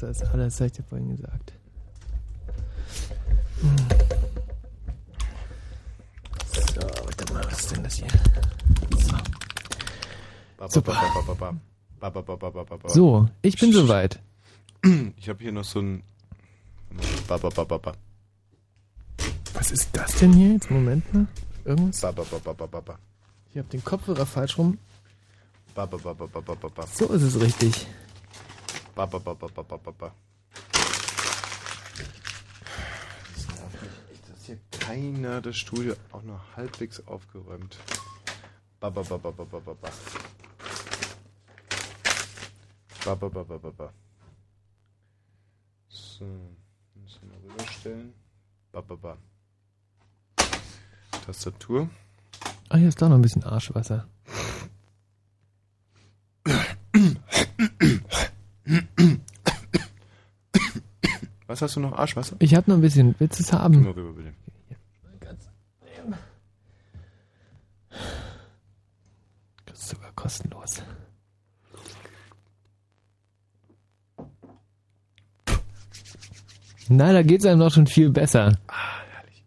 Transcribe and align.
besser 0.00 0.08
als 0.08 0.22
alle, 0.32 0.44
das 0.44 0.60
habe 0.60 0.66
ich 0.66 0.72
dir 0.72 0.82
vorhin 0.82 1.16
gesagt. 1.16 1.52
So, 6.52 6.80
warte 6.80 7.32
mal, 7.32 7.44
was 7.44 7.60
ist 7.60 7.76
denn 7.76 7.84
das 7.84 7.94
hier? 7.94 8.08
So. 8.98 9.16
Super. 10.68 10.92
So, 12.86 13.28
ich 13.42 13.58
bin 13.58 13.72
soweit. 13.72 14.20
Ich 15.16 15.28
habe 15.28 15.42
hier 15.42 15.52
noch 15.52 15.64
so 15.64 15.80
ein. 15.80 16.02
Was 19.52 19.70
ist 19.70 19.90
das 19.92 20.16
denn 20.16 20.32
hier 20.32 20.52
jetzt? 20.52 20.70
Moment 20.70 21.12
mal. 21.12 21.26
Irgendwas? 21.64 21.98
Ich 21.98 23.58
habe 23.58 23.68
den 23.70 23.84
Kopfhörer 23.84 24.26
falsch 24.26 24.56
rum. 24.58 24.78
So 26.94 27.06
ist 27.08 27.22
es 27.22 27.40
richtig. 27.40 27.86
Ba, 29.00 29.06
ba, 29.06 29.18
ba, 29.18 29.32
ba, 29.32 29.48
ba, 29.48 29.78
ba, 29.78 29.92
ba. 29.92 30.14
Das 33.34 33.46
nervt 33.48 33.80
mich 33.80 33.96
echt, 34.12 34.28
dass 34.28 34.44
hier 34.44 34.58
keiner 34.70 35.40
das 35.40 35.56
Studio 35.56 35.94
auch 36.12 36.20
nur 36.22 36.38
halbwegs 36.54 37.00
aufgeräumt. 37.06 37.78
Ba, 38.78 38.90
ba, 38.90 39.02
ba, 39.02 39.16
ba, 39.16 39.30
ba, 39.30 39.44
ba, 39.46 39.58
ba, 39.58 39.72
ba. 39.72 39.90
Ba, 43.06 43.14
ba, 43.14 43.28
ba, 43.30 43.42
ba, 43.42 43.58
ba, 43.58 43.70
ba. 43.70 43.92
So, 45.88 46.26
müssen 46.94 47.30
wir 47.30 47.38
rüberstellen. 47.42 48.12
Ba, 48.70 48.82
ba, 48.82 48.96
ba. 48.96 49.16
Tastatur. 51.24 51.88
Ah, 52.68 52.76
hier 52.76 52.88
ist 52.88 53.00
doch 53.00 53.08
noch 53.08 53.16
ein 53.16 53.22
bisschen 53.22 53.44
Arschwasser. 53.44 54.06
Was 61.50 61.62
hast 61.62 61.74
du 61.74 61.80
noch? 61.80 61.98
Arschwasser? 61.98 62.36
Ich 62.38 62.54
habe 62.54 62.70
noch 62.70 62.76
ein 62.76 62.80
bisschen. 62.80 63.16
Willst 63.18 63.40
du 63.40 63.42
es 63.42 63.52
haben? 63.52 63.82
mal 63.82 63.90
rüber, 63.90 64.12
bitte. 64.12 64.32
Das 69.66 69.80
ist 69.80 69.88
sogar 69.88 70.12
kostenlos. 70.12 70.80
Nein, 76.88 77.14
da 77.14 77.22
geht's 77.24 77.44
einem 77.44 77.58
doch 77.58 77.72
schon 77.72 77.88
viel 77.88 78.10
besser. 78.10 78.56
Ah, 78.68 79.00
herrlich. 79.10 79.44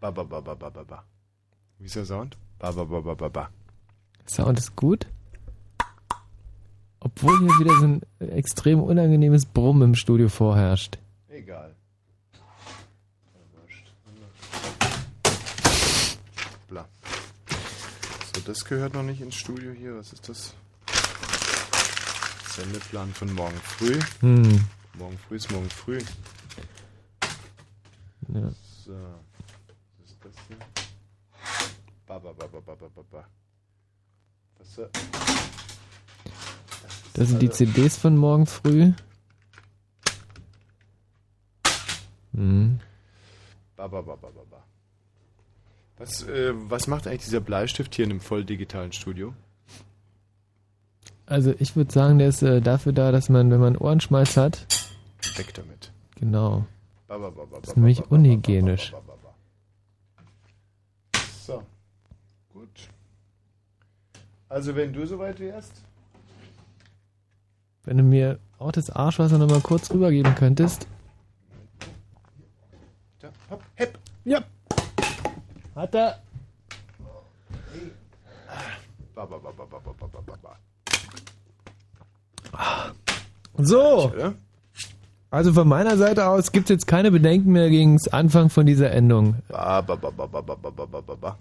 Ba, 0.00 0.10
ba, 0.10 0.24
ba, 0.24 0.40
ba, 0.40 0.54
ba, 0.54 0.70
ba. 0.70 1.04
Wie 1.78 1.84
ist 1.84 1.96
der 1.96 2.06
Sound? 2.06 2.38
Ba, 2.58 2.72
ba, 2.72 2.84
ba, 2.86 3.02
ba, 3.02 3.14
ba, 3.14 3.28
ba. 3.28 3.50
Sound 4.24 4.58
ist 4.58 4.74
gut. 4.74 5.06
Obwohl 7.16 7.38
hier 7.38 7.58
wieder 7.60 7.78
so 7.78 7.84
ein 7.86 8.02
extrem 8.20 8.82
unangenehmes 8.82 9.46
Brummen 9.46 9.82
im 9.82 9.94
Studio 9.94 10.28
vorherrscht. 10.28 10.98
Egal. 11.28 11.74
Bla. 16.68 16.86
So, 18.34 18.40
das 18.44 18.64
gehört 18.64 18.92
noch 18.92 19.02
nicht 19.02 19.22
ins 19.22 19.34
Studio 19.34 19.72
hier. 19.72 19.96
Was 19.96 20.12
ist 20.12 20.28
das? 20.28 20.54
Sendeplan 22.54 23.12
von 23.14 23.32
morgen 23.32 23.56
früh. 23.62 23.98
Hm. 24.20 24.64
Morgen 24.98 25.18
früh 25.26 25.36
ist 25.36 25.50
morgen 25.50 25.70
früh. 25.70 25.98
Ja. 28.28 28.50
So. 28.84 28.92
Was 28.92 30.10
ist 30.10 30.18
das 30.22 30.32
hier? 30.48 30.56
Ba, 32.06 32.18
ba, 32.18 32.32
ba, 32.32 32.46
ba, 32.46 32.60
ba, 32.60 32.74
ba, 32.74 33.02
ba. 33.10 33.24
Was, 34.58 34.78
äh, 34.78 34.88
Das 34.92 35.75
sind 37.24 37.40
die 37.40 37.48
also- 37.48 37.64
CDs 37.64 37.96
von 37.96 38.16
morgen 38.16 38.46
früh. 38.46 38.92
Hm. 42.34 42.78
Ba, 43.76 43.88
ba, 43.88 44.02
ba, 44.02 44.16
ba, 44.16 44.28
ba, 44.28 44.42
ba. 44.50 44.62
Was, 45.98 46.22
äh, 46.24 46.52
was 46.54 46.86
macht 46.86 47.06
eigentlich 47.06 47.24
dieser 47.24 47.40
Bleistift 47.40 47.94
hier 47.94 48.04
in 48.04 48.10
einem 48.10 48.20
voll 48.20 48.44
digitalen 48.44 48.92
Studio? 48.92 49.34
Also 51.24 51.54
ich 51.58 51.74
würde 51.74 51.92
sagen, 51.92 52.18
der 52.18 52.28
ist 52.28 52.42
äh, 52.42 52.60
dafür 52.60 52.92
da, 52.92 53.10
dass 53.10 53.28
man, 53.28 53.50
wenn 53.50 53.60
man 53.60 53.76
Ohrenschmalz 53.76 54.36
hat, 54.36 54.66
Weg 55.36 55.54
damit. 55.54 55.90
genau. 56.16 56.66
Das 57.08 57.70
ist 57.70 57.76
nämlich 57.76 58.10
unhygienisch. 58.10 58.92
So, 61.46 61.62
gut. 62.52 62.68
Also 64.48 64.76
wenn 64.76 64.92
du 64.92 65.06
soweit 65.06 65.40
wärst, 65.40 65.72
wenn 67.86 67.98
du 67.98 68.02
mir 68.02 68.40
auch 68.58 68.72
das 68.72 68.90
Arschwasser 68.90 69.38
nochmal 69.38 69.60
kurz 69.60 69.90
rübergeben 69.92 70.34
könntest. 70.34 70.88
Hep. 73.76 73.98
Ja. 74.24 74.40
Hat 75.74 75.94
er. 75.94 76.18
So. 83.58 84.12
Also 85.30 85.52
von 85.52 85.68
meiner 85.68 85.96
Seite 85.96 86.26
aus 86.26 86.50
gibt 86.50 86.64
es 86.64 86.70
jetzt 86.70 86.86
keine 86.86 87.12
Bedenken 87.12 87.52
mehr 87.52 87.70
gegen 87.70 87.96
das 87.96 88.08
Anfang 88.08 88.50
von 88.50 88.66
dieser 88.66 88.90
Endung. 88.90 89.36
Ba, 89.48 89.80
ba, 89.80 89.94
ba, 89.94 90.10
ba, 90.10 90.26
ba, 90.26 90.42
ba, 90.42 90.56
ba, 90.56 91.16
Ba, 91.16 91.38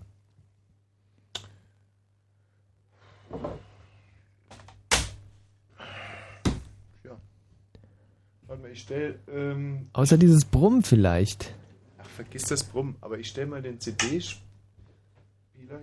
Warte 8.55 8.67
mal, 8.67 8.71
ich 8.71 8.83
stell, 8.83 9.19
ähm, 9.29 9.89
Außer 9.91 10.17
dieses 10.17 10.45
Brummen 10.45 10.81
vielleicht. 10.81 11.53
ach, 11.97 12.07
vergiss 12.07 12.43
das 12.43 12.63
Brumm, 12.63 12.95
aber 13.01 13.19
ich 13.19 13.27
stell 13.27 13.47
mal 13.47 13.61
den 13.61 13.81
CD-Spieler 13.81 14.39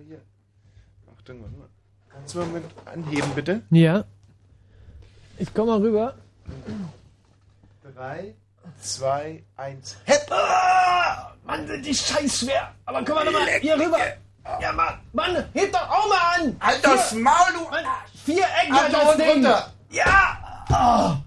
hier. 0.07 0.21
Achtung, 1.15 1.43
warte 1.43 1.55
mal. 1.55 1.69
Kannst 2.09 2.33
du 2.33 2.39
mal 2.39 2.47
mit 2.47 2.63
anheben, 2.85 3.29
bitte? 3.35 3.61
Ja. 3.69 4.05
Ich 5.37 5.53
komm 5.53 5.67
mal 5.67 5.81
rüber. 5.81 6.15
Drei, 7.93 8.33
zwei, 8.81 9.43
eins, 9.55 9.95
hepp! 10.05 10.31
Mann, 11.45 11.67
sind 11.67 11.85
die 11.85 11.93
scheiß 11.93 12.39
schwer. 12.39 12.73
Aber 12.85 13.05
komm 13.05 13.15
mal 13.15 13.25
nochmal 13.25 13.45
hier 13.61 13.75
rüber. 13.75 13.99
Ja, 14.59 14.71
Mann. 14.71 14.99
Mann, 15.11 15.45
heb 15.53 15.71
doch 15.71 15.89
auch 15.91 16.09
mal 16.09 16.41
an. 16.41 16.55
Halt 16.59 16.83
das 16.83 17.13
Maul, 17.13 17.53
du! 17.53 17.69
Mann, 17.69 17.85
vier 18.25 18.45
Ecken 18.63 18.91
das 18.91 19.13
und 19.15 19.21
runter! 19.21 19.73
Ja. 19.91 21.23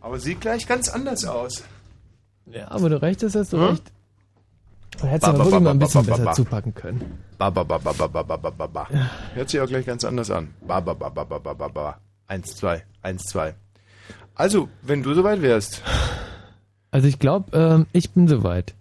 Aber 0.00 0.18
sieht 0.18 0.40
gleich 0.40 0.66
ganz 0.66 0.88
anders 0.88 1.24
aus. 1.24 1.62
Ja, 2.46 2.70
aber 2.70 2.88
du 2.88 3.02
recht 3.02 3.22
hast, 3.22 3.34
hast 3.34 3.52
du 3.52 3.58
Hm? 3.58 3.64
recht. 3.70 3.82
Du 5.00 5.06
hättest 5.06 5.24
aber 5.24 5.38
wirklich 5.44 5.60
mal 5.60 5.70
ein 5.70 5.78
bisschen 5.78 6.06
besser 6.06 6.32
zupacken 6.32 6.74
können. 6.74 7.18
Ba, 7.38 7.50
ba, 7.50 7.64
ba, 7.64 7.76
ba, 7.78 7.92
ba, 7.92 8.06
ba, 8.08 8.22
ba, 8.22 8.50
ba, 8.50 8.66
ba. 8.66 8.88
Hört 9.34 9.50
sich 9.50 9.60
auch 9.60 9.66
gleich 9.66 9.84
ganz 9.84 10.04
anders 10.04 10.30
an. 10.30 10.54
Ba, 10.66 10.80
ba, 10.80 10.94
ba, 10.94 11.08
ba, 11.10 11.24
ba, 11.24 11.38
ba, 11.38 11.52
ba, 11.54 11.68
ba. 11.68 11.98
Eins, 12.28 12.54
zwei, 12.56 12.84
eins, 13.02 13.24
zwei. 13.24 13.54
Also, 14.34 14.68
wenn 14.82 15.02
du 15.02 15.12
soweit 15.14 15.42
wärst. 15.42 15.82
Also 16.90 17.08
ich 17.08 17.18
glaube, 17.18 17.54
ähm, 17.56 17.86
ich 17.92 18.10
bin 18.12 18.26
soweit. 18.28 18.74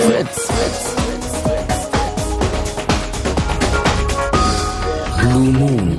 Fritz. 0.00 0.48
Blue 5.20 5.52
Moon. 5.52 5.98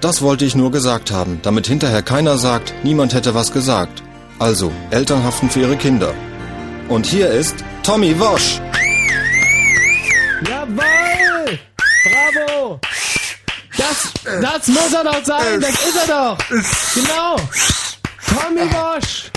Das 0.00 0.22
wollte 0.22 0.46
ich 0.46 0.54
nur 0.54 0.70
gesagt 0.70 1.10
haben, 1.10 1.40
damit 1.42 1.66
hinterher 1.66 2.02
keiner 2.02 2.38
sagt, 2.38 2.72
niemand 2.82 3.12
hätte 3.12 3.34
was 3.34 3.52
gesagt. 3.52 4.02
Also, 4.38 4.72
Eltern 4.90 5.22
haften 5.22 5.50
für 5.50 5.60
ihre 5.60 5.76
Kinder. 5.76 6.14
Und 6.88 7.04
hier 7.04 7.28
ist 7.28 7.56
Tommy 7.82 8.18
Wosch. 8.18 8.60
Jawohl! 10.48 11.58
Bravo! 12.04 12.80
Das, 13.76 14.12
das 14.40 14.66
muss 14.68 14.92
er 14.94 15.04
doch 15.04 15.24
sein, 15.24 15.60
das 15.60 15.70
ist 15.70 15.96
er 15.96 16.06
doch! 16.06 16.38
Genau! 16.94 17.36
Tommy 18.26 18.66
Bosch! 18.70 19.30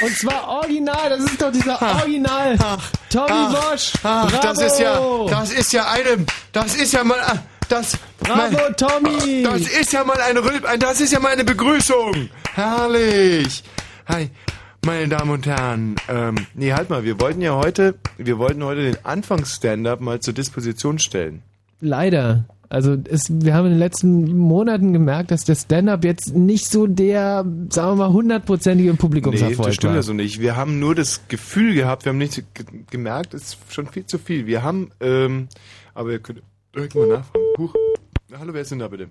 Und 0.00 0.16
zwar 0.16 0.48
original, 0.48 1.08
das 1.10 1.20
ist 1.24 1.40
doch 1.42 1.50
dieser 1.50 1.80
Original 1.80 2.56
Tommy 3.10 3.54
Bosch! 3.54 3.92
Ach, 4.02 4.30
Bravo! 4.30 4.42
das 4.42 4.60
ist 4.62 4.80
ja, 4.80 5.00
das 5.28 5.52
ist 5.52 5.72
ja 5.72 5.90
eine, 5.90 6.24
das 6.52 6.74
ist 6.76 6.92
ja 6.92 7.04
mal, 7.04 7.16
das, 7.68 7.96
Bravo, 8.20 8.52
mein- 8.56 8.76
Tommy! 8.76 9.42
Das 9.42 9.60
ist 9.62 9.92
ja 9.92 10.04
mal 10.04 10.20
eine 10.20 10.40
das 10.78 11.00
ist 11.00 11.12
ja 11.12 11.20
mal 11.20 11.32
eine 11.32 11.44
Begrüßung. 11.44 12.28
Herrlich. 12.54 13.64
Hi, 14.06 14.30
meine 14.84 15.08
Damen 15.08 15.30
und 15.30 15.46
Herren. 15.46 15.96
Ähm, 16.08 16.46
nee, 16.54 16.72
halt 16.72 16.90
mal, 16.90 17.02
wir 17.04 17.18
wollten 17.20 17.40
ja 17.40 17.54
heute, 17.54 17.94
wir 18.16 18.38
wollten 18.38 18.62
heute 18.64 18.82
den 18.82 19.04
Anfangs-Stand-Up 19.04 20.00
mal 20.00 20.20
zur 20.20 20.34
Disposition 20.34 20.98
stellen. 20.98 21.42
Leider. 21.80 22.44
Also 22.70 22.96
es, 23.08 23.24
wir 23.30 23.54
haben 23.54 23.64
in 23.66 23.72
den 23.72 23.78
letzten 23.78 24.36
Monaten 24.36 24.92
gemerkt, 24.92 25.30
dass 25.30 25.44
der 25.44 25.54
Stand-Up 25.54 26.04
jetzt 26.04 26.34
nicht 26.34 26.66
so 26.68 26.86
der, 26.86 27.44
sagen 27.70 27.92
wir 27.92 27.94
mal, 27.96 28.12
hundertprozentige 28.12 28.90
Nee, 28.90 28.96
Publikumserfolg 28.96 29.68
das 29.68 29.74
stimmt 29.74 29.90
war. 29.92 29.96
ja 29.96 30.02
so 30.02 30.12
nicht. 30.12 30.40
Wir 30.40 30.56
haben 30.56 30.78
nur 30.78 30.94
das 30.94 31.26
Gefühl 31.28 31.74
gehabt, 31.74 32.04
wir 32.04 32.10
haben 32.10 32.18
nicht 32.18 32.42
ge 32.54 32.66
gemerkt, 32.90 33.32
es 33.32 33.54
ist 33.54 33.58
schon 33.72 33.86
viel 33.86 34.04
zu 34.04 34.18
viel. 34.18 34.46
Wir 34.46 34.62
haben, 34.62 34.90
ähm, 35.00 35.48
aber 35.94 36.10
ihr 36.12 36.18
könnt 36.18 36.42
direkt 36.74 36.94
mal 36.94 37.08
nachfragen. 37.08 37.44
Huch. 37.56 37.74
Hallo, 38.38 38.52
wer 38.52 38.60
ist 38.60 38.70
denn 38.70 38.80
da 38.80 38.88
bitte? 38.88 39.08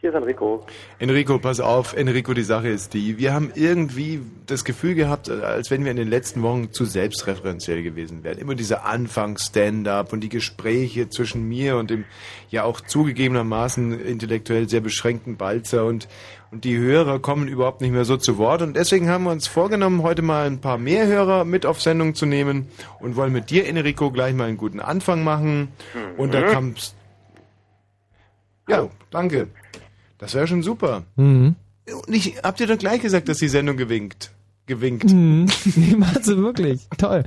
Hier 0.00 0.10
ist 0.10 0.16
Enrico. 0.16 0.64
Enrico, 1.00 1.40
pass 1.40 1.58
auf, 1.58 1.92
Enrico, 1.92 2.32
die 2.32 2.44
Sache 2.44 2.68
ist 2.68 2.94
die. 2.94 3.18
Wir 3.18 3.34
haben 3.34 3.50
irgendwie 3.56 4.20
das 4.46 4.64
Gefühl 4.64 4.94
gehabt, 4.94 5.28
als 5.28 5.72
wenn 5.72 5.82
wir 5.82 5.90
in 5.90 5.96
den 5.96 6.06
letzten 6.06 6.40
Wochen 6.44 6.70
zu 6.70 6.84
selbstreferenziell 6.84 7.82
gewesen 7.82 8.22
wären. 8.22 8.38
Immer 8.38 8.54
dieser 8.54 8.84
Anfangs-Stand-up 8.84 10.12
und 10.12 10.20
die 10.20 10.28
Gespräche 10.28 11.08
zwischen 11.08 11.48
mir 11.48 11.78
und 11.78 11.90
dem 11.90 12.04
ja 12.48 12.62
auch 12.62 12.80
zugegebenermaßen 12.80 14.00
intellektuell 14.00 14.68
sehr 14.68 14.82
beschränkten 14.82 15.36
Balzer 15.36 15.84
und, 15.84 16.06
und 16.52 16.62
die 16.64 16.78
Hörer 16.78 17.18
kommen 17.18 17.48
überhaupt 17.48 17.80
nicht 17.80 17.90
mehr 17.90 18.04
so 18.04 18.16
zu 18.16 18.38
Wort. 18.38 18.62
Und 18.62 18.76
deswegen 18.76 19.08
haben 19.08 19.24
wir 19.24 19.32
uns 19.32 19.48
vorgenommen, 19.48 20.04
heute 20.04 20.22
mal 20.22 20.46
ein 20.46 20.60
paar 20.60 20.78
mehr 20.78 21.08
Hörer 21.08 21.44
mit 21.44 21.66
auf 21.66 21.82
Sendung 21.82 22.14
zu 22.14 22.24
nehmen 22.24 22.68
und 23.00 23.16
wollen 23.16 23.32
mit 23.32 23.50
dir, 23.50 23.66
Enrico, 23.66 24.12
gleich 24.12 24.32
mal 24.32 24.46
einen 24.46 24.58
guten 24.58 24.78
Anfang 24.78 25.24
machen. 25.24 25.72
Und 26.16 26.34
da 26.34 26.42
kam's. 26.42 26.94
Ja, 28.68 28.88
danke. 29.10 29.48
Das 30.18 30.34
wäre 30.34 30.46
schon 30.46 30.62
super. 30.62 31.04
Mhm. 31.16 31.54
Und 31.86 32.14
ich 32.14 32.36
hab 32.42 32.56
dir 32.56 32.66
doch 32.66 32.78
gleich 32.78 33.00
gesagt, 33.00 33.28
dass 33.28 33.38
die 33.38 33.48
Sendung 33.48 33.76
gewinkt. 33.76 34.32
Gewinkt. 34.66 35.10
Mhm. 35.10 35.46
Nee, 35.76 35.94
machst 35.96 36.26
du 36.26 36.36
wirklich. 36.36 36.86
Toll. 36.98 37.24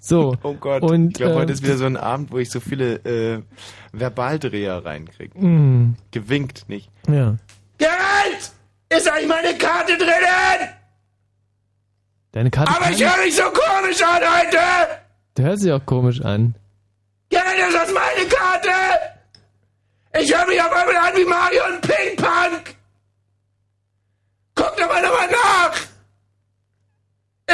So. 0.00 0.36
Oh 0.42 0.54
Gott. 0.54 0.82
Und, 0.82 1.08
ich 1.08 1.14
glaube, 1.14 1.34
äh, 1.34 1.36
heute 1.36 1.52
ist 1.52 1.62
wieder 1.62 1.76
so 1.76 1.84
ein 1.84 1.96
Abend, 1.96 2.30
wo 2.32 2.38
ich 2.38 2.50
so 2.50 2.60
viele 2.60 2.94
äh, 3.04 3.42
Verbaldreher 3.96 4.84
reinkriege. 4.84 5.38
Mhm. 5.38 5.96
Gewinkt, 6.10 6.68
nicht? 6.68 6.90
Ja. 7.06 7.36
Gerald! 7.78 8.52
Ist 8.88 9.08
eigentlich 9.08 9.28
meine 9.28 9.56
Karte 9.58 9.96
drinnen? 9.96 10.70
Deine 12.32 12.50
Karte 12.50 12.72
Aber 12.74 12.90
ich 12.90 13.02
höre 13.02 13.24
mich 13.24 13.34
so 13.36 13.42
komisch 13.42 14.02
an 14.02 14.20
heute! 14.22 14.58
Du 15.34 15.42
hörst 15.42 15.64
dich 15.64 15.72
auch 15.72 15.84
komisch 15.84 16.20
an. 16.22 16.54
Gerald, 17.28 17.58
ist 17.58 17.74
Karte? 17.74 17.99
Ich 20.18 20.34
höre 20.34 20.46
mich 20.46 20.60
auf 20.60 20.72
einmal 20.72 20.96
an 20.96 21.16
wie 21.16 21.24
Mario 21.24 21.62
und 21.72 21.80
Ping 21.82 22.16
Pong! 22.16 22.60
Guck 24.54 24.76
doch 24.76 24.88
mal 24.88 25.02
nochmal 25.02 25.28
nach! 25.30 25.76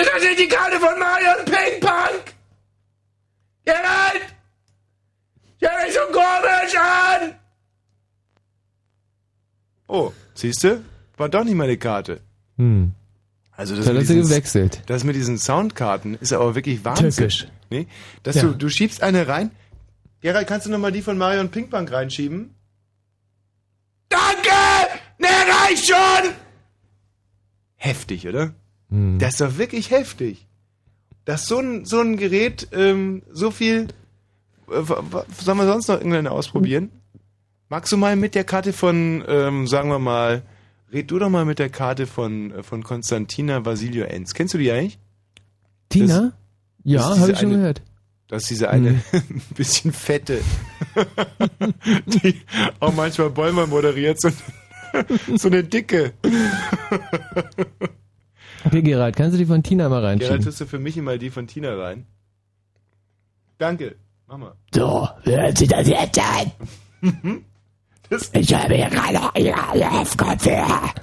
Ist 0.01 0.11
das 0.13 0.23
nicht 0.23 0.39
die 0.41 0.49
Karte 0.49 0.79
von 0.81 0.99
Mario 0.99 1.29
und 1.39 1.45
Ping 1.45 1.81
Pong? 1.81 2.21
Gerald! 3.65 4.23
Ich 5.59 5.69
höre 5.69 5.85
mich 5.85 5.95
so 5.95 6.01
komisch 6.13 6.77
an! 6.77 7.35
Oh, 9.89 10.13
siehst 10.35 10.65
du? 10.65 10.83
War 11.17 11.29
doch 11.29 11.45
nicht 11.45 11.55
meine 11.55 11.77
Karte. 11.77 12.21
Hm. 12.57 12.93
Also 13.53 13.75
das, 13.77 13.87
Da 13.87 13.93
mit 13.93 14.03
diesen, 14.03 14.23
gewechselt. 14.23 14.83
das 14.87 15.05
mit 15.05 15.17
diesen 15.17 15.39
Soundkarten 15.39 16.15
ist 16.21 16.33
aber 16.33 16.55
wirklich 16.55 16.85
Wahnsinn. 16.85 17.11
Tückisch. 17.11 17.47
Nee? 17.71 17.87
Dass 18.23 18.37
Ja. 18.37 18.43
du, 18.43 18.53
du 18.55 18.69
schiebst 18.69 19.03
eine 19.03 19.29
rein. 19.29 19.51
Gerald, 20.21 20.47
kannst 20.49 20.67
du 20.67 20.71
nochmal 20.71 20.93
die 20.93 21.03
von 21.03 21.19
Mario 21.19 21.41
und 21.41 21.51
Pinkbank 21.51 21.93
reinschieben? 21.93 22.55
Danke! 24.09 24.51
Ne, 25.19 25.29
reicht 25.29 25.87
schon! 25.87 26.33
Heftig, 27.77 28.27
oder? 28.27 28.55
Hm. 28.91 29.19
Das 29.19 29.35
ist 29.35 29.41
doch 29.41 29.59
wirklich 29.59 29.91
heftig. 29.91 30.47
Dass 31.25 31.47
so 31.47 31.59
ein, 31.59 31.85
so 31.85 32.01
ein 32.01 32.17
Gerät 32.17 32.69
ähm, 32.73 33.23
so 33.31 33.51
viel. 33.51 33.89
Äh, 34.71 34.83
sollen 34.83 35.59
wir 35.59 35.67
sonst 35.67 35.89
noch 35.89 35.97
irgendeine 35.97 36.31
ausprobieren? 36.31 36.91
Magst 37.69 37.93
du 37.93 37.97
mal 37.97 38.15
mit 38.17 38.35
der 38.35 38.45
Karte 38.45 38.73
von, 38.73 39.25
ähm, 39.27 39.67
sagen 39.67 39.89
wir 39.91 39.99
mal, 39.99 40.43
red 40.93 41.11
du 41.11 41.19
doch 41.19 41.29
mal 41.29 41.45
mit 41.45 41.59
der 41.59 41.69
Karte 41.69 42.07
von, 42.07 42.53
äh, 42.53 42.63
von 42.63 42.85
Konstantina 42.85 43.65
Vasilio 43.65 44.05
Enz. 44.05 44.35
Kennst 44.35 44.55
du 44.55 44.59
die 44.59 44.71
eigentlich? 44.71 44.99
Tina? 45.89 46.21
das 46.21 46.33
ja, 46.85 47.19
habe 47.19 47.33
ich 47.33 47.39
schon 47.39 47.49
eine- 47.49 47.59
gehört. 47.59 47.83
Das 48.29 48.43
ist 48.43 48.51
diese 48.51 48.71
eine 48.71 48.91
Hm. 49.11 49.41
bisschen 49.55 49.93
fette, 49.93 50.41
die 52.07 52.41
auch 52.81 52.93
manchmal 52.95 53.31
Bäumer 53.31 53.67
moderiert, 53.67 54.21
so, 54.21 54.31
so 55.37 55.49
eine 55.49 55.63
dicke. 55.63 56.13
Okay, 58.65 58.83
Gerald, 58.83 59.15
kannst 59.17 59.35
du 59.35 59.39
die 59.39 59.47
von 59.47 59.63
Tina 59.63 59.89
mal 59.89 60.01
Gerald, 60.01 60.21
reinschieben? 60.23 60.45
tust 60.45 60.61
du 60.61 60.67
für 60.67 60.79
mich 60.79 60.97
mal 60.97 61.19
die 61.19 61.31
von 61.31 61.47
Tina 61.47 61.75
rein? 61.77 62.07
Danke. 63.59 63.97
Mach 64.27 64.39
mal. 64.39 64.53
So, 64.75 65.09
hört 65.23 65.57
sich 65.59 65.69
das 65.69 65.87
jetzt 65.87 66.19
an? 66.19 66.51
Das, 68.11 68.31
Ich 68.35 68.53
habe 68.53 68.75
hier 68.75 68.91
gerade 68.91 69.21
eure 69.35 70.05
Kopfhörer. 70.17 70.95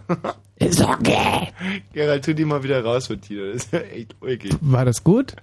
Ist 0.57 0.81
okay. 0.81 1.47
Gerald, 1.93 2.25
tu 2.25 2.33
die 2.35 2.45
mal 2.45 2.61
wieder 2.63 2.83
raus 2.83 3.07
von 3.07 3.19
Tina. 3.21 3.53
Das 3.53 3.63
ist 3.63 3.73
echt 3.73 4.15
ulkig. 4.19 4.53
War 4.59 4.83
das 4.85 5.03
gut? 5.03 5.35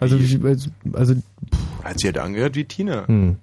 Also, 0.00 0.18
Wie? 0.18 0.24
ich- 0.24 0.70
also 0.92 1.14
Hat 1.82 1.98
sich 1.98 2.06
halt 2.06 2.18
angehört 2.18 2.54
wie 2.56 2.64
Tina. 2.64 3.06
hm. 3.08 3.36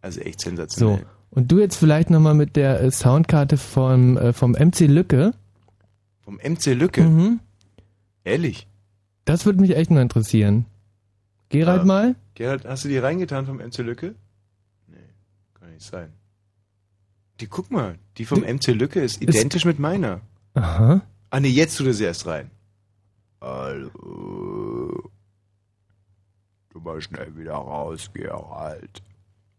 Also 0.00 0.20
echt 0.20 0.40
so. 0.40 0.48
sensationell. 0.50 1.06
Und 1.30 1.50
du 1.50 1.58
jetzt 1.60 1.76
vielleicht 1.76 2.10
nochmal 2.10 2.34
mit 2.34 2.56
der 2.56 2.80
äh, 2.82 2.90
Soundkarte 2.90 3.56
vom, 3.56 4.16
äh, 4.18 4.32
vom 4.32 4.52
MC 4.52 4.80
Lücke. 4.86 5.32
Vom 6.20 6.36
MC 6.42 6.74
Lücke. 6.74 7.02
Mhm. 7.02 7.40
Ehrlich. 8.24 8.66
Das 9.24 9.46
würde 9.46 9.60
mich 9.60 9.76
echt 9.76 9.90
mal 9.90 10.02
interessieren. 10.02 10.66
Gerald 11.48 11.80
Ja. 11.82 11.84
mal? 11.86 12.14
Gerald, 12.34 12.64
hast 12.66 12.84
du 12.84 12.88
die 12.88 12.98
reingetan 12.98 13.46
vom 13.46 13.58
MC 13.60 13.78
Lücke? 13.78 14.14
Nee, 14.88 14.96
kann 15.54 15.70
nicht 15.72 15.84
sein. 15.86 16.08
Die, 17.40 17.46
guck 17.46 17.70
mal, 17.70 17.96
die 18.18 18.24
vom 18.24 18.40
MC 18.42 18.68
Lücke 18.72 19.00
ist 19.00 19.22
identisch 19.22 19.64
mit 19.64 19.78
meiner. 19.78 20.20
Aha. 20.54 21.02
Ah 21.30 21.40
nee, 21.40 21.48
jetzt 21.48 21.76
tut 21.78 21.86
er 21.86 21.94
sie 21.94 22.04
erst 22.04 22.26
rein. 22.26 22.50
Hallo. 23.40 23.90
Du 26.72 26.80
mal 26.80 27.00
schnell 27.02 27.36
wieder 27.36 27.52
raus, 27.54 28.10
Gerald. 28.14 29.02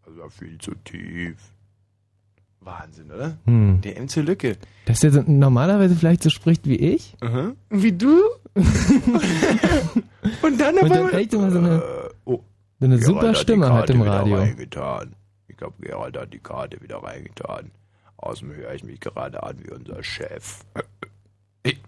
Das 0.05 0.17
war 0.17 0.29
viel 0.31 0.57
zu 0.57 0.73
tief. 0.83 1.37
Wahnsinn, 2.59 3.11
oder? 3.11 3.37
Hm. 3.45 3.81
Der 3.81 4.01
MC 4.01 4.15
Lücke. 4.17 4.57
Dass 4.85 4.99
der 5.01 5.11
so 5.11 5.21
normalerweise 5.27 5.95
vielleicht 5.95 6.23
so 6.23 6.29
spricht 6.31 6.65
wie 6.67 6.77
ich? 6.77 7.15
Aha. 7.21 7.53
Wie 7.69 7.91
du? 7.91 8.19
Und 10.41 10.59
dann 10.59 10.77
auf 10.77 10.83
Und 10.83 10.89
dann 10.91 11.09
immer 11.09 11.51
so 11.51 11.59
eine, 11.59 11.75
Äh, 11.75 12.09
oh, 12.25 12.43
so 12.79 12.85
eine 12.85 12.97
super 12.99 13.29
hat 13.29 13.37
Stimme 13.37 13.65
hat 13.67 13.73
Karte 13.73 13.93
im 13.93 14.01
Radio. 14.01 14.37
Reingetan. 14.37 15.15
Ich 15.47 15.57
glaube, 15.57 15.75
Gerald 15.81 16.17
hat 16.17 16.33
die 16.33 16.39
Karte 16.39 16.81
wieder 16.81 16.97
reingetan. 16.97 17.71
Außerdem 18.17 18.55
höre 18.55 18.73
ich 18.73 18.83
mich 18.83 18.99
gerade 18.99 19.43
an 19.43 19.57
wie 19.63 19.69
unser 19.71 20.01
Chef. 20.03 20.61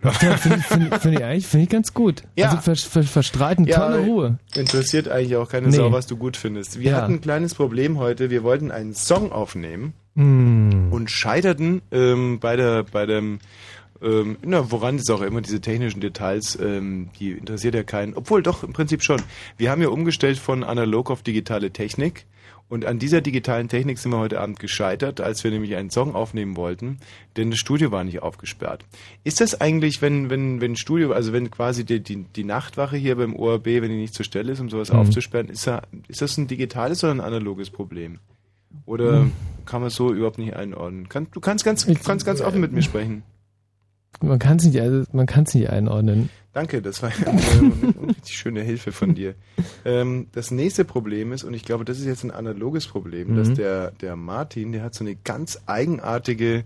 Ja, 0.04 0.12
finde 0.12 0.38
find, 0.60 0.96
find 1.02 1.20
ich 1.20 1.24
eigentlich 1.26 1.48
find 1.48 1.64
ich 1.64 1.70
ganz 1.70 1.94
gut. 1.94 2.24
Ja. 2.38 2.46
Also 2.50 2.62
ver, 2.62 2.76
ver, 2.78 3.04
verstrahlt 3.04 3.58
eine 3.58 3.68
Ja, 3.68 3.80
tolle 3.80 4.06
Ruhe. 4.06 4.40
Interessiert 4.56 5.10
eigentlich 5.10 5.36
auch 5.36 5.50
keine 5.50 5.68
Nee. 5.68 5.76
Sau, 5.76 5.92
was 5.92 6.08
du 6.08 6.16
gut 6.16 6.38
findest. 6.38 6.80
Wir 6.80 6.92
Ja. 6.92 6.98
hatten 7.02 7.16
ein 7.16 7.22
kleines 7.22 7.56
Problem 7.56 7.98
heute. 7.98 8.30
Wir 8.30 8.44
wollten 8.44 8.72
einen 8.72 8.94
Song 8.94 9.32
aufnehmen 9.34 9.94
Hm. 10.16 10.88
und 10.92 11.12
scheiterten 11.12 11.82
ähm, 11.92 12.40
bei 12.40 12.56
der 12.56 12.84
bei 12.84 13.06
dem 13.06 13.40
Ähm, 14.02 14.38
na, 14.44 14.70
woran 14.72 14.98
ist 14.98 15.10
auch 15.10 15.22
immer 15.22 15.40
diese 15.42 15.62
technischen 15.62 16.02
Details, 16.02 16.58
ähm, 16.62 17.10
die 17.18 17.32
interessiert 17.32 17.76
ja 17.76 17.84
keinen. 17.84 18.14
Obwohl 18.14 18.44
doch, 18.44 18.62
im 18.64 18.74
Prinzip 18.74 19.02
schon. 19.04 19.22
Wir 19.58 19.72
haben 19.72 19.82
ja 19.82 19.88
umgestellt 19.88 20.38
von 20.38 20.64
analog 20.66 21.10
auf 21.10 21.24
digitale 21.24 21.72
Technik. 21.72 22.26
Und 22.68 22.86
an 22.86 22.98
dieser 22.98 23.22
digitalen 23.22 23.68
Technik 23.68 24.00
sind 24.00 24.12
wir 24.12 24.18
heute 24.18 24.42
Abend 24.42 24.60
gescheitert, 24.60 25.22
als 25.22 25.44
wir 25.44 25.52
nämlich 25.52 25.76
einen 25.76 25.92
Song 25.92 26.16
aufnehmen 26.16 26.58
wollten, 26.58 26.98
denn 27.38 27.52
das 27.52 27.60
Studio 27.60 27.92
war 27.92 28.04
nicht 28.04 28.24
aufgesperrt. 28.24 28.86
Ist 29.24 29.40
das 29.40 29.62
eigentlich, 29.62 30.02
wenn, 30.02 30.32
wenn, 30.32 30.62
wenn 30.62 30.76
Studio, 30.76 31.12
also 31.12 31.32
wenn 31.32 31.52
quasi 31.52 31.86
die, 31.86 32.00
die, 32.00 32.24
die 32.24 32.44
Nachtwache 32.44 32.98
hier 32.98 33.16
beim 33.18 33.36
ORB, 33.36 33.66
wenn 33.68 33.90
die 33.90 33.98
nicht 33.98 34.16
zur 34.16 34.26
Stelle 34.26 34.52
ist, 34.54 34.60
um 34.60 34.70
sowas 34.70 34.90
Mhm. 34.92 34.98
aufzusperren, 34.98 35.50
ist, 35.50 35.68
da, 35.68 35.84
ist 36.08 36.24
das 36.24 36.38
ein 36.38 36.48
digitales 36.48 37.04
oder 37.04 37.14
ein 37.14 37.22
analoges 37.22 37.70
Problem? 37.70 38.18
Oder 38.88 39.22
Mhm. 39.22 39.32
kann 39.66 39.82
man 39.82 39.88
es 39.90 39.96
so 39.96 40.12
überhaupt 40.12 40.40
nicht 40.40 40.56
einordnen? 40.56 41.08
Kann, 41.08 41.28
du 41.32 41.40
kannst 41.40 41.66
ganz, 41.66 41.86
kannst 42.04 42.26
ganz 42.26 42.42
offen 42.42 42.62
mit 42.62 42.72
mir 42.72 42.82
sprechen. 42.82 43.22
Man 44.22 44.40
kann 44.40 44.58
es 44.58 44.64
nicht, 44.66 44.80
also 44.80 45.04
man 45.14 45.28
kann 45.28 45.44
es 45.44 45.54
nicht 45.54 45.70
einordnen. 45.70 46.30
Danke, 46.56 46.82
das 46.82 47.04
war 47.04 47.10
ja 47.10 47.28
eine 47.28 48.08
richtig 48.08 48.38
schöne 48.38 48.62
Hilfe 48.62 48.94
von 48.94 49.14
dir. 49.14 49.36
Ähm, 49.84 50.28
das 50.32 50.52
nächste 50.52 50.86
Problem 50.86 51.34
ist, 51.34 51.44
und 51.44 51.54
ich 51.54 51.66
glaube, 51.66 51.84
das 51.84 52.00
ist 52.00 52.06
jetzt 52.06 52.24
ein 52.24 52.32
analoges 52.32 52.88
Problem, 52.88 53.32
Mhm. 53.32 53.36
dass 53.36 53.52
der, 53.54 53.92
der 53.92 54.16
Martin, 54.16 54.72
der 54.72 54.82
hat 54.84 54.96
so 54.96 55.04
eine 55.04 55.16
ganz 55.18 55.60
eigenartige 55.66 56.64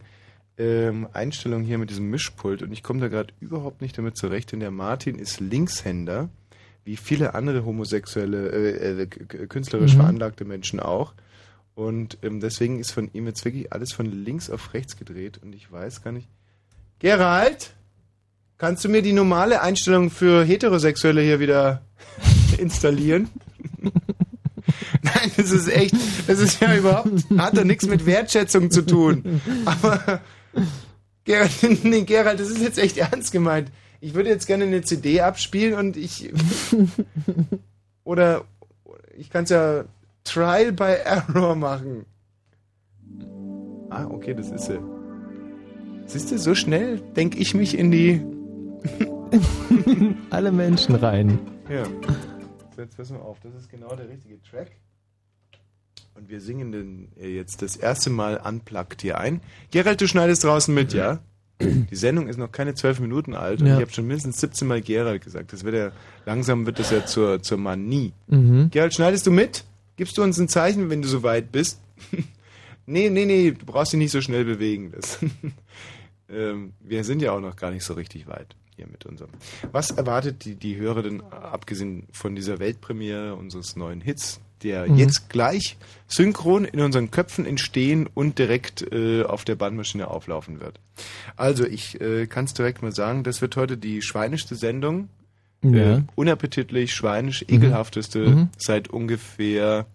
ähm, 0.60 1.08
Einstellung 1.14 1.64
hier 1.64 1.80
mit 1.80 1.90
diesem 1.90 2.08
Mischpult 2.12 2.62
und 2.62 2.72
ich 2.72 2.84
komme 2.84 3.00
da 3.00 3.08
gerade 3.08 3.34
überhaupt 3.40 3.82
nicht 3.82 3.98
damit 3.98 4.16
zurecht, 4.16 4.52
denn 4.52 4.60
der 4.60 4.70
Martin 4.70 5.18
ist 5.18 5.40
Linkshänder, 5.40 6.30
wie 6.86 6.96
viele 6.96 7.34
andere 7.34 7.66
homosexuelle, 7.66 8.50
äh, 8.52 9.02
äh, 9.02 9.08
künstlerisch 9.48 9.94
Mhm. 9.96 10.02
veranlagte 10.02 10.46
Menschen 10.46 10.80
auch. 10.80 11.14
Und 11.74 12.20
ähm, 12.22 12.42
deswegen 12.42 12.78
ist 12.80 12.92
von 12.92 13.10
ihm 13.14 13.26
jetzt 13.26 13.44
wirklich 13.44 13.74
alles 13.74 13.92
von 13.92 14.06
links 14.06 14.52
auf 14.52 14.76
rechts 14.76 14.98
gedreht 14.98 15.40
und 15.42 15.56
ich 15.56 15.72
weiß 15.72 16.04
gar 16.04 16.12
nicht. 16.12 16.28
Gerald? 17.00 17.74
Kannst 18.60 18.84
du 18.84 18.90
mir 18.90 19.02
die 19.02 19.14
normale 19.14 19.62
Einstellung 19.62 20.10
für 20.10 20.44
Heterosexuelle 20.44 21.22
hier 21.22 21.40
wieder 21.40 21.82
installieren? 22.58 23.30
Nein, 25.02 25.32
das 25.38 25.52
ist 25.52 25.70
echt, 25.70 25.96
das 26.28 26.40
ist 26.40 26.62
ja 26.62 26.76
überhaupt, 26.76 27.10
hat 27.38 27.58
doch 27.58 27.64
nichts 27.64 27.88
mit 27.88 28.06
Wertschätzung 28.06 28.70
zu 28.70 28.86
tun. 28.86 29.42
Aber 29.64 30.20
Gerald, 31.24 31.52
nee, 31.86 32.02
Gerald, 32.02 32.42
das 32.42 32.50
ist 32.50 32.62
jetzt 32.62 32.80
echt 32.80 32.98
ernst 32.98 33.32
gemeint. 33.32 33.72
Ich 34.02 34.14
würde 34.14 34.30
jetzt 34.30 34.46
gerne 34.46 34.66
eine 34.66 34.82
CD 34.82 35.22
abspielen 35.22 35.74
und 35.76 35.96
ich 35.96 36.30
oder 38.04 38.44
ich 39.18 39.30
kann 39.30 39.46
es 39.46 39.52
ja 39.52 39.86
Trial 40.26 40.74
by 40.74 40.98
Error 41.06 41.56
machen. 41.56 42.06
Ah, 43.90 44.06
okay, 44.06 44.34
das 44.34 44.52
ist 44.52 44.66
sie. 44.66 44.80
Siehst 46.08 46.32
du, 46.32 46.38
so 46.38 46.56
schnell 46.56 47.00
denke 47.16 47.38
ich 47.38 47.54
mich 47.54 47.78
in 47.78 47.92
die 47.92 48.22
Alle 50.30 50.52
Menschen 50.52 50.96
rein. 50.96 51.40
Ja. 51.70 51.84
So, 52.76 52.82
jetzt 52.82 52.98
pass 52.98 53.12
mal 53.12 53.20
auf, 53.20 53.40
das 53.42 53.54
ist 53.56 53.70
genau 53.70 53.96
der 53.96 54.10
richtige 54.10 54.42
Track. 54.42 54.72
Und 56.16 56.30
wir 56.30 56.42
singen 56.42 56.72
den 56.72 57.10
äh, 57.20 57.28
jetzt 57.30 57.62
das 57.62 57.76
erste 57.76 58.10
Mal 58.10 58.38
unplugged 58.38 59.02
hier 59.02 59.20
ein. 59.20 59.42
Gerald, 59.72 60.02
du 60.02 60.08
schneidest 60.08 60.44
draußen 60.44 60.74
mit, 60.74 60.94
ja? 60.94 61.20
Die 61.62 61.96
Sendung 61.96 62.28
ist 62.30 62.38
noch 62.38 62.52
keine 62.52 62.74
zwölf 62.74 63.00
Minuten 63.02 63.34
alt 63.36 63.60
und 63.62 63.68
Ja. 63.68 63.76
ich 63.76 63.82
habe 63.82 63.92
schon 63.92 64.08
mindestens 64.08 64.40
17 64.40 64.68
Mal 64.68 64.82
Gerald 64.82 65.24
gesagt. 65.24 65.52
Das 65.52 65.64
wird 65.66 65.76
ja, 65.76 65.92
langsam 66.26 66.66
wird 66.66 66.80
das 66.80 66.90
ja 66.90 67.06
zur, 67.06 67.42
zur 67.44 67.58
Manie. 67.58 68.14
Mhm. 68.28 68.70
Gerald, 68.72 68.94
schneidest 68.94 69.28
du 69.28 69.32
mit? 69.32 69.66
Gibst 69.98 70.18
du 70.18 70.24
uns 70.24 70.38
ein 70.40 70.48
Zeichen, 70.48 70.90
wenn 70.90 71.02
du 71.02 71.08
soweit 71.10 71.52
bist? 71.52 71.82
nee, 72.86 73.10
nee, 73.10 73.26
nee, 73.26 73.52
du 73.52 73.66
brauchst 73.66 73.92
dich 73.92 73.98
nicht 73.98 74.12
so 74.12 74.22
schnell 74.22 74.46
bewegen. 74.46 74.94
Das 74.96 75.20
ähm, 76.30 76.74
wir 76.80 77.04
sind 77.04 77.22
ja 77.22 77.34
auch 77.34 77.42
noch 77.42 77.58
gar 77.58 77.72
nicht 77.72 77.84
so 77.84 77.94
richtig 77.94 78.28
weit 78.28 78.56
hier 78.80 78.88
mit 78.88 79.06
unserem. 79.06 79.30
Was 79.72 79.92
erwartet 79.92 80.46
die, 80.46 80.56
die 80.56 80.78
Hörer 80.78 81.04
denn, 81.04 81.22
abgesehen 81.22 82.08
von 82.12 82.36
dieser 82.36 82.60
Weltpremiere 82.60 83.36
unseres 83.36 83.76
neuen 83.76 84.02
Hits, 84.02 84.40
der 84.64 84.88
Mhm. 84.90 84.96
jetzt 84.98 85.30
gleich 85.30 85.78
synchron 86.08 86.66
in 86.66 86.80
unseren 86.82 87.12
Köpfen 87.12 87.46
entstehen 87.46 88.08
und 88.14 88.40
direkt 88.40 88.82
äh, 88.92 89.24
auf 89.24 89.44
der 89.46 89.56
Bandmaschine 89.56 90.08
auflaufen 90.08 90.60
wird? 90.62 90.80
Also, 91.36 91.66
ich 91.66 92.00
äh, 92.02 92.26
kann 92.28 92.46
es 92.46 92.54
direkt 92.54 92.82
mal 92.82 92.94
sagen, 92.94 93.24
das 93.24 93.42
wird 93.42 93.56
heute 93.58 93.78
die 93.78 94.02
schweinischste 94.02 94.56
Sendung 94.56 95.10
Ja. 95.62 95.98
äh, 95.98 96.02
unappetitlich, 96.16 96.94
schweinisch, 96.94 97.44
ekelhafteste 97.48 98.20
Mhm. 98.20 98.50
seit 98.58 98.88
ungefähr 98.90 99.86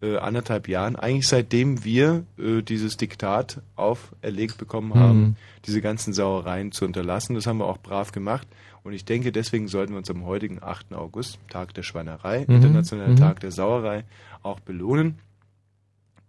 äh, 0.00 0.16
anderthalb 0.16 0.68
Jahren. 0.68 0.96
Eigentlich 0.96 1.26
seitdem 1.28 1.84
wir 1.84 2.24
äh, 2.38 2.62
dieses 2.62 2.96
Diktat 2.96 3.60
auferlegt 3.76 4.56
bekommen 4.58 4.94
haben, 4.94 5.20
Mhm. 5.20 5.36
diese 5.66 5.80
ganzen 5.80 6.12
Sauereien 6.12 6.70
zu 6.72 6.84
unterlassen. 6.84 7.34
Das 7.34 7.46
haben 7.46 7.58
wir 7.58 7.66
auch 7.66 7.78
brav 7.78 8.12
gemacht. 8.12 8.46
Und 8.84 8.92
ich 8.92 9.04
denke, 9.04 9.32
deswegen 9.32 9.66
sollten 9.68 9.92
wir 9.92 9.98
uns 9.98 10.10
am 10.10 10.24
heutigen 10.24 10.62
8. 10.62 10.94
August, 10.94 11.38
Tag 11.50 11.74
der 11.74 11.82
Schweinerei, 11.82 12.44
Mhm. 12.46 12.54
Internationaler 12.56 13.10
Mhm. 13.10 13.16
Tag 13.16 13.40
der 13.40 13.50
Sauerei, 13.50 14.04
auch 14.42 14.60
belohnen. 14.60 15.18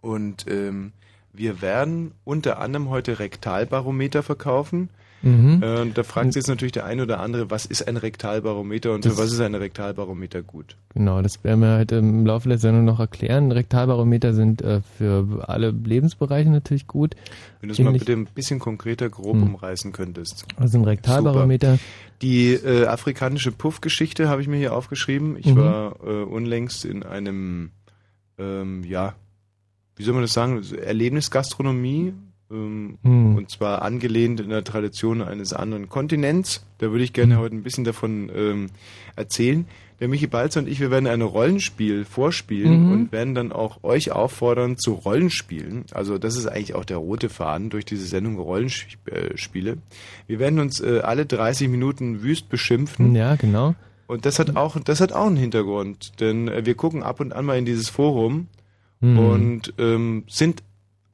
Und 0.00 0.46
ähm, 0.48 0.92
wir 1.32 1.62
werden 1.62 2.12
unter 2.24 2.58
anderem 2.58 2.88
heute 2.88 3.18
Rektalbarometer 3.18 4.22
verkaufen. 4.22 4.88
Mhm. 5.22 5.62
Äh, 5.62 5.80
und 5.82 5.98
da 5.98 6.02
fragt 6.02 6.32
sich 6.32 6.40
jetzt 6.40 6.48
natürlich 6.48 6.72
der 6.72 6.86
eine 6.86 7.02
oder 7.02 7.20
andere, 7.20 7.50
was 7.50 7.66
ist 7.66 7.86
ein 7.86 7.96
Rektalbarometer 7.98 8.92
und 8.94 9.04
Das- 9.04 9.12
für 9.14 9.18
was 9.22 9.32
ist 9.32 9.40
ein 9.40 9.54
Rektalbarometer 9.54 10.42
gut? 10.42 10.76
Genau, 10.94 11.20
das 11.20 11.44
werden 11.44 11.60
wir 11.60 11.68
halt 11.68 11.92
im 11.92 12.24
Laufe 12.24 12.48
der 12.48 12.56
Sendung 12.58 12.84
noch 12.86 13.00
erklären. 13.00 13.52
Rektalbarometer 13.52 14.32
sind 14.32 14.62
äh, 14.62 14.80
für 14.96 15.44
alle 15.48 15.70
Lebensbereiche 15.72 16.48
natürlich 16.50 16.86
gut. 16.86 17.14
Wenn 17.60 17.68
du 17.68 17.74
es 17.74 17.78
mal 17.80 17.92
bitte 17.92 18.12
ein 18.12 18.26
bisschen 18.34 18.58
konkreter 18.60 19.10
grob 19.10 19.34
Hm. 19.36 19.42
umreißen 19.54 19.92
könntest. 19.92 20.46
Also 20.56 20.78
ein 20.78 20.84
Rektalbarometer. 20.84 21.78
Die 22.22 22.52
äh, 22.54 22.86
afrikanische 22.86 23.52
Puffgeschichte 23.52 24.28
habe 24.28 24.40
ich 24.42 24.48
mir 24.48 24.56
hier 24.56 24.74
aufgeschrieben. 24.74 25.36
Ich 25.38 25.46
Mhm. 25.46 25.56
war 25.56 25.96
äh, 26.04 26.22
unlängst 26.24 26.84
in 26.84 27.02
einem, 27.02 27.70
ähm, 28.38 28.84
ja, 28.84 29.14
wie 29.96 30.02
soll 30.02 30.14
man 30.14 30.22
das 30.22 30.32
sagen, 30.32 30.62
Erlebnisgastronomie. 30.82 32.14
Ähm, 32.50 32.98
Hm. 33.02 33.36
Und 33.36 33.50
zwar 33.50 33.82
angelehnt 33.82 34.40
in 34.40 34.48
der 34.50 34.64
Tradition 34.64 35.22
eines 35.22 35.52
anderen 35.52 35.88
Kontinents. 35.88 36.64
Da 36.78 36.90
würde 36.90 37.04
ich 37.04 37.12
gerne 37.12 37.36
Mhm. 37.36 37.38
heute 37.40 37.56
ein 37.56 37.62
bisschen 37.62 37.84
davon 37.84 38.30
ähm, 38.34 38.66
erzählen. 39.16 39.66
Der 40.00 40.08
Michi 40.08 40.26
Balzer 40.26 40.60
und 40.60 40.68
ich, 40.68 40.80
wir 40.80 40.90
werden 40.90 41.06
ein 41.06 41.20
Rollenspiel 41.20 42.04
vorspielen 42.06 42.86
Mhm. 42.86 42.92
und 42.92 43.12
werden 43.12 43.34
dann 43.34 43.52
auch 43.52 43.84
euch 43.84 44.12
auffordern 44.12 44.78
zu 44.78 44.92
Rollenspielen. 44.94 45.84
Also 45.92 46.16
das 46.18 46.36
ist 46.36 46.46
eigentlich 46.46 46.74
auch 46.74 46.86
der 46.86 46.96
rote 46.96 47.28
Faden 47.28 47.68
durch 47.68 47.84
diese 47.84 48.06
Sendung 48.06 48.38
Rollenspiele. 48.38 49.76
Wir 50.26 50.38
werden 50.38 50.58
uns 50.58 50.80
äh, 50.80 51.00
alle 51.02 51.26
30 51.26 51.68
Minuten 51.68 52.22
wüst 52.22 52.48
beschimpfen. 52.48 53.14
Ja, 53.14 53.36
genau. 53.36 53.74
Und 54.06 54.26
das 54.26 54.38
hat 54.38 54.56
auch, 54.56 54.78
das 54.80 55.00
hat 55.00 55.12
auch 55.12 55.26
einen 55.26 55.36
Hintergrund, 55.36 56.12
denn 56.20 56.48
äh, 56.48 56.64
wir 56.66 56.74
gucken 56.74 57.02
ab 57.02 57.20
und 57.20 57.32
an 57.32 57.44
mal 57.44 57.58
in 57.58 57.64
dieses 57.66 57.88
Forum 57.88 58.48
Hm. 59.02 59.18
und 59.18 59.72
ähm, 59.78 60.24
sind 60.28 60.62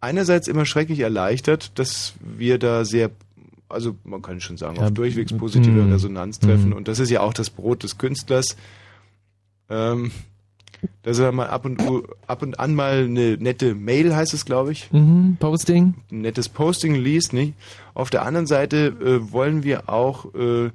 einerseits 0.00 0.48
immer 0.48 0.64
schrecklich 0.66 1.00
erleichtert, 1.00 1.78
dass 1.78 2.14
wir 2.20 2.58
da 2.58 2.84
sehr, 2.84 3.10
also 3.68 3.96
man 4.04 4.22
kann 4.22 4.40
schon 4.40 4.56
sagen, 4.56 4.76
Ja, 4.76 4.86
auf 4.86 4.90
durchwegs 4.92 5.32
positive 5.32 5.82
mm, 5.82 5.92
Resonanz 5.92 6.38
treffen. 6.38 6.70
mm. 6.70 6.74
Und 6.74 6.88
das 6.88 6.98
ist 6.98 7.10
ja 7.10 7.20
auch 7.20 7.34
das 7.34 7.50
Brot 7.50 7.82
des 7.82 7.98
Künstlers. 7.98 8.56
Ähm, 9.68 10.12
dass 11.02 11.18
er 11.18 11.32
mal 11.32 11.48
ab 11.48 11.64
und, 11.64 11.82
ab 12.26 12.42
und 12.42 12.60
an 12.60 12.74
mal 12.74 13.04
eine 13.04 13.36
nette 13.38 13.74
Mail, 13.74 14.14
heißt 14.14 14.34
es, 14.34 14.44
glaube 14.44 14.72
ich, 14.72 14.92
Mhm. 14.92 15.36
Posting. 15.40 15.94
ein 16.12 16.20
nettes 16.20 16.48
Posting 16.48 16.94
liest, 16.94 17.32
nicht? 17.32 17.54
Auf 17.94 18.10
der 18.10 18.24
anderen 18.24 18.46
Seite 18.46 18.88
äh, 19.00 19.32
wollen 19.32 19.64
wir 19.64 19.88
auch 19.88 20.32
äh, 20.34 20.70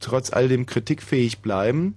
trotz 0.00 0.32
all 0.32 0.48
dem 0.48 0.66
kritikfähig 0.66 1.38
bleiben. 1.38 1.94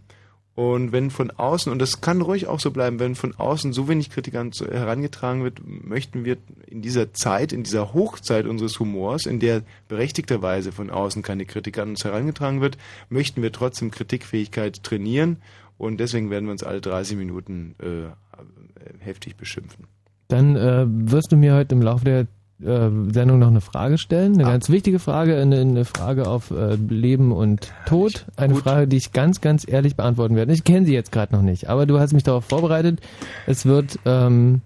Und 0.56 0.94
wenn 0.94 1.12
von 1.12 1.32
außen, 1.32 1.70
und 1.70 1.80
das 1.80 2.00
kann 2.00 2.22
ruhig 2.22 2.48
auch 2.48 2.62
so 2.62 2.72
bleiben, 2.72 2.98
wenn 2.98 3.16
von 3.16 3.36
außen 3.36 3.74
so 3.74 3.90
wenig 3.90 4.10
Kritik 4.10 4.36
an, 4.36 4.52
herangetragen 4.52 5.44
wird, 5.44 5.60
möchten 5.66 6.24
wir 6.24 6.38
in 6.66 6.82
dieser 6.82 7.12
Zeit, 7.12 7.52
in 7.52 7.64
dieser 7.64 7.94
Hochzeit 7.94 8.46
unseres 8.46 8.80
Humors, 8.80 9.26
in 9.26 9.42
der 9.42 9.64
berechtigterweise 9.90 10.72
von 10.72 10.90
außen 10.90 11.24
keine 11.24 11.46
Kritik 11.46 11.78
an 11.78 11.90
uns 11.90 12.06
herangetragen 12.06 12.62
wird, 12.62 12.78
möchten 13.10 13.42
wir 13.42 13.52
trotzdem 13.52 13.92
Kritikfähigkeit 13.92 14.82
trainieren. 14.82 15.42
Und 15.78 16.00
deswegen 16.00 16.30
werden 16.30 16.46
wir 16.46 16.54
uns 16.54 16.64
alle 16.64 16.80
30 16.80 17.18
Minuten 17.18 17.76
äh, 17.80 19.04
heftig 19.04 19.36
beschimpfen. 19.36 19.88
Dann 20.30 20.56
äh, 20.56 20.86
wirst 20.88 21.34
du 21.34 21.36
mir 21.36 21.54
heute 21.56 21.76
im 21.76 21.82
Laufe 21.82 22.06
der 22.06 22.28
äh, 22.64 22.90
Sendung 23.12 23.40
noch 23.40 23.48
eine 23.48 23.62
Frage 23.62 23.98
stellen. 23.98 24.36
Eine 24.36 24.46
Ah. 24.48 24.52
ganz 24.52 24.70
wichtige 24.70 25.00
Frage, 25.00 25.38
eine, 25.40 25.60
eine 25.62 25.86
Frage 25.86 26.28
auf 26.28 26.52
äh, 26.52 26.76
Leben 26.76 27.32
und 27.32 27.72
Tod. 27.86 28.26
Eine 28.38 28.54
Gut. 28.54 28.64
Frage, 28.64 28.88
die 28.88 28.98
ich 28.98 29.12
ganz, 29.12 29.42
ganz 29.42 29.68
ehrlich 29.68 29.96
beantworten 29.96 30.36
werde. 30.36 30.54
Ich 30.54 30.64
kenne 30.64 30.86
sie 30.86 30.94
jetzt 30.94 31.12
gerade 31.12 31.36
noch 31.36 31.42
nicht, 31.42 31.68
aber 31.70 31.86
du 31.86 32.00
hast 32.00 32.14
mich 32.14 32.24
darauf 32.24 32.46
vorbereitet. 32.46 33.02
Es 33.46 33.66
wird 33.66 34.00
ähm, 34.06 34.62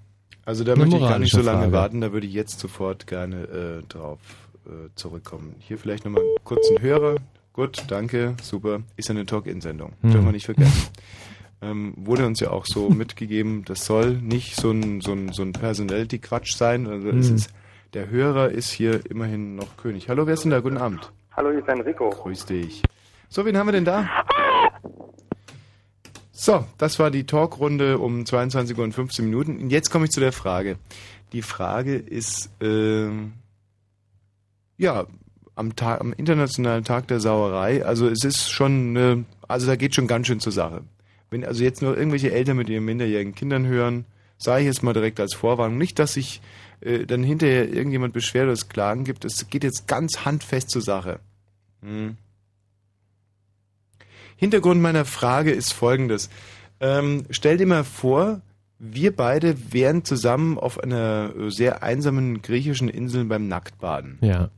Also 0.46 0.64
da 0.64 0.76
möchte 0.76 0.98
ich 0.98 1.02
gar 1.02 1.20
nicht 1.20 1.32
so 1.34 1.42
lange 1.42 1.62
Frage. 1.62 1.72
warten, 1.74 2.02
da 2.02 2.12
würde 2.14 2.28
ich 2.28 2.34
jetzt 2.34 2.60
sofort 2.60 3.08
gerne 3.08 3.36
äh, 3.82 3.84
drauf 3.88 4.20
äh, 4.68 4.90
zurückkommen. 4.96 5.56
Hier 5.60 5.78
vielleicht 5.80 6.06
nochmal 6.06 6.24
kurz 6.44 6.70
ein 6.70 6.82
Hörer. 6.82 7.16
Gut, 7.54 7.84
danke, 7.88 8.36
super. 8.42 8.82
Ist 8.96 9.10
eine 9.10 9.26
Talk-In-Sendung. 9.26 9.94
Hm. 10.02 10.12
Dürfen 10.12 10.26
wir 10.28 10.32
nicht 10.32 10.46
vergessen. 10.46 10.88
ähm, 11.62 11.94
wurde 11.98 12.26
uns 12.26 12.40
ja 12.40 12.52
auch 12.52 12.66
so 12.68 12.90
mitgegeben, 12.90 13.66
das 13.66 13.86
soll 13.86 14.14
nicht 14.14 14.56
so 14.56 14.70
ein, 14.72 15.02
so 15.02 15.12
ein, 15.12 15.34
so 15.34 15.42
ein 15.42 15.52
Personality-Quatsch 15.54 16.54
sein. 16.56 16.88
Also 16.88 17.10
es 17.10 17.28
Hm. 17.30 17.36
ist 17.36 17.50
Der 17.94 18.12
Hörer 18.12 18.52
ist 18.52 18.70
hier 18.70 19.02
immerhin 19.10 19.56
noch 19.56 19.76
König. 19.78 20.10
Hallo, 20.10 20.28
wer 20.28 20.36
ist 20.36 20.44
denn 20.44 20.52
da? 20.52 20.60
Guten 20.60 20.78
Abend. 20.78 21.12
Hallo, 21.36 21.50
hier 21.50 21.60
ist 21.60 21.68
Enrico. 21.68 22.12
Grüß 22.12 22.46
dich. 22.46 22.84
So, 23.30 23.46
wen 23.46 23.58
haben 23.58 23.68
wir 23.68 23.72
denn 23.72 23.86
da? 23.86 24.08
So, 26.32 26.66
das 26.78 27.00
war 27.00 27.10
die 27.10 27.26
Talkrunde 27.26 27.98
um 27.98 28.28
22 28.28 28.78
Uhr 28.78 28.84
und 28.84 28.94
15 28.94 29.26
Minuten. 29.26 29.58
Und 29.60 29.72
jetzt 29.72 29.90
komme 29.90 30.06
ich 30.06 30.12
zu 30.12 30.20
der 30.20 30.32
Frage. 30.32 30.78
Die 31.34 31.42
Frage 31.42 31.96
ist, 31.96 32.52
ähm, 32.62 33.34
ja, 34.78 35.08
am, 35.56 35.76
Tag, 35.76 36.00
am 36.00 36.14
Internationalen 36.14 36.84
Tag 36.84 37.08
der 37.08 37.20
Sauerei, 37.20 37.84
also 37.84 38.08
es 38.08 38.24
ist 38.24 38.52
schon, 38.52 38.96
äh, 38.96 39.18
also 39.48 39.66
da 39.66 39.76
geht 39.76 39.96
schon 39.96 40.08
ganz 40.08 40.28
schön 40.28 40.40
zur 40.40 40.54
Sache. 40.54 40.84
Wenn 41.32 41.44
also 41.44 41.64
jetzt 41.64 41.82
nur 41.82 41.98
irgendwelche 41.98 42.32
Eltern 42.32 42.58
mit 42.58 42.70
ihren 42.70 42.86
minderjährigen 42.86 43.34
Kindern 43.34 43.66
hören, 43.66 44.06
sage 44.38 44.62
ich 44.62 44.68
jetzt 44.68 44.84
mal 44.84 44.94
direkt 44.94 45.20
als 45.20 45.34
Vorwarnung, 45.34 45.78
nicht, 45.78 46.00
dass 46.00 46.14
sich 46.14 46.42
äh, 46.82 47.06
dann 47.06 47.24
hinterher 47.24 47.70
irgendjemand 47.72 48.14
beschwert 48.14 48.46
oder 48.46 48.54
es 48.54 48.70
Klagen 48.70 49.04
gibt, 49.04 49.26
es 49.26 49.50
geht 49.50 49.64
jetzt 49.64 49.88
ganz 49.88 50.26
handfest 50.26 50.70
zur 50.70 50.82
Sache. 50.82 51.20
Hm. 51.82 52.18
Hintergrund 54.38 54.82
meiner 54.82 55.06
Frage 55.06 55.52
ist 55.52 55.74
folgendes. 55.74 56.30
Ähm, 56.80 57.26
stell 57.30 57.58
dir 57.58 57.68
mal 57.68 57.84
vor, 57.84 58.42
wir 58.80 59.14
beide 59.14 59.74
wären 59.74 60.06
zusammen 60.06 60.58
auf 60.58 60.80
einer 60.82 61.34
äh, 61.38 61.52
sehr 61.52 61.84
einsamen 61.84 62.42
griechischen 62.42 62.88
Insel 62.88 63.26
beim 63.26 63.48
Nacktbaden. 63.50 64.18
Ja. 64.22 64.50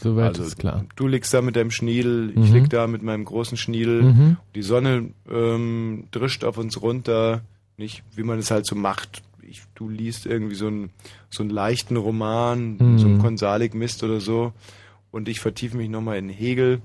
Soweit 0.00 0.28
Also, 0.28 0.44
ist 0.44 0.58
klar. 0.58 0.86
Du 0.96 1.08
liegst 1.08 1.34
da 1.34 1.42
mit 1.42 1.56
deinem 1.56 1.72
Schniedel, 1.72 2.30
ich 2.30 2.50
Mhm. 2.50 2.54
lieg 2.54 2.70
da 2.70 2.86
mit 2.86 3.02
meinem 3.02 3.24
großen 3.24 3.58
Schniedel. 3.58 4.02
Mhm. 4.04 4.36
Die 4.54 4.62
Sonne 4.62 5.10
ähm, 5.30 6.04
drischt 6.12 6.44
auf 6.44 6.56
uns 6.56 6.80
runter, 6.80 7.42
nicht 7.76 8.04
wie 8.14 8.22
man 8.22 8.38
es 8.38 8.50
halt 8.50 8.64
so 8.64 8.76
macht. 8.76 9.22
Ich, 9.48 9.62
du 9.74 9.88
liest 9.88 10.26
irgendwie 10.26 10.54
so 10.54 10.66
einen 10.66 10.90
so 11.30 11.42
einen 11.42 11.50
leichten 11.50 11.96
Roman, 11.96 12.76
Mhm. 12.78 12.98
so 12.98 13.06
einen 13.06 13.18
Konsalik-Mist 13.18 14.02
oder 14.04 14.20
so, 14.20 14.52
und 15.10 15.28
ich 15.28 15.40
vertiefe 15.40 15.76
mich 15.76 15.88
nochmal 15.88 16.18
in 16.18 16.28
Hegel 16.28 16.80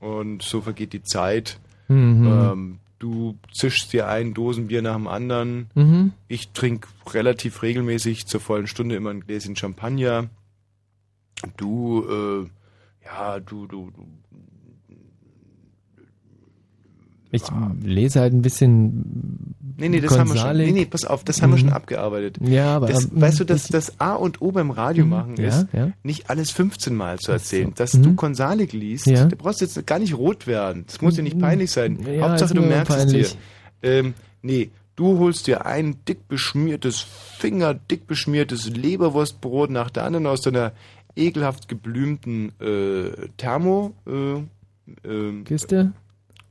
und 0.00 0.42
so 0.42 0.60
vergeht 0.60 0.92
die 0.92 1.02
Zeit. 1.02 1.58
Mhm. 1.88 2.26
Ähm, 2.26 2.78
du 2.98 3.36
zischst 3.52 3.92
dir 3.92 4.08
ein 4.08 4.34
Dosenbier 4.34 4.82
nach 4.82 4.96
dem 4.96 5.06
anderen. 5.06 5.70
Mhm. 5.74 6.12
Ich 6.28 6.50
trinke 6.52 6.88
relativ 7.12 7.62
regelmäßig 7.62 8.26
zur 8.26 8.40
vollen 8.40 8.66
Stunde 8.66 8.96
immer 8.96 9.10
ein 9.10 9.20
Gläschen 9.20 9.54
Champagner. 9.56 10.28
Du, 11.56 12.04
äh, 12.08 12.48
ja, 13.04 13.38
du, 13.40 13.66
du, 13.66 13.90
du 13.90 14.06
Ich 17.30 17.42
lese 17.82 18.20
halt 18.20 18.32
ein 18.32 18.40
bisschen. 18.42 19.54
Nee, 19.76 19.90
nee, 19.90 20.00
das 20.00 20.12
haben 20.18 20.28
wir 20.28 20.36
schon. 20.36 20.44
Konsalik. 20.46 20.66
Nee, 20.66 20.72
nee, 20.72 20.84
pass 20.86 21.04
auf, 21.04 21.24
das 21.24 21.42
haben 21.42 21.50
wir 21.50 21.56
Mhm. 21.56 21.60
schon 21.60 21.72
abgearbeitet. 21.72 22.38
Ja, 22.40 22.76
aber- 22.76 22.86
das, 22.88 23.10
aber, 23.10 23.20
weißt 23.20 23.40
du, 23.40 23.44
dass 23.44 23.68
das 23.68 24.00
A 24.00 24.14
und 24.14 24.40
O 24.40 24.50
beim 24.50 24.70
Radio 24.70 25.04
Mhm, 25.04 25.10
machen 25.10 25.34
ja, 25.36 25.48
ist, 25.48 25.66
ja. 25.72 25.90
nicht 26.02 26.30
alles 26.30 26.50
15 26.50 26.94
Mal 26.94 27.18
zu 27.18 27.30
erzählen. 27.32 27.72
Dass 27.76 27.94
Mhm. 27.94 28.02
du 28.02 28.14
Konsalik 28.14 28.72
liest, 28.72 29.06
Ja. 29.06 29.26
da 29.26 29.36
brauchst 29.36 29.60
du 29.60 29.66
jetzt 29.66 29.86
gar 29.86 29.98
nicht 29.98 30.16
rot 30.16 30.46
werden. 30.46 30.84
Das 30.86 31.00
muss 31.02 31.14
dir 31.16 31.22
nicht 31.22 31.38
peinlich 31.38 31.70
sein. 31.70 31.98
Ja, 32.10 32.28
Hauptsache, 32.30 32.54
du 32.54 32.62
merkst 32.62 32.96
peinlich. 32.96 33.26
es 33.26 33.32
dir. 33.82 33.88
Ähm, 33.90 34.14
nee, 34.42 34.70
du 34.96 35.18
holst 35.18 35.46
dir 35.46 35.66
ein 35.66 35.96
dick 36.08 36.26
beschmiertes, 36.28 37.00
fingerdick 37.38 38.06
beschmiertes 38.06 38.70
Leberwurstbrot 38.70 39.70
nach 39.70 39.90
der 39.90 40.04
anderen 40.04 40.26
aus 40.26 40.40
deiner 40.40 40.72
ekelhaft 41.14 41.68
geblümten 41.68 42.52
äh, 42.60 43.28
Thermo. 43.36 43.92
Äh, 44.06 44.42
ähm, 45.08 45.44
Kiste? 45.44 45.92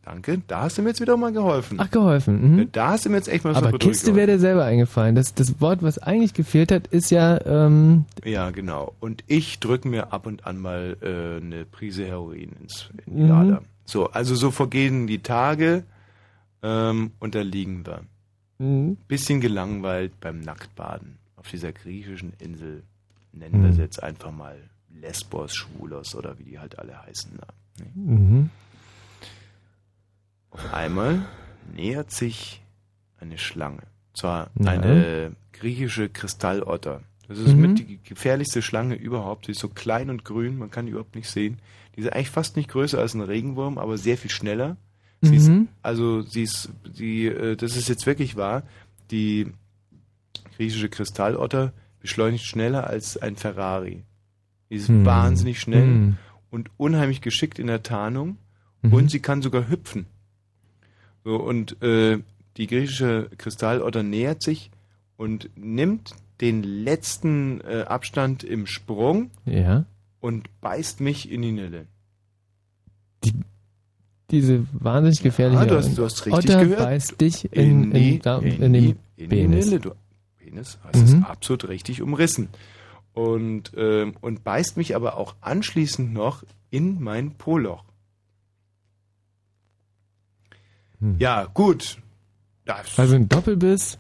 Danke, 0.08 0.42
da 0.48 0.62
hast 0.62 0.78
du 0.78 0.82
mir 0.82 0.90
jetzt 0.90 1.02
wieder 1.02 1.18
mal 1.18 1.32
geholfen. 1.34 1.78
Ach, 1.82 1.90
geholfen. 1.92 2.56
Mhm. 2.56 2.70
Da 2.72 2.90
hast 2.92 3.06
du 3.06 3.10
mir 3.10 3.18
jetzt 3.18 3.28
echt 3.28 3.44
mal 3.44 3.56
Aber 3.56 3.68
super 3.68 3.78
Kiste 3.80 4.16
wäre 4.16 4.28
dir 4.28 4.40
selber 4.40 4.64
eingefallen. 4.66 5.16
Das, 5.16 5.34
das 5.34 5.60
Wort, 5.60 5.84
was 5.84 5.98
eigentlich 6.00 6.34
gefehlt 6.34 6.72
hat, 6.72 6.88
ist 6.88 7.10
ja, 7.12 7.40
ähm, 7.46 8.06
Ja, 8.24 8.52
genau. 8.52 8.94
Und 9.00 9.24
ich 9.28 9.60
drücke 9.60 9.88
mir 9.88 10.14
ab 10.14 10.26
und 10.26 10.46
an 10.48 10.58
mal 10.60 10.96
äh, 11.02 11.44
eine 11.44 11.66
Prise 11.66 12.06
Heroin 12.06 12.52
ins 12.62 12.90
in 13.06 13.16
die 13.18 13.24
Mhm. 13.24 13.32
Ader. 13.32 13.62
So, 13.86 14.08
also 14.12 14.36
so 14.36 14.52
vergehen 14.52 15.08
die 15.08 15.20
Tage 15.20 15.84
ähm, 16.64 17.12
und 17.20 17.36
da 17.36 17.42
liegen 17.42 17.86
wir. 17.86 18.02
mhm. 18.60 18.98
Bisschen 19.08 19.40
gelangweilt 19.42 20.14
beim 20.22 20.40
Nacktbaden 20.40 21.18
auf 21.36 21.50
dieser 21.50 21.72
griechischen 21.72 22.34
Insel. 22.40 22.84
Nennen 23.34 23.62
wir 23.62 23.70
Mhm. 23.70 23.74
sie 23.74 23.82
jetzt 23.82 24.02
einfach 24.02 24.32
mal 24.32 24.56
Lesbos, 25.02 25.54
Schwulos 25.56 26.16
oder 26.16 26.40
wie 26.40 26.44
die 26.44 26.60
halt 26.60 26.80
alle 26.80 27.02
heißen. 27.06 27.32
Da. 27.38 27.84
Mhm. 27.94 28.50
Auf 30.52 30.74
einmal 30.74 31.26
nähert 31.76 32.12
sich 32.12 32.62
eine 33.20 33.38
Schlange. 33.38 33.84
Zwar 34.14 34.50
Ja. 34.60 34.72
eine 34.72 35.36
griechische 35.54 36.10
Kristallotter. 36.10 37.02
Das 37.28 37.38
ist 37.40 37.54
Mhm. 37.56 37.62
mit 37.62 37.80
die 37.80 38.00
gefährlichste 38.04 38.62
Schlange 38.62 38.96
überhaupt. 38.96 39.46
Sie 39.48 39.52
ist 39.52 39.60
so 39.60 39.68
klein 39.70 40.10
und 40.10 40.24
grün, 40.24 40.58
man 40.58 40.72
kann 40.72 40.86
die 40.86 40.92
überhaupt 40.92 41.16
nicht 41.16 41.30
sehen. 41.30 41.60
Die 41.96 42.02
ist 42.02 42.14
eigentlich 42.14 42.30
fast 42.30 42.56
nicht 42.56 42.70
größer 42.70 43.00
als 43.00 43.14
ein 43.16 43.22
Regenwurm, 43.22 43.78
aber 43.78 43.98
sehr 43.98 44.18
viel 44.18 44.32
schneller. 44.32 44.78
Sie 45.22 45.36
ist, 45.36 45.48
Mhm. 45.50 45.68
also 45.82 46.22
sie 46.22 46.44
ist, 46.44 46.70
die, 46.98 47.26
äh, 47.26 47.56
das 47.56 47.76
ist 47.76 47.90
jetzt 47.90 48.06
wirklich 48.06 48.36
wahr. 48.38 48.64
Die 49.12 49.52
griechische 50.56 50.90
Kristallotter 50.90 51.74
beschleunigt 52.00 52.46
schneller 52.46 52.88
als 52.88 53.18
ein 53.18 53.36
Ferrari. 53.36 54.04
Die 54.70 54.76
ist 54.76 54.88
Hm. 54.90 55.06
wahnsinnig 55.06 55.60
schnell 55.60 55.84
Hm. 55.84 56.18
und 56.52 56.70
unheimlich 56.78 57.22
geschickt 57.22 57.58
in 57.60 57.68
der 57.68 57.84
Tarnung 57.84 58.38
Mhm. 58.84 58.94
und 58.94 59.12
sie 59.12 59.20
kann 59.20 59.42
sogar 59.42 59.68
hüpfen. 59.70 60.06
So, 61.28 61.36
und 61.36 61.82
äh, 61.84 62.20
die 62.56 62.68
griechische 62.68 63.30
Kristallotter 63.38 64.02
nähert 64.02 64.42
sich 64.42 64.72
und 65.18 65.50
nimmt 65.58 66.16
den 66.40 66.64
letzten 66.64 67.60
äh, 67.68 67.84
Abstand 67.86 68.46
im 68.46 68.66
Sprung 68.66 69.30
Ja. 69.44 69.84
und 70.22 70.48
beißt 70.62 71.02
mich 71.02 71.30
in 71.30 71.42
die 71.42 71.52
Nille. 71.52 71.88
Diese 74.32 74.66
wahnsinnig 74.72 75.22
gefährliche 75.22 75.64
Ah, 75.64 75.66
du 75.66 75.76
hast- 75.76 75.98
du 75.98 76.06
hast 76.06 76.26
richtig 76.26 76.52
Otter 76.52 76.64
gehört. 76.64 76.80
beißt 76.80 77.20
dich 77.20 77.52
in, 77.54 77.92
in, 77.92 77.94
die, 77.94 78.22
in, 78.24 78.62
in, 78.62 78.74
die, 78.74 78.80
den 78.80 78.98
in 79.18 79.30
die 79.30 79.36
Penis. 79.36 79.66
Nille. 79.66 79.80
Du, 79.82 79.92
Penis 80.38 80.80
es 80.94 81.14
Mhm. 81.14 81.24
absolut 81.24 81.68
richtig 81.68 82.02
umrissen. 82.02 82.48
Und, 83.14 83.74
ähm, 83.76 84.14
und 84.22 84.46
beißt 84.46 84.78
mich 84.78 84.96
aber 84.96 85.18
auch 85.18 85.36
anschließend 85.42 86.14
noch 86.14 86.46
in 86.70 87.02
mein 87.04 87.32
Poloch. 87.32 87.84
Hm. 91.02 91.16
Ja, 91.20 91.46
gut. 91.54 91.98
Also 92.98 93.16
ein 93.16 93.30
Doppelbiss, 93.30 93.98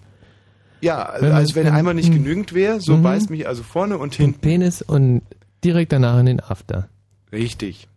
ja, 0.82 1.14
wenn- 1.20 1.32
als 1.32 1.56
wenn 1.56 1.68
einmal 1.68 1.94
nicht 1.94 2.10
hm. 2.10 2.16
genügend 2.16 2.54
wäre, 2.54 2.82
so 2.82 2.98
Mhm. 2.98 3.04
beißt 3.04 3.30
mich 3.30 3.48
also 3.48 3.64
vorne 3.64 3.98
und 3.98 4.18
den 4.18 4.26
hinten. 4.26 4.42
Penis 4.42 4.82
und 4.82 5.22
direkt 5.64 5.92
danach 5.94 6.20
in 6.20 6.26
den 6.26 6.40
After. 6.42 6.90
Richtig. 7.32 7.88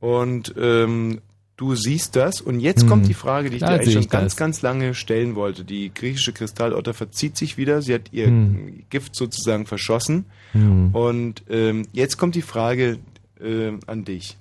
Und 0.00 0.54
ähm, 0.56 1.20
du 1.56 1.74
siehst 1.74 2.14
das 2.16 2.40
und 2.40 2.60
jetzt 2.60 2.82
Hm. 2.82 2.88
kommt 2.88 3.08
die 3.08 3.14
Frage, 3.14 3.50
die 3.50 3.56
ich 3.56 3.60
Klar 3.62 3.72
dir 3.78 3.80
eigentlich 3.82 3.94
schon 3.94 4.08
ganz, 4.08 4.32
das. 4.32 4.36
ganz 4.36 4.62
lange 4.62 4.94
stellen 4.94 5.34
wollte. 5.34 5.64
Die 5.64 5.92
griechische 5.92 6.32
Kristallotter 6.32 6.94
verzieht 6.94 7.36
sich 7.36 7.56
wieder, 7.56 7.82
sie 7.82 7.94
hat 7.94 8.12
ihr 8.12 8.26
Hm. 8.26 8.84
Gift 8.90 9.14
sozusagen 9.16 9.66
verschossen. 9.66 10.26
Hm. 10.52 10.94
Und 10.94 11.42
ähm, 11.50 11.86
jetzt 11.92 12.18
kommt 12.18 12.34
die 12.36 12.42
Frage 12.42 12.98
ähm, 13.40 13.80
an 13.86 14.04
dich. 14.04 14.36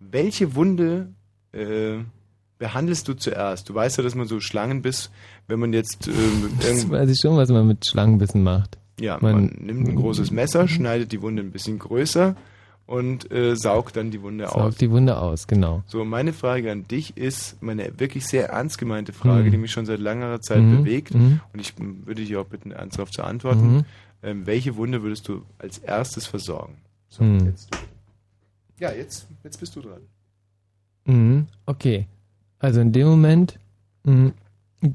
Welche 0.00 0.54
Wunde 0.56 1.08
äh, 1.52 1.98
behandelst 2.58 3.08
du 3.08 3.14
zuerst? 3.14 3.68
Du 3.68 3.74
weißt 3.74 3.96
ja, 3.98 4.02
dass 4.04 4.14
man 4.14 4.26
so 4.26 4.40
Schlangenbiss, 4.40 5.10
wenn 5.48 5.58
man 5.60 5.72
jetzt 5.72 6.06
ähm, 6.08 6.50
Das 6.60 6.88
weiß 6.88 7.10
ich 7.10 7.18
schon, 7.20 7.36
was 7.36 7.48
man 7.50 7.66
mit 7.66 7.86
Schlangenbissen 7.86 8.42
macht. 8.42 8.78
ja, 9.00 9.18
Man- 9.20 9.32
man, 9.34 9.44
nimmt 9.60 9.88
ein 9.88 9.96
großes 9.96 10.30
Messer, 10.30 10.68
schneidet 10.68 11.12
die 11.12 11.20
Wunde 11.22 11.42
ein 11.42 11.50
bisschen 11.50 11.78
größer 11.78 12.36
und 12.86 13.30
äh, 13.32 13.56
saugt 13.56 13.96
dann 13.96 14.10
die 14.10 14.20
Wunde 14.22 14.46
aus. 14.48 14.54
Saugt 14.62 14.80
die 14.82 14.90
Wunde 14.90 15.16
aus, 15.18 15.46
genau. 15.46 15.82
So, 15.86 16.04
meine 16.04 16.32
Frage 16.34 16.70
an 16.70 16.86
dich 16.86 17.16
ist, 17.16 17.62
meine 17.62 17.98
wirklich 17.98 18.26
sehr 18.26 18.50
ernst 18.50 18.78
gemeinte 18.78 19.12
Frage, 19.12 19.44
Mhm. 19.48 19.50
die 19.52 19.56
mich 19.58 19.72
schon 19.72 19.86
seit 19.86 20.00
längerer 20.00 20.40
Zeit 20.40 20.60
Mhm. 20.62 20.78
bewegt, 20.84 21.14
Mhm. 21.14 21.40
und 21.52 21.60
ich 21.60 21.74
würde 21.78 22.20
dich 22.22 22.36
auch 22.36 22.44
bitten, 22.46 22.70
ernst 22.72 22.98
darauf 22.98 23.10
zu 23.10 23.22
antworten. 23.22 23.76
Mhm. 23.76 23.84
Ähm, 24.22 24.46
welche 24.46 24.76
Wunde 24.76 25.02
würdest 25.02 25.28
du 25.28 25.42
als 25.58 25.78
erstes 25.78 26.26
versorgen? 26.26 26.76
So, 27.08 27.24
Mhm. 27.24 27.46
jetzt. 27.46 27.68
Ja, 28.78 28.92
jetzt, 28.92 29.26
jetzt 29.44 29.58
bist 29.60 29.74
du 29.76 29.80
dran. 29.80 30.00
Mhm. 31.06 31.46
Okay. 31.66 32.06
Also 32.64 32.80
in 32.80 32.92
dem 32.92 33.06
Moment 33.08 33.58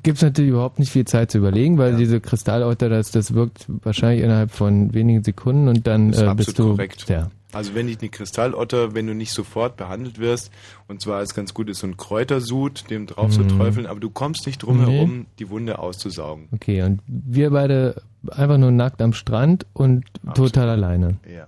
gibt 0.03 0.17
es 0.17 0.21
natürlich 0.23 0.51
überhaupt 0.51 0.79
nicht 0.79 0.91
viel 0.91 1.05
Zeit 1.05 1.31
zu 1.31 1.37
überlegen, 1.39 1.77
weil 1.77 1.91
Ja. 1.93 1.97
diese 1.97 2.19
Kristallotter, 2.21 2.89
das, 2.89 3.11
das 3.11 3.33
wirkt 3.33 3.65
wahrscheinlich 3.67 4.23
innerhalb 4.23 4.51
von 4.51 4.93
wenigen 4.93 5.23
Sekunden 5.23 5.67
und 5.67 5.85
dann 5.87 6.11
Das 6.11 6.21
ist 6.21 6.27
äh, 6.27 6.35
bist 6.35 6.59
du. 6.59 6.69
korrekt. 6.71 7.09
Ja. 7.09 7.29
Also 7.51 7.73
wenn 7.73 7.87
dich 7.87 7.99
eine 7.99 8.09
Kristallotter, 8.09 8.93
wenn 8.93 9.07
du 9.07 9.15
nicht 9.15 9.31
sofort 9.31 9.77
behandelt 9.77 10.19
wirst, 10.19 10.51
und 10.87 11.01
zwar 11.01 11.23
ist 11.23 11.33
ganz 11.33 11.53
gut, 11.55 11.69
ist 11.69 11.79
so 11.79 11.87
ein 11.87 11.97
Kräutersud, 11.97 12.89
dem 12.91 13.07
drauf 13.07 13.31
zu 13.31 13.41
Mhm. 13.41 13.47
träufeln, 13.49 13.85
aber 13.87 13.99
du 13.99 14.09
kommst 14.11 14.45
nicht 14.45 14.61
drum 14.63 14.77
Nee. 14.83 14.91
herum, 14.91 15.25
die 15.39 15.49
Wunde 15.49 15.79
auszusaugen. 15.79 16.47
Okay, 16.51 16.83
und 16.83 17.01
wir 17.07 17.49
beide 17.49 18.01
einfach 18.29 18.57
nur 18.59 18.71
nackt 18.71 19.01
am 19.01 19.13
Strand 19.13 19.65
und 19.73 20.05
Absolut. 20.27 20.53
total 20.53 20.69
alleine. 20.69 21.17
Ja. 21.27 21.47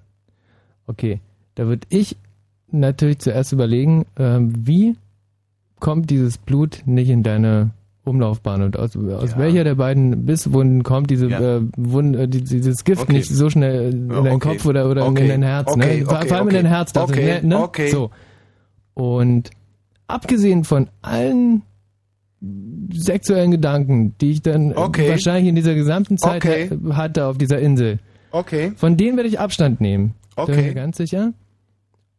Okay, 0.87 1.19
da 1.55 1.67
würde 1.67 1.85
ich 1.89 2.15
natürlich 2.71 3.19
zuerst 3.19 3.51
überlegen, 3.51 4.05
ähm, 4.17 4.53
wie 4.65 4.95
kommt 5.81 6.09
dieses 6.09 6.37
Blut 6.37 6.83
nicht 6.85 7.09
in 7.09 7.23
deine 7.23 7.71
Umlaufbahn 8.05 8.61
und 8.61 8.79
aus, 8.79 8.95
aus 8.95 9.31
Ja. 9.33 9.37
welcher 9.37 9.63
der 9.65 9.75
beiden 9.75 10.25
Bisswunden 10.25 10.83
kommt 10.83 11.09
diese 11.11 11.27
Ja. 11.27 11.57
äh, 11.57 11.61
Wunde, 11.75 12.19
äh, 12.23 12.27
die, 12.29 12.41
dieses 12.43 12.83
Gift 12.85 13.01
Okay. 13.03 13.13
nicht 13.13 13.29
so 13.29 13.49
schnell 13.49 13.91
in 13.91 14.07
deinen 14.09 14.27
okay. 14.27 14.49
Kopf 14.53 14.65
oder, 14.65 14.89
oder 14.89 15.05
Okay. 15.07 15.23
in 15.23 15.27
dein 15.27 15.43
Herz, 15.43 15.67
Okay, 15.71 15.99
ne? 15.99 16.05
Vor, 16.05 16.17
okay, 16.19 16.31
allem 16.31 16.47
okay. 16.47 16.57
in 16.57 16.63
dein 16.63 16.71
Herz. 16.73 16.93
du 16.93 16.99
Okay, 17.01 17.39
ne? 17.43 17.59
okay. 17.61 17.89
So. 17.89 18.09
Und 18.93 19.49
abgesehen 20.07 20.63
von 20.63 20.87
allen 21.01 21.61
sexuellen 22.91 23.51
Gedanken, 23.51 24.15
die 24.19 24.31
ich 24.31 24.41
dann 24.41 24.71
äh, 24.71 24.75
Okay. 24.75 25.09
wahrscheinlich 25.09 25.47
in 25.49 25.55
dieser 25.55 25.75
gesamten 25.75 26.17
Zeit 26.17 26.43
Okay. 26.43 26.69
ha- 26.71 26.95
hatte 26.97 27.25
auf 27.27 27.37
dieser 27.37 27.59
Insel, 27.59 27.99
Okay. 28.31 28.71
von 28.75 28.97
denen 28.97 29.15
werde 29.17 29.29
ich 29.29 29.39
Abstand 29.39 29.79
nehmen. 29.79 30.15
Da 30.35 30.45
bin 30.45 30.53
ich 30.55 30.59
Okay. 30.59 30.67
mir 30.69 30.73
ganz 30.75 30.97
sicher. 30.97 31.33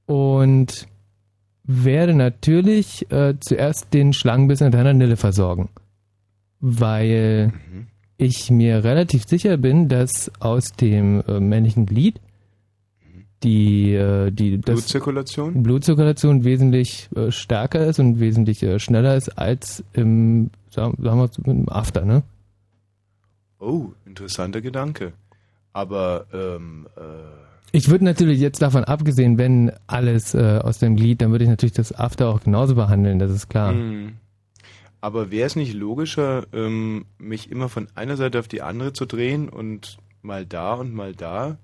Und 0.06 0.86
werde 1.64 2.14
natürlich 2.14 3.10
äh, 3.10 3.34
zuerst 3.40 3.94
den 3.94 4.12
Schlangenbiss 4.12 4.60
in 4.60 4.72
deiner 4.72 4.92
Nille 4.92 5.16
versorgen. 5.16 5.68
Weil 6.60 7.48
Mhm. 7.48 7.86
ich 8.18 8.50
mir 8.50 8.84
relativ 8.84 9.24
sicher 9.26 9.56
bin, 9.56 9.88
dass 9.88 10.30
aus 10.40 10.72
dem 10.72 11.22
äh, 11.26 11.40
männlichen 11.40 11.86
Glied 11.86 12.20
die, 13.42 13.92
äh, 13.94 14.30
die 14.30 14.58
Blutzirkulation? 14.58 15.62
Blutzirkulation 15.62 16.44
wesentlich 16.44 17.08
äh, 17.16 17.32
stärker 17.32 17.86
ist 17.86 17.98
und 17.98 18.20
wesentlich 18.20 18.62
äh, 18.62 18.78
schneller 18.78 19.16
ist 19.16 19.30
als 19.30 19.82
im, 19.92 20.50
sagen, 20.70 20.96
sagen 21.02 21.18
wir, 21.18 21.52
im 21.52 21.68
After, 21.68 22.04
ne? 22.04 22.22
Oh, 23.58 23.92
interessanter 24.06 24.60
Gedanke. 24.60 25.12
Aber, 25.72 26.26
ähm, 26.32 26.86
äh, 26.96 27.00
Ich 27.72 27.88
würde 27.88 28.04
natürlich 28.04 28.38
jetzt 28.38 28.60
davon 28.60 28.84
abgesehen, 28.84 29.38
wenn 29.38 29.72
alles 29.86 30.34
äh, 30.34 30.60
aus 30.62 30.78
dem 30.78 30.94
Glied, 30.96 31.22
dann 31.22 31.30
würde 31.32 31.44
ich 31.44 31.50
natürlich 31.50 31.72
das 31.72 31.98
After 31.98 32.28
auch 32.28 32.40
genauso 32.42 32.74
behandeln, 32.74 33.18
das 33.18 33.30
ist 33.30 33.48
klar. 33.48 33.72
hm. 33.72 34.12
aber 35.00 35.30
wäre 35.30 35.46
es 35.46 35.56
nicht 35.56 35.72
logischer, 35.74 36.46
ähm, 36.52 37.06
mich 37.18 37.50
immer 37.50 37.68
von 37.70 37.88
einer 37.94 38.16
Seite 38.16 38.38
auf 38.38 38.46
die 38.48 38.60
andere 38.62 38.92
zu 38.92 39.06
drehen 39.06 39.48
und 39.48 39.96
mal 40.20 40.44
da 40.46 40.74
und 40.74 40.92
mal 40.94 41.14
da 41.14 41.56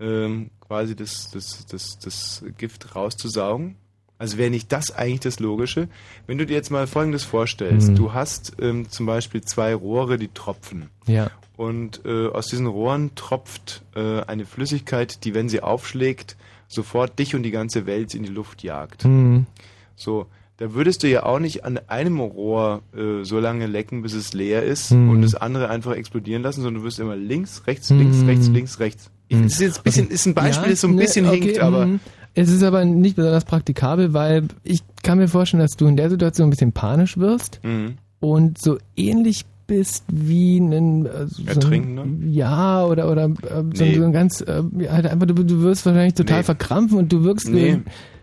ähm, 0.00 0.50
quasi 0.60 0.94
das, 0.96 1.30
das, 1.30 1.64
das, 1.66 1.98
das 2.00 2.44
Gift 2.58 2.94
rauszusaugen? 2.96 3.76
Also 4.18 4.38
wäre 4.38 4.50
nicht 4.50 4.72
das 4.72 4.90
eigentlich 4.96 5.20
das 5.20 5.40
Logische? 5.40 5.88
Wenn 6.26 6.38
du 6.38 6.46
dir 6.46 6.54
jetzt 6.54 6.70
mal 6.70 6.86
Folgendes 6.86 7.22
vorstellst, 7.24 7.88
Hm. 7.88 7.94
du 7.96 8.12
hast 8.14 8.56
ähm, 8.60 8.88
zum 8.90 9.06
Beispiel 9.06 9.42
zwei 9.42 9.74
Rohre, 9.74 10.18
die 10.18 10.28
tropfen. 10.28 10.88
Ja. 11.06 11.30
Und 11.56 12.02
äh, 12.04 12.28
aus 12.28 12.48
diesen 12.48 12.66
Rohren 12.66 13.14
tropft 13.14 13.82
äh, 13.94 14.20
eine 14.22 14.44
Flüssigkeit, 14.44 15.24
die, 15.24 15.34
wenn 15.34 15.48
sie 15.48 15.62
aufschlägt, 15.62 16.36
sofort 16.68 17.18
dich 17.18 17.34
und 17.34 17.42
die 17.44 17.50
ganze 17.50 17.86
Welt 17.86 18.14
in 18.14 18.22
die 18.24 18.28
Luft 18.28 18.62
jagt. 18.62 19.04
Hm. 19.04 19.46
So, 19.94 20.26
da 20.58 20.74
würdest 20.74 21.02
du 21.02 21.08
ja 21.08 21.22
auch 21.24 21.38
nicht 21.38 21.64
an 21.64 21.78
einem 21.88 22.20
Rohr 22.20 22.82
äh, 22.94 23.24
so 23.24 23.40
lange 23.40 23.66
lecken, 23.66 24.02
bis 24.02 24.12
es 24.14 24.32
leer 24.34 24.62
ist 24.64 24.90
Hm. 24.90 25.08
und 25.10 25.22
das 25.22 25.34
andere 25.34 25.70
einfach 25.70 25.92
explodieren 25.94 26.42
lassen, 26.42 26.62
sondern 26.62 26.82
du 26.82 26.86
wirst 26.86 26.98
immer 27.00 27.16
links, 27.16 27.66
rechts, 27.66 27.88
links, 27.90 28.22
rechts, 28.26 28.48
links, 28.48 28.78
rechts. 28.80 29.10
Ich, 29.28 29.40
das 29.42 29.52
ist 29.54 29.60
jetzt 29.60 29.78
ein 29.78 29.82
bisschen, 29.84 30.08
ist 30.10 30.26
ein 30.26 30.34
Beispiel, 30.34 30.64
Ja, 30.66 30.70
das 30.70 30.80
so 30.82 30.88
ein 30.88 30.94
ne, 30.94 31.02
bisschen 31.02 31.26
okay, 31.26 31.40
hinkt, 31.40 31.58
aber 31.60 31.86
mhm. 31.86 32.00
Es 32.38 32.50
ist 32.50 32.62
aber 32.62 32.84
nicht 32.84 33.16
besonders 33.16 33.46
praktikabel, 33.46 34.12
weil 34.12 34.44
ich 34.62 34.80
kann 35.02 35.16
mir 35.16 35.26
vorstellen, 35.26 35.62
dass 35.62 35.74
du 35.78 35.86
in 35.86 35.96
der 35.96 36.10
Situation 36.10 36.48
ein 36.48 36.50
bisschen 36.50 36.72
panisch 36.72 37.16
wirst 37.16 37.60
Mhm. 37.62 37.96
und 38.20 38.58
so 38.58 38.76
ähnlich 38.94 39.46
bist 39.66 40.04
wie 40.12 40.58
ein 40.58 41.06
äh, 41.06 41.26
so 41.26 41.42
Ertrinkender? 41.46 42.02
Ein, 42.02 42.30
ja, 42.32 42.84
oder 42.84 43.10
oder 43.10 43.24
äh, 43.26 43.64
so, 43.74 43.84
Nee. 43.84 43.94
so 43.96 44.04
ein 44.04 44.12
ganz 44.12 44.40
äh, 44.40 44.62
halt 44.88 45.06
einfach 45.06 45.26
du, 45.26 45.34
du 45.34 45.60
wirst 45.62 45.84
wahrscheinlich 45.86 46.14
total 46.14 46.38
Nee. 46.38 46.44
verkrampfen 46.44 46.98
und 46.98 47.12
du 47.12 47.24
wirkst 47.24 47.48
Nee. 47.48 47.78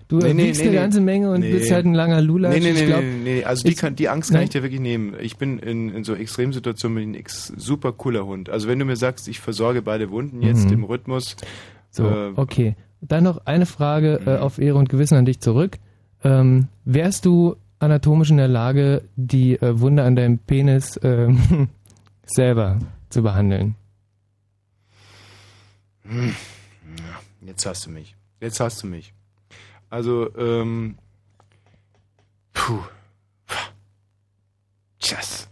du 0.08 0.17
Nee, 0.17 0.34
nee, 0.34 0.51
nee, 0.51 0.62
eine 0.62 0.71
ganze 0.73 1.01
Menge 1.01 1.32
und 1.32 1.41
bist 1.41 1.71
halt 1.71 1.86
ein 1.86 1.93
langer 1.95 2.21
Lula. 2.21 2.49
Nee, 2.49 2.60
nee, 2.60 2.69
ich 2.71 2.79
nee, 2.82 2.86
glaub, 2.86 3.01
nee, 3.01 3.17
nee, 3.23 3.43
also 3.43 3.67
die, 3.67 3.73
kann, 3.73 3.95
die 3.95 4.10
Angst 4.10 4.29
kann 4.29 4.38
Nein. 4.38 4.43
ich 4.45 4.49
dir 4.51 4.62
wirklich 4.63 4.79
nehmen. 4.82 5.15
Ich 5.19 5.38
bin 5.38 5.60
in, 5.60 5.89
in 5.89 6.03
so 6.03 6.13
Extremsituationen 6.13 6.95
bin 6.95 7.03
ich 7.10 7.15
ein 7.15 7.19
ex 7.19 7.47
super 7.58 7.91
cooler 7.93 8.25
Hund. 8.25 8.49
Also 8.49 8.67
wenn 8.67 8.77
du 8.79 8.86
mir 8.86 8.95
sagst, 8.95 9.27
ich 9.27 9.39
versorge 9.39 9.82
beide 9.82 10.12
Wunden 10.12 10.41
jetzt 10.41 10.67
Mhm. 10.67 10.73
im 10.73 10.84
Rhythmus, 10.84 11.36
So, 11.89 12.06
äh, 12.08 12.32
okay. 12.36 12.75
Dann 13.01 13.23
noch 13.25 13.45
eine 13.45 13.65
Frage 13.65 14.21
äh, 14.25 14.38
Mhm. 14.38 14.41
auf 14.43 14.60
Ehre 14.60 14.77
und 14.77 14.88
Gewissen 14.89 15.15
an 15.17 15.25
dich 15.25 15.39
zurück. 15.41 15.77
Ähm, 16.23 16.67
wärst 16.86 17.25
du 17.25 17.56
anatomisch 17.84 18.32
in 18.32 18.38
der 18.38 18.48
Lage, 18.48 19.04
die 19.15 19.56
äh, 19.62 19.80
Wunde 19.80 20.04
an 20.04 20.15
deinem 20.15 20.39
Penis 20.39 21.00
ähm, 21.04 21.69
selber 22.26 22.80
zu 23.10 23.22
behandeln? 23.22 23.76
Jetzt 27.41 27.65
hast 27.65 27.86
du 27.86 27.91
mich. 27.91 28.15
Jetzt 28.39 28.60
hast 28.60 28.84
du 28.84 28.88
mich. 28.88 29.13
Also, 29.89 30.36
ähm. 30.38 30.98
Puh. 32.54 32.80
Tschüss. 35.00 35.48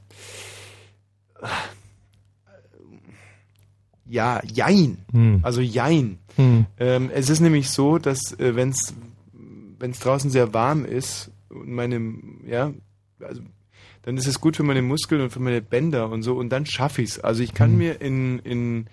Ja, 4.06 4.42
jein. 4.44 4.98
Hm. 5.12 5.40
Also 5.42 5.62
jein. 5.62 6.20
Hm. 6.36 6.66
Ähm, 6.78 7.10
es 7.14 7.30
ist 7.30 7.40
nämlich 7.40 7.70
so, 7.70 7.98
dass 7.98 8.34
äh, 8.40 8.56
wenn 8.56 8.70
es 8.70 10.00
draußen 10.00 10.30
sehr 10.30 10.54
warm 10.54 10.86
ist 10.86 11.31
und 11.54 11.70
meine 11.72 12.14
ja 12.48 12.74
also 13.20 13.42
dann 14.04 14.18
ist 14.18 14.26
es 14.28 14.42
gut 14.42 14.56
für 14.58 14.64
meine 14.64 14.82
Muskeln 14.82 15.22
und 15.22 15.30
für 15.30 15.40
meine 15.40 15.62
Bänder 15.62 16.10
und 16.10 16.24
so 16.24 16.36
und 16.36 16.50
dann 16.50 16.66
schaffe 16.66 17.02
ich's. 17.04 17.20
Also 17.20 17.44
ich 17.44 17.54
kann 17.54 17.78
mir 17.78 18.02
in 18.02 18.40
in 18.40 18.88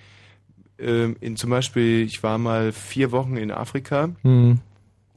ähm, 0.79 1.17
in 1.21 1.37
zum 1.37 1.51
Beispiel 1.51 2.03
ich 2.03 2.23
war 2.23 2.39
mal 2.39 2.73
vier 2.73 3.11
Wochen 3.13 3.37
in 3.37 3.51
Afrika 3.51 4.11
Hm. 4.23 4.61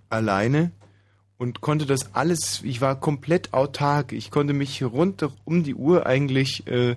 alleine 0.10 0.72
und 1.38 1.60
konnte 1.62 1.86
das 1.86 2.14
alles. 2.16 2.62
Ich 2.64 2.82
war 2.82 3.00
komplett 3.00 3.54
autark. 3.54 4.12
Ich 4.14 4.30
konnte 4.32 4.54
mich 4.54 4.84
rund 4.84 5.28
um 5.44 5.64
die 5.64 5.74
Uhr 5.76 6.06
eigentlich 6.06 6.68
äh, 6.68 6.96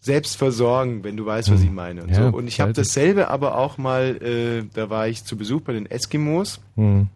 selbst 0.00 0.36
versorgen, 0.36 1.02
wenn 1.02 1.16
du 1.16 1.26
weißt, 1.26 1.50
was 1.50 1.60
ich 1.62 1.70
meine. 1.70 2.04
Und, 2.04 2.10
Ja, 2.10 2.30
so. 2.30 2.36
und 2.36 2.46
ich 2.46 2.60
habe 2.60 2.70
ich. 2.70 2.76
dasselbe 2.76 3.28
aber 3.28 3.58
auch 3.58 3.76
mal, 3.78 4.16
äh, 4.22 4.64
da 4.72 4.88
war 4.88 5.08
ich 5.08 5.24
zu 5.24 5.36
Besuch 5.36 5.62
bei 5.62 5.72
den 5.72 5.86
Eskimos 5.86 6.60
Hm. 6.76 7.08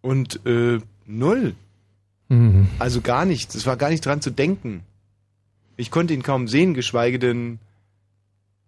Und 0.00 0.40
äh, 0.46 0.78
null. 1.06 1.54
Hm. 2.30 2.66
Also 2.78 3.00
gar 3.00 3.24
nichts. 3.24 3.54
Es 3.54 3.66
war 3.66 3.76
gar 3.76 3.90
nicht 3.90 4.04
dran 4.04 4.20
zu 4.20 4.30
denken. 4.30 4.82
Ich 5.76 5.90
konnte 5.90 6.12
ihn 6.14 6.22
kaum 6.22 6.48
sehen, 6.48 6.74
geschweige 6.74 7.18
denn 7.18 7.58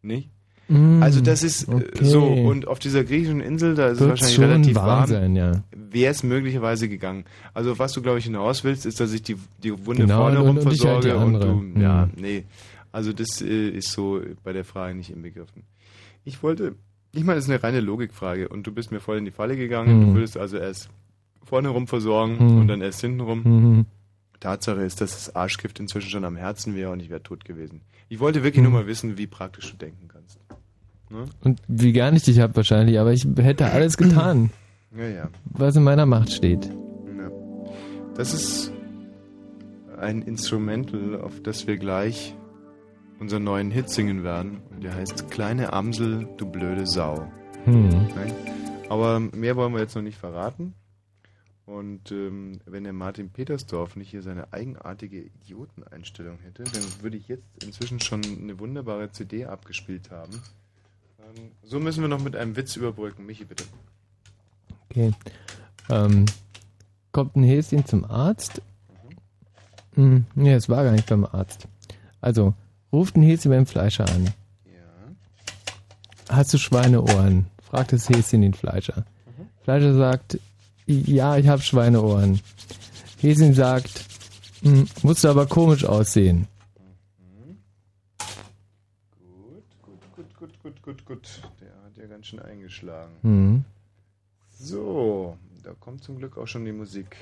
nicht. 0.03 0.29
Hm. 0.69 1.03
Also 1.03 1.21
das 1.21 1.43
ist 1.43 1.69
äh, 1.69 1.73
okay. 1.75 2.05
so. 2.05 2.25
Und 2.25 2.69
auf 2.69 2.79
dieser 2.79 3.03
griechischen 3.05 3.41
Insel, 3.41 3.75
da 3.75 3.87
ist 3.89 3.95
es 3.95 4.01
Wird 4.01 4.11
wahrscheinlich 4.11 4.35
schon 4.37 4.45
relativ 4.45 4.75
warm 4.77 5.11
warm. 5.11 5.37
ja. 5.37 5.53
wäre 5.73 6.13
es 6.13 6.23
möglicherweise 6.23 6.89
gegangen. 6.89 7.25
Also 7.53 7.79
was 7.79 7.93
du, 7.93 8.01
glaube 8.03 8.19
ich, 8.21 8.25
hinaus 8.25 8.63
willst, 8.65 8.87
ist, 8.87 9.01
dass 9.01 9.13
ich 9.13 9.23
die, 9.23 9.37
die 9.63 9.73
Wunde 9.87 10.03
Genau, 10.03 10.19
vorne 10.23 10.39
und- 10.41 10.47
rum 10.47 10.59
und 10.59 10.67
halt 10.67 10.77
versorge 10.79 11.17
und, 11.17 11.35
andere. 11.35 11.47
du, 11.75 11.81
ja, 11.81 12.07
Mhm. 12.07 12.13
nee. 12.23 12.45
Also 12.93 13.13
das 13.13 13.41
äh, 13.43 13.69
ist 13.71 13.91
so 13.93 14.21
bei 14.45 14.53
der 14.53 14.65
Frage 14.65 14.95
nicht 14.97 15.11
inbegriffen. 15.11 15.63
Ich 16.25 16.43
wollte, 16.43 16.75
ich 17.13 17.25
meine, 17.25 17.37
das 17.37 17.45
ist 17.45 17.51
eine 17.51 17.63
reine 17.63 17.81
Logikfrage 17.81 18.49
und 18.49 18.67
du 18.67 18.73
bist 18.73 18.91
mir 18.93 19.01
voll 19.01 19.19
in 19.19 19.25
die 19.25 19.31
Falle 19.33 19.57
gegangen. 19.57 19.99
Mhm. 20.01 20.07
Du 20.07 20.15
würdest 20.15 20.37
also 20.37 20.57
erst 20.57 20.89
vorne 21.45 21.69
rum 21.71 21.87
versorgen 21.87 22.37
Mhm. 22.39 22.59
und 22.61 22.69
dann 22.69 22.81
erst 22.81 23.01
hinten 23.01 23.21
rum. 23.21 23.43
Mhm. 23.45 23.87
Tatsache 24.41 24.81
ist, 24.83 25.01
dass 25.01 25.13
das 25.13 25.37
Arschgift 25.37 25.81
inzwischen 25.81 26.09
schon 26.11 26.25
am 26.25 26.37
Herzen 26.37 26.75
wäre 26.75 26.91
und 26.93 27.01
ich 27.01 27.11
wäre 27.11 27.23
tot 27.23 27.45
gewesen. 27.45 27.83
Ich 28.09 28.21
wollte 28.21 28.43
wirklich 28.43 28.63
nur 28.63 28.71
Mhm. 28.71 28.77
mal 28.79 28.87
wissen, 28.87 29.19
wie 29.19 29.27
praktisch 29.27 29.71
du 29.71 29.77
denken 29.77 30.09
kannst. 30.09 30.39
Ne? 31.11 31.25
Und 31.43 31.61
wie 31.69 31.93
gar 31.93 32.11
nicht 32.11 32.27
ich 32.29 32.41
hab 32.41 32.57
wahrscheinlich, 32.57 32.99
aber 32.99 33.13
ich 33.13 33.27
hätte 33.37 33.67
alles 33.71 33.97
getan, 33.97 34.51
Ja, 34.97 35.07
ja. 35.09 35.29
was 35.45 35.77
in 35.77 35.83
meiner 35.83 36.07
Macht 36.07 36.33
steht. 36.33 36.67
Ja. 36.67 37.31
Das 38.15 38.33
ist 38.33 38.73
ein 39.99 40.23
Instrumental, 40.23 41.21
auf 41.21 41.41
das 41.43 41.67
wir 41.67 41.77
gleich 41.77 42.35
unseren 43.19 43.45
neuen 43.45 43.71
Hit 43.71 43.91
singen 43.91 44.23
werden. 44.25 44.63
Und 44.71 44.83
der 44.83 44.95
heißt 44.95 45.31
Kleine 45.31 45.73
Amsel, 45.75 46.27
du 46.39 46.47
blöde 46.47 46.87
Sau. 46.87 47.27
Hm. 47.67 47.91
Aber 48.89 49.21
mehr 49.21 49.57
wollen 49.57 49.75
wir 49.75 49.81
jetzt 49.81 49.95
noch 49.95 50.03
nicht 50.03 50.17
verraten. 50.17 50.73
Und 51.71 52.11
ähm, 52.11 52.59
wenn 52.67 52.83
der 52.83 52.93
Martin 52.93 53.31
Petersdorf 53.31 53.95
nicht 53.95 54.11
hier 54.11 54.23
seine 54.23 54.53
eigenartige 54.53 55.21
Idioteneinstellung 55.21 56.41
hätte, 56.41 56.65
dann 56.65 56.83
würde 57.01 57.17
ich 57.17 57.29
jetzt 57.29 57.63
inzwischen 57.63 58.01
schon 58.01 58.25
eine 58.25 58.59
wunderbare 58.59 59.13
CD 59.13 59.47
abgespielt 59.47 60.11
haben. 60.11 60.33
Ähm, 61.21 61.53
so 61.63 61.79
müssen 61.79 62.01
wir 62.01 62.09
noch 62.09 62.21
mit 62.21 62.35
einem 62.35 62.57
Witz 62.57 62.75
überbrücken. 62.75 63.25
Michi, 63.25 63.45
bitte. 63.45 63.63
Okay. 64.89 65.13
Ähm, 65.89 66.27
kommt 67.13 67.37
ein 67.37 67.45
Häschen 67.45 67.87
zum 67.87 68.05
Arzt? 68.05 68.63
Hm, 69.95 70.27
nee, 70.35 70.53
es 70.53 70.69
war 70.69 70.83
gar 70.83 70.93
nicht 70.93 71.09
beim 71.09 71.25
Arzt. 71.25 71.69
Also, 72.21 72.53
ruft 72.93 73.15
ein 73.15 73.23
Häschen 73.23 73.53
beim 73.53 73.67
Fleischer 73.67 74.09
an. 74.09 74.25
Ja. 74.65 76.35
Hast 76.35 76.53
du 76.53 76.59
Schweineohren? 76.59 77.47
Fragt 77.63 77.93
das 77.93 78.09
Häschen 78.09 78.43
den 78.43 78.55
Fleischer. 78.55 79.05
Fleischer 79.63 79.95
sagt, 79.95 80.41
ja, 80.91 81.37
ich 81.37 81.49
habe 81.49 81.63
Schweineohren. 81.63 82.41
Häschen 83.21 83.55
sagt, 83.55 84.07
hm, 84.63 84.87
musst 85.03 85.25
du 85.25 85.29
aber 85.29 85.47
komisch 85.47 85.85
aussehen. 85.85 86.47
Gut, 89.19 89.65
gut, 89.83 90.37
gut, 90.37 90.63
gut, 90.63 90.63
gut, 90.63 90.83
gut, 90.83 91.05
gut. 91.05 91.43
Der 91.61 91.69
hat 91.85 91.97
ja 91.97 92.07
ganz 92.07 92.27
schön 92.27 92.41
eingeschlagen. 92.41 93.13
Hm. 93.23 93.65
So, 94.59 95.37
da 95.63 95.73
kommt 95.79 96.03
zum 96.03 96.19
Glück 96.19 96.37
auch 96.37 96.47
schon 96.47 96.65
die 96.65 96.73
Musik. 96.73 97.17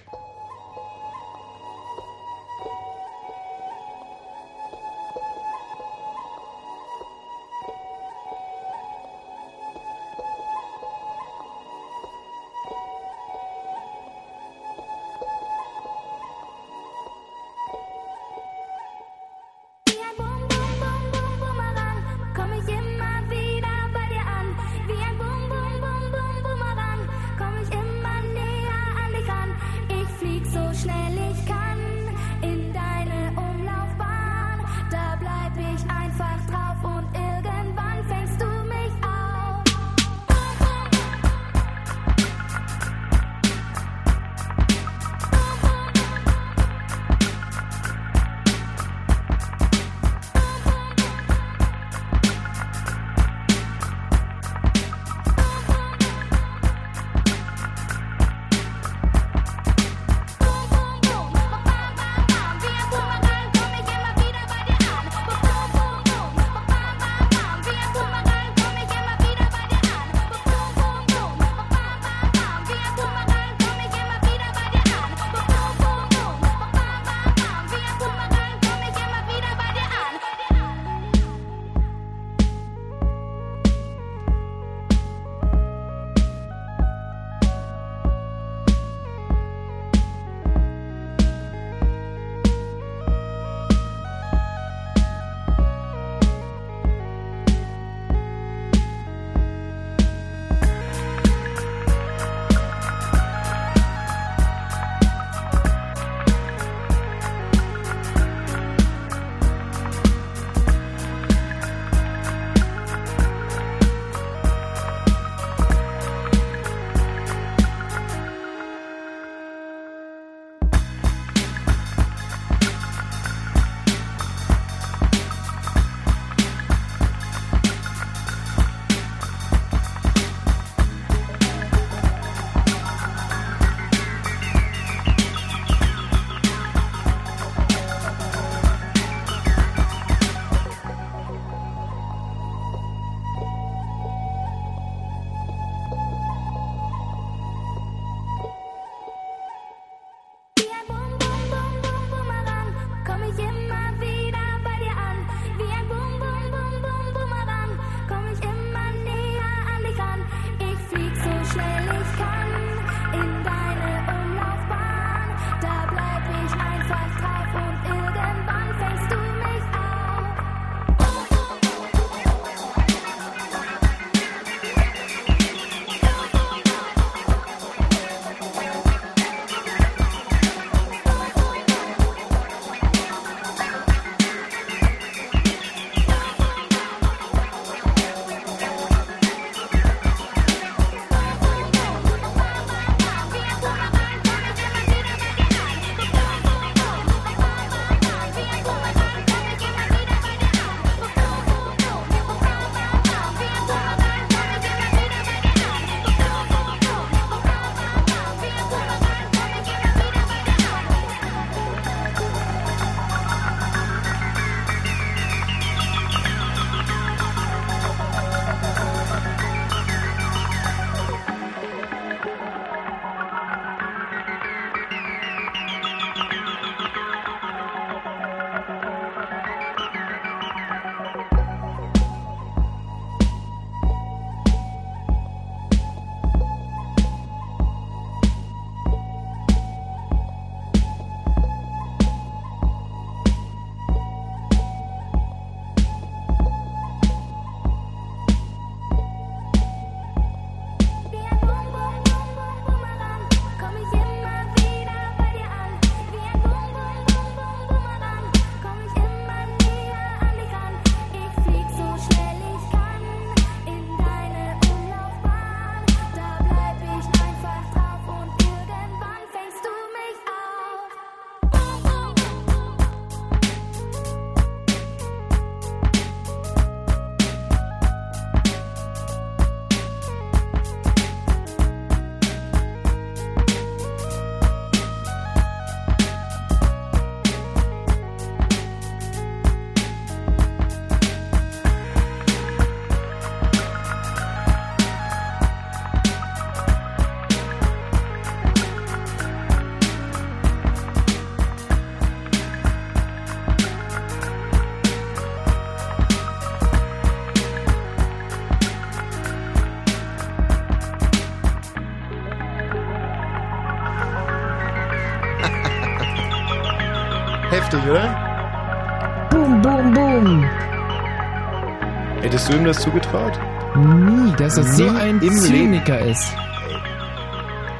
Hättest 322.48 322.60
du 322.60 322.62
ihm 322.62 322.66
das 322.66 322.80
zugetraut? 322.80 323.38
Nie, 323.76 324.32
dass 324.36 324.56
er 324.56 324.64
so 324.64 324.88
ein 324.88 325.20
Zyniker 325.20 325.98
ist. 326.00 326.32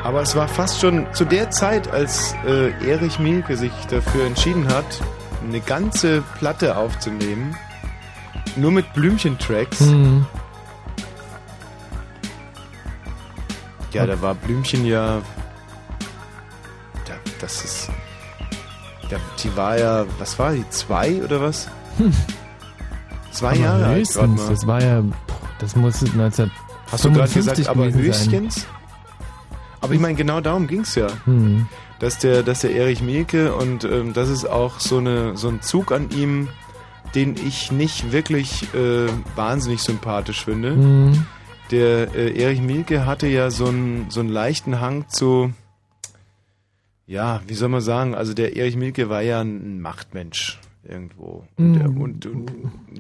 Aber 0.05 0.21
es 0.21 0.37
war 0.37 0.47
fast 0.47 0.83
schon 0.83 1.07
zu 1.15 1.25
der 1.25 1.51
Zeit, 1.51 1.91
als 1.91 2.35
äh, 2.47 2.73
Erich 2.87 3.19
Mielke 3.19 3.57
sich 3.57 3.73
dafür 3.89 4.27
entschieden 4.27 4.69
hat, 4.69 4.85
eine 5.43 5.61
ganze 5.61 6.23
Platte 6.39 6.77
aufzunehmen, 6.77 7.57
nur 8.57 8.71
mit 8.71 8.93
Blümchen-Tracks. 8.93 9.81
Mhm. 9.81 10.27
Ja, 13.95 14.05
da 14.05 14.21
war 14.21 14.35
Blümchen 14.35 14.85
ja. 14.85 15.23
Da, 17.07 17.15
das 17.41 17.65
ist. 17.65 17.91
Da, 19.09 19.17
die 19.43 19.57
war 19.57 19.79
ja. 19.79 20.05
Was 20.19 20.39
war 20.39 20.53
die? 20.53 20.69
Zwei 20.69 21.23
oder 21.23 21.41
was? 21.41 21.71
Zwei 23.39 23.51
Aber 23.51 23.57
Jahre 23.57 23.87
alt 23.87 23.99
höchstens, 23.99 24.43
mal. 24.43 24.49
Das 24.51 24.67
war 24.67 24.83
ja, 24.83 25.05
das 25.61 25.77
muss 25.77 26.03
1955 26.03 26.51
Hast 26.91 27.05
du 27.05 27.13
gerade 27.13 27.33
gesagt, 27.33 27.69
aber 27.69 27.87
gewesen 27.87 28.31
sein. 28.31 28.43
höchstens? 28.43 28.67
Aber 29.81 29.95
ich 29.95 30.01
meine, 30.01 30.17
genau 30.17 30.41
darum 30.41 30.67
ging's 30.67 30.97
ja. 30.97 31.07
Hm. 31.25 31.69
Dass 32.01 32.19
der, 32.19 32.43
dass 32.43 32.63
der 32.63 32.73
Erich 32.75 33.01
Mielke 33.01 33.55
und 33.55 33.85
ähm, 33.85 34.13
das 34.13 34.29
ist 34.29 34.45
auch 34.45 34.81
so, 34.81 34.99
eine, 34.99 35.37
so 35.37 35.49
ein 35.51 35.63
Zug 35.63 35.93
an 35.93 36.11
ihm, 36.11 36.49
den 37.15 37.37
ich 37.37 37.71
nicht 37.71 38.11
wirklich 38.11 38.75
äh, 38.75 39.07
wahnsinnig 39.37 39.83
sympathisch 39.83 40.45
finde. 40.45 40.71
Hm. 40.71 41.27
Der 41.71 42.13
äh, 42.17 42.43
Erich 42.43 42.61
Mielke 42.61 43.07
hatte 43.07 43.29
ja 43.29 43.53
so 43.53 43.67
einen, 43.67 44.07
so 44.09 44.19
einen 44.19 44.31
leichten 44.31 44.81
Hang 44.81 45.09
zu, 45.09 45.53
ja, 47.07 47.41
wie 47.47 47.55
soll 47.55 47.69
man 47.69 47.83
sagen, 47.83 48.17
also 48.17 48.35
der 48.35 48.57
Erich 48.57 48.75
Mielke 48.75 49.09
war 49.09 49.23
ja 49.23 49.41
ein 49.43 49.81
Machtmensch 49.81 50.59
irgendwo. 50.89 51.45
Und, 51.57 51.75
der, 51.75 51.89
und, 51.91 52.27
und 52.27 52.51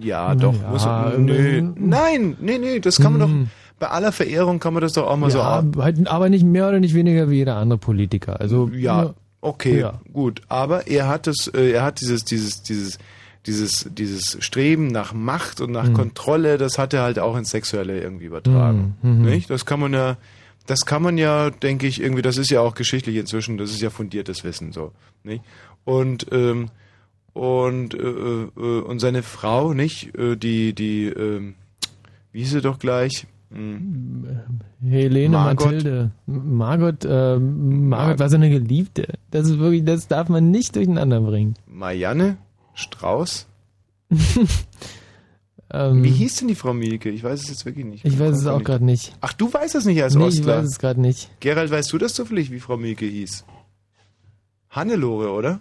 ja, 0.01 0.29
Na 0.29 0.35
doch. 0.35 0.55
ja, 0.61 0.71
muss, 0.71 0.87
nö, 1.19 1.63
nein, 1.77 2.37
nee, 2.41 2.59
nee, 2.59 2.81
das 2.81 3.01
kann 3.01 3.13
man 3.13 3.21
doch, 3.21 3.29
Hm. 3.29 3.49
bei 3.79 3.89
aller 3.89 4.13
Verehrung 4.13 4.59
kann 4.61 4.75
man 4.75 4.83
das 4.83 4.93
doch 4.93 5.07
auch 5.07 5.17
mal 5.17 5.31
so 5.31 5.39
Ja, 5.39 5.65
halt, 5.79 6.07
aber 6.09 6.29
nicht 6.29 6.45
mehr 6.45 6.69
oder 6.69 6.81
nicht 6.81 6.95
weniger 6.95 7.31
wie 7.31 7.37
jeder 7.37 7.57
andere 7.57 7.79
Politiker. 7.79 8.41
Also 8.41 8.69
Ja, 8.75 9.15
okay, 9.41 9.81
Ja. 9.81 10.01
gut. 10.13 10.43
Aber 10.49 10.87
er 10.87 11.09
hat 11.09 11.27
es, 11.27 11.49
äh, 11.49 11.71
er 11.73 11.83
hat 11.85 12.01
dieses, 12.01 12.25
dieses, 12.25 12.63
dieses, 12.63 12.99
dieses, 13.47 13.89
dieses 13.93 14.37
Streben 14.41 14.89
nach 14.89 15.13
Macht 15.15 15.61
und 15.61 15.73
nach 15.73 15.87
Hm. 15.87 15.95
Kontrolle, 15.95 16.59
das 16.59 16.77
hat 16.79 16.93
er 16.93 17.03
halt 17.03 17.19
auch 17.19 17.37
ins 17.37 17.51
Sexuelle 17.51 18.01
irgendwie 18.01 18.27
übertragen. 18.27 18.97
Hm, 19.01 19.11
hm, 19.19 19.25
hm. 19.25 19.31
Nicht? 19.31 19.49
Das 19.51 19.65
kann 19.65 19.81
man 19.81 19.95
ja, 19.95 20.17
das 20.67 20.81
kann 20.85 21.01
man 21.03 21.17
ja, 21.17 21.49
denke 21.49 21.87
ich, 21.87 22.03
irgendwie, 22.03 22.21
das 22.21 22.37
ist 22.37 22.51
ja 22.51 22.61
auch 22.61 22.75
geschichtlich 22.75 23.17
inzwischen, 23.17 23.57
das 23.57 23.71
ist 23.71 23.81
ja 23.81 23.89
fundiertes 23.89 24.45
Wissen 24.45 24.73
so. 24.73 24.93
Nicht? 25.25 25.43
Und 25.87 26.27
ähm, 26.31 26.69
und 27.39 27.95
äh, 27.95 27.99
äh, 28.01 28.81
und 28.83 28.99
seine 28.99 29.23
Frau, 29.23 29.73
nicht? 29.75 30.15
Äh, 30.17 30.37
die, 30.37 30.75
die, 30.75 31.07
ähm, 31.07 31.55
wie 32.33 32.41
hieß 32.41 32.51
sie 32.51 32.61
doch 32.61 32.79
gleich? 32.79 33.27
Hm. 33.51 34.27
Helene 34.83 35.31
Margot. 35.31 35.67
Mathilde. 35.67 36.11
Margot, 36.27 37.05
äh, 37.05 37.39
Margot 37.39 38.19
war 38.19 38.29
seine 38.29 38.51
Geliebte. 38.51 39.15
Das 39.31 39.49
ist 39.49 39.59
wirklich, 39.59 39.85
das 39.85 40.07
darf 40.09 40.29
man 40.29 40.51
nicht 40.51 40.77
durcheinander 40.77 41.21
bringen. 41.21 41.55
Marianne 41.67 42.37
Strauß? 42.75 43.47
Ähm, 45.71 46.03
Wie 46.03 46.09
hieß 46.11 46.37
denn 46.37 46.49
die 46.49 46.55
Frau 46.55 46.73
Mielke? 46.73 47.11
Ich 47.11 47.23
weiß 47.23 47.43
es 47.43 47.51
jetzt 47.51 47.67
wirklich 47.67 47.85
nicht. 47.85 48.03
Ich 48.07 48.19
weiß 48.19 48.35
es 48.39 48.47
auch 48.47 48.63
gerade 48.65 48.83
nicht. 48.87 49.15
Ach, 49.21 49.35
du 49.35 49.53
weißt 49.53 49.75
es 49.75 49.85
nicht 49.85 50.03
als 50.03 50.15
Nee, 50.15 50.23
ich 50.29 50.39
Ostler. 50.39 50.57
weiß 50.63 50.65
es 50.67 50.79
gerade 50.79 50.99
nicht. 50.99 51.31
Gerald, 51.41 51.71
weißt 51.71 51.93
du 51.93 51.99
das 51.99 52.15
zufällig, 52.15 52.51
wie 52.51 52.59
Frau 52.59 52.79
Mielke 52.79 53.05
hieß? 53.05 53.45
Hannelore, 54.71 55.31
oder? 55.31 55.61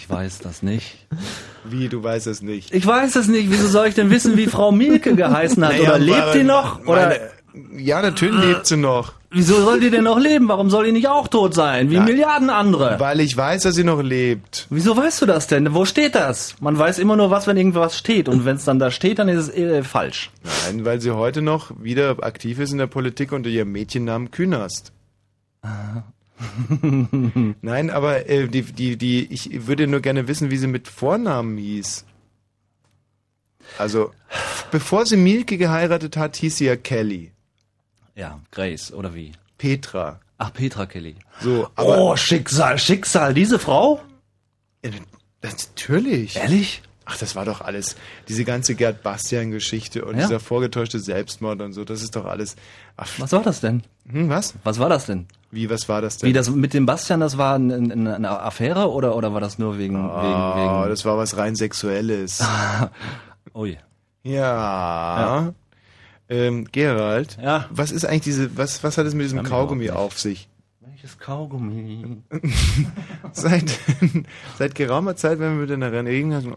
Ich 0.00 0.08
weiß 0.08 0.38
das 0.38 0.62
nicht. 0.62 0.96
Wie, 1.64 1.88
du 1.88 2.02
weißt 2.02 2.28
es 2.28 2.40
nicht? 2.40 2.72
Ich 2.72 2.86
weiß 2.86 3.16
es 3.16 3.26
nicht. 3.26 3.50
Wieso 3.50 3.66
soll 3.66 3.88
ich 3.88 3.96
denn 3.96 4.10
wissen, 4.10 4.36
wie 4.36 4.46
Frau 4.46 4.70
Mielke 4.70 5.16
geheißen 5.16 5.62
hat? 5.64 5.72
Naja, 5.72 5.90
Oder 5.90 5.98
lebt 5.98 6.18
meine- 6.18 6.32
die 6.38 6.44
noch? 6.44 6.80
Oder 6.86 7.08
meine- 7.08 7.82
ja, 7.82 8.00
natürlich 8.00 8.44
lebt 8.44 8.66
sie 8.66 8.76
noch. 8.76 9.14
wieso 9.30 9.60
soll 9.60 9.80
die 9.80 9.90
denn 9.90 10.04
noch 10.04 10.20
leben? 10.20 10.46
Warum 10.48 10.70
soll 10.70 10.84
die 10.86 10.92
nicht 10.92 11.08
auch 11.08 11.26
tot 11.26 11.52
sein? 11.54 11.90
Wie 11.90 11.96
Ja. 11.96 12.02
Milliarden 12.04 12.48
andere. 12.48 13.00
Weil 13.00 13.18
ich 13.18 13.36
weiß, 13.36 13.64
dass 13.64 13.74
sie 13.74 13.82
noch 13.82 14.00
lebt. 14.00 14.68
Wieso 14.70 14.96
weißt 14.96 15.20
du 15.22 15.26
das 15.26 15.48
denn? 15.48 15.74
Wo 15.74 15.84
steht 15.84 16.14
das? 16.14 16.54
Man 16.60 16.78
weiß 16.78 17.00
immer 17.00 17.16
nur 17.16 17.30
was, 17.32 17.48
wenn 17.48 17.56
irgendwas 17.56 17.98
steht. 17.98 18.28
Und 18.28 18.44
wenn 18.44 18.54
es 18.56 18.64
dann 18.64 18.78
da 18.78 18.92
steht, 18.92 19.18
dann 19.18 19.28
ist 19.28 19.48
es 19.48 19.54
äh, 19.54 19.82
falsch. 19.82 20.30
Nein, 20.66 20.84
weil 20.84 21.00
sie 21.00 21.10
heute 21.10 21.42
noch 21.42 21.72
wieder 21.82 22.16
aktiv 22.22 22.60
ist 22.60 22.70
in 22.70 22.78
der 22.78 22.86
Politik 22.86 23.32
unter 23.32 23.50
ihrem 23.50 23.72
Mädchennamen 23.72 24.30
Künast. 24.30 24.92
Nein, 27.62 27.90
aber 27.90 28.28
äh, 28.28 28.48
die, 28.48 28.62
die, 28.62 28.96
die, 28.96 29.32
ich 29.32 29.66
würde 29.66 29.86
nur 29.86 30.00
gerne 30.00 30.28
wissen, 30.28 30.50
wie 30.50 30.56
sie 30.56 30.66
mit 30.66 30.88
Vornamen 30.88 31.56
hieß. 31.58 32.04
Also, 33.76 34.12
bevor 34.70 35.04
sie 35.06 35.16
Mielke 35.16 35.58
geheiratet 35.58 36.16
hat, 36.16 36.36
hieß 36.36 36.56
sie 36.58 36.66
ja 36.66 36.76
Kelly. 36.76 37.32
Ja, 38.14 38.40
Grace, 38.50 38.92
oder 38.92 39.14
wie? 39.14 39.32
Petra. 39.58 40.20
Ach, 40.38 40.52
Petra 40.52 40.86
Kelly. 40.86 41.16
So, 41.40 41.68
oh, 41.76 42.16
Schicksal, 42.16 42.78
Schicksal. 42.78 43.34
Diese 43.34 43.58
Frau? 43.58 44.00
Äh, 44.82 44.90
natürlich. 45.42 46.36
Ehrlich? 46.36 46.82
Ach, 47.04 47.16
das 47.16 47.34
war 47.36 47.44
doch 47.44 47.60
alles. 47.60 47.96
Diese 48.28 48.44
ganze 48.44 48.74
Gerd 48.74 49.02
Bastian-Geschichte 49.02 50.04
und 50.04 50.16
Ja. 50.16 50.22
dieser 50.26 50.40
vorgetäuschte 50.40 50.98
Selbstmord 51.00 51.60
und 51.62 51.72
so, 51.72 51.84
das 51.84 52.02
ist 52.02 52.14
doch 52.16 52.26
alles. 52.26 52.54
Ach, 52.96 53.08
Was 53.18 53.32
war 53.32 53.42
das 53.42 53.60
denn? 53.60 53.82
hm, 54.10 54.28
was? 54.28 54.54
Was 54.64 54.78
war 54.78 54.88
das 54.88 55.06
denn? 55.06 55.26
Wie, 55.50 55.70
was 55.70 55.88
war 55.88 56.02
das 56.02 56.18
denn? 56.18 56.28
Wie 56.28 56.32
das 56.34 56.50
mit 56.50 56.74
dem 56.74 56.84
Bastian, 56.86 57.20
das 57.20 57.38
war 57.38 57.54
ein- 57.56 57.70
ein- 57.70 58.06
eine 58.06 58.40
Affäre 58.40 58.90
oder, 58.90 59.16
oder 59.16 59.32
war 59.32 59.40
das 59.40 59.58
nur 59.58 59.78
wegen, 59.78 59.96
Ah, 59.96 60.54
wegen, 60.56 60.72
wegen. 60.82 60.88
das 60.90 61.04
war 61.06 61.16
was 61.16 61.36
rein 61.38 61.56
Sexuelles. 61.56 62.46
Ui. 63.54 63.78
ja. 64.24 65.52
Ähm, 66.30 66.66
Gerald, 66.70 67.38
Ja. 67.42 67.64
was 67.70 67.90
ist 67.90 68.04
eigentlich 68.04 68.22
diese, 68.24 68.54
was, 68.58 68.84
was 68.84 68.98
hat 68.98 69.06
es 69.06 69.14
mit 69.14 69.24
diesem 69.24 69.42
Kaugummi 69.42 69.88
auf 69.90 70.18
sich? 70.18 70.48
Welches 70.80 71.18
Kaugummi? 71.18 72.18
Seit, 73.32 73.78
seit 74.58 74.74
geraumer 74.74 75.16
Zeit, 75.16 75.38
wenn 75.38 75.54
wir 75.54 75.62
miteinander 75.66 76.04
reden, 76.04 76.32
also, 76.34 76.52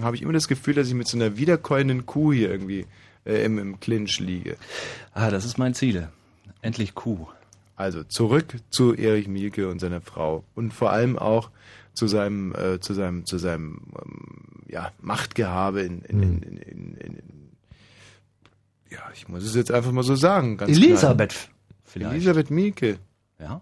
habe 0.00 0.16
ich 0.16 0.22
immer 0.22 0.32
das 0.32 0.48
Gefühl, 0.48 0.72
dass 0.74 0.88
ich 0.88 0.94
mit 0.94 1.06
so 1.08 1.18
einer 1.18 1.36
wiederkäuenden 1.36 2.06
Kuh 2.06 2.32
hier 2.32 2.50
irgendwie 2.50 2.86
äh, 3.26 3.44
im, 3.44 3.58
im 3.58 3.80
Clinch 3.80 4.18
liege. 4.20 4.56
Ah, 5.12 5.30
das 5.30 5.44
ist 5.44 5.58
mein 5.58 5.74
Ziel. 5.74 6.08
Endlich 6.62 6.94
Kuh. 6.94 7.26
Also 7.82 8.04
zurück 8.04 8.54
zu 8.70 8.94
Erich 8.94 9.26
Mielke 9.26 9.68
und 9.68 9.80
seiner 9.80 10.00
Frau 10.00 10.44
und 10.54 10.72
vor 10.72 10.92
allem 10.92 11.18
auch 11.18 11.50
zu 11.94 12.06
seinem 12.06 12.54
äh, 12.54 12.78
zu 12.78 12.94
seinem 12.94 13.26
zu 13.26 13.38
seinem 13.38 13.80
ähm, 14.00 14.62
ja, 14.68 14.92
Machtgehabe 15.00 15.82
in, 15.82 16.00
in, 16.02 16.22
in, 16.22 16.42
in, 16.42 16.56
in, 16.56 16.94
in, 16.96 17.48
ja 18.90 19.00
ich 19.14 19.26
muss 19.28 19.42
es 19.42 19.54
jetzt 19.56 19.72
einfach 19.72 19.90
mal 19.90 20.04
so 20.04 20.14
sagen 20.14 20.56
ganz 20.58 20.70
Elisabeth. 20.76 21.30
klar. 21.30 21.48
Vielleicht. 21.84 22.14
Elisabeth 22.14 22.50
Mielke 22.50 22.98
Ja? 23.40 23.60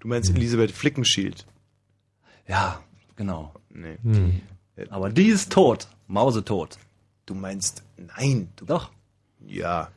du 0.00 0.08
meinst 0.08 0.30
Elisabeth 0.30 0.72
Flickenschild 0.72 1.46
Ja, 2.48 2.80
genau. 3.16 3.52
nee 3.68 3.98
Hm. 4.02 4.40
Aber 4.90 5.10
die 5.10 5.26
ist 5.26 5.52
tot. 5.52 5.88
Mausetot. 6.06 6.78
du 7.26 7.34
meinst 7.34 7.82
nein 8.16 8.48
du 8.56 8.64
Doch. 8.64 8.90
ja 9.46 9.90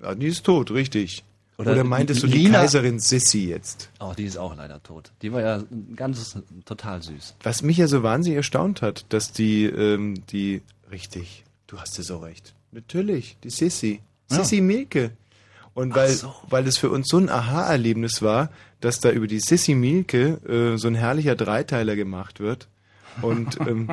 ja 0.00 0.14
die 0.14 0.28
ist 0.28 0.46
tot 0.46 0.70
richtig 0.70 1.24
oder, 1.58 1.72
Oder 1.72 1.84
meintest 1.84 2.22
du 2.22 2.26
die 2.26 2.38
Lina- 2.38 2.60
Kaiserin 2.60 2.98
Sissi 2.98 3.46
jetzt 3.48 3.90
Oh, 4.00 4.12
die 4.16 4.24
ist 4.24 4.36
auch 4.36 4.56
leider 4.56 4.82
tot. 4.82 5.12
Die 5.20 5.32
war 5.32 5.42
ja 5.42 5.62
ganz 5.94 6.36
total 6.64 7.02
süß. 7.02 7.34
Was 7.42 7.62
mich 7.62 7.76
ja 7.76 7.86
so 7.88 8.02
wahnsinnig 8.02 8.38
erstaunt 8.38 8.80
hat, 8.82 9.04
dass 9.10 9.32
die, 9.32 9.64
ähm, 9.66 10.22
die, 10.30 10.62
richtig, 10.90 11.44
du 11.66 11.78
hast 11.78 11.98
es 11.98 12.06
so 12.06 12.18
recht. 12.18 12.54
Natürlich, 12.72 13.36
die 13.44 13.50
Sissi. 13.50 14.00
Ja. 14.30 14.38
Sissi 14.38 14.60
Mielke. 14.62 15.12
Und 15.74 15.94
weil, 15.94 16.10
so. 16.10 16.34
weil 16.48 16.66
es 16.66 16.78
für 16.78 16.90
uns 16.90 17.08
so 17.08 17.18
ein 17.18 17.28
Aha-Erlebnis 17.28 18.22
war, 18.22 18.50
dass 18.80 19.00
da 19.00 19.10
über 19.10 19.26
die 19.26 19.40
Sissi 19.40 19.74
Mielke 19.74 20.38
äh, 20.74 20.78
so 20.78 20.88
ein 20.88 20.94
herrlicher 20.94 21.36
Dreiteiler 21.36 21.96
gemacht 21.96 22.40
wird. 22.40 22.68
Und, 23.20 23.58
ähm, 23.66 23.90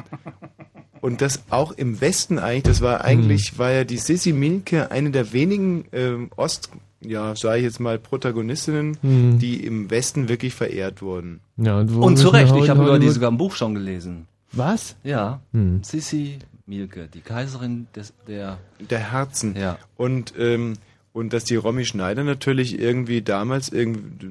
und 1.01 1.21
das 1.21 1.43
auch 1.49 1.73
im 1.73 1.99
Westen 2.01 2.39
eigentlich, 2.39 2.63
das 2.63 2.81
war 2.81 3.03
eigentlich, 3.03 3.57
war 3.59 3.71
ja 3.71 3.83
die 3.83 3.97
Sissi 3.97 4.31
Mielke 4.33 4.91
eine 4.91 5.11
der 5.11 5.33
wenigen 5.33 5.85
ähm, 5.91 6.31
Ost, 6.37 6.69
ja, 7.01 7.35
sage 7.35 7.59
ich 7.59 7.63
jetzt 7.63 7.79
mal, 7.79 7.97
Protagonistinnen, 7.99 8.97
Hm. 9.01 9.39
die 9.39 9.63
im 9.65 9.89
Westen 9.89 10.29
wirklich 10.29 10.53
verehrt 10.53 11.01
wurden. 11.01 11.39
Ja, 11.57 11.79
und, 11.79 11.89
Und 11.95 12.17
zu 12.17 12.29
Recht, 12.29 12.53
ich 12.55 12.69
habe 12.69 12.83
über 12.83 12.99
die 12.99 13.09
sogar 13.09 13.29
im 13.29 13.37
Buch 13.37 13.55
schon 13.55 13.73
gelesen. 13.73 14.25
Was? 14.51 14.95
Ja. 15.03 15.41
Hm. 15.53 15.83
Sissi 15.83 16.39
Mielke, 16.65 17.07
die 17.13 17.21
Kaiserin 17.21 17.87
des, 17.95 18.13
der. 18.27 18.57
Der 18.89 19.11
Herzen. 19.11 19.55
Ja. 19.55 19.77
Und, 19.97 20.33
ähm, 20.37 20.73
und 21.13 21.33
dass 21.33 21.43
die 21.43 21.55
Romy 21.55 21.85
Schneider 21.85 22.23
natürlich 22.23 22.79
irgendwie 22.79 23.21
damals 23.23 23.69
irgendwie 23.69 24.27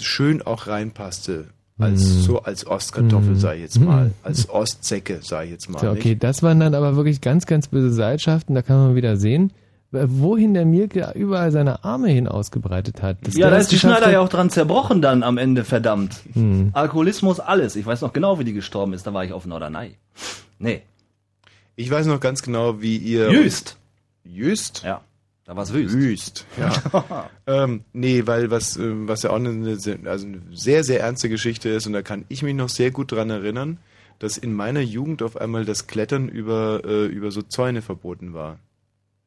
schön 0.00 0.42
auch 0.42 0.66
reinpasste. 0.66 1.46
Als, 1.78 2.00
Mhm. 2.04 2.20
So 2.22 2.42
als 2.42 2.66
Ostkartoffel, 2.66 3.34
Mhm. 3.34 3.38
sag 3.38 3.54
ich 3.56 3.60
jetzt 3.62 3.78
mal. 3.80 4.06
Mhm. 4.06 4.12
Als 4.22 4.48
Ostzecke, 4.48 5.18
sag 5.22 5.44
ich 5.44 5.50
jetzt 5.50 5.68
mal. 5.68 5.78
So, 5.78 5.90
okay, 5.90 6.10
nicht? 6.10 6.24
das 6.24 6.42
waren 6.42 6.58
dann 6.58 6.74
aber 6.74 6.96
wirklich 6.96 7.20
ganz, 7.20 7.44
ganz 7.46 7.68
böse 7.68 7.92
Seilschaften. 7.92 8.54
Da 8.54 8.62
kann 8.62 8.78
man 8.78 8.94
wieder 8.96 9.16
sehen, 9.18 9.52
wohin 10.08 10.54
der 10.54 10.64
Mielke 10.64 11.12
überall 11.14 11.50
seine 11.52 11.84
Arme 11.84 12.08
hin 12.08 12.28
ausgebreitet 12.28 13.02
hat. 13.02 13.18
Dass 13.26 13.34
Ja, 13.36 13.50
da 13.50 13.56
es 13.56 13.64
ist 13.64 13.72
die 13.72 13.78
Schneider 13.78 14.06
hat- 14.06 14.12
ja 14.12 14.20
auch 14.20 14.28
dran 14.28 14.50
zerbrochen 14.50 15.02
dann 15.02 15.22
am 15.22 15.38
Ende, 15.38 15.64
verdammt. 15.64 16.16
Hm. 16.32 16.70
Alkoholismus, 16.72 17.40
alles. 17.40 17.76
Ich 17.76 17.86
weiß 17.86 18.00
noch 18.02 18.12
genau, 18.12 18.38
wie 18.38 18.44
die 18.44 18.52
gestorben 18.52 18.92
ist. 18.92 19.06
Da 19.06 19.14
war 19.14 19.24
ich 19.24 19.32
auf 19.32 19.46
Norderney. 19.46 19.96
Nee. 20.58 20.82
Ich 21.76 21.90
weiß 21.90 22.06
noch 22.06 22.20
ganz 22.20 22.42
genau, 22.42 22.80
wie 22.80 22.96
ihr. 22.96 23.30
Jüst. 23.30 23.76
Jüst? 24.24 24.82
Ja. 24.84 25.00
Da 25.44 25.54
war's 25.54 25.72
wüst. 25.72 25.94
Wüst, 25.94 26.46
ja. 26.58 27.28
ähm, 27.46 27.84
nee, 27.92 28.22
weil 28.26 28.50
was, 28.50 28.76
ähm, 28.76 29.06
was 29.06 29.22
ja 29.22 29.30
auch 29.30 29.36
eine, 29.36 29.76
sehr- 29.76 29.98
also 30.06 30.26
eine 30.26 30.40
sehr, 30.52 30.82
sehr 30.82 31.00
ernste 31.00 31.28
Geschichte 31.28 31.68
ist, 31.68 31.86
und 31.86 31.92
da 31.92 32.02
kann 32.02 32.24
ich 32.28 32.42
mich 32.42 32.54
noch 32.56 32.68
sehr 32.68 32.90
gut 32.90 33.12
dran 33.12 33.30
erinnern, 33.30 33.78
dass 34.18 34.38
in 34.38 34.54
meiner 34.54 34.80
Jugend 34.80 35.22
auf 35.22 35.36
einmal 35.36 35.64
das 35.64 35.86
Klettern 35.86 36.28
über, 36.28 36.80
äh, 36.84 37.04
über 37.06 37.30
so 37.30 37.42
Zäune 37.42 37.80
verboten 37.82 38.34
war. 38.34 38.58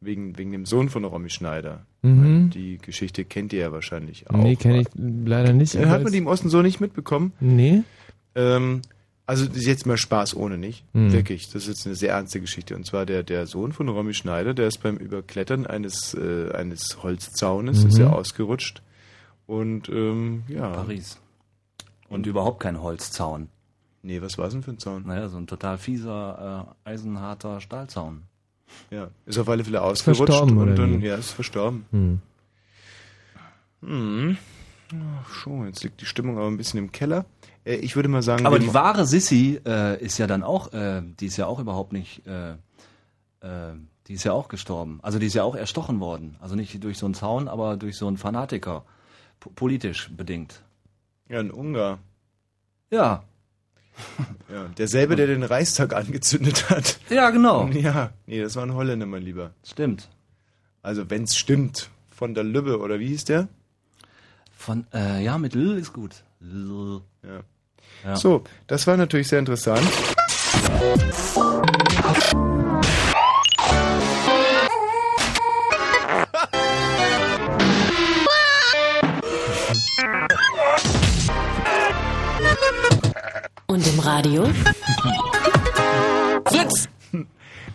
Wegen, 0.01 0.37
wegen 0.37 0.51
dem 0.51 0.65
Sohn 0.65 0.87
von 0.89 1.03
Romy 1.03 1.29
Schneider. 1.29 1.85
Mhm. 2.03 2.49
Die 2.51 2.77
Geschichte 2.77 3.25
kennt 3.25 3.51
ihr 3.51 3.59
ja 3.59 3.71
wahrscheinlich 3.73 4.29
auch. 4.29 4.37
Nee, 4.37 4.55
kenne 4.55 4.81
ich 4.81 4.87
leider 4.95 5.51
nicht. 5.51 5.75
Hat 5.77 6.03
man 6.03 6.11
die 6.13 6.19
im 6.19 6.27
Osten 6.27 6.47
so 6.49 6.61
nicht 6.61 6.79
mitbekommen? 6.79 7.33
Nee. 7.41 7.83
Ähm, 8.33 8.81
also 9.25 9.45
das 9.45 9.57
ist 9.57 9.65
jetzt 9.67 9.85
mal 9.85 9.97
Spaß 9.97 10.35
ohne 10.37 10.57
nicht. 10.57 10.85
Hm. 10.93 11.11
Wirklich, 11.11 11.47
das 11.51 11.63
ist 11.63 11.67
jetzt 11.67 11.85
eine 11.85 11.95
sehr 11.95 12.13
ernste 12.13 12.39
Geschichte. 12.39 12.75
Und 12.77 12.85
zwar 12.85 13.05
der, 13.05 13.23
der 13.23 13.45
Sohn 13.45 13.73
von 13.73 13.89
Romy 13.89 14.13
Schneider, 14.13 14.53
der 14.53 14.67
ist 14.67 14.81
beim 14.81 14.95
Überklettern 14.95 15.67
eines, 15.67 16.13
äh, 16.13 16.49
eines 16.53 17.03
Holzzaunes, 17.03 17.83
ist 17.83 17.97
Mhm. 17.97 18.05
er 18.05 18.13
ausgerutscht. 18.15 18.81
Und 19.47 19.89
ähm, 19.89 20.43
ja. 20.47 20.69
Paris. 20.69 21.19
Und 22.07 22.25
überhaupt 22.25 22.61
kein 22.61 22.81
Holzzaun. 22.81 23.49
Nee, 24.01 24.21
was 24.21 24.37
war 24.37 24.47
es 24.47 24.53
denn 24.53 24.63
für 24.63 24.71
ein 24.71 24.79
Zaun? 24.79 25.03
Naja, 25.05 25.27
so 25.27 25.37
ein 25.37 25.45
total 25.45 25.77
fieser, 25.77 26.73
äh, 26.85 26.89
eisenharter 26.89 27.59
Stahlzaun. 27.59 28.21
Ja, 28.91 29.09
ist 29.25 29.37
auf 29.37 29.47
alle 29.49 29.63
Fälle 29.63 29.81
ausgerutscht 29.81 30.25
verstorben, 30.25 30.57
und 30.57 30.75
dann, 30.75 31.01
wie? 31.01 31.07
ja, 31.07 31.15
ist 31.15 31.31
verstorben. 31.31 31.85
Hm. 31.91 32.19
Hm. 33.81 34.37
Ach, 35.21 35.29
schon, 35.29 35.67
jetzt 35.67 35.83
liegt 35.83 36.01
die 36.01 36.05
Stimmung 36.05 36.37
aber 36.37 36.47
ein 36.47 36.57
bisschen 36.57 36.79
im 36.79 36.91
Keller. 36.91 37.25
Äh, 37.63 37.75
ich 37.75 37.95
würde 37.95 38.09
mal 38.09 38.23
sagen, 38.23 38.45
Aber 38.45 38.59
die 38.59 38.73
wahre 38.73 39.05
Sissy 39.05 39.59
äh, 39.65 40.03
ist 40.03 40.17
ja 40.17 40.27
dann 40.27 40.43
auch, 40.43 40.73
äh, 40.73 41.01
die 41.19 41.27
ist 41.27 41.37
ja 41.37 41.45
auch 41.45 41.59
überhaupt 41.59 41.93
nicht, 41.93 42.25
äh, 42.25 42.51
äh, 43.41 43.75
die 44.07 44.13
ist 44.13 44.23
ja 44.23 44.33
auch 44.33 44.47
gestorben. 44.47 44.99
Also 45.03 45.19
die 45.19 45.27
ist 45.27 45.35
ja 45.35 45.43
auch 45.43 45.55
erstochen 45.55 45.99
worden. 45.99 46.35
Also 46.39 46.55
nicht 46.55 46.83
durch 46.83 46.97
so 46.97 47.05
einen 47.05 47.13
Zaun, 47.13 47.47
aber 47.47 47.77
durch 47.77 47.95
so 47.97 48.07
einen 48.07 48.17
Fanatiker. 48.17 48.83
P 49.39 49.49
politisch 49.55 50.09
bedingt. 50.15 50.63
ja, 51.29 51.39
ein 51.39 51.51
Ungar. 51.51 51.99
Ja. 52.91 53.23
Ja, 54.51 54.65
derselbe, 54.79 55.15
der 55.15 55.27
den 55.27 55.43
Reichstag 55.43 55.93
angezündet 55.93 56.71
hat. 56.71 56.99
Ja, 57.11 57.29
genau. 57.29 57.67
Ja, 57.67 58.13
nee, 58.25 58.41
das 58.41 58.55
war 58.55 58.63
ein 58.63 58.73
Holländer, 58.73 59.05
mein 59.05 59.21
Lieber. 59.21 59.51
Stimmt. 59.63 60.09
Also 60.81 61.07
wenn's 61.11 61.37
stimmt, 61.37 61.91
von 62.09 62.33
der 62.33 62.43
Lübbe, 62.43 62.79
oder 62.79 62.99
wie 62.99 63.09
hieß 63.09 63.25
der? 63.25 63.47
Von, 64.57 64.87
äh, 64.91 65.23
ja, 65.23 65.37
mit 65.37 65.53
L 65.55 65.77
ist 65.77 65.93
gut. 65.93 66.23
L. 66.41 67.01
Ja. 67.21 67.41
Ja. 68.03 68.15
So, 68.15 68.43
das 68.67 68.87
war 68.87 68.97
natürlich 68.97 69.27
sehr 69.27 69.39
interessant. 69.39 69.87
Und 83.69 83.85
im 83.85 83.99
Radio? 83.99 84.45
Fritz! 86.45 86.89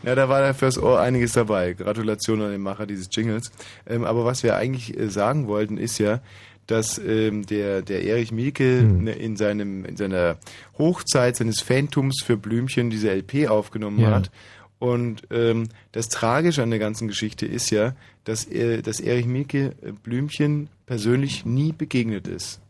Ja, 0.02 0.14
da 0.16 0.28
war 0.28 0.40
da 0.40 0.52
fürs 0.52 0.76
Ohr 0.76 1.00
einiges 1.00 1.34
dabei. 1.34 1.72
Gratulation 1.74 2.42
an 2.42 2.50
den 2.50 2.60
Macher 2.62 2.84
dieses 2.84 3.08
Jingles. 3.12 3.52
Ähm, 3.86 4.04
aber 4.04 4.24
was 4.24 4.42
wir 4.42 4.56
eigentlich 4.56 4.98
äh, 4.98 5.08
sagen 5.08 5.46
wollten, 5.46 5.78
ist 5.78 5.98
ja, 5.98 6.20
dass 6.66 6.98
ähm, 6.98 7.46
der, 7.46 7.80
der 7.82 8.02
Erich 8.02 8.32
Mielke 8.32 8.82
ne, 8.82 9.12
in, 9.12 9.36
seinem, 9.36 9.84
in 9.84 9.96
seiner 9.96 10.36
Hochzeit 10.78 11.36
seines 11.36 11.60
Fantums 11.60 12.22
für 12.24 12.36
Blümchen 12.36 12.90
diese 12.90 13.10
LP 13.14 13.46
aufgenommen 13.48 14.00
Ja. 14.00 14.10
hat. 14.10 14.32
Und 14.80 15.22
ähm, 15.30 15.68
das 15.92 16.08
Tragische 16.08 16.62
an 16.64 16.70
der 16.70 16.80
ganzen 16.80 17.06
Geschichte 17.06 17.46
ist 17.46 17.70
ja, 17.70 17.94
dass, 18.24 18.44
er, 18.44 18.82
dass 18.82 18.98
Erich 18.98 19.26
Mielke 19.26 19.74
äh, 19.80 19.92
Blümchen 19.92 20.68
persönlich 20.86 21.44
nie 21.46 21.70
begegnet 21.72 22.26
ist. 22.26 22.60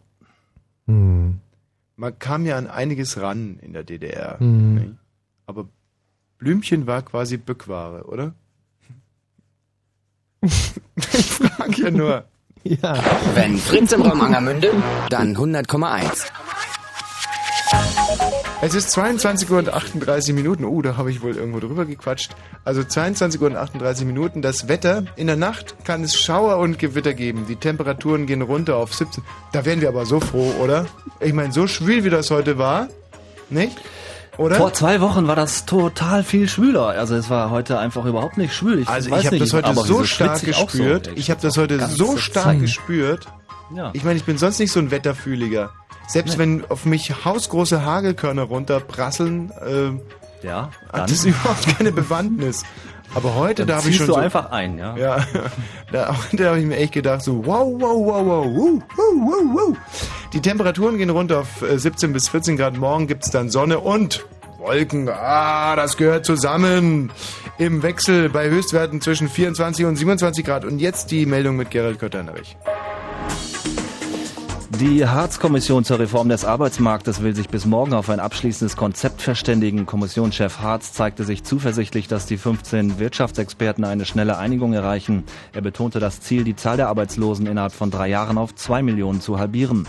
Hm. 0.87 1.41
Man 1.97 2.19
kam 2.19 2.45
ja 2.45 2.57
an 2.59 2.67
einiges 2.67 3.21
ran 3.21 3.59
in 3.61 3.73
der 3.73 3.85
DDR. 3.85 4.37
Mhm. 4.41 4.75
ne? 4.75 4.99
Aber 5.47 5.69
Blümchen 6.39 6.87
war 6.87 7.03
quasi 7.03 7.37
Bückware, 7.37 8.05
oder? 8.05 8.35
ich 10.43 11.27
frage 11.27 11.83
ja 11.83 11.91
nur. 11.91 12.25
Ja. 12.65 12.99
Wenn 13.35 13.59
Fritz 13.59 13.93
im 13.93 14.03
Raum 14.03 14.21
Angermünde, 14.21 14.71
dann 15.11 15.37
100,1. 15.37 16.31
Es 18.67 18.73
ist 18.73 18.93
22 18.93 19.51
Uhr 19.51 19.59
und 19.59 19.69
38 19.75 20.35
Minuten. 20.35 20.65
Oh, 20.65 20.81
da 20.81 20.97
habe 20.97 21.11
ich 21.11 21.21
wohl 21.21 21.37
irgendwo 21.37 21.61
drüber 21.61 21.85
gequatscht. 21.85 22.31
Also 22.65 22.83
22 22.83 23.39
Uhr 23.39 23.49
und 23.49 23.57
38 23.57 24.07
Minuten. 24.07 24.41
Das 24.41 24.69
Wetter, 24.69 25.05
in 25.17 25.27
der 25.27 25.37
Nacht 25.37 25.85
kann 25.85 26.03
es 26.03 26.19
Schauer 26.19 26.57
und 26.57 26.79
Gewitter 26.79 27.13
geben. 27.13 27.45
Die 27.47 27.57
Temperaturen 27.57 28.25
gehen 28.25 28.41
runter 28.41 28.77
auf 28.77 28.95
17. 28.95 29.23
Da 29.53 29.67
wären 29.67 29.83
wir 29.83 29.89
aber 29.91 30.07
so 30.07 30.19
froh, 30.19 30.55
oder? 30.63 30.87
Ich 31.21 31.35
meine, 31.35 31.53
so 31.53 31.67
schwül 31.67 32.05
wie 32.05 32.09
das 32.09 32.31
heute 32.31 32.57
war, 32.57 32.89
nicht? 33.51 33.77
Oder? 34.39 34.55
Vor 34.55 34.73
zwei 34.73 35.03
Wochen 35.03 35.27
war 35.29 35.37
das 35.37 35.67
total 35.67 36.25
viel 36.25 36.49
schwüler. 36.49 36.87
Also 36.87 37.17
es 37.17 37.29
war 37.29 37.51
heute 37.51 37.79
einfach 37.79 38.07
überhaupt 38.07 38.39
nicht 38.39 38.55
schwül. 38.55 38.79
Ich 38.79 38.89
Also 38.89 39.15
ich 39.15 39.27
habe 39.27 39.39
das 39.39 39.53
heute 39.53 39.75
so 39.75 40.05
stark 40.05 40.43
ich 40.43 40.57
auch 40.57 40.71
so? 40.71 40.79
gespürt. 40.79 41.09
Ey, 41.09 41.15
ich 41.17 41.31
habe 41.31 41.43
das 41.43 41.59
heute 41.59 41.87
so 41.89 42.17
stark 42.17 42.45
Zeit. 42.47 42.61
gespürt. 42.61 43.27
Ja. 43.77 43.91
Ich 43.93 44.05
meine, 44.05 44.17
ich 44.17 44.25
bin 44.25 44.39
sonst 44.39 44.59
nicht 44.59 44.73
so 44.73 44.81
ein 44.81 44.91
Wetterfühliger. 44.91 45.71
Selbst 46.07 46.39
wenn 46.39 46.65
auf 46.69 46.85
mich 46.85 47.25
hausgroße 47.25 47.85
Hagelkörner 47.85 48.43
runterprasseln, 48.43 49.51
äh, 49.51 50.47
Ja, 50.47 50.71
hat 50.93 51.01
dann 51.01 51.07
das 51.09 51.25
überhaupt 51.25 51.79
keine 51.79 51.93
Bewandtnis. 51.93 52.63
Aber 53.15 53.35
heute, 53.37 53.63
Dann 53.63 53.69
da 53.69 53.77
habe 53.77 53.91
ich 53.91 53.97
schon 53.97 54.07
du 54.09 54.15
so, 54.15 54.19
einfach 54.19 54.51
ein, 54.51 54.77
ja. 54.77 54.97
Ja, 54.97 55.27
da, 55.93 56.17
da 56.33 56.47
habe 56.47 56.59
ich 56.59 56.67
mir 56.67 56.77
echt 56.77 56.93
gedacht, 56.93 57.23
so 57.23 57.47
wow, 57.47 57.73
wow, 57.79 57.97
wow, 58.05 58.27
wow, 58.27 58.47
wow, 58.47 58.83
wow, 58.97 59.15
wow, 59.17 59.43
wow. 59.55 59.77
Die 60.33 60.41
Temperaturen 60.41 60.99
gehen 60.99 61.11
runter 61.11 61.41
auf 61.41 61.63
äh, 61.63 61.79
17 61.79 62.13
bis 62.13 62.29
14 62.29 62.57
Grad. 62.57 62.77
Morgen 62.77 63.07
gibt's 63.07 63.31
dann 63.31 63.51
Sonne 63.51 63.79
und 63.79 64.25
Wolken. 64.59 65.09
Ah, 65.09 65.77
das 65.77 65.97
gehört 65.97 66.27
zusammen. 66.27 67.13
Im 67.59 67.85
Wechsel 67.85 68.31
bei 68.31 68.49
Höchstwerten 68.49 69.01
zwischen 69.01 69.29
24 69.29 69.85
und 69.85 69.95
27 69.97 70.45
Grad. 70.45 70.65
Und 70.65 70.81
jetzt 70.81 71.13
die 71.13 71.25
Meldung 71.25 71.55
mit 71.57 71.71
Gerald 71.71 72.01
Kötternrich. 72.01 72.57
Die 74.81 75.07
Harz-Kommission 75.07 75.85
zur 75.85 76.01
Reform 76.01 76.29
des 76.29 76.45
Arbeitsmarktes 76.45 77.23
will 77.23 77.37
sich 77.37 77.49
bis 77.49 77.65
morgen 77.65 77.95
auf 77.95 78.11
ein 78.11 78.19
abschließendes 78.19 78.77
Konzept 78.77 79.23
verständigen. 79.23 79.87
Kommissionschef 79.87 80.59
Harz 80.59 80.93
zeigte 80.93 81.23
sich 81.23 81.45
zuversichtlich, 81.45 82.09
dass 82.09 82.27
die 82.27 82.37
15 82.37 82.99
Wirtschaftsexperten 82.99 83.85
eine 83.85 84.05
schnelle 84.05 84.37
Einigung 84.37 84.73
erreichen. 84.73 85.25
Er 85.53 85.61
betonte 85.61 86.01
das 86.01 86.21
Ziel, 86.21 86.43
die 86.43 86.57
Zahl 86.57 86.77
der 86.77 86.89
Arbeitslosen 86.89 87.47
innerhalb 87.47 87.73
von 87.73 87.93
drei 87.93 88.09
Jahren 88.09 88.37
auf 88.37 88.55
zwei 88.57 88.83
Millionen 88.83 89.21
zu 89.21 89.39
halbieren. 89.39 89.87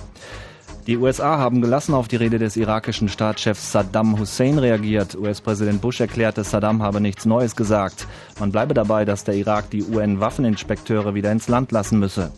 Die 0.85 0.97
USA 0.97 1.39
haben 1.39 1.61
gelassen 1.61 1.95
auf 1.95 2.07
die 2.07 2.17
Rede 2.17 2.37
des 2.37 2.55
irakischen 2.55 3.09
Staatschefs 3.09 3.71
Saddam 3.71 4.19
Hussein 4.19 4.59
reagiert. 4.59 5.15
US-Präsident 5.15 5.81
Bush 5.81 5.99
erklärte, 5.99 6.43
Saddam 6.43 6.83
habe 6.83 7.01
nichts 7.01 7.25
Neues 7.25 7.55
gesagt. 7.55 8.05
Man 8.39 8.51
bleibe 8.51 8.75
dabei, 8.75 9.03
dass 9.03 9.23
der 9.23 9.33
Irak 9.33 9.71
die 9.71 9.83
UN-Waffeninspekteure 9.83 11.15
wieder 11.15 11.31
ins 11.31 11.47
Land 11.47 11.71
lassen 11.71 11.97
müsse. 11.97 12.31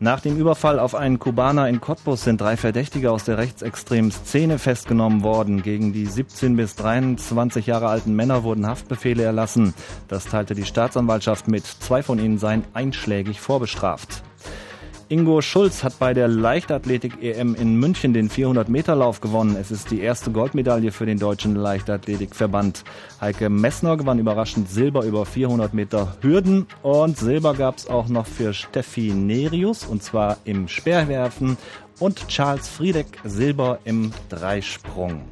Nach 0.00 0.20
dem 0.20 0.36
Überfall 0.36 0.80
auf 0.80 0.96
einen 0.96 1.20
Kubaner 1.20 1.68
in 1.68 1.80
Cottbus 1.80 2.24
sind 2.24 2.40
drei 2.40 2.56
Verdächtige 2.56 3.12
aus 3.12 3.24
der 3.24 3.38
rechtsextremen 3.38 4.10
Szene 4.10 4.58
festgenommen 4.58 5.22
worden. 5.22 5.62
Gegen 5.62 5.92
die 5.92 6.06
17 6.06 6.56
bis 6.56 6.74
23 6.74 7.66
Jahre 7.66 7.88
alten 7.88 8.14
Männer 8.14 8.42
wurden 8.42 8.66
Haftbefehle 8.66 9.22
erlassen. 9.22 9.72
Das 10.08 10.26
teilte 10.26 10.54
die 10.54 10.64
Staatsanwaltschaft 10.64 11.46
mit. 11.46 11.64
Zwei 11.64 12.02
von 12.02 12.18
ihnen 12.18 12.38
seien 12.38 12.64
einschlägig 12.74 13.40
vorbestraft. 13.40 14.23
Ingo 15.08 15.42
Schulz 15.42 15.84
hat 15.84 15.98
bei 15.98 16.14
der 16.14 16.28
Leichtathletik-EM 16.28 17.54
in 17.54 17.76
München 17.76 18.14
den 18.14 18.30
400-Meter-Lauf 18.30 19.20
gewonnen. 19.20 19.56
Es 19.60 19.70
ist 19.70 19.90
die 19.90 20.00
erste 20.00 20.30
Goldmedaille 20.30 20.92
für 20.92 21.04
den 21.04 21.18
deutschen 21.18 21.54
Leichtathletikverband. 21.54 22.84
Heike 23.20 23.50
Messner 23.50 23.96
gewann 23.96 24.18
überraschend 24.18 24.70
Silber 24.70 25.04
über 25.04 25.26
400 25.26 25.74
Meter 25.74 26.16
Hürden 26.22 26.66
und 26.82 27.18
Silber 27.18 27.54
gab 27.54 27.76
es 27.76 27.86
auch 27.86 28.08
noch 28.08 28.26
für 28.26 28.54
Steffi 28.54 29.12
Nerius 29.12 29.84
und 29.84 30.02
zwar 30.02 30.38
im 30.44 30.68
Speerwerfen 30.68 31.58
und 31.98 32.26
Charles 32.28 32.68
Friedeck 32.68 33.06
Silber 33.24 33.80
im 33.84 34.12
Dreisprung. 34.30 35.22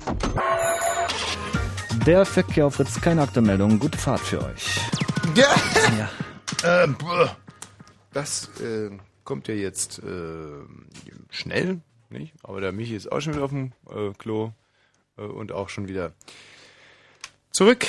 Der 2.07 2.25
Verkehr 2.25 2.67
auf 2.67 2.75
Fritz, 2.75 3.01
keine 3.01 3.23
Aktemeldung. 3.23 3.79
Gute 3.79 3.97
Fahrt 3.97 4.21
für 4.21 4.45
euch. 4.45 4.81
Ja. 5.35 5.47
Ja. 6.63 6.85
Äh, 6.85 6.89
das 8.13 8.51
äh, 8.61 8.91
kommt 9.33 9.49
ja 9.49 9.55
jetzt 9.55 9.99
äh, 10.01 10.03
schnell, 11.31 11.81
nicht? 12.11 12.35
Aber 12.43 12.61
der 12.61 12.71
Michi 12.71 12.95
ist 12.95 13.11
auch 13.11 13.23
schon 13.23 13.33
wieder 13.33 13.45
auf 13.45 13.51
dem 13.51 13.73
äh, 13.89 14.13
Klo 14.19 14.51
äh, 15.17 15.23
und 15.23 15.53
auch 15.53 15.71
schon 15.71 15.89
wieder 15.89 16.13
zurück. 17.51 17.87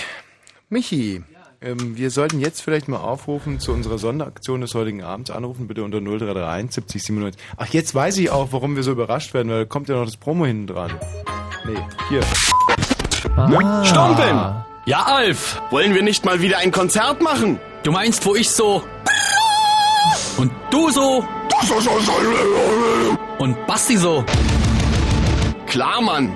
Michi, 0.70 1.22
ähm, 1.60 1.98
wir 1.98 2.12
sollten 2.12 2.40
jetzt 2.40 2.62
vielleicht 2.62 2.88
mal 2.88 3.02
aufrufen 3.02 3.60
zu 3.60 3.74
unserer 3.74 3.98
Sonderaktion 3.98 4.62
des 4.62 4.74
heutigen 4.74 5.04
Abends. 5.04 5.32
Anrufen 5.32 5.68
bitte 5.68 5.84
unter 5.84 6.00
0331 6.00 6.76
70 6.76 7.04
97. 7.04 7.42
Ach, 7.58 7.68
jetzt 7.68 7.94
weiß 7.94 8.20
ich 8.20 8.30
auch, 8.30 8.54
warum 8.54 8.78
wir 8.78 8.84
so 8.84 8.94
überrascht 8.94 9.34
werden, 9.34 9.50
weil 9.50 9.60
da 9.60 9.66
kommt 9.66 9.90
ja 9.90 9.96
noch 9.96 10.06
das 10.06 10.16
Promo 10.16 10.46
hinten 10.46 10.68
dran. 10.68 10.98
Nee, 11.66 11.78
hier. 12.08 12.22
Ah. 13.36 13.84
Stumpen! 13.84 14.64
Ja, 14.86 15.04
Alf, 15.08 15.62
wollen 15.72 15.94
wir 15.94 16.04
nicht 16.04 16.24
mal 16.24 16.42
wieder 16.42 16.60
ein 16.60 16.72
Konzert 16.72 17.22
machen? 17.22 17.60
Du 17.84 17.92
meinst, 17.92 18.26
wo 18.26 18.34
ich 18.34 18.50
so 18.50 18.82
Du 20.74 20.90
so. 20.90 21.24
Und 23.38 23.68
Basti 23.68 23.96
so. 23.96 24.26
Klar, 25.68 26.02
Mann. 26.02 26.36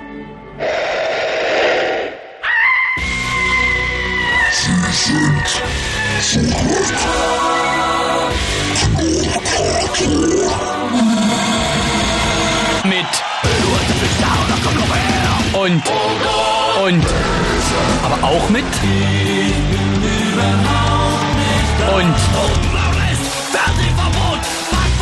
Mit. 12.84 13.06
Und. 15.52 15.82
Und. 16.84 17.06
Aber 18.04 18.28
auch 18.28 18.48
mit. 18.50 18.64
Und. 21.92 22.77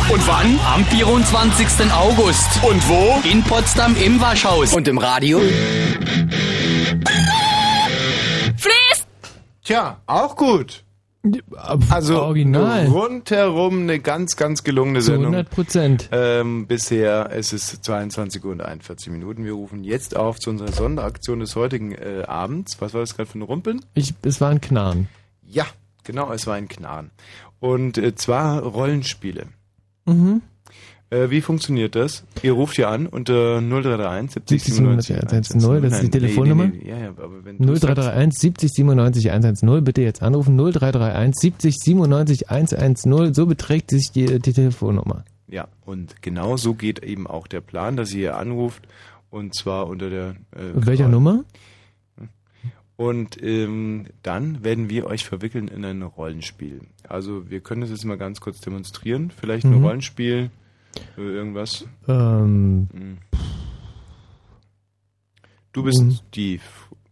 Und 0.09 0.25
wann? 0.25 0.57
Am 0.73 0.85
24. 0.85 1.91
August. 1.91 2.63
Und 2.63 2.87
wo? 2.87 3.21
In 3.29 3.43
Potsdam 3.43 3.93
im 3.97 4.21
Waschhaus. 4.21 4.73
Und 4.73 4.87
im 4.87 4.97
Radio? 4.97 5.39
Fließt! 8.55 9.07
Tja, 9.65 9.99
auch 10.05 10.37
gut. 10.37 10.85
Also 11.89 12.21
Original. 12.21 12.85
rundherum 12.87 13.81
eine 13.81 13.99
ganz, 13.99 14.37
ganz 14.37 14.63
gelungene 14.63 14.99
Zu 14.99 15.07
Sendung. 15.07 15.33
100 15.33 15.49
Prozent. 15.49 16.09
Ähm, 16.13 16.67
bisher 16.67 17.29
es 17.33 17.51
ist 17.51 17.83
22 17.83 18.45
Uhr 18.45 18.53
und 18.53 18.61
41 18.61 19.11
Minuten. 19.11 19.43
Wir 19.43 19.51
rufen 19.53 19.83
jetzt 19.83 20.15
auf 20.15 20.39
zu 20.39 20.51
unserer 20.51 20.71
Sonderaktion 20.71 21.41
des 21.41 21.53
heutigen 21.57 21.91
äh, 21.91 22.23
Abends. 22.25 22.79
Was 22.79 22.93
war 22.93 23.01
das 23.01 23.17
gerade 23.17 23.29
für 23.29 23.39
ein 23.39 23.41
Rumpeln? 23.41 23.81
Ich, 23.93 24.13
es 24.21 24.39
war 24.39 24.51
ein 24.51 24.61
Knarren. 24.61 25.09
Ja, 25.45 25.65
genau, 26.05 26.31
es 26.31 26.47
war 26.47 26.55
ein 26.55 26.69
Knarren. 26.69 27.11
Und 27.59 27.97
äh, 27.97 28.15
zwar 28.15 28.61
Rollenspiele. 28.61 29.47
Mhm. 30.07 30.41
Äh, 31.09 31.29
wie 31.29 31.39
funktioniert 31.39 31.95
das? 31.95 32.25
Ihr 32.43 32.51
ruft 32.51 32.75
hier 32.75 32.89
an 32.89 33.07
unter 33.07 33.61
0331 33.61 34.33
70 34.33 34.63
97 34.73 35.15
110, 35.15 35.81
das 35.81 35.93
ist 35.93 36.01
die 36.03 36.09
Telefonnummer. 36.09 36.65
Nee, 36.65 36.71
nee, 36.79 36.83
nee, 36.83 36.89
ja, 36.89 36.97
ja, 36.97 37.09
aber 37.11 37.45
wenn 37.45 37.57
du 37.59 37.67
sagst- 37.75 37.83
0331 37.83 38.39
70 38.39 38.71
97 38.73 39.31
110. 39.31 39.83
Bitte 39.85 40.01
jetzt 40.01 40.21
anrufen. 40.21 40.57
0331 40.57 41.33
70 41.39 41.75
97 41.79 42.49
110. 42.49 43.33
So 43.33 43.45
beträgt 43.45 43.89
sich 43.91 44.11
die, 44.11 44.39
die 44.39 44.51
Telefonnummer. 44.51 45.23
Ja, 45.47 45.69
und 45.85 46.21
genau 46.21 46.57
so 46.57 46.73
geht 46.73 47.01
eben 47.03 47.25
auch 47.25 47.47
der 47.47 47.61
Plan, 47.61 47.95
dass 47.95 48.11
ihr 48.11 48.17
hier 48.19 48.37
anruft 48.37 48.85
und 49.29 49.55
zwar 49.55 49.87
unter 49.87 50.09
der 50.09 50.31
äh, 50.51 50.73
Welcher 50.73 51.07
Nummer? 51.07 51.45
Und 52.97 53.41
ähm, 53.43 54.07
dann 54.23 54.63
werden 54.63 54.89
wir 54.89 55.05
euch 55.05 55.23
verwickeln 55.23 55.67
in 55.67 55.85
ein 55.85 56.01
Rollenspiel. 56.01 56.81
Also 57.07 57.49
wir 57.49 57.61
können 57.61 57.81
das 57.81 57.91
jetzt 57.91 58.05
mal 58.05 58.17
ganz 58.17 58.41
kurz 58.41 58.59
demonstrieren. 58.59 59.29
Vielleicht 59.31 59.65
ein 59.65 59.77
Mhm. 59.77 59.85
Rollenspiel, 59.85 60.49
äh, 61.17 61.21
irgendwas. 61.21 61.85
Ähm, 62.07 62.87
Mhm. 62.91 63.17
Du 65.73 65.83
bist 65.83 66.01
Mhm. 66.01 66.17
die, 66.33 66.59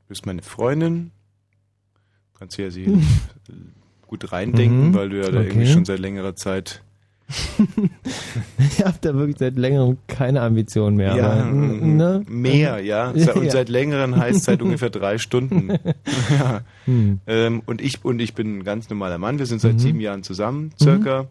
bist 0.07 0.25
meine 0.25 0.41
Freundin. 0.41 1.11
Kannst 2.39 2.57
du 2.57 2.63
ja 2.63 2.71
sie 2.71 2.85
gut 4.07 4.31
reindenken, 4.31 4.89
Mhm. 4.89 4.93
weil 4.95 5.09
du 5.09 5.17
ja 5.21 5.29
da 5.29 5.39
Okay. 5.39 5.49
irgendwie 5.49 5.67
schon 5.71 5.85
seit 5.85 5.99
längerer 5.99 6.35
Zeit 6.35 6.83
ich 7.27 8.85
habe 8.85 8.97
da 9.01 9.15
wirklich 9.15 9.37
seit 9.39 9.55
längerem 9.57 9.97
keine 10.07 10.41
Ambition 10.41 10.95
mehr. 10.95 11.15
Ja, 11.15 11.31
aber, 11.31 11.45
mm, 11.45 11.97
ne? 11.97 12.23
mehr, 12.27 12.79
ja. 12.83 13.09
Und 13.11 13.17
Ja. 13.45 13.51
seit 13.51 13.69
längeren 13.69 14.15
heißt 14.15 14.43
seit 14.43 14.61
ungefähr 14.61 14.89
drei 14.91 15.17
Stunden. 15.17 15.69
ja. 16.29 16.61
Hm. 16.85 17.19
Ähm, 17.25 17.63
und 17.65 17.81
ich 17.81 18.05
und 18.05 18.19
ich 18.19 18.35
bin 18.35 18.59
ein 18.59 18.63
ganz 18.63 18.89
normaler 18.89 19.17
Mann. 19.17 19.39
Wir 19.39 19.45
sind 19.47 19.59
seit 19.59 19.73
Mhm. 19.75 19.79
sieben 19.79 19.99
Jahren 19.99 20.23
zusammen, 20.23 20.71
circa. 20.79 21.27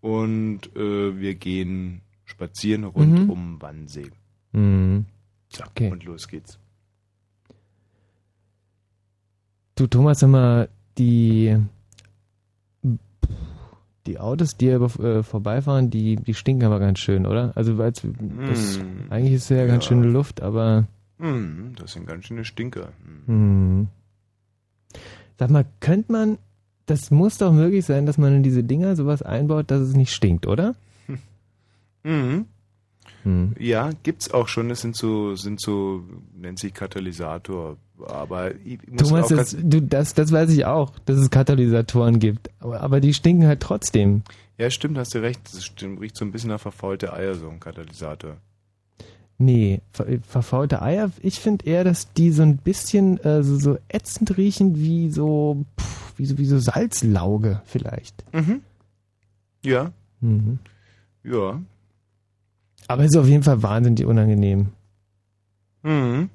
Und 0.00 0.74
äh, 0.76 1.18
wir 1.18 1.34
gehen 1.34 2.02
spazieren 2.24 2.84
rund 2.84 3.24
Mhm. 3.24 3.30
um 3.30 3.62
Wannsee. 3.62 4.10
Mhm. 4.52 5.06
So, 5.48 5.64
Okay. 5.64 5.90
und 5.90 6.04
los 6.04 6.28
geht's. 6.28 6.58
Du 9.76 9.86
Thomas, 9.86 10.20
sag 10.20 10.28
mal, 10.28 10.68
die 10.98 11.56
die 14.06 14.18
Autos, 14.18 14.56
die 14.56 14.66
hier 14.66 14.80
äh, 14.80 15.22
vorbeifahren, 15.22 15.90
die, 15.90 16.16
die 16.16 16.34
stinken 16.34 16.64
aber 16.66 16.78
ganz 16.80 16.98
schön, 16.98 17.26
oder? 17.26 17.52
Also 17.56 17.78
weil 17.78 17.92
das, 17.92 18.04
Mm. 18.04 19.10
eigentlich 19.10 19.34
ist 19.34 19.44
es 19.44 19.48
ja 19.50 19.66
ganz 19.66 19.84
Ja. 19.84 19.88
schöne 19.88 20.06
Luft, 20.08 20.40
aber 20.42 20.86
Hm, 21.18 21.74
das 21.76 21.92
sind 21.92 22.06
ganz 22.06 22.24
schöne 22.26 22.44
Stinker. 22.44 22.92
Hm. 23.26 23.26
hm. 23.26 23.88
Sag 25.38 25.50
mal, 25.50 25.64
könnte 25.80 26.10
man, 26.12 26.38
das 26.86 27.10
muss 27.10 27.38
doch 27.38 27.52
möglich 27.52 27.84
sein, 27.84 28.06
dass 28.06 28.18
man 28.18 28.34
in 28.36 28.42
diese 28.42 28.64
Dinger 28.64 28.96
sowas 28.96 29.22
einbaut, 29.22 29.70
dass 29.70 29.80
es 29.80 29.94
nicht 29.94 30.12
stinkt, 30.12 30.46
oder? 30.46 30.74
Mhm. 32.04 32.46
Hm. 33.22 33.54
Ja, 33.58 33.90
gibt's 34.02 34.32
auch 34.32 34.48
schon. 34.48 34.68
Das 34.68 34.80
sind 34.80 34.96
so, 34.96 35.36
sind 35.36 35.60
so, 35.60 36.02
nennt 36.36 36.58
sich 36.58 36.74
Katalysator. 36.74 37.76
Aber 38.06 38.54
ich 38.64 38.78
muss 38.88 39.08
Thomas, 39.08 39.24
auch 39.32 39.36
das, 39.36 39.56
du, 39.60 39.80
das, 39.82 40.14
das 40.14 40.32
weiß 40.32 40.50
ich 40.50 40.64
auch, 40.64 40.92
dass 41.06 41.18
es 41.18 41.30
Katalysatoren 41.30 42.18
gibt, 42.18 42.50
aber, 42.60 42.80
aber 42.80 43.00
die 43.00 43.14
stinken 43.14 43.46
halt 43.46 43.60
trotzdem. 43.60 44.22
ja, 44.58 44.70
stimmt, 44.70 44.98
hast 44.98 45.14
du 45.14 45.18
recht. 45.20 45.40
Das 45.52 45.64
stimmt, 45.64 46.00
riecht 46.00 46.16
so 46.16 46.24
ein 46.24 46.32
bisschen 46.32 46.50
nach 46.50 46.60
verfaulte 46.60 47.12
Eier, 47.12 47.34
so 47.34 47.48
ein 47.48 47.60
Katalysator. 47.60 48.36
Nee, 49.38 49.80
ver 49.92 50.06
verfaulte 50.22 50.82
Eier, 50.82 51.10
ich 51.20 51.40
finde 51.40 51.64
eher, 51.66 51.82
dass 51.84 52.12
die 52.12 52.30
so 52.30 52.42
ein 52.42 52.58
bisschen 52.58 53.18
äh, 53.24 53.42
so, 53.42 53.58
so 53.58 53.78
ätzend 53.88 54.36
riechen 54.36 54.76
wie 54.76 55.10
so, 55.10 55.64
pff, 55.80 56.12
wie 56.16 56.26
so, 56.26 56.38
wie 56.38 56.46
so 56.46 56.58
Salzlauge 56.58 57.60
vielleicht. 57.64 58.24
Mhm. 58.32 58.60
Ja, 59.64 59.92
Mhm. 60.20 60.58
ja. 61.24 61.60
Aber 62.88 63.04
ist 63.04 63.16
auf 63.16 63.26
jeden 63.26 63.42
Fall 63.42 63.62
wahnsinnig 63.62 64.04
unangenehm. 64.06 64.68
Mhm. 65.82 66.30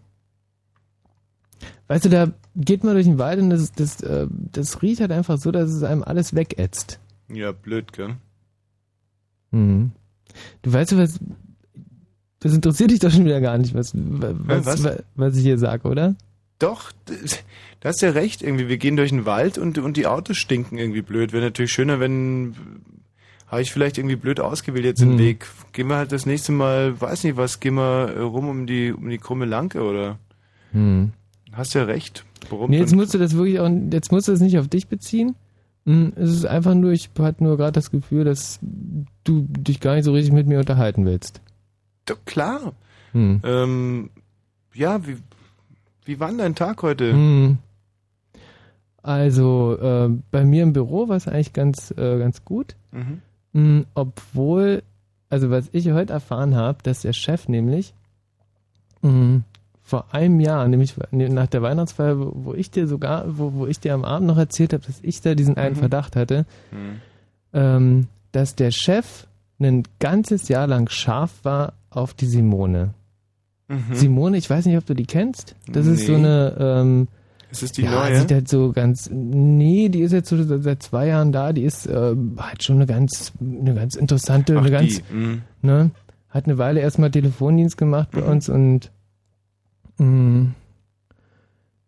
Weißt 1.88 2.06
du, 2.06 2.10
da 2.10 2.32
geht 2.56 2.84
man 2.84 2.94
durch 2.94 3.06
den 3.06 3.18
Wald 3.20 3.40
und 3.40 3.50
das, 3.50 3.72
das, 3.72 4.02
äh, 4.02 4.28
das 4.52 4.82
riecht 4.82 5.02
halt 5.02 5.12
einfach 5.12 5.38
so, 5.38 5.52
dass 5.52 5.70
es 5.72 5.84
einem 5.84 6.04
alles 6.04 6.36
wegätzt. 6.36 7.00
Ja, 7.30 7.52
blöd, 7.52 7.94
gell? 7.94 8.16
Mhm. 9.52 9.92
Du 10.62 10.74
weißt 10.74 10.92
du, 10.92 10.98
was, 10.98 11.20
das 12.40 12.54
interessiert 12.54 12.92
dich 12.92 13.00
doch 13.00 13.12
schon 13.12 13.26
wieder 13.26 13.42
gar 13.42 13.58
nicht, 13.58 13.74
was, 13.74 13.92
was, 13.96 14.66
was? 14.84 15.04
was? 15.16 15.36
ich 15.38 15.44
hier 15.44 15.58
sage, 15.58 15.88
oder? 15.88 16.16
Doch, 16.60 16.92
das- 17.06 17.44
da 17.80 17.90
hast 17.90 18.02
ja 18.02 18.10
recht. 18.10 18.42
Irgendwie, 18.42 18.68
wir 18.68 18.78
gehen 18.78 18.96
durch 18.98 19.12
den 19.12 19.26
Wald 19.26 19.58
und, 19.60 19.78
und 19.78 19.98
die 19.98 20.08
Autos 20.08 20.38
stinken 20.38 20.78
irgendwie 20.80 21.04
blöd. 21.04 21.32
Wäre 21.32 21.46
natürlich 21.46 21.72
schöner, 21.72 22.00
wenn. 22.00 22.56
Habe 23.46 23.62
ich 23.62 23.72
vielleicht 23.72 23.98
irgendwie 24.00 24.16
blöd 24.16 24.40
ausgewählt 24.42 24.84
jetzt 24.84 25.00
den 25.00 25.12
Hm. 25.12 25.20
Weg. 25.20 25.46
Gehen 25.72 25.88
wir 25.88 25.96
halt 25.98 26.12
das 26.12 26.26
nächste 26.26 26.52
Mal, 26.52 27.00
weiß 27.00 27.24
nicht 27.24 27.38
was, 27.38 27.60
gehen 27.62 27.76
wir 27.76 28.18
rum 28.20 28.50
um 28.50 28.66
die, 28.68 28.92
um 28.92 29.08
die 29.08 29.20
krumme 29.20 29.46
Lanke 29.46 29.84
oder? 29.84 30.18
Hm. 30.74 31.14
Hast 31.58 31.74
ja 31.74 31.84
recht. 31.84 32.24
Warum? 32.50 32.70
Nee, 32.70 32.78
jetzt 32.78 32.96
musst 32.96 33.14
du 33.14 33.18
das 33.18 33.36
wirklich 33.36 33.60
auch, 33.60 33.70
jetzt 33.92 34.12
musst 34.12 34.28
du 34.28 34.32
das 34.32 34.42
nicht 34.42 34.60
auf 34.60 34.68
dich 34.68 34.88
beziehen. 34.88 35.36
Hm, 35.86 36.14
Es 36.16 36.30
ist 36.30 36.46
einfach 36.46 36.76
nur, 36.76 36.92
ich 36.92 37.10
hatte 37.18 37.44
nur 37.44 37.58
gerade 37.58 37.72
das 37.72 37.90
Gefühl, 37.92 38.24
dass 38.24 38.60
du 39.24 39.46
dich 39.50 39.80
gar 39.80 39.96
nicht 39.96 40.06
so 40.06 40.14
richtig 40.14 40.34
mit 40.34 40.46
mir 40.46 40.60
unterhalten 40.60 41.06
willst. 41.06 41.42
Doch, 42.06 42.24
klar. 42.26 42.74
Hm. 43.14 43.42
Ähm, 43.44 44.10
ja, 44.74 45.06
wie, 45.08 45.18
wie 46.06 46.20
war 46.20 46.28
denn 46.30 46.38
dein 46.38 46.56
Tag 46.56 46.84
heute? 46.84 47.12
Hm. 47.12 47.58
Also, 49.02 49.78
äh, 49.80 50.10
bei 50.32 50.44
mir 50.44 50.64
im 50.64 50.74
Büro 50.74 51.08
war 51.08 51.16
es 51.16 51.28
eigentlich 51.28 51.54
ganz, 51.54 51.92
äh, 51.92 52.20
ganz 52.20 52.44
gut. 52.46 52.76
Mhm. 52.92 53.22
Hm, 53.54 53.86
obwohl, 53.96 54.84
also 55.30 55.50
was 55.50 55.70
ich 55.72 55.90
heute 55.92 56.14
erfahren 56.14 56.56
habe, 56.56 56.80
dass 56.84 57.02
der 57.02 57.14
Chef 57.14 57.48
nämlich 57.48 57.94
hm, 59.02 59.44
vor 59.88 60.14
einem 60.14 60.42
Jahr, 60.42 60.68
nämlich 60.68 60.96
nach 61.12 61.48
der 61.48 61.62
Weihnachtsfeier, 61.62 62.20
wo, 62.20 62.32
wo 62.36 62.54
ich 62.54 62.70
dir 62.72 62.88
sogar, 62.88 63.24
wo, 63.38 63.54
wo 63.54 63.68
ich 63.68 63.80
dir 63.80 63.94
am 63.94 64.04
Abend 64.04 64.28
noch 64.28 64.38
erzählt 64.38 64.74
habe, 64.74 64.84
dass 64.86 65.00
ich 65.02 65.22
da 65.22 65.34
diesen 65.34 65.56
einen 65.56 65.76
Mhm. 65.76 65.80
Verdacht 65.80 66.18
hatte, 66.18 66.46
Mhm. 66.72 67.02
ähm, 67.54 68.08
dass 68.34 68.56
der 68.56 68.72
Chef 68.72 69.28
ein 69.60 69.84
ganzes 70.00 70.50
Jahr 70.50 70.68
lang 70.68 70.90
scharf 70.90 71.32
war 71.44 71.74
auf 71.90 72.14
die 72.14 72.26
Simone. 72.26 72.94
Mhm. 73.70 73.94
Simone, 73.94 74.38
ich 74.38 74.50
weiß 74.50 74.66
nicht, 74.66 74.78
ob 74.78 74.86
du 74.86 74.94
die 74.94 75.06
kennst. 75.06 75.56
Das 75.72 75.86
ist 75.88 76.06
so 76.06 76.12
Nee. 76.14 76.18
eine, 76.20 76.56
ähm, 76.60 77.08
Ist 77.50 77.64
es 77.64 77.72
die 77.72 77.84
ja, 77.84 77.92
neue? 77.92 78.20
sieht 78.20 78.32
halt 78.34 78.50
so 78.50 78.74
ganz, 78.74 79.10
nee, 79.10 79.88
die 79.88 80.02
ist 80.02 80.12
jetzt 80.12 80.28
so 80.30 80.60
seit- 80.60 80.84
zwei 80.84 81.08
Jahren 81.08 81.32
da, 81.32 81.54
die 81.54 81.64
ist 81.64 81.88
ähm, 81.88 82.36
halt 82.38 82.62
schon 82.64 82.76
eine 82.76 82.86
ganz, 82.86 83.32
eine 83.40 83.74
ganz 83.74 83.96
interessante, 83.96 84.56
Ach, 84.58 84.62
eine 84.62 84.70
ganz, 84.72 85.02
die. 85.02 85.14
Mhm. 85.14 85.42
ne, 85.62 85.92
hat 86.30 86.44
eine 86.46 86.58
Weile 86.58 86.82
erstmal 86.82 87.10
Telefondienst 87.10 87.78
gemacht 87.78 88.10
bei 88.12 88.20
Mhm. 88.22 88.28
uns 88.28 88.50
und 88.50 88.92
mh, 89.98 90.54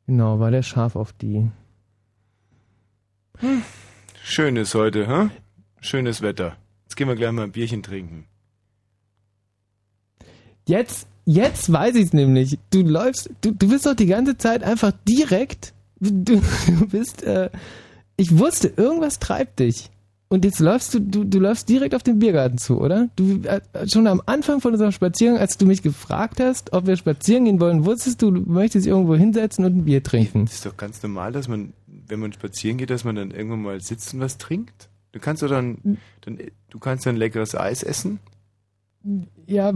genau, 0.07 0.39
war 0.39 0.51
der 0.51 0.63
scharf 0.63 0.95
auf 0.95 1.13
die. 1.13 1.49
Schön 4.23 4.55
ist 4.57 4.75
heute, 4.75 5.07
hä? 5.07 5.29
Schönes 5.81 6.21
Wetter. 6.21 6.57
Jetzt 6.83 6.95
gehen 6.95 7.07
wir 7.07 7.15
gleich 7.15 7.31
mal 7.31 7.43
ein 7.43 7.51
Bierchen 7.51 7.83
trinken. 7.83 8.25
Jetzt, 10.67 11.07
jetzt 11.25 11.71
weiß 11.71 11.95
ich 11.95 12.05
es 12.05 12.13
nämlich. 12.13 12.59
Du 12.69 12.81
läufst, 12.81 13.29
du, 13.41 13.51
du 13.51 13.69
bist 13.69 13.85
doch 13.85 13.95
die 13.95 14.05
ganze 14.05 14.37
Zeit 14.37 14.63
einfach 14.63 14.91
direkt. 15.07 15.73
Du, 15.99 16.41
du 16.67 16.87
bist, 16.87 17.23
äh, 17.23 17.49
ich 18.17 18.37
wusste, 18.37 18.67
irgendwas 18.75 19.19
treibt 19.19 19.59
dich. 19.59 19.89
Und 20.31 20.45
jetzt 20.45 20.59
läufst 20.59 20.93
du, 20.93 20.99
du, 20.99 21.23
du 21.23 21.39
läufst 21.39 21.67
direkt 21.69 21.95
auf 21.95 22.03
den 22.03 22.19
Biergarten 22.19 22.59
zu, 22.59 22.79
oder? 22.79 23.09
Du, 23.15 23.41
äh, 23.43 23.61
schon 23.87 24.05
am 24.05 24.21
Anfang 24.27 24.61
von 24.61 24.73
unserem 24.73 24.91
Spaziergang, 24.91 25.39
als 25.39 25.57
du 25.57 25.65
mich 25.65 25.81
gefragt 25.81 26.39
hast, 26.39 26.71
ob 26.71 26.85
wir 26.85 26.95
spazieren 26.97 27.45
gehen 27.45 27.59
wollen, 27.59 27.83
wusstest 27.83 28.21
du, 28.21 28.29
du 28.29 28.41
möchtest 28.41 28.85
irgendwo 28.85 29.15
hinsetzen 29.15 29.65
und 29.65 29.77
ein 29.77 29.85
Bier 29.85 30.03
trinken. 30.03 30.45
Das 30.45 30.53
ist 30.53 30.65
doch 30.67 30.77
ganz 30.77 31.01
normal, 31.01 31.31
dass 31.31 31.47
man, 31.47 31.73
wenn 31.87 32.19
man 32.19 32.31
spazieren 32.31 32.77
geht, 32.77 32.91
dass 32.91 33.03
man 33.03 33.15
dann 33.15 33.31
irgendwann 33.31 33.63
mal 33.63 33.81
sitzt 33.81 34.13
und 34.13 34.19
was 34.19 34.37
trinkt. 34.37 34.89
Du 35.13 35.19
kannst 35.19 35.41
doch 35.41 35.49
dann, 35.49 35.97
dann 36.21 36.37
du 36.69 36.79
kannst 36.79 37.07
dann 37.07 37.15
leckeres 37.15 37.55
Eis 37.55 37.81
essen. 37.81 38.19
Ja, 39.47 39.73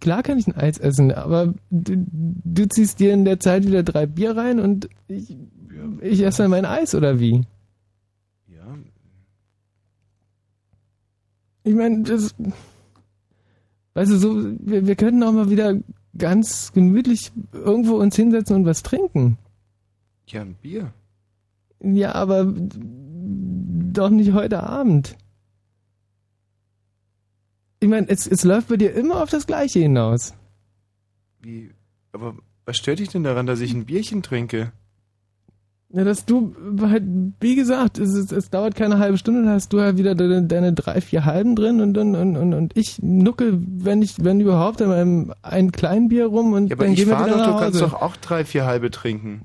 klar 0.00 0.22
kann 0.22 0.38
ich 0.38 0.46
ein 0.46 0.56
Eis 0.56 0.78
essen, 0.78 1.12
aber 1.12 1.54
du, 1.70 2.06
du 2.06 2.68
ziehst 2.68 3.00
dir 3.00 3.12
in 3.12 3.24
der 3.24 3.40
Zeit 3.40 3.66
wieder 3.66 3.82
drei 3.82 4.06
Bier 4.06 4.36
rein 4.36 4.60
und 4.60 4.88
ich, 5.08 5.36
ich 6.00 6.22
esse 6.22 6.44
dann 6.44 6.52
mein 6.52 6.64
Eis, 6.64 6.94
oder 6.94 7.20
wie? 7.20 7.42
Ja. 8.46 8.78
Ich 11.70 11.76
meine, 11.76 12.02
das. 12.02 12.34
Weißt 13.94 14.10
du, 14.10 14.16
so, 14.16 14.44
wir, 14.58 14.88
wir 14.88 14.96
könnten 14.96 15.22
auch 15.22 15.30
mal 15.30 15.50
wieder 15.50 15.78
ganz 16.18 16.72
gemütlich 16.72 17.30
irgendwo 17.52 17.94
uns 17.94 18.16
hinsetzen 18.16 18.56
und 18.56 18.66
was 18.66 18.82
trinken. 18.82 19.38
Ja, 20.26 20.40
ein 20.40 20.56
Bier. 20.56 20.92
Ja, 21.80 22.16
aber 22.16 22.52
doch 22.52 24.10
nicht 24.10 24.32
heute 24.32 24.64
Abend. 24.64 25.16
Ich 27.78 27.88
meine, 27.88 28.08
es, 28.08 28.26
es 28.26 28.42
läuft 28.42 28.66
bei 28.66 28.76
dir 28.76 28.92
immer 28.92 29.22
auf 29.22 29.30
das 29.30 29.46
Gleiche 29.46 29.78
hinaus. 29.78 30.34
Wie, 31.40 31.70
aber 32.10 32.34
was 32.64 32.78
stört 32.78 32.98
dich 32.98 33.10
denn 33.10 33.22
daran, 33.22 33.46
dass 33.46 33.60
ich 33.60 33.72
ein 33.72 33.86
Bierchen 33.86 34.24
trinke? 34.24 34.72
Ja, 35.92 36.04
dass 36.04 36.24
du 36.24 36.54
halt, 36.82 37.02
wie 37.40 37.56
gesagt, 37.56 37.98
es, 37.98 38.14
es, 38.14 38.30
es 38.30 38.48
dauert 38.48 38.76
keine 38.76 38.98
halbe 38.98 39.18
Stunde, 39.18 39.42
dann 39.42 39.50
hast 39.52 39.72
du 39.72 39.80
halt 39.80 39.98
wieder 39.98 40.14
deine, 40.14 40.44
deine 40.44 40.72
drei, 40.72 41.00
vier 41.00 41.24
halben 41.24 41.56
drin 41.56 41.80
und, 41.80 41.98
und, 41.98 42.14
und, 42.14 42.36
und, 42.36 42.54
und 42.54 42.76
ich 42.76 43.02
nucke, 43.02 43.58
wenn 43.60 44.00
ich, 44.00 44.14
wenn 44.22 44.38
überhaupt, 44.38 44.80
an 44.82 44.88
meinem 44.88 45.34
ein 45.42 45.72
kleinen 45.72 46.08
Bier 46.08 46.26
rum 46.26 46.52
und 46.52 46.68
Ja, 46.68 46.76
aber 46.76 46.84
dann 46.84 46.92
ich 46.92 47.00
gehen 47.00 47.08
wir 47.08 47.18
wieder 47.18 47.30
doch, 47.30 47.36
nach 47.38 47.46
du 47.46 47.58
kannst 47.58 47.82
Hause. 47.82 47.90
doch 47.90 48.02
auch 48.02 48.16
drei, 48.16 48.44
vier 48.44 48.66
halbe 48.66 48.92
trinken. 48.92 49.42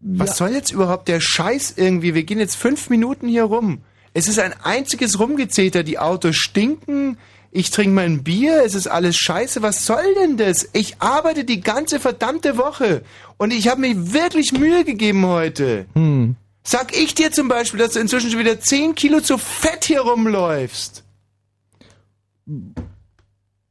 Ja. 0.00 0.20
Was 0.20 0.38
soll 0.38 0.50
jetzt 0.50 0.72
überhaupt 0.72 1.08
der 1.08 1.20
Scheiß 1.20 1.74
irgendwie? 1.76 2.14
Wir 2.14 2.24
gehen 2.24 2.38
jetzt 2.38 2.56
fünf 2.56 2.88
Minuten 2.88 3.28
hier 3.28 3.44
rum. 3.44 3.80
Es 4.14 4.28
ist 4.28 4.38
ein 4.38 4.54
einziges 4.62 5.18
Rumgezeter. 5.18 5.82
Die 5.82 5.98
Autos 5.98 6.36
stinken. 6.36 7.18
Ich 7.56 7.70
trinke 7.70 7.94
mein 7.94 8.22
Bier. 8.22 8.62
Es 8.66 8.74
ist 8.74 8.86
alles 8.86 9.16
scheiße. 9.16 9.62
Was 9.62 9.86
soll 9.86 10.14
denn 10.20 10.36
das? 10.36 10.68
Ich 10.74 11.00
arbeite 11.00 11.44
die 11.44 11.62
ganze 11.62 11.98
verdammte 11.98 12.58
Woche. 12.58 13.00
Und 13.38 13.50
ich 13.50 13.68
habe 13.68 13.80
mir 13.80 14.12
wirklich 14.12 14.52
Mühe 14.52 14.84
gegeben 14.84 15.24
heute. 15.24 15.86
Hm. 15.94 16.36
Sag 16.62 16.94
ich 16.94 17.14
dir 17.14 17.32
zum 17.32 17.48
Beispiel, 17.48 17.80
dass 17.80 17.94
du 17.94 18.00
inzwischen 18.00 18.30
schon 18.30 18.40
wieder 18.40 18.60
10 18.60 18.94
Kilo 18.94 19.22
zu 19.22 19.38
fett 19.38 19.86
hier 19.86 20.02
rumläufst. 20.02 21.02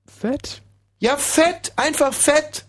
Fett? 0.07 0.63
Ja, 0.97 1.15
fett. 1.17 1.71
Einfach 1.75 2.11
fett. 2.11 2.64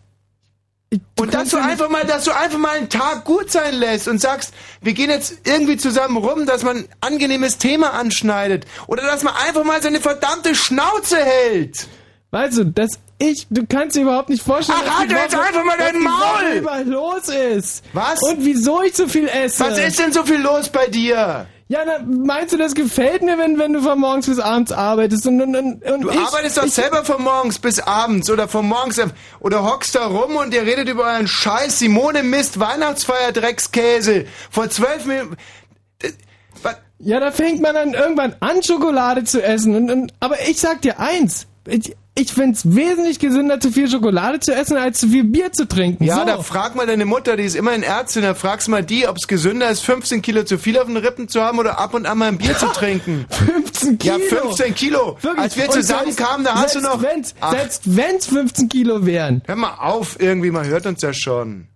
Und 1.18 1.34
dass 1.34 1.48
du 1.50 1.56
einfach 1.56 1.88
mal, 1.88 2.04
dass 2.04 2.24
du 2.24 2.30
einfach 2.30 2.58
mal 2.58 2.76
einen 2.76 2.88
Tag 2.88 3.24
gut 3.24 3.50
sein 3.50 3.74
lässt 3.74 4.06
und 4.06 4.20
sagst, 4.20 4.54
wir 4.80 4.92
gehen 4.92 5.10
jetzt 5.10 5.38
irgendwie 5.44 5.76
zusammen 5.76 6.16
rum, 6.16 6.46
dass 6.46 6.62
man 6.62 6.78
ein 6.78 6.88
angenehmes 7.00 7.58
Thema 7.58 7.92
anschneidet. 7.94 8.66
Oder 8.86 9.02
dass 9.02 9.24
man 9.24 9.34
einfach 9.34 9.64
mal 9.64 9.82
seine 9.82 10.00
verdammte 10.00 10.54
Schnauze 10.54 11.16
hält. 11.16 11.88
Weißt 12.30 12.58
du, 12.58 12.64
dass 12.64 12.98
ich, 13.18 13.46
du 13.50 13.66
kannst 13.66 13.96
dir 13.96 14.02
überhaupt 14.02 14.28
nicht 14.28 14.42
vorstellen, 14.42 14.78
Ach, 14.86 15.00
halt 15.00 15.10
jetzt 15.10 15.34
einfach 15.34 15.64
mal 15.64 15.78
was 15.78 15.86
dein 15.86 16.02
Maul! 16.02 16.58
Über 16.58 16.84
los 16.84 17.28
ist. 17.28 17.82
Was? 17.92 18.22
Und 18.22 18.44
wieso 18.44 18.82
ich 18.82 18.94
so 18.94 19.08
viel 19.08 19.26
esse. 19.28 19.64
Was 19.64 19.78
ist 19.78 19.98
denn 19.98 20.12
so 20.12 20.22
viel 20.24 20.40
los 20.40 20.68
bei 20.68 20.86
dir? 20.86 21.46
Ja, 21.68 21.80
na, 21.84 21.98
meinst 22.06 22.52
du, 22.52 22.58
das 22.58 22.76
gefällt 22.76 23.22
mir, 23.22 23.38
wenn, 23.38 23.58
wenn 23.58 23.72
du 23.72 23.82
von 23.82 23.98
morgens 23.98 24.26
bis 24.26 24.38
abends 24.38 24.70
arbeitest 24.70 25.26
und, 25.26 25.40
und, 25.40 25.56
und, 25.56 26.00
Du 26.02 26.10
ich, 26.10 26.16
arbeitest 26.16 26.58
doch 26.58 26.64
ich, 26.64 26.72
selber 26.72 27.04
von 27.04 27.20
morgens 27.22 27.58
bis 27.58 27.80
abends 27.80 28.30
oder 28.30 28.46
von 28.46 28.68
morgens 28.68 29.00
oder 29.40 29.64
hockst 29.64 29.96
da 29.96 30.06
rum 30.06 30.36
und 30.36 30.54
ihr 30.54 30.62
redet 30.62 30.88
über 30.88 31.04
euren 31.04 31.26
Scheiß. 31.26 31.80
Simone 31.80 32.22
Mist, 32.22 32.60
Weihnachtsfeier, 32.60 33.32
Dreckskäse. 33.32 34.26
Vor 34.48 34.70
zwölf 34.70 35.06
Minuten. 35.06 35.36
Ja, 36.98 37.20
da 37.20 37.30
fängt 37.30 37.60
man 37.60 37.74
dann 37.74 37.94
irgendwann 37.94 38.36
an, 38.40 38.62
Schokolade 38.62 39.24
zu 39.24 39.42
essen. 39.42 39.74
Und, 39.74 39.90
und, 39.90 40.14
aber 40.20 40.40
ich 40.48 40.60
sag 40.60 40.82
dir 40.82 41.00
eins. 41.00 41.46
Ich, 41.66 41.96
ich 42.18 42.32
find's 42.32 42.64
wesentlich 42.74 43.18
gesünder, 43.18 43.60
zu 43.60 43.70
viel 43.70 43.90
Schokolade 43.90 44.40
zu 44.40 44.54
essen, 44.54 44.78
als 44.78 44.98
zu 45.00 45.08
viel 45.08 45.24
Bier 45.24 45.52
zu 45.52 45.68
trinken. 45.68 46.02
Ja, 46.04 46.20
so. 46.20 46.24
da 46.24 46.42
frag 46.42 46.74
mal 46.74 46.86
deine 46.86 47.04
Mutter, 47.04 47.36
die 47.36 47.42
ist 47.44 47.54
immerhin 47.54 47.82
Ärztin, 47.82 48.22
da 48.22 48.34
fragst 48.34 48.68
mal 48.68 48.82
die, 48.82 49.06
ob 49.06 49.16
es 49.18 49.28
gesünder 49.28 49.68
ist, 49.70 49.80
15 49.80 50.22
Kilo 50.22 50.42
zu 50.44 50.56
viel 50.58 50.78
auf 50.78 50.86
den 50.86 50.96
Rippen 50.96 51.28
zu 51.28 51.42
haben 51.42 51.58
oder 51.58 51.78
ab 51.78 51.92
und 51.92 52.06
an 52.06 52.16
mal 52.16 52.28
ein 52.28 52.38
Bier 52.38 52.56
zu 52.56 52.66
trinken. 52.72 53.26
15 53.30 53.98
Kilo? 53.98 54.18
Ja, 54.18 54.18
15 54.40 54.74
Kilo. 54.74 55.18
Wirklich? 55.20 55.38
Als 55.38 55.56
wir 55.56 55.66
Und 55.66 55.72
zusammenkamen, 55.72 56.44
da 56.44 56.54
hast 56.54 56.74
du 56.74 56.80
noch... 56.80 57.02
Wenn's, 57.02 57.34
Ach, 57.40 57.52
selbst 57.52 57.82
wenn's 57.96 58.26
15 58.26 58.68
Kilo 58.70 59.04
wären. 59.04 59.42
hör 59.46 59.56
mal 59.56 59.74
auf, 59.74 60.18
irgendwie, 60.18 60.50
man 60.50 60.66
hört 60.66 60.86
uns 60.86 61.02
ja 61.02 61.12
schon. 61.12 61.68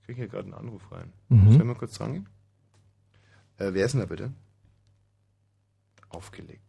Ich 0.00 0.06
krieg 0.06 0.16
hier 0.16 0.28
gerade 0.28 0.44
einen 0.44 0.54
Anruf 0.54 0.82
rein. 0.92 1.12
Mhm. 1.30 1.50
Soll 1.50 1.60
ich 1.60 1.66
mal 1.66 1.74
kurz 1.74 2.00
rangehen? 2.00 2.28
Äh, 3.58 3.70
wer 3.72 3.86
ist 3.86 3.92
denn 3.92 4.00
da 4.02 4.06
bitte? 4.06 4.32
Aufgelegt. 6.10 6.65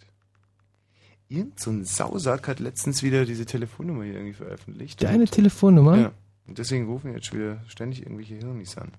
Irgend 1.30 1.60
so 1.60 1.72
ein 1.72 1.84
Sausack 1.84 2.48
hat 2.48 2.60
letztens 2.60 3.04
wieder 3.04 3.26
diese 3.26 3.46
Telefonnummer 3.46 4.04
hier 4.04 4.14
irgendwie 4.14 4.34
veröffentlicht. 4.34 5.04
Deine 5.04 5.26
Telefonnummer? 5.26 5.98
Ja. 5.98 6.12
Und 6.48 6.58
deswegen 6.58 6.86
rufen 6.88 7.14
jetzt 7.14 7.34
wieder 7.34 7.58
ständig 7.68 8.04
irgendwelche 8.04 8.36
Hirnis 8.36 8.78
an. 8.78 8.92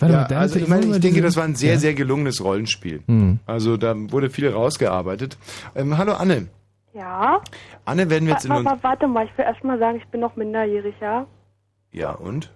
Warte 0.00 0.14
ja, 0.14 0.20
mal, 0.22 0.32
also 0.36 0.58
ich 0.58 0.66
meine, 0.66 0.86
ich 0.86 1.00
denke, 1.00 1.20
das 1.20 1.36
war 1.36 1.44
ein 1.44 1.54
sehr, 1.54 1.74
Ja. 1.74 1.78
sehr 1.78 1.92
gelungenes 1.92 2.42
Rollenspiel. 2.42 3.02
Hm. 3.06 3.38
Also 3.44 3.76
da 3.76 3.94
wurde 4.10 4.30
viel 4.30 4.48
rausgearbeitet. 4.48 5.36
Ähm, 5.74 5.98
hallo 5.98 6.14
Anne. 6.14 6.48
Ja. 6.94 7.42
Anne 7.84 8.08
werden 8.08 8.24
wir 8.26 8.32
jetzt 8.32 8.46
in 8.46 8.50
Wa- 8.50 8.56
uns... 8.56 8.64
wa- 8.66 8.78
warte 8.80 9.06
mal, 9.06 9.26
ich 9.26 9.36
will 9.36 9.44
erst 9.44 9.62
mal 9.62 9.78
sagen, 9.78 9.98
ich 9.98 10.06
bin 10.08 10.20
noch 10.20 10.36
minderjährig, 10.36 10.94
ja? 11.02 11.26
Ja, 11.92 12.12
und? 12.12 12.50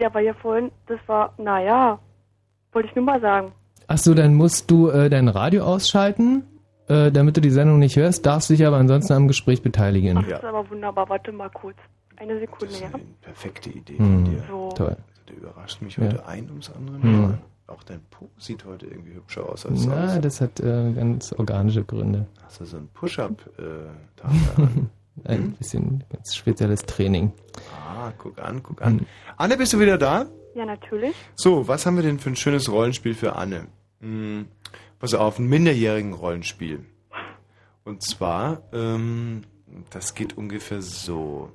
Der 0.00 0.12
war 0.12 0.20
ja 0.20 0.34
vorhin, 0.34 0.72
das 0.88 0.98
war, 1.06 1.34
naja, 1.38 2.00
wollte 2.72 2.88
ich 2.88 2.96
nur 2.96 3.04
mal 3.04 3.20
sagen. 3.20 3.52
Ach 3.86 3.98
so, 3.98 4.12
dann 4.14 4.34
musst 4.34 4.70
du 4.72 4.88
äh, 4.88 5.08
dein 5.08 5.28
Radio 5.28 5.62
ausschalten, 5.62 6.42
äh, 6.88 7.10
damit 7.10 7.36
du 7.36 7.40
die 7.40 7.50
Sendung 7.50 7.78
nicht 7.78 7.96
hörst, 7.96 8.24
darfst 8.26 8.50
dich 8.50 8.64
aber 8.66 8.76
ansonsten 8.76 9.12
am 9.14 9.28
Gespräch 9.28 9.62
beteiligen. 9.62 10.18
Ach, 10.18 10.26
das 10.26 10.38
ist 10.40 10.44
aber 10.44 10.68
wunderbar, 10.70 11.08
warte 11.08 11.32
mal 11.32 11.50
kurz. 11.50 11.76
Eine 12.16 12.38
Sekunde, 12.38 12.74
ja? 12.80 12.90
Perfekte 13.22 13.70
Idee 13.70 13.98
Hm, 13.98 14.24
von 14.24 14.24
dir. 14.32 14.44
So. 14.48 14.68
Toll. 14.76 14.96
Du 15.26 15.34
überrascht 15.34 15.82
mich 15.82 15.96
Ja. 15.96 16.04
heute 16.04 16.26
ein 16.26 16.48
ums 16.50 16.70
andere. 16.70 17.02
Hm. 17.02 17.22
Mal. 17.22 17.38
Auch 17.66 17.82
dein 17.82 18.00
Po 18.10 18.28
sieht 18.38 18.64
heute 18.66 18.86
irgendwie 18.86 19.14
hübscher 19.14 19.48
aus 19.48 19.64
als 19.64 19.86
Na, 19.86 20.08
sonst. 20.10 20.24
das 20.24 20.40
hat 20.42 20.60
äh, 20.60 20.92
ganz 20.92 21.32
organische 21.32 21.82
Gründe. 21.82 22.26
Hast 22.44 22.60
du 22.60 22.66
so 22.66 22.76
einen 22.76 22.88
Push-Up-Tag 22.88 24.30
daran? 24.56 24.90
Ein 25.24 25.52
bisschen 25.58 26.04
ganz 26.12 26.34
spezielles 26.34 26.82
Training. 26.82 27.32
Ah, 27.88 28.12
guck 28.18 28.38
an, 28.38 28.62
guck 28.62 28.82
an. 28.82 29.06
Anne, 29.38 29.56
bist 29.56 29.72
du 29.72 29.80
wieder 29.80 29.96
da? 29.96 30.26
Ja, 30.54 30.66
natürlich. 30.66 31.14
So, 31.36 31.66
was 31.66 31.86
haben 31.86 31.96
wir 31.96 32.02
denn 32.02 32.18
für 32.18 32.30
ein 32.30 32.36
schönes 32.36 32.70
Rollenspiel 32.70 33.14
für 33.14 33.34
Anne? 33.34 33.66
Hm, 34.00 34.46
pass 35.04 35.12
auf, 35.12 35.38
ein 35.38 35.46
minderjährigen 35.48 36.14
Rollenspiel. 36.14 36.82
Und 37.84 38.02
zwar, 38.02 38.62
ähm, 38.72 39.42
das 39.90 40.14
geht 40.14 40.38
ungefähr 40.38 40.80
so. 40.80 41.52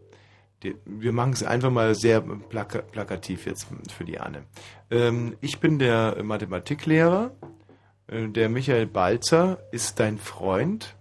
Die, 0.61 0.75
wir 0.85 1.13
machen 1.13 1.33
es 1.33 1.41
einfach 1.41 1.71
mal 1.71 1.95
sehr 1.95 2.21
plaka 2.21 2.83
plakativ 2.83 3.47
jetzt 3.47 3.65
für 3.91 4.05
die 4.05 4.19
Anne. 4.19 4.43
Ähm, 4.91 5.35
ich 5.41 5.59
bin 5.59 5.79
der 5.79 6.21
Mathematiklehrer. 6.21 7.31
Äh, 8.05 8.27
Der 8.27 8.49
Michael 8.49 8.85
Balzer 8.85 9.57
ist 9.71 9.99
dein 9.99 10.19
Freund. 10.19 10.95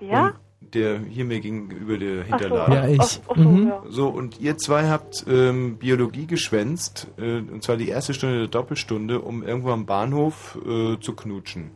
Wer? 0.00 0.24
Und 0.24 0.34
der 0.60 0.98
hier 1.00 1.24
mir 1.24 1.40
gegenüber 1.40 1.96
der 1.98 2.22
Ach 2.22 2.26
so, 2.26 2.30
Hinterladen. 2.38 2.74
Ja, 2.74 2.88
ich. 2.88 3.00
Ach, 3.00 3.30
ach 3.30 3.36
so, 3.36 3.42
Mhm. 3.48 3.68
ja. 3.68 3.82
So, 3.88 4.08
und 4.08 4.40
ihr 4.40 4.56
zwei 4.58 4.88
habt 4.88 5.24
ähm, 5.28 5.78
Biologie 5.78 6.26
geschwänzt, 6.26 7.08
äh, 7.18 7.38
und 7.38 7.62
zwar 7.62 7.76
die 7.76 7.88
erste 7.88 8.14
Stunde 8.14 8.38
der 8.40 8.48
Doppelstunde, 8.48 9.20
um 9.20 9.42
irgendwo 9.42 9.70
am 9.70 9.86
Bahnhof 9.86 10.58
äh, 10.66 10.98
zu 11.00 11.14
knutschen. 11.14 11.72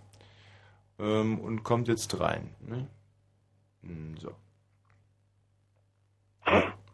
Ähm, 0.99 1.39
und 1.41 1.65
kommt 1.65 1.89
jetzt 1.89 2.21
rein. 2.21 2.51
Ne? 2.67 2.87
Hm, 3.83 4.15
so. 4.19 4.31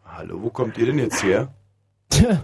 Hallo, 0.05 0.41
wo 0.41 0.49
kommt 0.49 0.77
ihr 0.77 0.85
denn 0.87 0.99
jetzt 0.99 1.23
her? 1.23 1.53
Tja, 2.09 2.43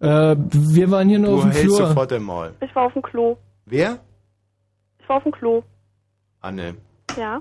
äh, 0.00 0.36
wir 0.38 0.90
waren 0.90 1.08
hier 1.08 1.18
nur 1.18 1.30
Du 1.30 1.36
auf 1.36 1.42
dem 1.42 1.50
hältst 1.52 1.76
Flur. 1.76 1.88
sofort 1.88 2.10
dein 2.10 2.22
Maul. 2.22 2.54
Ich 2.60 2.74
war 2.74 2.84
auf 2.86 2.92
dem 2.92 3.02
Klo. 3.02 3.36
Wer? 3.66 3.98
Ich 4.98 5.08
war 5.08 5.16
auf 5.18 5.22
dem 5.22 5.32
Klo. 5.32 5.62
Anne. 6.40 6.76
Ja, 7.16 7.40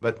Was? 0.00 0.14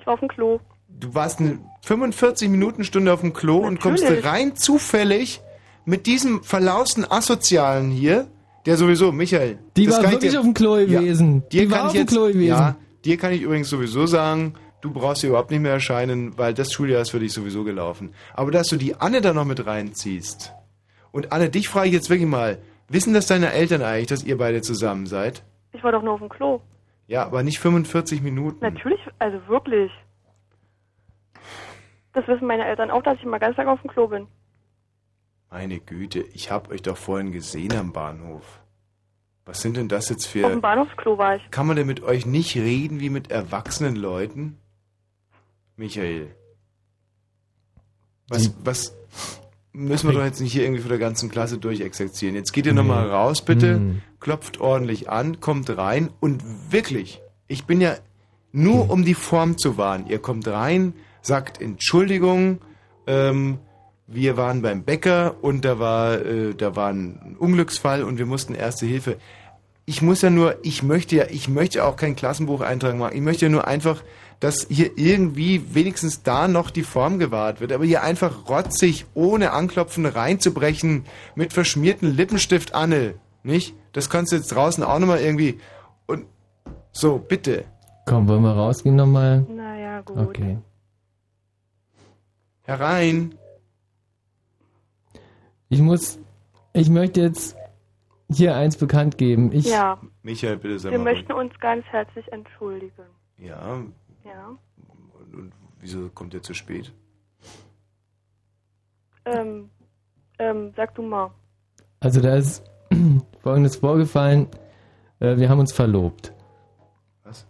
Ich 0.00 0.06
war 0.06 0.14
auf 0.14 0.20
dem 0.20 0.28
Klo. 0.28 0.58
Du 0.88 1.14
warst 1.14 1.40
eine 1.40 1.58
45 1.82 2.48
Minuten 2.48 2.84
Stunde 2.84 3.12
auf 3.12 3.20
dem 3.20 3.32
Klo 3.32 3.58
und 3.58 3.80
kommst 3.80 4.02
Natürlich. 4.02 4.24
rein 4.24 4.56
zufällig 4.56 5.40
mit 5.84 6.06
diesem 6.06 6.42
verlausten 6.42 7.10
Asozialen 7.10 7.90
hier, 7.90 8.26
der 8.66 8.76
sowieso, 8.76 9.12
Michael. 9.12 9.58
Die 9.76 9.86
das 9.86 9.96
war 9.96 10.02
kann 10.02 10.10
ich 10.12 10.16
wirklich 10.16 10.32
dir- 10.32 10.38
auf 10.40 10.44
dem 10.44 10.54
Klo 10.54 10.74
gewesen. 10.74 11.42
Dir 11.52 11.62
Die 11.62 11.68
kann 11.68 11.70
war 11.70 11.94
ich 11.94 12.00
auf 12.00 12.06
dem 12.06 12.06
Klo 12.06 12.26
gewesen. 12.26 12.46
Ja, 12.48 12.76
dir 13.04 13.16
kann 13.16 13.32
ich 13.32 13.42
übrigens 13.42 13.68
sowieso 13.70 14.06
sagen, 14.06 14.54
du 14.82 14.90
brauchst 14.92 15.20
hier 15.22 15.30
überhaupt 15.30 15.50
nicht 15.50 15.60
mehr 15.60 15.72
erscheinen, 15.72 16.36
weil 16.36 16.52
das 16.54 16.72
Schuljahr 16.72 17.00
ist 17.02 17.10
für 17.10 17.20
dich 17.20 17.32
sowieso 17.32 17.64
gelaufen. 17.64 18.12
Aber 18.34 18.50
dass 18.50 18.66
du 18.68 18.76
die 18.76 18.96
Anne 18.96 19.20
da 19.20 19.32
noch 19.32 19.44
mit 19.46 19.64
reinziehst 19.66 20.52
Und 21.12 21.32
Anne, 21.32 21.48
dich 21.50 21.68
frage 21.68 21.88
ich 21.88 21.94
jetzt 21.94 22.10
wirklich 22.10 22.28
mal, 22.28 22.58
wissen 22.88 23.14
das 23.14 23.26
deine 23.26 23.52
Eltern 23.52 23.82
eigentlich, 23.82 24.08
dass 24.08 24.22
ihr 24.24 24.36
beide 24.38 24.60
zusammen 24.62 25.06
seid? 25.06 25.42
Ich 25.72 25.82
war 25.84 25.92
doch 25.92 26.02
nur 26.02 26.14
auf 26.14 26.20
dem 26.20 26.28
Klo. 26.28 26.60
Ja, 27.10 27.24
aber 27.24 27.42
nicht 27.42 27.58
45 27.58 28.22
Minuten. 28.22 28.60
Natürlich, 28.60 29.00
also 29.18 29.44
wirklich. 29.48 29.90
Das 32.12 32.24
wissen 32.28 32.46
meine 32.46 32.64
Eltern 32.64 32.92
auch, 32.92 33.02
dass 33.02 33.18
ich 33.18 33.24
mal 33.24 33.40
ganz 33.40 33.56
lange 33.56 33.72
auf 33.72 33.80
dem 33.82 33.90
Klo 33.90 34.06
bin. 34.06 34.28
Meine 35.50 35.80
Güte, 35.80 36.20
ich 36.20 36.52
hab 36.52 36.70
euch 36.70 36.82
doch 36.82 36.96
vorhin 36.96 37.32
gesehen 37.32 37.76
am 37.76 37.92
Bahnhof. 37.92 38.60
Was 39.44 39.60
sind 39.60 39.76
denn 39.76 39.88
das 39.88 40.08
jetzt 40.08 40.26
Auf 40.26 40.32
dem 40.34 40.52
für... 40.52 40.60
Bahnhofsklo 40.60 41.18
war 41.18 41.34
ich. 41.34 41.50
Kann 41.50 41.66
man 41.66 41.74
denn 41.74 41.88
mit 41.88 42.00
euch 42.04 42.26
nicht 42.26 42.54
reden 42.54 43.00
wie 43.00 43.10
mit 43.10 43.32
erwachsenen 43.32 43.96
Leuten? 43.96 44.60
Michael. 45.74 46.32
Was, 48.28 48.54
was 48.64 48.96
müssen 49.72 50.08
wir 50.08 50.14
doch 50.14 50.24
jetzt 50.24 50.40
nicht 50.40 50.52
hier 50.52 50.64
irgendwie 50.64 50.82
vor 50.82 50.88
der 50.90 50.98
ganzen 50.98 51.30
Klasse 51.30 51.58
durchexerzieren. 51.58 52.34
Jetzt 52.34 52.52
geht 52.52 52.66
ihr 52.66 52.72
nochmal 52.74 53.08
raus, 53.08 53.42
bitte, 53.44 53.74
Hm. 53.76 54.02
klopft 54.18 54.60
ordentlich 54.60 55.08
an, 55.08 55.40
kommt 55.40 55.76
rein 55.76 56.10
und 56.20 56.42
wirklich, 56.70 57.20
ich 57.46 57.64
bin 57.66 57.80
ja 57.80 57.94
nur 58.52 58.90
um 58.90 59.04
die 59.04 59.14
Form 59.14 59.58
zu 59.58 59.76
wahren. 59.76 60.06
Ihr 60.08 60.18
kommt 60.18 60.48
rein, 60.48 60.94
sagt 61.22 61.60
Entschuldigung, 61.60 62.58
ähm, 63.06 63.58
wir 64.08 64.36
waren 64.36 64.60
beim 64.60 64.82
Bäcker 64.82 65.36
und 65.40 65.64
da 65.64 65.78
war, 65.78 66.20
äh, 66.20 66.54
da 66.54 66.74
war 66.74 66.88
ein 66.92 67.36
Unglücksfall 67.38 68.02
und 68.02 68.18
wir 68.18 68.26
mussten 68.26 68.54
Erste 68.54 68.86
Hilfe. 68.86 69.18
Ich 69.86 70.02
muss 70.02 70.20
ja 70.22 70.30
nur, 70.30 70.56
ich 70.62 70.82
möchte 70.82 71.14
ja, 71.16 71.26
ich 71.30 71.48
möchte 71.48 71.84
auch 71.84 71.94
kein 71.96 72.16
Klassenbucheintrag 72.16 72.96
machen. 72.96 73.14
Ich 73.16 73.22
möchte 73.22 73.46
ja 73.46 73.50
nur 73.50 73.66
einfach, 73.68 74.02
dass 74.40 74.66
hier 74.68 74.96
irgendwie 74.96 75.74
wenigstens 75.74 76.22
da 76.22 76.48
noch 76.48 76.70
die 76.70 76.82
Form 76.82 77.18
gewahrt 77.18 77.60
wird. 77.60 77.72
Aber 77.72 77.84
hier 77.84 78.02
einfach 78.02 78.48
rotzig, 78.48 79.04
ohne 79.14 79.52
Anklopfen 79.52 80.06
reinzubrechen, 80.06 81.04
mit 81.34 81.52
verschmierten 81.52 82.16
Lippenstift, 82.16 82.74
Anne, 82.74 83.14
nicht? 83.42 83.74
Das 83.92 84.08
kannst 84.08 84.32
du 84.32 84.36
jetzt 84.36 84.48
draußen 84.48 84.82
auch 84.82 84.98
nochmal 84.98 85.20
irgendwie, 85.20 85.58
und, 86.06 86.24
so, 86.92 87.18
bitte. 87.18 87.64
Komm, 88.06 88.28
wollen 88.28 88.42
wir 88.42 88.52
rausgehen 88.52 88.96
nochmal? 88.96 89.42
Naja, 89.48 90.00
gut. 90.00 90.16
Okay. 90.18 90.58
Herein. 92.62 93.34
Ich 95.68 95.80
muss, 95.80 96.18
ich 96.72 96.88
möchte 96.88 97.20
jetzt 97.20 97.56
hier 98.30 98.54
eins 98.56 98.76
bekannt 98.76 99.18
geben. 99.18 99.52
Ich, 99.52 99.66
Ja, 99.66 100.00
Michael, 100.22 100.56
bitte 100.56 100.78
sei 100.78 100.90
wir 100.90 100.98
mal 100.98 101.08
ruhig. 101.10 101.18
möchten 101.18 101.32
uns 101.32 101.52
ganz 101.60 101.84
herzlich 101.86 102.26
entschuldigen. 102.32 103.04
Ja, 103.38 103.82
Ja. 104.24 104.56
und, 105.18 105.34
und 105.34 105.52
wieso 105.80 106.08
kommt 106.10 106.34
ihr 106.34 106.42
zu 106.42 106.54
spät? 106.54 106.92
Ähm, 109.24 109.70
ähm, 110.38 110.72
sag 110.76 110.94
du 110.94 111.02
mal. 111.02 111.30
Also 112.00 112.20
da 112.20 112.36
ist 112.36 112.64
Folgendes 113.42 113.76
vorgefallen. 113.76 114.48
Äh, 115.20 115.36
wir 115.36 115.48
haben 115.48 115.60
uns 115.60 115.72
verlobt. 115.72 116.32
Was? 117.24 117.46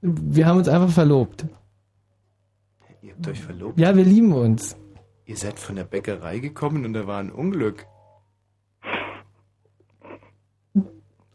Wir 0.00 0.46
haben 0.46 0.58
uns 0.58 0.68
einfach 0.68 0.90
verlobt. 0.90 1.46
Ihr 3.02 3.12
habt 3.12 3.28
euch 3.28 3.40
verlobt? 3.40 3.78
Ja, 3.78 3.94
wir 3.94 4.04
lieben 4.04 4.32
uns. 4.32 4.76
Ihr 5.26 5.36
seid 5.36 5.58
von 5.58 5.76
der 5.76 5.84
Bäckerei 5.84 6.38
gekommen 6.38 6.84
und 6.84 6.92
da 6.92 7.06
war 7.06 7.20
ein 7.20 7.30
Unglück. 7.30 7.86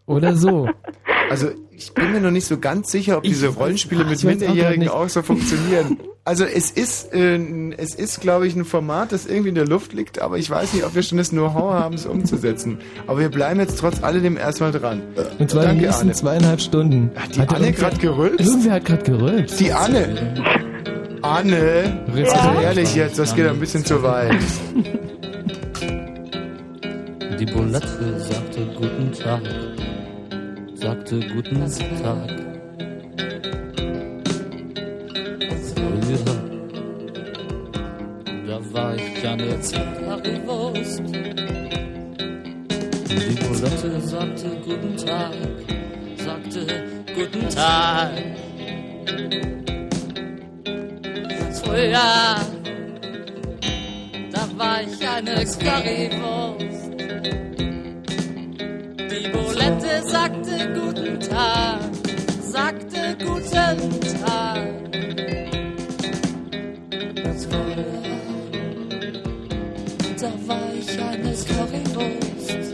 Oder 0.06 0.36
so. 0.36 0.70
Also 1.32 1.50
ich 1.72 1.94
bin 1.94 2.12
mir 2.12 2.20
noch 2.20 2.30
nicht 2.32 2.46
so 2.46 2.58
ganz 2.60 2.92
sicher, 2.92 3.18
ob 3.18 3.24
diese 3.24 3.48
Rollenspiele 3.48 4.04
mit 4.04 4.20
ich 4.20 4.26
auch 4.26 4.30
Minderjährigen 4.30 4.82
nicht. 4.82 4.92
auch 4.92 5.08
so 5.08 5.22
funktionieren. 5.22 5.98
Also 6.26 6.44
es 6.44 6.70
ist, 6.70 7.14
äh, 7.14 7.40
es 7.78 7.96
ist, 7.96 8.20
glaube 8.22 8.46
ich, 8.48 8.56
ein 8.56 8.66
Format, 8.66 9.12
das 9.14 9.26
irgendwie 9.26 9.50
in 9.50 9.56
der 9.56 9.66
Luft 9.66 9.94
liegt, 9.94 10.22
aber 10.22 10.38
ich 10.38 10.50
weiß 10.50 10.74
nicht, 10.74 10.84
ob 10.86 10.94
wir 10.94 11.02
schon 11.02 11.18
das 11.18 11.30
Know-how 11.30 11.72
haben, 11.74 11.96
es 11.96 12.06
umzusetzen. 12.06 12.78
Aber 13.08 13.20
wir 13.20 13.30
bleiben 13.30 13.60
jetzt 13.62 13.80
trotz 13.80 14.04
alledem 14.04 14.38
erstmal 14.38 14.72
dran. 14.72 15.02
Und 15.40 15.50
zwar 15.50 15.62
die 15.64 15.68
Danke, 15.70 15.86
nächsten 15.86 16.02
Arne. 16.04 16.12
zweieinhalb 16.14 16.62
Stunden. 16.62 17.12
Hat 17.16 17.36
die 17.36 17.40
Hat 17.40 17.56
Anne 17.56 17.72
gerade 17.72 17.98
gerülpst? 17.98 18.46
Irgendwer 18.48 18.74
hat 18.74 18.86
gerade 18.86 19.04
gerülpst. 19.04 19.60
Die 19.60 19.72
Anne. 19.72 20.34
Anne, 21.24 22.04
Ja? 22.14 22.24
also 22.32 22.62
ehrlich 22.62 22.94
jetzt, 22.96 23.18
das 23.18 23.34
geht 23.36 23.48
ein 23.48 23.60
bisschen 23.60 23.86
zu 23.86 24.04
weit. 24.04 24.36
Die 27.40 27.46
Bulette 27.46 28.20
sagte 28.20 28.60
guten 28.78 29.12
Tag, 29.14 29.42
sagte 30.82 31.20
guten 31.20 31.60
Tag. 31.60 32.30
Früher, 35.76 36.20
da 38.48 38.60
war 38.74 38.96
ich 38.96 39.28
eine 39.28 39.60
Currywurst. 39.60 41.04
Die 43.10 43.36
Bulette 43.46 44.02
sagte 44.02 44.50
guten 44.66 44.98
Tag, 44.98 45.34
sagte 46.18 46.66
guten 47.16 47.50
Tag. 47.50 48.12
Früher, 51.64 52.38
da 54.32 54.44
war 54.58 54.82
ich 54.82 55.08
eine 55.08 55.46
Currywurst. 55.46 56.62
Die 59.22 59.30
Bulette 59.30 60.02
sagte 60.08 60.74
guten 60.74 61.20
Tag, 61.20 61.80
sagte 62.42 63.16
guten 63.24 64.02
Tag. 64.20 64.58
Früher, 67.38 67.86
da 70.20 70.32
war 70.48 70.74
ich 70.74 71.00
eine 71.00 71.36
Currywurst. 71.36 72.74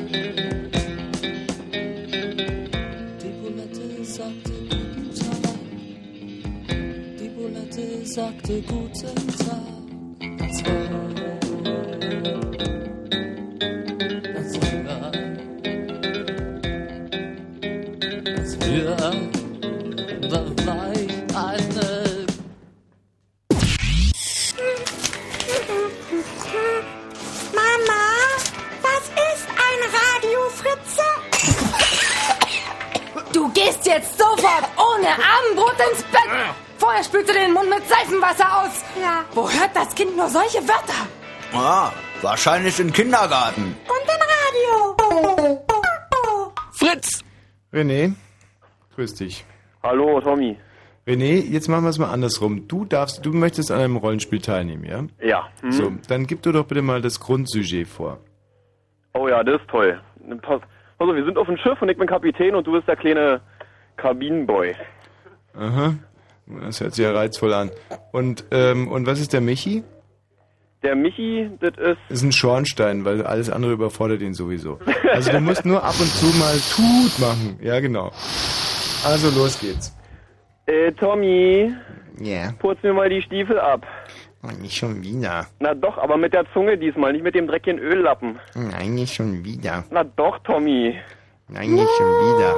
Die 3.22 3.34
Bulette 3.42 4.06
sagte 4.06 4.54
guten 4.70 5.12
Tag, 5.16 5.58
die 7.20 7.30
Bulette 7.30 8.06
sagte 8.06 8.62
guten 8.62 9.28
Tag. 9.38 10.38
Das 10.38 10.64
war, 10.64 11.17
Abendbrot 35.78 35.92
ins 35.92 36.04
Bett. 36.04 36.56
Vorher 36.78 37.04
spülst 37.04 37.30
du 37.30 37.34
den 37.34 37.54
Mund 37.54 37.70
mit 37.70 37.88
Seifenwasser 37.88 38.62
aus. 38.62 38.84
Ja. 39.02 39.24
Wo 39.34 39.50
hört 39.50 39.72
das 39.76 39.94
Kind 39.96 40.16
nur 40.16 40.28
solche 40.28 40.60
Wörter? 40.60 41.08
Ah, 41.54 41.92
wahrscheinlich 42.22 42.80
im 42.80 42.92
Kindergarten. 42.92 43.76
Und 43.88 44.04
im 44.06 44.22
Radio. 44.34 45.66
Fritz! 46.72 47.24
René, 47.74 48.14
grüß 48.96 49.16
dich. 49.16 49.46
Hallo, 49.84 50.22
Tommy. 50.22 50.58
René, 51.08 51.42
jetzt 51.50 51.68
machen 51.68 51.84
wir 51.84 51.90
es 51.90 52.00
mal 52.00 52.12
andersrum. 52.12 52.68
Du 52.68 52.86
darfst, 52.86 53.26
du 53.26 53.32
möchtest 53.32 53.72
an 53.72 53.80
einem 53.80 53.96
Rollenspiel 53.96 54.42
teilnehmen, 54.42 54.84
ja? 54.84 55.04
Ja. 55.26 55.48
hm. 55.62 55.72
So, 55.72 55.92
dann 56.08 56.28
gib 56.28 56.42
du 56.44 56.52
doch 56.52 56.66
bitte 56.66 56.82
mal 56.82 57.02
das 57.02 57.20
Grundsujet 57.20 57.88
vor. 57.88 58.20
Oh 59.14 59.28
ja, 59.28 59.44
das 59.44 59.62
ist 59.62 59.70
toll. 59.70 60.00
Pass, 60.42 60.62
auf, 60.98 61.16
wir 61.16 61.26
sind 61.26 61.38
auf 61.38 61.48
dem 61.48 61.58
Schiff 61.58 61.82
und 61.82 61.90
ich 61.90 61.98
bin 61.98 62.08
Kapitän 62.08 62.56
und 62.56 62.68
du 62.68 62.74
bist 62.74 62.88
der 62.88 62.98
kleine 62.98 63.42
Kabinenboy. 63.96 64.76
Aha. 65.58 65.96
Das 66.64 66.80
hört 66.80 66.94
sich 66.96 67.04
ja 67.04 67.12
reizvoll 67.12 67.54
an. 67.54 67.72
Und, 68.12 68.46
ähm, 68.52 68.88
und 68.88 69.06
was 69.06 69.20
ist 69.20 69.34
der 69.34 69.42
Michi? 69.42 69.84
Der 70.84 70.96
Michi, 70.96 71.50
das 71.60 71.74
ist... 71.78 71.98
Ist 72.10 72.24
ein 72.24 72.32
Schornstein, 72.32 73.04
weil 73.04 73.26
alles 73.26 73.50
andere 73.50 73.74
überfordert 73.74 74.22
ihn 74.22 74.34
sowieso. 74.34 74.80
Also 75.12 75.32
du 75.32 75.40
musst 75.42 75.66
nur 75.66 75.84
ab 75.84 75.96
und 76.00 76.08
zu 76.08 76.26
mal 76.38 76.56
tut 76.76 77.20
machen. 77.20 77.60
Ja, 77.62 77.80
genau. 77.80 78.12
Also 79.06 79.30
los 79.38 79.60
geht's. 79.60 79.94
Äh, 80.68 80.92
Tommy, 80.94 81.74
Ja. 82.20 82.52
putz 82.60 82.82
mir 82.84 82.94
mal 82.94 83.10
die 83.10 83.22
Stiefel 83.22 83.60
ab. 83.60 83.86
Oh, 84.44 84.52
nicht 84.62 84.76
schon 84.78 85.02
wieder. 85.02 85.48
Na 85.60 85.74
doch, 85.74 85.98
aber 85.98 86.16
mit 86.16 86.34
der 86.34 86.46
Zunge 86.54 86.78
diesmal, 86.78 87.12
nicht 87.12 87.24
mit 87.24 87.34
dem 87.36 87.48
dreckigen 87.48 87.80
Öllappen. 87.80 88.40
Nein, 88.56 88.94
nicht 88.96 89.16
schon 89.16 89.44
wieder. 89.44 89.84
Na 89.90 90.04
doch, 90.04 90.38
Tommy. 90.40 90.96
Nein, 91.50 91.74
nicht 91.74 91.90
schon 91.98 92.08
wieder. 92.08 92.54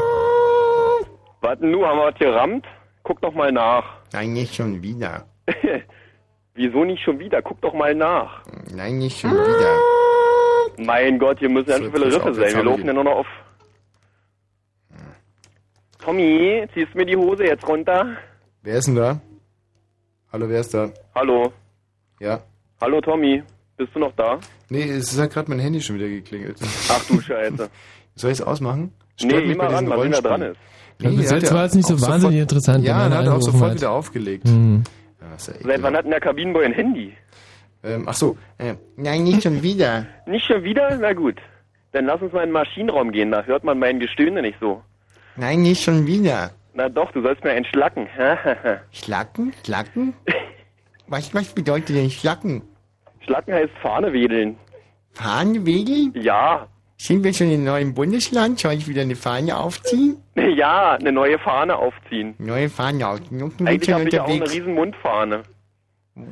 Was 1.42 1.58
denn 1.60 1.72
nu, 1.72 1.86
haben 1.86 1.98
wir 2.00 2.06
was 2.08 2.20
gerammt? 2.20 2.66
Guck 3.10 3.22
doch 3.22 3.34
mal 3.34 3.52
nach. 3.52 3.84
Nein, 4.14 4.34
nicht 4.34 4.54
schon 4.54 4.84
wieder. 4.84 5.26
Wieso 6.54 6.86
nicht 6.86 7.02
schon 7.02 7.18
wieder? 7.18 7.42
Guck 7.42 7.60
doch 7.62 7.74
mal 7.74 7.96
nach. 7.96 8.44
Nein, 8.72 9.00
nicht 9.00 9.20
schon 9.20 9.32
wieder. 9.32 9.80
Mein 10.78 11.18
Gott, 11.18 11.40
hier 11.40 11.50
müssen 11.50 11.70
ganz 11.70 11.86
So, 11.86 11.92
viele 11.92 12.06
Riffe 12.06 12.36
sein. 12.36 12.54
Wir 12.54 12.64
laufen 12.64 12.86
ja 12.86 12.94
nur 12.94 13.06
noch 13.06 13.16
auf. 13.16 13.28
Tommy, 15.98 16.68
ziehst 16.76 16.94
mir 16.94 17.08
die 17.08 17.18
Hose 17.18 17.46
jetzt 17.46 17.68
runter? 17.68 18.16
Wer 18.62 18.76
ist 18.78 18.86
denn 18.86 18.96
da? 18.96 19.20
Hallo, 20.32 20.48
wer 20.48 20.60
ist 20.60 20.76
da? 20.76 20.92
Hallo. 21.16 21.52
Ja. 22.20 22.44
Hallo, 22.80 23.02
Tommy. 23.02 23.42
Bist 23.76 23.96
du 23.96 24.00
noch 24.02 24.14
da? 24.18 24.40
Nee, 24.70 24.84
es 24.84 25.20
hat 25.20 25.34
gerade 25.34 25.50
mein 25.50 25.58
Handy 25.58 25.82
schon 25.82 25.96
wieder 25.96 26.10
geklingelt. 26.10 26.60
Ach 26.92 27.04
du 27.08 27.20
Scheiße. 27.20 27.72
Soll 28.14 28.30
ich 28.30 28.40
es 28.40 28.46
ausmachen? 28.46 28.94
Nee, 29.20 29.30
Stört 29.30 29.42
geh 29.42 29.48
mich 29.48 29.58
mal 29.58 29.68
bei 29.70 29.74
ran, 29.74 29.88
sehen, 29.88 29.90
wer 29.90 30.22
dran 30.22 30.42
Rollenspielen. 30.42 30.56
Ist. 31.00 31.06
Also 31.06 31.36
er 31.36 31.40
jetzt 31.40 31.50
ja 31.52 31.56
war 31.58 31.66
es 31.66 31.74
nicht 31.76 31.88
so 31.88 31.94
wahnsinnig 32.02 32.22
sofort- 32.22 32.34
interessant, 32.36 32.84
Ja, 32.86 33.06
einer 33.06 33.18
hat 33.18 33.26
er 33.26 33.36
auch 33.36 33.42
sofort 33.42 33.72
hat. 33.72 33.78
wieder 33.78 33.92
aufgelegt. 33.92 34.48
Mhm. 34.48 34.84
Ja, 35.22 35.28
ja 35.32 35.38
Seit 35.38 35.82
wann 35.84 35.96
hat 35.96 36.04
denn 36.06 36.12
der 36.12 36.20
Kabinenboy 36.20 36.66
ein 36.66 36.74
Handy? 36.74 37.14
Ähm, 37.84 38.06
ach 38.08 38.14
so, 38.14 38.38
äh, 38.58 38.76
nein, 38.98 39.24
nicht 39.24 39.42
schon 39.44 39.62
wieder. 39.64 40.06
Nicht 40.28 40.46
schon 40.46 40.64
wieder? 40.64 40.98
Na 40.98 41.14
gut. 41.14 41.36
Dann 41.94 42.06
lass 42.06 42.22
uns 42.22 42.34
mal 42.34 42.42
in 42.42 42.50
den 42.50 42.54
Maschinenraum 42.54 43.12
gehen, 43.12 43.32
da 43.32 43.44
hört 43.44 43.64
man 43.64 43.80
mein 43.80 44.00
Gestöhne 44.00 44.42
nicht 44.42 44.58
so. 44.60 44.82
Nein, 45.38 45.62
nicht 45.62 45.82
schon 45.82 46.06
wieder. 46.06 46.52
Na 46.74 46.88
doch, 46.90 47.12
du 47.14 47.22
sollst 47.22 47.44
mir 47.44 47.52
entschlacken. 47.52 48.08
Schlacken? 48.92 49.54
Schlacken? 49.66 50.14
Was, 51.08 51.34
was 51.34 51.48
bedeutet 51.54 51.96
denn 51.96 52.12
Schlacken? 52.12 52.62
Schlacken 53.22 53.54
heißt 53.54 53.72
Fahne 53.82 54.14
wedeln. 54.14 54.56
Fahne 55.14 55.66
wedeln? 55.66 56.14
Ja. 56.16 56.68
Sind 57.02 57.24
wir 57.24 57.34
schon 57.34 57.50
im 57.50 57.64
neuen 57.64 57.94
Bundesland? 57.94 58.60
Soll 58.60 58.74
ich 58.74 58.88
wieder 58.88 59.02
eine 59.04 59.16
Fahne 59.16 59.58
aufziehen? 59.58 60.18
Ja, 60.56 60.94
eine 60.94 61.12
neue 61.12 61.38
Fahne 61.38 61.76
aufziehen. 61.76 62.34
Neue 62.38 62.70
Fahne 62.70 63.08
aufziehen. 63.08 63.44
Und 63.44 63.68
Eigentlich 63.68 63.92
habe 63.94 64.06
ich 64.06 64.14
ja 64.14 64.24
auch 64.24 64.30
eine 64.30 64.50
riesen 64.50 64.74
Mundfahne. 64.74 65.44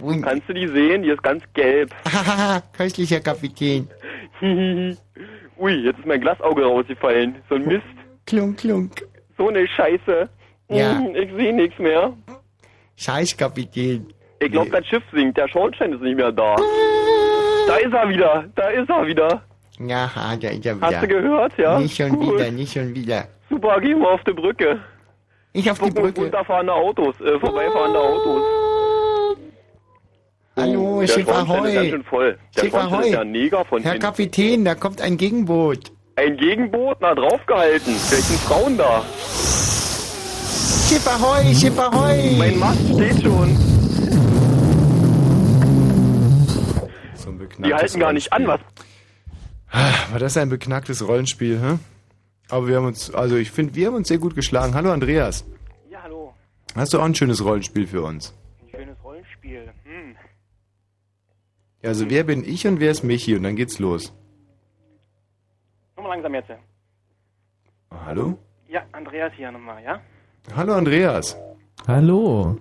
Und- 0.01 0.22
Kannst 0.22 0.47
du 0.49 0.53
die 0.53 0.68
sehen? 0.68 1.03
Die 1.03 1.09
ist 1.09 1.22
ganz 1.24 1.43
gelb. 1.53 1.93
Köstlicher 2.78 3.20
Kapitän. 3.20 3.88
Ui, 4.41 5.72
jetzt 5.84 5.99
ist 5.99 6.05
mein 6.05 6.22
Glasauge 6.22 6.63
rausgefallen. 6.65 7.36
So 7.49 7.55
ein 7.55 7.65
Mist. 7.65 7.84
Klunk, 8.26 8.57
klunk. 8.59 9.05
So 9.38 9.49
eine 9.49 9.68
Scheiße. 9.68 10.30
Ja. 10.70 10.97
Hm, 10.99 11.15
Ich 11.15 11.32
sehe 11.36 11.53
nichts 11.53 11.78
mehr. 11.80 12.13
Scheiß 12.95 13.36
Kapitän. 13.38 14.07
Ich 14.39 14.51
glaube, 14.51 14.70
das 14.72 14.86
Schiff 14.88 15.03
sinkt. 15.13 15.38
Der 15.38 15.47
Schornstein 15.49 15.93
ist 15.93 16.01
nicht 16.01 16.15
mehr 16.18 16.32
da. 16.32 16.55
Da 17.68 17.76
ist 17.78 17.93
er 17.93 18.09
wieder. 18.09 18.45
Da 18.55 18.70
ist 18.70 18.89
er 18.89 19.05
wieder. 19.07 19.43
Ja, 19.80 20.09
ha, 20.15 20.36
da 20.36 20.49
ist 20.49 20.65
er 20.65 20.75
wieder. 20.78 20.88
Hast 20.88 21.03
du 21.03 21.07
gehört, 21.07 21.53
ja? 21.57 21.80
Nicht 21.80 21.95
schon 21.97 22.09
Gut. 22.09 22.34
wieder, 22.36 22.51
nicht 22.51 22.73
schon 22.73 22.95
wieder. 22.95 23.28
Super, 23.49 23.80
gehen 23.80 23.99
wir 23.99 24.09
auf 24.11 24.23
die 24.25 24.34
Brücke. 24.34 24.80
Ich 25.53 25.69
auf 25.69 25.78
die 25.80 25.86
Gucken 25.86 26.03
uns 26.03 26.13
Brücke. 26.13 26.21
runterfahrende 26.21 26.73
Autos, 26.73 27.15
äh, 27.21 27.39
vorbeifahrende 27.39 27.99
Autos. 27.99 28.41
Hallo, 30.55 30.99
der 31.01 31.07
Schiff 31.07 31.28
ist 31.28 31.30
Ahoi. 31.30 32.01
voll. 32.09 32.38
Der 32.55 32.61
Schiff 32.61 32.73
ist 32.73 32.75
Ahoi. 32.75 33.15
ein 33.17 33.32
Neger 33.32 33.63
von 33.65 33.82
Herr 33.84 33.91
hinten. 33.93 34.05
Kapitän, 34.07 34.65
da 34.65 34.73
kommt 34.75 35.01
ein 35.01 35.15
Gegenboot. 35.17 35.91
Ein 36.15 36.36
Gegenboot, 36.38 36.97
na 36.99 37.13
draufgehalten. 37.13 37.93
Vielleicht 37.93 38.23
sind 38.23 38.39
Frauen 38.39 38.75
da. 38.78 39.03
Schiff 40.89 41.05
Ahoi, 41.07 41.53
Schiff 41.53 41.78
Ahoi. 41.80 42.36
Mein 42.39 42.57
Mast 42.57 42.80
steht 42.91 43.21
schon. 43.21 43.55
So 47.15 47.32
Die 47.63 47.73
halten 47.73 47.99
gar 47.99 48.13
nicht 48.13 48.34
an, 48.34 48.47
was? 48.47 48.59
War 49.72 50.20
das 50.20 50.38
ein 50.38 50.49
beknacktes 50.49 51.07
Rollenspiel, 51.07 51.59
hä? 51.59 51.78
Aber 52.49 52.68
wir 52.68 52.78
haben 52.78 52.86
uns, 52.86 53.13
also 53.13 53.36
ich 53.36 53.51
finde, 53.51 53.76
wir 53.76 53.88
haben 53.88 53.95
uns 53.95 54.07
sehr 54.07 54.20
gut 54.20 54.36
geschlagen. 54.36 54.74
Hallo 54.74 54.91
Andreas. 54.91 55.45
Ja, 55.89 56.01
hallo. 56.03 56.34
Hast 56.76 56.93
du 56.93 56.99
auch 56.99 57.03
ein 57.03 57.15
schönes 57.15 57.43
Rollenspiel 57.43 57.88
für 57.88 58.01
uns? 58.03 58.34
Ein 58.61 58.70
schönes 58.70 59.03
Rollenspiel. 59.03 59.74
Hm. 59.84 60.15
Also 61.84 62.09
wer 62.09 62.24
bin 62.24 62.43
ich 62.45 62.65
und 62.65 62.80
wer 62.80 62.91
ist 62.91 63.03
Michi? 63.03 63.36
Und 63.36 63.43
dann 63.43 63.55
geht's 63.55 63.80
los. 63.80 64.13
Nochmal 65.97 66.13
langsam 66.13 66.34
jetzt. 66.36 66.51
Hallo? 68.05 68.38
Ja, 68.70 68.84
Andreas 68.93 69.34
hier 69.36 69.51
nochmal, 69.51 69.84
ja? 69.84 69.99
Hallo 70.55 70.74
Andreas. 70.74 71.38
Hallo. 71.88 72.57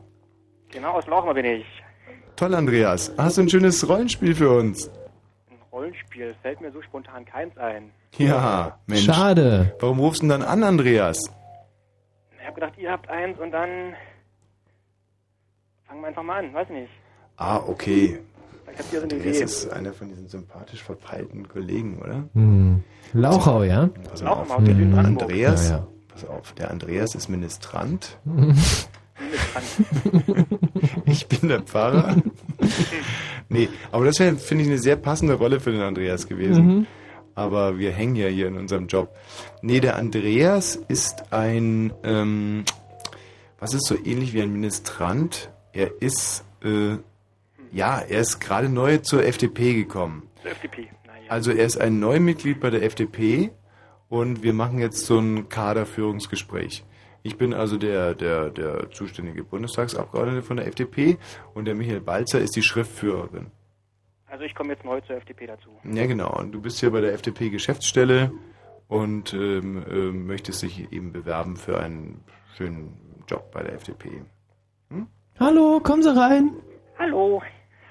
Genau, 0.71 0.93
aus 0.93 1.07
Lauchmer 1.07 1.35
bin 1.35 1.45
ich. 1.45 1.67
Toll 2.35 2.55
Andreas. 2.55 3.13
Hast 3.17 3.39
du 3.39 3.43
ein 3.43 3.49
schönes 3.49 3.89
Rollenspiel 3.89 4.35
für 4.35 4.51
uns? 4.51 4.91
Rollenspiel. 5.91 6.35
Fällt 6.43 6.61
mir 6.61 6.73
so 6.73 6.83
spontan 6.83 7.25
keins 7.25 7.57
ein. 7.57 7.91
Ja, 8.19 8.79
Mensch. 8.87 9.05
Schade. 9.05 9.75
Warum 9.81 10.01
rufst 10.01 10.23
du 10.23 10.29
denn 10.29 10.41
dann 10.41 10.49
an, 10.49 10.63
Andreas? 10.65 11.19
Ich 12.41 12.45
habe 12.47 12.55
gedacht, 12.55 12.73
ihr 12.79 12.91
habt 12.91 13.09
eins 13.09 13.39
und 13.39 13.51
dann 13.53 13.95
fangen 15.87 16.01
wir 16.01 16.09
einfach 16.09 16.23
mal 16.25 16.45
an. 16.45 16.53
Weiß 16.55 16.69
nicht. 16.71 16.91
Ah, 17.37 17.59
okay. 17.59 18.19
Vielleicht 18.65 18.79
habt 18.81 18.93
ihr 18.93 19.01
so 19.01 19.05
eine 19.07 19.15
Andreas 19.15 19.37
Idee. 19.37 19.45
ist 19.45 19.71
einer 19.73 19.93
von 19.93 20.09
diesen 20.09 20.27
sympathisch 20.29 20.83
verpeilten 20.83 21.49
Kollegen, 21.49 21.99
oder? 22.03 22.25
Hm. 22.35 22.83
Lauchau, 23.13 23.63
ja? 23.63 23.89
Pass 24.11 24.23
auf. 24.23 24.49
Lauchau, 24.49 24.63
der 24.63 24.75
Hm. 24.75 24.99
Andreas, 24.99 25.71
Ja, 25.71 25.77
ja. 25.77 25.87
pass 26.09 26.25
auf, 26.25 26.53
der 26.55 26.71
Andreas 26.71 27.15
ist 27.15 27.29
Ministrant. 27.29 28.19
Ministrant. 28.25 29.67
ich 31.07 31.27
bin 31.29 31.49
der 31.49 31.63
Pfarrer. 31.63 32.17
Nee, 33.49 33.69
aber 33.93 34.05
das 34.05 34.19
wäre, 34.19 34.37
finde 34.37 34.65
ich, 34.65 34.71
eine 34.71 34.79
sehr 34.79 34.97
passende 34.97 35.35
Rolle 35.35 35.61
für 35.61 35.73
den 35.73 35.81
Andreas 35.83 36.27
gewesen. 36.27 36.67
Mhm. 36.67 36.87
Aber 37.35 37.79
wir 37.79 37.93
hängen 37.93 38.17
ja 38.17 38.29
hier 38.29 38.49
in 38.49 38.57
unserem 38.57 38.87
Job. 38.87 39.15
Nee, 39.61 39.81
der 39.81 39.97
Andreas 39.97 40.77
ist 40.89 41.33
ein, 41.33 41.93
ähm, 42.03 42.65
was 43.59 43.75
ist 43.75 43.87
so 43.87 43.95
ähnlich 43.95 44.33
wie 44.33 44.41
ein 44.41 44.53
Ministrant? 44.53 45.51
Er 45.73 46.01
ist, 46.01 46.45
äh, 46.65 46.97
ja, 47.73 47.99
er 47.99 48.21
ist 48.21 48.41
gerade 48.41 48.71
neu 48.71 48.99
zur 48.99 49.25
FDP 49.25 49.75
gekommen. 49.75 50.23
Zur 50.41 50.53
FDP. 50.53 50.89
Naja. 51.07 51.25
Also 51.29 51.51
er 51.51 51.67
ist 51.67 51.79
ein 51.79 52.01
Neumitglied 52.01 52.59
bei 52.59 52.71
der 52.71 52.83
FDP 52.83 53.51
und 54.09 54.43
wir 54.43 54.55
machen 54.55 54.79
jetzt 54.79 55.05
so 55.05 55.19
ein 55.19 55.51
Kaderführungsgespräch. 55.51 56.85
Ich 57.27 57.37
bin 57.39 57.55
also 57.55 57.77
der, 57.77 58.15
der, 58.15 58.51
der 58.51 58.89
zuständige 58.93 59.43
Bundestagsabgeordnete 59.43 60.43
von 60.43 60.59
der 60.59 60.69
FDP 60.69 61.19
und 61.55 61.65
der 61.65 61.75
Michael 61.75 62.01
Balzer 62.01 62.39
ist 62.39 62.55
die 62.55 62.63
Schriftführerin. 62.63 63.51
Also 64.29 64.45
ich 64.45 64.55
komme 64.55 64.75
jetzt 64.75 64.85
neu 64.85 65.01
zur 65.01 65.17
FDP 65.17 65.49
dazu. 65.49 65.71
Ja 65.83 66.07
genau, 66.07 66.31
und 66.39 66.53
du 66.53 66.63
bist 66.63 66.79
hier 66.79 66.93
bei 66.93 67.01
der 67.01 67.15
FDP 67.15 67.51
Geschäftsstelle 67.51 68.31
und 68.87 69.35
ähm, 69.35 69.85
ähm, 69.91 70.29
möchtest 70.29 70.63
dich 70.63 70.93
eben 70.93 71.11
bewerben 71.11 71.57
für 71.57 71.81
einen 71.81 72.23
schönen 72.57 72.97
Job 73.27 73.51
bei 73.51 73.65
der 73.65 73.73
FDP. 73.75 74.23
Hallo, 75.41 75.81
kommen 75.81 76.05
Sie 76.05 76.17
rein. 76.17 76.53
Hallo. 76.97 77.43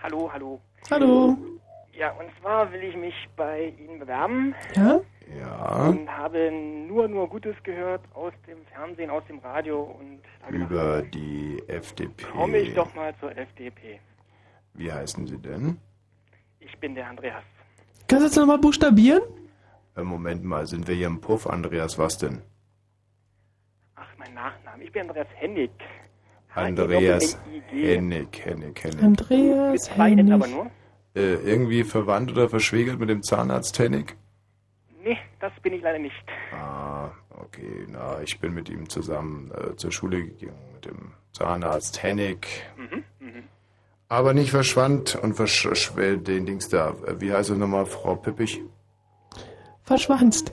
Hallo, 0.01 0.31
hallo. 0.31 0.61
Hallo. 0.89 1.37
Ja, 1.91 2.11
und 2.13 2.27
zwar 2.39 2.71
will 2.71 2.83
ich 2.83 2.95
mich 2.95 3.15
bei 3.35 3.73
Ihnen 3.77 3.99
bewerben 3.99 4.55
Ja? 4.77 5.01
Ja, 5.39 5.87
und 5.87 6.09
habe 6.09 6.51
nur, 6.51 7.07
nur 7.07 7.27
Gutes 7.27 7.55
gehört 7.63 8.01
aus 8.13 8.33
dem 8.47 8.59
Fernsehen, 8.67 9.09
aus 9.09 9.23
dem 9.27 9.39
Radio 9.39 9.81
und 9.81 10.21
da 10.41 10.49
gedacht, 10.51 10.71
über 10.71 11.01
die 11.01 11.63
FDP. 11.67 12.25
komme 12.25 12.57
ich 12.59 12.73
doch 12.75 12.93
mal 12.93 13.13
zur 13.19 13.35
FDP. 13.35 13.99
Wie 14.75 14.91
heißen 14.91 15.25
Sie 15.25 15.37
denn? 15.37 15.77
Ich 16.59 16.77
bin 16.79 16.93
der 16.95 17.07
Andreas. 17.09 17.43
Kannst 18.07 18.23
du 18.23 18.27
jetzt 18.27 18.37
nochmal 18.37 18.59
buchstabieren? 18.59 19.21
Äh, 19.95 20.03
Moment 20.03 20.43
mal, 20.43 20.67
sind 20.67 20.87
wir 20.87 20.95
hier 20.95 21.07
im 21.07 21.21
Puff, 21.21 21.47
Andreas? 21.47 21.97
Was 21.97 22.17
denn? 22.17 22.41
Ach, 23.95 24.07
mein 24.17 24.33
Nachname. 24.33 24.83
Ich 24.83 24.91
bin 24.91 25.03
Andreas 25.03 25.27
Hennig. 25.35 25.71
Andreas 26.53 27.35
H-E-Doppel-N-I-G. 27.35 27.95
Hennig, 27.95 28.45
Hennig, 28.45 28.83
Hennig. 28.83 29.03
Andreas 29.03 29.97
Hennig. 29.97 30.25
nur. 30.27 30.71
Äh, 31.15 31.35
irgendwie 31.35 31.83
verwandt 31.83 32.31
oder 32.31 32.49
verschwägert 32.49 32.99
mit 32.99 33.09
dem 33.09 33.23
Zahnarzt 33.23 33.79
Hennig? 33.79 34.15
Nee, 35.05 35.19
das 35.39 35.53
bin 35.61 35.71
ich 35.73 35.83
leider 35.83 35.99
nicht. 35.99 36.15
Ah, 36.51 37.11
okay, 37.29 37.85
na, 37.87 38.19
ich 38.23 38.39
bin 38.39 38.55
mit 38.55 38.69
ihm 38.69 38.89
zusammen 38.89 39.51
äh, 39.51 39.75
zur 39.75 39.91
Schule 39.91 40.23
gegangen, 40.25 40.57
mit 40.73 40.85
dem 40.85 41.11
Zahnarzt 41.31 42.01
Hennig. 42.01 42.47
Mhm, 42.75 43.03
mhm. 43.19 43.43
Aber 44.09 44.33
nicht 44.33 44.49
verschwand 44.49 45.15
und 45.15 45.35
verschwellt 45.35 46.27
den 46.27 46.47
Dings 46.47 46.69
da. 46.69 46.95
Wie 47.19 47.31
heißt 47.31 47.51
es 47.51 47.57
nochmal, 47.57 47.85
Frau 47.85 48.15
Pippich? 48.15 48.63
Verschwanzt. 49.83 50.51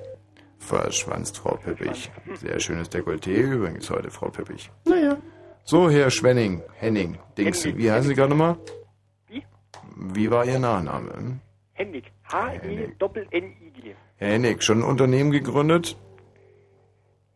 Verschwanzt, 0.58 1.38
Frau 1.38 1.56
Pippich. 1.56 2.10
Sehr 2.34 2.60
schönes 2.60 2.90
Dekolleté 2.90 3.30
übrigens 3.30 3.88
heute, 3.88 4.10
Frau 4.10 4.28
Pippich. 4.28 4.70
Naja. 4.84 5.16
So, 5.64 5.88
Herr 5.88 6.10
Schwenning, 6.10 6.62
Henning, 6.74 7.18
Dings, 7.38 7.64
Hennig, 7.64 7.78
wie 7.78 7.90
heißen 7.90 8.08
Sie 8.08 8.14
gerade 8.14 8.30
nochmal? 8.30 8.58
Wie? 9.28 9.46
Wie 9.96 10.30
war 10.30 10.44
Ihr 10.44 10.58
Nachname? 10.58 11.40
Hennig. 11.72 12.12
H-E-Doppel-N-I-G. 12.30 13.61
Herr 14.16 14.28
Hennig, 14.28 14.62
schon 14.62 14.80
ein 14.80 14.84
Unternehmen 14.84 15.30
gegründet? 15.30 15.96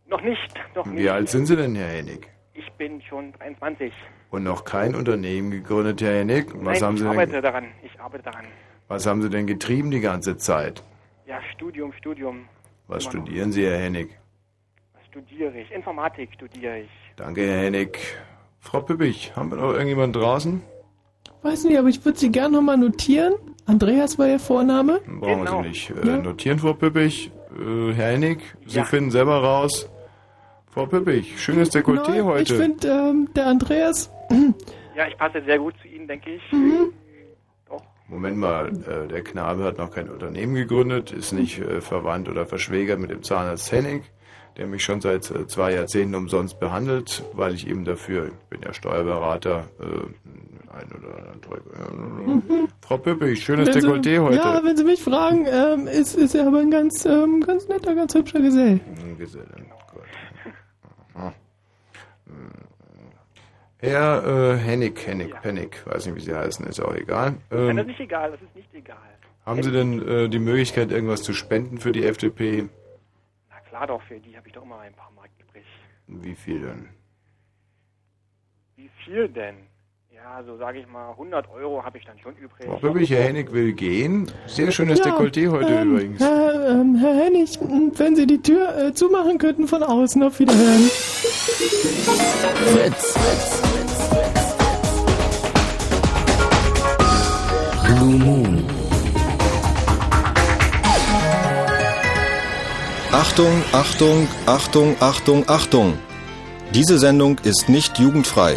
Noch 0.07 0.21
nicht, 0.23 0.55
noch 0.75 0.87
nicht. 0.87 0.99
Wie 1.03 1.11
alt 1.11 1.29
sind 1.29 1.47
Sie 1.47 1.57
denn, 1.57 1.75
Herr 1.75 1.89
Hennig? 1.89 2.29
Ich 2.55 2.71
bin 2.75 3.03
schon 3.03 3.33
23. 3.33 3.93
Und 4.31 4.45
noch 4.45 4.65
kein 4.65 4.95
Unternehmen 4.95 5.51
gegründet, 5.51 6.01
Herr 6.01 6.19
Hennig? 6.19 6.47
Was 6.55 6.81
Nein, 6.81 6.83
haben 6.83 6.95
ich 6.95 7.01
Sie 7.01 7.07
arbeite 7.09 7.33
denn, 7.33 7.43
daran. 7.43 7.65
Ich 7.83 8.01
arbeite 8.01 8.23
daran. 8.25 8.45
was 8.89 9.07
haben 9.07 9.21
Sie 9.23 9.31
denn 9.31 9.47
getrieben 9.47 9.91
die 9.91 10.01
ganze 10.01 10.37
Zeit? 10.37 10.83
Ja, 11.27 11.41
Studium, 11.55 11.93
Studium. 11.95 12.49
Was 12.87 13.05
Immer 13.05 13.15
noch. 13.15 13.23
studieren 13.27 13.53
Sie, 13.53 13.67
Herr 13.67 13.79
Hennig? 13.79 14.11
Was 14.95 15.05
studiere 15.07 15.59
ich? 15.59 15.71
Informatik 15.73 16.31
studiere 16.35 16.81
ich. 16.81 16.91
Danke, 17.17 17.41
Herr 17.47 17.63
Hennig. 17.65 17.99
Frau 18.61 18.81
Pippich, 18.81 19.35
haben 19.35 19.51
wir 19.51 19.57
noch 19.57 19.73
irgendjemanden 19.73 20.21
draußen? 20.21 20.63
Weiß 21.43 21.65
nicht, 21.65 21.79
aber 21.79 21.89
ich 21.89 22.05
würde 22.05 22.19
sie 22.19 22.31
gerne 22.31 22.57
nochmal 22.57 22.77
notieren. 22.77 23.35
Andreas 23.67 24.19
war 24.19 24.29
Ihr 24.29 24.39
Vorname. 24.39 25.01
Brauchen 25.21 25.45
Genau. 25.45 25.63
Sie 25.63 25.69
nicht. 25.69 25.91
Äh, 25.91 26.07
Ja. 26.07 26.17
Notieren, 26.19 26.59
Frau 26.59 26.73
Pippich. 26.75 27.31
Äh, 27.59 27.93
Herr 27.95 28.13
Hennig, 28.13 28.39
Sie 28.67 28.77
Ja. 28.79 28.85
finden 28.85 29.11
selber 29.11 29.43
raus. 29.43 29.89
Frau 30.71 30.87
Pippich, 30.87 31.41
schönes 31.41 31.71
Dekolleté 31.73 32.11
Nein, 32.11 32.25
heute. 32.25 32.55
Ich 32.55 32.61
finde, 32.61 32.89
ähm, 32.89 33.29
der 33.35 33.47
Andreas, 33.47 34.11
Ja, 34.97 35.07
ich 35.09 35.17
passe 35.17 35.43
sehr 35.45 35.59
gut 35.59 35.75
zu 35.83 35.89
Ihnen, 35.89 36.07
denke 36.07 36.35
ich. 36.35 36.53
Mhm. 36.53 36.93
Doch. 37.69 37.83
Moment 38.09 38.37
mal, 38.39 38.69
äh, 38.69 39.09
der 39.09 39.23
Knabe 39.23 39.65
hat 39.65 39.79
noch 39.79 39.91
kein 39.91 40.09
Unternehmen 40.11 40.55
gegründet, 40.55 41.13
ist 41.13 41.33
nicht 41.33 41.59
äh, 41.61 41.81
verwandt 41.81 42.29
oder 42.29 42.47
verschwägert 42.47 42.99
mit 43.01 43.11
dem 43.11 43.23
Zahnarzt 43.23 43.73
Hennig, 43.73 44.05
der 44.59 44.67
mich 44.67 44.83
schon 44.85 45.01
seit 45.01 45.31
äh, 45.31 45.47
zwei 45.47 45.73
Jahrzehnten 45.73 46.15
umsonst 46.15 46.61
behandelt, 46.61 47.23
weil 47.33 47.55
ich 47.55 47.67
eben 47.69 47.85
dafür, 47.85 48.27
ich 48.27 48.49
bin 48.51 48.61
ja 48.63 48.73
Steuerberater, 48.75 49.65
äh, 49.81 50.56
ein 50.77 50.93
oder 50.93 51.17
anderen 51.17 51.41
Teufel. 51.43 52.69
Frau 52.83 52.99
Püppig, 52.99 53.43
schönes 53.43 53.69
Wenn 53.69 53.81
Sie- 53.81 53.87
Dekolleté 53.89 54.19
heute. 54.23 54.37
Ja, 54.37 54.61
wenn 54.65 54.77
Sie 54.77 54.85
mich 54.85 55.03
fragen, 55.03 55.47
ähm, 55.47 55.87
ist, 55.87 56.15
ist 56.15 56.35
er 56.35 56.47
aber 56.47 56.61
ein 56.61 56.71
ganz, 56.71 57.05
ähm, 57.05 57.41
ganz 57.47 57.67
netter, 57.69 57.95
ganz 57.95 58.15
hübscher 58.15 58.41
Gesell. 58.41 58.81
Geselle, 59.19 59.47
Gott. 59.93 60.05
Aha. 61.15 61.33
Herr 63.79 64.55
äh, 64.55 64.57
Hennig, 64.59 65.07
Hennig, 65.07 65.35
Pennig, 65.43 65.87
weiß 65.87 66.07
nicht, 66.07 66.17
wie 66.17 66.21
Sie 66.21 66.35
heißen, 66.35 66.67
ist 66.67 66.81
auch 66.81 66.95
egal. 66.95 67.33
Nein, 67.33 67.41
das 67.51 67.61
Ähm, 67.71 67.79
ist 67.79 67.87
nicht 67.87 68.01
egal, 68.01 68.31
das 68.33 68.41
ist 68.43 68.57
nicht 68.57 68.75
egal. 68.75 68.97
haben 69.45 69.63
Sie 69.63 69.71
denn 69.71 70.07
äh, 70.09 70.29
die 70.29 70.39
Möglichkeit, 70.39 70.91
irgendwas 70.91 71.23
zu 71.23 71.35
spenden 71.35 71.79
für 71.79 71.93
die 71.93 72.05
FDP? 72.05 72.69
Na 73.51 73.61
klar 73.69 73.87
doch, 73.87 74.03
für 74.03 74.19
die 74.19 74.37
habe 74.37 74.47
ich 74.49 74.55
doch 74.55 74.63
immer 74.63 74.79
ein 74.81 74.95
paar 74.95 75.11
Mark 75.15 75.29
übrig. 75.39 75.65
Wie 76.07 76.35
viel 76.35 76.61
denn? 76.63 76.89
Wie 78.77 78.91
viel 79.05 79.29
denn? 79.29 79.57
Ja, 80.29 80.43
so 80.43 80.57
sage 80.57 80.81
ich 80.81 80.89
mal, 80.89 81.11
100 81.11 81.49
Euro 81.51 81.85
habe 81.85 81.99
ich 81.99 82.05
dann 82.05 82.19
schon 82.19 82.35
übrig. 82.35 82.69
Püppig, 82.81 83.11
Herr 83.11 83.23
Hennig 83.23 83.53
will 83.53 83.73
gehen. 83.73 84.29
Sehr 84.49 84.73
schönes 84.73 84.99
Ja, 84.99 85.05
Dekolleté 85.05 85.49
heute 85.49 85.73
ähm, 85.73 85.93
übrigens. 85.93 86.21
Herr, 86.21 86.69
ähm, 86.69 86.97
Herr 86.97 87.15
Hennig, 87.15 87.57
wenn 87.61 88.17
Sie 88.17 88.27
die 88.27 88.43
Tür 88.43 88.77
äh, 88.77 88.93
zumachen 88.93 89.39
könnten 89.39 89.69
von 89.69 89.85
außen, 89.85 90.21
auf 90.25 90.41
Wiederhören. 90.41 90.91
Fritz. 92.73 93.15
Blue 97.85 98.19
Moon. 98.19 98.65
Achtung, 103.13 103.63
Achtung, 103.73 104.29
Achtung, 104.47 104.97
Achtung, 104.99 105.45
Achtung. 105.47 105.95
Diese 106.75 106.99
Sendung 106.99 107.39
ist 107.45 107.69
nicht 107.69 108.01
jugendfrei. 108.01 108.57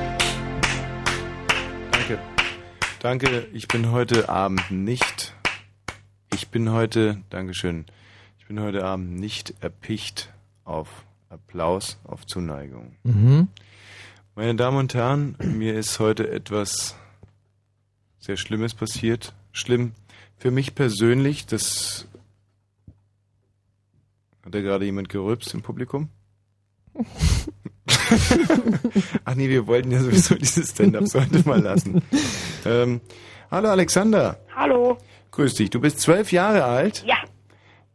Danke, 3.01 3.47
ich 3.51 3.67
bin 3.67 3.91
heute 3.91 4.29
Abend 4.29 4.69
nicht. 4.69 5.33
Ich 6.35 6.49
bin 6.49 6.71
heute, 6.71 7.17
Dankeschön, 7.31 7.87
ich 8.37 8.45
bin 8.45 8.59
heute 8.59 8.85
Abend 8.85 9.19
nicht 9.19 9.55
erpicht 9.59 10.31
auf 10.65 11.03
Applaus, 11.27 11.97
auf 12.03 12.27
Zuneigung. 12.27 12.95
Mhm. 13.01 13.47
Meine 14.35 14.53
Damen 14.53 14.77
und 14.77 14.93
Herren, 14.93 15.35
mir 15.43 15.73
ist 15.79 15.99
heute 15.99 16.29
etwas 16.29 16.95
sehr 18.19 18.37
Schlimmes 18.37 18.75
passiert. 18.75 19.33
Schlimm 19.51 19.93
für 20.37 20.51
mich 20.51 20.75
persönlich, 20.75 21.47
das 21.47 22.05
hat 24.45 24.53
da 24.53 24.61
gerade 24.61 24.85
jemand 24.85 25.09
gerülpst 25.09 25.55
im 25.55 25.63
Publikum? 25.63 26.09
Ach 29.25 29.33
nee, 29.33 29.49
wir 29.49 29.65
wollten 29.65 29.89
ja 29.89 30.01
sowieso 30.01 30.35
dieses 30.35 30.69
Stand-up 30.69 31.05
heute 31.15 31.49
mal 31.49 31.61
lassen. 31.61 32.03
Ähm, 32.65 33.01
hallo 33.49 33.69
Alexander. 33.69 34.37
Hallo. 34.55 34.97
Grüß 35.31 35.55
dich. 35.55 35.69
Du 35.69 35.79
bist 35.79 35.99
zwölf 35.99 36.31
Jahre 36.31 36.65
alt. 36.65 37.03
Ja. 37.05 37.17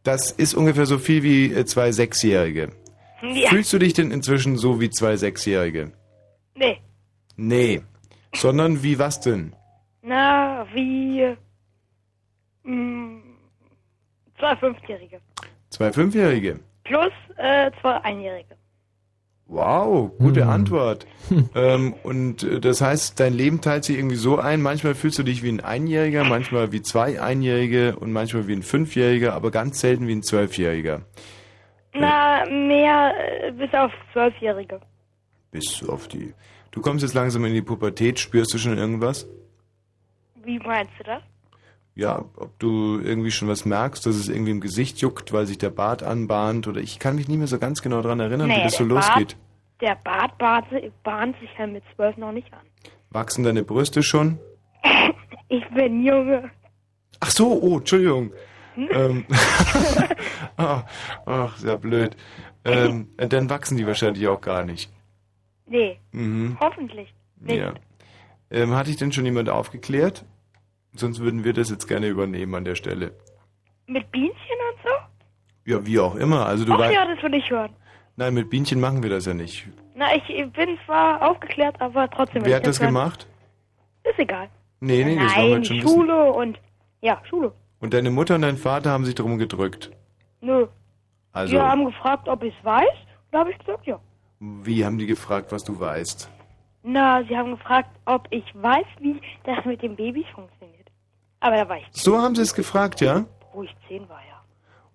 Das 0.03 0.31
ist 0.31 0.53
ungefähr 0.53 0.85
so 0.85 0.97
viel 0.97 1.23
wie 1.23 1.53
äh, 1.53 1.65
zwei 1.65 1.91
Sechsjährige. 1.91 2.69
Ja. 3.21 3.49
Fühlst 3.49 3.73
du 3.73 3.79
dich 3.79 3.93
denn 3.93 4.11
inzwischen 4.11 4.57
so 4.57 4.79
wie 4.79 4.89
zwei 4.89 5.17
Sechsjährige? 5.17 5.91
Nee. 6.55 6.79
Nee. 7.35 7.81
Sondern 8.33 8.83
wie 8.83 8.99
was 8.99 9.19
denn? 9.21 9.53
Na, 10.01 10.65
wie 10.73 11.35
mh, 12.63 13.21
zwei 14.39 14.55
Fünfjährige. 14.55 15.19
Zwei 15.69 15.91
Fünfjährige. 15.91 16.59
Plus 16.83 17.11
äh, 17.37 17.71
zwei 17.81 17.95
Einjährige. 18.03 18.55
Wow, 19.49 20.11
gute 20.17 20.45
Antwort. 20.45 21.07
ähm, 21.55 21.93
und 22.03 22.43
äh, 22.43 22.59
das 22.59 22.81
heißt, 22.81 23.17
dein 23.19 23.33
Leben 23.33 23.61
teilt 23.61 23.85
sich 23.85 23.97
irgendwie 23.97 24.17
so 24.17 24.37
ein, 24.37 24.61
manchmal 24.61 24.93
fühlst 24.93 25.19
du 25.19 25.23
dich 25.23 25.41
wie 25.41 25.49
ein 25.49 25.61
Einjähriger, 25.61 26.25
manchmal 26.25 26.73
wie 26.73 26.81
zwei 26.81 27.21
Einjährige 27.21 27.95
und 27.95 28.11
manchmal 28.11 28.47
wie 28.47 28.53
ein 28.53 28.63
Fünfjähriger, 28.63 29.33
aber 29.33 29.51
ganz 29.51 29.79
selten 29.79 30.07
wie 30.07 30.15
ein 30.15 30.23
Zwölfjähriger. 30.23 31.01
Na, 31.93 32.45
mehr 32.49 33.13
äh, 33.43 33.51
bis 33.53 33.73
auf 33.73 33.91
Zwölfjährige. 34.11 34.81
Bis 35.51 35.87
auf 35.87 36.09
die. 36.09 36.33
Du 36.71 36.81
kommst 36.81 37.03
jetzt 37.03 37.13
langsam 37.13 37.45
in 37.45 37.53
die 37.53 37.61
Pubertät, 37.61 38.19
spürst 38.19 38.53
du 38.53 38.57
schon 38.57 38.77
irgendwas? 38.77 39.27
Wie 40.43 40.59
meinst 40.59 40.93
du 40.99 41.03
das? 41.05 41.23
Ja, 41.99 42.25
ob 42.35 42.59
du 42.59 42.99
irgendwie 42.99 43.31
schon 43.31 43.47
was 43.47 43.65
merkst, 43.65 44.05
dass 44.05 44.15
es 44.15 44.29
irgendwie 44.29 44.51
im 44.51 44.61
Gesicht 44.61 44.99
juckt, 44.99 45.33
weil 45.33 45.47
sich 45.47 45.57
der 45.57 45.71
Bart 45.71 46.03
anbahnt 46.03 46.67
oder 46.67 46.79
ich 46.79 46.99
kann 46.99 47.15
mich 47.15 47.27
nicht 47.27 47.39
mehr 47.39 47.47
so 47.47 47.57
ganz 47.57 47.81
genau 47.81 48.03
daran 48.03 48.19
erinnern, 48.19 48.49
wie 48.49 48.53
Nee, 48.57 48.63
das 48.63 48.73
so 48.77 48.85
der 48.85 48.95
losgeht. 48.97 49.35
Bart, 49.35 49.37
der 49.81 49.95
Bart 50.03 50.37
bahnt, 50.37 50.65
si- 50.69 50.91
bahnt 51.03 51.39
sich 51.39 51.49
ja 51.57 51.65
mit 51.65 51.83
zwölf 51.95 52.15
noch 52.17 52.31
nicht 52.31 52.53
an. 52.53 52.59
Wachsen 53.09 53.43
deine 53.43 53.63
Brüste 53.63 54.03
schon? 54.03 54.37
Ich 55.49 55.65
bin 55.69 56.03
Junge. 56.03 56.51
Ach 57.21 57.31
so, 57.31 57.59
oh, 57.61 57.77
Entschuldigung. 57.77 58.31
ähm, 58.77 59.25
ach, 60.57 60.83
ach, 61.25 61.57
sehr 61.57 61.77
blöd. 61.77 62.15
Ähm, 62.65 63.07
dann 63.17 63.49
wachsen 63.49 63.77
die 63.77 63.87
wahrscheinlich 63.87 64.27
auch 64.27 64.41
gar 64.41 64.65
nicht. 64.65 64.91
Nee, 65.65 65.99
Mhm. 66.11 66.57
hoffentlich 66.59 67.13
nicht. 67.39 67.57
Ja. 67.59 67.73
Ähm, 68.51 68.75
hat 68.75 68.87
dich 68.87 68.97
denn 68.97 69.11
schon 69.13 69.25
jemand 69.25 69.49
aufgeklärt? 69.49 70.25
Sonst 70.99 71.19
würden 71.19 71.43
wir 71.43 71.53
das 71.53 71.69
jetzt 71.69 71.87
gerne 71.87 72.07
übernehmen 72.07 72.55
an 72.55 72.65
der 72.65 72.75
Stelle. 72.75 73.13
Mit 73.87 74.11
Bienchen 74.11 74.33
und 74.33 74.77
so? 74.83 75.71
Ja, 75.71 75.85
wie 75.85 75.99
auch 75.99 76.15
immer. 76.15 76.45
Also 76.45 76.65
du 76.65 76.73
Ach 76.73 76.91
ja, 76.91 77.05
das 77.05 77.23
will 77.23 77.33
ich 77.35 77.49
hören. 77.49 77.71
Nein, 78.15 78.33
mit 78.33 78.49
Bienchen 78.49 78.79
machen 78.79 79.03
wir 79.03 79.09
das 79.09 79.25
ja 79.25 79.33
nicht. 79.33 79.67
Na, 79.95 80.15
ich 80.15 80.27
bin 80.53 80.77
zwar 80.85 81.21
aufgeklärt, 81.29 81.79
aber 81.79 82.09
trotzdem. 82.09 82.43
Wer 82.45 82.57
hat 82.57 82.67
das 82.67 82.79
hören. 82.79 82.89
gemacht? 82.93 83.27
Ist 84.03 84.19
egal. 84.19 84.49
Nee, 84.79 85.03
nee, 85.03 85.15
das 85.15 85.35
wollen 85.35 85.35
wir 85.35 85.41
Nein, 85.43 85.51
jetzt 85.57 85.67
schon 85.67 85.77
wissen. 85.77 85.87
Schule 85.87 86.31
und... 86.33 86.59
Ja, 87.01 87.21
Schule. 87.29 87.51
Und 87.79 87.93
deine 87.93 88.09
Mutter 88.09 88.35
und 88.35 88.41
dein 88.41 88.57
Vater 88.57 88.91
haben 88.91 89.05
sich 89.05 89.15
darum 89.15 89.37
gedrückt. 89.37 89.91
Nö. 90.41 90.67
Also, 91.31 91.53
Die 91.53 91.59
haben 91.61 91.85
gefragt, 91.85 92.27
ob 92.27 92.43
ich 92.43 92.53
es 92.57 92.65
weiß. 92.65 92.89
Da 93.31 93.39
habe 93.39 93.51
ich 93.51 93.57
gesagt, 93.59 93.85
ja. 93.85 93.99
wie 94.39 94.83
haben 94.83 94.97
die 94.97 95.05
gefragt, 95.05 95.51
was 95.51 95.63
du 95.63 95.79
weißt? 95.79 96.29
Na, 96.83 97.23
sie 97.23 97.35
haben 97.37 97.51
gefragt, 97.51 97.89
ob 98.05 98.27
ich 98.31 98.45
weiß, 98.53 98.85
wie 99.01 99.19
das 99.43 99.63
mit 99.65 99.81
den 99.81 99.95
Babys 99.95 100.25
funktioniert. 100.33 100.56
Aber 101.39 101.55
da 101.55 101.69
war 101.69 101.77
ich, 101.77 101.85
So 101.91 102.17
haben 102.17 102.35
sie 102.35 102.41
es 102.41 102.53
gefragt, 102.53 103.01
ja? 103.01 103.25
wo 103.53 103.63
ich 103.63 103.75
zehn 103.87 104.07
war, 104.09 104.19
ja. 104.27 104.41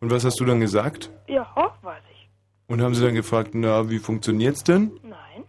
Und 0.00 0.10
was 0.10 0.24
hast 0.24 0.38
du 0.40 0.44
dann 0.44 0.60
gesagt? 0.60 1.10
Ja, 1.28 1.46
weiß 1.82 2.02
ich. 2.12 2.28
Und 2.68 2.80
haben 2.82 2.94
sie 2.94 3.04
dann 3.04 3.14
gefragt, 3.14 3.50
na, 3.54 3.88
wie 3.90 3.98
funktioniert's 3.98 4.64
denn? 4.64 4.92
Nein. 5.02 5.44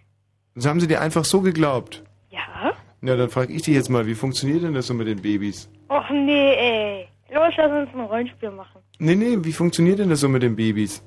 Das 0.56 0.66
haben 0.68 0.80
sie 0.80 0.88
dir 0.88 1.02
einfach 1.02 1.26
so 1.26 1.42
geglaubt. 1.42 2.04
Ja? 2.30 2.74
Na, 3.02 3.16
dann 3.16 3.30
frage 3.30 3.54
ich 3.54 3.64
dich 3.64 3.74
jetzt 3.76 3.90
mal, 3.90 4.06
wie 4.08 4.16
funktioniert 4.16 4.64
denn 4.64 4.74
das 4.74 4.88
so 4.88 4.94
mit 4.94 5.08
den 5.08 5.22
Babys? 5.22 5.70
Och 5.90 6.10
nee, 6.12 6.54
ey. 6.56 7.08
Los, 7.32 7.54
lass 7.58 7.72
uns 7.72 7.90
ein 7.96 8.02
Rollenspiel 8.02 8.52
machen. 8.52 8.82
Nee, 9.00 9.16
nee, 9.16 9.38
wie 9.42 9.54
funktioniert 9.54 9.98
denn 10.00 10.10
das 10.10 10.20
so 10.20 10.30
mit 10.30 10.44
den 10.44 10.56
Babys? 10.56 11.04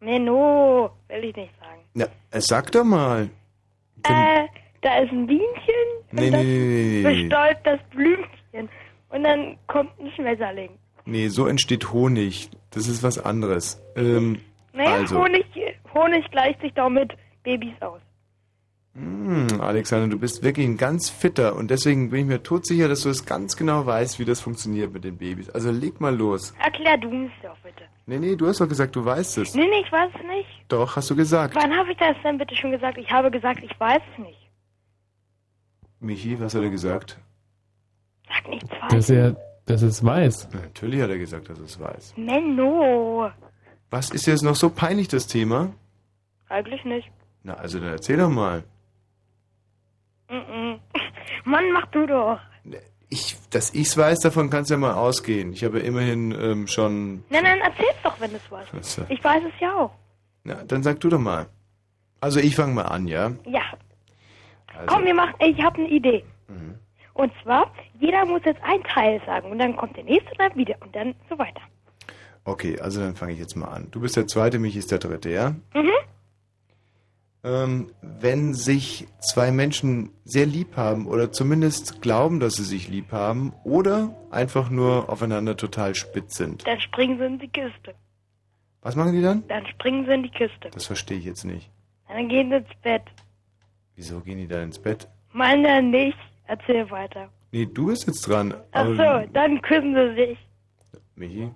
Nee, 0.00 0.18
no, 0.18 0.90
will 1.08 1.24
ich 1.24 1.36
nicht 1.36 1.52
sagen. 1.60 1.80
Na, 1.94 2.06
äh, 2.30 2.40
sag 2.40 2.70
doch 2.72 2.84
mal. 2.84 3.28
Äh, 4.04 4.46
da 4.82 4.98
ist 4.98 5.10
ein 5.12 5.26
Bienchen 5.26 5.44
Nee, 6.10 6.26
und 6.26 6.32
das 6.32 6.42
nee, 6.42 7.02
nee, 7.04 7.22
bestäubt 7.22 7.66
das 7.66 7.80
Blümchen. 7.90 8.68
Und 9.10 9.24
dann 9.24 9.56
kommt 9.66 9.90
ein 10.00 10.10
Schmetterling. 10.12 10.70
Nee, 11.04 11.28
so 11.28 11.46
entsteht 11.46 11.92
Honig. 11.92 12.50
Das 12.70 12.86
ist 12.88 13.02
was 13.02 13.18
anderes. 13.18 13.82
Ähm, 13.96 14.40
Naja, 14.72 14.96
also. 14.96 15.18
Honig, 15.24 15.46
Honig 15.94 16.30
gleicht 16.30 16.60
sich 16.60 16.72
doch 16.74 16.90
mit 16.90 17.12
Babys 17.42 17.74
aus. 17.80 18.00
Hm, 18.94 19.60
Alexander, 19.60 20.08
du 20.08 20.18
bist 20.18 20.42
wirklich 20.42 20.66
ein 20.66 20.76
ganz 20.76 21.08
fitter 21.08 21.54
und 21.54 21.70
deswegen 21.70 22.10
bin 22.10 22.20
ich 22.20 22.26
mir 22.26 22.42
todsicher, 22.42 22.88
dass 22.88 23.02
du 23.02 23.10
es 23.10 23.24
ganz 23.24 23.56
genau 23.56 23.86
weißt, 23.86 24.18
wie 24.18 24.24
das 24.24 24.40
funktioniert 24.40 24.92
mit 24.92 25.04
den 25.04 25.16
Babys. 25.18 25.48
Also 25.50 25.70
leg 25.70 26.00
mal 26.00 26.14
los. 26.14 26.52
Erklär 26.62 26.96
du 26.98 27.08
es 27.26 27.30
doch 27.42 27.56
bitte. 27.58 27.84
Nee, 28.06 28.18
nee, 28.18 28.34
du 28.34 28.48
hast 28.48 28.60
doch 28.60 28.68
gesagt, 28.68 28.96
du 28.96 29.04
weißt 29.04 29.38
es. 29.38 29.54
Nee, 29.54 29.66
nee, 29.70 29.82
ich 29.84 29.92
weiß 29.92 30.10
es 30.14 30.26
nicht. 30.26 30.48
Doch, 30.68 30.96
hast 30.96 31.10
du 31.10 31.16
gesagt. 31.16 31.54
Wann 31.54 31.76
habe 31.76 31.92
ich 31.92 31.98
das 31.98 32.16
denn 32.24 32.38
bitte 32.38 32.56
schon 32.56 32.72
gesagt? 32.72 32.98
Ich 32.98 33.10
habe 33.10 33.30
gesagt, 33.30 33.62
ich 33.62 33.78
weiß 33.78 34.00
es 34.12 34.24
nicht. 34.24 34.47
Michi, 36.00 36.38
was 36.40 36.54
hat 36.54 36.62
er 36.62 36.70
gesagt? 36.70 37.18
Sag 38.28 38.48
nichts 38.48 38.68
Dass 38.90 39.10
er, 39.10 39.36
dass 39.66 39.82
es 39.82 40.04
weiß. 40.04 40.48
Natürlich 40.52 41.00
hat 41.00 41.10
er 41.10 41.18
gesagt, 41.18 41.48
dass 41.48 41.58
er 41.58 41.64
es 41.64 41.80
weiß. 41.80 42.14
Menno. 42.16 43.30
Was 43.90 44.10
ist 44.10 44.26
jetzt 44.26 44.42
noch 44.42 44.54
so 44.54 44.70
peinlich, 44.70 45.08
das 45.08 45.26
Thema? 45.26 45.72
Eigentlich 46.48 46.84
nicht. 46.84 47.10
Na, 47.42 47.54
also 47.54 47.78
dann 47.80 47.90
erzähl 47.90 48.18
doch 48.18 48.30
mal. 48.30 48.64
Mann, 51.44 51.72
mach 51.72 51.86
du 51.86 52.06
doch. 52.06 52.38
Ich, 53.10 53.36
dass 53.50 53.72
ich's 53.72 53.96
weiß, 53.96 54.18
davon 54.18 54.50
kannst 54.50 54.70
du 54.70 54.74
ja 54.74 54.78
mal 54.78 54.92
ausgehen. 54.94 55.54
Ich 55.54 55.64
habe 55.64 55.78
ja 55.78 55.84
immerhin 55.86 56.32
ähm, 56.38 56.66
schon... 56.66 57.24
Nein, 57.30 57.42
nein, 57.42 57.60
erzähl's 57.60 57.96
doch, 58.02 58.20
wenn 58.20 58.30
du 58.30 58.36
es 58.36 58.50
weißt. 58.50 58.68
Was, 58.74 59.00
Ich 59.08 59.24
weiß 59.24 59.42
es 59.44 59.60
ja 59.60 59.74
auch. 59.74 59.90
Na, 60.44 60.62
dann 60.64 60.82
sag 60.82 61.00
du 61.00 61.08
doch 61.08 61.18
mal. 61.18 61.46
Also 62.20 62.38
ich 62.40 62.54
fange 62.54 62.74
mal 62.74 62.82
an, 62.82 63.08
ja? 63.08 63.32
Ja. 63.46 63.62
Also, 64.78 64.94
Komm, 64.94 65.04
wir 65.04 65.14
machen, 65.14 65.34
ich 65.40 65.60
habe 65.62 65.78
eine 65.78 65.88
Idee. 65.88 66.24
Mhm. 66.46 66.76
Und 67.14 67.32
zwar, 67.42 67.72
jeder 67.98 68.24
muss 68.24 68.42
jetzt 68.44 68.62
ein 68.62 68.82
Teil 68.84 69.20
sagen 69.26 69.50
und 69.50 69.58
dann 69.58 69.76
kommt 69.76 69.96
der 69.96 70.04
nächste 70.04 70.30
und 70.30 70.38
dann 70.38 70.54
wieder 70.56 70.76
und 70.80 70.94
dann 70.94 71.14
so 71.28 71.36
weiter. 71.36 71.60
Okay, 72.44 72.78
also 72.80 73.00
dann 73.00 73.16
fange 73.16 73.32
ich 73.32 73.38
jetzt 73.40 73.56
mal 73.56 73.66
an. 73.66 73.88
Du 73.90 74.00
bist 74.00 74.16
der 74.16 74.26
Zweite, 74.26 74.58
Michi 74.58 74.78
ist 74.78 74.92
der 74.92 74.98
Dritte, 74.98 75.30
ja? 75.30 75.50
Mhm. 75.74 75.90
Ähm, 77.44 77.92
wenn 78.02 78.54
sich 78.54 79.06
zwei 79.20 79.50
Menschen 79.50 80.10
sehr 80.24 80.46
lieb 80.46 80.76
haben 80.76 81.06
oder 81.06 81.30
zumindest 81.32 82.00
glauben, 82.02 82.40
dass 82.40 82.54
sie 82.54 82.64
sich 82.64 82.88
lieb 82.88 83.12
haben 83.12 83.52
oder 83.64 84.14
einfach 84.30 84.70
nur 84.70 85.10
aufeinander 85.10 85.56
total 85.56 85.94
spitz 85.94 86.36
sind. 86.36 86.66
Dann 86.66 86.80
springen 86.80 87.18
sie 87.18 87.26
in 87.26 87.38
die 87.38 87.48
Kiste. 87.48 87.94
Was 88.80 88.96
machen 88.96 89.12
die 89.12 89.22
dann? 89.22 89.46
Dann 89.48 89.66
springen 89.66 90.06
sie 90.06 90.12
in 90.12 90.22
die 90.22 90.30
Kiste. 90.30 90.70
Das 90.72 90.86
verstehe 90.86 91.18
ich 91.18 91.24
jetzt 91.24 91.44
nicht. 91.44 91.70
Dann 92.08 92.28
gehen 92.28 92.50
sie 92.50 92.56
ins 92.56 92.74
Bett. 92.82 93.02
Wieso 93.98 94.20
gehen 94.20 94.38
die 94.38 94.46
da 94.46 94.62
ins 94.62 94.78
Bett? 94.78 95.08
Meine 95.32 95.82
nicht. 95.82 96.16
Erzähl 96.46 96.88
weiter. 96.88 97.28
Nee, 97.50 97.66
du 97.66 97.88
bist 97.88 98.06
jetzt 98.06 98.20
dran. 98.28 98.54
Ach 98.70 98.86
so, 98.86 99.28
dann 99.32 99.60
küssen 99.60 99.92
sie 99.92 100.14
sich. 100.14 100.38
Michi? 101.16 101.50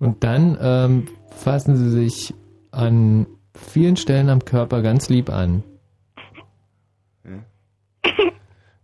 Und 0.00 0.22
dann 0.22 0.58
ähm, 0.60 1.08
fassen 1.30 1.76
sie 1.76 1.88
sich 1.88 2.34
an 2.72 3.26
vielen 3.54 3.96
Stellen 3.96 4.28
am 4.28 4.44
Körper 4.44 4.82
ganz 4.82 5.08
lieb 5.08 5.30
an. 5.30 5.64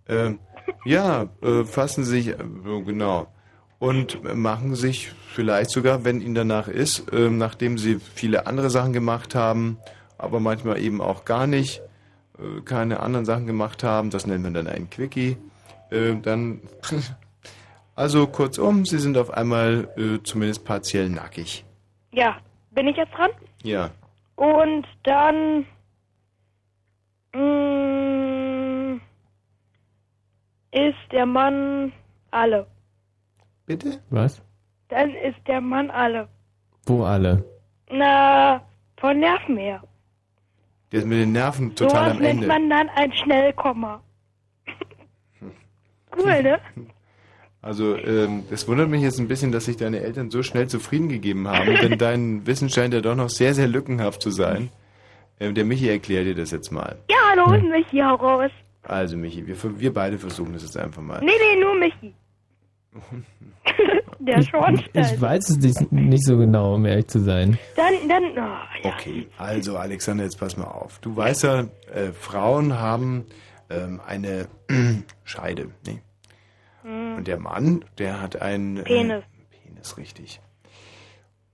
Ähm, 0.08 0.38
ja, 0.84 1.28
äh, 1.42 1.64
fassen 1.64 2.04
sich, 2.04 2.28
äh, 2.28 2.36
genau. 2.86 3.26
Und 3.80 4.22
machen 4.34 4.76
sich 4.76 5.12
vielleicht 5.34 5.70
sogar, 5.70 6.04
wenn 6.04 6.20
ihnen 6.20 6.36
danach 6.36 6.68
ist, 6.68 7.12
äh, 7.12 7.28
nachdem 7.28 7.76
sie 7.76 7.98
viele 7.98 8.46
andere 8.46 8.70
Sachen 8.70 8.92
gemacht 8.92 9.34
haben, 9.34 9.78
aber 10.16 10.38
manchmal 10.38 10.80
eben 10.80 11.00
auch 11.00 11.24
gar 11.24 11.46
nicht, 11.48 11.82
äh, 12.38 12.60
keine 12.62 13.00
anderen 13.00 13.24
Sachen 13.24 13.46
gemacht 13.46 13.82
haben, 13.82 14.10
das 14.10 14.26
nennt 14.26 14.42
man 14.42 14.54
dann 14.54 14.66
ein 14.66 14.90
Quickie, 14.90 15.36
äh, 15.90 16.14
dann, 16.16 16.60
also 17.94 18.26
kurzum, 18.26 18.84
sie 18.84 18.98
sind 18.98 19.16
auf 19.18 19.30
einmal 19.30 19.88
äh, 19.96 20.22
zumindest 20.22 20.64
partiell 20.64 21.08
nackig. 21.08 21.64
Ja, 22.12 22.36
bin 22.70 22.88
ich 22.88 22.96
jetzt 22.96 23.12
dran? 23.14 23.30
Ja. 23.62 23.90
Und 24.36 24.86
dann. 25.02 25.66
mm, 27.32 29.00
ist 30.76 31.12
der 31.12 31.26
Mann 31.26 31.92
alle. 32.30 32.66
Bitte? 33.64 33.98
Was? 34.10 34.42
Dann 34.88 35.10
ist 35.14 35.38
der 35.46 35.60
Mann 35.60 35.90
alle. 35.90 36.28
Wo 36.84 37.04
alle? 37.04 37.44
Na, 37.90 38.60
von 38.98 39.18
Nerven 39.18 39.56
her. 39.56 39.82
Der 40.92 41.00
ist 41.00 41.06
mit 41.06 41.18
den 41.18 41.32
Nerven 41.32 41.74
total 41.74 41.90
Sowas 41.90 42.10
am 42.12 42.18
nennt 42.18 42.34
Ende. 42.42 42.46
man 42.46 42.70
dann 42.70 42.88
ein 42.90 43.12
Schnellkomma. 43.12 44.02
cool, 46.16 46.42
ne? 46.42 46.60
Also, 47.62 47.96
ähm, 47.96 48.44
es 48.50 48.68
wundert 48.68 48.88
mich 48.88 49.02
jetzt 49.02 49.18
ein 49.18 49.26
bisschen, 49.26 49.50
dass 49.50 49.64
sich 49.64 49.76
deine 49.76 50.00
Eltern 50.00 50.30
so 50.30 50.44
schnell 50.44 50.68
zufrieden 50.68 51.08
gegeben 51.08 51.48
haben, 51.48 51.74
denn 51.74 51.98
dein 51.98 52.46
Wissen 52.46 52.70
scheint 52.70 52.94
ja 52.94 53.00
doch 53.00 53.16
noch 53.16 53.28
sehr, 53.28 53.54
sehr 53.54 53.66
lückenhaft 53.66 54.22
zu 54.22 54.30
sein. 54.30 54.70
Ähm, 55.40 55.54
der 55.54 55.64
Michi 55.64 55.88
erklärt 55.88 56.26
dir 56.26 56.34
das 56.36 56.52
jetzt 56.52 56.70
mal. 56.70 56.96
Ja, 57.10 57.16
hallo, 57.30 57.52
und 57.52 57.68
Michi, 57.70 57.98
hau 57.98 58.14
raus. 58.14 58.50
Also, 58.82 59.16
Michi, 59.16 59.44
wir, 59.46 59.56
wir 59.80 59.92
beide 59.92 60.16
versuchen 60.16 60.52
das 60.52 60.62
jetzt 60.62 60.76
einfach 60.76 61.02
mal. 61.02 61.20
Nee, 61.20 61.32
nee, 61.40 61.60
nur 61.60 61.74
Michi. 61.74 62.14
der 64.18 64.38
Ich 64.38 64.48
Schornstein. 64.48 65.20
weiß 65.20 65.50
es 65.50 65.56
nicht, 65.58 65.92
nicht 65.92 66.24
so 66.24 66.36
genau, 66.36 66.74
um 66.74 66.84
ehrlich 66.86 67.06
zu 67.08 67.20
sein. 67.20 67.58
Dann, 67.76 68.08
dann, 68.08 68.24
oh, 68.84 68.88
Okay, 68.88 69.26
also 69.38 69.76
Alexander, 69.76 70.24
jetzt 70.24 70.38
pass 70.38 70.56
mal 70.56 70.64
auf. 70.64 70.98
Du 71.00 71.14
weißt 71.16 71.42
ja, 71.44 71.60
äh, 71.92 72.12
Frauen 72.12 72.78
haben 72.78 73.24
ähm, 73.70 74.00
eine 74.06 74.48
Scheide. 75.24 75.70
Nee. 75.86 76.00
hm, 76.82 77.16
Und 77.16 77.26
der 77.28 77.38
Mann, 77.38 77.84
der 77.98 78.20
hat 78.20 78.40
einen 78.40 78.82
Penis. 78.84 79.22
Äh, 79.24 79.66
Penis, 79.68 79.96
richtig. 79.98 80.40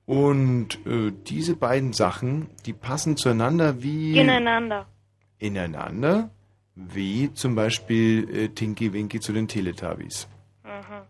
Und 0.05 0.85
äh, 0.87 1.13
diese 1.27 1.57
beiden 1.57 1.93
Sachen, 1.93 2.49
die 2.67 2.73
passen 2.73 3.17
zueinander 3.17 3.83
wie 3.83 4.19
ineinander. 4.19 4.87
ineinander, 5.39 6.31
wie 6.75 7.33
zum 7.35 7.55
Beispiel 7.55 8.29
äh, 8.35 8.49
Tinky 8.49 8.93
Winky 8.93 9.21
zu 9.21 9.33
den 9.33 9.47
Teletubbies. 9.49 10.27
Mhm. 10.65 11.03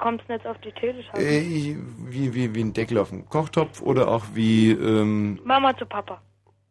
Kommst 0.00 0.24
du 0.28 0.32
jetzt 0.32 0.46
auf 0.46 0.56
die 0.58 0.72
Teletubbies? 0.72 1.22
Äh, 1.22 1.42
wie, 2.08 2.34
wie, 2.34 2.54
wie 2.54 2.60
ein 2.60 2.72
Deckel 2.72 2.96
auf 2.96 3.10
dem 3.10 3.28
Kochtopf 3.28 3.82
oder 3.82 4.08
auch 4.08 4.24
wie 4.32 4.70
ähm, 4.70 5.38
Mama 5.44 5.76
zu 5.76 5.84
Papa. 5.84 6.22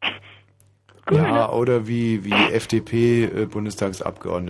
ja 1.12 1.52
oder 1.52 1.88
wie 1.88 2.26
wie 2.26 2.34
FDP 2.34 3.26
äh, 3.26 3.48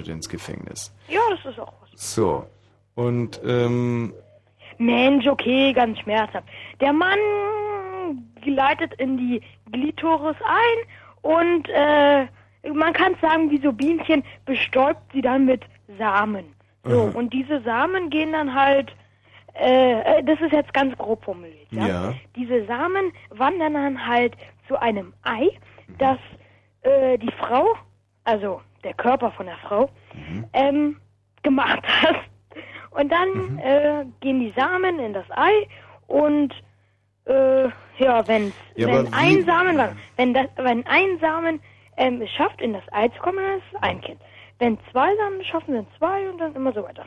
ins 0.09 0.29
Gefängnis. 0.29 0.93
Ja, 1.09 1.19
das 1.29 1.51
ist 1.51 1.59
auch 1.59 1.73
was. 1.81 1.89
So 1.93 2.45
und 2.95 3.41
ähm, 3.45 4.13
Mensch, 4.77 5.27
okay, 5.27 5.73
ganz 5.73 5.99
schmerzhaft. 5.99 6.47
Der 6.79 6.93
Mann 6.93 7.19
gleitet 8.41 8.93
in 8.93 9.17
die 9.17 9.41
Glitoris 9.73 10.37
ein 10.45 11.31
und 11.33 11.67
äh, 11.67 12.27
man 12.73 12.93
kann 12.93 13.15
sagen, 13.21 13.51
wie 13.51 13.59
so 13.59 13.73
Bienchen 13.73 14.23
bestäubt 14.45 15.01
sie 15.13 15.21
dann 15.21 15.45
mit 15.45 15.63
Samen. 15.97 16.45
So, 16.89 17.03
Aha. 17.03 17.11
und 17.17 17.33
diese 17.33 17.61
Samen 17.61 18.09
gehen 18.09 18.31
dann 18.31 18.53
halt, 18.53 18.91
äh, 19.53 19.99
äh, 20.19 20.23
das 20.23 20.39
ist 20.41 20.51
jetzt 20.51 20.73
ganz 20.73 20.97
grob 20.97 21.23
formuliert, 21.23 21.71
ja? 21.71 21.87
Ja. 21.87 22.13
Diese 22.35 22.65
Samen 22.65 23.11
wandern 23.29 23.73
dann 23.73 24.07
halt 24.07 24.35
zu 24.67 24.79
einem 24.79 25.13
Ei, 25.23 25.49
das 25.97 26.17
äh, 26.81 27.17
die 27.17 27.31
Frau, 27.31 27.75
also 28.23 28.61
der 28.83 28.93
Körper 28.93 29.31
von 29.31 29.47
der 29.47 29.57
Frau, 29.57 29.89
ähm, 30.53 30.97
gemacht 31.43 31.83
hat. 32.01 32.15
Und 32.91 33.11
dann 33.11 33.59
äh, 33.59 34.05
gehen 34.21 34.39
die 34.39 34.53
Samen 34.55 34.99
in 34.99 35.13
das 35.13 35.25
Ei 35.31 35.67
und 36.07 36.53
äh, 37.25 37.65
ja, 37.97 38.27
wenn 38.27 38.51
Ja, 38.75 38.87
wenn 38.87 39.13
ein 39.13 39.45
Samen, 39.45 39.79
wenn 40.15 40.33
das, 40.33 40.47
wenn 40.55 40.85
ein 40.87 41.19
Samen 41.19 41.59
ähm, 41.97 42.21
es 42.21 42.31
schafft, 42.31 42.61
in 42.61 42.73
das 42.73 42.83
Ei 42.91 43.09
zu 43.09 43.19
kommen, 43.19 43.37
dann 43.37 43.57
ist 43.57 43.65
es 43.73 43.83
ein 43.83 44.01
Kind. 44.01 44.19
Wenn 44.59 44.77
zwei 44.91 45.11
es 45.39 45.47
schaffen, 45.47 45.73
sind 45.73 45.87
zwei 45.97 46.29
und 46.29 46.37
dann 46.37 46.53
immer 46.55 46.73
so 46.73 46.83
weiter. 46.83 47.05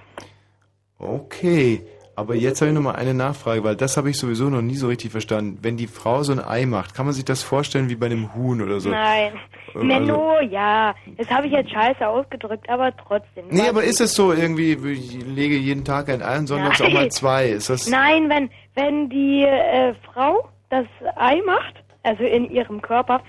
okay. 0.99 1.83
Aber 2.15 2.35
jetzt 2.35 2.61
habe 2.61 2.71
ich 2.71 2.75
noch 2.75 2.83
mal 2.83 2.95
eine 2.95 3.15
Nachfrage, 3.15 3.65
weil 3.65 3.75
das 3.75 3.97
habe 3.97 4.11
ich 4.11 4.19
sowieso 4.19 4.51
noch 4.51 4.61
nie 4.61 4.75
so 4.75 4.89
richtig 4.89 5.11
verstanden. 5.11 5.59
Wenn 5.63 5.79
die 5.79 5.87
Frau 5.87 6.23
so 6.23 6.33
ein 6.33 6.41
Ei 6.41 6.67
macht, 6.67 6.95
kann 6.95 7.07
man 7.07 7.15
sich 7.15 7.25
das 7.25 7.43
vorstellen 7.43 7.89
wie 7.89 7.97
bei 7.97 8.07
einem 8.07 8.35
Huhn 8.35 8.61
oder 8.61 8.81
so? 8.81 8.91
Nein. 8.91 9.33
Ähm, 9.75 9.87
Menno, 9.87 10.41
ja. 10.41 10.95
Das 11.17 11.31
habe 11.31 11.47
ich 11.47 11.55
jetzt 11.55 11.71
scheiße 11.71 12.07
ausgedrückt, 12.07 12.69
aber 12.69 12.95
trotzdem. 12.97 13.47
Nee, 13.49 13.67
aber 13.67 13.83
ist 13.85 14.03
es 14.03 14.15
so 14.15 14.33
irgendwie, 14.33 14.73
ich 14.93 15.25
lege 15.25 15.57
jeden 15.57 15.87
Tag 15.87 16.11
ein 16.11 16.23
Ei 16.23 16.39
und 16.39 16.49
sonntags 16.49 16.83
auch 16.83 16.93
mal 16.93 17.11
zwei? 17.11 17.49
Ist 17.49 17.71
das? 17.71 17.89
Nein, 17.89 18.29
wenn, 18.29 18.51
wenn 18.75 19.09
die 19.09 19.45
äh, 19.45 19.95
Frau 20.13 20.47
das 20.69 20.87
Ei 21.17 21.41
macht, 21.47 21.83
also 22.03 22.25
in 22.25 22.51
ihrem 22.51 22.83
Körper, 22.83 23.23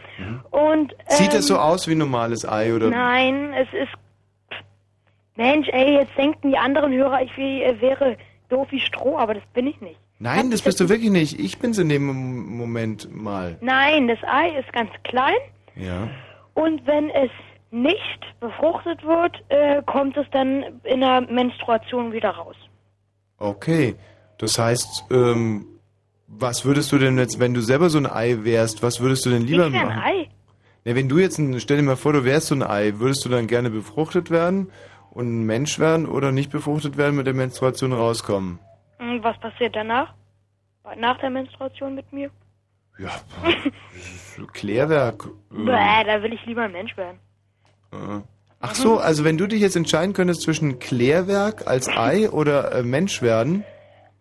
und. 0.51 0.91
Ähm, 0.91 0.97
Sieht 1.07 1.33
es 1.33 1.47
so 1.47 1.57
aus 1.57 1.87
wie 1.87 1.93
ein 1.93 1.99
normales 1.99 2.47
Ei 2.47 2.75
oder? 2.75 2.89
Nein, 2.89 3.53
es 3.53 3.67
ist. 3.73 3.93
Mensch, 5.35 5.67
ey, 5.69 5.95
jetzt 5.95 6.17
denken 6.17 6.51
die 6.51 6.57
anderen 6.57 6.93
Hörer, 6.93 7.21
ich 7.21 7.35
äh, 7.37 7.79
wäre 7.81 8.17
doof 8.49 8.67
wie 8.71 8.79
Stroh, 8.79 9.17
aber 9.17 9.33
das 9.33 9.43
bin 9.53 9.67
ich 9.67 9.79
nicht. 9.81 9.99
Nein, 10.19 10.51
das 10.51 10.61
bist 10.61 10.79
du 10.79 10.87
wirklich 10.89 11.09
nicht. 11.11 11.39
Ich 11.39 11.57
bin's 11.59 11.77
in 11.79 11.89
dem 11.89 12.05
Moment 12.57 13.13
mal. 13.13 13.57
Nein, 13.61 14.07
das 14.07 14.19
Ei 14.23 14.49
ist 14.59 14.71
ganz 14.71 14.89
klein 15.03 15.35
Ja. 15.75 16.07
und 16.53 16.85
wenn 16.85 17.09
es 17.09 17.31
nicht 17.71 18.19
befruchtet 18.39 19.03
wird, 19.03 19.43
äh, 19.49 19.81
kommt 19.85 20.15
es 20.15 20.27
dann 20.31 20.63
in 20.83 20.99
der 21.01 21.21
Menstruation 21.21 22.13
wieder 22.13 22.29
raus. 22.29 22.55
Okay. 23.39 23.95
Das 24.37 24.59
heißt, 24.59 25.05
ähm, 25.11 25.65
was 26.27 26.65
würdest 26.65 26.91
du 26.91 26.99
denn 26.99 27.17
jetzt, 27.17 27.39
wenn 27.39 27.53
du 27.53 27.61
selber 27.61 27.89
so 27.89 27.97
ein 27.97 28.05
Ei 28.05 28.37
wärst, 28.43 28.83
was 28.83 28.99
würdest 29.01 29.25
du 29.25 29.31
denn 29.31 29.41
lieber 29.47 29.67
ich 29.67 29.73
wär 29.73 29.81
ein 29.81 29.87
machen? 29.87 30.01
Ei. 30.03 30.29
Ja, 30.85 30.95
wenn 30.95 31.09
du 31.09 31.17
jetzt, 31.17 31.39
ein, 31.39 31.59
stell 31.59 31.77
dir 31.77 31.83
mal 31.83 31.95
vor, 31.95 32.13
du 32.13 32.23
wärst 32.25 32.47
so 32.47 32.55
ein 32.55 32.61
Ei, 32.63 32.93
würdest 32.97 33.25
du 33.25 33.29
dann 33.29 33.47
gerne 33.47 33.69
befruchtet 33.69 34.29
werden 34.29 34.69
und 35.13 35.27
ein 35.27 35.43
Mensch 35.45 35.79
werden 35.79 36.05
oder 36.07 36.31
nicht 36.31 36.51
befruchtet 36.51 36.97
werden, 36.97 37.15
mit 37.15 37.27
der 37.27 37.33
Menstruation 37.33 37.93
rauskommen? 37.93 38.59
Und 38.99 39.23
was 39.23 39.39
passiert 39.39 39.75
danach? 39.75 40.13
Nach 40.97 41.17
der 41.19 41.29
Menstruation 41.29 41.95
mit 41.95 42.11
mir? 42.11 42.29
Ja, 42.99 43.11
so 44.37 44.45
Klärwerk. 44.47 45.25
Äh, 45.51 45.55
Bäh, 45.65 46.03
da 46.05 46.21
will 46.21 46.33
ich 46.33 46.45
lieber 46.45 46.63
ein 46.63 46.71
Mensch 46.71 46.95
werden. 46.97 47.19
äh. 47.91 48.21
Ach 48.65 48.75
so, 48.75 48.97
also 48.97 49.25
wenn 49.25 49.37
du 49.37 49.45
dich 49.47 49.59
jetzt 49.61 49.75
entscheiden 49.75 50.13
könntest 50.13 50.41
zwischen 50.43 50.79
Klärwerk 50.79 51.67
als 51.67 51.89
Ei 51.89 52.29
oder 52.29 52.71
äh, 52.73 52.83
Mensch 52.83 53.21
werden, 53.21 53.63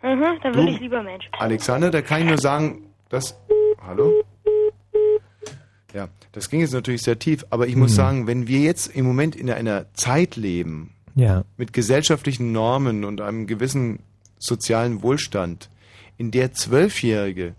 Mhm, 0.05 0.41
dann 0.43 0.55
würde 0.57 0.71
ich 0.71 0.81
lieber 0.81 1.01
Mensch. 1.01 1.29
Alexander, 1.39 1.93
da 1.93 2.03
kann 2.03 2.23
ich 2.23 2.27
nur 2.27 2.39
sagen, 2.39 2.93
dass. 3.09 3.39
Hallo? 3.87 4.13
Ja, 5.95 6.09
das 6.33 6.49
ging 6.51 6.61
jetzt 6.61 6.73
natürlich 6.73 7.03
sehr 7.03 7.19
tief, 7.19 7.45
aber 7.51 7.67
ich 7.69 7.77
muss 7.77 7.93
Mhm. 7.93 7.97
sagen, 7.97 8.27
wenn 8.27 8.47
wir 8.49 8.61
jetzt 8.61 8.89
im 8.89 9.05
Moment 9.07 9.37
in 9.37 9.51
einer 9.51 9.93
Zeit 9.95 10.37
leben, 10.37 10.91
Ja. 11.15 11.45
mit 11.57 11.73
gesellschaftlichen 11.73 12.53
Normen 12.53 13.05
und 13.05 13.21
einem 13.21 13.47
gewissen 13.47 13.99
sozialen 14.39 15.03
Wohlstand, 15.03 15.69
in 16.17 16.31
der 16.31 16.53
Zwölfjährige 16.53 17.55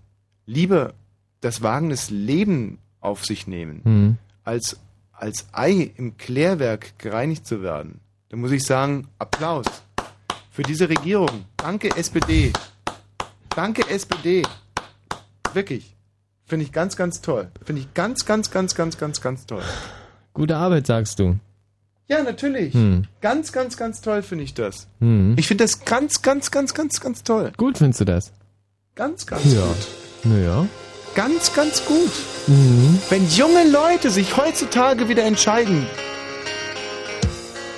lieber 0.45 0.93
das 1.41 1.61
Wagnis 1.61 2.09
Leben 2.09 2.79
auf 2.99 3.25
sich 3.25 3.47
nehmen, 3.47 3.81
Mhm. 3.83 4.17
als 4.43 4.79
als 5.15 5.45
Ei 5.53 5.91
im 5.95 6.17
Klärwerk 6.17 6.97
gereinigt 6.99 7.45
zu 7.47 7.61
werden, 7.61 8.01
dann 8.29 8.41
muss 8.41 8.51
ich 8.51 8.63
sagen, 8.65 9.07
Applaus 9.19 9.65
für 10.51 10.63
diese 10.63 10.89
Regierung. 10.89 11.45
Danke 11.55 11.95
SPD. 11.95 12.51
Danke 13.55 13.87
SPD. 13.89 14.41
Wirklich. 15.53 15.92
Finde 16.45 16.65
ich 16.65 16.71
ganz, 16.71 16.95
ganz 16.97 17.21
toll. 17.21 17.47
Finde 17.65 17.81
ich 17.81 17.93
ganz, 17.93 18.25
ganz, 18.25 18.51
ganz, 18.51 18.75
ganz, 18.75 18.97
ganz, 18.97 19.21
ganz 19.21 19.45
toll. 19.45 19.61
Gute 20.33 20.57
Arbeit, 20.57 20.87
sagst 20.87 21.19
du. 21.19 21.37
Ja, 22.07 22.21
natürlich. 22.21 22.73
Hm. 22.73 23.05
Ganz, 23.21 23.51
ganz, 23.53 23.77
ganz 23.77 24.01
toll 24.01 24.21
finde 24.23 24.43
ich 24.43 24.53
das. 24.53 24.87
Hm. 24.99 25.35
Ich 25.37 25.47
finde 25.47 25.63
das 25.63 25.85
ganz, 25.85 26.21
ganz, 26.21 26.51
ganz, 26.51 26.73
ganz, 26.73 26.99
ganz 26.99 27.23
toll. 27.23 27.51
Gut 27.57 27.77
findest 27.77 28.01
du 28.01 28.05
das? 28.05 28.31
Ganz, 28.95 29.25
ganz 29.25 29.45
Ja. 29.53 29.61
gut. 29.65 29.87
Naja. 30.25 30.67
Ganz, 31.15 31.53
ganz 31.53 31.85
gut. 31.85 32.11
Mhm. 32.47 32.99
Wenn 33.09 33.27
junge 33.29 33.69
Leute 33.69 34.09
sich 34.09 34.35
heutzutage 34.35 35.07
wieder 35.07 35.23
entscheiden 35.23 35.85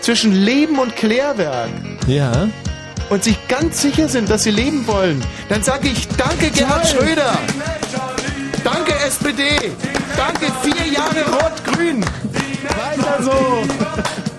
zwischen 0.02 0.32
Leben 0.34 0.80
und 0.80 0.96
Klärwerk 0.96 1.70
Ja. 2.08 2.48
und 3.10 3.24
sich 3.24 3.38
ganz 3.48 3.82
sicher 3.82 4.08
sind, 4.08 4.30
dass 4.30 4.44
sie 4.44 4.52
leben 4.52 4.88
wollen, 4.88 5.22
dann 5.50 5.64
sage 5.64 5.90
ich 5.90 6.08
Danke 6.10 6.50
Gerhard. 6.50 6.88
Schröder. 6.88 7.38
SPD. 9.08 9.72
Danke 10.18 10.52
vier 10.64 10.92
Jahre 10.92 11.24
Rot-Grün. 11.32 12.02
Weiter 12.02 13.24
so. 13.24 14.35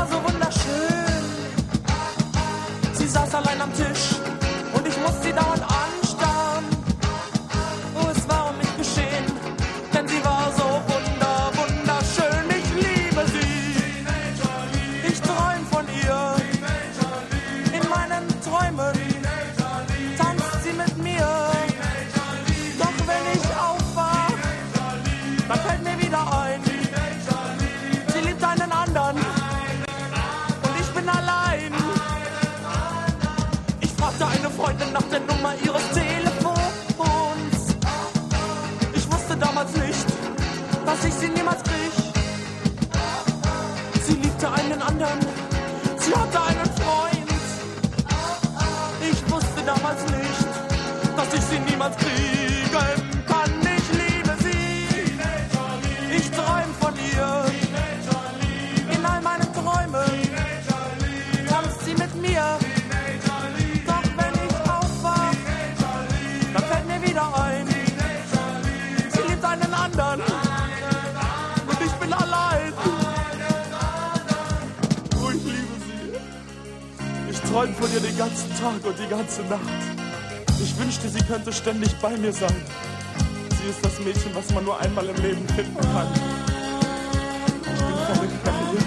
War 0.00 0.06
so 0.08 0.32
wunderschön. 0.32 1.24
Sie 2.94 3.06
saß 3.06 3.34
allein 3.34 3.60
am 3.60 3.72
Tisch 3.74 4.16
und 4.72 4.86
ich 4.86 4.96
musste 4.98 5.22
sie 5.22 5.32
dauernd 5.32 5.62
anstarren. 5.62 5.99
Sie 41.20 41.28
niemals 41.28 41.62
krieg. 41.62 41.92
Sie 44.06 44.14
liebte 44.14 44.50
einen 44.50 44.80
anderen, 44.80 45.20
sie 45.98 46.14
hatte 46.14 46.40
einen 46.42 46.70
Freund. 46.80 47.30
Ich 49.02 49.30
wusste 49.30 49.62
damals 49.64 50.02
nicht, 50.04 51.16
dass 51.16 51.34
ich 51.34 51.42
sie 51.42 51.58
niemals 51.60 51.96
kriegen 51.96 52.59
träumen 77.50 77.74
von 77.74 77.92
ihr 77.92 78.00
den 78.00 78.16
ganzen 78.16 78.48
Tag 78.60 78.84
und 78.84 78.98
die 78.98 79.08
ganze 79.08 79.42
Nacht. 79.42 79.60
Ich 80.62 80.78
wünschte, 80.78 81.08
sie 81.08 81.22
könnte 81.24 81.52
ständig 81.52 81.94
bei 82.00 82.16
mir 82.16 82.32
sein. 82.32 82.62
Sie 83.62 83.70
ist 83.70 83.84
das 83.84 83.98
Mädchen, 84.00 84.34
was 84.34 84.50
man 84.54 84.64
nur 84.64 84.78
einmal 84.80 85.06
im 85.06 85.16
Leben 85.16 85.46
finden 85.48 85.76
kann. 85.92 86.08
Ich 87.66 87.76
bin 87.82 88.02
verrückt 88.06 88.46
nach 88.46 88.58
ihr. 88.72 88.78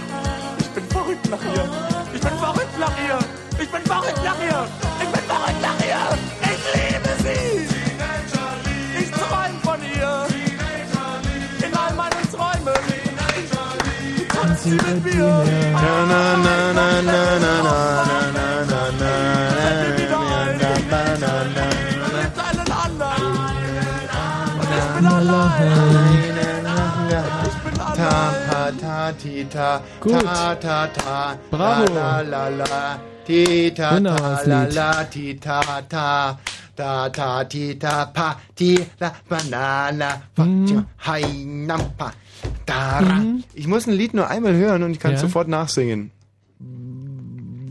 Ich 0.59 0.69
bin 0.69 0.87
verrückt 0.87 1.29
nach 1.29 1.41
ihr. 1.55 1.69
Ich 2.13 2.21
bin 2.21 2.37
verrückt 2.37 2.79
nach 2.79 2.97
ihr. 3.07 3.19
Ich 3.59 3.69
bin 3.69 3.81
verrückt 3.81 4.23
nach 4.23 4.39
ihr. 4.41 4.67
Ich 5.01 5.09
bin 5.09 5.23
verrückt 5.23 5.61
nach 5.61 5.79
ihr. 5.85 6.03
Ich 6.41 6.63
liebe 6.73 7.11
sie. 7.23 7.67
Ich 9.01 9.11
träume 9.11 9.59
von 9.63 9.79
ihr. 9.81 10.27
In 11.67 11.73
all 11.75 11.93
meinen 11.95 12.31
Träumen. 12.31 12.81
Tanzt 14.29 14.63
sie 14.63 14.71
mit 14.71 15.03
mir. 15.03 15.43
Na, 15.73 16.05
na, 16.07 16.37
na, 16.37 16.73
na, 16.73 17.01
na, 17.01 17.39
na, 17.39 17.63
na. 17.63 18.22
Ta, 27.95 28.33
ta, 28.49 28.71
ta, 28.81 29.11
ti, 29.21 29.45
ta, 29.45 29.81
Gut. 30.01 30.23
ta, 30.23 30.55
ta, 30.55 30.87
ta, 30.87 31.37
Bravo. 31.51 31.93
la, 31.93 32.21
la, 32.49 32.97
ti, 33.25 33.71
ta, 33.71 33.99
ta, 33.99 35.03
ti, 35.11 35.35
ta, 35.39 35.61
ta, 35.87 36.37
ta, 36.75 37.09
ta, 37.09 37.43
ti, 37.45 37.75
ta, 37.77 38.05
pa, 38.13 38.35
ti, 38.55 38.77
la, 38.99 39.11
banana, 39.29 40.09
pa, 40.35 40.43
Mhm. 40.43 40.65
ti, 40.67 40.75
hai, 41.05 41.23
nam, 41.69 41.81
pa, 41.97 42.11
da, 42.65 42.99
ra. 42.99 43.17
Ich 43.53 43.67
muss 43.67 43.85
ein 43.87 43.93
Lied 43.93 44.13
nur 44.15 44.27
einmal 44.29 44.55
hören 44.55 44.81
und 44.83 44.91
ich 44.91 44.99
kann 44.99 45.11
Ja. 45.13 45.17
sofort 45.19 45.47
nachsingen. 45.47 46.09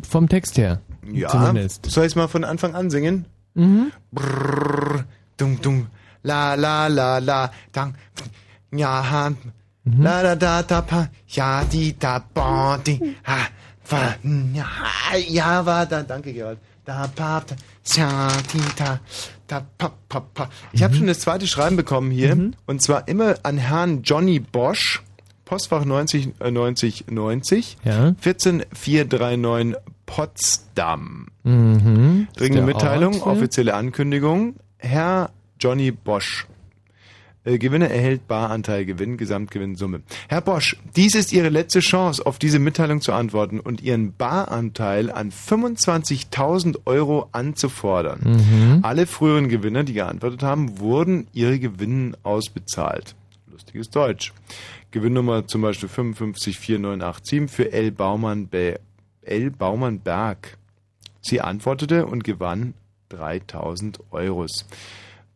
Vom 0.09 0.29
Text 0.29 0.57
her. 0.57 0.81
Ja, 1.13 1.29
Zumindest. 1.29 1.91
soll 1.91 2.05
ich 2.05 2.13
es 2.13 2.17
mal 2.17 2.29
von 2.29 2.45
Anfang 2.45 2.75
an 2.77 2.91
singen? 2.91 3.25
Mhm. 3.55 3.91
Brrr, 4.13 5.05
dung, 5.37 5.61
dung, 5.61 5.87
la, 6.23 6.55
la, 6.55 6.87
la, 6.89 7.19
la, 7.19 7.51
dang, 7.73 7.95
ja, 8.73 9.03
ha, 9.11 9.31
Mhm. 9.85 10.03
la, 10.05 10.23
da, 10.23 10.35
da, 10.37 10.63
da, 10.63 10.81
pa, 10.83 11.09
ja, 11.27 11.65
di, 11.65 11.95
da, 11.99 12.23
ba, 12.35 12.79
di, 12.85 13.01
ha, 13.25 13.39
wa, 13.91 14.15
ja, 14.55 14.67
ja, 15.29 15.67
wa, 15.67 15.85
da, 15.85 16.03
danke, 16.03 16.33
Gerald, 16.33 16.59
da, 16.85 17.09
pa, 17.09 17.41
da, 17.47 17.57
ja, 17.97 18.29
di, 18.53 18.61
da, 18.77 19.01
da, 19.49 19.61
pa, 19.79 19.91
pa, 20.09 20.21
pa. 20.21 20.49
Ich 20.73 20.81
Mhm. 20.81 20.85
habe 20.85 20.95
schon 20.95 21.07
das 21.09 21.19
zweite 21.21 21.47
Schreiben 21.49 21.77
bekommen 21.77 22.11
hier, 22.13 22.53
und 22.67 22.81
zwar 22.81 23.09
immer 23.09 23.35
an 23.43 23.59
Herrn 23.59 24.03
Johnny 24.03 24.39
Bosch, 24.39 25.03
Postfach 25.45 25.85
90, 25.85 26.31
äh, 26.41 26.51
90, 26.53 27.07
90, 27.11 27.77
Ja. 27.85 28.15
14439 28.21 29.77
Potsdam. 30.07 31.27
Mhm. 31.43 32.29
Dringende 32.37 32.63
Mitteilung, 32.63 33.21
offizielle 33.23 33.75
Ankündigung. 33.75 34.55
Herr 34.79 35.31
Johnny 35.63 35.93
Bosch. 35.93 36.49
Äh, 37.45 37.59
Gewinner 37.59 37.89
erhält 37.89 38.27
Baranteil 38.27 38.85
Gewinn, 38.85 39.17
Gesamtgewinnsumme. 39.17 40.03
Herr 40.29 40.41
Bosch, 40.41 40.77
dies 40.97 41.15
ist 41.15 41.33
Ihre 41.33 41.51
letzte 41.51 41.79
Chance, 41.79 42.27
auf 42.27 42.41
diese 42.41 42.59
Mitteilung 42.59 43.01
zu 43.01 43.13
antworten 43.13 43.61
und 43.61 43.81
Ihren 43.81 44.13
Baranteil 44.17 45.09
an 45.11 45.31
25.000 45.31 46.81
Euro 46.85 47.29
anzufordern. 47.31 48.21
Mhm. 48.25 48.79
Alle 48.83 49.07
früheren 49.07 49.49
Gewinner, 49.49 49.85
die 49.85 49.93
geantwortet 49.93 50.43
haben, 50.43 50.81
wurden 50.81 51.29
ihre 51.33 51.61
Gewinnen 51.61 52.17
ausbezahlt. 52.25 53.15
lustiges 53.49 53.89
Deutsch. 53.89 54.33
Gewinnnummer 54.91 55.47
zum 55.47 55.63
Beispiel 55.63 55.89
554987 55.89 57.49
für 57.49 57.73
L. 57.73 57.93
Baumann, 57.93 58.49
Be 58.49 58.81
L. 59.23 59.53
Baumann 59.53 60.01
Berg. 60.01 60.59
Sie 61.21 61.41
antwortete 61.41 62.07
und 62.07 62.25
gewann 62.25 62.75
3000 63.11 64.01
Euros. 64.11 64.67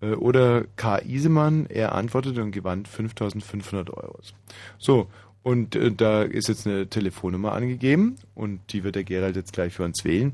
Äh, 0.01 0.15
Oder 0.15 0.65
K. 0.77 0.99
Isemann, 0.99 1.67
er 1.67 1.95
antwortete 1.95 2.43
und 2.43 2.53
gewann 2.53 2.87
5500 2.87 3.91
Euros. 3.91 4.35
So, 4.79 5.09
und 5.43 5.77
äh, 5.77 5.93
da 5.93 6.23
ist 6.23 6.49
jetzt 6.49 6.67
eine 6.67 6.89
Telefonnummer 6.89 7.53
angegeben 7.53 8.17
und 8.35 8.61
die 8.73 8.85
wird 8.85 8.97
der 8.97 9.05
Gerald 9.05 9.37
jetzt 9.37 9.53
gleich 9.53 9.73
für 9.73 9.85
uns 9.85 10.05
wählen. 10.05 10.33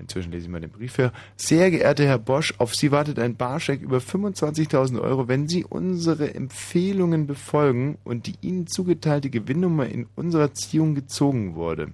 Inzwischen 0.00 0.30
lese 0.30 0.46
ich 0.46 0.50
mal 0.50 0.60
den 0.60 0.70
Brief 0.70 0.98
her. 0.98 1.12
Sehr 1.36 1.70
geehrter 1.70 2.04
Herr 2.04 2.18
Bosch, 2.18 2.54
auf 2.58 2.74
Sie 2.74 2.92
wartet 2.92 3.18
ein 3.18 3.36
Barscheck 3.36 3.82
über 3.82 3.98
25.000 3.98 5.00
Euro, 5.00 5.26
wenn 5.26 5.48
Sie 5.48 5.64
unsere 5.64 6.34
Empfehlungen 6.34 7.26
befolgen 7.26 7.98
und 8.04 8.26
die 8.26 8.34
Ihnen 8.40 8.66
zugeteilte 8.68 9.30
Gewinnnummer 9.30 9.86
in 9.86 10.06
unserer 10.14 10.54
Ziehung 10.54 10.94
gezogen 10.94 11.56
wurde. 11.56 11.92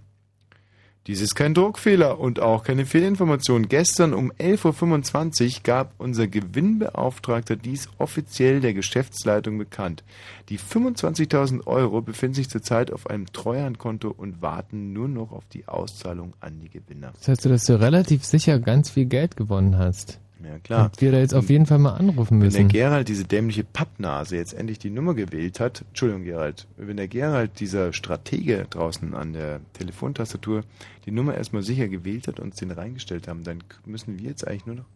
Dies 1.06 1.20
ist 1.20 1.34
kein 1.34 1.52
Druckfehler 1.52 2.18
und 2.18 2.40
auch 2.40 2.64
keine 2.64 2.86
Fehlinformation. 2.86 3.68
Gestern 3.68 4.14
um 4.14 4.32
11.25 4.32 5.56
Uhr 5.56 5.62
gab 5.62 5.92
unser 5.98 6.26
Gewinnbeauftragter 6.26 7.56
dies 7.56 7.90
offiziell 7.98 8.60
der 8.60 8.72
Geschäftsleitung 8.72 9.58
bekannt. 9.58 10.02
Die 10.48 10.58
25.000 10.58 11.66
Euro 11.66 12.00
befinden 12.00 12.36
sich 12.36 12.48
zurzeit 12.48 12.90
auf 12.90 13.10
einem 13.10 13.26
Treuhandkonto 13.26 14.08
und 14.16 14.40
warten 14.40 14.94
nur 14.94 15.08
noch 15.08 15.32
auf 15.32 15.44
die 15.52 15.68
Auszahlung 15.68 16.32
an 16.40 16.58
die 16.60 16.70
Gewinner. 16.70 17.12
Das 17.18 17.28
heißt, 17.28 17.44
dass 17.44 17.66
du 17.66 17.78
relativ 17.78 18.24
sicher 18.24 18.58
ganz 18.58 18.88
viel 18.88 19.04
Geld 19.04 19.36
gewonnen 19.36 19.76
hast. 19.76 20.20
Ja, 20.42 20.58
klar. 20.58 20.86
Und 20.86 21.00
wir 21.00 21.12
da 21.12 21.18
jetzt 21.18 21.34
auf 21.34 21.48
jeden 21.48 21.66
Fall 21.66 21.78
mal 21.78 21.94
anrufen 21.94 22.40
Wenn 22.40 22.50
der 22.50 22.62
müssen. 22.62 22.68
Gerald, 22.68 23.08
diese 23.08 23.24
dämliche 23.24 23.64
Pappnase, 23.64 24.36
jetzt 24.36 24.52
endlich 24.52 24.78
die 24.78 24.90
Nummer 24.90 25.14
gewählt 25.14 25.60
hat, 25.60 25.84
Entschuldigung 25.88 26.24
Gerald, 26.24 26.66
wenn 26.76 26.96
der 26.96 27.08
Gerald, 27.08 27.60
dieser 27.60 27.92
Stratege 27.92 28.66
draußen 28.68 29.14
an 29.14 29.32
der 29.32 29.60
Telefontastatur, 29.74 30.64
die 31.06 31.12
Nummer 31.12 31.34
erstmal 31.34 31.62
sicher 31.62 31.88
gewählt 31.88 32.28
hat 32.28 32.40
und 32.40 32.46
uns 32.46 32.56
den 32.56 32.70
reingestellt 32.70 33.28
haben, 33.28 33.44
dann 33.44 33.62
müssen 33.86 34.18
wir 34.18 34.28
jetzt 34.28 34.46
eigentlich 34.46 34.66
nur 34.66 34.76
noch 34.76 34.86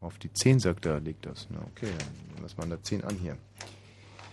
auf 0.00 0.18
die 0.18 0.32
10, 0.32 0.60
sagt 0.60 0.86
er, 0.86 1.00
legt 1.00 1.26
das. 1.26 1.48
Na 1.50 1.58
okay, 1.60 1.90
dann 2.34 2.42
lassen 2.42 2.58
wir 2.58 2.64
an 2.64 2.70
der 2.70 2.82
10 2.82 3.04
an 3.04 3.16
hier. 3.20 3.36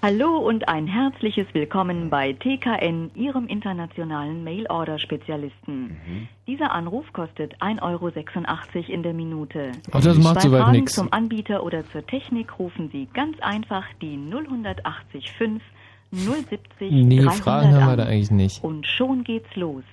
Hallo 0.06 0.38
und 0.38 0.70
ein 0.70 0.86
herzliches 0.86 1.48
Willkommen 1.54 2.12
bei 2.12 2.34
TKN, 2.34 3.10
Ihrem 3.16 3.48
internationalen 3.48 4.44
Mail-Order-Spezialisten. 4.44 5.82
Mhm. 5.86 6.28
Dieser 6.46 6.74
Anruf 6.74 7.12
kostet 7.12 7.60
1,86 7.60 7.82
Euro 7.82 8.94
in 8.94 9.02
der 9.02 9.14
Minute. 9.16 9.72
Ach, 9.92 10.02
das 10.02 10.20
macht 10.20 10.44
Bei 10.44 10.60
Fragen 10.60 10.74
nix. 10.74 10.94
zum 10.94 11.12
Anbieter 11.12 11.64
oder 11.64 11.84
zur 11.90 12.06
Technik 12.06 12.60
rufen 12.60 12.92
Sie 12.92 13.08
ganz 13.16 13.40
einfach 13.40 13.84
die 14.00 14.16
0185 14.16 15.32
070 16.12 16.92
Nee, 16.92 17.24
300 17.24 17.34
Fragen 17.34 17.74
haben 17.74 17.90
wir 17.90 17.98
da 17.98 18.04
eigentlich 18.04 18.30
nicht. 18.30 18.64
Und 18.64 18.86
schon 18.86 19.24
geht's 19.24 19.56
los. 19.56 19.84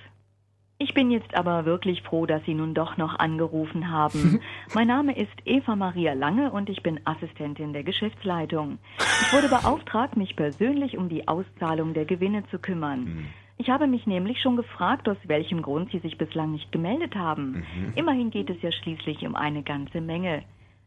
Ich 0.79 0.93
bin 0.93 1.11
jetzt 1.11 1.35
aber 1.35 1.65
wirklich 1.65 2.01
froh, 2.01 2.25
dass 2.25 2.43
Sie 2.45 2.53
nun 2.53 2.73
doch 2.73 2.97
noch 2.97 3.17
angerufen 3.19 3.89
haben. 3.89 4.41
mein 4.73 4.87
Name 4.87 5.15
ist 5.15 5.31
Eva 5.45 5.75
Maria 5.75 6.13
Lange 6.13 6.51
und 6.51 6.69
ich 6.69 6.83
bin 6.83 6.99
Assistentin 7.05 7.73
der 7.73 7.83
Geschäftsleitung. 7.83 8.79
Ich 9.21 9.33
wurde 9.33 9.49
beauftragt, 9.49 10.17
mich 10.17 10.35
persönlich 10.35 10.97
um 10.97 11.09
die 11.09 11.27
Auszahlung 11.27 11.93
der 11.93 12.05
Gewinne 12.05 12.43
zu 12.49 12.59
kümmern. 12.59 13.27
Ich 13.57 13.69
habe 13.69 13.87
mich 13.87 14.07
nämlich 14.07 14.41
schon 14.41 14.57
gefragt, 14.57 15.07
aus 15.07 15.17
welchem 15.25 15.61
Grund 15.61 15.91
Sie 15.91 15.99
sich 15.99 16.17
bislang 16.17 16.51
nicht 16.51 16.71
gemeldet 16.71 17.15
haben. 17.15 17.63
Immerhin 17.95 18.31
geht 18.31 18.49
es 18.49 18.61
ja 18.61 18.71
schließlich 18.71 19.25
um 19.25 19.35
eine 19.35 19.63
ganze 19.63 20.01
Menge. 20.01 20.43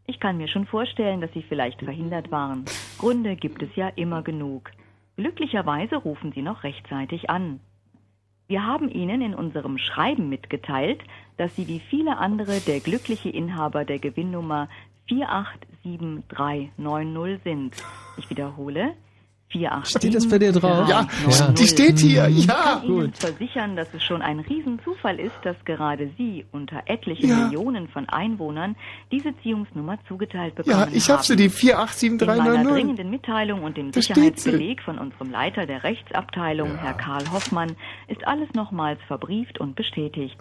Ich 0.07 0.21
kann 0.21 0.37
mir 0.37 0.49
schon 0.49 0.67
vorstellen, 0.67 1.21
dass 1.21 1.33
Sie 1.33 1.43
vielleicht 1.43 1.81
verhindert 1.81 2.31
waren. 2.31 2.65
Gründe 2.99 3.37
gibt 3.37 3.63
es 3.63 3.75
ja 3.77 3.89
immer 3.89 4.23
genug. 4.23 4.71
Glücklicherweise 5.17 5.97
rufen 5.97 6.33
Sie 6.33 6.43
noch 6.43 6.65
rechtzeitig 6.65 7.31
an. 7.31 7.61
Wir 8.48 8.64
haben 8.64 8.89
Ihnen 8.89 9.23
in 9.23 9.35
unserem 9.35 9.77
Schreiben 9.77 10.28
mitgeteilt, 10.28 11.02
dass 11.36 11.56
Sie 11.56 11.66
wie 11.66 11.81
viele 11.81 12.18
andere 12.18 12.60
der 12.60 12.78
glückliche 12.78 13.28
Inhaber 13.28 13.85
der 13.85 13.98
Gewinnnummer 13.98 14.68
487390 15.09 17.43
sind. 17.43 17.74
Ich 18.18 18.31
wiederhole. 18.31 18.94
487390. 19.52 19.85
Steht 19.98 20.14
das 20.14 20.28
bei 20.28 20.39
dir 20.39 20.52
drauf? 20.52 20.89
Ja, 20.89 21.06
die 21.52 21.66
steht 21.66 21.98
hier, 22.01 22.27
Ich 22.28 22.47
ja. 22.47 22.55
kann 22.81 22.85
Ihnen 22.85 23.12
versichern, 23.14 23.77
dass 23.77 23.89
es 23.94 24.02
schon 24.02 24.20
ein 24.23 24.40
Riesenzufall 24.40 25.18
ist, 25.20 25.36
dass 25.44 25.56
gerade 25.64 26.10
Sie 26.18 26.44
unter 26.52 26.82
etlichen 26.86 27.28
Ja. 27.31 27.36
Millionen 27.47 27.89
von 27.89 28.09
Einwohnern 28.09 28.77
diese 29.12 29.32
Ziehungsnummer 29.43 29.98
zugeteilt 30.09 30.55
bekommen 30.56 30.77
Ja, 30.81 30.89
ich 30.93 31.09
haben. 31.09 31.18
hab 31.18 31.24
sie, 31.24 31.36
die 31.36 31.44
In 31.44 31.51
meiner 31.70 31.86
4873990. 31.86 32.73
dringenden 32.73 33.10
Mitteilung 33.10 33.62
und 33.62 33.77
dem 33.77 33.93
Da 33.93 34.01
Sicherheitsbeleg 34.01 34.82
von 34.82 34.98
unserem 34.98 35.31
Leiter 35.31 35.66
der 35.66 35.85
Rechtsabteilung, 35.85 36.77
Herr 36.78 36.94
Karl 36.94 37.24
Hoffmann, 37.32 37.77
ist 38.09 38.27
alles 38.27 38.48
nochmals 38.55 39.01
verbrieft 39.06 39.60
und 39.60 39.77
bestätigt. 39.77 40.36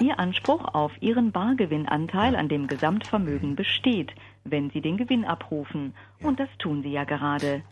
Ihr 0.00 0.18
Anspruch 0.18 0.74
auf 0.74 0.92
Ihren 1.00 1.32
Bargewinnanteil 1.32 2.36
an 2.36 2.48
dem 2.48 2.66
Gesamtvermögen 2.66 3.56
besteht, 3.56 4.12
wenn 4.44 4.70
Sie 4.70 4.80
den 4.80 4.96
Gewinn 4.96 5.24
abrufen. 5.24 5.94
Und 6.22 6.38
das 6.38 6.48
tun 6.58 6.82
Sie 6.82 6.90
ja 6.92 7.04
gerade. 7.04 7.62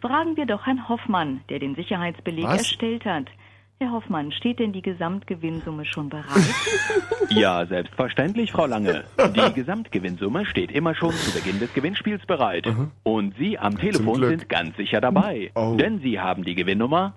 Fragen 0.00 0.36
wir 0.36 0.46
doch 0.46 0.66
Herrn 0.66 0.88
Hoffmann, 0.88 1.40
der 1.48 1.58
den 1.58 1.74
Sicherheitsbeleg 1.74 2.44
Was? 2.46 2.58
erstellt 2.58 3.04
hat. 3.04 3.26
Herr 3.78 3.92
Hoffmann, 3.92 4.32
steht 4.32 4.58
denn 4.58 4.72
die 4.72 4.80
Gesamtgewinnsumme 4.82 5.84
schon 5.84 6.08
bereit? 6.08 6.26
Ja, 7.28 7.66
selbstverständlich, 7.66 8.52
Frau 8.52 8.66
Lange. 8.66 9.02
Die 9.34 9.52
Gesamtgewinnsumme 9.54 10.46
steht 10.46 10.70
immer 10.70 10.94
schon 10.94 11.10
zu 11.10 11.32
Beginn 11.32 11.58
des 11.58 11.74
Gewinnspiels 11.74 12.24
bereit. 12.24 12.68
Und 13.02 13.34
Sie 13.36 13.58
am 13.58 13.76
Telefon 13.76 14.22
sind 14.22 14.48
ganz 14.48 14.76
sicher 14.76 15.00
dabei. 15.00 15.50
Denn 15.74 15.98
Sie 15.98 16.20
haben 16.20 16.44
die 16.44 16.54
Gewinnnummer 16.54 17.14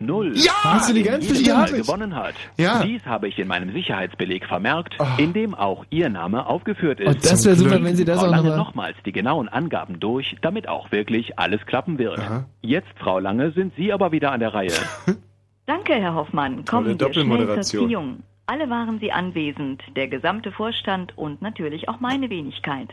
487390. 0.00 0.44
Ja! 0.46 0.52
Hast 0.64 0.90
du 0.90 0.94
die 0.94 1.02
ganz 1.02 1.26
bestimmt? 1.26 1.72
gewonnen 1.72 2.14
hat. 2.14 2.34
Ja. 2.56 2.82
Dies 2.82 3.04
habe 3.04 3.28
ich 3.28 3.38
in 3.38 3.48
meinem 3.48 3.72
Sicherheitsbeleg 3.72 4.46
vermerkt, 4.46 4.96
in 5.18 5.32
dem 5.32 5.54
auch 5.54 5.84
Ihr 5.90 6.08
Name 6.08 6.46
aufgeführt 6.46 7.00
ist. 7.00 7.08
Oh, 7.08 7.18
das 7.30 7.44
wär 7.44 7.56
super, 7.56 7.82
wenn 7.82 7.96
Sie 7.96 8.04
das 8.04 8.18
Frau 8.20 8.26
auch 8.26 8.30
Lange 8.30 8.48
noch 8.50 8.56
mal- 8.56 8.64
nochmals 8.64 8.96
die 9.04 9.12
genauen 9.12 9.48
Angaben 9.48 9.98
durch, 10.00 10.36
damit 10.40 10.68
auch 10.68 10.92
wirklich 10.92 11.38
alles 11.38 11.64
klappen 11.66 11.98
wird. 11.98 12.20
Jetzt, 12.60 12.88
Frau 12.98 13.18
Lange, 13.18 13.50
sind 13.52 13.74
Sie 13.76 13.92
aber 13.92 14.12
wieder 14.12 14.32
an 14.32 14.40
der 14.40 14.54
Reihe. 14.54 14.72
Danke, 15.66 15.94
Herr 15.94 16.14
Hoffmann. 16.14 16.64
Kommen 16.64 16.98
wir 16.98 17.12
schnell 17.12 17.60
zur. 17.62 17.86
Ziehung. 17.88 18.22
Alle 18.50 18.70
waren 18.70 18.98
Sie 18.98 19.12
anwesend, 19.12 19.82
der 19.94 20.08
gesamte 20.08 20.52
Vorstand 20.52 21.12
und 21.18 21.42
natürlich 21.42 21.90
auch 21.90 22.00
meine 22.00 22.30
Wenigkeit. 22.30 22.88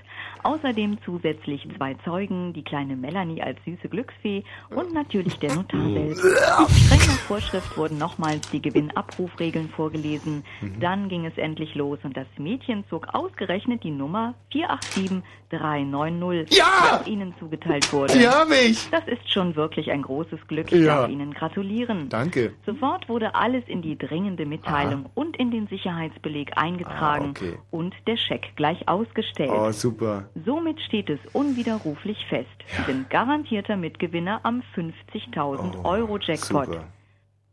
Außerdem 0.45 0.99
zusätzlich 1.03 1.67
zwei 1.75 1.95
Zeugen, 2.05 2.53
die 2.53 2.63
kleine 2.63 2.95
Melanie 2.95 3.41
als 3.41 3.57
süße 3.65 3.89
Glücksfee 3.89 4.43
und 4.69 4.93
natürlich 4.93 5.39
der 5.39 5.55
Notar 5.55 5.81
selbst. 5.89 6.21
Streng 6.21 6.99
nach 6.99 7.19
Vorschrift 7.27 7.75
wurden 7.75 7.97
nochmals 7.97 8.47
die 8.51 8.61
Gewinnabrufregeln 8.61 9.69
vorgelesen. 9.69 10.43
Dann 10.79 11.09
ging 11.09 11.25
es 11.25 11.35
endlich 11.39 11.73
los 11.73 11.97
und 12.03 12.15
das 12.15 12.27
Mädchen 12.37 12.83
zog 12.91 13.07
ausgerechnet 13.15 13.83
die 13.83 13.89
Nummer 13.89 14.35
487390, 14.51 16.55
Ja! 16.57 16.65
die 16.65 16.93
auch 17.03 17.07
Ihnen 17.07 17.33
zugeteilt 17.39 17.91
wurde. 17.91 18.13
Die 18.13 18.27
hab 18.27 18.49
ich! 18.51 18.87
Das 18.91 19.07
ist 19.07 19.27
schon 19.31 19.55
wirklich 19.55 19.89
ein 19.91 20.03
großes 20.03 20.47
Glück. 20.47 20.71
Ich 20.71 20.85
Ja. 20.85 21.01
darf 21.01 21.09
Ihnen 21.09 21.33
gratulieren. 21.33 22.07
Danke. 22.09 22.53
Sofort 22.67 23.09
wurde 23.09 23.33
alles 23.33 23.63
in 23.67 23.81
die 23.81 23.97
dringende 23.97 24.45
Mitteilung 24.45 25.07
und 25.15 25.35
in 25.37 25.49
den 25.49 25.65
Sicherheitsbeleg 25.67 26.51
eingetragen 26.55 27.25
Ah, 27.27 27.29
okay. 27.31 27.57
und 27.71 27.95
der 28.05 28.17
Scheck 28.17 28.51
gleich 28.55 28.87
ausgestellt. 28.87 29.49
Oh, 29.51 29.71
super. 29.71 30.29
Somit 30.45 30.81
steht 30.81 31.09
es 31.09 31.19
unwiderruflich 31.33 32.17
fest. 32.27 32.49
Sie 32.67 32.91
sind 32.91 33.09
garantierter 33.09 33.77
Mitgewinner 33.77 34.41
am 34.43 34.61
50.000 34.75 35.85
Euro 35.85 36.17
Jackpot. 36.17 36.65
Super. 36.65 36.83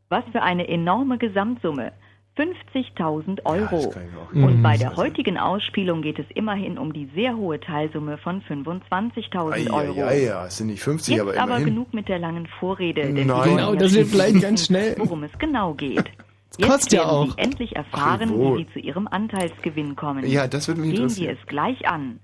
Was 0.08 0.24
für 0.32 0.42
eine 0.42 0.66
enorme 0.68 1.16
Gesamtsumme. 1.18 1.92
50.000 2.36 3.44
Euro. 3.44 3.92
auch. 3.92 4.32
Und 4.34 4.62
bei 4.62 4.76
der 4.78 4.96
heutigen 4.96 5.36
Ausspielung 5.38 6.00
geht 6.02 6.18
es 6.18 6.26
immerhin 6.34 6.78
um 6.78 6.92
die 6.92 7.08
sehr 7.14 7.36
hohe 7.36 7.60
Teilsumme 7.60 8.16
von 8.18 8.40
25.000 8.42 9.70
Euro. 9.70 9.94
Ja, 9.98 10.12
ja, 10.12 10.46
es 10.46 10.56
sind 10.56 10.68
nicht 10.68 10.82
50, 10.82 11.14
Jetzt 11.14 11.20
aber 11.20 11.32
aber, 11.32 11.42
immerhin. 11.44 11.66
genug 11.66 11.94
mit 11.94 12.08
der 12.08 12.18
langen 12.18 12.46
Vorrede. 12.58 13.02
Denn 13.02 13.26
Nein. 13.26 13.50
Genau, 13.50 13.72
ja 13.74 13.76
das 13.78 13.94
wird 13.94 14.08
vielleicht 14.08 14.40
ganz 14.40 14.66
schnell. 14.66 14.94
Worum 14.98 15.24
es 15.24 15.38
genau 15.38 15.74
geht. 15.74 16.10
Das 16.58 16.68
Jetzt 16.68 16.92
ja 16.92 17.00
werden 17.00 17.10
auch. 17.10 17.34
Sie 17.34 17.38
endlich 17.38 17.76
erfahren, 17.76 18.30
Jawohl. 18.30 18.58
wie 18.58 18.64
Sie 18.64 18.72
zu 18.72 18.78
Ihrem 18.80 19.08
Anteilsgewinn 19.08 19.94
kommen. 19.96 20.26
Ja, 20.26 20.46
das 20.48 20.68
würde 20.68 20.80
mich 20.80 20.90
Sehen 20.90 21.02
interessieren. 21.02 21.28
wir 21.36 21.38
es 21.40 21.46
gleich 21.46 21.86
an. 21.88 22.18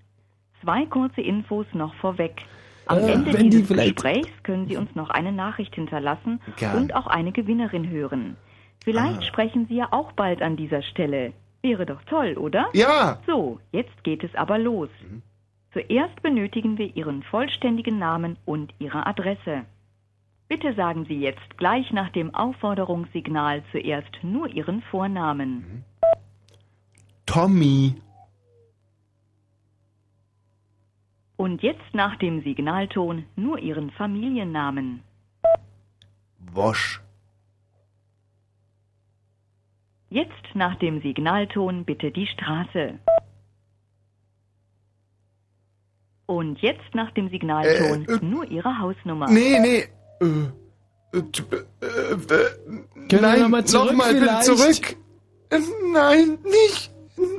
Zwei 0.62 0.86
kurze 0.86 1.20
Infos 1.20 1.66
noch 1.72 1.94
vorweg. 1.94 2.42
Am 2.86 2.98
Äh, 2.98 3.12
Ende 3.12 3.32
die 3.36 3.50
dieses 3.50 3.68
vielleicht- 3.68 3.96
Gesprächs 3.96 4.42
können 4.42 4.66
Sie 4.66 4.76
uns 4.76 4.94
noch 4.94 5.10
eine 5.10 5.30
Nachricht 5.32 5.74
hinterlassen 5.74 6.40
Gern. 6.56 6.76
und 6.76 6.94
auch 6.94 7.06
eine 7.06 7.32
Gewinnerin 7.32 7.88
hören. 7.88 8.36
Vielleicht 8.82 9.18
Ah. 9.18 9.22
sprechen 9.22 9.66
Sie 9.68 9.76
ja 9.76 9.88
auch 9.90 10.12
bald 10.12 10.40
an 10.42 10.56
dieser 10.56 10.82
Stelle. 10.82 11.32
Wäre 11.62 11.84
doch 11.84 12.02
toll, 12.04 12.36
oder? 12.38 12.68
Ja. 12.72 13.18
So, 13.26 13.60
jetzt 13.72 14.04
geht 14.04 14.24
es 14.24 14.34
aber 14.34 14.58
los. 14.58 14.88
Zuerst 15.72 16.22
benötigen 16.22 16.78
wir 16.78 16.96
Ihren 16.96 17.22
vollständigen 17.24 17.98
Namen 17.98 18.36
und 18.46 18.72
Ihre 18.78 19.06
Adresse. 19.06 19.62
Bitte 20.48 20.72
sagen 20.74 21.04
Sie 21.06 21.20
jetzt 21.20 21.58
gleich 21.58 21.92
nach 21.92 22.08
dem 22.08 22.34
Aufforderungssignal 22.34 23.62
zuerst 23.70 24.16
nur 24.22 24.48
Ihren 24.48 24.80
Vornamen. 24.82 25.84
Tommy. 27.26 27.94
Und 31.38 31.62
jetzt 31.62 31.94
nach 31.94 32.16
dem 32.18 32.42
Signalton 32.42 33.24
nur 33.36 33.60
Ihren 33.60 33.92
Familiennamen. 33.92 35.04
Wosch. 36.52 37.00
Jetzt 40.10 40.54
nach 40.54 40.74
dem 40.80 41.00
Signalton 41.00 41.84
bitte 41.84 42.10
die 42.10 42.26
Straße. 42.26 42.98
Und 46.26 46.60
jetzt 46.60 46.92
nach 46.94 47.12
dem 47.12 47.30
Signalton 47.30 48.04
Äh, 48.08 48.14
äh, 48.14 48.24
nur 48.24 48.44
Ihre 48.50 48.76
Hausnummer. 48.80 49.30
Nee, 49.30 49.60
nee. 49.60 49.84
Äh, 50.20 51.18
äh, 51.18 51.22
äh, 51.80 53.14
äh, 53.14 53.20
nein, 53.20 53.40
noch 53.42 53.48
mal 53.48 53.64
zurück 53.64 53.92
nochmal 53.92 54.42
zurück. 54.42 54.96
Äh, 55.50 55.60
Nein, 55.92 56.38
nicht. 56.42 56.92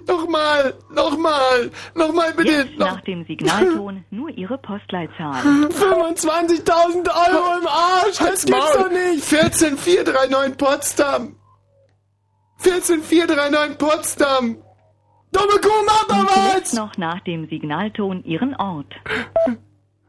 Nochmal, 0.07 0.73
nochmal, 0.89 1.72
nochmal 1.95 2.34
bitte. 2.34 2.51
Jetzt 2.51 2.77
noch- 2.80 2.88
nach 2.95 3.01
dem 3.01 3.26
Signalton 3.26 4.03
nur 4.11 4.30
Ihre 4.30 4.57
Postleitzahl. 4.57 5.41
25.000 5.43 7.07
Euro 7.07 7.60
im 7.60 7.68
Arsch, 7.68 8.18
das 8.18 8.45
gibt's 8.45 8.73
doch 8.73 8.89
nicht. 8.89 9.23
14439 9.23 10.57
Potsdam. 10.57 11.35
14439 12.57 13.77
Potsdam. 13.77 14.57
Dumme 15.31 15.61
Kuh, 15.61 15.85
mach 15.85 16.07
doch 16.07 16.35
Und 16.38 16.53
jetzt 16.56 16.73
noch 16.73 16.97
nach 16.97 17.19
dem 17.22 17.47
Signalton 17.47 18.23
Ihren 18.23 18.56
Ort. 18.56 18.93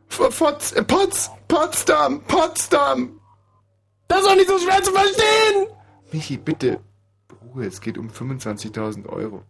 Potz, 0.09 0.73
äh, 0.73 0.83
Potz, 0.83 1.31
Potsdam, 1.47 2.23
Potsdam. 2.25 3.21
Das 4.09 4.21
ist 4.23 4.27
doch 4.29 4.35
nicht 4.35 4.49
so 4.49 4.59
schwer 4.59 4.83
zu 4.83 4.91
verstehen. 4.93 5.67
Michi, 6.11 6.37
bitte. 6.39 6.81
Ruhe, 7.55 7.67
es 7.67 7.81
geht 7.81 7.97
um 7.99 8.09
25.000 8.09 9.07
Euro. 9.09 9.43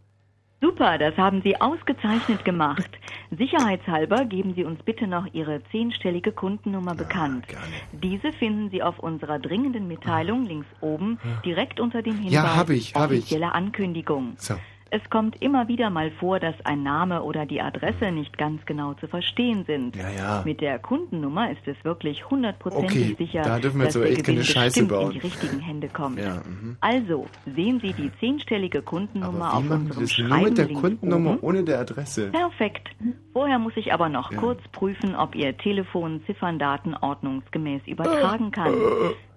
Super, 0.60 0.98
das 0.98 1.16
haben 1.16 1.40
Sie 1.42 1.58
ausgezeichnet 1.58 2.44
gemacht. 2.44 2.90
Sicherheitshalber 3.30 4.26
geben 4.26 4.54
Sie 4.54 4.64
uns 4.64 4.82
bitte 4.82 5.06
noch 5.06 5.26
Ihre 5.32 5.62
zehnstellige 5.70 6.32
Kundennummer 6.32 6.94
bekannt. 6.94 7.46
Diese 7.92 8.32
finden 8.32 8.68
Sie 8.70 8.82
auf 8.82 8.98
unserer 8.98 9.38
dringenden 9.38 9.88
Mitteilung 9.88 10.44
links 10.44 10.66
oben 10.82 11.18
direkt 11.44 11.80
unter 11.80 12.02
dem 12.02 12.16
Hinweis 12.16 12.32
Ja, 12.32 12.56
hab 12.56 12.68
ich, 12.68 12.94
hab 12.94 13.10
ich. 13.10 13.42
Ankündigung. 13.42 14.34
So. 14.36 14.54
Es 14.92 15.08
kommt 15.08 15.40
immer 15.40 15.68
wieder 15.68 15.88
mal 15.88 16.10
vor, 16.10 16.40
dass 16.40 16.54
ein 16.64 16.82
Name 16.82 17.22
oder 17.22 17.46
die 17.46 17.60
Adresse 17.60 18.10
nicht 18.10 18.36
ganz 18.36 18.64
genau 18.66 18.94
zu 18.94 19.06
verstehen 19.06 19.64
sind. 19.64 19.94
Ja, 19.94 20.10
ja. 20.10 20.42
Mit 20.44 20.60
der 20.60 20.80
Kundennummer 20.80 21.50
ist 21.52 21.66
es 21.66 21.76
wirklich 21.84 22.28
hundertprozentig 22.28 23.12
Okay, 23.12 23.14
sicher, 23.16 23.42
da 23.42 23.60
dürfen 23.60 23.78
wir 23.78 23.86
dass 23.86 23.94
jetzt 23.94 24.04
der 24.04 24.10
echt 24.12 24.24
keine 24.24 24.40
Gewinn 24.40 24.52
Scheiße 24.52 24.68
bestimmt 24.68 24.88
bauen. 24.88 25.06
in 25.06 25.12
die 25.12 25.18
richtigen 25.18 25.60
Hände 25.60 25.88
kommt. 25.88 26.18
Ja, 26.18 26.42
mhm. 26.44 26.76
Also, 26.80 27.26
sehen 27.54 27.78
Sie 27.80 27.92
die 27.92 28.10
zehnstellige 28.18 28.82
Kundennummer 28.82 29.54
auf 29.54 29.60
unserem 29.60 29.88
das 29.88 29.96
nur 29.98 30.08
Schreiben 30.08 30.42
mit 30.44 30.58
der 30.58 30.68
Kundennummer 30.68 31.30
oben? 31.34 31.40
ohne 31.42 31.62
der 31.64 31.78
Adresse? 31.78 32.30
Perfekt. 32.30 32.88
Vorher 33.32 33.60
muss 33.60 33.72
ich 33.76 33.92
aber 33.92 34.08
noch 34.08 34.34
kurz 34.36 34.60
prüfen, 34.72 35.14
ob 35.14 35.36
Ihr 35.36 35.56
Telefon 35.56 36.20
Zifferndaten 36.26 36.96
ordnungsgemäß 36.96 37.82
übertragen 37.86 38.50
kann. 38.50 38.74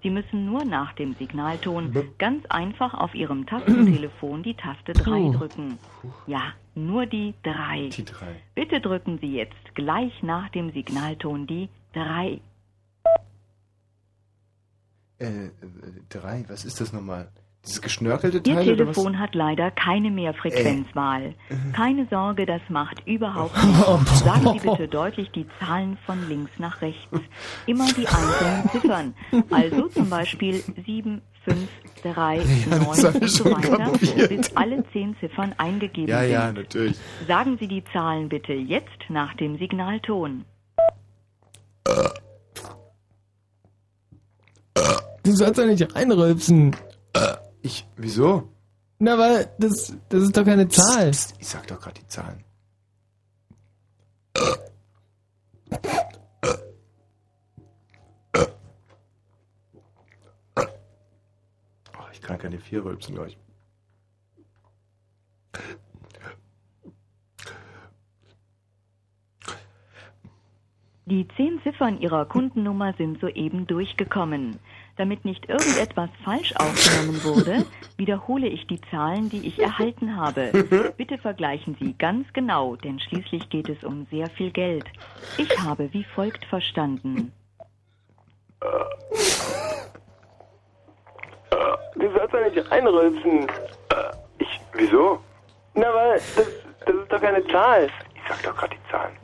Sie 0.03 0.09
müssen 0.09 0.45
nur 0.45 0.65
nach 0.65 0.93
dem 0.93 1.13
Signalton 1.15 1.95
ganz 2.19 2.45
einfach 2.47 2.93
auf 2.93 3.15
Ihrem 3.15 3.45
Tastentelefon 3.45 4.43
die 4.43 4.53
Taste 4.53 4.91
3 4.91 5.03
Puh. 5.03 5.31
drücken. 5.31 5.80
Ja, 6.27 6.53
nur 6.75 7.05
die 7.05 7.34
3. 7.43 7.88
Die 7.88 8.03
drei. 8.03 8.35
Bitte 8.53 8.81
drücken 8.81 9.17
Sie 9.19 9.34
jetzt 9.34 9.75
gleich 9.75 10.21
nach 10.21 10.49
dem 10.49 10.71
Signalton 10.73 11.47
die 11.47 11.69
3. 11.93 12.41
Äh, 15.19 15.25
äh, 15.25 15.51
drei, 16.09 16.43
was 16.49 16.65
ist 16.65 16.81
das 16.81 16.91
nochmal? 16.91 17.31
Dieses 17.65 17.81
geschnörkelte 17.81 18.38
Ihr 18.38 18.56
Teil? 18.56 18.65
Telefon 18.76 19.19
hat 19.19 19.35
leider 19.35 19.72
keine 19.72 20.11
Mehrfrequenzwahl. 20.11 21.34
Keine 21.73 22.06
Sorge, 22.10 22.45
das 22.45 22.61
macht 22.68 23.07
überhaupt 23.07 23.56
nichts. 23.64 24.19
Sagen 24.19 24.60
Sie 24.60 24.68
bitte 24.69 24.88
deutlich 24.91 25.31
die 25.31 25.45
Zahlen 25.60 25.98
von 26.06 26.27
links 26.27 26.52
nach 26.57 26.81
rechts. 26.81 27.07
Immer 27.65 27.85
die 27.94 28.06
einzelnen 28.06 28.69
Ziffern. 28.72 29.14
Also 29.49 29.88
zum 29.88 30.10
Beispiel 30.10 30.61
7, 30.85 31.22
5, 31.45 31.57
3, 32.03 32.38
9 32.38 32.45
das 32.69 33.03
hab 33.06 33.15
und 33.15 33.23
ich 33.23 33.31
so 33.31 33.45
weiter, 33.45 33.77
kapiert. 33.77 34.30
bis 34.30 34.56
alle 34.57 34.84
zehn 34.91 35.15
Ziffern 35.22 35.56
eingegeben 35.57 36.10
Ja, 36.10 36.19
sind. 36.22 36.31
ja, 36.31 36.52
natürlich. 36.52 36.98
Sagen 37.30 37.57
Sie 37.61 37.68
die 37.69 37.84
Zahlen 37.94 38.27
bitte 38.27 38.52
jetzt 38.53 38.90
nach 39.10 39.34
dem 39.35 39.57
Signalton. 39.57 40.44
Du 45.23 45.31
sollst 45.31 45.57
doch 45.57 45.65
nicht 45.65 45.95
reinrülpsen. 45.95 46.76
Ich, 47.64 47.88
wieso? 47.95 48.49
Na, 48.99 49.18
weil 49.18 49.49
das, 49.57 49.95
das 50.10 50.23
ist 50.23 50.35
doch 50.35 50.44
keine 50.44 50.68
Zahl. 50.68 51.10
Ich 51.10 51.48
sag 51.48 51.65
doch 51.68 51.80
gerade 51.80 52.02
die 52.02 52.07
Zahlen. 52.07 52.44
Oh, 61.98 62.07
ich 62.11 62.22
kann 62.22 62.38
keine 62.38 62.60
vier 62.60 62.84
rülpsen, 62.84 63.15
glaube 63.15 63.30
ich. 63.30 63.38
Die 71.06 71.27
zehn 71.38 71.61
Ziffern 71.64 71.99
Ihrer 71.99 72.26
Kundennummer 72.26 72.94
sind 72.98 73.22
soeben 73.22 73.68
durchgekommen. 73.68 74.60
Damit 74.95 75.25
nicht 75.25 75.49
irgendetwas 75.49 76.09
falsch 76.23 76.53
aufgenommen 76.55 77.23
wurde, 77.23 77.65
wiederhole 77.97 78.47
ich 78.47 78.67
die 78.67 78.79
Zahlen, 78.91 79.29
die 79.29 79.47
ich 79.47 79.59
erhalten 79.59 80.15
habe. 80.15 80.93
Bitte 80.97 81.17
vergleichen 81.17 81.75
Sie 81.79 81.93
ganz 81.93 82.31
genau, 82.33 82.75
denn 82.75 82.99
schließlich 82.99 83.49
geht 83.49 83.69
es 83.69 83.83
um 83.83 84.05
sehr 84.11 84.29
viel 84.31 84.51
Geld. 84.51 84.85
Ich 85.37 85.59
habe 85.59 85.91
wie 85.93 86.03
folgt 86.03 86.45
verstanden. 86.45 87.31
Du 91.95 92.11
sollst 92.11 92.33
doch 92.33 92.53
nicht 92.53 92.71
reinrülpsen. 92.71 93.47
Ich, 94.37 94.61
wieso? 94.73 95.19
Na, 95.73 95.93
weil 95.93 96.13
das, 96.13 96.47
das 96.85 96.95
ist 96.95 97.11
doch 97.11 97.21
keine 97.21 97.45
Zahl. 97.47 97.89
Ich 98.15 98.21
sag 98.27 98.43
doch 98.43 98.55
gerade 98.55 98.75
die 98.75 98.91
Zahlen. 98.91 99.17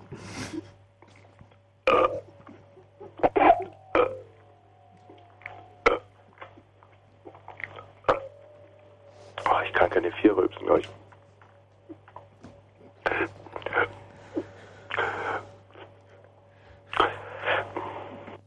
Oh, 9.59 9.65
ich 9.65 9.73
kann 9.73 9.89
keine 9.89 10.11
vier 10.13 10.35
rülpsen, 10.35 10.65
glaube 10.65 10.81
ich. 10.81 10.89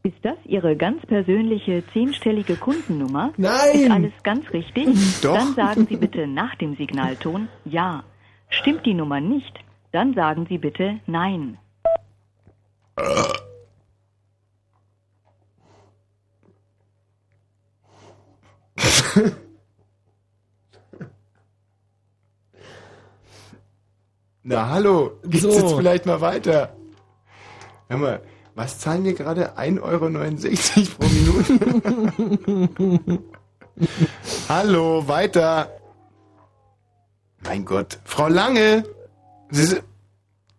Ist 0.03 0.17
das 0.21 0.37
Ihre 0.45 0.75
ganz 0.75 1.05
persönliche 1.05 1.83
zehnstellige 1.93 2.55
Kundennummer? 2.55 3.31
Nein! 3.37 3.51
Ist 3.73 3.91
alles 3.91 4.13
ganz 4.23 4.51
richtig? 4.51 5.21
Doch. 5.21 5.37
Dann 5.37 5.53
sagen 5.53 5.87
Sie 5.87 5.95
bitte 5.95 6.27
nach 6.27 6.55
dem 6.55 6.75
Signalton 6.75 7.47
Ja. 7.65 8.03
Stimmt 8.49 8.85
die 8.85 8.93
Nummer 8.93 9.19
nicht? 9.21 9.59
Dann 9.91 10.13
sagen 10.13 10.45
Sie 10.49 10.57
bitte 10.57 10.99
Nein. 11.07 11.57
Na, 24.43 24.69
hallo, 24.69 25.11
geht's 25.23 25.43
So. 25.43 25.51
jetzt 25.51 25.73
vielleicht 25.75 26.05
mal 26.05 26.19
weiter? 26.21 26.75
Hör 27.87 27.97
mal, 27.97 28.21
was 28.55 28.77
zahlen 28.79 29.03
wir 29.05 29.13
gerade? 29.13 29.57
1,69 29.57 29.81
Euro 29.81 30.09
pro 30.99 31.07
Minute? 31.07 33.19
hallo, 34.49 35.07
weiter. 35.07 35.69
Mein 37.45 37.63
Gott, 37.65 37.99
Frau 38.03 38.27
Lange! 38.27 38.83
Sie 39.49 39.63
sind 39.65 39.83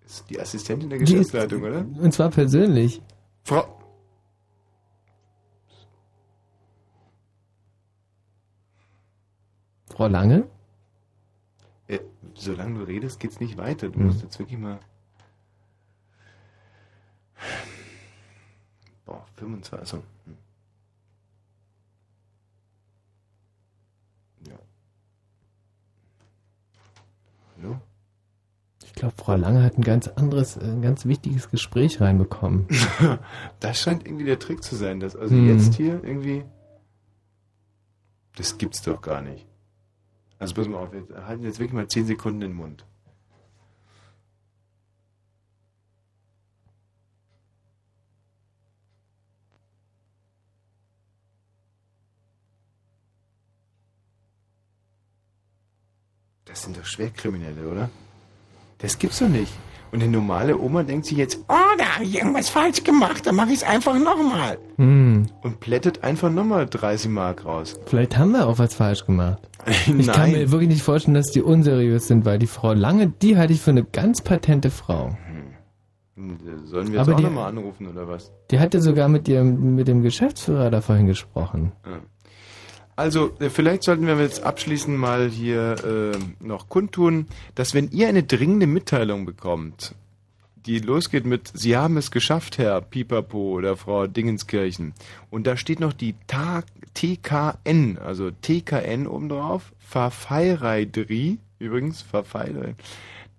ist 0.07 0.25
die 0.31 0.41
Assistentin 0.41 0.89
der 0.91 0.99
ist- 1.01 1.11
Geschäftsleitung, 1.11 1.63
oder? 1.63 1.85
Und 2.01 2.13
zwar 2.13 2.31
persönlich. 2.31 3.03
Frau. 3.43 3.65
Frau 9.91 10.09
Lange? 10.09 10.45
Solange 12.35 12.79
du 12.81 12.85
redest, 12.87 13.21
geht's 13.21 13.41
nicht 13.41 13.57
weiter. 13.57 13.89
Du 13.89 13.99
Hm. 13.99 14.07
musst 14.07 14.23
jetzt 14.23 14.39
wirklich 14.39 14.59
mal. 14.59 14.79
Boah, 19.05 19.25
25. 19.37 19.79
Also. 19.81 19.97
hm. 20.25 20.37
Ja. 24.49 24.57
Hallo? 27.57 27.77
Ich 28.85 28.93
glaube, 28.95 29.15
Frau 29.17 29.37
Lange 29.37 29.63
hat 29.63 29.77
ein 29.79 29.83
ganz 29.83 30.09
anderes, 30.09 30.57
äh, 30.57 30.65
ein 30.65 30.83
ganz 30.83 31.05
wichtiges 31.07 31.51
Gespräch 31.51 32.01
reinbekommen. 32.01 32.67
Das 33.61 33.81
scheint 33.81 34.07
irgendwie 34.07 34.25
der 34.25 34.39
Trick 34.39 34.63
zu 34.63 34.77
sein, 34.77 35.01
dass 35.01 35.17
also 35.17 35.35
Hm. 35.35 35.49
jetzt 35.49 35.75
hier 35.75 36.03
irgendwie. 36.05 36.45
Das 38.37 38.59
gibt's 38.59 38.83
doch 38.83 39.01
gar 39.01 39.23
nicht. 39.23 39.47
Also 40.39 40.55
pass 40.55 40.69
mal 40.69 40.79
auf, 40.79 40.93
wir 40.93 41.27
halten 41.27 41.45
jetzt 41.45 41.59
wirklich 41.59 41.75
mal 41.75 41.89
10 41.89 42.07
Sekunden 42.07 42.41
den 42.41 42.53
Mund. 42.53 42.85
Das 56.45 56.63
sind 56.63 56.77
doch 56.77 56.85
Schwerkriminelle, 56.85 57.69
oder? 57.69 57.91
Das 58.79 58.99
gibt's 58.99 59.19
doch 59.19 59.29
nicht. 59.29 59.53
Und 59.95 60.03
eine 60.03 60.11
normale 60.11 60.59
Oma 60.59 60.83
denkt 60.83 61.07
sich 61.07 61.17
jetzt, 61.19 61.39
Oh, 61.49 61.55
da 61.79 61.85
habe 61.95 62.05
ich 62.05 62.17
irgendwas 62.17 62.49
falsch 62.49 62.83
gemacht. 62.83 63.27
Dann 63.27 63.37
mache 63.37 63.51
ich 63.51 63.59
es 63.59 63.63
einfach 63.63 63.95
nochmal. 63.97 64.59
Hm. 64.77 65.27
und 65.43 65.61
plättet 65.61 66.03
einfach 66.03 66.31
nochmal 66.33 66.67
30 66.67 67.11
Mark 67.13 67.45
raus. 67.45 67.79
Vielleicht 67.87 68.19
haben 68.19 68.33
wir 68.33 68.49
auch 68.49 68.59
was 68.59 68.75
falsch 68.75 69.07
gemacht. 69.07 69.39
Ich 69.97 70.07
kann 70.09 70.33
mir 70.33 70.51
wirklich 70.51 70.69
nicht 70.69 70.83
vorstellen, 70.83 71.15
dass 71.15 71.29
die 71.31 71.41
unseriös 71.43 72.09
sind, 72.09 72.25
weil 72.25 72.39
die 72.41 72.49
Frau 72.49 72.73
Lange, 72.73 73.07
die 73.23 73.39
halte 73.39 73.53
ich 73.53 73.61
für 73.61 73.71
eine 73.71 73.85
ganz 73.85 74.21
patente 74.21 74.71
Frau. 74.71 75.17
Hm, 76.17 76.39
Sollen 76.65 76.89
wir 76.89 76.95
jetzt 76.99 77.09
Aber 77.09 77.13
auch 77.13 77.17
die- 77.17 77.23
nochmal 77.25 77.49
anrufen, 77.49 77.87
oder 77.87 78.09
was? 78.09 78.33
Die 78.51 78.59
hatte 78.59 78.81
sogar 78.83 79.09
mit 79.09 79.29
ihrem, 79.29 79.75
mit 79.77 79.87
dem 79.89 80.03
Geschäftsführer 80.03 80.71
da 80.71 80.81
vorhin 80.81 81.07
gesprochen. 81.07 81.73
Ja. 81.87 81.93
Also, 82.97 83.37
äh, 83.41 83.51
vielleicht 83.51 83.83
sollten 83.83 84.07
wir 84.07 84.19
jetzt 84.21 84.45
abschließend 84.45 84.97
mal 84.97 85.29
hier 85.29 86.15
äh, 86.15 86.45
noch 86.45 86.69
kundtun, 86.69 87.27
dass 87.55 87.75
wenn 87.75 87.91
ihr 87.91 88.09
eine 88.09 88.23
dringende 88.23 88.67
Mitteilung 88.67 89.27
bekommt, 89.27 89.95
die 90.67 90.79
losgeht 90.79 91.27
mit 91.27 91.51
Sie 91.53 91.77
haben 91.77 91.97
es 91.97 92.11
geschafft, 92.11 92.59
Herr 92.59 92.81
Pipapo 92.81 93.53
oder 93.53 93.77
Frau 93.77 94.07
Dingenskirchen, 94.07 94.95
und 95.31 95.47
da 95.47 95.57
steht 95.57 95.81
noch 95.81 95.93
die 95.93 96.15
Ta 96.27 96.63
TKN, 96.95 97.99
also 97.99 98.31
TKN 98.31 99.09
oben 99.09 99.29
drauf, 99.29 99.73
Verfeireidri, 99.81 101.39
übrigens, 101.59 102.03
Verfeireidri, 102.03 102.75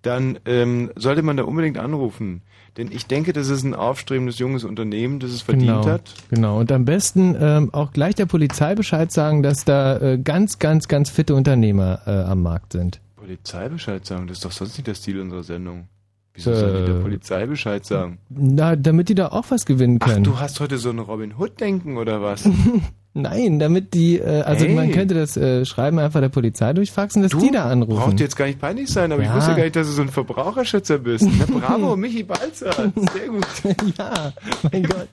dann 0.06 0.38
ähm, 0.46 0.90
sollte 0.96 1.22
man 1.22 1.36
da 1.36 1.44
unbedingt 1.44 1.78
anrufen. 1.78 2.42
Denn 2.76 2.90
ich 2.92 3.06
denke, 3.06 3.32
das 3.32 3.48
ist 3.48 3.64
ein 3.64 3.74
aufstrebendes 3.74 4.38
junges 4.38 4.64
Unternehmen, 4.64 5.18
das 5.18 5.30
es 5.30 5.42
verdient 5.42 5.68
genau, 5.68 5.86
hat. 5.86 6.14
Genau. 6.30 6.60
Und 6.60 6.70
am 6.70 6.84
besten 6.84 7.34
ähm, 7.40 7.72
auch 7.72 7.92
gleich 7.92 8.14
der 8.14 8.26
Polizei 8.26 8.74
Bescheid 8.74 9.10
sagen, 9.10 9.42
dass 9.42 9.64
da 9.64 9.98
äh, 9.98 10.18
ganz, 10.18 10.58
ganz, 10.58 10.86
ganz 10.86 11.08
fitte 11.10 11.34
Unternehmer 11.34 12.00
äh, 12.06 12.10
am 12.10 12.42
Markt 12.42 12.72
sind. 12.72 13.00
Polizei 13.16 13.68
Bescheid 13.68 14.04
sagen, 14.04 14.26
das 14.26 14.38
ist 14.38 14.44
doch 14.44 14.52
sonst 14.52 14.76
nicht 14.76 14.86
der 14.86 14.94
Stil 14.94 15.20
unserer 15.20 15.42
Sendung. 15.42 15.88
Wieso 16.34 16.54
soll 16.54 16.72
die 16.72 16.82
Äh. 16.82 16.94
der 16.94 17.00
Polizei 17.00 17.46
Bescheid 17.46 17.84
sagen? 17.84 18.18
Na, 18.28 18.76
damit 18.76 19.08
die 19.08 19.14
da 19.14 19.28
auch 19.28 19.46
was 19.48 19.64
gewinnen 19.64 19.98
Ach, 20.02 20.06
können. 20.06 20.24
du 20.24 20.38
hast 20.38 20.60
heute 20.60 20.76
so 20.76 20.90
ein 20.90 20.98
Robin 20.98 21.34
Hood-Denken 21.38 21.96
oder 21.96 22.20
was? 22.20 22.48
Nein, 23.18 23.58
damit 23.58 23.94
die, 23.94 24.18
äh, 24.18 24.42
also 24.42 24.66
Hey. 24.66 24.74
man 24.74 24.90
könnte 24.92 25.14
das 25.14 25.36
äh, 25.38 25.64
Schreiben 25.64 25.98
einfach 25.98 26.20
der 26.20 26.28
Polizei 26.28 26.72
durchfaxen, 26.74 27.22
dass 27.22 27.32
die 27.32 27.50
da 27.50 27.64
anrufen. 27.64 27.96
Braucht 27.96 28.20
jetzt 28.20 28.36
gar 28.36 28.44
nicht 28.44 28.60
peinlich 28.60 28.90
sein, 28.90 29.10
aber 29.10 29.22
ich 29.22 29.28
Ja. 29.28 29.36
wusste 29.36 29.54
gar 29.54 29.62
nicht, 29.64 29.74
dass 29.74 29.86
du 29.86 29.92
so 29.94 30.02
ein 30.02 30.10
Verbraucherschützer 30.10 30.98
bist. 30.98 31.26
Na, 31.38 31.46
bravo, 31.46 31.96
Michi 31.96 32.22
Balzer. 32.24 32.72
Sehr 32.74 33.28
gut. 33.28 33.46
ja, 33.98 34.32
mein 34.70 34.82
Gott. 34.82 35.08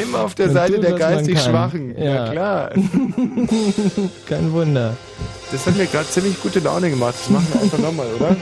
Immer 0.00 0.20
auf 0.20 0.34
der 0.36 0.46
Man 0.46 0.54
Seite 0.54 0.74
tut, 0.74 0.84
der 0.84 0.92
geistig. 0.92 1.40
Schwachen. 1.40 1.94
Ja, 1.98 2.04
Ja. 2.26 2.30
klar. 2.30 2.70
Kein 4.28 4.52
Wunder. 4.52 4.96
Das 5.50 5.66
hat 5.66 5.76
mir 5.76 5.86
gerade 5.86 6.06
ziemlich 6.08 6.40
gute 6.42 6.60
Laune 6.60 6.90
gemacht. 6.90 7.14
Das 7.18 7.28
machen 7.30 7.46
wir 7.52 7.60
einfach 7.62 7.78
nochmal, 7.78 8.06
oder? 8.18 8.36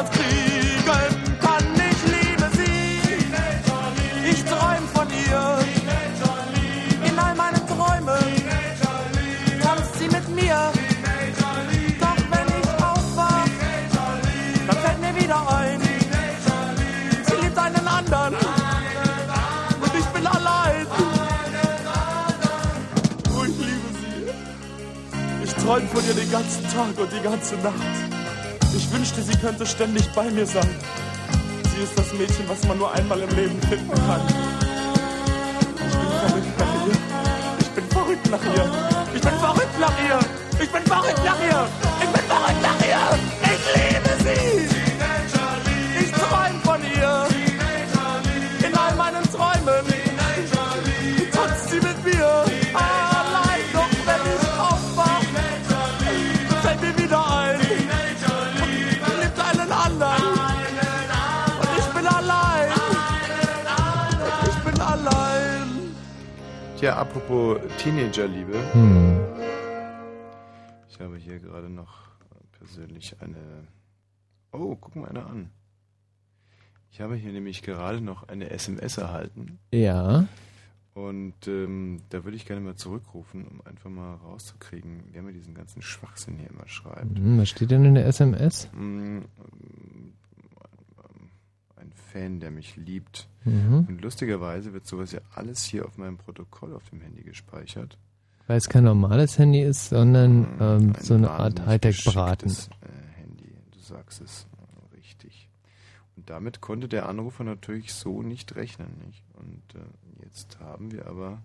Niemals 0.00 0.10
kriegen 0.10 1.38
kann. 1.40 1.64
Ich 1.90 2.02
liebe 2.12 2.50
sie. 2.56 3.00
Ich 4.30 4.44
träum 4.44 4.88
von 4.94 5.08
ihr. 5.08 5.58
In 7.08 7.18
all 7.18 7.34
meinen 7.34 7.66
Träumen 7.66 8.44
tanzt 9.62 9.98
sie 9.98 10.08
mit 10.08 10.28
mir. 10.34 10.72
Doch 12.00 12.16
wenn 12.30 12.48
ich 12.60 12.68
aufwach, 12.82 13.48
dann 14.66 14.76
fällt 14.76 15.00
mir 15.00 15.22
wieder 15.22 15.58
ein. 15.58 15.80
Sie 17.26 17.36
liebt 17.42 17.58
einen 17.58 17.88
anderen. 17.88 18.34
Und 19.80 19.94
ich 19.98 20.06
bin 20.06 20.26
allein. 20.26 20.86
Oh, 23.36 23.44
ich 23.44 23.58
liebe 23.58 23.90
sie. 24.00 25.44
Ich 25.44 25.54
träume 25.54 25.88
von 25.88 26.04
ihr 26.06 26.14
den 26.14 26.30
ganzen 26.30 26.64
Tag 26.64 26.98
und 26.98 27.12
die 27.12 27.22
ganze 27.22 27.56
Nacht. 27.56 28.09
Ich 29.02 29.06
wünschte, 29.16 29.32
sie 29.32 29.38
könnte 29.38 29.64
ständig 29.64 30.06
bei 30.12 30.30
mir 30.30 30.44
sein. 30.44 30.68
Sie 31.74 31.82
ist 31.82 31.98
das 31.98 32.12
Mädchen, 32.12 32.46
was 32.46 32.62
man 32.68 32.76
nur 32.76 32.92
einmal 32.92 33.18
im 33.18 33.30
Leben 33.30 33.58
finden 33.62 33.94
kann. 33.94 34.20
Ich 37.58 37.70
bin 37.70 37.88
verrückt 37.88 38.30
nach 38.30 38.44
ihr. 38.44 38.60
Ich 39.14 39.22
bin 39.22 39.32
verrückt 39.38 39.80
nach 39.80 39.94
ihr. 40.04 40.20
Ich 40.60 40.70
bin 40.70 40.82
verrückt 40.82 41.24
nach 41.24 41.40
ihr. 41.40 41.64
Ich 41.64 41.64
bin 41.64 41.72
verrückt 41.72 41.89
Tja, 66.80 66.96
apropos 66.96 67.58
Teenagerliebe. 67.76 68.54
Hm. 68.72 69.20
Ich 70.88 70.98
habe 70.98 71.18
hier 71.18 71.38
gerade 71.38 71.68
noch 71.68 72.08
persönlich 72.52 73.16
eine. 73.20 73.68
Oh, 74.50 74.74
guck 74.80 74.96
mal 74.96 75.10
einer 75.10 75.26
an. 75.26 75.50
Ich 76.90 77.02
habe 77.02 77.16
hier 77.16 77.32
nämlich 77.32 77.60
gerade 77.60 78.00
noch 78.00 78.28
eine 78.28 78.48
SMS 78.48 78.96
erhalten. 78.96 79.58
Ja. 79.74 80.26
Und 80.94 81.46
ähm, 81.48 82.00
da 82.08 82.24
würde 82.24 82.38
ich 82.38 82.46
gerne 82.46 82.62
mal 82.62 82.76
zurückrufen, 82.76 83.46
um 83.46 83.60
einfach 83.66 83.90
mal 83.90 84.14
rauszukriegen, 84.14 85.02
wer 85.12 85.20
mir 85.20 85.34
diesen 85.34 85.52
ganzen 85.52 85.82
Schwachsinn 85.82 86.38
hier 86.38 86.48
immer 86.48 86.66
schreibt. 86.66 87.18
Hm, 87.18 87.36
was 87.36 87.50
steht 87.50 87.72
denn 87.72 87.84
in 87.84 87.94
der 87.94 88.06
SMS? 88.06 88.70
Ein 92.14 92.22
Fan, 92.22 92.40
der 92.40 92.50
mich 92.50 92.76
liebt. 92.76 93.28
Mhm. 93.44 93.86
Und 93.88 94.00
lustigerweise 94.02 94.72
wird 94.72 94.86
sowas 94.86 95.12
ja 95.12 95.20
alles 95.34 95.64
hier 95.64 95.86
auf 95.86 95.96
meinem 95.98 96.16
Protokoll 96.18 96.74
auf 96.74 96.88
dem 96.90 97.00
Handy 97.00 97.22
gespeichert. 97.22 97.96
Weil 98.46 98.56
es 98.58 98.68
kein 98.68 98.84
normales 98.84 99.38
Handy 99.38 99.62
ist, 99.62 99.90
sondern 99.90 100.46
ähm, 100.60 100.92
so 101.00 101.14
eine 101.14 101.30
Art 101.30 101.64
Hightech-Braten. 101.64 102.50
Äh, 102.50 103.20
Handy, 103.20 103.54
du 103.70 103.78
sagst 103.78 104.20
es 104.20 104.46
äh, 104.92 104.96
richtig. 104.96 105.48
Und 106.16 106.28
damit 106.30 106.60
konnte 106.60 106.88
der 106.88 107.08
Anrufer 107.08 107.44
natürlich 107.44 107.92
so 107.94 108.22
nicht 108.22 108.56
rechnen, 108.56 108.88
nicht? 109.06 109.22
Und 109.34 109.62
äh, 109.80 110.24
jetzt 110.24 110.58
haben 110.58 110.90
wir 110.90 111.06
aber 111.06 111.42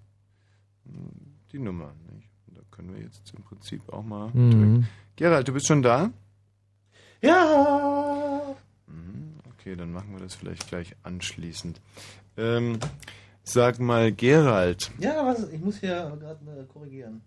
mh, 0.85 0.93
die 1.51 1.59
Nummer, 1.59 1.93
nicht? 2.11 2.29
Und 2.47 2.57
da 2.57 2.61
können 2.71 2.93
wir 2.95 3.01
jetzt 3.03 3.33
im 3.37 3.43
Prinzip 3.43 3.87
auch 3.93 4.03
mal 4.03 4.29
Mhm. 4.33 4.51
drücken. 4.51 4.87
Gerald, 5.15 5.47
du 5.47 5.53
bist 5.53 5.67
schon 5.67 5.81
da? 5.83 6.09
Ja. 7.21 8.55
Mhm, 8.87 9.24
Okay, 9.65 9.75
dann 9.75 9.91
machen 9.91 10.09
wir 10.13 10.19
das 10.19 10.35
vielleicht 10.35 10.67
gleich 10.67 10.95
anschließend. 11.01 11.81
Ähm, 12.37 12.77
sag 13.43 13.79
mal, 13.79 14.11
Gerald, 14.11 14.91
Ja, 14.99 15.25
was? 15.25 15.49
Ich 15.49 15.59
muss 15.59 15.79
hier 15.79 16.15
gerade 16.19 16.37
äh, 16.61 16.65
korrigieren. 16.71 17.21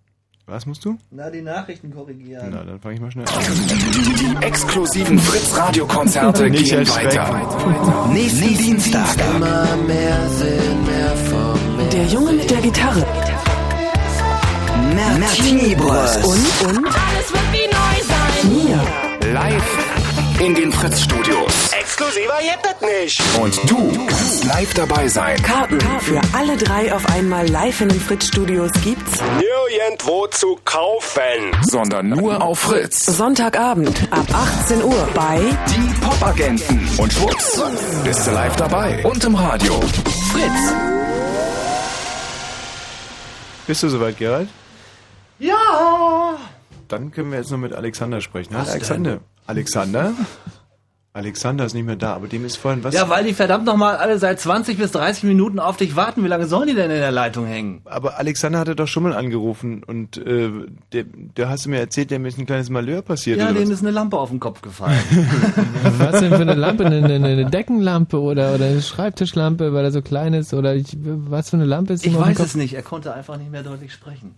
was 0.46 0.64
musst 0.64 0.84
du? 0.84 0.96
Na, 1.10 1.30
die 1.30 1.42
Nachrichten 1.42 1.92
korrigieren. 1.92 2.50
Na, 2.52 2.62
dann 2.62 2.78
fange 2.78 2.94
ich 2.94 3.00
mal 3.00 3.10
schnell 3.10 3.26
an. 3.26 3.42
Die 4.40 4.46
exklusiven 4.46 5.18
Fritz-Radio-Konzerte 5.18 6.48
gehen 6.48 6.88
weiter. 6.88 8.06
Nächsten 8.12 8.56
Dienstag. 8.56 9.16
Immer 9.34 9.76
mehr 9.88 10.28
Sinn, 10.30 10.84
mehr 10.84 11.16
von 11.16 11.76
mehr. 11.76 11.88
Der 11.88 12.06
Junge 12.06 12.32
mit 12.34 12.48
der 12.48 12.60
Gitarre. 12.60 13.04
Martini 15.18 15.74
Bros. 15.74 16.16
Und, 16.18 16.68
und? 16.68 16.86
Alles 16.86 17.32
wird 17.32 17.52
wie 17.52 17.66
neu 17.66 17.96
sein. 18.06 18.78
Mia. 19.26 19.32
Live 19.32 20.38
in 20.40 20.54
den 20.54 20.70
Fritz-Studios. 20.70 21.72
Exklusiver 21.98 22.38
gibt 22.42 22.64
es 22.64 22.88
nicht. 22.88 23.38
Und 23.40 23.70
du 23.70 24.06
kannst 24.06 24.44
live 24.44 24.72
dabei 24.74 25.08
sein. 25.08 25.36
Karten 25.42 25.80
für 25.98 26.20
alle 26.32 26.56
drei 26.56 26.94
auf 26.94 27.04
einmal 27.10 27.48
live 27.48 27.80
in 27.80 27.88
den 27.88 28.00
Fritz-Studios 28.00 28.70
gibt's 28.84 29.20
Nirgendwo 29.20 30.28
zu 30.28 30.56
kaufen. 30.64 31.50
Sondern 31.62 32.10
nur 32.10 32.40
auf 32.40 32.60
Fritz. 32.60 33.04
Sonntagabend 33.04 34.00
ab 34.12 34.26
18 34.32 34.84
Uhr 34.84 35.08
bei 35.12 35.40
Die 35.70 36.00
Popagenten. 36.00 36.88
Und 36.98 37.12
schwupps, 37.12 37.60
bist 38.04 38.28
du 38.28 38.30
live 38.30 38.54
dabei. 38.54 39.04
Und 39.04 39.24
im 39.24 39.34
Radio. 39.34 39.80
Fritz. 40.30 40.72
Bist 43.66 43.82
du 43.82 43.88
soweit, 43.88 44.16
Gerald? 44.16 44.48
Ja. 45.40 46.36
Dann 46.86 47.10
können 47.10 47.32
wir 47.32 47.38
jetzt 47.38 47.50
noch 47.50 47.58
mit 47.58 47.72
Alexander 47.72 48.20
sprechen. 48.20 48.54
Was 48.54 48.70
Alexander. 48.70 49.18
Alexander? 49.48 50.14
Alexander 51.18 51.64
ist 51.64 51.74
nicht 51.74 51.84
mehr 51.84 51.96
da, 51.96 52.14
aber 52.14 52.28
dem 52.28 52.44
ist 52.44 52.56
vorhin 52.56 52.84
was. 52.84 52.94
Ja, 52.94 53.08
weil 53.08 53.24
die 53.24 53.34
verdammt 53.34 53.64
nochmal 53.64 53.96
alle 53.96 54.20
seit 54.20 54.38
20 54.38 54.78
bis 54.78 54.92
30 54.92 55.24
Minuten 55.24 55.58
auf 55.58 55.76
dich 55.76 55.96
warten. 55.96 56.22
Wie 56.22 56.28
lange 56.28 56.46
sollen 56.46 56.68
die 56.68 56.74
denn 56.74 56.92
in 56.92 57.00
der 57.00 57.10
Leitung 57.10 57.44
hängen? 57.44 57.80
Aber 57.86 58.18
Alexander 58.18 58.60
hatte 58.60 58.76
doch 58.76 58.86
schon 58.86 59.02
mal 59.02 59.12
angerufen 59.12 59.82
und 59.82 60.16
äh, 60.16 60.48
der, 60.92 61.04
der 61.04 61.48
hast 61.48 61.66
du 61.66 61.70
mir 61.70 61.80
erzählt, 61.80 62.12
dem 62.12 62.24
ist 62.24 62.38
ein 62.38 62.46
kleines 62.46 62.70
Malheur 62.70 63.02
passiert. 63.02 63.38
Ja, 63.38 63.52
was? 63.52 63.68
ist 63.68 63.80
eine 63.80 63.90
Lampe 63.90 64.16
auf 64.16 64.30
den 64.30 64.38
Kopf 64.38 64.62
gefallen. 64.62 64.96
Was 65.98 66.20
denn 66.20 66.30
für 66.30 66.40
eine 66.40 66.54
Lampe? 66.54 66.86
Eine, 66.86 67.04
eine, 67.04 67.26
eine 67.26 67.46
Deckenlampe 67.46 68.20
oder, 68.20 68.54
oder 68.54 68.66
eine 68.66 68.80
Schreibtischlampe, 68.80 69.72
weil 69.72 69.84
er 69.84 69.90
so 69.90 70.02
klein 70.02 70.34
ist? 70.34 70.54
Oder 70.54 70.76
ich, 70.76 70.96
was 71.02 71.50
für 71.50 71.56
eine 71.56 71.64
Lampe 71.64 71.94
ist 71.94 72.06
Ich 72.06 72.12
ihm 72.12 72.18
auf 72.18 72.24
den 72.26 72.38
weiß 72.38 72.46
es 72.46 72.54
nicht. 72.54 72.74
Er 72.74 72.82
konnte 72.82 73.12
einfach 73.12 73.36
nicht 73.36 73.50
mehr 73.50 73.64
deutlich 73.64 73.92
sprechen. 73.92 74.36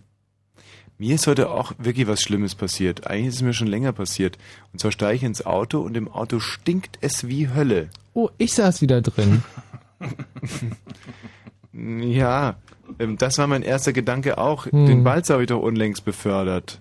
Mir 1.00 1.14
ist 1.14 1.26
heute 1.26 1.48
auch 1.48 1.72
wirklich 1.78 2.06
was 2.08 2.20
Schlimmes 2.20 2.54
passiert. 2.54 3.06
Eigentlich 3.06 3.28
ist 3.28 3.36
es 3.36 3.42
mir 3.42 3.54
schon 3.54 3.68
länger 3.68 3.94
passiert. 3.94 4.36
Und 4.70 4.80
zwar 4.80 4.92
steige 4.92 5.16
ich 5.16 5.22
ins 5.22 5.46
Auto 5.46 5.80
und 5.80 5.96
im 5.96 6.08
Auto 6.08 6.40
stinkt 6.40 6.98
es 7.00 7.26
wie 7.26 7.48
Hölle. 7.48 7.88
Oh, 8.12 8.28
ich 8.36 8.52
saß 8.52 8.82
wieder 8.82 9.00
drin. 9.00 9.42
Ja, 11.72 12.56
ähm, 12.98 13.16
das 13.16 13.38
war 13.38 13.46
mein 13.46 13.62
erster 13.62 13.92
Gedanke 13.92 14.38
auch. 14.38 14.66
Hm. 14.66 14.86
Den 14.86 15.04
Balz 15.04 15.30
habe 15.30 15.42
ich 15.42 15.48
doch 15.48 15.62
unlängst 15.62 16.04
befördert. 16.04 16.80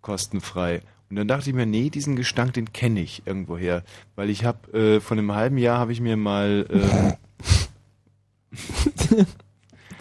Kostenfrei. 0.00 0.80
Und 1.10 1.16
dann 1.16 1.28
dachte 1.28 1.50
ich 1.50 1.54
mir, 1.54 1.66
nee, 1.66 1.90
diesen 1.90 2.16
Gestank, 2.16 2.54
den 2.54 2.72
kenne 2.72 3.00
ich 3.00 3.22
irgendwoher. 3.26 3.84
Weil 4.16 4.30
ich 4.30 4.46
habe, 4.46 4.72
äh, 4.72 5.00
vor 5.00 5.18
einem 5.18 5.34
halben 5.34 5.58
Jahr 5.58 5.78
habe 5.78 5.92
ich 5.92 6.00
mir 6.00 6.16
mal, 6.16 6.66
ähm, 6.72 7.12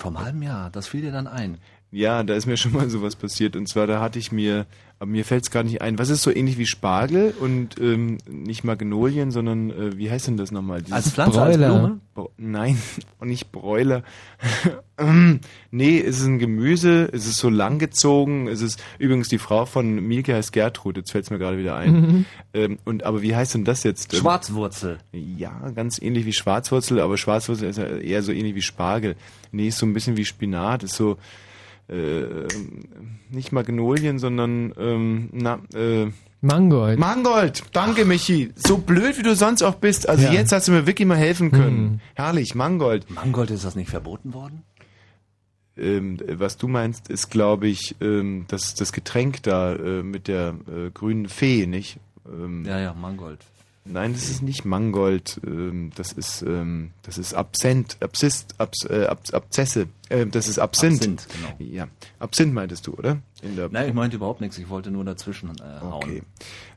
Vom 0.02 0.20
halben 0.20 0.42
Jahr, 0.42 0.72
das 0.72 0.88
fiel 0.88 1.02
dir 1.02 1.12
dann 1.12 1.28
ein. 1.28 1.60
Ja, 1.92 2.24
da 2.24 2.34
ist 2.36 2.46
mir 2.46 2.58
schon 2.58 2.74
mal 2.74 2.90
sowas 2.90 3.16
passiert. 3.16 3.56
Und 3.56 3.68
zwar, 3.68 3.86
da 3.88 4.00
hatte 4.00 4.18
ich 4.18 4.32
mir, 4.32 4.66
aber 4.98 5.10
mir 5.12 5.26
fällt 5.26 5.44
es 5.44 5.52
gar 5.52 5.64
nicht 5.64 5.82
ein, 5.82 6.00
was 6.00 6.10
ist 6.10 6.22
so 6.24 6.32
ähnlich 6.34 6.58
wie 6.58 6.66
Spargel 6.66 7.34
und 7.40 7.80
ähm, 7.82 8.18
nicht 8.30 8.64
Magnolien, 8.64 9.32
sondern, 9.32 9.72
äh, 9.72 9.98
wie 9.98 10.10
heißt 10.10 10.28
denn 10.28 10.38
das 10.38 10.52
nochmal? 10.52 10.82
Dieses 10.82 10.94
Als 10.94 11.12
Pflanze, 11.12 11.42
als 11.42 11.58
Bräuler. 11.58 11.80
Blume? 11.80 12.00
Bro- 12.14 12.32
Nein, 12.38 12.78
und 13.20 13.28
nicht 13.30 13.52
Bräuler. 13.52 14.04
Ähm, 14.98 15.40
nee, 15.72 16.00
es 16.00 16.20
ist 16.20 16.28
ein 16.28 16.38
Gemüse, 16.38 17.10
es 17.12 17.26
ist 17.26 17.38
so 17.38 17.50
langgezogen, 17.50 18.48
es 18.48 18.62
ist 18.62 18.84
übrigens 19.00 19.30
die 19.30 19.40
Frau 19.40 19.66
von 19.66 19.96
Mielke 19.96 20.36
heißt 20.36 20.54
Gertrud, 20.54 20.96
jetzt 20.96 21.12
fällt 21.12 21.24
es 21.24 21.32
mir 21.32 21.40
gerade 21.40 21.58
wieder 21.58 21.76
ein. 21.76 21.94
Mhm. 21.94 22.26
Ähm, 22.54 22.78
und 22.86 23.04
aber 23.04 23.24
wie 23.24 23.36
heißt 23.36 23.56
denn 23.56 23.66
das 23.66 23.82
jetzt? 23.84 24.14
Ähm, 24.14 24.20
Schwarzwurzel. 24.20 25.00
Ja, 25.12 25.72
ganz 25.74 26.00
ähnlich 26.00 26.28
wie 26.28 26.34
Schwarzwurzel, 26.34 27.00
aber 27.00 27.18
Schwarzwurzel 27.18 27.68
ist 27.70 27.78
ja 27.78 27.86
eher 27.88 28.22
so 28.22 28.32
ähnlich 28.32 28.54
wie 28.54 28.62
Spargel. 28.62 29.16
Nee, 29.52 29.70
ist 29.70 29.80
so 29.80 29.88
ein 29.88 29.94
bisschen 29.94 30.18
wie 30.18 30.26
Spinat, 30.26 30.84
ist 30.84 30.94
so 30.94 31.18
äh, 31.90 32.48
nicht 33.30 33.52
Magnolien, 33.52 34.20
sondern 34.20 34.74
ähm, 34.78 35.30
na, 35.34 35.60
äh, 35.74 36.08
Mangold. 36.44 36.98
Mangold, 36.98 37.64
danke 37.72 38.04
Michi. 38.06 38.52
So 38.56 38.78
blöd 38.80 39.18
wie 39.20 39.24
du 39.24 39.36
sonst 39.36 39.62
auch 39.62 39.76
bist. 39.76 40.10
Also 40.10 40.24
Ja. 40.26 40.32
jetzt 40.34 40.52
hast 40.52 40.68
du 40.68 40.72
mir 40.72 40.88
wirklich 40.88 41.08
mal 41.08 41.18
helfen 41.18 41.52
können. 41.52 41.78
Hm. 41.92 42.00
Herrlich, 42.16 42.56
Mangold. 42.56 43.10
Mangold, 43.12 43.52
ist 43.52 43.64
das 43.64 43.76
nicht 43.76 43.90
verboten 43.92 44.34
worden? 44.34 44.64
Ähm, 45.78 46.18
was 46.28 46.58
du 46.58 46.68
meinst, 46.68 47.10
ist, 47.10 47.30
glaube 47.30 47.68
ich, 47.68 47.96
ähm, 48.02 48.46
das, 48.48 48.74
das 48.76 48.92
Getränk 48.92 49.44
da 49.44 49.74
äh, 49.76 50.04
mit 50.04 50.28
der 50.28 50.56
äh, 50.68 50.90
grünen 50.92 51.30
Fee, 51.30 51.66
nicht? 51.68 52.00
Ähm, 52.28 52.66
Ja, 52.66 52.80
ja, 52.80 52.94
Mangold. 52.94 53.40
Nein, 53.84 54.14
das 54.14 54.30
ist 54.30 54.44
nicht 54.44 54.64
Mangold. 54.64 55.42
Ähm, 55.46 55.92
das 55.96 56.14
ist 56.14 56.44
ähm, 56.44 56.92
das 57.02 57.18
ist 57.18 57.34
Absent, 57.34 57.98
Absist, 58.00 58.54
Abs, 58.60 58.86
äh, 58.90 59.06
Abs, 59.06 59.34
Abzesse. 59.34 59.88
Äh, 60.10 60.28
das 60.28 60.48
ist 60.48 60.60
Absinth. 60.60 61.00
Absinth, 61.02 61.28
genau. 61.34 61.72
Ja, 61.72 61.88
Absinth 62.20 62.54
meintest 62.54 62.86
du, 62.88 62.94
oder? 62.94 63.18
In 63.42 63.56
der 63.56 63.70
Nein, 63.70 63.90
ich 63.90 63.94
meinte 63.96 64.18
überhaupt 64.18 64.40
nichts. 64.42 64.58
Ich 64.60 64.70
wollte 64.70 64.92
nur 64.92 65.04
dazwischen 65.04 65.50
äh, 65.50 65.82
hauen. 65.82 65.94
Okay. 65.94 66.22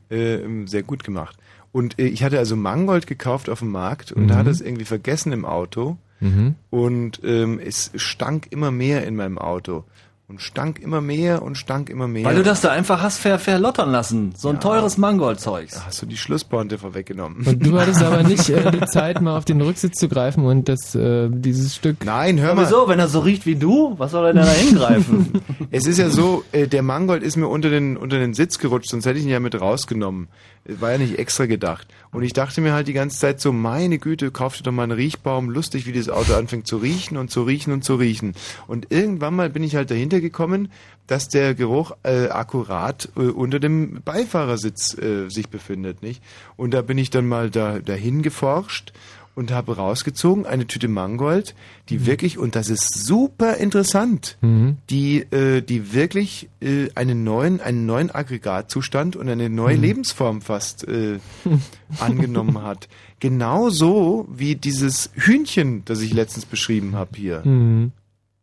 Äh, 0.09 0.65
sehr 0.67 0.83
gut 0.83 1.03
gemacht. 1.03 1.37
Und 1.71 1.99
äh, 1.99 2.07
ich 2.07 2.23
hatte 2.23 2.39
also 2.39 2.55
Mangold 2.55 3.05
gekauft 3.05 3.49
auf 3.49 3.59
dem 3.59 3.71
Markt 3.71 4.11
und 4.11 4.23
Mhm. 4.23 4.27
da 4.29 4.35
hatte 4.37 4.49
es 4.49 4.61
irgendwie 4.61 4.85
vergessen 4.85 5.31
im 5.31 5.45
Auto. 5.45 5.97
Mhm. 6.21 6.55
Und 6.69 7.19
ähm, 7.23 7.59
es 7.59 7.91
stank 7.95 8.47
immer 8.51 8.71
mehr 8.71 9.05
in 9.05 9.15
meinem 9.15 9.37
Auto. 9.37 9.83
Und 10.27 10.41
stank 10.41 10.79
immer 10.79 11.01
mehr 11.01 11.43
und 11.43 11.55
stank 11.55 11.87
immer 11.87 12.07
mehr. 12.07 12.25
Weil 12.25 12.35
du 12.35 12.41
das 12.41 12.59
da 12.61 12.71
einfach 12.71 13.03
hast 13.03 13.19
ver 13.19 13.37
verlottern 13.37 13.91
lassen. 13.91 14.33
So 14.35 14.49
ein 14.49 14.59
teures 14.59 14.97
Mangold-Zeugs. 14.97 15.85
Hast 15.85 16.01
du 16.01 16.07
die 16.07 16.17
Schlusspointe 16.17 16.79
vorweggenommen. 16.79 17.45
Und 17.45 17.63
du 17.63 17.79
hattest 17.79 18.01
aber 18.01 18.23
nicht 18.27 18.49
äh, 18.49 18.71
die 18.71 18.85
Zeit, 18.87 19.21
mal 19.21 19.37
auf 19.37 19.45
den 19.45 19.61
Rücksitz 19.61 19.99
zu 19.99 20.09
greifen 20.09 20.43
und 20.43 20.67
das, 20.67 20.95
äh, 20.95 21.29
dieses 21.29 21.75
Stück. 21.75 22.03
Nein, 22.05 22.39
hör 22.39 22.53
Aber 22.53 22.61
mal. 22.61 22.67
wieso, 22.67 22.87
wenn 22.87 22.97
er 22.97 23.07
so 23.07 23.19
riecht 23.19 23.45
wie 23.45 23.55
du, 23.55 23.93
was 23.99 24.11
soll 24.11 24.25
er 24.25 24.33
denn 24.33 24.43
da 24.43 24.51
hingreifen? 24.51 25.41
Es 25.71 25.85
ist 25.85 25.99
ja 25.99 26.09
so, 26.09 26.43
äh, 26.53 26.67
der 26.67 26.81
Mangold 26.81 27.21
ist 27.21 27.35
mir 27.35 27.47
unter 27.47 27.69
den, 27.69 27.95
unter 27.95 28.17
den 28.17 28.33
Sitz 28.33 28.57
gerutscht, 28.57 28.89
sonst 28.89 29.05
hätte 29.05 29.19
ich 29.19 29.25
ihn 29.25 29.29
ja 29.29 29.39
mit 29.39 29.59
rausgenommen. 29.59 30.27
War 30.67 30.93
ja 30.93 30.97
nicht 30.97 31.19
extra 31.19 31.45
gedacht. 31.45 31.87
Und 32.11 32.23
ich 32.23 32.33
dachte 32.33 32.61
mir 32.61 32.73
halt 32.73 32.87
die 32.87 32.93
ganze 32.93 33.19
Zeit 33.19 33.39
so, 33.39 33.51
meine 33.51 33.99
Güte, 33.99 34.31
kauf 34.31 34.57
dir 34.57 34.63
doch 34.63 34.71
mal 34.71 34.83
einen 34.83 34.93
Riechbaum. 34.93 35.49
Lustig, 35.49 35.85
wie 35.85 35.91
das 35.91 36.09
Auto 36.09 36.33
anfängt 36.33 36.65
zu 36.65 36.77
riechen 36.77 37.17
und 37.17 37.29
zu 37.29 37.43
riechen 37.43 37.71
und 37.71 37.83
zu 37.83 37.95
riechen. 37.95 38.33
Und 38.67 38.91
irgendwann 38.91 39.35
mal 39.35 39.49
bin 39.49 39.63
ich 39.63 39.75
halt 39.75 39.91
dahinter 39.91 40.21
gekommen, 40.21 40.71
dass 41.07 41.29
der 41.29 41.53
Geruch 41.53 41.91
äh, 42.03 42.29
akkurat 42.29 43.09
äh, 43.15 43.21
unter 43.21 43.59
dem 43.59 44.01
Beifahrersitz 44.03 44.97
äh, 44.97 45.29
sich 45.29 45.49
befindet, 45.49 46.01
nicht? 46.01 46.23
Und 46.55 46.73
da 46.73 46.81
bin 46.81 46.97
ich 46.97 47.09
dann 47.09 47.27
mal 47.27 47.51
da 47.51 47.79
dahin 47.79 48.21
geforscht 48.21 48.93
und 49.35 49.51
habe 49.51 49.75
rausgezogen 49.75 50.45
eine 50.45 50.65
Tüte 50.65 50.87
Mangold, 50.87 51.53
die 51.89 52.05
wirklich 52.05 52.37
und 52.37 52.55
das 52.55 52.69
ist 52.69 53.05
super 53.05 53.57
interessant, 53.57 54.37
Mhm. 54.41 54.77
die 54.89 55.19
äh, 55.31 55.61
die 55.61 55.93
wirklich 55.93 56.49
äh, 56.61 56.87
einen 56.95 57.23
neuen 57.23 57.59
einen 57.61 57.85
neuen 57.85 58.09
Aggregatzustand 58.09 59.15
und 59.15 59.27
eine 59.29 59.49
neue 59.49 59.75
Mhm. 59.75 59.81
Lebensform 59.83 60.41
fast 60.41 60.87
äh, 60.87 61.19
angenommen 61.99 62.61
hat. 62.63 62.87
Genauso 63.19 64.27
wie 64.31 64.55
dieses 64.55 65.09
Hühnchen, 65.13 65.83
das 65.85 66.01
ich 66.01 66.13
letztens 66.13 66.45
beschrieben 66.45 66.95
habe 66.95 67.11
hier. 67.17 67.41
Mhm. 67.45 67.91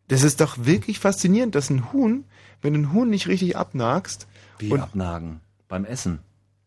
Das 0.09 0.23
ist 0.23 0.41
doch 0.41 0.59
wirklich 0.67 0.99
faszinierend, 0.99 1.55
dass 1.55 1.71
ein 1.71 1.93
Huhn, 1.93 2.25
wenn 2.61 2.75
du 2.75 2.81
ein 2.81 2.93
Huhn 2.93 3.09
nicht 3.09 3.29
richtig 3.29 3.57
abnagst 3.57 4.27
Wie 4.59 4.71
und 4.71 4.81
abnagen? 4.81 5.41
Beim 5.69 5.85
Essen? 5.87 6.19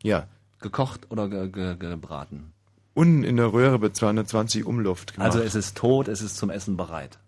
ja, 0.02 0.28
Gekocht 0.60 1.12
oder 1.12 1.30
ge 1.30 1.50
ge 1.50 1.76
gebraten? 1.78 2.52
Unten 2.96 3.24
in 3.24 3.38
der 3.38 3.54
Röhre 3.54 3.78
bei 3.78 3.90
220 3.90 4.66
Umluft 4.66 5.14
gemacht. 5.14 5.28
Also 5.28 5.40
es 5.42 5.54
ist 5.54 5.78
tot, 5.78 6.08
es 6.08 6.22
ist 6.22 6.38
zum 6.38 6.50
Essen 6.50 6.78
bereit. 6.78 7.20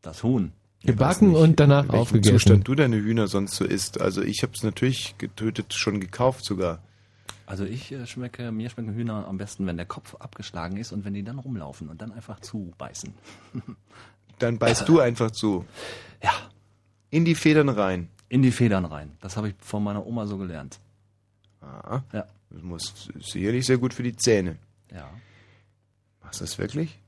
Das 0.00 0.22
Huhn. 0.22 0.52
Gebacken 0.82 1.34
und 1.34 1.60
danach 1.60 1.84
in 1.84 1.90
aufgegessen. 1.90 2.38
Zustand 2.38 2.66
du 2.66 2.74
deine 2.74 2.96
Hühner 2.96 3.26
sonst 3.28 3.56
so 3.56 3.66
isst. 3.66 4.00
Also 4.00 4.22
ich 4.22 4.42
habe 4.42 4.54
es 4.54 4.62
natürlich 4.62 5.18
getötet, 5.18 5.74
schon 5.74 6.00
gekauft 6.00 6.44
sogar. 6.44 6.78
Also 7.44 7.64
ich 7.64 7.92
äh, 7.92 8.06
schmecke, 8.06 8.50
mir 8.52 8.70
schmecken 8.70 8.94
Hühner 8.94 9.26
am 9.28 9.36
besten, 9.36 9.66
wenn 9.66 9.76
der 9.76 9.84
Kopf 9.84 10.14
abgeschlagen 10.14 10.78
ist 10.78 10.92
und 10.92 11.04
wenn 11.04 11.12
die 11.12 11.24
dann 11.24 11.38
rumlaufen 11.38 11.88
und 11.88 12.00
dann 12.00 12.12
einfach 12.12 12.40
zubeißen. 12.40 13.12
Dann 14.38 14.56
beißt 14.56 14.88
du 14.88 15.00
einfach 15.00 15.32
zu. 15.32 15.66
Ja. 16.22 16.30
In 17.10 17.26
die 17.26 17.34
Federn 17.34 17.68
rein. 17.68 18.08
In 18.30 18.40
die 18.40 18.52
Federn 18.52 18.86
rein. 18.86 19.10
Das 19.20 19.36
habe 19.36 19.50
ich 19.50 19.54
von 19.58 19.84
meiner 19.84 20.06
Oma 20.06 20.26
so 20.26 20.38
gelernt. 20.38 20.80
Ah, 21.60 22.00
Ja. 22.14 22.24
Das 22.50 22.62
muss 22.62 23.08
sicherlich 23.20 23.66
sehr 23.66 23.78
gut 23.78 23.94
für 23.94 24.02
die 24.02 24.16
Zähne. 24.16 24.56
Ja. 24.92 25.08
Machst 26.22 26.40
du 26.40 26.44
das 26.44 26.58
wirklich? 26.58 26.98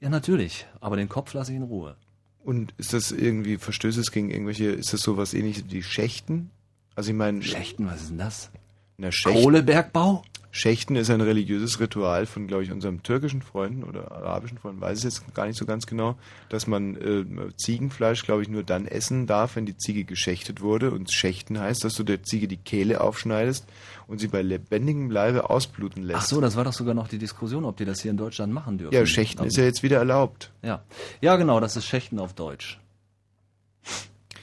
Ja, 0.00 0.08
natürlich. 0.08 0.66
Aber 0.80 0.96
den 0.96 1.08
Kopf 1.08 1.32
lasse 1.32 1.52
ich 1.52 1.56
in 1.56 1.62
Ruhe. 1.62 1.96
Und 2.44 2.74
ist 2.76 2.92
das 2.92 3.12
irgendwie 3.12 3.56
Verstößes 3.56 4.10
gegen 4.10 4.30
irgendwelche, 4.30 4.66
ist 4.66 4.92
das 4.92 5.00
sowas 5.00 5.32
ähnliches 5.32 5.64
wie 5.68 5.82
Schächten? 5.82 6.50
Also 6.96 7.10
ich 7.10 7.16
meine. 7.16 7.42
Schächten, 7.42 7.86
was 7.86 8.02
ist 8.02 8.10
denn 8.10 8.18
das? 8.18 8.50
Na, 8.96 9.12
Schächten, 9.12 9.42
Kohlebergbau? 9.42 10.24
Schächten 10.54 10.96
ist 10.96 11.08
ein 11.08 11.22
religiöses 11.22 11.80
Ritual 11.80 12.26
von, 12.26 12.46
glaube 12.46 12.62
ich, 12.62 12.70
unserem 12.70 13.02
türkischen 13.02 13.40
Freunden 13.40 13.84
oder 13.84 14.12
arabischen 14.12 14.58
Freunden, 14.58 14.82
weiß 14.82 14.98
ich 14.98 15.04
jetzt 15.04 15.34
gar 15.34 15.46
nicht 15.46 15.58
so 15.58 15.64
ganz 15.64 15.86
genau, 15.86 16.14
dass 16.50 16.66
man 16.66 16.94
äh, 16.96 17.24
Ziegenfleisch, 17.56 18.22
glaube 18.22 18.42
ich, 18.42 18.50
nur 18.50 18.62
dann 18.62 18.86
essen 18.86 19.26
darf, 19.26 19.56
wenn 19.56 19.64
die 19.64 19.78
Ziege 19.78 20.04
geschächtet 20.04 20.60
wurde. 20.60 20.90
Und 20.90 21.10
Schächten 21.10 21.58
heißt, 21.58 21.84
dass 21.84 21.94
du 21.94 22.04
der 22.04 22.22
Ziege 22.22 22.48
die 22.48 22.58
Kehle 22.58 23.00
aufschneidest 23.00 23.64
und 24.08 24.18
sie 24.18 24.28
bei 24.28 24.42
lebendigem 24.42 25.10
Leibe 25.10 25.48
ausbluten 25.48 26.02
lässt. 26.02 26.18
Ach 26.18 26.26
so, 26.26 26.40
das 26.42 26.54
war 26.54 26.64
doch 26.64 26.74
sogar 26.74 26.92
noch 26.92 27.08
die 27.08 27.18
Diskussion, 27.18 27.64
ob 27.64 27.78
die 27.78 27.86
das 27.86 28.02
hier 28.02 28.10
in 28.10 28.18
Deutschland 28.18 28.52
machen 28.52 28.76
dürfen. 28.76 28.94
Ja, 28.94 29.06
Schächten 29.06 29.46
ist 29.46 29.56
ja 29.56 29.64
jetzt 29.64 29.82
wieder 29.82 29.96
erlaubt. 29.96 30.52
Ja, 30.62 30.82
ja 31.22 31.36
genau, 31.36 31.60
das 31.60 31.76
ist 31.76 31.86
Schächten 31.86 32.18
auf 32.18 32.34
Deutsch. 32.34 32.78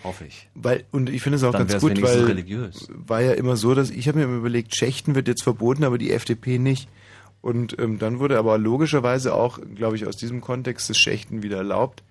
Hoffe 0.04 0.26
ich. 0.26 0.48
Weil, 0.56 0.86
und 0.92 1.10
ich 1.10 1.22
finde 1.22 1.38
es 1.38 1.44
auch 1.44 1.52
Dann 1.52 1.68
ganz 1.68 1.82
gut, 1.82 2.02
weil 2.02 2.24
religiös. 2.24 2.88
war 2.90 3.22
ja 3.22 3.34
immer 3.34 3.58
so, 3.58 3.74
dass 3.76 3.90
ich 3.90 4.08
habe 4.08 4.20
mir 4.20 4.26
immer 4.26 4.38
überlegt, 4.38 4.76
Schächten 4.76 5.16
wird 5.16 5.28
jetzt 5.28 5.44
verboten, 5.44 5.84
aber 5.84 5.98
die 5.98 6.12
FDP 6.12 6.58
nicht. 6.58 6.88
Und 7.42 7.78
ähm, 7.80 8.00
dann 8.00 8.20
wurde 8.20 8.38
aber 8.38 8.58
logischerweise 8.58 9.34
auch, 9.34 9.60
glaube 9.76 9.96
ich, 9.96 10.06
aus 10.06 10.18
diesem 10.18 10.42
Kontext 10.42 10.90
das 10.90 10.98
Schächten 10.98 11.44
wieder 11.44 11.58
erlaubt. 11.58 12.04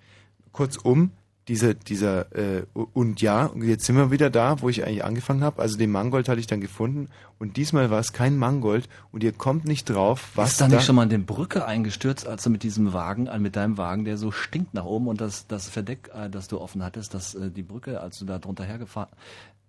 Kurzum, 0.51 1.11
dieser, 1.49 1.73
dieser, 1.73 2.33
äh, 2.35 2.63
und 2.73 3.21
ja, 3.21 3.47
und 3.47 3.63
jetzt 3.63 3.85
sind 3.85 3.97
wir 3.97 4.11
wieder 4.11 4.29
da, 4.29 4.61
wo 4.61 4.69
ich 4.69 4.85
eigentlich 4.85 5.03
angefangen 5.03 5.43
habe. 5.43 5.61
Also 5.61 5.77
den 5.77 5.91
Mangold 5.91 6.29
hatte 6.29 6.39
ich 6.39 6.47
dann 6.47 6.61
gefunden 6.61 7.09
und 7.39 7.57
diesmal 7.57 7.89
war 7.89 7.99
es 7.99 8.13
kein 8.13 8.37
Mangold 8.37 8.87
und 9.11 9.23
ihr 9.23 9.31
kommt 9.31 9.65
nicht 9.65 9.89
drauf, 9.89 10.29
was 10.35 10.51
Ist 10.51 10.61
da 10.61 10.67
nicht 10.67 10.85
schon 10.85 10.95
mal 10.95 11.03
in 11.03 11.09
den 11.09 11.25
Brücke 11.25 11.65
eingestürzt, 11.65 12.27
als 12.27 12.43
du 12.43 12.51
mit 12.51 12.63
diesem 12.63 12.93
Wagen, 12.93 13.27
äh, 13.27 13.39
mit 13.39 13.55
deinem 13.55 13.77
Wagen, 13.77 14.05
der 14.05 14.17
so 14.17 14.31
stinkt 14.31 14.73
nach 14.73 14.85
oben 14.85 15.07
und 15.07 15.19
das, 15.19 15.47
das 15.47 15.67
Verdeck, 15.67 16.11
äh, 16.13 16.29
das 16.29 16.47
du 16.47 16.61
offen 16.61 16.83
hattest, 16.83 17.13
dass 17.13 17.35
äh, 17.35 17.49
die 17.49 17.63
Brücke, 17.63 17.99
als 17.99 18.19
du 18.19 18.25
da 18.25 18.39
drunter 18.39 18.63
hergefahren 18.63 19.09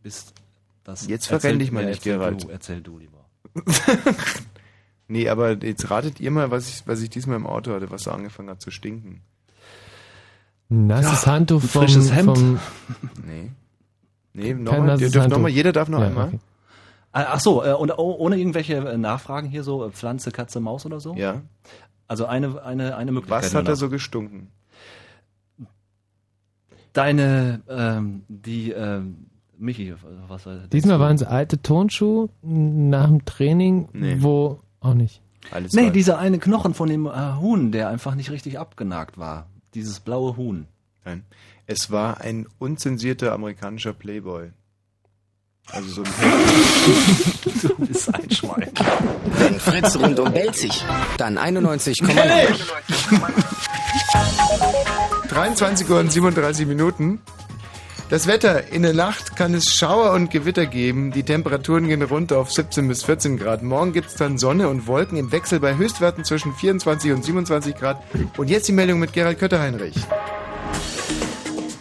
bist, 0.03 0.35
das 0.85 1.09
Jetzt 1.09 1.27
verrenn 1.27 1.59
dich 1.59 1.73
mal 1.73 1.85
nicht, 1.85 2.07
erzähl 2.07 2.19
Gerald. 2.19 2.45
Du, 2.45 2.49
erzähl 2.49 2.81
du 2.81 2.99
lieber. 2.99 3.25
Nee, 5.11 5.29
aber 5.29 5.61
jetzt 5.65 5.91
ratet 5.91 6.21
ihr 6.21 6.31
mal, 6.31 6.53
was 6.53 6.69
ich, 6.69 6.87
was 6.87 7.03
ich 7.03 7.11
diesmal 7.11 7.35
im 7.35 7.45
Auto 7.45 7.73
hatte, 7.73 7.91
was 7.91 8.05
so 8.05 8.13
angefangen 8.13 8.49
hat 8.49 8.61
zu 8.61 8.71
stinken. 8.71 9.23
Nasses 10.71 11.25
Ja, 11.27 11.33
Handtuch 11.33 11.61
vom, 11.61 11.83
frisches 11.83 12.13
Hemd. 12.15 12.39
vom 12.39 12.59
Nee. 13.27 13.51
Nee, 14.33 14.55
nochmal, 14.55 14.97
noch 15.29 15.39
mal, 15.39 15.49
jeder 15.49 15.73
darf 15.73 15.89
noch 15.89 15.99
Ja, 16.01 16.07
einmal. 16.07 16.29
okay. 16.29 16.39
Ah, 17.13 17.27
Ach 17.33 17.41
so, 17.41 17.65
äh, 17.65 17.73
und 17.73 17.91
oh- 17.99 18.17
ohne 18.19 18.37
irgendwelche 18.39 18.77
äh, 18.77 18.97
Nachfragen 18.97 19.49
hier 19.49 19.65
so 19.65 19.85
äh, 19.85 19.91
Pflanze, 19.91 20.31
Katze, 20.31 20.61
Maus 20.61 20.87
oder 20.87 21.01
so? 21.01 21.15
Ja. 21.17 21.43
Also 22.07 22.27
eine, 22.27 22.63
eine, 22.63 22.97
eine 22.97 23.11
Möglichkeit. 23.13 23.43
Was 23.45 23.55
hat 23.55 23.67
er 23.69 23.75
so 23.77 23.89
gestunken? 23.91 24.49
Deine, 26.93 27.61
ähm, 27.69 28.23
die, 28.29 28.71
ähm, 28.73 29.27
Michi, 29.59 29.95
was 30.29 30.47
war 30.47 30.55
Diesmal 30.73 30.99
waren 31.01 31.15
es 31.17 31.23
alte 31.23 31.61
Turnschuhe 31.63 32.29
nach 32.43 33.07
dem 33.09 33.25
Training, 33.25 33.89
Nee. 33.93 34.17
wo 34.21 34.61
auch 34.81 34.95
nicht. 34.95 35.21
Alles 35.53 35.73
Nee, 35.73 35.87
war- 35.87 35.91
dieser 35.91 36.19
eine 36.19 36.39
Knochen 36.39 36.75
von 36.75 36.89
dem 36.89 37.07
äh, 37.07 37.35
Huhn, 37.41 37.71
der 37.73 37.89
einfach 37.89 38.15
nicht 38.15 38.31
richtig 38.31 38.59
abgenagt 38.59 39.19
war. 39.19 39.47
Dieses 39.75 40.01
blaue 40.01 40.37
Huhn. 40.37 40.67
Nein. 41.05 41.25
Es 41.67 41.91
war 41.91 42.21
ein 42.21 42.47
unzensierter 42.59 43.33
amerikanischer 43.33 43.93
Playboy. 43.93 44.51
Also 45.73 45.89
so 45.89 46.03
ein 46.03 46.11
Du 47.63 47.87
bist 47.87 48.13
ein 48.13 48.31
Schwein. 48.31 48.71
Wenn 49.39 49.61
Fritz 49.61 49.97
rundum 49.97 50.33
bellt 50.33 50.57
sich, 50.57 50.85
dann 51.17 51.39
91,9. 51.39 52.59
23 55.29 55.89
Uhr 55.91 56.01
und 56.01 56.11
37 56.11 56.67
Minuten. 56.67 57.21
Das 58.11 58.27
Wetter. 58.27 58.73
In 58.73 58.83
der 58.83 58.93
Nacht 58.93 59.37
kann 59.37 59.55
es 59.55 59.73
Schauer 59.73 60.11
und 60.15 60.33
Gewitter 60.33 60.67
geben. 60.67 61.13
Die 61.13 61.23
Temperaturen 61.23 61.87
gehen 61.87 62.03
runter 62.03 62.39
auf 62.39 62.51
17 62.51 62.89
bis 62.89 63.05
14 63.05 63.39
Grad. 63.39 63.63
Morgen 63.63 63.93
gibt 63.93 64.09
es 64.09 64.17
dann 64.17 64.37
Sonne 64.37 64.69
und 64.69 64.89
Wolken 64.89 65.17
im 65.17 65.31
Wechsel 65.31 65.61
bei 65.61 65.77
Höchstwerten 65.77 66.25
zwischen 66.25 66.53
24 66.53 67.13
und 67.13 67.25
27 67.25 67.77
Grad. 67.77 68.03
Und 68.37 68.51
jetzt 68.51 68.67
die 68.67 68.73
Meldung 68.73 68.99
mit 68.99 69.13
Gerald 69.13 69.39
Kötterheinrich. 69.39 69.95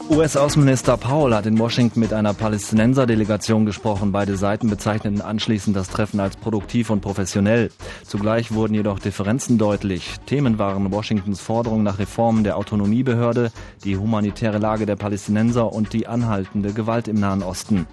US-Außenminister 0.09 0.97
Paul 0.97 1.35
hat 1.35 1.45
in 1.45 1.59
Washington 1.59 1.99
mit 1.99 2.13
einer 2.13 2.33
Palästinenser-Delegation 2.33 3.67
gesprochen. 3.67 4.11
Beide 4.11 4.37
Seiten 4.37 4.67
bezeichneten 4.67 5.21
anschließend 5.21 5.75
das 5.75 5.87
Treffen 5.87 6.19
als 6.19 6.35
produktiv 6.35 6.89
und 6.89 7.01
professionell. 7.01 7.69
Zugleich 8.07 8.51
wurden 8.51 8.73
jedoch 8.73 8.97
Differenzen 8.97 9.59
deutlich. 9.59 10.15
Themen 10.25 10.57
waren 10.57 10.91
Washingtons 10.91 11.41
Forderung 11.41 11.83
nach 11.83 11.99
Reformen 11.99 12.43
der 12.43 12.57
Autonomiebehörde, 12.57 13.51
die 13.83 13.97
humanitäre 13.97 14.57
Lage 14.57 14.87
der 14.87 14.95
Palästinenser 14.95 15.71
und 15.71 15.93
die 15.93 16.07
anhaltende 16.07 16.73
Gewalt 16.73 17.07
im 17.07 17.19
Nahen 17.19 17.43
Osten. 17.43 17.85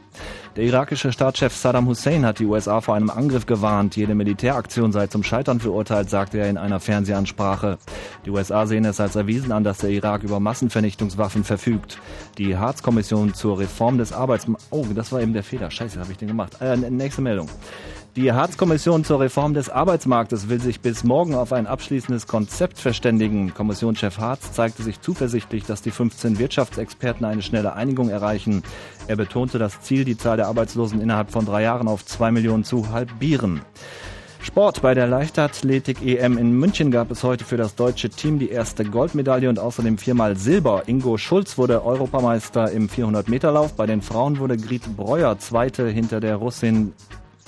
Der 0.56 0.64
irakische 0.64 1.12
Staatschef 1.12 1.54
Saddam 1.54 1.86
Hussein 1.86 2.24
hat 2.24 2.38
die 2.38 2.46
USA 2.46 2.80
vor 2.80 2.94
einem 2.94 3.10
Angriff 3.10 3.44
gewarnt. 3.44 3.94
Jede 3.94 4.14
Militäraktion 4.14 4.90
sei 4.90 5.06
zum 5.06 5.22
Scheitern 5.22 5.60
verurteilt, 5.60 6.08
sagte 6.08 6.38
er 6.38 6.48
in 6.48 6.56
einer 6.56 6.80
Fernsehansprache. 6.80 7.76
Die 8.24 8.30
USA 8.30 8.66
sehen 8.66 8.86
es 8.86 8.98
als 8.98 9.16
erwiesen 9.16 9.52
an, 9.52 9.64
dass 9.64 9.78
der 9.78 9.90
Irak 9.90 10.22
über 10.22 10.40
Massenvernichtungswaffen 10.40 11.44
verfügt. 11.44 11.98
Die 12.38 12.56
Harz-Kommission 12.56 13.34
zur 13.34 13.58
Reform 13.58 13.98
des 13.98 14.14
Arbeitsmarkts... 14.14 14.68
Oh, 14.70 14.86
das 14.94 15.12
war 15.12 15.20
eben 15.20 15.34
der 15.34 15.42
Fehler. 15.42 15.70
Scheiße, 15.70 16.00
habe 16.00 16.12
ich 16.12 16.16
den 16.16 16.28
gemacht. 16.28 16.56
Äh, 16.58 16.74
nächste 16.74 17.20
Meldung. 17.20 17.50
Die 18.16 18.32
Harz-Kommission 18.32 19.04
zur 19.04 19.20
Reform 19.20 19.52
des 19.52 19.68
Arbeitsmarktes 19.68 20.48
will 20.48 20.58
sich 20.58 20.80
bis 20.80 21.04
morgen 21.04 21.34
auf 21.34 21.52
ein 21.52 21.66
abschließendes 21.66 22.26
Konzept 22.26 22.78
verständigen. 22.78 23.52
Kommissionschef 23.52 24.16
Harz 24.16 24.52
zeigte 24.52 24.82
sich 24.82 25.02
zuversichtlich, 25.02 25.64
dass 25.64 25.82
die 25.82 25.90
15 25.90 26.38
Wirtschaftsexperten 26.38 27.26
eine 27.26 27.42
schnelle 27.42 27.74
Einigung 27.74 28.08
erreichen. 28.08 28.62
Er 29.06 29.16
betonte 29.16 29.58
das 29.58 29.82
Ziel, 29.82 30.06
die 30.06 30.16
Zahl 30.16 30.38
der 30.38 30.46
Arbeitslosen 30.46 31.02
innerhalb 31.02 31.30
von 31.30 31.44
drei 31.44 31.62
Jahren 31.62 31.88
auf 31.88 32.06
zwei 32.06 32.30
Millionen 32.30 32.64
zu 32.64 32.88
halbieren. 32.88 33.60
Sport. 34.40 34.80
Bei 34.80 34.94
der 34.94 35.08
Leichtathletik-EM 35.08 36.38
in 36.38 36.52
München 36.52 36.90
gab 36.90 37.10
es 37.10 37.22
heute 37.22 37.44
für 37.44 37.58
das 37.58 37.74
deutsche 37.74 38.08
Team 38.08 38.38
die 38.38 38.48
erste 38.48 38.86
Goldmedaille 38.86 39.50
und 39.50 39.58
außerdem 39.58 39.98
viermal 39.98 40.36
Silber. 40.38 40.84
Ingo 40.86 41.18
Schulz 41.18 41.58
wurde 41.58 41.84
Europameister 41.84 42.70
im 42.70 42.88
400-Meter-Lauf. 42.88 43.74
Bei 43.74 43.84
den 43.84 44.00
Frauen 44.00 44.38
wurde 44.38 44.56
Grit 44.56 44.96
Breuer 44.96 45.38
Zweite 45.38 45.86
hinter 45.88 46.20
der 46.20 46.36
Russin 46.36 46.94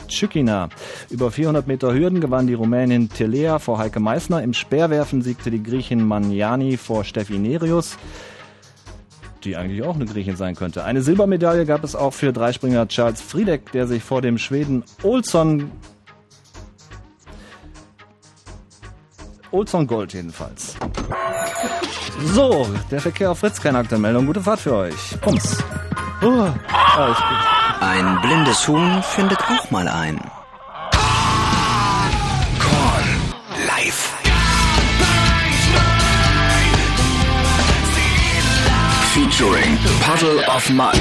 Tschükina. 0.09 0.69
Über 1.11 1.31
400 1.31 1.67
Meter 1.67 1.95
Hürden 1.95 2.21
gewann 2.21 2.47
die 2.47 2.55
Rumänin 2.55 3.09
Telea 3.09 3.59
vor 3.59 3.79
Heike 3.79 4.01
Meissner. 4.01 4.43
Im 4.43 4.55
Speerwerfen 4.55 5.23
siegte 5.23 5.51
die 5.51 5.63
Griechin 5.63 6.07
Maniani 6.07 6.77
vor 6.77 7.05
Steffi 7.05 7.39
Nerius 7.39 7.97
die 9.45 9.57
eigentlich 9.57 9.85
auch 9.85 9.95
eine 9.95 10.05
Griechin 10.05 10.37
sein 10.37 10.57
könnte. 10.57 10.85
Eine 10.85 11.01
Silbermedaille 11.01 11.65
gab 11.65 11.85
es 11.85 11.95
auch 11.95 12.13
für 12.13 12.33
Dreispringer 12.33 12.89
Charles 12.89 13.21
Friedeck, 13.21 13.71
der 13.71 13.87
sich 13.87 14.03
vor 14.03 14.21
dem 14.21 14.37
Schweden 14.37 14.83
Olsson 15.05 15.71
Olsson 19.51 19.87
Gold 19.87 20.13
jedenfalls. 20.13 20.77
So, 22.35 22.69
der 22.91 23.01
Verkehr 23.01 23.31
auf 23.31 23.39
Fritz, 23.39 23.61
keine 23.61 23.79
Aktenmeldung. 23.79 24.27
Gute 24.27 24.43
Fahrt 24.43 24.61
für 24.61 24.75
euch. 24.75 25.19
Pumps. 25.21 25.65
Oh, 26.21 26.49
alles 26.97 27.17
gut. 27.17 27.68
Ein 27.81 28.21
blindes 28.23 28.67
Huhn 28.67 29.03
findet 29.03 29.39
auch 29.41 29.71
mal 29.71 29.87
ein. 29.87 30.21
Korn 32.59 33.09
live. 33.67 34.13
Featuring 39.15 39.79
Puddle 40.01 40.45
of 40.49 40.69
Mud. 40.71 40.95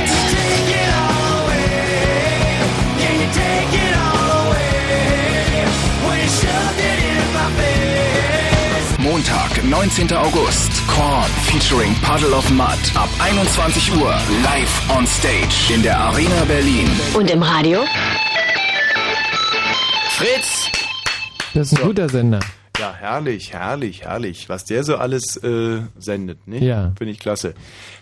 Montag, 9.10 9.64
19. 9.64 10.12
August. 10.18 10.86
Korn 10.86 11.32
featuring 11.50 11.96
Puddle 12.04 12.34
of 12.34 12.52
Mud. 12.52 12.78
Ab 12.94 13.08
21 13.22 13.96
Uhr 13.96 14.12
live 14.44 14.90
on 14.90 15.08
stage 15.08 15.74
in 15.74 15.82
der 15.82 15.98
Arena 15.98 16.44
Berlin. 16.44 16.90
Und 17.16 17.32
im 17.32 17.42
Radio? 17.42 17.86
Fritz! 20.10 20.70
Das 21.54 21.72
ist 21.72 21.80
ein 21.80 21.86
guter 21.86 22.10
Sender. 22.10 22.42
Ja, 22.80 22.94
herrlich, 22.94 23.54
herrlich, 23.54 24.04
herrlich. 24.04 24.50
Was 24.50 24.64
der 24.66 24.84
so 24.84 24.98
alles 24.98 25.36
äh, 25.38 25.82
sendet, 25.98 26.48
nicht? 26.48 26.62
Ja. 26.62 26.94
Finde 26.98 27.12
ich 27.12 27.20
klasse. 27.20 27.56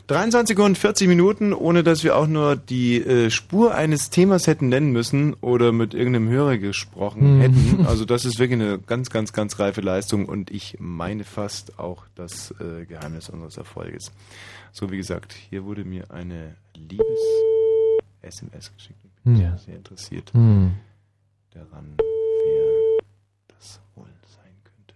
23 0.07 0.59
und 0.59 0.77
40 0.77 1.07
Minuten, 1.07 1.53
ohne 1.53 1.81
dass 1.83 2.03
wir 2.03 2.17
auch 2.17 2.27
nur 2.27 2.57
die 2.57 2.97
äh, 3.01 3.29
Spur 3.29 3.73
eines 3.73 4.09
Themas 4.09 4.47
hätten 4.47 4.67
nennen 4.69 4.91
müssen 4.91 5.33
oder 5.35 5.71
mit 5.71 5.93
irgendeinem 5.93 6.27
Hörer 6.27 6.57
gesprochen 6.57 7.21
Hm. 7.21 7.41
hätten. 7.41 7.85
Also 7.95 8.03
das 8.05 8.25
ist 8.25 8.37
wirklich 8.39 8.59
eine 8.59 8.79
ganz, 8.79 9.09
ganz, 9.09 9.31
ganz 9.31 9.57
reife 9.59 9.79
Leistung 9.81 10.25
und 10.25 10.51
ich 10.51 10.75
meine 10.79 11.23
fast 11.23 11.79
auch 11.79 12.03
das 12.15 12.53
äh, 12.59 12.85
Geheimnis 12.85 13.29
unseres 13.29 13.57
Erfolges. 13.57 14.11
So 14.73 14.91
wie 14.91 14.97
gesagt, 14.97 15.33
hier 15.49 15.63
wurde 15.65 15.85
mir 15.85 16.11
eine 16.11 16.55
Liebes-SMS 16.75 18.73
geschickt. 18.75 18.99
Ich 19.05 19.11
bin 19.23 19.37
Ja. 19.39 19.57
sehr 19.57 19.75
interessiert 19.77 20.33
Hm. 20.33 20.73
daran, 21.51 21.95
wer 21.97 22.65
das 23.55 23.79
wohl 23.95 24.07
sein 24.27 24.53
könnte. 24.63 24.95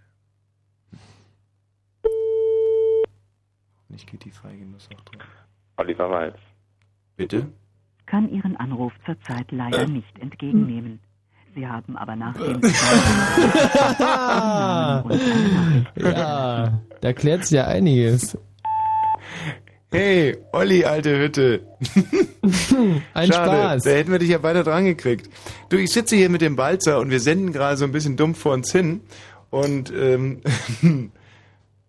Nicht 3.90 4.10
geht 4.10 4.24
die 4.24 4.30
feige 4.30 4.64
Nuss 4.64 4.88
auch 4.94 5.04
drauf. 5.04 5.26
Oliver 5.76 6.10
Walz. 6.10 6.38
Bitte? 7.16 7.46
kann 8.10 8.28
Ihren 8.28 8.56
Anruf 8.56 8.92
zurzeit 9.06 9.52
leider 9.52 9.86
nicht 9.86 10.18
entgegennehmen. 10.18 10.98
Sie 11.54 11.66
haben 11.66 11.96
aber 11.96 12.16
nach 12.16 12.34
dem 12.34 12.60
ja, 15.96 16.80
da 17.00 17.12
klärt 17.12 17.44
sich 17.44 17.56
ja 17.56 17.66
einiges. 17.66 18.36
Hey, 19.92 20.36
Olli, 20.52 20.84
alte 20.84 21.18
Hütte. 21.18 21.66
Ein 23.14 23.32
Schade, 23.32 23.50
Spaß. 23.50 23.82
Da 23.82 23.90
hätten 23.90 24.12
wir 24.12 24.20
dich 24.20 24.28
ja 24.28 24.38
beide 24.38 24.62
dran 24.62 24.84
gekriegt. 24.84 25.28
Du, 25.68 25.76
ich 25.76 25.90
sitze 25.90 26.14
hier 26.14 26.30
mit 26.30 26.40
dem 26.40 26.54
Balzer 26.54 27.00
und 27.00 27.10
wir 27.10 27.20
senden 27.20 27.52
gerade 27.52 27.76
so 27.76 27.84
ein 27.84 27.92
bisschen 27.92 28.16
dumm 28.16 28.36
vor 28.36 28.54
uns 28.54 28.70
hin. 28.70 29.00
Und 29.50 29.92
ähm, 29.92 30.40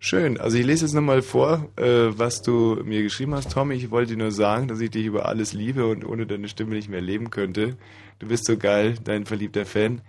schön. 0.02 0.38
Also 0.38 0.57
ich 0.57 0.65
lese 0.65 0.84
jetzt 0.84 0.94
nochmal 0.94 1.22
vor, 1.22 1.69
äh, 1.78 2.10
was 2.18 2.41
du 2.41 2.82
mir 2.84 3.02
geschrieben 3.03 3.34
hast, 3.34 3.53
Tom. 3.53 3.72
Ich 3.72 3.91
wollte 3.91 4.14
dir 4.14 4.18
nur 4.18 4.32
sagen, 4.32 4.68
dass 4.68 4.82
ich 4.82 4.91
dich 4.91 5.06
über 5.06 5.28
alles 5.28 5.53
liebe 5.53 5.86
und 5.86 6.03
ohne 6.03 6.26
deine 6.26 6.49
Stimme 6.49 6.76
nicht 6.76 6.90
mehr 6.90 6.99
leben 6.99 7.30
könnte. 7.30 7.78
Du 8.19 8.28
bist 8.28 8.45
so 8.45 8.57
geil, 8.57 8.95
dein 9.03 9.26
verliebter 9.26 9.65
Fan. 9.65 10.02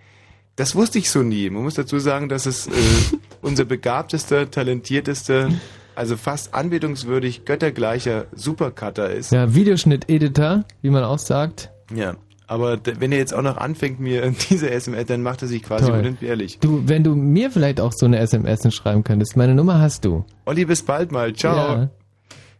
Das 0.55 0.75
wusste 0.75 0.99
ich 0.99 1.09
so 1.09 1.23
nie. 1.23 1.49
Man 1.49 1.63
muss 1.63 1.75
dazu 1.75 1.99
sagen, 1.99 2.27
dass 2.27 2.45
es 2.45 2.67
äh, 2.67 2.71
unser 3.41 3.65
begabtester, 3.65 4.51
talentiertester, 4.51 5.49
also 5.95 6.17
fast 6.17 6.53
anbetungswürdig 6.53 7.45
göttergleicher 7.45 8.25
Supercutter 8.33 9.11
ist. 9.11 9.31
Ja, 9.31 9.53
Videoschnitt-Editor, 9.53 10.65
wie 10.81 10.89
man 10.89 11.03
auch 11.03 11.19
sagt. 11.19 11.71
Ja, 11.93 12.15
aber 12.47 12.79
wenn 12.99 13.11
er 13.11 13.17
jetzt 13.17 13.33
auch 13.33 13.41
noch 13.41 13.57
anfängt, 13.57 13.99
mir 13.99 14.29
diese 14.49 14.69
SMS, 14.69 15.05
dann 15.07 15.21
macht 15.21 15.41
er 15.41 15.47
sich 15.47 15.63
quasi 15.63 15.85
Toll. 15.85 15.99
unentbehrlich. 15.99 16.59
Du, 16.59 16.87
wenn 16.87 17.03
du 17.03 17.15
mir 17.15 17.51
vielleicht 17.51 17.79
auch 17.79 17.93
so 17.93 18.05
eine 18.05 18.19
SMS 18.19 18.73
schreiben 18.73 19.03
könntest, 19.03 19.37
meine 19.37 19.55
Nummer 19.55 19.79
hast 19.79 20.05
du. 20.05 20.25
Olli, 20.45 20.65
bis 20.65 20.83
bald 20.83 21.11
mal. 21.11 21.33
Ciao. 21.33 21.55
Ja. 21.55 21.89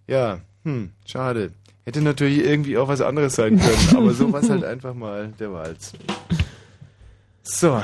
Ja, 0.07 0.39
hm, 0.63 0.91
schade. 1.05 1.51
Hätte 1.85 2.01
natürlich 2.01 2.45
irgendwie 2.45 2.77
auch 2.77 2.87
was 2.87 3.01
anderes 3.01 3.35
sein 3.35 3.59
können, 3.59 3.97
aber 3.97 4.13
so 4.13 4.31
war 4.31 4.41
halt 4.41 4.63
einfach 4.63 4.93
mal 4.93 5.33
der 5.39 5.51
Walz. 5.51 5.93
So, 7.41 7.81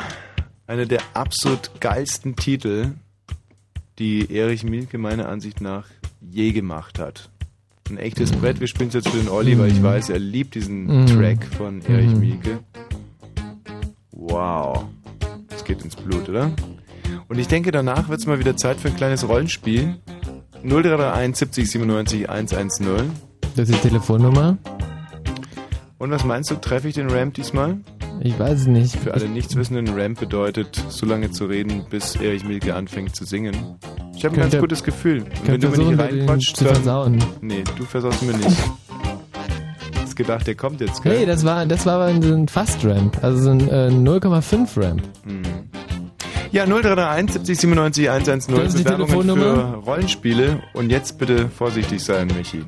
einer 0.67 0.85
der 0.85 1.01
absolut 1.13 1.71
geilsten 1.81 2.35
Titel, 2.35 2.91
die 3.97 4.33
Erich 4.33 4.63
Mielke 4.63 4.97
meiner 4.97 5.27
Ansicht 5.27 5.59
nach 5.59 5.85
je 6.21 6.51
gemacht 6.51 6.99
hat. 6.99 7.29
Ein 7.89 7.97
echtes 7.97 8.31
Brett. 8.31 8.59
Wir 8.59 8.67
spielen 8.67 8.89
es 8.89 8.95
jetzt 8.95 9.09
für 9.09 9.17
den 9.17 9.29
Olli, 9.29 9.57
weil 9.57 9.71
ich 9.71 9.81
weiß, 9.81 10.09
er 10.09 10.19
liebt 10.19 10.55
diesen 10.55 10.85
Mhm. 11.01 11.05
Track 11.07 11.43
von 11.57 11.81
Erich 11.81 12.11
Mhm. 12.13 12.19
Mielke. 12.19 12.59
Wow. 14.11 14.85
Das 15.49 15.63
geht 15.63 15.83
ins 15.83 15.95
Blut, 15.95 16.29
oder? 16.29 16.51
Und 17.27 17.39
ich 17.39 17.47
denke, 17.47 17.71
danach 17.71 18.09
wird 18.09 18.19
es 18.19 18.25
mal 18.27 18.39
wieder 18.39 18.55
Zeit 18.57 18.77
für 18.79 18.89
ein 18.89 18.95
kleines 18.95 19.27
Rollenspiel. 19.27 19.95
0331 20.63 21.35
70 21.37 21.71
97 21.71 22.29
110. 22.29 23.11
Das 23.55 23.69
ist 23.69 23.83
die 23.83 23.87
Telefonnummer. 23.89 24.57
Und 25.97 26.11
was 26.11 26.23
meinst 26.23 26.51
du, 26.51 26.55
treffe 26.55 26.87
ich 26.89 26.95
den 26.95 27.09
Ramp 27.09 27.33
diesmal? 27.33 27.77
Ich 28.21 28.37
weiß 28.37 28.61
es 28.61 28.67
nicht. 28.67 28.95
Für 28.97 29.13
alle 29.13 29.29
Nichtswissenden, 29.29 29.97
Ramp 29.97 30.19
bedeutet, 30.19 30.83
so 30.89 31.05
lange 31.05 31.31
zu 31.31 31.45
reden, 31.45 31.85
bis 31.89 32.15
Erich 32.17 32.43
Milke 32.43 32.75
anfängt 32.75 33.15
zu 33.15 33.25
singen. 33.25 33.55
Ich 34.15 34.25
habe 34.25 34.35
ein 34.35 34.41
ganz 34.41 34.57
gutes 34.57 34.83
Gefühl. 34.83 35.23
Und 35.23 35.47
wenn 35.47 35.61
du 35.61 35.69
mir 35.69 35.77
nicht 35.77 35.99
reinquatscht, 35.99 36.59
dann... 36.59 36.67
versauen. 36.67 37.23
Nee, 37.41 37.63
du 37.77 37.85
versaust 37.85 38.21
mir 38.23 38.33
nicht. 38.33 38.49
Hast 40.01 40.15
gedacht, 40.17 40.47
der 40.47 40.55
kommt 40.55 40.81
jetzt, 40.81 41.01
gell? 41.01 41.19
Nee, 41.19 41.25
das 41.25 41.45
war, 41.45 41.65
das 41.65 41.85
war 41.85 42.01
aber 42.01 42.21
so 42.21 42.33
ein 42.33 42.47
Fast-Ramp, 42.47 43.23
also 43.23 43.41
so 43.41 43.51
ein 43.51 43.69
äh, 43.69 43.89
0,5 43.89 44.81
Ramp. 44.81 45.03
Hm. 45.25 45.43
Ja, 46.51 46.65
0331 46.65 47.33
70 47.33 47.59
97 47.59 48.09
110. 48.09 48.55
Das 48.55 48.65
ist 48.65 48.79
die 48.79 48.83
Bewerbungen 48.83 49.07
Telefonnummer. 49.09 49.55
für 49.55 49.75
Rollenspiele. 49.85 50.63
Und 50.73 50.89
jetzt 50.89 51.19
bitte 51.19 51.47
vorsichtig 51.47 52.03
sein, 52.03 52.27
Michi. 52.35 52.65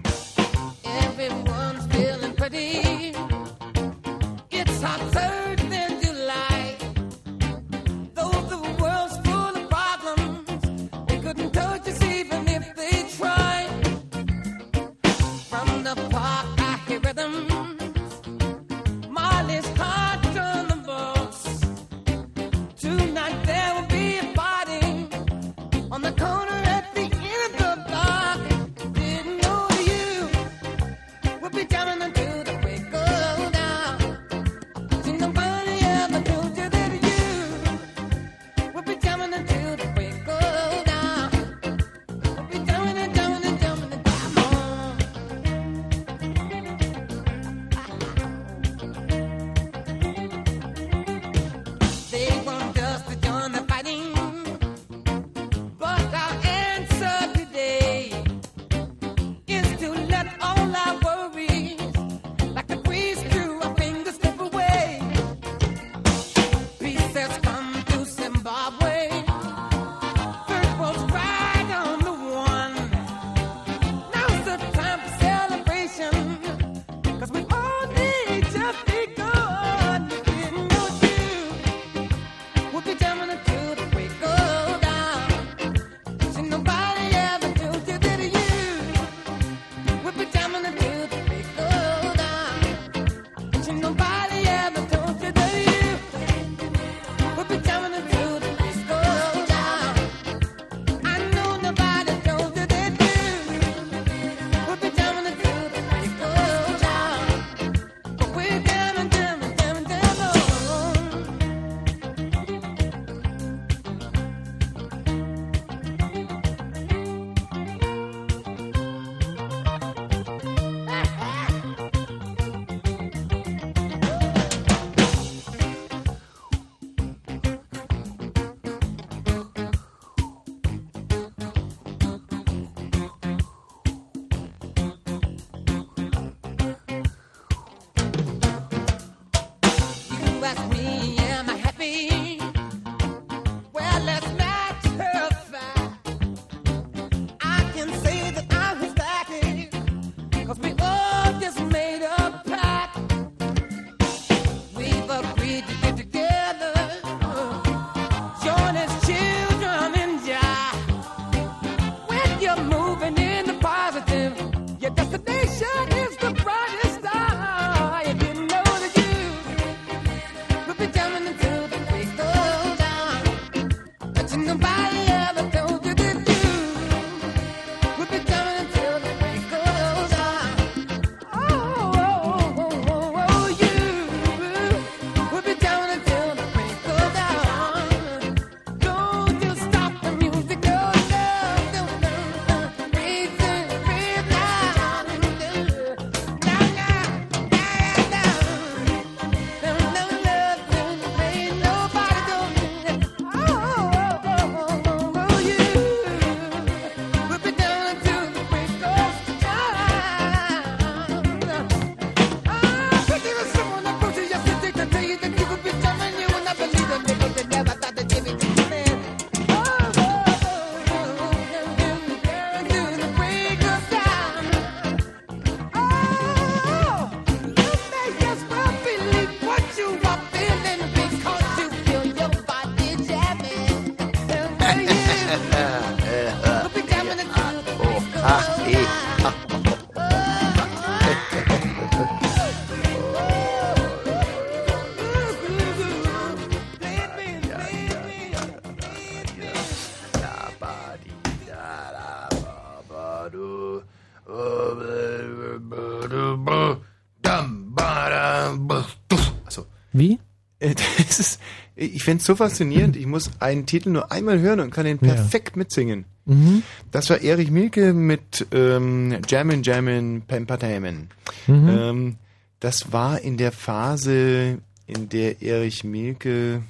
Ich 262.01 262.05
find's 262.05 262.25
so 262.25 262.35
faszinierend. 262.35 262.97
Ich 262.97 263.05
muss 263.05 263.29
einen 263.39 263.67
Titel 263.67 263.91
nur 263.91 264.11
einmal 264.11 264.39
hören 264.39 264.59
und 264.59 264.71
kann 264.71 264.87
ihn 264.87 264.97
perfekt 264.97 265.55
mitsingen. 265.55 266.05
Mhm. 266.25 266.63
Das 266.89 267.11
war 267.11 267.21
Erich 267.21 267.51
Mielke 267.51 267.93
mit 267.93 268.47
ähm, 268.51 269.19
Jammin' 269.27 269.61
Jammin' 269.61 270.23
Pempatamen. 270.23 271.09
Mhm. 271.45 271.69
Ähm, 271.69 272.15
das 272.59 272.91
war 272.91 273.21
in 273.21 273.37
der 273.37 273.51
Phase, 273.51 274.57
in 274.87 275.09
der 275.09 275.43
Erich 275.43 275.83
Mielke 275.83 276.63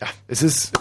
ja, 0.00 0.06
es 0.28 0.42
ist 0.42 0.72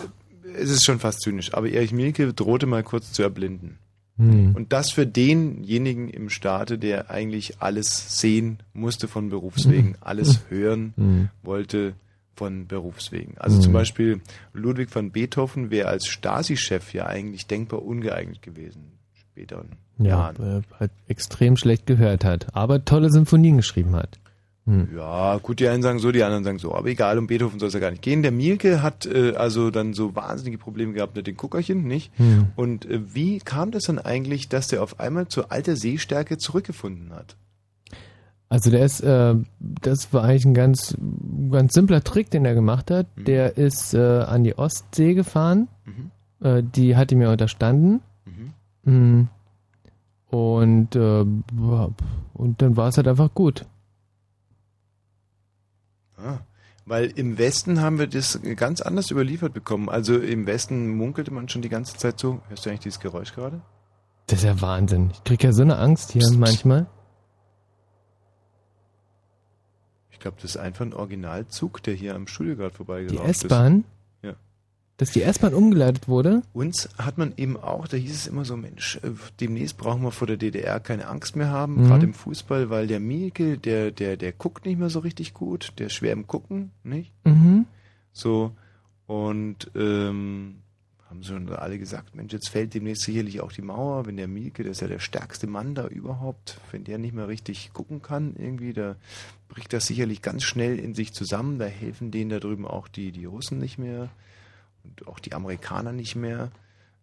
es 0.56 0.70
ist 0.70 0.86
schon 0.86 1.00
fast 1.00 1.22
zynisch, 1.22 1.52
aber 1.56 1.68
Erich 1.68 1.94
Mielke 1.94 2.32
drohte 2.32 2.68
mal 2.68 2.84
kurz 2.84 3.12
zu 3.12 3.24
erblinden. 3.24 3.80
Hm. 4.18 4.56
Und 4.56 4.74
das 4.74 4.92
für 4.92 5.08
denjenigen 5.08 6.08
im 6.10 6.30
Staate, 6.30 6.78
der 6.78 7.10
eigentlich 7.10 7.62
alles 7.62 8.20
sehen 8.20 8.60
musste 8.74 9.08
von 9.08 9.30
Berufswegen, 9.30 9.90
Mhm. 9.90 9.96
alles 10.02 10.42
hören 10.50 10.94
Mhm. 10.96 11.30
wollte 11.42 11.94
von 12.36 12.68
Berufswegen. 12.68 13.38
Also 13.38 13.60
zum 13.60 13.74
Beispiel 13.74 14.22
Ludwig 14.54 14.94
van 14.94 15.12
Beethoven 15.12 15.70
wäre 15.72 15.88
als 15.88 16.08
Stasi-Chef 16.08 16.94
ja 16.94 17.06
eigentlich 17.08 17.48
denkbar 17.48 17.84
ungeeignet 17.84 18.42
gewesen. 18.42 18.92
Späteren 19.14 19.70
Ja, 19.98 20.06
Jahren. 20.32 20.60
äh, 20.60 20.62
halt 20.80 20.92
extrem 21.08 21.58
schlecht 21.58 21.86
gehört 21.88 22.24
hat, 22.24 22.56
aber 22.56 22.86
tolle 22.86 23.10
Symphonien 23.12 23.58
geschrieben 23.58 23.96
hat. 23.96 24.20
Hm. 24.66 24.90
Ja, 24.96 25.38
gut, 25.40 25.60
die 25.60 25.68
einen 25.68 25.84
sagen 25.84 26.00
so, 26.00 26.12
die 26.12 26.24
anderen 26.24 26.44
sagen 26.46 26.58
so. 26.58 26.74
Aber 26.74 26.88
egal, 26.88 27.18
um 27.18 27.28
Beethoven 27.28 27.60
soll 27.60 27.68
es 27.68 27.74
ja 27.74 27.82
gar 27.82 27.92
nicht 27.92 28.02
gehen. 28.02 28.22
Der 28.22 28.32
Mielke 28.32 28.82
hat 28.82 29.06
äh, 29.06 29.34
also 29.36 29.72
dann 29.72 29.94
so 29.94 30.16
wahnsinnige 30.16 30.58
Probleme 30.58 30.94
gehabt 30.94 31.16
mit 31.16 31.28
den 31.28 31.36
Guckerchen, 31.36 31.84
nicht? 31.84 32.12
Hm. 32.18 32.48
Und 32.56 32.86
äh, 32.86 33.14
wie 33.14 33.40
kam 33.40 33.72
das 33.72 33.84
dann 33.84 34.00
eigentlich, 34.00 34.48
dass 34.48 34.68
der 34.68 34.82
auf 34.82 35.00
einmal 35.00 35.28
zur 35.28 35.52
alter 35.52 35.76
Sehstärke 35.76 36.38
zurückgefunden 36.38 37.14
hat? 37.14 37.36
Also 38.48 38.70
der 38.70 38.86
ist, 38.86 39.02
äh, 39.02 39.36
das 39.60 40.14
war 40.14 40.24
eigentlich 40.24 40.46
ein 40.46 40.54
ganz, 40.54 40.96
ganz 41.52 41.74
simpler 41.74 42.04
Trick, 42.04 42.30
den 42.30 42.46
er 42.46 42.54
gemacht 42.54 42.90
hat. 42.90 43.08
Mhm. 43.18 43.26
Der 43.26 43.58
ist 43.58 43.94
äh, 43.94 44.00
an 44.00 44.44
die 44.46 44.58
Ostsee 44.58 45.14
gefahren. 45.14 45.68
Mhm. 45.86 46.12
Äh, 46.48 46.64
die 46.64 46.96
hat 46.96 47.12
ihm 47.12 47.22
ja 47.22 47.32
unterstanden. 47.32 48.02
Mhm. 48.86 49.28
Und, 50.30 50.96
äh, 50.96 51.26
und 52.34 52.62
dann 52.62 52.78
war 52.78 52.88
es 52.88 52.98
halt 52.98 53.08
einfach 53.08 53.34
gut. 53.34 53.66
Ah, 56.18 56.40
weil 56.86 57.06
im 57.18 57.38
Westen 57.38 57.82
haben 57.82 58.00
wir 58.00 58.08
das 58.08 58.40
ganz 58.56 58.82
anders 58.82 59.12
überliefert 59.12 59.54
bekommen. 59.54 59.90
Also 59.90 60.18
im 60.18 60.46
Westen 60.46 60.96
munkelte 60.96 61.32
man 61.32 61.50
schon 61.50 61.62
die 61.62 61.70
ganze 61.70 61.96
Zeit 61.98 62.20
so. 62.20 62.42
Hörst 62.50 62.66
du 62.66 62.70
eigentlich 62.70 62.82
dieses 62.82 63.00
Geräusch 63.00 63.34
gerade? 63.34 63.62
Das 64.28 64.40
ist 64.40 64.46
ja 64.46 64.62
Wahnsinn. 64.62 65.12
Ich 65.14 65.24
krieg 65.24 65.44
ja 65.44 65.52
so 65.52 65.62
eine 65.62 65.78
Angst 65.78 66.12
hier 66.12 66.30
manchmal. 66.34 66.88
Ich 70.12 70.20
glaube, 70.20 70.38
das 70.42 70.52
ist 70.52 70.58
einfach 70.58 70.86
ein 70.86 70.94
Originalzug, 70.94 71.84
der 71.84 71.94
hier 71.94 72.16
am 72.16 72.28
Studio 72.28 72.56
gerade 72.56 72.72
Die 72.72 72.78
vorbeigelaufen 72.78 73.30
ist. 73.30 73.44
S-Bahn? 73.44 73.84
Dass 74.98 75.10
die 75.12 75.24
S-Bahn 75.24 75.54
umgeleitet 75.56 76.08
wurde? 76.08 76.44
Uns 76.54 76.88
hat 77.00 77.18
man 77.18 77.34
eben 77.36 77.58
auch, 77.58 77.88
da 77.88 77.98
hieß 77.98 78.12
es 78.14 78.28
immer 78.28 78.46
so, 78.46 78.56
Mensch, 78.56 78.98
äh, 79.04 79.10
demnächst 79.40 79.78
brauchen 79.78 80.04
wir 80.04 80.12
vor 80.12 80.28
der 80.28 80.38
DDR 80.38 80.80
keine 80.80 81.08
Angst 81.08 81.36
mehr 81.36 81.50
haben, 81.50 81.82
Mhm. 81.84 81.88
gerade 81.88 82.06
im 82.06 82.14
Fußball, 82.14 82.70
weil 82.70 82.86
der 82.88 83.00
Mielke, 83.00 83.58
der, 83.58 83.90
der, 83.92 84.18
der 84.18 84.32
guckt 84.34 84.66
nicht 84.66 84.78
mehr 84.78 84.90
so 84.92 85.00
richtig 85.00 85.34
gut, 85.34 85.74
der 85.80 85.88
ist 85.88 85.94
schwer 85.94 86.14
im 86.14 86.28
Gucken, 86.28 86.72
nicht? 86.84 87.12
Mhm. 87.26 87.66
So, 88.12 88.52
und 89.08 89.72
ähm, 89.76 90.58
haben 91.10 91.24
schon 91.24 91.50
alle 91.50 91.80
gesagt, 91.80 92.16
Mensch, 92.16 92.32
jetzt 92.32 92.50
fällt 92.50 92.76
demnächst 92.76 93.04
sicherlich 93.04 93.42
auch 93.42 93.52
die 93.52 93.62
Mauer, 93.64 94.06
wenn 94.06 94.18
der 94.18 94.28
Mielke, 94.28 94.62
der 94.62 94.74
ist 94.74 94.82
ja 94.82 94.88
der 94.88 95.00
stärkste 95.00 95.48
Mann 95.48 95.74
da 95.74 95.88
überhaupt, 95.88 96.60
wenn 96.72 96.84
der 96.84 97.00
nicht 97.00 97.16
mehr 97.16 97.28
richtig 97.28 97.72
gucken 97.74 98.04
kann, 98.04 98.36
irgendwie, 98.38 98.74
da 98.74 98.96
bricht 99.50 99.74
das 99.74 99.88
sicherlich 99.88 100.22
ganz 100.22 100.44
schnell 100.44 100.78
in 100.78 100.94
sich 100.94 101.14
zusammen, 101.14 101.58
da 101.58 101.66
helfen 101.66 102.12
denen 102.12 102.30
da 102.30 102.40
drüben 102.40 102.68
auch 102.68 102.88
die, 102.88 103.12
die 103.12 103.26
Russen 103.26 103.58
nicht 103.60 103.80
mehr 103.80 104.10
und 104.84 105.08
auch 105.08 105.20
die 105.20 105.34
Amerikaner 105.34 105.92
nicht 105.92 106.16
mehr. 106.16 106.52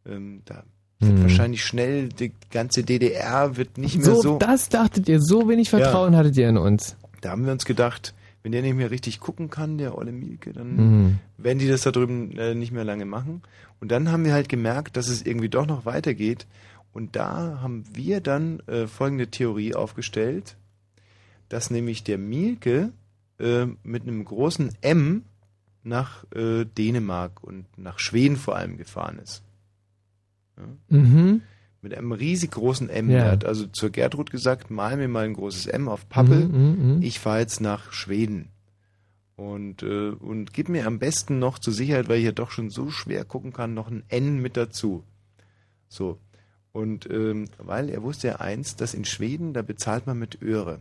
Ähm, 0.07 0.43
da 0.45 0.65
wird 1.01 1.19
Mhm. 1.19 1.23
wahrscheinlich 1.23 1.65
schnell, 1.65 2.09
die 2.11 2.33
ganze 2.51 2.83
DDR 2.83 3.57
wird 3.57 3.79
nicht 3.79 3.97
mehr 3.97 4.05
So, 4.07 4.21
so. 4.23 4.39
das 4.39 4.69
dachtet 4.69 5.09
ihr, 5.09 5.21
so 5.21 5.49
wenig 5.49 5.71
Vertrauen 5.71 6.15
hattet 6.17 6.37
ihr 6.37 6.49
in 6.49 6.59
uns. 6.59 6.97
Da 7.23 7.31
haben 7.31 7.45
wir 7.45 7.53
uns 7.53 7.65
gedacht, 7.65 8.15
wenn 8.43 8.53
der 8.53 8.63
nicht 8.63 8.75
mehr 8.75 8.91
richtig 8.91 9.21
gucken 9.21 9.51
kann, 9.51 9.77
der 9.79 9.97
Olle 9.99 10.13
Mielke, 10.13 10.53
dann 10.53 10.77
Mhm. 10.77 11.19
werden 11.39 11.59
die 11.59 11.69
das 11.69 11.83
da 11.83 11.91
drüben 11.91 12.37
äh, 12.39 12.55
nicht 12.55 12.73
mehr 12.73 12.85
lange 12.85 13.05
machen. 13.05 13.43
Und 13.81 13.91
dann 13.91 14.11
haben 14.13 14.25
wir 14.25 14.33
halt 14.33 14.49
gemerkt, 14.49 14.97
dass 14.97 15.09
es 15.09 15.23
irgendwie 15.25 15.49
doch 15.49 15.67
noch 15.67 15.85
weitergeht. 15.87 16.47
Und 16.93 17.17
da 17.17 17.61
haben 17.63 17.85
wir 17.95 18.21
dann 18.21 18.61
äh, 18.67 18.87
folgende 18.87 19.29
Theorie 19.29 19.75
aufgestellt, 19.75 20.57
dass 21.49 21.71
nämlich 21.71 22.03
der 22.05 22.19
Mielke 22.19 22.93
äh, 23.39 23.67
mit 23.83 24.03
einem 24.03 24.25
großen 24.25 24.73
M 24.83 25.25
nach 25.83 26.25
äh, 26.35 26.65
Dänemark 26.65 27.43
und 27.43 27.67
nach 27.77 27.99
Schweden 27.99 28.37
vor 28.37 28.57
allem 28.57 28.77
gefahren 28.77 29.19
ist. 29.19 29.43
Ja? 30.57 30.65
Mhm. 30.97 31.43
Mit 31.83 31.95
einem 31.95 32.13
riesig 32.13 32.51
großen 32.51 32.91
M. 32.91 33.11
Ja. 33.11 33.19
Er 33.19 33.31
hat 33.31 33.45
also 33.45 33.67
zur 33.67 33.91
Gertrud 33.91 34.31
gesagt, 34.31 34.71
mal 34.71 34.97
mir 34.97 35.09
mal 35.09 35.25
ein 35.25 35.35
großes 35.35 35.67
M 35.67 35.89
auf 35.89 36.09
Pappe. 36.09 36.35
Mhm, 36.35 36.59
mhm, 36.59 36.95
mhm. 36.97 37.03
Ich 37.03 37.21
fahre 37.21 37.41
jetzt 37.41 37.61
nach 37.61 37.93
Schweden. 37.93 38.49
Und, 39.37 39.83
äh, 39.83 40.11
und 40.11 40.53
gib 40.53 40.69
mir 40.69 40.87
am 40.87 40.99
besten 40.99 41.39
noch 41.39 41.59
zur 41.59 41.73
Sicherheit, 41.73 42.11
weil 42.11 42.19
ich 42.19 42.27
ja 42.27 42.33
doch 42.33 42.51
schon 42.51 42.69
so 42.69 42.91
schwer 42.91 43.25
gucken 43.25 43.55
kann, 43.55 43.73
noch 43.73 43.91
ein 43.91 44.05
N 44.09 44.43
mit 44.43 44.59
dazu. 44.59 45.05
So. 45.89 46.19
Und 46.73 47.09
ähm, 47.11 47.47
weil 47.57 47.89
er 47.89 48.03
wusste 48.03 48.29
ja 48.29 48.37
eins, 48.37 48.77
dass 48.77 48.93
in 48.93 49.07
Schweden, 49.07 49.55
da 49.55 49.63
bezahlt 49.63 50.07
man 50.07 50.19
mit 50.19 50.43
Öre. 50.43 50.81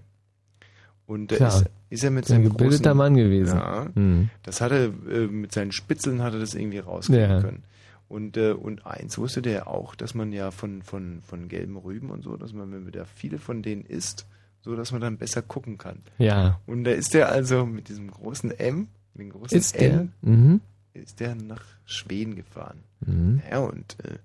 Und 1.09 1.31
da 1.31 1.37
Klar. 1.37 1.55
ist, 1.61 1.65
ist 1.89 2.03
er 2.03 2.11
mit 2.11 2.25
Ist 2.25 2.31
ein 2.31 2.43
seinem 2.43 2.51
gebildeter 2.51 2.83
großen, 2.91 2.97
Mann 2.97 3.15
gewesen. 3.15 3.57
Ja, 3.57 3.87
Mhm. 3.95 4.29
das 4.43 4.61
hat 4.61 4.71
er, 4.71 4.85
äh, 5.09 5.25
mit 5.27 5.51
seinen 5.51 5.71
Spitzeln 5.71 6.21
hat 6.21 6.33
er 6.33 6.39
das 6.39 6.53
irgendwie 6.53 6.77
rauskriegen 6.77 7.29
Ja. 7.31 7.41
können. 7.41 7.63
Und, 8.07 8.37
äh, 8.37 8.51
und 8.51 8.85
eins 8.85 9.17
wusste 9.17 9.41
der 9.41 9.53
ja 9.53 9.67
auch, 9.67 9.95
dass 9.95 10.13
man 10.13 10.31
ja 10.31 10.51
von, 10.51 10.83
von, 10.83 11.21
von 11.23 11.47
gelben 11.47 11.77
Rüben 11.77 12.11
und 12.11 12.21
so, 12.23 12.37
dass 12.37 12.53
man, 12.53 12.71
wenn 12.71 12.83
man 12.83 12.91
da 12.91 13.05
viele 13.05 13.39
von 13.39 13.63
denen 13.63 13.83
isst, 13.85 14.27
so 14.61 14.75
dass 14.75 14.91
man 14.91 15.01
dann 15.01 15.17
besser 15.17 15.41
gucken 15.41 15.79
kann. 15.79 15.97
Ja. 16.19 16.59
Und 16.67 16.83
da 16.83 16.91
ist 16.91 17.15
der 17.15 17.29
also 17.29 17.65
mit 17.65 17.89
diesem 17.89 18.11
großen 18.11 18.51
M, 18.51 18.87
mit 19.15 19.23
dem 19.25 19.31
großen 19.31 19.57
Ist 19.57 19.79
der? 19.79 19.91
N, 20.01 20.13
Mhm. 20.21 20.61
ist 20.93 21.19
der 21.19 21.33
nach 21.33 21.63
Schweden 21.85 22.35
gefahren. 22.35 22.83
Mhm. 23.03 23.41
Ja, 23.49 23.59
und 23.59 23.97
äh, 24.03 24.17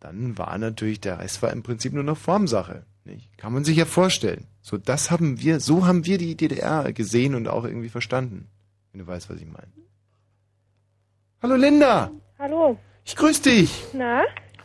dann 0.00 0.36
war 0.36 0.58
natürlich, 0.58 1.00
der 1.00 1.18
Rest 1.18 1.40
war 1.40 1.50
im 1.50 1.62
Prinzip 1.62 1.94
nur 1.94 2.04
noch 2.04 2.18
Formsache. 2.18 2.82
Nicht? 3.06 3.38
Kann 3.38 3.52
man 3.52 3.62
sich 3.62 3.76
ja 3.76 3.84
vorstellen. 3.84 4.46
So, 4.62 4.78
das 4.78 5.12
haben 5.12 5.40
wir, 5.40 5.60
so 5.60 5.86
haben 5.86 6.06
wir 6.06 6.18
die 6.18 6.36
DDR 6.36 6.92
gesehen 6.92 7.36
und 7.36 7.46
auch 7.46 7.64
irgendwie 7.64 7.88
verstanden. 7.88 8.48
Wenn 8.92 9.00
du 9.00 9.06
weißt, 9.06 9.30
was 9.30 9.38
ich 9.40 9.46
meine. 9.46 9.72
Hallo 11.40 11.54
Linda! 11.54 12.10
Hallo. 12.38 12.76
Ich 13.04 13.14
grüße 13.14 13.42
dich! 13.42 13.84
Na? 13.92 14.22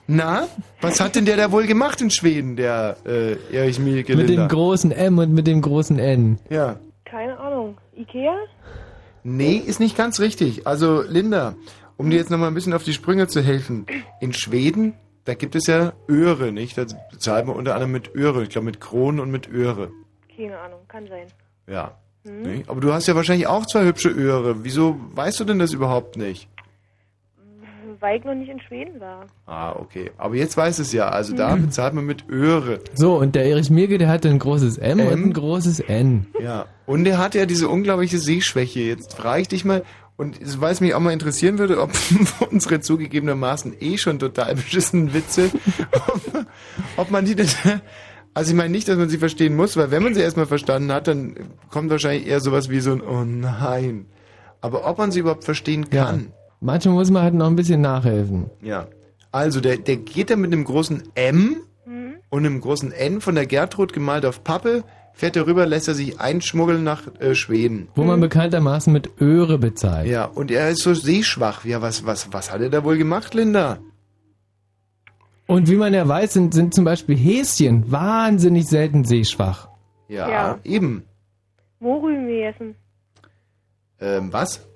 Na, 0.07 0.47
was 0.81 0.99
hat 0.99 1.15
denn 1.15 1.25
der 1.25 1.37
da 1.37 1.51
wohl 1.51 1.67
gemacht 1.67 2.01
in 2.01 2.09
Schweden, 2.09 2.55
der 2.55 2.97
äh, 3.05 3.35
Erich 3.55 3.77
Mielke 3.79 4.15
Mit 4.15 4.27
Linda? 4.27 4.47
dem 4.47 4.49
großen 4.49 4.91
M 4.91 5.19
und 5.19 5.31
mit 5.31 5.45
dem 5.45 5.61
großen 5.61 5.99
N. 5.99 6.39
Ja. 6.49 6.79
Keine 7.05 7.37
Ahnung. 7.39 7.77
Ikea? 7.95 8.35
Nee, 9.23 9.57
ist 9.57 9.79
nicht 9.79 9.95
ganz 9.95 10.19
richtig. 10.19 10.65
Also, 10.65 11.03
Linda, 11.03 11.55
um 11.95 12.09
dir 12.09 12.17
jetzt 12.17 12.31
nochmal 12.31 12.47
ein 12.47 12.55
bisschen 12.55 12.73
auf 12.73 12.83
die 12.83 12.93
Sprünge 12.93 13.27
zu 13.27 13.41
helfen. 13.43 13.85
In 14.19 14.33
Schweden, 14.33 14.95
da 15.31 15.35
gibt 15.35 15.55
es 15.55 15.65
ja 15.67 15.93
Öre, 16.09 16.51
nicht? 16.51 16.77
Da 16.77 16.83
bezahlt 17.09 17.47
man 17.47 17.55
unter 17.55 17.73
anderem 17.73 17.93
mit 17.93 18.13
Öre. 18.13 18.43
Ich 18.43 18.49
glaube, 18.49 18.65
mit 18.65 18.81
Kronen 18.81 19.21
und 19.21 19.31
mit 19.31 19.47
Öre. 19.49 19.89
Keine 20.35 20.59
Ahnung. 20.59 20.79
Kann 20.89 21.07
sein. 21.07 21.27
Ja. 21.67 21.97
Hm? 22.27 22.63
Aber 22.67 22.81
du 22.81 22.91
hast 22.91 23.07
ja 23.07 23.15
wahrscheinlich 23.15 23.47
auch 23.47 23.65
zwei 23.65 23.85
hübsche 23.85 24.09
Öre. 24.09 24.65
Wieso 24.65 24.99
weißt 25.13 25.39
du 25.39 25.45
denn 25.45 25.57
das 25.57 25.71
überhaupt 25.71 26.17
nicht? 26.17 26.49
Weil 28.01 28.17
ich 28.19 28.25
noch 28.25 28.33
nicht 28.33 28.49
in 28.49 28.59
Schweden 28.59 28.99
war. 28.99 29.27
Ah, 29.45 29.73
okay. 29.73 30.11
Aber 30.17 30.35
jetzt 30.35 30.57
weiß 30.57 30.79
es 30.79 30.91
ja. 30.91 31.07
Also 31.09 31.35
da 31.35 31.53
Hm. 31.53 31.67
bezahlt 31.67 31.93
man 31.93 32.03
mit 32.05 32.27
Öre. 32.29 32.79
So, 32.93 33.15
und 33.17 33.35
der 33.35 33.45
Erich 33.45 33.69
Mirke, 33.69 33.97
der 33.99 34.09
hatte 34.09 34.27
ein 34.27 34.39
großes 34.39 34.79
M, 34.79 34.99
und 34.99 35.07
M? 35.07 35.23
ein 35.25 35.33
großes 35.33 35.79
N. 35.81 36.25
Ja. 36.41 36.65
Und 36.87 37.05
er 37.05 37.19
hat 37.19 37.35
ja 37.35 37.45
diese 37.45 37.69
unglaubliche 37.69 38.17
Sehschwäche. 38.17 38.79
Jetzt 38.81 39.13
frage 39.13 39.43
ich 39.43 39.47
dich 39.47 39.63
mal, 39.65 39.83
und 40.17 40.39
weil 40.61 40.71
es 40.71 40.81
mich 40.81 40.93
auch 40.93 40.99
mal 40.99 41.13
interessieren 41.13 41.57
würde, 41.57 41.81
ob 41.81 41.91
unsere 42.51 42.79
zugegebenermaßen 42.79 43.75
eh 43.79 43.97
schon 43.97 44.19
total 44.19 44.55
beschissenen 44.55 45.13
Witze, 45.13 45.51
ob, 45.91 46.45
ob 46.97 47.11
man 47.11 47.25
die 47.25 47.35
denn, 47.35 47.47
also 48.33 48.51
ich 48.51 48.57
meine 48.57 48.69
nicht, 48.69 48.87
dass 48.87 48.97
man 48.97 49.09
sie 49.09 49.17
verstehen 49.17 49.55
muss, 49.55 49.77
weil 49.77 49.91
wenn 49.91 50.03
man 50.03 50.13
sie 50.13 50.21
erstmal 50.21 50.45
verstanden 50.45 50.91
hat, 50.91 51.07
dann 51.07 51.35
kommt 51.69 51.89
wahrscheinlich 51.89 52.27
eher 52.27 52.39
sowas 52.39 52.69
wie 52.69 52.79
so 52.79 52.91
ein 52.91 53.01
Oh 53.01 53.23
nein. 53.23 54.05
Aber 54.61 54.87
ob 54.87 54.99
man 54.99 55.11
sie 55.11 55.21
überhaupt 55.21 55.43
verstehen 55.43 55.89
kann. 55.89 56.31
Manchmal 56.59 56.93
muss 56.93 57.09
man 57.09 57.23
halt 57.23 57.33
noch 57.33 57.47
ein 57.47 57.55
bisschen 57.55 57.81
nachhelfen. 57.81 58.51
Ja. 58.61 58.87
Also 59.31 59.59
der, 59.59 59.77
der 59.77 59.97
geht 59.97 60.29
da 60.29 60.35
mit 60.35 60.53
einem 60.53 60.65
großen 60.65 61.03
M 61.15 61.63
und 62.31 62.45
einem 62.45 62.61
großen 62.61 62.91
N 62.91 63.21
von 63.21 63.35
der 63.35 63.45
Gertrud 63.45 63.93
gemalt 63.93 64.25
auf 64.25 64.43
Pappe, 64.43 64.83
fährt 65.13 65.35
er 65.35 65.45
rüber, 65.47 65.65
lässt 65.65 65.87
er 65.87 65.93
sich 65.93 66.19
einschmuggeln 66.19 66.83
nach 66.83 67.03
äh, 67.19 67.35
Schweden. 67.35 67.89
Wo 67.95 68.03
man 68.03 68.19
bekanntermaßen 68.19 68.91
mit 68.91 69.21
Öre 69.21 69.57
bezahlt. 69.57 70.07
Ja, 70.07 70.25
und 70.25 70.51
er 70.51 70.69
ist 70.69 70.81
so 70.81 70.93
sehschwach. 70.93 71.65
Ja, 71.65 71.81
was, 71.81 72.05
was, 72.05 72.31
was 72.33 72.51
hat 72.51 72.61
er 72.61 72.69
da 72.69 72.83
wohl 72.83 72.97
gemacht, 72.97 73.33
Linda? 73.33 73.79
Und 75.47 75.69
wie 75.69 75.75
man 75.75 75.93
ja 75.93 76.07
weiß, 76.07 76.33
sind, 76.33 76.53
sind 76.53 76.73
zum 76.73 76.85
Beispiel 76.85 77.17
Häschen 77.17 77.91
wahnsinnig 77.91 78.67
selten 78.67 79.03
sehschwach. 79.03 79.67
Ja, 80.07 80.29
Ja. 80.29 80.59
eben. 80.63 81.03
Mohrrüben 81.79 82.27
gegessen. 82.27 82.75
Ähm, 83.99 84.31
was? 84.31 84.67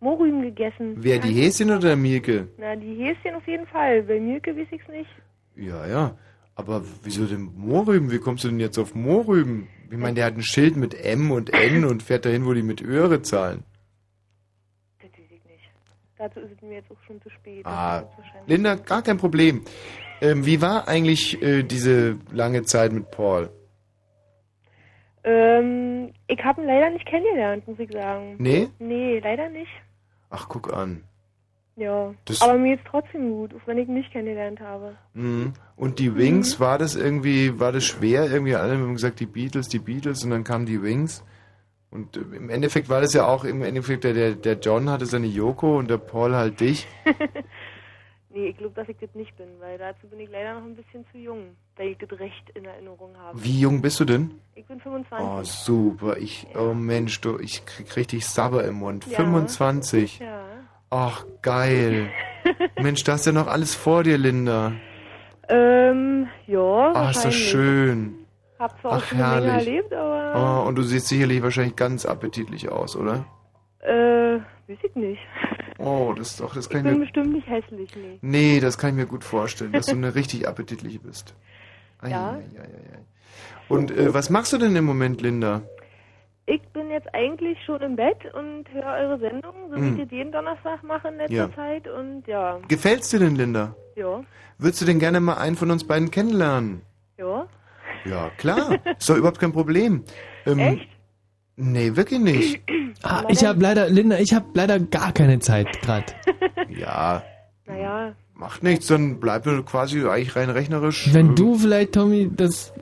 Mohrrüben 0.00 0.42
gegessen. 0.42 0.94
Wer, 0.96 1.18
die 1.18 1.32
Häschen 1.32 1.70
oder 1.70 1.80
der 1.80 1.96
Mielke? 1.96 2.48
Na, 2.58 2.74
die 2.76 2.94
Häschen 2.96 3.34
auf 3.36 3.46
jeden 3.46 3.66
Fall. 3.66 4.02
Bei 4.02 4.18
Mielke 4.18 4.56
weiß 4.56 4.66
ich's 4.70 4.88
nicht. 4.88 5.10
Ja, 5.56 5.86
ja. 5.86 6.16
Aber 6.58 6.82
wieso 7.04 7.24
denn 7.24 7.50
Mohrrüben? 7.56 8.10
Wie 8.10 8.18
kommst 8.18 8.42
du 8.42 8.48
denn 8.48 8.58
jetzt 8.58 8.78
auf 8.78 8.94
Mohrrüben? 8.96 9.68
Ich 9.90 9.96
meine, 9.96 10.14
der 10.14 10.24
hat 10.26 10.34
ein 10.34 10.42
Schild 10.42 10.76
mit 10.76 10.92
M 10.92 11.30
und 11.30 11.54
N 11.54 11.84
und 11.84 12.02
fährt 12.02 12.24
dahin, 12.26 12.44
wo 12.46 12.52
die 12.52 12.62
mit 12.64 12.82
Öre 12.82 13.22
zahlen. 13.22 13.62
Dazu 16.18 16.40
ist 16.40 16.50
es 16.56 16.60
mir 16.62 16.74
jetzt 16.74 16.90
auch 16.90 16.96
schon 17.06 17.22
zu 17.22 17.30
spät. 17.30 17.64
Ah, 17.64 18.00
Das 18.00 18.26
Linda, 18.48 18.74
gar 18.74 19.02
kein 19.02 19.18
Problem. 19.18 19.62
Ähm, 20.20 20.44
wie 20.44 20.60
war 20.60 20.88
eigentlich 20.88 21.40
äh, 21.40 21.62
diese 21.62 22.18
lange 22.32 22.64
Zeit 22.64 22.90
mit 22.90 23.08
Paul? 23.12 23.50
Ähm, 25.22 26.12
ich 26.26 26.42
habe 26.42 26.60
ihn 26.60 26.66
leider 26.66 26.90
nicht 26.90 27.06
kennengelernt, 27.06 27.68
muss 27.68 27.78
ich 27.78 27.92
sagen. 27.92 28.34
Nee? 28.38 28.66
Nee, 28.80 29.20
leider 29.20 29.48
nicht. 29.48 29.70
Ach, 30.30 30.48
guck 30.48 30.72
an. 30.72 31.04
Ja. 31.78 32.12
Das- 32.24 32.42
Aber 32.42 32.58
mir 32.58 32.74
ist 32.74 32.84
trotzdem 32.90 33.30
gut, 33.30 33.54
auch 33.54 33.66
wenn 33.66 33.78
ich 33.78 33.86
ihn 33.88 33.94
nicht 33.94 34.10
kennengelernt 34.12 34.60
habe. 34.60 34.96
Mhm. 35.14 35.52
Und 35.76 35.98
die 36.00 36.14
Wings, 36.16 36.58
war 36.58 36.76
das 36.78 36.96
irgendwie, 36.96 37.58
war 37.60 37.70
das 37.72 37.84
schwer? 37.84 38.28
Irgendwie 38.30 38.56
alle 38.56 38.72
haben 38.76 38.92
gesagt, 38.94 39.20
die 39.20 39.26
Beatles, 39.26 39.68
die 39.68 39.78
Beatles 39.78 40.24
und 40.24 40.30
dann 40.30 40.42
kamen 40.44 40.66
die 40.66 40.82
Wings. 40.82 41.22
Und 41.90 42.16
äh, 42.16 42.20
im 42.36 42.50
Endeffekt 42.50 42.88
war 42.88 43.00
das 43.00 43.14
ja 43.14 43.26
auch, 43.26 43.44
im 43.44 43.62
Endeffekt, 43.62 44.04
der, 44.04 44.32
der, 44.34 44.58
John 44.58 44.90
hatte 44.90 45.06
seine 45.06 45.26
Yoko 45.28 45.78
und 45.78 45.88
der 45.88 45.98
Paul 45.98 46.34
halt 46.34 46.60
dich. 46.60 46.86
Nee, 48.30 48.48
ich 48.48 48.58
glaube, 48.58 48.74
dass 48.74 48.86
ich 48.90 48.96
das 48.98 49.08
nicht 49.14 49.34
bin, 49.38 49.48
weil 49.58 49.78
dazu 49.78 50.06
bin 50.06 50.20
ich 50.20 50.28
leider 50.30 50.52
noch 50.54 50.62
ein 50.66 50.76
bisschen 50.76 51.04
zu 51.10 51.16
jung, 51.18 51.56
weil 51.76 51.88
ich 51.88 51.98
das 51.98 52.10
recht 52.20 52.50
in 52.54 52.66
Erinnerung 52.66 53.16
habe. 53.16 53.42
Wie 53.42 53.58
jung 53.58 53.80
bist 53.80 53.98
du 54.00 54.04
denn? 54.04 54.32
Ich 54.54 54.66
bin 54.66 54.78
25. 54.80 55.26
Oh, 55.26 55.42
super. 55.42 56.18
Ich, 56.18 56.46
oh 56.54 56.74
Mensch, 56.74 57.20
du, 57.22 57.38
ich 57.38 57.64
krieg 57.64 57.96
richtig 57.96 58.26
Sabber 58.26 58.64
im 58.64 58.74
Mund. 58.76 59.06
Ja. 59.06 59.16
25. 59.16 60.18
Ja. 60.18 60.44
Ach, 60.90 61.24
geil. 61.42 62.08
Mensch, 62.80 63.04
da 63.04 63.12
hast 63.12 63.26
ja 63.26 63.32
noch 63.32 63.46
alles 63.46 63.74
vor 63.74 64.04
dir, 64.04 64.16
Linda. 64.18 64.72
Ähm, 65.48 66.28
ja, 66.46 66.92
Ach, 66.94 67.10
ist 67.10 67.24
das 67.24 67.34
schön. 67.34 68.14
Hab 68.58 68.80
zwar 68.80 68.92
auch 68.92 68.96
Ach, 68.96 69.04
schon 69.06 69.20
eine 69.20 69.40
Menge 69.40 69.50
herrlich. 69.52 69.68
erlebt, 69.68 69.92
aber 69.92 70.62
Oh, 70.64 70.68
und 70.68 70.74
du 70.76 70.82
siehst 70.82 71.08
sicherlich 71.08 71.42
wahrscheinlich 71.42 71.76
ganz 71.76 72.04
appetitlich 72.06 72.68
aus, 72.70 72.96
oder? 72.96 73.24
äh, 73.80 74.38
weiß 74.68 74.78
ich 74.82 74.94
nicht. 74.94 75.20
Oh, 75.80 76.12
das 76.12 76.30
ist 76.30 76.40
doch, 76.40 76.54
das 76.56 76.64
Ich 76.66 76.70
kann 76.72 76.80
ich, 76.80 76.86
bin 76.90 76.94
mir. 76.98 77.04
bestimmt 77.04 77.32
nicht 77.34 77.46
hässlich, 77.46 77.88
nee. 77.94 78.18
Nee, 78.20 78.58
das 78.58 78.78
kann 78.78 78.90
ich 78.90 78.96
mir 78.96 79.06
gut 79.06 79.22
vorstellen, 79.22 79.70
dass 79.72 79.86
du 79.86 79.92
eine 79.92 80.16
richtig 80.16 80.48
appetitliche 80.48 80.98
bist. 80.98 81.36
Ei, 82.00 82.10
Ja. 82.10 82.30
ei, 82.32 82.60
ei, 82.60 82.64
ei. 82.64 82.98
Und 83.68 83.92
äh, 83.92 84.12
was 84.12 84.28
machst 84.28 84.52
du 84.52 84.58
denn 84.58 84.74
im 84.74 84.84
Moment, 84.84 85.20
Linda? 85.22 85.62
Ich 86.50 86.62
bin 86.72 86.90
jetzt 86.90 87.08
eigentlich 87.14 87.58
schon 87.66 87.80
im 87.82 87.94
Bett 87.96 88.16
und 88.32 88.64
höre 88.72 88.94
eure 89.02 89.18
Sendung, 89.18 89.52
so 89.70 89.76
wie 89.76 89.90
ich 89.90 90.02
das 90.04 90.10
jeden 90.10 90.32
Donnerstag 90.32 90.82
mache 90.82 91.08
in 91.08 91.16
letzter 91.18 91.34
Ja. 91.34 91.54
Zeit 91.54 91.86
und 91.88 92.26
ja, 92.26 92.58
Gefällt's 92.68 93.10
dir 93.10 93.18
denn, 93.18 93.36
Linda? 93.36 93.74
ja, 93.96 94.22
Würdest 94.56 94.80
du 94.80 94.86
denn 94.86 94.98
gerne 94.98 95.20
mal 95.20 95.34
einen 95.36 95.56
von 95.56 95.70
uns 95.70 95.84
beiden 95.86 96.10
kennenlernen? 96.10 96.82
ja. 97.18 97.46
Ja, 98.04 98.30
klar. 98.38 98.78
Ist 98.98 99.10
doch 99.10 99.16
überhaupt 99.16 99.40
kein 99.40 99.52
Problem. 99.52 100.04
Ähm, 100.46 100.58
Echt? 100.60 100.88
Nee, 101.56 101.96
wirklich 101.96 102.20
nicht. 102.20 102.62
Ah, 103.02 103.22
ich 103.28 103.44
habe 103.44 103.60
leider, 103.60 103.88
Linda, 103.88 104.18
ich 104.18 104.32
habe 104.34 104.46
leider 104.54 104.80
gar 104.80 105.12
keine 105.12 105.38
Zeit 105.38 105.68
gerade. 105.82 106.06
Ja, 106.68 107.22
Naja, 107.66 108.12
macht 108.34 108.62
nichts, 108.64 108.86
dann 108.88 109.20
bleibt 109.20 109.46
nur 109.46 109.64
quasi 109.64 110.00
eigentlich 110.04 110.34
rein 110.34 110.50
rechnerisch. 110.50 111.12
Wenn 111.12 111.30
äh, 111.32 111.34
du 111.36 111.54
vielleicht, 111.56 111.92
Tommy, 111.92 112.28
das. 112.34 112.72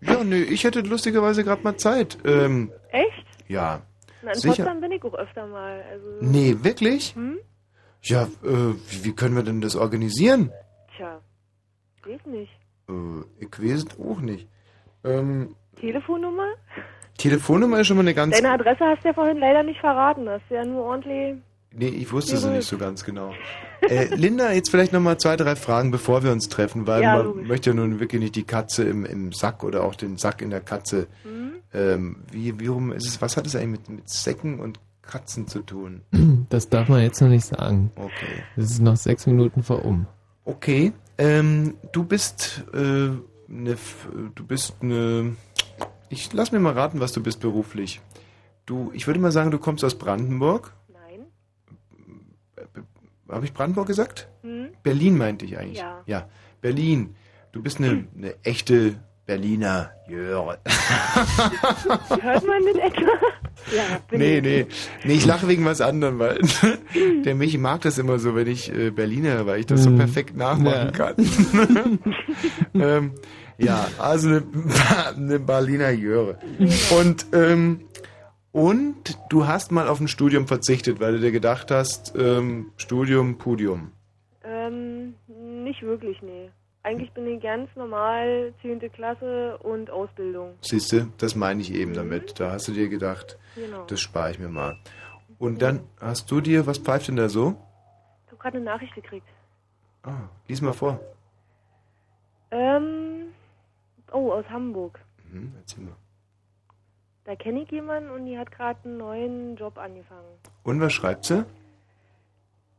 Ja, 0.00 0.22
nee, 0.24 0.42
ich 0.42 0.64
hätte 0.64 0.80
lustigerweise 0.80 1.44
gerade 1.44 1.62
mal 1.62 1.76
Zeit. 1.76 2.16
Ähm, 2.24 2.70
echt? 2.94 3.26
ja. 3.48 3.82
Na, 4.22 4.32
in 4.32 4.38
Sicher. 4.38 4.54
Potsdam 4.64 4.80
bin 4.80 4.92
ich 4.92 5.04
auch 5.04 5.14
öfter 5.14 5.46
mal. 5.46 5.82
Also, 5.90 6.06
Nee, 6.22 6.56
wirklich? 6.62 7.14
Hm? 7.14 7.38
Ja, 8.02 8.22
äh, 8.42 8.74
wie, 8.88 9.04
wie 9.04 9.12
können 9.14 9.34
wir 9.36 9.42
denn 9.42 9.60
das 9.60 9.76
organisieren? 9.76 10.50
Tja, 10.96 11.20
geht 12.02 12.26
nicht. 12.26 12.52
Äh, 12.88 12.92
ich 13.44 13.50
weiß 13.60 13.84
es 13.84 14.00
auch 14.00 14.20
nicht. 14.20 14.48
Ähm, 15.04 15.54
Telefonnummer? 15.78 16.48
Telefonnummer 17.18 17.80
ist 17.80 17.86
schon 17.88 17.96
mal 17.96 18.02
eine 18.02 18.14
ganz... 18.14 18.34
Deine 18.36 18.52
Adresse 18.54 18.84
hast 18.84 19.04
du 19.04 19.08
ja 19.08 19.14
vorhin 19.14 19.38
leider 19.38 19.62
nicht 19.62 19.78
verraten. 19.80 20.28
Hast 20.28 20.44
du 20.48 20.54
ja 20.54 20.64
nur 20.64 20.84
ordentlich. 20.84 21.36
Nee, 21.72 21.88
ich 21.88 22.10
wusste 22.12 22.36
sie 22.36 22.50
nicht 22.50 22.66
so 22.68 22.78
ganz 22.78 23.04
genau. 23.04 23.32
Äh, 23.82 24.06
Linda, 24.14 24.52
jetzt 24.52 24.70
vielleicht 24.70 24.92
nochmal 24.92 25.18
zwei, 25.18 25.36
drei 25.36 25.56
Fragen, 25.56 25.90
bevor 25.90 26.22
wir 26.22 26.30
uns 26.32 26.48
treffen, 26.48 26.86
weil 26.86 27.02
Ja, 27.02 27.16
man 27.16 27.26
logisch. 27.26 27.48
möchte 27.48 27.70
ja 27.70 27.74
nun 27.76 28.00
wirklich 28.00 28.22
nicht 28.22 28.36
die 28.36 28.44
Katze 28.44 28.84
im, 28.84 29.04
im 29.04 29.32
Sack 29.32 29.62
oder 29.64 29.82
auch 29.84 29.94
den 29.96 30.16
Sack 30.16 30.40
in 30.40 30.50
der 30.50 30.60
Katze. 30.60 31.08
Hm? 31.24 31.43
Ähm, 31.74 32.16
wie, 32.30 32.58
wie 32.60 32.68
rum 32.68 32.92
ist 32.92 33.06
es, 33.06 33.20
was 33.20 33.36
hat 33.36 33.46
es 33.46 33.56
eigentlich 33.56 33.80
mit, 33.80 33.88
mit 33.88 34.08
Säcken 34.08 34.60
und 34.60 34.80
Katzen 35.02 35.48
zu 35.48 35.60
tun? 35.60 36.02
Das 36.48 36.68
darf 36.68 36.88
man 36.88 37.02
jetzt 37.02 37.20
noch 37.20 37.28
nicht 37.28 37.44
sagen. 37.44 37.90
Okay. 37.96 38.42
Das 38.56 38.70
ist 38.70 38.80
noch 38.80 38.96
sechs 38.96 39.26
Minuten 39.26 39.62
vor 39.62 39.84
um. 39.84 40.06
Okay, 40.44 40.92
ähm, 41.18 41.74
du 41.92 42.04
bist 42.04 42.64
äh, 42.72 43.10
ne, 43.48 43.76
du 44.34 44.46
bist 44.46 44.76
eine, 44.80 45.36
ich 46.08 46.32
lass 46.32 46.52
mir 46.52 46.60
mal 46.60 46.72
raten, 46.72 47.00
was 47.00 47.12
du 47.12 47.22
bist 47.22 47.40
beruflich. 47.40 48.00
Du, 48.66 48.90
ich 48.94 49.06
würde 49.06 49.20
mal 49.20 49.32
sagen, 49.32 49.50
du 49.50 49.58
kommst 49.58 49.84
aus 49.84 49.96
Brandenburg. 49.96 50.74
Nein. 50.88 51.26
Habe 53.28 53.44
ich 53.44 53.52
Brandenburg 53.52 53.86
gesagt? 53.86 54.28
Hm? 54.42 54.68
Berlin 54.82 55.18
meinte 55.18 55.44
ich 55.44 55.58
eigentlich. 55.58 55.78
Ja. 55.78 56.02
Ja, 56.06 56.28
Berlin. 56.60 57.14
Du 57.52 57.62
bist 57.62 57.78
eine, 57.78 58.06
eine 58.16 58.42
echte 58.44 58.96
Berliner 59.26 59.90
Jöre. 60.06 60.58
Hört 62.20 62.46
man 62.46 62.62
das 62.66 62.76
etwa? 62.92 63.08
Ja, 63.74 63.98
bin 64.10 64.18
Nee, 64.18 64.36
ich. 64.38 64.42
nee. 64.42 64.66
Nee, 65.04 65.12
ich 65.14 65.24
lache 65.26 65.48
wegen 65.48 65.64
was 65.64 65.80
anderem, 65.80 66.18
weil 66.18 66.38
der 67.24 67.34
Michi 67.34 67.56
mag 67.58 67.80
das 67.82 67.96
immer 67.98 68.18
so, 68.18 68.34
wenn 68.34 68.46
ich 68.46 68.70
äh, 68.74 68.90
Berliner, 68.90 69.46
weil 69.46 69.60
ich 69.60 69.66
das 69.66 69.84
so 69.84 69.90
Mhm. 69.90 69.96
perfekt 69.96 70.36
nachmachen 70.36 70.86
Ja. 70.86 70.90
kann. 70.90 71.14
ähm, 72.74 73.12
ja, 73.56 73.88
also 73.98 74.28
eine, 74.28 74.42
eine 75.16 75.38
Berliner 75.40 75.90
Jöre. 75.90 76.38
Und, 76.90 77.26
ähm, 77.32 77.80
und 78.52 79.18
du 79.30 79.46
hast 79.46 79.72
mal 79.72 79.88
auf 79.88 80.00
ein 80.00 80.08
Studium 80.08 80.46
verzichtet, 80.46 81.00
weil 81.00 81.12
du 81.14 81.20
dir 81.20 81.32
gedacht 81.32 81.70
hast, 81.70 82.12
ähm, 82.18 82.72
Studium, 82.76 83.38
Pudium. 83.38 83.92
Ähm, 84.44 85.14
nicht 85.64 85.82
wirklich, 85.82 86.20
nee. 86.20 86.50
Eigentlich 86.84 87.10
bin 87.12 87.26
ich 87.26 87.42
ganz 87.42 87.74
normal 87.76 88.52
10. 88.60 88.78
Klasse 88.92 89.56
und 89.58 89.90
Ausbildung. 89.90 90.54
Siehst 90.60 90.92
du, 90.92 91.06
das 91.16 91.34
meine 91.34 91.62
ich 91.62 91.72
eben 91.72 91.94
damit. 91.94 92.38
Da 92.38 92.52
hast 92.52 92.68
du 92.68 92.72
dir 92.72 92.88
gedacht, 92.90 93.38
Genau. 93.54 93.84
das 93.86 94.00
spare 94.00 94.30
ich 94.30 94.38
mir 94.38 94.50
mal. 94.50 94.76
Und 95.38 95.62
dann 95.62 95.80
hast 95.98 96.30
du 96.30 96.42
dir, 96.42 96.66
was 96.66 96.78
pfeift 96.78 97.08
denn 97.08 97.16
da 97.16 97.28
so? 97.30 97.56
Ich 98.26 98.32
habe 98.32 98.36
gerade 98.42 98.56
eine 98.58 98.66
Nachricht 98.66 98.94
gekriegt. 98.94 99.26
Ah, 100.02 100.28
lies 100.46 100.60
mal 100.60 100.74
vor. 100.74 101.00
Ähm, 102.50 103.28
oh, 104.12 104.32
aus 104.32 104.44
Hamburg. 104.50 105.00
Mhm, 105.32 105.54
erzähl 105.58 105.84
mal. 105.84 105.96
Da 107.24 107.34
kenne 107.34 107.62
ich 107.62 107.70
jemanden 107.70 108.10
und 108.10 108.26
die 108.26 108.38
hat 108.38 108.50
gerade 108.50 108.78
einen 108.84 108.98
neuen 108.98 109.56
Job 109.56 109.78
angefangen. 109.78 110.28
Und 110.62 110.80
was 110.82 110.92
schreibt 110.92 111.24
sie? 111.24 111.46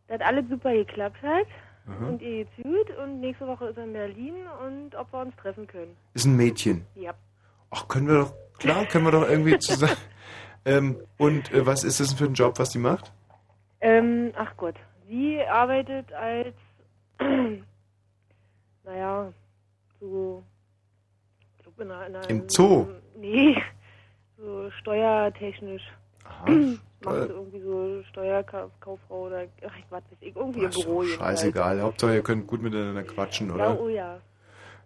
Das 0.07 0.21
alles 0.21 0.47
super 0.47 0.71
geklappt 0.71 1.19
hat 1.23 1.47
Aha. 1.87 2.07
und 2.07 2.21
ihr 2.21 2.45
geht's 2.45 2.55
gut 2.63 2.97
und 2.97 3.19
nächste 3.19 3.45
Woche 3.47 3.67
ist 3.67 3.77
er 3.77 3.83
in 3.83 3.93
Berlin 3.93 4.35
und 4.65 4.95
ob 4.95 5.13
wir 5.13 5.19
uns 5.21 5.35
treffen 5.35 5.67
können. 5.67 5.95
Ist 6.13 6.25
ein 6.25 6.35
Mädchen. 6.35 6.85
Ja. 6.95 7.13
Ach, 7.69 7.87
können 7.87 8.07
wir 8.07 8.15
doch, 8.15 8.33
klar, 8.57 8.85
können 8.85 9.05
wir 9.05 9.11
doch 9.11 9.27
irgendwie 9.29 9.57
zusammen. 9.59 9.95
ähm, 10.65 10.97
und 11.17 11.51
äh, 11.51 11.65
was 11.65 11.83
ist 11.83 11.99
das 11.99 12.09
denn 12.09 12.17
für 12.17 12.25
ein 12.25 12.33
Job, 12.33 12.57
was 12.57 12.69
die 12.71 12.79
macht? 12.79 13.11
Ähm, 13.81 14.31
ach 14.35 14.55
Gott. 14.57 14.75
Sie 15.07 15.39
arbeitet 15.41 16.11
als, 16.13 16.55
naja, 18.83 19.31
so, 19.99 20.43
in 21.77 21.91
einer, 21.91 22.07
in 22.07 22.15
einer... 22.15 22.29
Im 22.29 22.49
Zoo? 22.49 22.87
Nee, 23.15 23.61
so 24.37 24.71
steuertechnisch. 24.81 25.83
toll. 26.45 26.79
Macht 27.05 27.29
irgendwie 27.29 27.59
so 27.61 28.01
Steuerkauffrau 28.09 29.25
oder, 29.27 29.43
ach, 29.67 29.73
ich 29.77 29.91
weiß 29.91 30.03
nicht, 30.21 30.35
irgendwie 30.35 30.63
im 30.63 30.69
Büro. 30.69 31.03
scheißegal. 31.03 31.81
Hauptsache, 31.81 32.15
ihr 32.15 32.21
könnt 32.23 32.47
gut 32.47 32.61
miteinander 32.61 33.03
quatschen, 33.03 33.47
Ja, 33.49 33.53
oder? 33.55 33.79
oh 33.81 33.87
ja. 33.87 34.17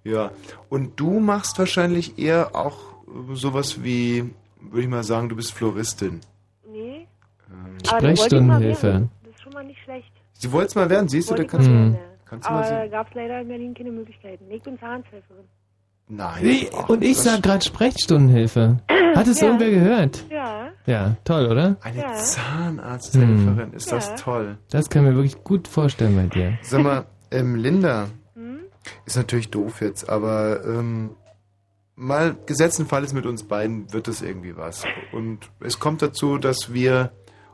Ja. 0.04 0.32
Und 0.70 1.00
du 1.00 1.20
machst 1.20 1.58
wahrscheinlich 1.60 2.18
eher 2.20 2.56
auch 2.56 2.78
äh, 3.08 3.36
sowas 3.36 3.84
wie, 3.84 4.34
würde 4.62 4.82
ich 4.82 4.88
mal 4.88 5.04
sagen, 5.04 5.30
du 5.30 5.36
bist 5.36 5.54
Floristin. 5.54 6.22
Nee. 6.68 7.08
Ähm, 7.50 7.64
wollte 7.66 7.78
ich 7.84 7.90
Sprechstundenhilfe. 7.90 9.10
Das 9.24 9.34
ist 9.36 9.41
schon 9.41 9.54
mal 9.54 9.64
nicht 9.66 9.82
schlecht. 9.84 10.12
Sie 10.34 10.52
wollt's 10.52 10.76
mal 10.76 10.90
werden, 10.90 11.10
siehst 11.10 11.30
du, 11.30 11.34
da 11.36 11.40
Wollte 11.40 11.46
ich 11.46 11.52
kannst 11.52 11.68
du, 11.68 11.72
mal 11.72 11.84
werden, 11.84 11.94
ja. 11.96 12.00
kannst 12.26 12.48
du 12.48 12.52
Aber 12.52 12.88
gab 12.88 13.08
es 13.10 13.14
leider 13.16 13.41
in 13.41 13.48
Berlin 13.50 13.74
keine 13.74 13.91
Möglichkeiten. 13.91 14.46
Nee, 14.48 14.56
ich 14.56 14.64
bin 14.64 14.80
Zahnshelferin. 14.80 15.44
Nein. 16.10 16.65
Ach, 16.76 16.90
und 16.90 17.03
ich 17.03 17.15
das- 17.18 17.23
sag 17.26 17.44
gerade 17.44 17.64
Sprechstundenhilfe. 17.64 18.80
Hat 19.15 19.27
es 19.27 19.40
Ja. 19.41 19.48
irgendwer 19.48 19.69
gehört? 19.69 20.26
Ja. 20.30 20.69
Ja, 20.86 21.15
toll, 21.23 21.45
oder? 21.48 21.77
Eine 21.81 22.02
Ja. 22.02 22.14
Zahnarzthelferin, 22.15 23.72
Hm. 23.72 23.73
ist 23.73 23.91
das 23.91 24.07
Ja. 24.10 24.15
toll. 24.15 24.57
Das 24.72 24.90
kann 24.90 25.03
mir 25.03 25.14
wirklich 25.15 25.44
gut 25.44 25.68
vorstellen 25.68 26.15
bei 26.15 26.26
dir. 26.34 26.57
Sag 26.64 26.81
mal, 26.84 27.06
ähm, 27.31 27.56
Linda, 27.56 28.07
Hm? 28.36 28.61
ist 29.06 29.18
natürlich 29.18 29.49
doof 29.52 29.81
jetzt, 29.81 30.10
aber 30.10 30.65
ähm, 30.65 31.11
mal 31.95 32.36
gesetzten 32.45 32.86
Falles 32.88 33.14
mit 33.14 33.26
uns 33.26 33.44
beiden 33.44 33.91
wird 33.94 34.07
das 34.07 34.22
irgendwie 34.22 34.56
was. 34.57 34.84
Und 35.11 35.49
es 35.60 35.80
kommt 35.80 36.02
dazu, 36.02 36.38
dass 36.38 36.73
wir 36.73 37.11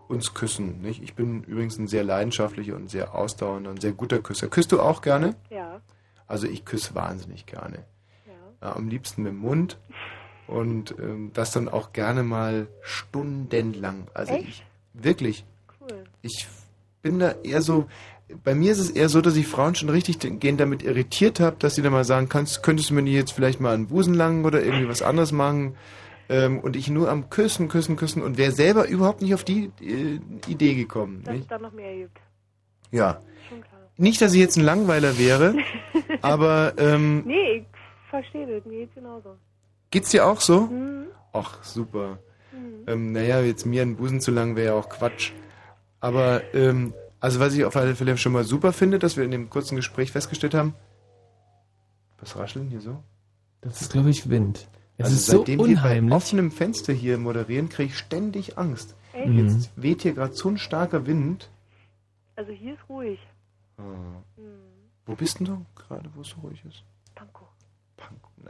uns 0.07 0.33
küssen. 0.33 0.81
Nicht? 0.81 1.01
Ich 1.03 1.15
bin 1.15 1.43
übrigens 1.43 1.77
ein 1.79 1.87
sehr 1.87 2.03
leidenschaftlicher 2.03 2.75
und 2.75 2.89
sehr 2.89 3.15
ausdauernder 3.15 3.71
und 3.71 3.81
sehr 3.81 3.91
guter 3.91 4.19
Küsser. 4.19 4.47
Küsst 4.47 4.71
du 4.71 4.79
auch 4.79 5.01
gerne? 5.01 5.35
Ja. 5.49 5.81
Also 6.27 6.47
ich 6.47 6.63
küsse 6.63 6.93
wahnsinnig 6.95 7.45
gerne. 7.47 7.85
Ja, 8.65 8.75
am 8.75 8.87
liebsten 8.87 9.21
mit 9.21 9.31
dem 9.31 9.39
Mund. 9.39 9.77
Und 10.47 10.95
ähm, 10.99 11.29
das 11.35 11.51
dann 11.51 11.69
auch 11.69 11.93
gerne 11.93 12.23
mal 12.23 12.67
stundenlang. 12.81 14.07
Also 14.15 14.33
Echt? 14.33 14.47
ich 14.47 14.65
wirklich. 14.93 15.45
Cool. 15.79 16.03
Ich 16.23 16.47
bin 17.03 17.19
da 17.19 17.35
eher 17.43 17.61
so. 17.61 17.85
Bei 18.43 18.55
mir 18.55 18.71
ist 18.71 18.79
es 18.79 18.89
eher 18.89 19.07
so, 19.07 19.21
dass 19.21 19.35
ich 19.35 19.45
Frauen 19.45 19.75
schon 19.75 19.89
richtig 19.89 20.17
gehend 20.39 20.59
damit 20.59 20.81
irritiert 20.81 21.39
habe, 21.39 21.57
dass 21.59 21.75
sie 21.75 21.83
dann 21.83 21.91
mal 21.91 22.05
sagen, 22.05 22.27
kannst, 22.27 22.63
könntest 22.63 22.89
du 22.89 22.95
mir 22.95 23.03
nicht 23.03 23.13
jetzt 23.13 23.33
vielleicht 23.33 23.59
mal 23.59 23.75
einen 23.75 23.85
Busen 23.85 24.15
langen 24.15 24.45
oder 24.45 24.63
irgendwie 24.63 24.89
was 24.89 25.03
anderes 25.03 25.31
machen? 25.31 25.75
Ähm, 26.27 26.59
und 26.59 26.75
ich 26.75 26.89
nur 26.89 27.07
am 27.07 27.29
Küssen, 27.29 27.67
Küssen, 27.67 27.97
Küssen 27.97 28.23
und 28.23 28.39
wäre 28.39 28.51
selber 28.51 28.87
überhaupt 28.87 29.21
nicht 29.21 29.35
auf 29.35 29.43
die 29.43 29.71
äh, 29.79 30.19
Idee 30.47 30.73
gekommen. 30.73 31.21
Dass 31.23 31.35
es 31.35 31.39
Nicht? 31.41 31.51
dann 31.51 31.61
noch 31.61 31.71
mehr 31.71 31.95
gibt. 31.95 32.19
Ja. 32.91 33.19
Nicht, 33.97 34.21
dass 34.21 34.33
ich 34.33 34.39
jetzt 34.39 34.57
ein 34.57 34.63
Langweiler 34.63 35.19
wäre, 35.19 35.55
aber 36.21 36.73
ähm, 36.79 37.23
Nee, 37.27 37.57
ich 37.57 37.65
verstehe 38.21 38.47
das. 38.47 38.65
Mir 38.65 38.79
geht's 38.79 38.95
genauso. 38.95 39.37
geht's 39.91 40.09
dir 40.11 40.25
auch 40.25 40.41
so? 40.41 40.61
Mhm. 40.61 41.07
Ach, 41.33 41.63
super. 41.63 42.19
Ähm, 42.87 43.11
naja, 43.11 43.41
jetzt 43.41 43.65
mir 43.65 43.81
einen 43.81 43.97
Busen 43.97 44.21
zu 44.21 44.31
lang 44.31 44.55
wäre 44.55 44.67
ja 44.67 44.73
auch 44.79 44.89
Quatsch. 44.89 45.31
Aber, 45.99 46.41
ähm, 46.53 46.93
also 47.19 47.39
was 47.39 47.53
ich 47.55 47.65
auf 47.65 47.75
alle 47.75 47.95
Fälle 47.95 48.17
schon 48.17 48.31
mal 48.31 48.43
super 48.43 48.71
finde, 48.73 48.99
dass 48.99 49.17
wir 49.17 49.23
in 49.23 49.31
dem 49.31 49.49
kurzen 49.49 49.75
Gespräch 49.75 50.11
festgestellt 50.11 50.53
haben. 50.53 50.73
Was 52.19 52.37
rascheln 52.37 52.69
hier 52.69 52.81
so? 52.81 53.03
Das 53.61 53.81
ist, 53.81 53.91
glaube 53.91 54.09
ich, 54.11 54.29
Wind. 54.29 54.67
Es 54.97 55.05
also 55.05 55.15
ist 55.15 55.25
so 55.25 55.37
seitdem 55.39 55.59
unheimlich. 55.59 56.03
wir 56.03 56.09
bei 56.09 56.15
offenem 56.15 56.51
Fenster 56.51 56.93
hier 56.93 57.17
moderieren, 57.17 57.67
kriege 57.67 57.89
ich 57.89 57.97
ständig 57.97 58.57
Angst. 58.57 58.95
Echt? 59.13 59.33
Jetzt 59.33 59.71
weht 59.75 60.03
hier 60.03 60.13
gerade 60.13 60.33
so 60.33 60.49
ein 60.49 60.57
starker 60.57 61.05
Wind. 61.05 61.49
Also 62.35 62.51
hier 62.51 62.75
ist 62.75 62.87
ruhig. 62.87 63.19
Ah. 63.77 64.21
Wo 65.05 65.15
bist 65.15 65.39
denn 65.39 65.47
du 65.47 65.65
gerade, 65.75 66.09
wo 66.15 66.21
es 66.21 66.29
so 66.29 66.37
ruhig 66.41 66.63
ist? 66.65 66.83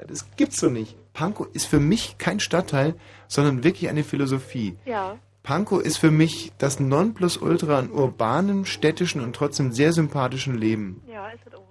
Das 0.08 0.30
gibt's 0.36 0.60
doch 0.60 0.70
nicht. 0.70 0.96
Pankow 1.14 1.48
ist 1.54 1.66
für 1.66 1.80
mich 1.80 2.18
kein 2.18 2.40
Stadtteil, 2.40 2.96
sondern 3.28 3.64
wirklich 3.64 3.90
eine 3.90 4.04
Philosophie. 4.04 4.78
Ja. 4.86 5.18
Pankow 5.44 5.82
ist 5.82 5.98
für 5.98 6.12
mich 6.12 6.52
das 6.58 6.80
Nonplusultra 6.80 7.80
an 7.80 7.92
urbanem, 7.92 8.66
städtischen 8.66 9.22
und 9.22 9.36
trotzdem 9.36 9.72
sehr 9.72 9.94
sympathischen 9.94 10.58
Leben. 10.58 11.02
Ja, 11.08 11.30
ist 11.30 11.46
es 11.46 11.54
auch. 11.54 11.70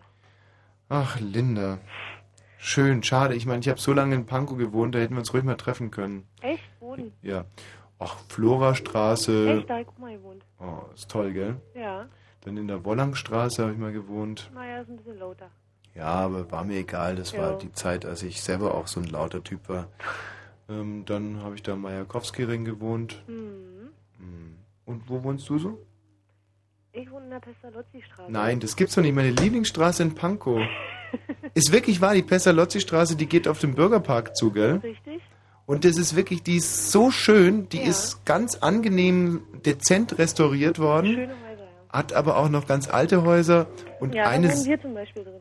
Ach, 0.89 1.19
Linda. 1.21 1.79
Schön, 2.59 3.03
schade. 3.03 3.35
Ich 3.35 3.47
meine, 3.47 3.61
ich 3.61 3.69
habe 3.69 3.81
so 3.81 3.93
lange 3.93 4.15
in 4.15 4.27
Pankow 4.27 4.57
gewohnt, 4.57 4.95
da 4.95 5.01
hätten 5.01 5.15
wir 5.15 5.19
uns 5.19 5.35
ruhig 5.35 5.45
mal 5.45 5.57
treffen 5.57 5.91
können. 5.91 6.27
Echt? 6.41 6.63
Wo 6.81 6.97
denn? 6.97 7.13
Ja. 7.21 7.45
Ach, 7.99 8.17
Florastraße. 8.29 9.59
Echt? 9.59 9.71
Da 9.71 9.75
hab 9.75 9.83
ich 9.83 9.99
mal 9.99 10.17
gewohnt. 10.17 10.45
Oh, 10.61 10.83
ist 10.95 11.11
toll, 11.11 11.33
gell? 11.33 11.57
Ja. 11.75 12.07
Dann 12.43 12.57
in 12.57 12.69
der 12.69 12.85
Wollangstraße 12.85 13.63
habe 13.63 13.73
ich 13.73 13.79
mal 13.79 13.93
gewohnt. 13.93 14.51
Naja, 14.55 14.81
ist 14.81 14.89
ein 14.89 14.97
bisschen 14.97 15.19
lauter. 15.19 15.51
Ja, 15.95 16.07
aber 16.07 16.51
war 16.51 16.65
mir 16.65 16.79
egal. 16.79 17.17
Das 17.17 17.37
war 17.37 17.53
Ja. 17.53 17.57
die 17.57 17.73
Zeit, 17.73 18.05
als 18.05 18.23
ich 18.23 18.43
selber 18.43 18.75
auch 18.75 18.87
so 18.87 19.01
ein 19.01 19.07
lauter 19.07 19.43
Typ 19.45 19.69
war. 19.69 19.89
Ähm, 20.69 21.05
dann 21.07 21.43
habe 21.43 21.55
ich 21.55 21.63
da 21.63 21.73
am 21.75 21.83
Majakowski-Ring 21.83 22.65
gewohnt. 22.65 23.23
Hm. 23.27 23.91
Hm. 24.19 24.57
Und 24.87 25.09
wo 25.09 25.23
wohnst 25.23 25.49
du 25.49 25.59
so? 25.59 25.79
Ich 26.93 27.11
wohne 27.11 27.25
in 27.25 27.31
der 27.31 27.41
Pestalozzi-Straße. 27.41 28.31
Nein, 28.31 28.61
das 28.61 28.77
gibt's 28.77 28.95
doch 28.95 29.03
nicht. 29.03 29.15
Meine 29.15 29.31
Lieblingsstraße 29.31 30.03
in 30.03 30.15
Pankow. 30.15 30.61
ist 31.55 31.73
wirklich 31.73 32.01
wahr, 32.01 32.15
die 32.15 32.23
Pestalozzi-Straße, 32.23 33.17
die 33.17 33.27
geht 33.27 33.47
auf 33.49 33.59
den 33.61 33.75
Bürgerpark 33.75 34.37
zu, 34.37 34.51
gell? 34.53 34.77
Richtig? 34.83 35.21
Und 35.67 35.85
das 35.85 35.97
ist 35.97 36.15
wirklich, 36.15 36.43
die 36.43 36.57
ist 36.57 36.93
so 36.93 37.11
schön, 37.11 37.69
die 37.71 37.81
ist 37.81 38.25
ganz 38.27 38.57
angenehm 38.57 39.43
dezent 39.65 40.19
restauriert 40.19 40.79
worden. 40.79 41.07
Schöne 41.15 41.29
Häuser, 41.49 41.63
ja. 41.65 41.93
Hat 41.93 42.13
aber 42.13 42.37
auch 42.37 42.49
noch 42.49 42.67
ganz 42.67 42.89
alte 42.89 43.23
Häuser. 43.25 43.67
Und 43.99 44.15
ja, 44.15 44.25
da 44.25 44.31
eines. 44.31 44.57
wohnen 44.59 44.67
wir 44.67 44.81
zum 44.83 44.95
Beispiel 44.95 45.25
drin. 45.25 45.41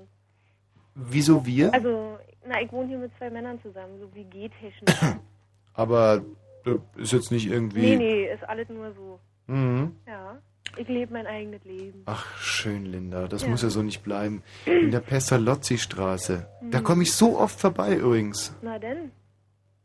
Wieso 0.95 1.45
wir? 1.45 1.73
Also, 1.73 2.17
na, 2.47 2.61
ich 2.61 2.71
wohne 2.71 2.87
hier 2.89 2.97
mit 2.99 3.11
zwei 3.17 3.29
Männern 3.29 3.59
zusammen, 3.61 3.99
so 3.99 4.09
wie 4.13 4.25
technisch 4.49 4.99
aber 5.73 6.21
äh, 6.65 7.01
ist 7.01 7.13
jetzt 7.13 7.31
nicht 7.31 7.47
irgendwie. 7.49 7.81
nee, 7.81 7.95
nee, 7.95 8.25
ist 8.33 8.43
alles 8.47 8.69
nur 8.69 8.93
so. 8.93 9.19
Mhm. 9.47 9.95
Ja. 10.07 10.37
Ich 10.77 10.87
lebe 10.87 11.13
mein 11.13 11.27
eigenes 11.27 11.63
Leben. 11.65 12.01
Ach, 12.05 12.35
schön, 12.37 12.85
Linda. 12.85 13.27
Das 13.27 13.43
Ja. 13.43 13.49
muss 13.49 13.61
ja 13.61 13.69
so 13.69 13.83
nicht 13.83 14.03
bleiben. 14.03 14.41
In 14.65 14.89
der 14.89 15.01
Pestalozzi-Straße. 15.01 16.47
Da 16.71 16.79
Mhm. 16.79 16.83
komme 16.83 17.03
ich 17.03 17.13
so 17.13 17.37
oft 17.39 17.59
vorbei 17.59 17.95
übrigens. 17.97 18.55
Na 18.61 18.79
denn? 18.79 19.11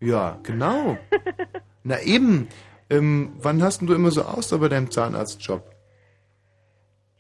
Ja, 0.00 0.38
genau. 0.42 0.96
Na 1.84 2.00
eben. 2.00 2.48
Ähm, 2.90 3.32
wann 3.42 3.62
hast 3.62 3.80
denn 3.80 3.86
du 3.88 3.94
immer 3.94 4.10
so 4.10 4.22
aus 4.22 4.48
da 4.48 4.56
bei 4.56 4.68
deinem 4.68 4.90
Zahnarztjob? 4.90 5.62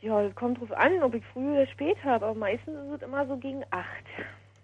Ja, 0.08 0.22
das 0.22 0.34
kommt 0.34 0.58
drauf 0.58 0.72
an, 0.72 1.02
ob 1.02 1.12
ich 1.14 1.22
früh 1.34 1.52
oder 1.52 1.66
spät 1.66 2.02
habe, 2.02 2.24
aber 2.24 2.34
meistens 2.34 2.74
ist 2.74 2.94
es 2.96 3.02
immer 3.02 3.26
so 3.26 3.36
gegen 3.36 3.62
acht. 3.70 4.04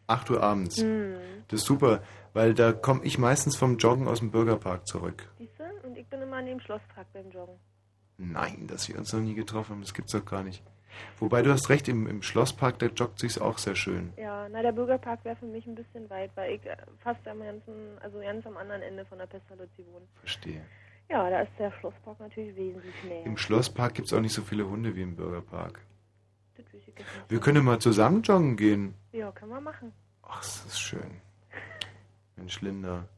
8 0.07 0.31
Uhr 0.31 0.43
abends. 0.43 0.81
Hm. 0.81 1.17
Das 1.49 1.61
ist 1.61 1.67
super, 1.67 2.03
weil 2.33 2.55
da 2.55 2.73
komme 2.73 3.05
ich 3.05 3.19
meistens 3.19 3.55
vom 3.55 3.77
Joggen 3.77 4.09
aus 4.09 4.21
dem 4.21 4.31
Bürgerpark 4.31 4.87
zurück. 4.87 5.31
Siehst 5.39 5.53
du? 5.59 5.87
Und 5.87 5.99
ich 5.99 6.07
bin 6.07 6.23
immer 6.23 6.37
an 6.37 6.47
dem 6.47 6.61
Schlosspark 6.61 7.07
beim 7.13 7.31
Joggen. 7.31 7.57
Nein, 8.17 8.67
dass 8.69 8.89
wir 8.89 8.97
uns 8.97 9.13
noch 9.13 9.21
nie 9.21 9.35
getroffen 9.35 9.73
haben, 9.73 9.83
das 9.83 9.93
gibt's 9.93 10.13
doch 10.13 10.25
gar 10.25 10.43
nicht. 10.43 10.63
Wobei 11.19 11.43
du 11.43 11.51
hast 11.51 11.69
recht, 11.69 11.89
im, 11.89 12.07
im 12.07 12.23
Schlosspark, 12.23 12.79
da 12.79 12.87
joggt 12.87 13.19
sich's 13.19 13.39
auch 13.39 13.59
sehr 13.59 13.75
schön. 13.75 14.15
Ja, 14.17 14.49
na, 14.49 14.63
der 14.63 14.73
Bürgerpark 14.73 15.25
wäre 15.25 15.37
für 15.37 15.47
mich 15.47 15.67
ein 15.67 15.75
bisschen 15.75 16.09
weit, 16.09 16.31
weil 16.37 16.55
ich 16.55 16.65
äh, 16.65 16.77
fast 17.01 17.27
am 17.29 17.41
ganzen, 17.41 17.99
also 18.01 18.19
ganz 18.21 18.47
am 18.47 18.57
anderen 18.57 18.81
Ende 18.81 19.05
von 19.05 19.19
der 19.19 19.27
Pestalozzi 19.27 19.85
wohne. 19.93 20.07
Verstehe. 20.21 20.63
Ja, 21.11 21.29
da 21.31 21.41
ist 21.43 21.53
der 21.59 21.71
Schlosspark 21.73 22.19
natürlich 22.21 22.57
wesentlich 22.57 22.95
näher. 23.05 23.25
Im 23.27 23.37
Schlosspark 23.37 23.95
gibt's 23.95 24.13
auch 24.13 24.21
nicht 24.21 24.33
so 24.33 24.43
viele 24.43 24.69
Hunde 24.69 24.97
wie 24.97 25.03
im 25.03 25.17
Bürgerpark. 25.17 25.81
Das 26.57 26.67
weiß 26.67 26.75
ich 26.81 26.87
jetzt 26.87 26.99
nicht. 26.99 27.09
Wir 27.29 27.41
können 27.41 27.65
mal 27.65 27.79
zusammen 27.79 28.23
joggen 28.23 28.57
gehen. 28.57 28.95
Ja, 29.13 29.31
können 29.33 29.53
wir 29.53 29.61
machen. 29.61 29.93
Ach, 30.23 30.39
das 30.39 30.65
ist 30.67 30.81
schön. 30.81 31.21
Mensch, 32.37 32.61
Linda. 32.63 33.09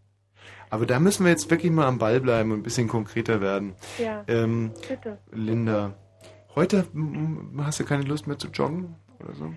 Aber 0.69 0.85
da 0.85 0.99
müssen 0.99 1.25
wir 1.25 1.31
jetzt 1.31 1.51
wirklich 1.51 1.71
mal 1.73 1.87
am 1.87 1.99
Ball 1.99 2.21
bleiben 2.21 2.51
und 2.51 2.59
ein 2.61 2.63
bisschen 2.63 2.89
konkreter 2.89 3.41
werden. 3.41 3.75
Ja, 3.99 4.25
Ähm, 4.27 4.73
bitte. 4.89 5.19
Linda, 5.31 5.95
heute 6.55 6.87
hast 7.59 7.81
du 7.81 7.85
keine 7.85 8.03
Lust 8.03 8.27
mehr 8.27 8.39
zu 8.39 8.49
joggen 8.49 8.97
oder 9.21 9.35
so? 9.35 9.55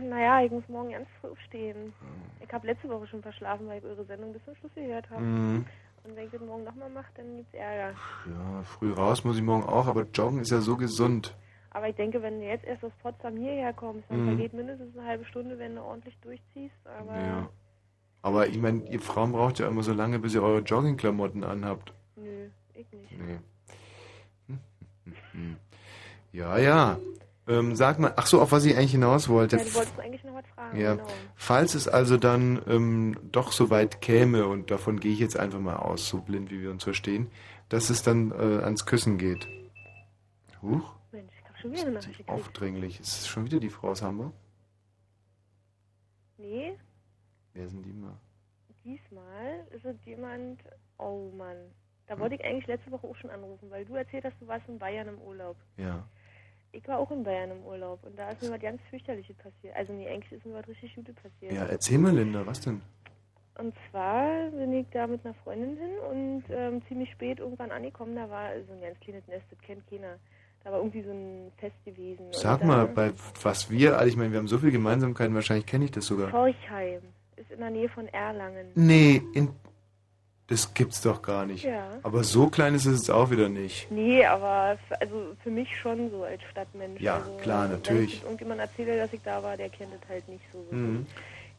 Naja, 0.00 0.44
ich 0.44 0.50
muss 0.52 0.62
morgen 0.68 0.90
ganz 0.92 1.08
früh 1.20 1.28
aufstehen. 1.28 1.92
Ich 2.44 2.52
habe 2.52 2.66
letzte 2.66 2.88
Woche 2.88 3.06
schon 3.08 3.22
verschlafen, 3.22 3.66
weil 3.66 3.78
ich 3.78 3.84
eure 3.84 4.04
Sendung 4.04 4.32
bis 4.32 4.44
zum 4.44 4.54
Schluss 4.56 4.72
gehört 4.74 5.08
habe. 5.10 5.22
Mhm. 5.22 5.64
Und 6.06 6.14
wenn 6.16 6.26
ich 6.26 6.30
das 6.30 6.40
morgen 6.40 6.64
nochmal 6.64 6.90
mache, 6.90 7.10
dann 7.16 7.36
gibt's 7.36 7.54
Ärger. 7.54 7.96
Ja, 8.26 8.62
früh 8.62 8.92
raus 8.92 9.24
muss 9.24 9.36
ich 9.36 9.42
morgen 9.42 9.64
auch, 9.64 9.86
aber 9.86 10.02
joggen 10.14 10.40
ist 10.40 10.50
ja 10.50 10.60
so 10.60 10.76
gesund. 10.76 11.34
Aber 11.70 11.88
ich 11.88 11.96
denke, 11.96 12.22
wenn 12.22 12.40
du 12.40 12.46
jetzt 12.46 12.64
erst 12.64 12.84
aus 12.84 12.92
Potsdam 13.02 13.36
hierher 13.36 13.72
kommst, 13.72 14.08
dann 14.08 14.22
Mhm. 14.22 14.28
vergeht 14.28 14.52
mindestens 14.54 14.96
eine 14.96 15.06
halbe 15.06 15.24
Stunde, 15.26 15.58
wenn 15.58 15.74
du 15.74 15.82
ordentlich 15.82 16.16
durchziehst. 16.20 16.74
Aber 16.98 17.14
Ja. 17.16 17.48
Aber 18.22 18.46
ich 18.48 18.58
meine, 18.58 18.82
ihr 18.90 19.00
Frauen 19.00 19.32
braucht 19.32 19.58
ja 19.58 19.68
immer 19.68 19.82
so 19.82 19.92
lange, 19.92 20.18
bis 20.18 20.34
ihr 20.34 20.42
eure 20.42 20.60
Joggingklamotten 20.60 21.44
anhabt. 21.44 21.92
nö, 22.16 22.48
ich 22.74 22.90
nicht. 22.92 23.12
Nee. 23.12 23.38
Hm, 24.48 24.58
hm, 25.04 25.14
hm. 25.32 25.56
Ja, 26.32 26.58
ja. 26.58 26.98
Ähm, 27.48 27.76
sag 27.76 27.98
mal, 28.00 28.12
ach 28.16 28.26
so, 28.26 28.40
auf 28.40 28.50
was 28.52 28.64
ich 28.64 28.76
eigentlich 28.76 28.90
hinaus 28.92 29.28
wollte. 29.28 29.56
Ja, 29.56 29.62
du 29.64 29.74
wolltest 29.74 30.00
eigentlich 30.00 30.24
noch 30.24 30.34
was 30.34 30.46
fragen. 30.54 30.80
Ja, 30.80 30.94
Genau. 30.96 31.06
falls 31.36 31.74
es 31.74 31.86
also 31.86 32.16
dann 32.16 32.60
ähm, 32.66 33.16
doch 33.30 33.52
so 33.52 33.70
weit 33.70 34.00
käme, 34.00 34.46
und 34.46 34.70
davon 34.72 34.98
gehe 34.98 35.12
ich 35.12 35.20
jetzt 35.20 35.38
einfach 35.38 35.60
mal 35.60 35.76
aus, 35.76 36.08
so 36.08 36.20
blind 36.20 36.50
wie 36.50 36.60
wir 36.62 36.70
uns 36.72 36.82
verstehen, 36.84 37.30
dass 37.68 37.88
es 37.90 38.02
dann 38.02 38.32
äh, 38.32 38.62
ans 38.64 38.84
Küssen 38.86 39.16
geht. 39.18 39.46
Huch, 40.60 40.94
Mensch, 41.12 41.32
ich 41.38 41.44
habe 41.48 41.58
schon 41.58 41.72
wieder 41.72 41.82
eine 41.82 41.90
Nachricht 41.92 42.28
aufdringlich. 42.28 42.98
Ist 43.00 43.20
es 43.20 43.28
schon 43.28 43.44
wieder 43.44 43.60
die 43.60 43.70
Frau 43.70 43.90
aus 43.90 44.02
Hamburg? 44.02 44.32
Nee, 46.38 46.76
Wer 47.54 47.68
sind 47.68 47.82
die 47.84 47.92
mal? 47.92 48.16
diesmal 48.84 49.66
ist 49.70 49.84
es 49.84 49.96
jemand. 50.04 50.60
Oh 50.98 51.30
Mann. 51.36 51.56
Da 52.06 52.16
wollte 52.20 52.36
ich 52.36 52.44
eigentlich 52.44 52.66
letzte 52.68 52.90
Woche 52.92 53.06
auch 53.08 53.16
schon 53.16 53.30
anrufen, 53.30 53.68
weil 53.70 53.84
du 53.84 53.94
erzählt 53.94 54.24
hast, 54.24 54.40
du 54.40 54.46
warst 54.46 54.68
in 54.68 54.78
Bayern 54.78 55.08
im 55.08 55.18
Urlaub. 55.20 55.56
Ja. 55.76 56.06
Ich 56.76 56.86
war 56.86 56.98
auch 56.98 57.10
in 57.10 57.24
Bayern 57.24 57.50
im 57.50 57.64
Urlaub 57.64 58.00
und 58.04 58.18
da 58.18 58.30
ist 58.30 58.42
mir 58.42 58.50
was 58.50 58.60
ganz 58.60 58.80
fürchterliches 58.90 59.34
passiert. 59.36 59.74
Also 59.74 59.92
nee, 59.92 60.08
eigentlich 60.08 60.32
ist 60.32 60.44
mir 60.44 60.54
was 60.54 60.68
richtig 60.68 60.94
Gutes 60.94 61.14
passiert. 61.14 61.52
Ja, 61.52 61.64
erzähl 61.64 61.98
mal, 61.98 62.14
Linda, 62.14 62.46
was 62.46 62.60
denn? 62.60 62.82
Und 63.58 63.74
zwar 63.90 64.50
bin 64.50 64.72
ich 64.74 64.86
da 64.92 65.06
mit 65.06 65.24
einer 65.24 65.34
Freundin 65.42 65.78
hin 65.78 65.90
und 66.10 66.44
ähm, 66.50 66.82
ziemlich 66.88 67.10
spät 67.12 67.38
irgendwann 67.38 67.70
angekommen. 67.70 68.14
Da 68.14 68.28
war 68.28 68.50
so 68.66 68.74
ein 68.74 68.82
ganz 68.82 69.00
kleines 69.00 69.26
Nest, 69.26 69.46
das 69.50 69.58
kennt 69.60 69.88
keiner. 69.88 70.18
Da 70.62 70.72
war 70.72 70.78
irgendwie 70.78 71.02
so 71.02 71.10
ein 71.10 71.50
Fest 71.56 71.76
gewesen. 71.84 72.26
Sag 72.32 72.62
mal, 72.64 72.86
bei 72.86 73.12
was 73.42 73.70
wir, 73.70 73.96
also 73.96 74.08
ich 74.08 74.16
meine, 74.16 74.32
wir 74.32 74.38
haben 74.38 74.48
so 74.48 74.58
viele 74.58 74.72
Gemeinsamkeiten, 74.72 75.34
wahrscheinlich 75.34 75.64
kenne 75.64 75.86
ich 75.86 75.92
das 75.92 76.06
sogar. 76.06 76.28
Forchheim 76.28 77.00
ist 77.36 77.50
in 77.50 77.60
der 77.60 77.70
Nähe 77.70 77.88
von 77.88 78.08
Erlangen. 78.08 78.66
Nee, 78.74 79.22
in, 79.32 79.48
das 80.48 80.74
gibt's 80.74 81.00
doch 81.00 81.22
gar 81.22 81.44
nicht. 81.46 81.64
Ja. 81.64 81.88
Aber 82.02 82.22
so 82.24 82.46
klein 82.48 82.74
ist 82.74 82.86
es 82.86 82.98
jetzt 83.00 83.10
auch 83.10 83.30
wieder 83.30 83.48
nicht. 83.48 83.90
Nee, 83.90 84.24
aber 84.24 84.72
f- 84.74 84.98
also 85.00 85.34
für 85.42 85.50
mich 85.50 85.76
schon 85.76 86.10
so 86.10 86.22
als 86.24 86.40
Stadtmensch. 86.50 87.00
Ja, 87.00 87.16
also, 87.16 87.32
klar, 87.38 87.64
Wenn 87.64 87.72
natürlich. 87.72 88.14
ich 88.14 88.22
irgendjemand 88.22 88.60
erzähle, 88.60 88.96
dass 88.96 89.12
ich 89.12 89.20
da 89.24 89.42
war, 89.42 89.56
der 89.56 89.68
kennt 89.70 89.90
es 90.00 90.08
halt 90.08 90.28
nicht 90.28 90.44
so. 90.52 90.64
Mhm. 90.70 91.06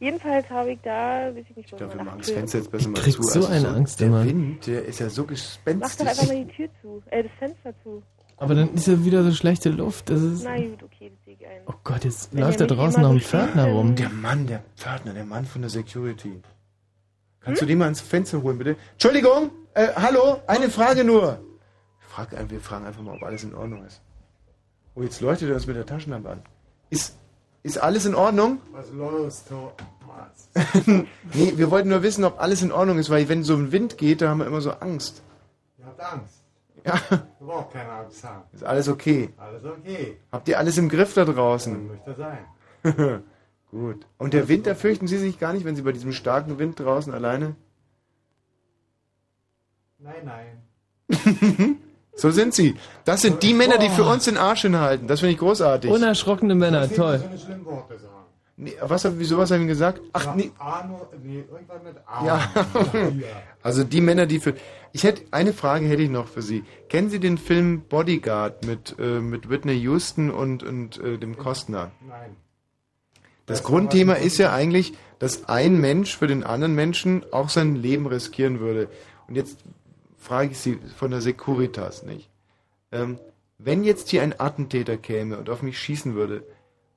Jedenfalls 0.00 0.48
habe 0.48 0.70
ich 0.72 0.78
da, 0.82 1.30
weiß 1.34 1.44
ich 1.50 1.56
nicht, 1.56 1.66
Ich 1.66 1.72
was 1.72 1.78
glaube, 1.80 1.94
wir 1.98 2.04
machen 2.04 2.18
das 2.18 2.30
Fenster 2.30 2.58
jetzt 2.58 2.70
besser 2.70 2.88
mal 2.88 3.00
krieg 3.00 3.14
zu. 3.14 3.22
so 3.24 3.46
eine 3.46 3.68
Angst 3.68 3.98
der 4.00 4.06
immer. 4.06 4.24
Wind, 4.24 4.66
der 4.66 4.84
ist 4.84 5.00
ja 5.00 5.10
so 5.10 5.22
Mach 5.22 5.28
gespenstig. 5.28 5.98
doch 5.98 6.06
einfach 6.06 6.26
mal 6.28 6.44
die 6.44 6.52
Tür 6.52 6.68
zu, 6.80 7.02
äh, 7.10 7.22
das 7.24 7.32
Fenster 7.38 7.74
zu. 7.82 8.02
Aber 8.36 8.54
dann 8.54 8.72
ist 8.74 8.86
ja 8.86 9.04
wieder 9.04 9.24
so 9.24 9.32
schlechte 9.32 9.70
Luft. 9.70 10.08
Das 10.10 10.22
ist. 10.22 10.44
Na 10.44 10.56
gut, 10.56 10.80
okay, 10.84 11.10
das 11.12 11.24
sehe 11.24 11.34
ich 11.34 11.44
ein. 11.44 11.62
Oh 11.66 11.72
Gott, 11.82 12.04
jetzt 12.04 12.32
Wenn 12.32 12.42
läuft 12.44 12.60
da 12.60 12.66
draußen 12.66 13.02
noch 13.02 13.10
ein 13.10 13.20
Pförtner 13.20 13.66
rum. 13.66 13.96
Der 13.96 14.08
Mann, 14.10 14.46
der 14.46 14.62
Pförtner, 14.76 15.12
der 15.12 15.24
Mann 15.24 15.44
von 15.44 15.62
der 15.62 15.70
Security. 15.70 16.40
Kannst 17.48 17.62
du 17.62 17.66
den 17.66 17.78
mal 17.78 17.84
ans 17.86 18.02
Fenster 18.02 18.42
holen, 18.42 18.58
bitte? 18.58 18.76
Entschuldigung, 18.92 19.50
äh, 19.72 19.88
hallo, 19.96 20.42
eine 20.46 20.68
Frage 20.68 21.02
nur. 21.02 21.40
Frag, 21.98 22.28
wir 22.50 22.60
fragen 22.60 22.84
einfach 22.84 23.00
mal, 23.00 23.16
ob 23.16 23.22
alles 23.22 23.42
in 23.42 23.54
Ordnung 23.54 23.86
ist. 23.86 24.02
Oh, 24.94 25.02
jetzt 25.02 25.22
leuchtet 25.22 25.48
er 25.48 25.54
uns 25.54 25.66
mit 25.66 25.74
der 25.74 25.86
Taschenlampe 25.86 26.28
an. 26.28 26.42
Ist, 26.90 27.16
ist 27.62 27.78
alles 27.78 28.04
in 28.04 28.14
Ordnung? 28.14 28.60
Was 28.72 28.90
los, 28.90 29.44
Thomas? 29.46 30.50
nee, 31.32 31.52
wir 31.56 31.70
wollten 31.70 31.88
nur 31.88 32.02
wissen, 32.02 32.22
ob 32.24 32.38
alles 32.38 32.60
in 32.60 32.70
Ordnung 32.70 32.98
ist, 32.98 33.08
weil 33.08 33.26
wenn 33.30 33.42
so 33.42 33.54
ein 33.54 33.72
Wind 33.72 33.96
geht, 33.96 34.20
da 34.20 34.28
haben 34.28 34.40
wir 34.40 34.46
immer 34.46 34.60
so 34.60 34.72
Angst. 34.72 35.22
Ihr 35.78 35.86
habt 35.86 36.00
Angst. 36.00 36.42
Ja, 36.84 37.00
Du 37.38 37.46
brauchst 37.46 37.72
keine 37.72 37.90
Angst 37.90 38.24
haben. 38.24 38.42
ist 38.52 38.62
alles 38.62 38.88
okay. 38.90 39.30
Alles 39.38 39.64
okay. 39.64 40.18
Habt 40.30 40.48
ihr 40.48 40.58
alles 40.58 40.76
im 40.76 40.90
Griff 40.90 41.14
da 41.14 41.24
draußen? 41.24 41.88
Möchte 41.88 42.14
sein. 42.14 43.24
Gut. 43.70 44.06
Und 44.16 44.32
der 44.34 44.48
Wind, 44.48 44.66
da 44.66 44.74
fürchten 44.74 45.06
Sie 45.06 45.18
sich 45.18 45.38
gar 45.38 45.52
nicht, 45.52 45.64
wenn 45.64 45.76
Sie 45.76 45.82
bei 45.82 45.92
diesem 45.92 46.12
starken 46.12 46.58
Wind 46.58 46.80
draußen 46.80 47.12
alleine? 47.12 47.54
Nein, 49.98 50.24
nein. 50.24 51.76
So 52.14 52.32
sind 52.32 52.52
Sie. 52.52 52.74
Das 53.04 53.22
sind 53.22 53.44
die 53.44 53.54
Männer, 53.54 53.78
die 53.78 53.88
für 53.90 54.02
uns 54.02 54.24
den 54.24 54.36
Arsch 54.38 54.62
hinhalten. 54.62 55.06
Das 55.06 55.20
finde 55.20 55.34
ich 55.34 55.38
großartig. 55.38 55.88
Unerschrockene 55.88 56.56
Männer, 56.56 56.92
toll. 56.92 57.18
So 57.20 57.26
eine 57.26 57.38
schlimme 57.38 57.64
Worte 57.64 57.96
sagen. 57.96 58.12
Nee, 58.56 58.74
was, 58.80 59.04
hab- 59.04 59.12
wieso 59.18 59.38
was 59.38 59.52
haben 59.52 59.60
wir 59.60 59.66
gesagt? 59.68 60.00
Ach, 60.12 60.34
nee. 60.34 60.50
Arno, 60.58 61.06
nee, 61.22 61.44
irgendwann 61.48 61.84
mit 61.84 61.96
A. 62.08 62.26
Ja. 62.26 62.50
Also 63.62 63.84
die 63.84 64.00
Männer, 64.00 64.26
die 64.26 64.40
für. 64.40 64.54
Ich 64.92 65.04
hätte 65.04 65.22
eine 65.30 65.52
Frage 65.52 65.86
hätte 65.86 66.02
ich 66.02 66.10
noch 66.10 66.26
für 66.26 66.42
Sie. 66.42 66.64
Kennen 66.88 67.08
Sie 67.08 67.20
den 67.20 67.38
Film 67.38 67.82
Bodyguard 67.82 68.66
mit 68.66 68.96
äh, 68.98 69.20
mit 69.20 69.48
Whitney 69.48 69.74
Houston 69.74 70.30
und 70.32 70.64
und 70.64 70.98
äh, 70.98 71.18
dem 71.18 71.36
Costner? 71.36 71.92
Nein. 72.08 72.34
Das 73.48 73.64
Grundthema 73.64 74.14
ist 74.14 74.38
ja 74.38 74.52
eigentlich, 74.52 74.92
dass 75.18 75.48
ein 75.48 75.80
Mensch 75.80 76.16
für 76.16 76.26
den 76.26 76.44
anderen 76.44 76.74
Menschen 76.74 77.24
auch 77.32 77.48
sein 77.48 77.74
Leben 77.74 78.06
riskieren 78.06 78.60
würde. 78.60 78.88
Und 79.26 79.34
jetzt 79.34 79.58
frage 80.16 80.52
ich 80.52 80.58
Sie 80.58 80.78
von 80.96 81.10
der 81.10 81.20
Securitas, 81.20 82.02
nicht? 82.04 82.28
Ähm, 82.92 83.18
wenn 83.58 83.82
jetzt 83.82 84.10
hier 84.10 84.22
ein 84.22 84.38
Attentäter 84.38 84.96
käme 84.96 85.38
und 85.38 85.50
auf 85.50 85.62
mich 85.62 85.78
schießen 85.78 86.14
würde, 86.14 86.44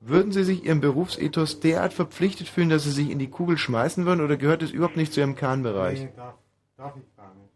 würden 0.00 0.32
Sie 0.32 0.44
sich 0.44 0.64
Ihrem 0.64 0.80
Berufsethos 0.80 1.60
derart 1.60 1.92
verpflichtet 1.92 2.48
fühlen, 2.48 2.68
dass 2.68 2.84
Sie 2.84 2.90
sich 2.90 3.10
in 3.10 3.18
die 3.18 3.30
Kugel 3.30 3.56
schmeißen 3.56 4.04
würden 4.04 4.20
oder 4.20 4.36
gehört 4.36 4.62
es 4.62 4.70
überhaupt 4.70 4.96
nicht 4.96 5.12
zu 5.12 5.20
Ihrem 5.20 5.36
Kernbereich? 5.36 6.02
Nee, 6.02 6.12
darf, 6.16 6.34
darf 6.76 6.96
ich 6.96 7.16
gar 7.16 7.34
nicht. 7.34 7.50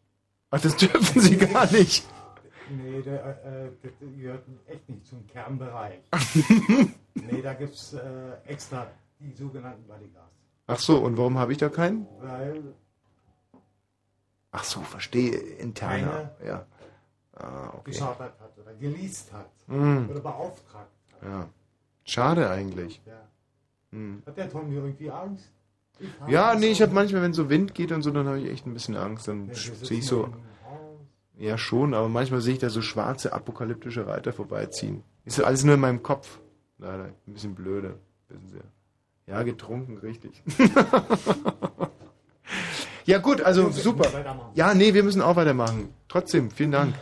Ach, 0.51 0.61
das 0.61 0.77
dürfen 0.77 1.21
Sie 1.21 1.37
gar 1.37 1.71
nicht. 1.71 2.05
Nee, 2.71 3.03
der, 3.03 3.45
äh, 3.45 3.71
das 3.83 3.93
gehört 4.17 4.45
echt 4.67 4.89
nicht 4.89 5.07
zum 5.07 5.27
Kernbereich. 5.27 6.01
nee, 7.15 7.43
da 7.43 7.55
gibt 7.55 7.75
es 7.75 7.93
äh, 7.95 8.01
extra 8.47 8.89
die 9.21 9.33
sogenannten 9.33 9.85
Bodyguards. 9.87 10.35
Ach 10.67 10.79
so, 10.79 10.99
und 10.99 11.17
warum 11.17 11.39
habe 11.39 11.53
ich 11.53 11.59
da 11.59 11.69
keinen? 11.69 12.07
Weil 12.21 12.63
Ach 14.51 14.65
so, 14.65 14.81
verstehe, 14.81 15.37
interner. 15.37 16.35
Ja. 16.45 16.67
Ah, 17.35 17.69
okay. 17.75 17.91
geschartert 17.91 18.41
hat 18.41 18.59
oder 18.59 18.73
geleast 18.75 19.31
hat 19.33 19.51
Mm. 19.67 20.09
oder 20.09 20.21
beauftragt. 20.21 20.91
Ja. 21.23 21.49
Schade 22.05 22.49
eigentlich. 22.49 23.03
Ja. 23.05 23.29
Hm. 23.93 24.23
Hat 24.25 24.37
der 24.39 24.49
Tommy 24.49 24.75
irgendwie 24.77 25.11
Angst? 25.11 25.51
Ja, 26.27 26.55
nee, 26.55 26.69
ich 26.69 26.81
habe 26.83 26.93
manchmal, 26.93 27.23
wenn 27.23 27.33
so 27.35 27.49
Wind 27.51 27.75
geht 27.75 27.93
und 27.93 28.03
so, 28.03 28.11
dann 28.11 28.27
habe 28.27 28.41
ich 28.41 28.51
echt 28.51 28.67
ein 28.67 28.73
bisschen 28.73 28.97
Angst. 28.97 29.29
Dann 29.29 29.49
Ja, 29.49 29.55
sehe 29.55 29.99
ich 29.99 30.07
so. 30.07 30.29
Ja, 31.39 31.59
schon, 31.59 31.93
aber 31.93 32.09
manchmal 32.09 32.41
sehe 32.41 32.55
ich 32.55 32.61
da 32.61 32.71
so 32.71 32.81
schwarze 32.81 33.33
apokalyptische 33.33 34.07
Reiter 34.07 34.33
vorbeiziehen. 34.33 35.03
Ist 35.25 35.43
alles 35.43 35.65
nur 35.65 35.75
in 35.75 35.81
meinem 35.81 36.03
Kopf. 36.03 36.39
Leider. 36.79 37.05
Ein 37.27 37.33
bisschen 37.33 37.55
blöde. 37.55 37.99
Wissen 38.29 38.49
Sie. 38.49 38.59
Ja, 39.27 39.43
getrunken, 39.43 39.99
richtig. 39.99 40.43
ja, 43.05 43.19
gut, 43.19 43.41
also 43.43 43.71
super. 43.71 44.07
Ja, 44.55 44.73
nee, 44.73 44.95
wir 44.95 45.03
müssen 45.03 45.21
auch 45.21 45.37
weitermachen. 45.37 45.91
Trotzdem, 46.09 46.51
vielen 46.51 46.73
Dank. 46.73 46.95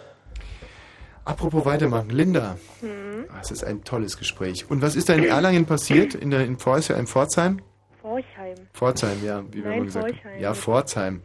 Apropos 1.25 1.65
weitermachen. 1.65 2.11
Linda. 2.11 2.57
Hm. 2.81 3.27
Ah, 3.29 3.39
Es 3.41 3.51
ist 3.51 3.65
ein 3.65 3.85
tolles 3.85 4.19
Gespräch. 4.19 4.69
Und 4.71 4.83
was 4.83 4.97
ist 4.97 5.09
da 5.09 5.15
in 5.15 5.25
Erlangen 5.25 5.67
passiert? 5.67 6.15
In, 6.15 6.31
der, 6.31 6.45
in, 6.45 6.59
Pforzheim, 6.59 6.99
in 7.01 7.07
Pforzheim? 7.07 7.61
Forchheim. 8.01 8.55
Pforzheim, 8.73 9.25
ja, 9.25 9.43
wie 9.51 9.57
wir 9.59 9.65
Nein, 9.65 9.73
immer 9.75 9.85
gesagt 9.87 10.07
haben. 10.07 10.15
Forchheim. 10.15 10.41
Ja, 10.41 10.55
Pforzheim. 10.55 11.23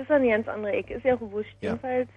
Ist 0.00 0.10
eine 0.10 0.28
ganz 0.28 0.48
andere 0.48 0.72
Ecke, 0.72 0.94
ist 0.94 1.04
ja 1.04 1.14
auch 1.16 1.20
wurscht. 1.20 1.54
Ja. 1.60 1.70
Jedenfalls 1.70 2.08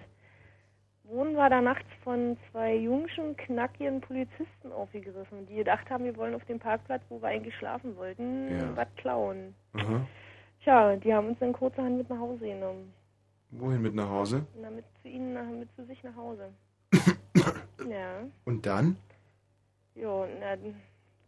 wurden 1.04 1.34
wir 1.34 1.50
da 1.50 1.60
nachts 1.60 1.86
von 2.02 2.36
zwei 2.50 2.76
jungschen, 2.76 3.36
knackigen 3.36 4.00
Polizisten 4.00 4.72
aufgegriffen, 4.72 5.46
die 5.46 5.56
gedacht 5.56 5.88
haben, 5.90 6.04
wir 6.04 6.16
wollen 6.16 6.34
auf 6.34 6.44
dem 6.46 6.58
Parkplatz, 6.58 7.02
wo 7.10 7.20
wir 7.20 7.28
eigentlich 7.28 7.54
schlafen 7.56 7.94
wollten, 7.96 8.48
Ja. 8.58 8.76
was 8.76 8.88
klauen. 8.96 9.54
Aha. 9.74 10.06
Tja, 10.62 10.96
die 10.96 11.12
haben 11.12 11.28
uns 11.28 11.38
dann 11.40 11.52
kurzerhand 11.52 11.98
mit 11.98 12.08
nach 12.08 12.18
Hause 12.18 12.46
genommen. 12.46 12.92
Wohin 13.50 13.82
mit 13.82 13.94
nach 13.94 14.08
Hause? 14.08 14.46
Na, 14.60 14.70
mit 14.70 14.84
zu 15.02 15.08
ihnen, 15.08 15.34
nach, 15.34 15.44
mit 15.46 15.68
zu 15.76 15.84
sich 15.84 16.02
nach 16.02 16.16
Hause. 16.16 16.48
ja, 17.88 18.22
Und 18.46 18.64
dann? 18.64 18.96
ja, 19.94 20.26
na, 20.40 20.56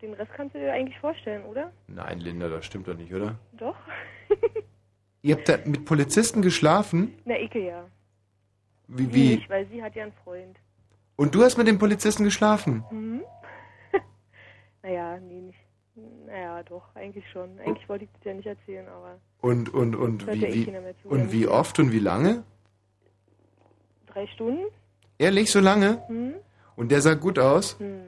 den 0.01 0.15
Rest 0.15 0.33
kannst 0.35 0.55
du 0.55 0.59
dir 0.59 0.73
eigentlich 0.73 0.99
vorstellen, 1.01 1.45
oder? 1.45 1.70
Nein, 1.87 2.19
Linda, 2.20 2.49
das 2.49 2.65
stimmt 2.65 2.89
doch 2.89 2.97
nicht, 2.97 3.12
oder? 3.12 3.35
Doch? 3.53 3.77
Ihr 5.27 5.35
habt 5.35 5.48
da 5.48 5.59
mit 5.65 5.85
Polizisten 5.85 6.40
geschlafen? 6.40 7.12
Na, 7.24 7.36
Icke 7.36 7.66
ja. 7.66 7.85
Wie, 8.86 9.12
wie? 9.12 9.35
nicht, 9.36 9.51
weil 9.51 9.66
sie 9.66 9.82
hat 9.82 9.97
ja 9.97 10.05
einen 10.05 10.12
Freund. 10.23 10.57
Und 11.16 11.35
du 11.35 11.43
hast 11.43 11.57
mit 11.59 11.66
den 11.66 11.78
Polizisten 11.78 12.23
geschlafen? 12.23 12.85
Mhm. 12.93 13.23
naja, 14.85 15.19
nee, 15.19 15.40
nicht. 15.40 15.59
Naja, 16.27 16.62
doch, 16.62 16.94
eigentlich 16.94 17.28
schon. 17.32 17.59
Eigentlich 17.59 17.89
wollte 17.89 18.05
ich 18.05 18.11
das 18.12 18.24
ja 18.24 18.35
nicht 18.35 18.47
erzählen, 18.47 18.86
aber 18.86 19.19
Und, 19.40 19.74
und, 19.74 19.97
und 19.97 20.27
wie, 20.28 20.44
eh 20.44 20.55
wie, 20.55 20.65
zu, 21.03 21.09
und 21.09 21.32
wie 21.32 21.48
oft 21.48 21.81
und 21.81 21.90
wie 21.90 21.98
lange? 21.98 22.44
drei 24.07 24.28
Stunden? 24.28 24.66
Ehrlich, 25.19 25.51
so 25.51 25.59
lange? 25.59 26.03
Hm? 26.07 26.35
Und 26.77 26.93
der 26.93 27.01
sah 27.01 27.15
gut 27.15 27.40
aus? 27.40 27.81
Hm. 27.81 28.03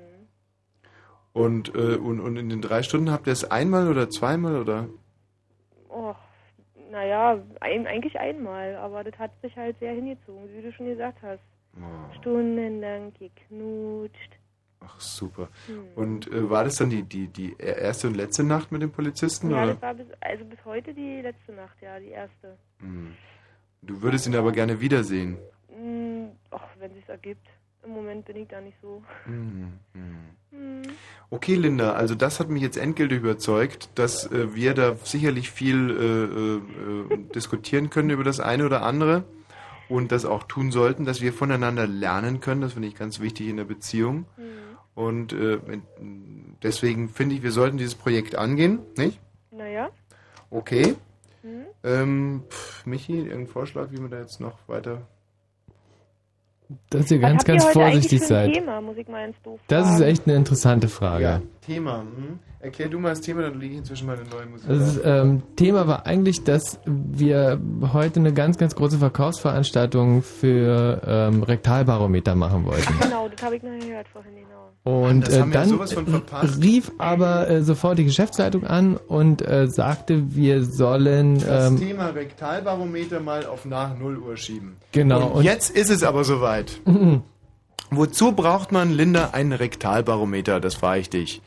Und, 1.33 1.75
äh, 1.75 1.97
und, 1.97 2.21
und 2.21 2.37
in 2.37 2.49
den 2.49 2.63
drei 2.63 2.85
Stunden 2.85 3.11
habt 3.11 3.27
ihr 3.27 3.33
es 3.33 3.51
einmal 3.51 3.89
oder 3.89 4.09
zweimal 4.09 4.55
oder? 4.55 4.89
Och, 5.89 6.17
naja, 6.91 7.43
ein, 7.61 7.87
eigentlich 7.87 8.19
einmal, 8.19 8.77
aber 8.77 9.05
das 9.05 9.19
hat 9.19 9.31
sich 9.43 9.57
halt 9.57 9.79
sehr 9.79 9.93
hingezogen, 9.93 10.49
wie 10.55 10.63
du 10.63 10.73
schon 10.73 10.87
gesagt 10.87 11.19
hast. 11.23 11.41
Oh, 11.77 12.15
Stundenlang 12.19 13.13
geknutscht. 13.15 14.39
ach, 14.81 15.01
super. 15.01 15.49
Hm. 15.67 15.89
Und 15.95 16.27
äh, 16.29 16.51
war 16.51 16.65
das 16.65 16.77
dann 16.77 16.91
die, 16.91 17.03
die, 17.03 17.29
die 17.29 17.57
erste 17.59 18.09
und 18.09 18.17
letzte 18.17 18.43
Nacht 18.43 18.73
mit 18.73 18.83
den 18.83 18.91
Polizisten? 18.91 19.51
Ja, 19.51 19.65
oder? 19.65 19.73
das 19.75 19.83
war 19.83 19.95
bis, 19.95 20.07
also 20.21 20.45
bis 20.45 20.65
heute 20.65 20.95
die 20.95 21.21
letzte 21.21 21.53
Nacht, 21.53 21.77
ja, 21.81 21.99
die 22.01 22.09
erste. 22.09 22.57
Hm. 22.81 23.15
Du 23.83 24.03
würdest 24.03 24.27
ihn 24.27 24.35
aber 24.35 24.53
gerne 24.53 24.81
wiedersehen. 24.81 25.39
Hm, 25.69 26.31
ach, 26.51 26.67
wenn 26.79 26.93
sich's 26.95 27.09
ergibt. 27.09 27.47
Im 27.89 27.95
Moment 27.95 28.27
bin 28.27 28.37
ich 28.37 28.49
da 28.49 28.61
nicht 28.61 28.77
so. 28.83 29.03
Hm, 29.25 29.73
hm. 29.95 30.19
Hm. 30.51 30.83
Okay, 31.31 31.55
Linda, 31.55 31.95
also 31.95 32.15
das 32.15 32.39
hat 32.39 32.51
mich 32.51 32.61
jetzt 32.61 32.77
endgültig 32.77 33.21
überzeugt, 33.21 33.89
dass 33.95 34.31
äh, 34.31 34.55
wir 34.55 34.75
da 34.75 34.97
sicherlich 34.97 35.51
viel 35.51 35.91
äh, 35.91 37.13
äh, 37.13 37.15
äh, 37.15 37.33
diskutieren 37.35 37.89
können 37.89 38.11
über 38.11 38.25
das 38.25 38.41
eine 38.41 38.67
oder 38.67 38.83
andere 38.83 39.25
und 39.89 40.13
das 40.13 40.27
auch 40.27 40.43
tun 40.43 40.71
sollten, 40.71 41.07
dass 41.07 41.23
wir 41.23 41.33
voneinander 41.33 41.87
lernen 41.87 42.41
können. 42.41 42.61
Das 42.61 42.75
finde 42.75 42.89
ich 42.89 42.95
ganz 42.95 43.21
wichtig 43.21 43.49
in 43.49 43.57
der 43.57 43.65
Beziehung. 43.65 44.27
Und 44.95 45.33
äh, 45.33 45.59
deswegen 46.63 47.09
finde 47.09 47.37
ich, 47.37 47.43
wir 47.43 47.53
sollten 47.53 47.79
dieses 47.79 47.95
Projekt 47.95 48.35
angehen, 48.35 48.81
nicht? 48.99 49.19
Naja. 49.51 49.89
Okay. 50.51 50.95
Hm? 51.41 51.65
Ähm, 51.85 52.43
pff, 52.51 52.85
Michi, 52.85 53.17
irgendein 53.17 53.47
Vorschlag, 53.47 53.93
wie 53.93 53.99
wir 53.99 54.09
da 54.11 54.21
jetzt 54.21 54.41
noch 54.41 54.59
weiter... 54.69 55.07
Dass 56.91 57.11
ihr 57.11 57.19
ganz, 57.19 57.43
ihr 57.43 57.47
ganz 57.47 57.65
vorsichtig 57.65 58.23
seid. 58.23 58.53
Thema, 58.53 58.81
muss 58.81 58.97
ich 58.97 59.09
mal 59.09 59.27
ins 59.27 59.41
Doof 59.43 59.59
Das 59.69 59.91
ist 59.95 60.01
echt 60.01 60.27
eine 60.27 60.37
interessante 60.37 60.89
Frage. 60.89 61.43
Thema. 61.63 62.01
Hm? 62.01 62.39
Erklär 62.61 62.89
du 62.89 62.99
mal 62.99 63.11
das 63.11 63.21
Thema, 63.21 63.43
dann 63.43 63.61
lege 63.61 63.75
ich 63.75 63.79
inzwischen 63.79 64.07
meine 64.07 64.25
neue 64.25 64.47
Musik. 64.47 64.69
Das 64.69 65.01
ähm, 65.05 65.43
Thema 65.55 65.87
war 65.87 66.07
eigentlich, 66.07 66.43
dass 66.43 66.81
wir 66.85 67.61
heute 67.93 68.19
eine 68.19 68.33
ganz, 68.33 68.59
ganz 68.59 68.75
große 68.75 68.99
Verkaufsveranstaltung 68.99 70.23
für 70.23 71.01
ähm, 71.07 71.45
Rektalbarometer 71.45 72.35
machen 72.35 72.65
wollten. 72.65 72.99
Genau, 73.01 73.29
das 73.29 73.41
habe 73.43 73.57
ich 73.57 73.63
noch 73.63 73.79
gehört 73.79 74.09
vorhin, 74.09 74.35
genau. 74.35 74.58
Und 74.85 75.29
äh, 75.29 75.45
dann 75.51 75.69
von 75.87 76.07
verpasst. 76.07 76.63
rief 76.63 76.91
aber 76.97 77.51
äh, 77.51 77.63
sofort 77.63 77.99
die 77.99 78.05
Geschäftsleitung 78.05 78.65
an 78.65 78.97
und 78.97 79.43
äh, 79.47 79.67
sagte, 79.69 80.35
wir 80.35 80.65
sollen 80.65 81.41
das 81.41 81.69
ähm, 81.73 81.79
Thema 81.79 82.07
Rektalbarometer 82.09 83.21
mal 83.21 83.45
auf 83.45 83.67
nach 83.67 83.99
0 83.99 84.17
Uhr 84.19 84.37
schieben. 84.39 84.77
Genau, 84.93 85.27
Und, 85.27 85.33
und- 85.33 85.45
jetzt 85.45 85.69
ist 85.71 85.91
es 85.91 86.03
aber 86.03 86.25
soweit. 86.25 86.81
Wozu 87.91 88.33
braucht 88.33 88.73
man, 88.73 88.91
Linda, 88.93 89.31
ein 89.33 89.53
Rektalbarometer? 89.53 90.61
Das 90.61 90.75
frage 90.75 91.01
ich 91.01 91.11
dich. 91.11 91.43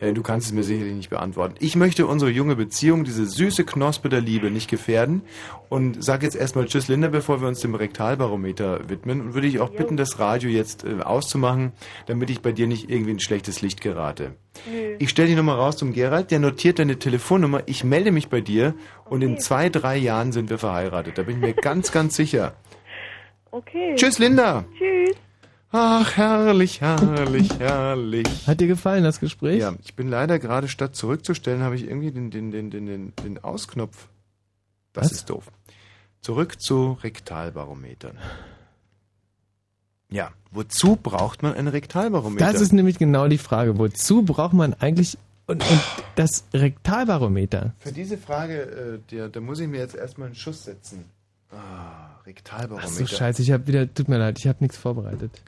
Äh, 0.00 0.12
Du 0.12 0.22
kannst 0.22 0.46
es 0.46 0.52
mir 0.52 0.62
sicherlich 0.62 0.94
nicht 0.94 1.10
beantworten. 1.10 1.54
Ich 1.60 1.76
möchte 1.76 2.06
unsere 2.06 2.30
junge 2.30 2.56
Beziehung, 2.56 3.04
diese 3.04 3.26
süße 3.26 3.64
Knospe 3.64 4.08
der 4.08 4.20
Liebe, 4.20 4.50
nicht 4.50 4.70
gefährden 4.70 5.22
und 5.68 6.02
sage 6.04 6.26
jetzt 6.26 6.36
erstmal 6.36 6.66
Tschüss, 6.66 6.88
Linda, 6.88 7.08
bevor 7.08 7.40
wir 7.40 7.48
uns 7.48 7.60
dem 7.60 7.74
Rektalbarometer 7.74 8.88
widmen. 8.88 9.20
Und 9.20 9.34
würde 9.34 9.46
ich 9.46 9.60
auch 9.60 9.70
bitten, 9.70 9.96
das 9.96 10.18
Radio 10.18 10.50
jetzt 10.50 10.84
äh, 10.84 11.00
auszumachen, 11.02 11.72
damit 12.06 12.30
ich 12.30 12.40
bei 12.40 12.52
dir 12.52 12.66
nicht 12.66 12.90
irgendwie 12.90 13.12
in 13.12 13.20
schlechtes 13.20 13.62
Licht 13.62 13.80
gerate. 13.80 14.34
Nö. 14.70 14.96
Ich 14.98 15.10
stelle 15.10 15.28
dich 15.28 15.36
nochmal 15.36 15.56
raus 15.56 15.76
zum 15.76 15.92
Gerald, 15.92 16.30
der 16.30 16.38
notiert 16.38 16.78
deine 16.78 16.98
Telefonnummer, 16.98 17.62
ich 17.66 17.82
melde 17.84 18.12
mich 18.12 18.28
bei 18.28 18.40
dir 18.40 18.74
und 19.04 19.22
in 19.22 19.38
zwei, 19.38 19.68
drei 19.68 19.96
Jahren 19.96 20.32
sind 20.32 20.50
wir 20.50 20.58
verheiratet. 20.58 21.18
Da 21.18 21.22
bin 21.22 21.36
ich 21.36 21.42
mir 21.42 21.54
ganz, 21.60 21.90
ganz 21.92 22.14
sicher. 22.16 22.54
Okay. 23.50 23.94
Tschüss, 23.96 24.18
Linda. 24.18 24.64
Tschüss. 24.76 25.16
Ach, 25.76 26.16
herrlich, 26.16 26.80
herrlich, 26.80 27.58
herrlich. 27.58 28.46
Hat 28.46 28.60
dir 28.60 28.68
gefallen, 28.68 29.02
das 29.02 29.18
Gespräch? 29.18 29.58
Ja, 29.58 29.74
ich 29.82 29.96
bin 29.96 30.06
leider 30.06 30.38
gerade 30.38 30.68
statt 30.68 30.94
zurückzustellen, 30.94 31.62
habe 31.64 31.74
ich 31.74 31.82
irgendwie 31.82 32.12
den, 32.12 32.30
den, 32.30 32.52
den, 32.52 32.70
den, 32.70 32.86
den, 32.86 33.12
den 33.24 33.42
Ausknopf. 33.42 34.06
Das 34.92 35.06
Was? 35.06 35.12
ist 35.12 35.30
doof. 35.30 35.50
Zurück 36.20 36.60
zu 36.60 36.92
Rektalbarometern. 37.02 38.16
Ja, 40.10 40.30
wozu 40.52 40.94
braucht 40.94 41.42
man 41.42 41.54
ein 41.54 41.66
Rektalbarometer? 41.66 42.52
Das 42.52 42.60
ist 42.60 42.72
nämlich 42.72 42.98
genau 42.98 43.26
die 43.26 43.38
Frage. 43.38 43.76
Wozu 43.76 44.22
braucht 44.22 44.52
man 44.52 44.74
eigentlich 44.74 45.18
und, 45.48 45.68
und 45.68 45.80
das 46.14 46.44
Rektalbarometer? 46.54 47.74
Für 47.80 47.90
diese 47.90 48.16
Frage, 48.16 48.62
äh, 48.62 48.98
der, 49.10 49.28
da 49.28 49.40
muss 49.40 49.58
ich 49.58 49.66
mir 49.66 49.80
jetzt 49.80 49.96
erstmal 49.96 50.26
einen 50.26 50.36
Schuss 50.36 50.62
setzen. 50.62 51.06
Ah, 51.50 52.20
Rektalbarometer. 52.24 52.88
Ach 52.88 52.96
so, 52.96 53.06
scheiße, 53.08 53.42
ich 53.42 53.50
habe 53.50 53.66
wieder, 53.66 53.92
tut 53.92 54.06
mir 54.06 54.18
leid, 54.18 54.38
ich 54.38 54.46
habe 54.46 54.58
nichts 54.60 54.76
vorbereitet. 54.76 55.42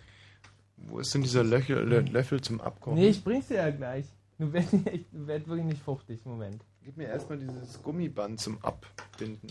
Wo 0.89 0.99
ist 1.01 1.13
denn 1.15 1.23
dieser 1.23 1.43
Löchel, 1.45 1.79
Lö- 1.79 2.11
Löffel 2.11 2.41
zum 2.41 2.61
Abkochen? 2.61 2.99
Nee, 2.99 3.09
ich 3.09 3.23
bring's 3.25 3.49
dir 3.49 3.57
ja 3.57 3.71
gleich. 3.71 4.05
Du 4.39 4.53
wirst, 4.53 4.69
ich 4.93 5.05
werd 5.13 5.49
wirklich 5.49 5.67
nicht 5.67 5.83
fruchtig, 5.83 6.21
Moment. 6.25 6.63
Gib 6.85 6.97
mir 6.97 7.09
erstmal 7.09 7.39
dieses 7.39 7.83
Gummiband 7.83 8.41
zum 8.41 8.59
Abbinden. 8.63 9.49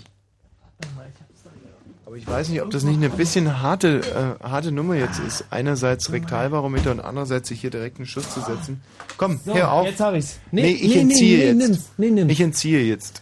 Aber 2.06 2.18
ich 2.18 2.28
weiß 2.28 2.50
nicht, 2.50 2.62
ob 2.62 2.70
das 2.70 2.84
nicht 2.84 2.98
eine 2.98 3.10
bisschen 3.10 3.62
harte, 3.62 4.38
äh, 4.42 4.44
harte 4.48 4.72
Nummer 4.72 4.96
jetzt 4.96 5.20
ist. 5.20 5.46
Einerseits 5.50 6.12
Rektalbarometer 6.12 6.92
und 6.92 7.00
andererseits 7.00 7.48
sich 7.50 7.62
hier 7.62 7.70
direkt 7.72 7.98
einen 7.98 8.06
Schuss 8.06 8.30
zu 8.34 8.42
setzen. 8.42 8.82
Komm, 9.18 9.40
So, 9.44 9.54
hör 9.56 9.72
auf. 9.72 9.88
jetzt 9.88 10.00
hab 10.02 10.14
ich's. 10.14 10.40
Nee, 10.52 10.62
Nee, 10.64 10.72
ich 10.74 10.96
nee, 10.96 11.02
entziehe 11.02 11.38
nee, 11.38 11.46
jetzt. 11.46 11.58
nimm's. 11.58 11.90
Nee, 11.98 12.12
nimm's. 12.12 12.32
Ich 12.34 12.42
entziehe 12.42 12.84
jetzt. 12.84 13.22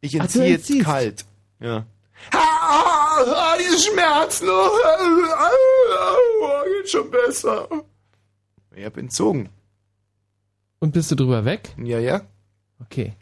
Ich 0.00 0.20
Ach, 0.20 0.24
entziehe 0.24 0.44
jetzt 0.46 0.68
entziehst. 0.70 0.84
kalt. 0.84 1.24
Ja. 1.60 1.86
Ah, 2.32 2.38
ah, 2.38 3.54
diese 3.58 3.78
Schmerzen. 3.90 4.48
Ah, 4.48 4.68
ah, 5.38 6.53
geht 6.84 6.90
schon 6.90 7.10
besser. 7.10 7.68
Ich 8.74 8.84
habe 8.84 9.00
entzogen. 9.00 9.48
Und 10.78 10.92
bist 10.92 11.10
du 11.10 11.14
drüber 11.14 11.44
weg? 11.44 11.70
Ja, 11.82 11.98
ja. 11.98 12.22
Okay. 12.80 13.14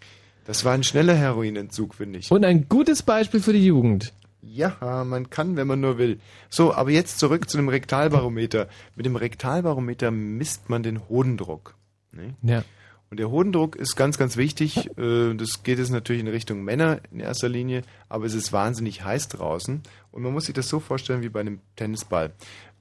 Das 0.45 0.65
war 0.65 0.73
ein 0.73 0.83
schneller 0.83 1.15
Heroinentzug, 1.15 1.95
finde 1.95 2.19
ich. 2.19 2.31
Und 2.31 2.45
ein 2.45 2.69
gutes 2.69 3.03
Beispiel 3.03 3.41
für 3.41 3.53
die 3.53 3.65
Jugend. 3.65 4.13
Ja, 4.41 5.05
man 5.05 5.31
kann, 5.31 5.55
wenn 5.57 5.69
man 5.69 5.81
nur 5.81 5.99
will. 5.99 6.19
So, 6.51 6.75
aber 6.75 6.91
jetzt 6.91 7.21
zurück 7.21 7.49
zu 7.49 7.57
dem 7.57 7.69
Rektalbarometer. 7.69 8.69
Mit 8.97 9.07
dem 9.07 9.15
Rektalbarometer 9.15 10.11
misst 10.11 10.69
man 10.69 10.83
den 10.83 11.09
Hodendruck. 11.09 11.77
Ne? 12.11 12.35
Ja. 12.43 12.65
Und 13.09 13.19
der 13.21 13.31
Hodendruck 13.31 13.77
ist 13.77 13.95
ganz, 13.95 14.19
ganz 14.19 14.37
wichtig. 14.37 14.89
Äh, 14.99 15.35
Das 15.35 15.63
geht 15.63 15.79
jetzt 15.79 15.91
natürlich 15.91 16.23
in 16.23 16.29
Richtung 16.29 16.65
Männer 16.65 17.01
in 17.13 17.21
erster 17.21 17.49
Linie, 17.49 17.83
aber 18.09 18.25
es 18.25 18.35
ist 18.35 18.53
wahnsinnig 18.53 19.05
heiß 19.05 19.29
draußen. 19.29 19.83
Und 20.11 20.23
man 20.23 20.33
muss 20.33 20.47
sich 20.47 20.55
das 20.55 20.69
so 20.69 20.81
vorstellen 20.81 21.23
wie 21.23 21.29
bei 21.29 21.41
einem 21.41 21.61
Tennisball. 21.77 22.33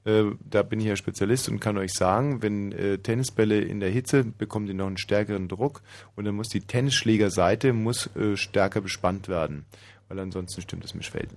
Äh, 0.04 0.24
Da 0.50 0.62
bin 0.62 0.80
ich 0.80 0.86
ja 0.86 0.96
Spezialist 0.96 1.48
und 1.48 1.60
kann 1.60 1.78
euch 1.78 1.92
sagen, 1.92 2.42
wenn 2.42 2.72
äh, 2.72 2.98
Tennisbälle 2.98 3.60
in 3.60 3.80
der 3.80 3.90
Hitze 3.90 4.24
bekommen 4.24 4.66
die 4.66 4.74
noch 4.74 4.86
einen 4.86 4.96
stärkeren 4.96 5.48
Druck 5.48 5.82
und 6.16 6.24
dann 6.24 6.34
muss 6.34 6.48
die 6.48 6.60
Tennisschlägerseite 6.60 7.72
muss 7.72 8.14
äh, 8.16 8.36
stärker 8.36 8.80
bespannt 8.80 9.28
werden, 9.28 9.64
weil 10.08 10.18
ansonsten 10.18 10.60
stimmt 10.60 10.84
das 10.84 10.94
Mischfeld. 10.94 11.30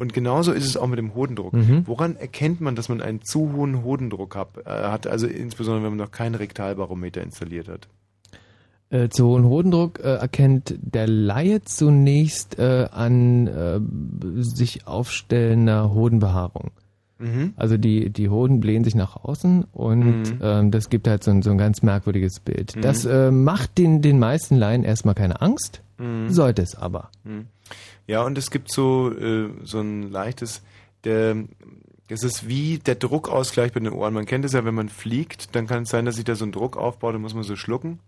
Und 0.00 0.12
genauso 0.12 0.52
ist 0.52 0.66
es 0.66 0.76
auch 0.76 0.86
mit 0.86 0.98
dem 0.98 1.14
Hodendruck. 1.14 1.54
Mhm. 1.54 1.86
Woran 1.86 2.16
erkennt 2.16 2.60
man, 2.60 2.76
dass 2.76 2.90
man 2.90 3.00
einen 3.00 3.22
zu 3.22 3.54
hohen 3.54 3.84
Hodendruck 3.84 4.36
hab, 4.36 4.58
äh, 4.66 4.70
hat? 4.70 5.06
Also 5.06 5.26
insbesondere, 5.26 5.84
wenn 5.84 5.96
man 5.96 6.04
noch 6.06 6.12
keinen 6.12 6.34
Rektalbarometer 6.34 7.22
installiert 7.22 7.68
hat. 7.68 7.88
Äh, 8.90 9.08
zu 9.08 9.26
hohen 9.26 9.44
Hodendruck 9.44 9.98
äh, 10.00 10.16
erkennt 10.16 10.74
der 10.80 11.06
Laie 11.06 11.62
zunächst 11.62 12.58
äh, 12.58 12.88
an 12.90 13.46
äh, 13.46 13.80
sich 14.42 14.86
aufstellender 14.86 15.92
Hodenbehaarung. 15.92 16.70
Mhm. 17.18 17.52
Also 17.56 17.76
die, 17.76 18.10
die 18.10 18.28
Hoden 18.28 18.60
blähen 18.60 18.84
sich 18.84 18.94
nach 18.94 19.16
außen 19.16 19.64
und 19.72 20.22
Mhm. 20.22 20.38
ähm, 20.40 20.70
das 20.70 20.88
gibt 20.88 21.08
halt 21.08 21.24
so 21.24 21.30
ein, 21.30 21.42
so 21.42 21.50
ein 21.50 21.58
ganz 21.58 21.82
merkwürdiges 21.82 22.40
Bild. 22.40 22.76
Mhm. 22.76 22.80
Das 22.82 23.04
äh, 23.04 23.30
macht 23.30 23.76
den, 23.78 24.02
den 24.02 24.18
meisten 24.18 24.56
Laien 24.56 24.84
erstmal 24.84 25.14
keine 25.14 25.40
Angst, 25.40 25.82
Mhm. 25.98 26.28
sollte 26.30 26.62
es 26.62 26.74
aber. 26.76 27.10
Hm. 27.24 27.46
Ja, 28.06 28.22
und 28.22 28.38
es 28.38 28.50
gibt 28.50 28.70
so, 28.72 29.12
äh, 29.12 29.50
so 29.64 29.80
ein 29.80 30.10
leichtes, 30.10 30.62
der, 31.04 31.36
das 32.08 32.22
ist 32.22 32.48
wie 32.48 32.78
der 32.78 32.94
Druckausgleich 32.94 33.72
bei 33.72 33.80
den 33.80 33.92
Ohren. 33.92 34.14
Man 34.14 34.24
kennt 34.24 34.44
es 34.44 34.52
ja, 34.52 34.64
wenn 34.64 34.74
man 34.74 34.88
fliegt, 34.88 35.54
dann 35.54 35.66
kann 35.66 35.82
es 35.82 35.90
sein, 35.90 36.04
dass 36.04 36.16
sich 36.16 36.24
da 36.24 36.34
so 36.36 36.44
ein 36.46 36.52
Druck 36.52 36.76
aufbaut, 36.76 37.14
dann 37.14 37.20
muss 37.20 37.34
man 37.34 37.42
so 37.42 37.56
schlucken 37.56 37.98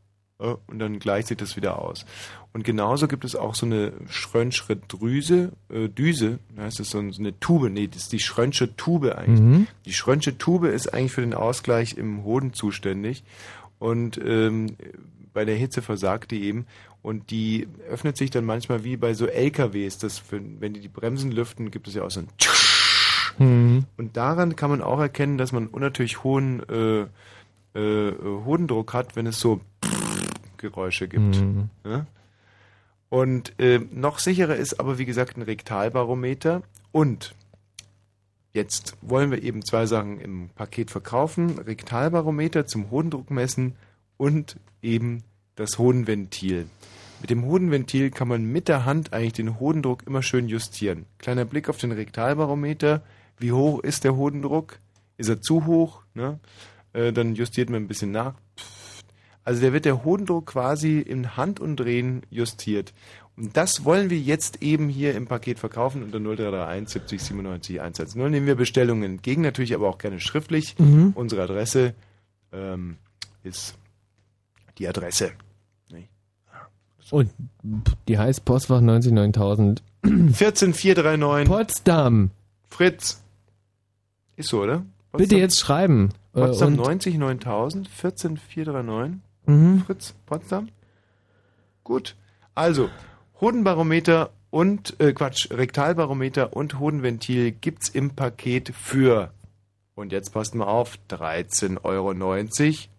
und 0.40 0.78
dann 0.78 0.98
gleicht 0.98 1.28
sich 1.28 1.36
das 1.36 1.56
wieder 1.56 1.78
aus. 1.80 2.04
Und 2.52 2.64
genauso 2.64 3.06
gibt 3.06 3.24
es 3.24 3.36
auch 3.36 3.54
so 3.54 3.66
eine 3.66 3.92
Schrönschre 4.08 4.76
Drüse, 4.76 5.52
äh, 5.72 5.88
Düse, 5.88 6.38
heißt 6.56 6.80
das 6.80 6.90
so 6.90 6.98
eine 6.98 7.38
Tube, 7.38 7.70
nee, 7.70 7.86
das 7.86 8.04
ist 8.04 8.12
die 8.12 8.20
Schrönsche 8.20 8.74
Tube 8.76 9.14
eigentlich. 9.16 9.40
Mhm. 9.40 9.66
Die 9.84 9.92
Schrönsche 9.92 10.36
Tube 10.36 10.64
ist 10.64 10.92
eigentlich 10.92 11.12
für 11.12 11.20
den 11.20 11.34
Ausgleich 11.34 11.96
im 11.96 12.24
Hoden 12.24 12.52
zuständig 12.52 13.22
und 13.78 14.18
ähm, 14.24 14.76
bei 15.32 15.44
der 15.44 15.54
Hitze 15.56 15.82
versagt 15.82 16.32
die 16.32 16.42
eben 16.42 16.66
und 17.02 17.30
die 17.30 17.68
öffnet 17.88 18.16
sich 18.16 18.30
dann 18.30 18.44
manchmal 18.44 18.82
wie 18.82 18.96
bei 18.96 19.14
so 19.14 19.26
LKWs, 19.26 19.98
das 19.98 20.18
für, 20.18 20.40
wenn 20.58 20.74
die 20.74 20.80
die 20.80 20.88
Bremsen 20.88 21.30
lüften, 21.30 21.70
gibt 21.70 21.86
es 21.86 21.94
ja 21.94 22.02
auch 22.02 22.10
so 22.10 22.20
ein 22.20 22.28
Mhm. 23.38 23.84
und 23.96 24.16
daran 24.18 24.54
kann 24.54 24.68
man 24.68 24.82
auch 24.82 25.00
erkennen, 25.00 25.38
dass 25.38 25.52
man 25.52 25.68
unnatürlich 25.68 26.24
hohen 26.24 26.62
äh, 26.68 27.06
äh, 27.78 28.12
Hodendruck 28.44 28.92
hat, 28.92 29.16
wenn 29.16 29.26
es 29.26 29.40
so 29.40 29.60
Geräusche 30.60 31.08
gibt. 31.08 31.36
Mhm. 31.36 31.70
Ja? 31.84 32.06
Und 33.08 33.58
äh, 33.58 33.80
noch 33.90 34.20
sicherer 34.20 34.56
ist 34.56 34.78
aber, 34.78 34.98
wie 34.98 35.04
gesagt, 35.04 35.36
ein 35.36 35.42
Rektalbarometer. 35.42 36.62
Und 36.92 37.34
jetzt 38.52 38.96
wollen 39.02 39.30
wir 39.30 39.42
eben 39.42 39.64
zwei 39.64 39.86
Sachen 39.86 40.20
im 40.20 40.48
Paket 40.50 40.90
verkaufen. 40.90 41.58
Rektalbarometer 41.58 42.66
zum 42.66 42.90
Hodendruck 42.90 43.30
messen 43.30 43.74
und 44.16 44.56
eben 44.80 45.24
das 45.56 45.78
Hodenventil. 45.78 46.66
Mit 47.20 47.30
dem 47.30 47.44
Hodenventil 47.44 48.10
kann 48.10 48.28
man 48.28 48.44
mit 48.44 48.68
der 48.68 48.84
Hand 48.84 49.12
eigentlich 49.12 49.34
den 49.34 49.60
Hodendruck 49.60 50.06
immer 50.06 50.22
schön 50.22 50.48
justieren. 50.48 51.04
Kleiner 51.18 51.44
Blick 51.44 51.68
auf 51.68 51.78
den 51.78 51.92
Rektalbarometer. 51.92 53.02
Wie 53.38 53.52
hoch 53.52 53.80
ist 53.80 54.04
der 54.04 54.16
Hodendruck? 54.16 54.78
Ist 55.16 55.28
er 55.28 55.42
zu 55.42 55.66
hoch? 55.66 56.02
Ne? 56.14 56.38
Äh, 56.92 57.12
dann 57.12 57.34
justiert 57.34 57.70
man 57.70 57.82
ein 57.82 57.88
bisschen 57.88 58.12
nach. 58.12 58.34
Pfft. 58.56 58.79
Also 59.44 59.60
der 59.60 59.72
wird 59.72 59.84
der 59.84 60.04
Hodendruck 60.04 60.46
quasi 60.46 60.98
in 61.00 61.36
Hand 61.36 61.60
und 61.60 61.76
Drehen 61.76 62.22
justiert. 62.30 62.92
Und 63.36 63.56
das 63.56 63.84
wollen 63.84 64.10
wir 64.10 64.18
jetzt 64.18 64.62
eben 64.62 64.88
hier 64.88 65.14
im 65.14 65.26
Paket 65.26 65.58
verkaufen 65.58 66.02
unter 66.02 66.18
0331 66.20 66.88
70 66.88 67.22
97 67.22 67.80
110. 67.80 68.30
Nehmen 68.30 68.46
wir 68.46 68.54
Bestellungen 68.54 69.02
entgegen, 69.02 69.40
natürlich 69.42 69.74
aber 69.74 69.88
auch 69.88 69.98
gerne 69.98 70.20
schriftlich. 70.20 70.78
Mhm. 70.78 71.12
Unsere 71.14 71.42
Adresse 71.42 71.94
ähm, 72.52 72.96
ist 73.42 73.74
die 74.78 74.86
Adresse. 74.88 75.32
Und 77.10 77.30
die 78.06 78.18
heißt 78.18 78.44
Postfach 78.44 78.80
99000. 78.80 79.82
14439. 80.04 81.48
Potsdam. 81.48 82.30
Fritz. 82.68 83.20
Ist 84.36 84.50
so, 84.50 84.62
oder? 84.62 84.84
Bitte 85.12 85.36
jetzt 85.36 85.58
schreiben. 85.58 86.10
Äh, 86.34 86.40
Potsdam 86.42 86.74
und- 86.74 86.76
90 86.76 87.18
9000 87.18 87.88
14439. 87.88 89.18
Mhm. 89.50 89.84
Fritz, 89.84 90.14
Potsdam. 90.26 90.68
Gut. 91.84 92.16
Also, 92.54 92.88
Hodenbarometer 93.40 94.30
und, 94.50 94.98
äh, 95.00 95.12
Quatsch, 95.12 95.48
Rektalbarometer 95.50 96.54
und 96.54 96.78
Hodenventil 96.78 97.52
gibt's 97.52 97.88
im 97.88 98.10
Paket 98.10 98.72
für, 98.74 99.30
und 99.94 100.12
jetzt 100.12 100.32
passt 100.32 100.54
mal 100.54 100.66
auf, 100.66 100.98
13,90 101.08 101.78
Euro. 101.84 102.14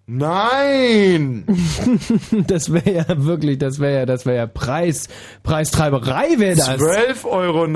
Nein! 0.08 1.46
das 2.48 2.74
wäre 2.74 2.92
ja 2.92 3.06
wirklich, 3.24 3.60
das 3.60 3.80
wäre 3.80 4.00
ja, 4.00 4.06
das 4.06 4.26
wäre 4.26 4.38
ja 4.38 4.48
Preis, 4.48 5.08
Preistreiberei 5.44 6.38
wäre 6.38 6.56
das. 6.58 6.80
12,90 6.80 7.26
Euro. 7.26 7.62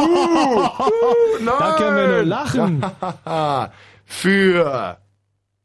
Uh, 0.00 1.42
uh, 1.42 1.44
Da 1.58 1.74
können 1.76 1.96
wir 1.96 2.06
nur 2.08 2.24
nein! 2.24 2.28
lachen. 2.28 2.84
Für 4.06 4.98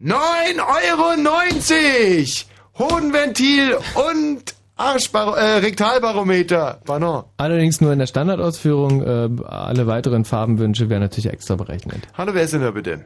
9,90 0.01 2.45
Euro! 2.77 2.79
Hodenventil 2.79 3.77
und 3.95 4.53
Arschbar 4.75 5.37
äh, 5.37 5.59
Rektalbarometer. 5.59 6.81
Pardon. 6.83 7.23
Allerdings 7.37 7.79
nur 7.79 7.93
in 7.93 7.99
der 7.99 8.07
Standardausführung. 8.07 9.01
Äh, 9.01 9.29
alle 9.45 9.87
weiteren 9.87 10.25
Farbenwünsche 10.25 10.89
werden 10.89 11.03
natürlich 11.03 11.31
extra 11.31 11.55
berechnet. 11.55 12.05
Hallo, 12.13 12.33
wer 12.33 12.43
ist 12.43 12.53
denn 12.53 12.61
da 12.61 12.71
bitte? 12.71 13.05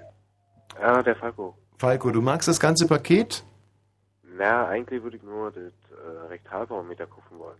Ja, 0.81 1.03
der 1.03 1.15
Falco. 1.15 1.55
Falco, 1.77 2.09
du 2.09 2.21
magst 2.21 2.47
das 2.47 2.59
ganze 2.59 2.87
Paket? 2.87 3.43
Na, 4.35 4.67
eigentlich 4.67 5.03
würde 5.03 5.17
ich 5.17 5.23
nur 5.23 5.51
das 5.51 5.63
äh, 5.63 6.27
Rektalbarometer 6.29 7.05
gucken 7.05 7.37
wollen. 7.37 7.59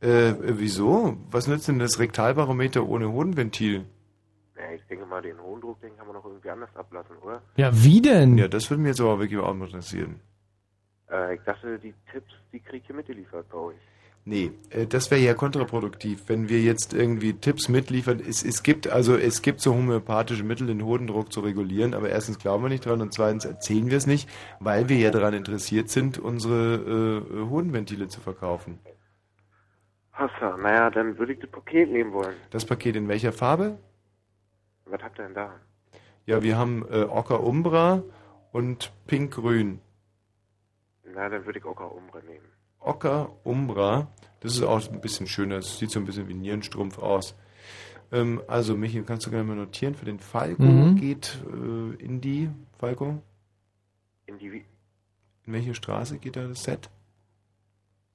Äh, 0.00 0.34
wieso? 0.58 1.16
Was 1.32 1.48
nützt 1.48 1.66
denn 1.66 1.80
das 1.80 1.98
Rektalbarometer 1.98 2.86
ohne 2.86 3.10
Hodenventil? 3.10 3.86
Na, 4.60 4.74
ich 4.74 4.82
denke 4.86 5.06
mal, 5.06 5.22
den 5.22 5.40
hohen 5.40 5.60
Druck, 5.60 5.80
den 5.80 5.96
kann 5.96 6.06
man 6.06 6.16
noch 6.16 6.24
irgendwie 6.24 6.50
anders 6.50 6.74
ablassen, 6.74 7.16
oder? 7.22 7.40
Ja, 7.56 7.70
wie 7.72 8.02
denn? 8.02 8.36
Ja, 8.36 8.48
das 8.48 8.68
würde 8.70 8.82
mich 8.82 8.90
jetzt 8.90 9.00
aber 9.00 9.18
wirklich 9.18 9.40
auch 9.40 9.52
interessieren. 9.52 10.20
Äh, 11.10 11.36
ich 11.36 11.40
dachte, 11.42 11.78
die 11.78 11.94
Tipps, 12.12 12.32
die 12.52 12.60
krieg 12.60 12.82
ich 12.82 12.86
hier 12.86 12.96
mitgeliefert 12.96 13.48
bei 13.48 13.58
euch. 13.58 13.76
Nee, 14.26 14.52
äh, 14.68 14.86
das 14.86 15.10
wäre 15.10 15.20
ja 15.20 15.32
kontraproduktiv, 15.32 16.24
wenn 16.26 16.50
wir 16.50 16.60
jetzt 16.60 16.92
irgendwie 16.92 17.32
Tipps 17.32 17.70
mitliefern. 17.70 18.20
Es, 18.20 18.44
es 18.44 18.62
gibt 18.62 18.86
also 18.86 19.16
es 19.16 19.40
gibt 19.40 19.60
so 19.60 19.74
homöopathische 19.74 20.44
Mittel, 20.44 20.66
den 20.66 20.84
Hodendruck 20.84 21.32
zu 21.32 21.40
regulieren, 21.40 21.94
aber 21.94 22.10
erstens 22.10 22.38
glauben 22.38 22.64
wir 22.64 22.68
nicht 22.68 22.84
dran 22.84 23.00
und 23.00 23.14
zweitens 23.14 23.46
erzählen 23.46 23.90
wir 23.90 23.96
es 23.96 24.06
nicht, 24.06 24.28
weil 24.60 24.90
wir 24.90 24.98
ja 24.98 25.10
daran 25.10 25.32
interessiert 25.32 25.88
sind, 25.88 26.18
unsere 26.18 27.24
äh, 27.24 27.48
Hodenventile 27.48 28.08
zu 28.08 28.20
verkaufen. 28.20 28.78
Hossa, 30.18 30.58
naja, 30.58 30.90
dann 30.90 31.18
würde 31.18 31.32
ich 31.32 31.38
das 31.38 31.50
Paket 31.50 31.90
nehmen 31.90 32.12
wollen. 32.12 32.34
Das 32.50 32.66
Paket 32.66 32.96
in 32.96 33.08
welcher 33.08 33.32
Farbe? 33.32 33.78
Was 34.90 35.02
habt 35.02 35.18
ihr 35.18 35.24
denn 35.24 35.34
da? 35.34 35.54
Ja, 36.26 36.42
wir 36.42 36.56
haben 36.58 36.84
äh, 36.90 37.02
Ocker 37.04 37.42
Umbra 37.42 38.02
und 38.52 38.92
Pink-Grün. 39.06 39.80
Na, 41.04 41.28
dann 41.28 41.44
würde 41.46 41.58
ich 41.58 41.64
Ocker 41.64 41.92
Umbra 41.94 42.20
nehmen. 42.22 42.44
Ocker 42.78 43.30
Umbra, 43.44 44.08
das 44.40 44.54
ist 44.54 44.62
auch 44.62 44.86
ein 44.90 45.00
bisschen 45.00 45.26
schöner, 45.26 45.56
das 45.56 45.78
sieht 45.78 45.90
so 45.90 45.98
ein 46.00 46.06
bisschen 46.06 46.28
wie 46.28 46.34
ein 46.34 46.40
Nierenstrumpf 46.40 46.98
aus. 46.98 47.34
Ähm, 48.12 48.42
also, 48.48 48.76
Michi, 48.76 49.02
kannst 49.02 49.26
du 49.26 49.30
gerne 49.30 49.44
mal 49.44 49.56
notieren, 49.56 49.94
für 49.94 50.04
den 50.06 50.18
Falco 50.18 50.62
Mhm. 50.62 50.96
geht 50.96 51.38
äh, 51.46 52.02
in 52.02 52.20
die, 52.20 52.48
Falco? 52.78 53.22
In 54.26 54.38
die, 54.38 54.52
Wi- 54.52 54.64
In 55.46 55.52
welche 55.52 55.74
Straße 55.74 56.18
geht 56.18 56.36
da 56.36 56.46
das 56.46 56.62
Set? 56.62 56.90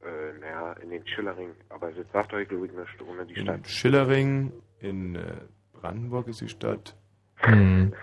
äh, 0.01 0.33
naja, 0.39 0.73
in 0.73 0.89
den 0.89 1.05
Schillerring. 1.07 1.51
Aber 1.69 1.91
das 1.91 2.05
sagt 2.11 2.33
euch, 2.33 2.47
glaube 2.47 2.65
ich, 2.67 2.73
eine 2.73 2.87
Stunde 2.87 3.25
die 3.25 3.35
Stadt. 3.35 3.57
In 3.57 3.65
Schillering, 3.65 4.51
in 4.79 5.15
äh, 5.15 5.37
Brandenburg 5.85 6.27
ist 6.27 6.41
die 6.41 6.49
Stadt. 6.49 6.95
Hm. 7.35 7.93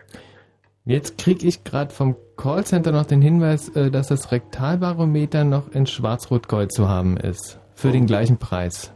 Jetzt 0.84 1.18
kriege 1.18 1.48
ich 1.48 1.64
gerade 1.64 1.92
vom 1.92 2.14
Callcenter 2.36 2.92
noch 2.92 3.06
den 3.06 3.20
Hinweis, 3.20 3.70
äh, 3.70 3.90
dass 3.90 4.06
das 4.06 4.30
Rektalbarometer 4.30 5.42
noch 5.42 5.68
in 5.72 5.88
Schwarz-Rot-Gold 5.88 6.72
zu 6.72 6.88
haben 6.88 7.16
ist. 7.16 7.59
Für 7.74 7.90
den 7.90 8.06
gleichen 8.06 8.38
Preis. 8.38 8.92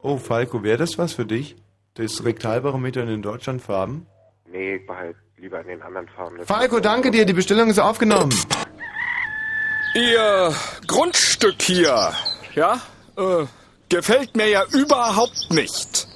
Oh, 0.00 0.16
Falco, 0.16 0.62
wäre 0.62 0.78
das 0.78 0.96
was 0.96 1.12
für 1.12 1.26
dich? 1.26 1.56
Das 1.94 2.24
Rektalbarometer 2.24 3.02
in 3.02 3.08
den 3.08 3.20
Deutschlandfarben? 3.22 4.06
Nee, 4.50 4.76
ich 4.76 4.86
behalte 4.86 5.18
lieber 5.36 5.60
in 5.60 5.66
den 5.66 5.82
anderen 5.82 6.08
Farben. 6.08 6.38
Das- 6.38 6.46
Falco, 6.48 6.80
danke 6.80 7.10
dir, 7.10 7.26
die 7.26 7.34
Bestellung 7.34 7.68
ist 7.68 7.78
aufgenommen. 7.78 8.32
Ihr 9.94 10.54
Grundstück 10.86 11.60
hier, 11.60 12.12
ja, 12.54 12.80
äh, 13.18 13.44
gefällt 13.90 14.34
mir 14.34 14.48
ja 14.48 14.62
überhaupt 14.72 15.52
nicht. 15.52 16.06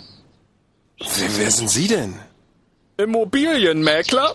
Wer, 1.17 1.39
wer 1.39 1.51
sind 1.51 1.71
Sie 1.71 1.87
denn? 1.87 2.15
Immobilienmäkler? 2.97 4.33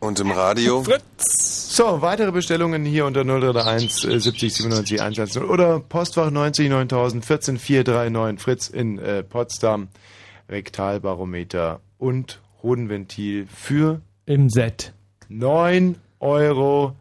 Und 0.00 0.20
im 0.20 0.30
Radio? 0.30 0.84
So, 1.18 2.02
weitere 2.02 2.32
Bestellungen 2.32 2.84
hier 2.84 3.06
unter 3.06 3.24
0331 3.24 4.04
äh, 4.10 4.20
70 4.20 4.54
97 4.54 5.00
110 5.00 5.42
oder 5.44 5.80
Postfach 5.80 6.30
90 6.30 6.68
9000 6.68 7.24
14 7.24 7.58
439 7.58 8.42
Fritz 8.42 8.68
in 8.68 8.98
äh, 8.98 9.22
Potsdam. 9.22 9.88
Rektalbarometer 10.48 11.80
und 11.98 12.40
Hodenventil 12.62 13.46
für 13.46 14.00
im 14.26 14.50
Set 14.50 14.92
9,90 15.30 15.96
Euro. 16.20 16.96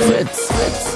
Fritz. 0.00 0.95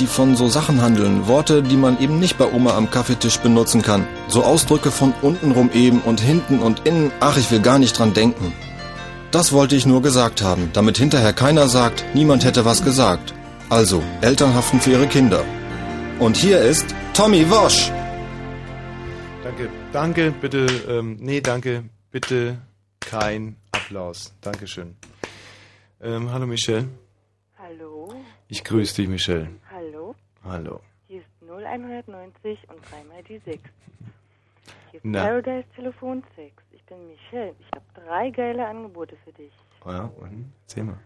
die 0.00 0.06
von 0.06 0.34
so 0.34 0.48
Sachen 0.48 0.80
handeln, 0.80 1.28
Worte, 1.28 1.62
die 1.62 1.76
man 1.76 2.00
eben 2.00 2.18
nicht 2.18 2.38
bei 2.38 2.50
Oma 2.50 2.74
am 2.76 2.90
Kaffeetisch 2.90 3.38
benutzen 3.38 3.82
kann, 3.82 4.06
so 4.28 4.42
Ausdrücke 4.42 4.90
von 4.90 5.12
untenrum 5.20 5.70
eben 5.74 6.00
und 6.00 6.20
hinten 6.20 6.60
und 6.60 6.86
innen, 6.86 7.12
ach, 7.20 7.36
ich 7.36 7.50
will 7.50 7.60
gar 7.60 7.78
nicht 7.78 7.98
dran 7.98 8.14
denken. 8.14 8.52
Das 9.30 9.52
wollte 9.52 9.76
ich 9.76 9.86
nur 9.86 10.02
gesagt 10.02 10.42
haben, 10.42 10.70
damit 10.72 10.96
hinterher 10.96 11.32
keiner 11.32 11.68
sagt, 11.68 12.04
niemand 12.14 12.44
hätte 12.44 12.64
was 12.64 12.82
gesagt. 12.82 13.34
Also, 13.68 14.02
Eltern 14.22 14.54
haften 14.54 14.80
für 14.80 14.90
ihre 14.92 15.06
Kinder. 15.06 15.44
Und 16.18 16.36
hier 16.36 16.60
ist 16.60 16.94
Tommy 17.14 17.48
Wosch. 17.50 17.92
Danke, 19.44 19.68
danke, 19.92 20.30
bitte, 20.32 20.66
ähm, 20.88 21.18
nee, 21.20 21.40
danke, 21.40 21.84
bitte 22.10 22.58
kein 23.00 23.56
Applaus. 23.70 24.32
Dankeschön. 24.40 24.96
Ähm, 26.00 26.32
hallo 26.32 26.46
Michelle. 26.46 26.88
Hallo? 27.58 28.14
Ich 28.48 28.64
grüße 28.64 28.96
dich, 28.96 29.08
Michelle. 29.08 29.48
Hallo? 30.42 30.80
Hier 31.06 31.20
ist 31.20 31.28
0190 31.42 32.68
und 32.70 32.78
dreimal 32.90 33.22
die 33.24 33.38
6. 33.38 33.60
Hier 34.90 34.94
ist 34.94 35.04
Na. 35.04 35.24
Paradise 35.24 35.68
Telefon 35.74 36.24
6. 36.34 36.62
Ich 36.72 36.84
bin 36.86 37.06
Michelle. 37.08 37.54
Ich 37.58 37.66
habe 37.74 37.84
drei 37.94 38.30
geile 38.30 38.66
Angebote 38.66 39.16
für 39.24 39.32
dich. 39.32 39.52
Oh 39.84 39.90
ja, 39.90 40.04
und? 40.04 40.52
Erzähl 40.62 40.84
mal. 40.84 40.98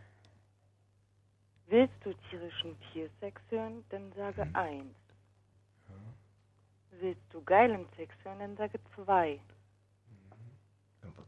Willst 1.67 1.95
du 2.05 2.13
tierischen 2.31 2.77
Tiersex 2.93 3.41
hören, 3.51 3.85
dann 3.89 4.13
sage 4.13 4.47
1. 4.53 4.85
Willst 7.01 7.23
du 7.31 7.43
geilen 7.43 7.87
Sex 7.97 8.15
hören, 8.23 8.39
dann 8.39 8.57
sage 8.57 8.79
2. 8.95 9.41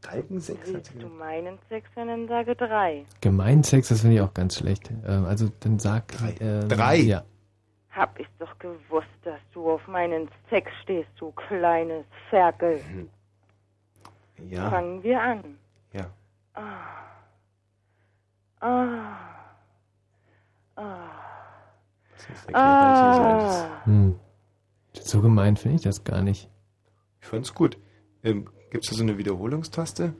Galgensex? 0.01 0.59
Willst 0.65 0.93
du 1.01 1.07
meinen 1.07 1.59
Sex 1.67 1.89
hören, 1.95 2.07
dann 2.07 2.27
sage 2.27 2.55
3. 2.55 3.05
Gemeinsex, 3.19 3.89
das 3.89 4.01
finde 4.01 4.15
ich 4.15 4.21
auch 4.21 4.33
ganz 4.33 4.57
schlecht. 4.57 4.89
Ähm, 5.05 5.25
also 5.25 5.51
dann 5.59 5.79
sag 5.79 6.13
ähm, 6.39 6.69
Drei? 6.69 6.97
Ja. 6.97 7.25
Hab 7.97 8.19
ich 8.19 8.27
doch 8.37 8.57
gewusst, 8.59 9.07
dass 9.23 9.39
du 9.53 9.71
auf 9.71 9.87
meinen 9.87 10.29
Sex 10.51 10.71
stehst, 10.83 11.09
du 11.17 11.31
kleines 11.31 12.05
Ferkel. 12.29 12.79
Ja. 14.37 14.69
Fangen 14.69 15.01
wir 15.01 15.19
an. 15.19 15.57
Ja. 15.93 16.11
Ah. 16.53 16.61
Ah. 18.59 19.17
Ah. 20.75 21.09
Ah. 22.53 23.85
Hm. 23.85 24.19
So 24.93 25.21
gemein 25.21 25.57
finde 25.57 25.77
ich 25.77 25.81
das 25.83 26.03
gar 26.03 26.21
nicht. 26.21 26.51
Ich 27.19 27.27
fand's 27.27 27.55
gut. 27.55 27.79
Ähm, 28.23 28.47
gibt's 28.69 28.89
da 28.89 28.95
so 28.95 29.01
eine 29.01 29.17
Wiederholungstaste? 29.17 30.13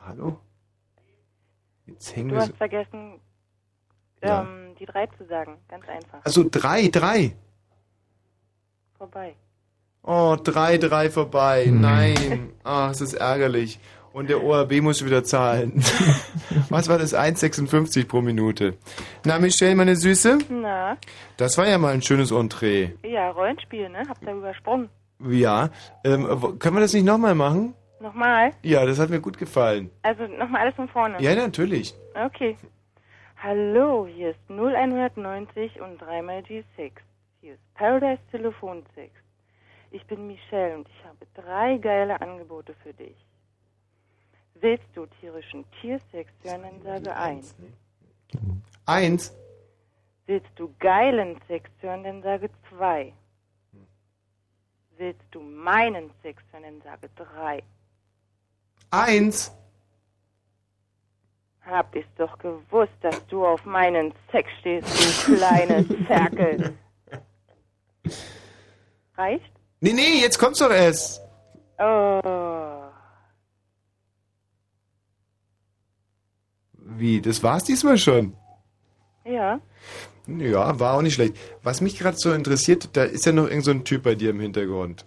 Hallo? 0.00 0.40
Jetzt 1.86 2.16
hängen 2.16 2.30
Du 2.30 2.34
wir 2.34 2.40
so. 2.42 2.48
hast 2.48 2.56
vergessen, 2.56 3.20
Ja. 4.26 4.42
ähm, 4.42 4.74
die 4.78 4.86
3 4.86 5.06
zu 5.18 5.24
sagen. 5.26 5.56
Ganz 5.68 5.88
einfach. 5.88 6.18
Also 6.24 6.44
drei, 6.50 6.88
drei. 6.88 7.32
Vorbei. 8.98 9.34
Oh, 10.02 10.36
drei, 10.42 10.78
drei 10.78 11.10
vorbei. 11.10 11.66
Nein. 11.70 12.50
Ah, 12.64 12.88
es 12.90 13.00
ist 13.00 13.14
ärgerlich. 13.14 13.78
Und 14.12 14.30
der 14.30 14.42
ORB 14.42 14.80
muss 14.80 15.04
wieder 15.04 15.24
zahlen. 15.24 15.72
Was 16.70 16.88
war 16.88 16.98
das? 16.98 17.14
1,56 17.14 18.06
pro 18.08 18.22
Minute. 18.22 18.78
Na, 19.24 19.38
Michelle, 19.38 19.74
meine 19.74 19.94
Süße? 19.96 20.38
Na, 20.48 20.96
Das 21.36 21.58
war 21.58 21.68
ja 21.68 21.76
mal 21.76 21.92
ein 21.92 22.00
schönes 22.02 22.30
Entree. 22.30 22.92
ja, 23.04 23.30
Rollenspiel, 23.30 23.88
ne? 23.90 24.04
Habt 24.08 24.22
ihr 24.22 24.32
übersprungen. 24.32 24.88
Ja. 25.28 25.68
Ähm, 26.04 26.58
können 26.58 26.76
wir 26.76 26.80
das 26.80 26.94
nicht 26.94 27.04
nochmal 27.04 27.34
machen? 27.34 27.74
Nochmal? 28.00 28.52
Ja, 28.62 28.86
das 28.86 28.98
hat 28.98 29.10
mir 29.10 29.20
gut 29.20 29.36
gefallen. 29.36 29.90
Also 30.02 30.26
nochmal 30.26 30.62
alles 30.62 30.74
von 30.76 30.88
vorne. 30.88 31.20
Ja, 31.20 31.34
natürlich. 31.34 31.94
Okay. 32.14 32.56
Hallo, 33.42 34.06
hier 34.06 34.30
ist 34.30 34.40
0190 34.48 35.80
und 35.80 35.98
dreimal 35.98 36.42
die 36.42 36.64
6. 36.76 37.02
Hier 37.42 37.54
ist 37.54 37.74
Paradise 37.74 38.20
Telefon 38.30 38.82
6. 38.94 39.12
Ich 39.90 40.04
bin 40.06 40.26
Michelle 40.26 40.74
und 40.74 40.88
ich 40.88 41.04
habe 41.04 41.26
drei 41.34 41.76
geile 41.76 42.18
Angebote 42.20 42.74
für 42.82 42.94
dich. 42.94 43.14
Willst 44.54 44.86
du 44.94 45.04
tierischen 45.20 45.70
Tiersex 45.80 46.32
hören, 46.42 46.62
dann 46.62 46.82
sage 46.82 47.14
1. 47.14 47.54
Eins. 48.86 49.36
Willst 50.24 50.50
du 50.56 50.74
geilen 50.78 51.38
Sex 51.46 51.70
hören, 51.80 52.04
dann 52.04 52.22
sage 52.22 52.48
2. 52.70 53.12
Willst 54.96 55.26
du 55.30 55.40
meinen 55.42 56.10
Sex 56.22 56.42
hören, 56.52 56.62
dann 56.62 56.80
sage 56.80 57.10
3. 57.16 57.62
Eins. 58.90 59.54
Hab 61.66 61.94
ich's 61.96 62.06
doch 62.16 62.38
gewusst, 62.38 62.92
dass 63.00 63.26
du 63.26 63.44
auf 63.44 63.64
meinen 63.64 64.14
Sex 64.30 64.48
stehst, 64.60 65.28
du 65.28 65.36
kleines 65.36 65.86
Ferkel. 66.06 66.74
Reicht? 69.16 69.52
Nee, 69.80 69.92
nee, 69.92 70.20
jetzt 70.20 70.38
kommt's 70.38 70.60
doch 70.60 70.70
erst. 70.70 71.20
Oh. 71.78 72.20
Wie, 76.72 77.20
das 77.20 77.42
war's 77.42 77.64
diesmal 77.64 77.98
schon? 77.98 78.36
Ja. 79.24 79.60
Ja, 80.28 80.78
war 80.78 80.94
auch 80.94 81.02
nicht 81.02 81.14
schlecht. 81.14 81.36
Was 81.62 81.80
mich 81.80 81.98
gerade 81.98 82.16
so 82.16 82.32
interessiert, 82.32 82.96
da 82.96 83.04
ist 83.04 83.26
ja 83.26 83.32
noch 83.32 83.48
irgend 83.48 83.64
so 83.64 83.70
ein 83.72 83.84
Typ 83.84 84.04
bei 84.04 84.14
dir 84.14 84.30
im 84.30 84.40
Hintergrund. 84.40 85.04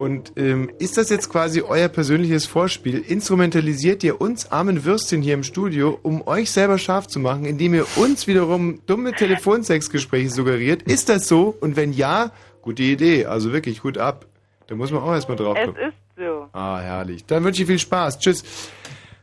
Und 0.00 0.32
ähm, 0.36 0.70
ist 0.78 0.96
das 0.96 1.10
jetzt 1.10 1.28
quasi 1.28 1.60
euer 1.60 1.88
persönliches 1.88 2.46
Vorspiel? 2.46 3.00
Instrumentalisiert 3.00 4.02
ihr 4.02 4.18
uns 4.18 4.50
armen 4.50 4.86
Würstchen 4.86 5.20
hier 5.20 5.34
im 5.34 5.42
Studio, 5.42 5.98
um 6.02 6.26
euch 6.26 6.50
selber 6.50 6.78
scharf 6.78 7.06
zu 7.06 7.20
machen, 7.20 7.44
indem 7.44 7.74
ihr 7.74 7.84
uns 7.96 8.26
wiederum 8.26 8.80
dumme 8.86 9.12
Telefonsexgespräche 9.12 10.30
suggeriert? 10.30 10.84
Ist 10.84 11.10
das 11.10 11.28
so? 11.28 11.54
Und 11.60 11.76
wenn 11.76 11.92
ja, 11.92 12.32
gute 12.62 12.82
Idee. 12.82 13.26
Also 13.26 13.52
wirklich, 13.52 13.82
gut 13.82 13.98
ab. 13.98 14.24
Da 14.68 14.74
muss 14.74 14.90
man 14.90 15.02
auch 15.02 15.12
erstmal 15.12 15.36
drauf 15.36 15.58
Es 15.60 15.66
kommen. 15.66 15.76
ist 15.76 15.94
so. 16.16 16.46
Ah, 16.54 16.80
herrlich. 16.80 17.26
Dann 17.26 17.44
wünsche 17.44 17.60
ich 17.60 17.68
viel 17.68 17.78
Spaß. 17.78 18.20
Tschüss. 18.20 18.42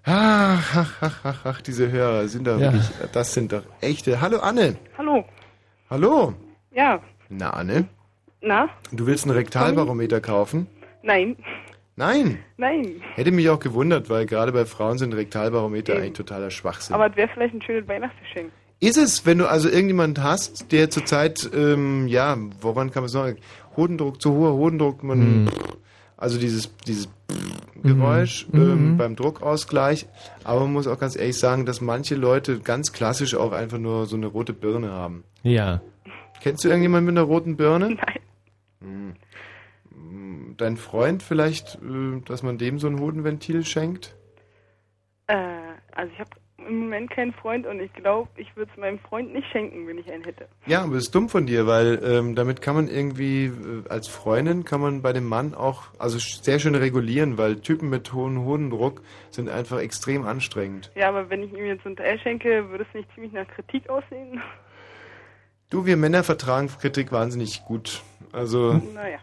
Ach, 0.03 0.75
ach, 0.75 0.93
ach, 1.01 1.19
ach, 1.23 1.39
ach, 1.45 1.61
diese 1.61 1.91
Hörer 1.91 2.27
sind 2.27 2.45
doch 2.45 2.59
Ja. 2.59 2.71
wirklich, 2.71 2.87
das 3.13 3.33
sind 3.33 3.51
doch 3.51 3.63
echte. 3.81 4.21
Hallo 4.21 4.37
Anne. 4.41 4.75
Hallo. 4.95 5.25
Hallo. 5.89 6.33
Ja. 6.71 7.01
Na 7.29 7.49
Anne, 7.49 7.87
Na? 8.47 8.69
du 8.91 9.05
willst 9.05 9.25
einen 9.25 9.35
Rektalbarometer 9.35 10.21
kaufen? 10.21 10.67
Nein. 11.03 11.35
Nein. 11.95 12.39
Nein. 12.57 13.01
Hätte 13.15 13.31
mich 13.31 13.49
auch 13.49 13.59
gewundert, 13.59 14.09
weil 14.09 14.25
gerade 14.25 14.51
bei 14.51 14.65
Frauen 14.65 14.97
sind 14.97 15.13
Rektalbarometer 15.13 15.95
eigentlich 15.95 16.13
totaler 16.13 16.51
Schwachsinn. 16.51 16.93
Aber 16.95 17.09
es 17.09 17.15
wäre 17.15 17.27
vielleicht 17.33 17.55
ein 17.55 17.61
schönes 17.61 17.87
Weihnachtsgeschenk. 17.87 18.51
Ist 18.79 18.97
es, 18.97 19.25
wenn 19.25 19.39
du 19.39 19.47
also 19.49 19.67
irgendjemand 19.69 20.21
hast, 20.21 20.71
der 20.71 20.89
zurzeit, 20.91 21.49
ähm, 21.55 22.07
ja, 22.07 22.37
woran 22.61 22.91
kann 22.91 23.01
man 23.03 23.09
sagen, 23.09 23.37
Hodendruck, 23.75 24.21
zu 24.21 24.33
hoher 24.33 24.53
Hodendruck, 24.53 25.03
man, 25.03 25.43
Mhm. 25.45 25.49
also 26.17 26.37
dieses, 26.39 26.75
dieses 26.85 27.09
Geräusch 27.81 28.47
Mhm. 28.51 28.61
ähm, 28.61 28.91
Mhm. 28.91 28.97
beim 28.97 29.15
Druckausgleich, 29.15 30.05
aber 30.43 30.61
man 30.61 30.73
muss 30.73 30.85
auch 30.87 30.99
ganz 30.99 31.15
ehrlich 31.15 31.37
sagen, 31.39 31.65
dass 31.65 31.81
manche 31.81 32.13
Leute 32.15 32.59
ganz 32.59 32.91
klassisch 32.93 33.33
auch 33.35 33.51
einfach 33.51 33.79
nur 33.79 34.05
so 34.05 34.15
eine 34.15 34.27
rote 34.27 34.53
Birne 34.53 34.91
haben. 34.91 35.23
Ja. 35.41 35.81
Kennst 36.43 36.63
du 36.63 36.67
irgendjemanden 36.69 37.07
mit 37.13 37.17
einer 37.19 37.27
roten 37.27 37.57
Birne? 37.57 37.89
Nein. 37.95 38.19
Dein 40.57 40.77
Freund 40.77 41.23
vielleicht, 41.23 41.75
äh, 41.75 42.21
dass 42.25 42.43
man 42.43 42.57
dem 42.57 42.79
so 42.79 42.87
ein 42.87 42.99
Hodenventil 42.99 43.65
schenkt? 43.65 44.15
Äh, 45.27 45.35
also 45.95 46.11
ich 46.13 46.19
habe 46.19 46.29
im 46.67 46.79
Moment 46.79 47.09
keinen 47.09 47.33
Freund 47.33 47.65
und 47.65 47.79
ich 47.79 47.93
glaube, 47.93 48.29
ich 48.35 48.55
würde 48.55 48.71
es 48.73 48.79
meinem 48.79 48.99
Freund 48.99 49.33
nicht 49.33 49.47
schenken, 49.51 49.87
wenn 49.87 49.97
ich 49.97 50.11
einen 50.11 50.23
hätte. 50.23 50.47
Ja, 50.65 50.83
aber 50.83 50.95
das 50.95 51.05
ist 51.05 51.15
dumm 51.15 51.29
von 51.29 51.45
dir, 51.45 51.67
weil 51.67 51.99
ähm, 52.03 52.35
damit 52.35 52.61
kann 52.61 52.75
man 52.75 52.87
irgendwie, 52.87 53.45
äh, 53.45 53.89
als 53.89 54.07
Freundin 54.07 54.65
kann 54.65 54.81
man 54.81 55.01
bei 55.01 55.13
dem 55.13 55.25
Mann 55.25 55.53
auch, 55.53 55.83
also 55.99 56.17
sehr 56.19 56.59
schön 56.59 56.75
regulieren, 56.75 57.37
weil 57.37 57.59
Typen 57.61 57.89
mit 57.89 58.11
hohem 58.13 58.43
Hodendruck 58.43 59.01
sind 59.29 59.49
einfach 59.49 59.79
extrem 59.79 60.25
anstrengend. 60.25 60.91
Ja, 60.95 61.09
aber 61.09 61.29
wenn 61.29 61.43
ich 61.43 61.53
ihm 61.53 61.65
jetzt 61.65 61.83
so 61.83 61.89
ein 61.89 61.95
Teil 61.95 62.19
schenke, 62.19 62.69
würde 62.69 62.85
es 62.87 62.93
nicht 62.93 63.07
ziemlich 63.13 63.33
nach 63.33 63.47
Kritik 63.47 63.89
aussehen? 63.89 64.41
Du, 65.69 65.85
wir 65.85 65.97
Männer 65.97 66.23
vertragen 66.23 66.69
Kritik 66.69 67.11
wahnsinnig 67.11 67.63
gut. 67.65 68.01
Also, 68.37 68.73
Naja, 68.93 69.17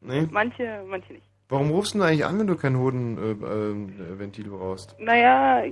nee? 0.00 0.28
manche, 0.30 0.84
manche 0.88 1.12
nicht. 1.14 1.24
Warum 1.48 1.70
rufst 1.70 1.94
du 1.94 1.98
denn 1.98 2.06
eigentlich 2.06 2.24
an, 2.24 2.38
wenn 2.38 2.46
du 2.46 2.56
kein 2.56 2.76
Hodenventil 2.78 4.04
äh, 4.06 4.18
Ventil 4.18 4.48
brauchst? 4.50 4.94
Naja, 5.00 5.64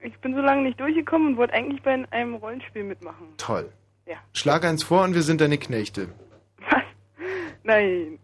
ich 0.00 0.16
bin 0.20 0.34
so 0.34 0.40
lange 0.40 0.62
nicht 0.62 0.78
durchgekommen 0.80 1.28
und 1.32 1.36
wollte 1.36 1.52
eigentlich 1.54 1.82
bei 1.82 2.02
einem 2.12 2.34
Rollenspiel 2.36 2.84
mitmachen. 2.84 3.26
Toll. 3.36 3.70
Ja. 4.06 4.16
Schlag 4.32 4.64
eins 4.64 4.82
vor 4.82 5.02
und 5.04 5.14
wir 5.14 5.22
sind 5.22 5.40
deine 5.40 5.58
Knechte. 5.58 6.08
Nein. 7.62 8.18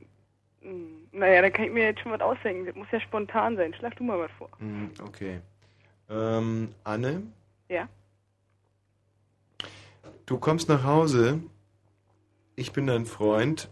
Hm, 0.62 0.86
Naja, 1.12 1.42
da 1.42 1.50
kann 1.50 1.64
ich 1.66 1.72
mir 1.72 1.84
jetzt 1.84 2.00
schon 2.00 2.12
was 2.12 2.20
ausdenken. 2.20 2.66
Das 2.66 2.74
muss 2.76 2.86
ja 2.92 3.00
spontan 3.00 3.56
sein. 3.56 3.74
Schlag 3.74 3.96
du 3.96 4.04
mal 4.04 4.18
was 4.18 4.30
vor. 4.38 4.48
Hm, 4.58 4.90
okay. 5.06 5.40
Ähm, 6.08 6.74
Anne, 6.84 7.22
Ja? 7.68 7.88
du 10.26 10.38
kommst 10.38 10.68
nach 10.68 10.84
Hause, 10.84 11.40
ich 12.56 12.72
bin 12.72 12.86
dein 12.86 13.04
Freund 13.06 13.68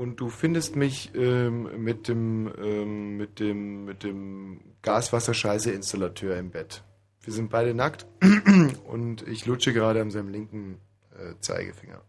und 0.00 0.16
du 0.18 0.30
findest 0.30 0.76
mich 0.76 1.14
ähm, 1.14 1.84
mit 1.84 2.08
dem 2.08 2.50
ähm, 2.58 3.18
mit 3.18 3.38
dem 3.38 3.84
mit 3.84 4.02
dem 4.02 4.62
Gaswasserscheiße-Installateur 4.80 6.38
im 6.38 6.50
Bett. 6.50 6.82
Wir 7.20 7.34
sind 7.34 7.50
beide 7.50 7.74
nackt 7.74 8.06
und 8.88 9.28
ich 9.28 9.44
lutsche 9.44 9.74
gerade 9.74 10.00
an 10.00 10.10
seinem 10.10 10.30
linken 10.30 10.80
äh, 11.18 11.34
Zeigefinger. 11.40 12.00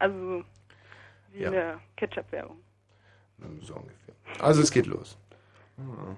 Also, 0.00 0.42
wie 1.30 1.42
Ja. 1.42 1.46
in 1.46 1.52
der 1.52 1.78
Ketchup-Werbung. 1.96 2.56
So 3.60 3.76
ungefähr. 3.76 4.14
Also 4.40 4.62
es 4.62 4.70
geht 4.72 4.86
los. 4.86 5.16
Oh, 5.78 6.16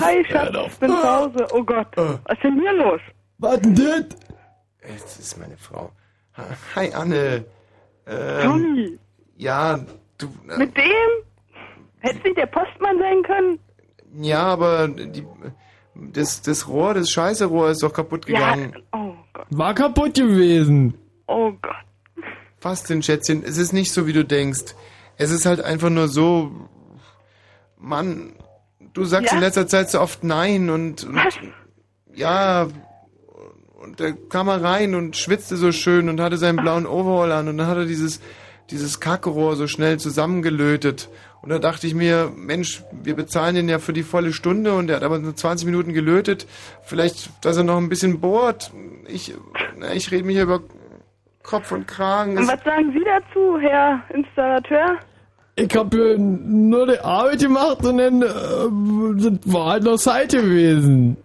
hi, 0.00 0.24
Schatz, 0.24 0.56
ich 0.72 0.78
bin 0.78 0.90
zu 0.90 1.02
Hause. 1.04 1.46
Oh 1.52 1.62
Gott, 1.62 1.86
was 1.96 2.18
ist 2.32 2.42
denn 2.42 2.60
hier 2.60 2.72
los? 2.72 3.00
Was 3.38 3.60
denn 3.60 3.76
das? 3.76 4.06
Es 4.80 5.18
ist 5.20 5.38
meine 5.38 5.56
Frau. 5.56 5.92
Hi 6.74 6.92
Anne. 6.92 7.44
Ähm, 8.06 8.42
Tommy, 8.42 8.98
Ja, 9.36 9.78
du. 10.18 10.26
äh, 10.48 10.58
mit 10.58 10.76
dem? 10.76 10.84
Hätte 11.98 12.18
nicht 12.24 12.36
der 12.36 12.46
Postmann 12.46 12.98
sein 12.98 13.22
können? 13.22 13.58
Ja, 14.20 14.42
aber 14.44 14.88
die, 14.88 15.24
das, 15.94 16.42
das 16.42 16.66
Rohr, 16.68 16.94
das 16.94 17.10
scheiße 17.10 17.46
Rohr 17.46 17.70
ist 17.70 17.82
doch 17.82 17.92
kaputt 17.92 18.28
Ja, 18.28 18.54
gegangen. 18.54 18.82
oh 18.92 19.14
Gott, 19.32 19.46
War 19.50 19.74
kaputt 19.74 20.14
gewesen. 20.14 20.94
oh 21.26 21.52
Gott. 21.62 21.74
Was 22.60 22.84
denn, 22.84 23.02
Schätzchen? 23.02 23.42
Es 23.44 23.58
ist 23.58 23.72
nicht 23.72 23.92
so, 23.92 24.06
wie 24.06 24.12
du 24.12 24.24
denkst. 24.24 24.74
Es 25.16 25.30
ist 25.30 25.46
halt 25.46 25.60
einfach 25.60 25.90
nur 25.90 26.08
so. 26.08 26.50
Mann, 27.76 28.34
du 28.94 29.04
sagst 29.04 29.30
Ja? 29.32 29.36
in 29.36 29.40
letzter 29.42 29.66
Zeit 29.66 29.90
so 29.90 30.00
oft 30.00 30.22
Nein 30.24 30.70
und. 30.70 31.04
und 31.04 31.20
ja. 32.14 32.68
Und 33.82 34.00
da 34.00 34.12
kam 34.28 34.48
er 34.48 34.62
rein 34.62 34.94
und 34.94 35.16
schwitzte 35.16 35.56
so 35.56 35.72
schön 35.72 36.08
und 36.08 36.20
hatte 36.20 36.36
seinen 36.36 36.56
blauen 36.56 36.86
Overall 36.86 37.32
an 37.32 37.48
und 37.48 37.58
dann 37.58 37.66
hat 37.66 37.78
er 37.78 37.84
dieses, 37.84 38.20
dieses 38.70 39.00
Kackerohr 39.00 39.56
so 39.56 39.66
schnell 39.66 39.98
zusammengelötet. 39.98 41.08
Und 41.42 41.50
da 41.50 41.58
dachte 41.58 41.88
ich 41.88 41.94
mir, 41.94 42.30
Mensch, 42.36 42.84
wir 42.92 43.16
bezahlen 43.16 43.56
den 43.56 43.68
ja 43.68 43.80
für 43.80 43.92
die 43.92 44.04
volle 44.04 44.32
Stunde 44.32 44.74
und 44.74 44.88
er 44.88 44.96
hat 44.96 45.02
aber 45.02 45.18
nur 45.18 45.34
20 45.34 45.66
Minuten 45.66 45.92
gelötet. 45.92 46.46
Vielleicht, 46.84 47.30
dass 47.44 47.56
er 47.56 47.64
noch 47.64 47.78
ein 47.78 47.88
bisschen 47.88 48.20
bohrt. 48.20 48.70
Ich, 49.08 49.34
na, 49.76 49.92
ich 49.92 50.12
rede 50.12 50.24
mich 50.24 50.36
hier 50.36 50.44
über 50.44 50.60
Kopf 51.42 51.72
und 51.72 51.88
Kragen. 51.88 52.38
Und 52.38 52.46
was 52.46 52.62
sagen 52.62 52.92
Sie 52.92 53.04
dazu, 53.04 53.58
Herr 53.58 54.00
Installateur? 54.14 54.98
Ich 55.56 55.76
hab 55.76 55.92
äh, 55.92 56.16
nur 56.16 56.86
die 56.86 57.00
Arbeit 57.00 57.40
gemacht 57.40 57.84
und 57.84 57.98
dann 57.98 58.22
äh, 58.22 59.52
war 59.52 59.72
halt 59.72 59.82
noch 59.82 59.96
Zeit 59.96 60.30
gewesen. 60.30 61.16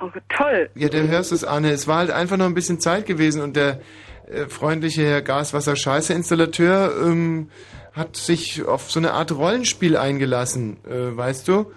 Oh, 0.00 0.10
toll. 0.28 0.68
Ja, 0.74 0.88
du 0.88 1.08
hörst 1.08 1.32
es, 1.32 1.44
Anne. 1.44 1.70
Es 1.70 1.88
war 1.88 1.98
halt 1.98 2.10
einfach 2.10 2.36
noch 2.36 2.46
ein 2.46 2.54
bisschen 2.54 2.80
Zeit 2.80 3.06
gewesen 3.06 3.40
und 3.40 3.56
der 3.56 3.80
äh, 4.28 4.46
freundliche 4.46 5.06
Herr 5.06 5.22
Gaswasser-Scheiße-Installateur 5.22 6.92
ähm, 7.02 7.50
hat 7.92 8.16
sich 8.16 8.64
auf 8.64 8.90
so 8.90 9.00
eine 9.00 9.12
Art 9.12 9.32
Rollenspiel 9.32 9.96
eingelassen, 9.96 10.78
äh, 10.84 11.16
weißt 11.16 11.48
du? 11.48 11.72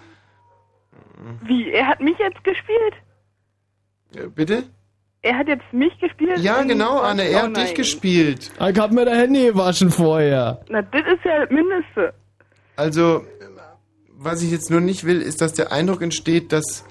Wie, 1.44 1.70
er 1.70 1.86
hat 1.86 2.00
mich 2.00 2.18
jetzt 2.18 2.42
gespielt? 2.44 2.94
Äh, 4.14 4.28
bitte? 4.28 4.64
Er 5.22 5.38
hat 5.38 5.48
jetzt 5.48 5.72
mich 5.72 5.98
gespielt? 5.98 6.38
Ja, 6.38 6.62
genau, 6.62 6.98
Anne. 6.98 7.24
Er 7.24 7.42
hat 7.42 7.56
dich 7.56 7.74
gespielt. 7.74 8.50
Ich 8.54 8.78
hab 8.78 8.90
mir 8.90 9.04
da 9.04 9.12
Handy 9.12 9.46
gewaschen 9.46 9.90
vorher. 9.90 10.62
Na, 10.68 10.80
das 10.80 11.02
ist 11.02 11.24
ja 11.24 11.40
das 11.40 11.50
Mindeste. 11.50 12.14
Also, 12.76 13.24
was 14.08 14.42
ich 14.42 14.50
jetzt 14.50 14.70
nur 14.70 14.80
nicht 14.80 15.04
will, 15.04 15.20
ist, 15.20 15.42
dass 15.42 15.52
der 15.52 15.72
Eindruck 15.72 16.02
entsteht, 16.02 16.52
dass... 16.52 16.84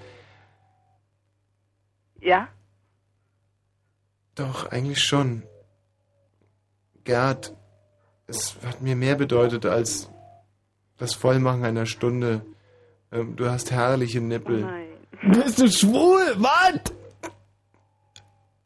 Ja? 2.21 2.49
Doch, 4.35 4.67
eigentlich 4.71 4.99
schon. 4.99 5.43
Gerd, 7.03 7.55
es 8.27 8.55
hat 8.65 8.81
mir 8.81 8.95
mehr 8.95 9.15
bedeutet 9.15 9.65
als 9.65 10.09
das 10.97 11.13
Vollmachen 11.13 11.65
einer 11.65 11.85
Stunde. 11.85 12.45
Ähm, 13.11 13.35
du 13.35 13.49
hast 13.49 13.71
herrliche 13.71 14.21
Nippel. 14.21 14.67
Bist 15.23 15.59
du 15.59 15.69
schwul? 15.69 16.35
Was? 16.37 16.79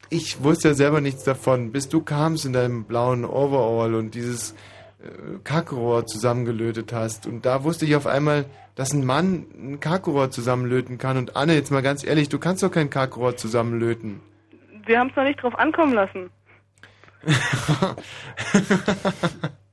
Ich 0.10 0.44
wusste 0.44 0.70
ja 0.70 0.74
selber 0.74 1.02
nichts 1.02 1.24
davon, 1.24 1.72
bis 1.72 1.90
du 1.90 2.02
kamst 2.02 2.46
in 2.46 2.54
deinem 2.54 2.84
blauen 2.84 3.26
Overall 3.26 3.96
und 3.96 4.14
dieses 4.14 4.52
äh, 4.52 5.40
Kackrohr 5.44 6.06
zusammengelötet 6.06 6.94
hast. 6.94 7.26
Und 7.26 7.46
da 7.46 7.64
wusste 7.64 7.86
ich 7.86 7.96
auf 7.96 8.06
einmal, 8.06 8.46
dass 8.76 8.94
ein 8.94 9.06
Mann 9.06 9.46
ein 9.54 9.80
Kackrohr 9.80 10.32
zusammenlöten 10.32 10.98
kann. 10.98 11.18
Und 11.18 11.36
Anne, 11.36 11.56
jetzt 11.56 11.72
mal 11.72 11.82
ganz 11.82 12.04
ehrlich, 12.04 12.30
du 12.30 12.40
kannst 12.40 12.64
doch 12.64 12.72
kein 12.72 12.90
Kackrohr 12.90 13.38
zusammenlöten. 13.38 14.22
Wir 14.86 15.00
haben 15.00 15.10
es 15.10 15.16
noch 15.16 15.24
nicht 15.24 15.42
drauf 15.42 15.56
ankommen 15.56 15.94
lassen. 15.94 16.30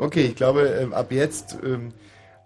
Okay, 0.00 0.24
ich 0.24 0.34
glaube, 0.34 0.62
ähm, 0.62 0.94
ab 0.94 1.12
jetzt. 1.12 1.58
Ähm, 1.62 1.92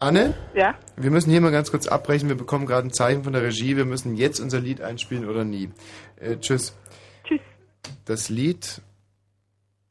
Anne? 0.00 0.34
Ja? 0.56 0.74
Wir 0.96 1.12
müssen 1.12 1.30
hier 1.30 1.40
mal 1.40 1.52
ganz 1.52 1.70
kurz 1.70 1.86
abbrechen. 1.86 2.28
Wir 2.28 2.36
bekommen 2.36 2.66
gerade 2.66 2.88
ein 2.88 2.92
Zeichen 2.92 3.22
von 3.22 3.32
der 3.32 3.42
Regie. 3.42 3.76
Wir 3.76 3.84
müssen 3.84 4.16
jetzt 4.16 4.40
unser 4.40 4.58
Lied 4.58 4.80
einspielen 4.80 5.28
oder 5.28 5.44
nie. 5.44 5.70
Äh, 6.16 6.36
tschüss. 6.38 6.76
Tschüss. 7.22 7.40
Das 8.06 8.28
Lied 8.28 8.82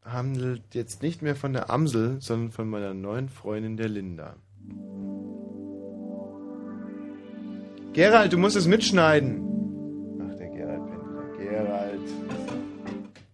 handelt 0.04 0.62
jetzt 0.74 1.02
nicht 1.02 1.22
mehr 1.22 1.38
von 1.38 1.54
der 1.54 1.70
Amsel, 1.70 2.20
sondern 2.20 2.52
von 2.52 2.70
meiner 2.70 2.94
neuen 2.94 3.30
Freundin, 3.30 3.78
der 3.78 3.88
Linda. 3.88 4.36
Gerald, 7.94 8.34
du 8.34 8.38
musst 8.38 8.56
es 8.56 8.66
mitschneiden. 8.66 9.40
Ach, 10.20 10.36
der 10.36 10.50
Gerald 10.50 10.86
pennt 10.88 11.04
wieder. 11.38 11.52
Gerald. 11.52 12.10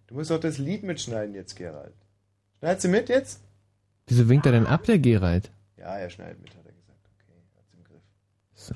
Du 0.06 0.14
musst 0.14 0.30
doch 0.30 0.38
das 0.38 0.58
Lied 0.58 0.82
mitschneiden 0.82 1.34
jetzt, 1.34 1.56
Gerald. 1.56 1.94
Schneidest 2.58 2.84
du 2.84 2.88
mit 2.90 3.08
jetzt? 3.08 3.40
Wieso 4.06 4.28
winkt 4.28 4.44
er 4.44 4.52
denn 4.52 4.66
ab, 4.66 4.84
der 4.84 4.98
Gerald? 4.98 5.50
Ja, 5.78 5.96
er 5.96 6.10
schneidet 6.10 6.42
mit, 6.42 6.50
hat 6.50 6.66
er 6.66 6.72
gesagt. 6.72 7.08
Okay, 7.16 7.40
hat's 7.56 7.72
im 7.72 7.84
Griff. 7.84 8.02
So. 8.54 8.74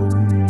Linda, 0.00 0.45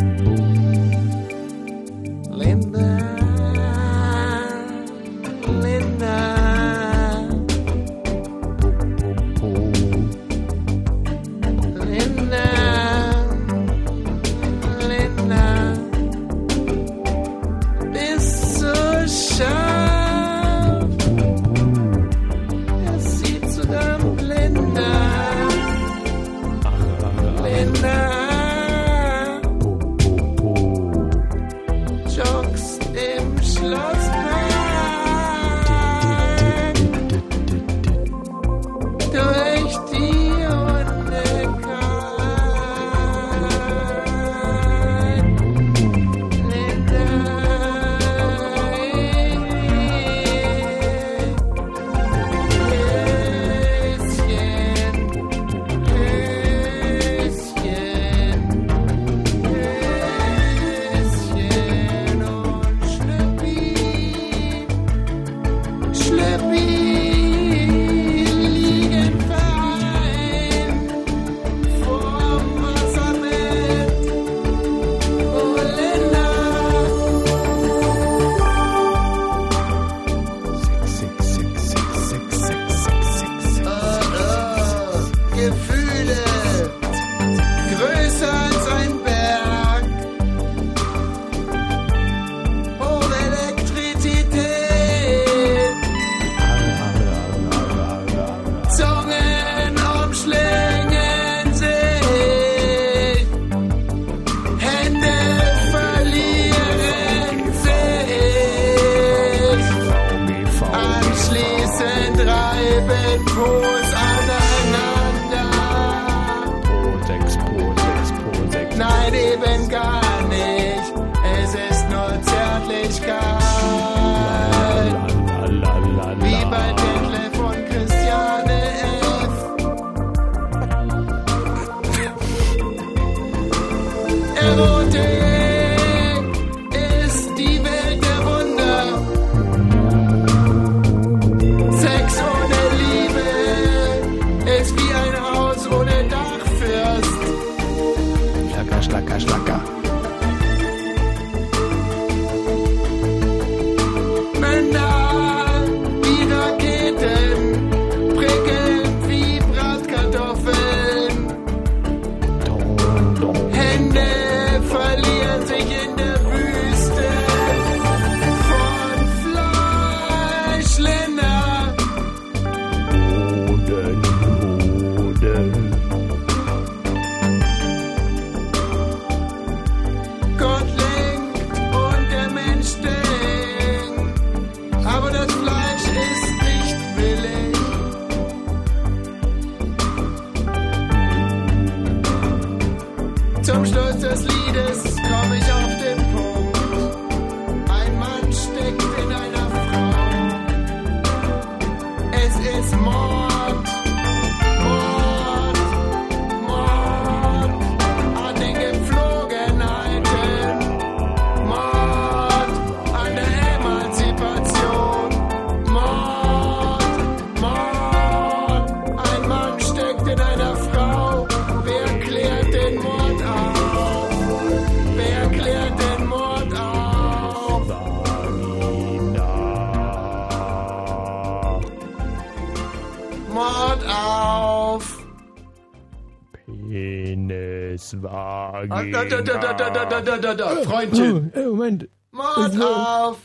Freundchen. 240.63 241.31
Oh, 241.35 241.39
oh, 241.39 241.49
Moment. 241.55 241.89
Mord 242.11 242.61
auf! 242.61 243.19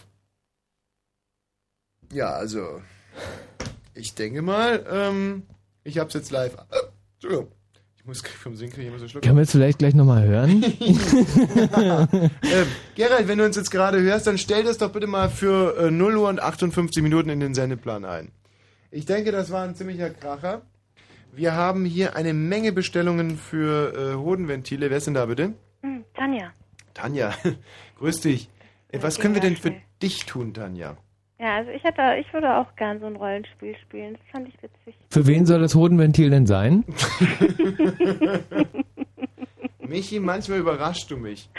Ja, 2.13 2.31
also, 2.31 2.83
ich 3.95 4.15
denke 4.15 4.43
mal, 4.43 4.85
ähm, 4.91 5.45
ich 5.85 5.99
hab's 5.99 6.15
jetzt 6.15 6.31
live. 6.31 6.57
Entschuldigung. 7.15 7.53
Ich 8.03 8.07
muss 8.07 8.21
vom 8.21 8.57
Sinken, 8.57 8.81
ich 8.81 8.91
muss 8.91 9.01
so 9.01 9.07
Schluck. 9.07 9.23
Können 9.23 9.37
wir 9.37 9.43
es 9.43 9.53
vielleicht 9.53 9.79
gleich 9.79 9.95
nochmal 9.95 10.27
hören? 10.27 10.65
ähm, 10.81 12.67
Gerald, 12.97 13.29
wenn 13.29 13.39
du 13.39 13.45
uns 13.45 13.55
jetzt 13.55 13.71
gerade 13.71 14.03
hörst, 14.03 14.27
dann 14.27 14.39
stell 14.39 14.65
das 14.65 14.79
doch 14.79 14.91
bitte 14.91 15.07
mal 15.07 15.31
für 15.31 15.77
äh, 15.79 15.91
0 15.91 16.17
Uhr 16.17 16.29
und 16.29 16.43
58 16.43 17.01
Minuten 17.01 17.29
in 17.29 17.39
den 17.39 17.55
Sendeplan 17.55 18.05
ein. 18.05 18.33
Ich 18.91 19.07
denke, 19.07 19.31
das 19.31 19.53
war 19.53 19.63
ein 19.63 19.77
ziemlicher 19.77 20.11
Kracher. 20.11 20.63
Wir 21.35 21.55
haben 21.55 21.87
hier 21.87 22.15
eine 22.15 22.35
Menge 22.35 22.73
Bestellungen 22.73 23.39
für 23.39 23.95
äh, 23.95 24.15
Hodenventile. 24.17 24.91
Wer 24.91 24.99
ist 24.99 25.07
denn 25.07 25.15
da 25.15 25.25
bitte? 25.25 25.55
Hm, 25.81 26.05
Tanja. 26.15 26.53
Tanja, 26.93 27.33
grüß 27.99 28.21
dich. 28.21 28.51
Äh, 28.89 28.99
Was 29.01 29.19
können 29.19 29.33
wir 29.33 29.41
denn 29.41 29.57
für 29.57 29.73
dich 30.03 30.27
tun, 30.27 30.53
Tanja? 30.53 30.99
Ja, 31.41 31.57
also 31.57 31.71
ich 31.71 31.83
hätte, 31.83 32.03
ich 32.21 32.31
würde 32.35 32.55
auch 32.55 32.77
gern 32.77 33.01
so 33.01 33.07
ein 33.07 33.17
Rollenspiel 33.17 33.75
spielen. 33.79 34.13
Das 34.13 34.23
fand 34.31 34.47
ich 34.47 34.63
witzig. 34.63 34.95
Für 35.09 35.27
wen 35.27 35.47
soll 35.47 35.61
das 35.61 35.75
Hodenventil 35.75 36.29
denn 36.29 36.47
sein? 36.47 36.85
Michi, 39.81 40.21
manchmal 40.21 40.59
überraschst 40.59 41.11
du 41.11 41.17
mich. 41.17 41.49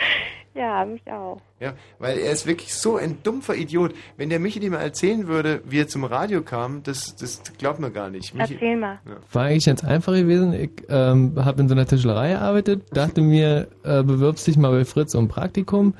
Ja, 0.55 0.85
mich 0.85 1.09
auch. 1.11 1.41
Ja, 1.59 1.73
weil 1.99 2.17
er 2.19 2.31
ist 2.31 2.45
wirklich 2.45 2.73
so 2.73 2.97
ein 2.97 3.17
dumpfer 3.23 3.55
Idiot. 3.55 3.93
Wenn 4.17 4.29
der 4.29 4.39
Michi 4.39 4.59
dir 4.59 4.69
mal 4.69 4.81
erzählen 4.81 5.27
würde, 5.27 5.61
wie 5.65 5.79
er 5.79 5.87
zum 5.87 6.03
Radio 6.03 6.41
kam, 6.41 6.83
das, 6.83 7.15
das 7.15 7.41
glaubt 7.57 7.79
man 7.79 7.91
gar 7.91 8.09
nicht. 8.09 8.35
Michi, 8.35 8.53
Erzähl 8.53 8.77
mal. 8.77 8.99
Ja. 9.05 9.17
War 9.31 9.43
eigentlich 9.45 9.65
ganz 9.65 9.83
einfach 9.83 10.13
gewesen. 10.13 10.53
Ich 10.53 10.71
ähm, 10.89 11.33
habe 11.43 11.61
in 11.61 11.69
so 11.69 11.75
einer 11.75 11.87
Tischlerei 11.87 12.33
gearbeitet, 12.33 12.83
dachte 12.93 13.21
mir, 13.21 13.67
äh, 13.83 14.03
bewirbst 14.03 14.45
dich 14.45 14.57
mal 14.57 14.71
bei 14.71 14.85
Fritz 14.85 15.15
um 15.15 15.27
Praktikum 15.27 15.95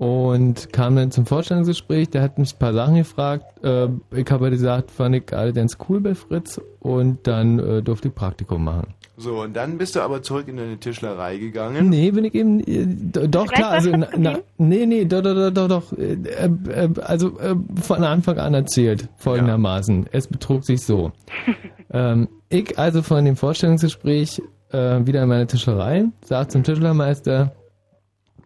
und 0.00 0.72
kam 0.72 0.96
dann 0.96 1.10
zum 1.10 1.26
Vorstellungsgespräch. 1.26 2.08
Der 2.08 2.22
hat 2.22 2.38
mich 2.38 2.54
ein 2.54 2.58
paar 2.58 2.72
Sachen 2.72 2.94
gefragt. 2.94 3.44
Äh, 3.62 3.88
ich 4.12 4.30
habe 4.30 4.44
halt 4.44 4.54
gesagt, 4.54 4.90
fand 4.90 5.14
ich 5.14 5.36
alle 5.36 5.52
ganz 5.52 5.76
cool 5.88 6.00
bei 6.00 6.14
Fritz 6.14 6.58
und 6.78 7.26
dann 7.26 7.58
äh, 7.58 7.82
durfte 7.82 8.08
ich 8.08 8.14
Praktikum 8.14 8.64
machen. 8.64 8.94
So, 9.20 9.42
und 9.42 9.54
dann 9.54 9.76
bist 9.76 9.96
du 9.96 10.00
aber 10.00 10.22
zurück 10.22 10.48
in 10.48 10.56
deine 10.56 10.78
Tischlerei 10.78 11.36
gegangen. 11.36 11.90
Nee, 11.90 12.10
bin 12.10 12.24
ich 12.24 12.34
eben, 12.34 12.60
äh, 12.60 12.86
doch 13.28 13.48
Gleich 13.48 13.58
klar, 13.58 13.70
also, 13.72 13.90
na, 13.94 14.08
na, 14.16 14.38
nee, 14.56 14.86
nee, 14.86 15.04
doch, 15.04 15.20
doch, 15.20 15.34
doch, 15.34 15.50
doch, 15.50 15.68
doch 15.68 15.98
äh, 15.98 16.14
äh, 16.14 16.88
also 17.02 17.38
äh, 17.38 17.54
von 17.82 18.02
Anfang 18.02 18.38
an 18.38 18.54
erzählt, 18.54 19.08
folgendermaßen. 19.18 20.08
Es 20.10 20.26
betrug 20.26 20.64
sich 20.64 20.80
so. 20.80 21.12
ähm, 21.92 22.28
ich 22.48 22.78
also 22.78 23.02
von 23.02 23.26
dem 23.26 23.36
Vorstellungsgespräch 23.36 24.40
äh, 24.72 25.06
wieder 25.06 25.22
in 25.22 25.28
meine 25.28 25.46
Tischlerei, 25.46 26.06
sag 26.24 26.50
zum 26.50 26.62
Tischlermeister, 26.62 27.52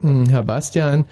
"Hm, 0.00 0.28
Herr 0.28 0.42
Bastian, 0.42 1.04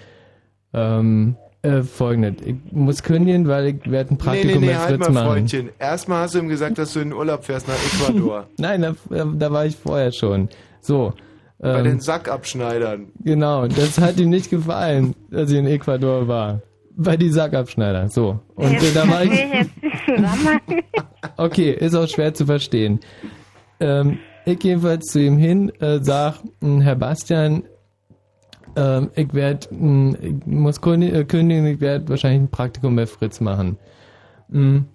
ähm, 0.73 1.37
äh, 1.63 1.81
folgendes, 1.81 2.45
ich 2.45 2.55
muss 2.71 3.01
kündigen, 3.03 3.47
weil 3.47 3.67
ich 3.67 3.89
werde 3.91 4.11
ein 4.11 4.17
Nee, 4.17 4.23
Praktikum 4.23 4.61
nee, 4.61 4.67
nee, 4.67 4.73
bei 4.73 4.77
halt 4.79 4.89
Fritz 4.89 4.99
mal, 5.07 5.13
machen. 5.13 5.27
Freundchen. 5.27 5.69
Erstmal 5.79 6.23
hast 6.23 6.35
du 6.35 6.39
ihm 6.39 6.49
gesagt, 6.49 6.77
dass 6.77 6.93
du 6.93 6.99
in 6.99 7.09
den 7.09 7.17
Urlaub 7.17 7.43
fährst 7.45 7.67
nach 7.67 7.75
Ecuador. 7.75 8.47
Nein, 8.57 8.81
da, 8.81 9.25
da 9.25 9.51
war 9.51 9.65
ich 9.65 9.75
vorher 9.75 10.11
schon. 10.11 10.49
So. 10.81 11.13
bei 11.59 11.79
ähm, 11.79 11.83
den 11.85 11.99
Sackabschneidern. 12.01 13.07
Genau, 13.23 13.67
das 13.67 13.97
hat 13.97 14.19
ihm 14.19 14.29
nicht 14.29 14.49
gefallen, 14.49 15.15
dass 15.31 15.49
ich 15.51 15.57
in 15.57 15.67
Ecuador 15.67 16.27
war. 16.27 16.61
Bei 16.95 17.17
die 17.17 17.29
Sackabschneider, 17.29 18.07
so. 18.09 18.39
Und 18.55 18.73
äh, 18.75 18.91
da 18.93 19.07
war 19.09 19.23
ich. 19.23 19.31
jetzt 19.31 19.71
nicht. 19.81 20.83
Okay, 21.37 21.71
ist 21.71 21.95
auch 21.95 22.07
schwer 22.07 22.33
zu 22.33 22.45
verstehen. 22.45 22.99
Ähm, 23.79 24.19
ich 24.45 24.61
jedenfalls 24.63 25.05
zu 25.07 25.19
ihm 25.19 25.37
hin, 25.37 25.71
äh, 25.79 25.99
sag, 26.01 26.35
"Hm, 26.61 26.81
Herr 26.81 26.95
Bastian, 26.95 27.63
ähm, 28.75 29.11
ich 29.15 29.33
werde, 29.33 29.67
ich 29.71 30.45
muss 30.45 30.77
äh, 30.77 31.23
kündigen, 31.25 31.67
ich 31.67 31.81
werde 31.81 32.09
wahrscheinlich 32.09 32.41
ein 32.41 32.51
Praktikum 32.51 32.95
bei 32.95 33.05
Fritz 33.05 33.39
machen. 33.39 33.77
Hm. 34.51 34.85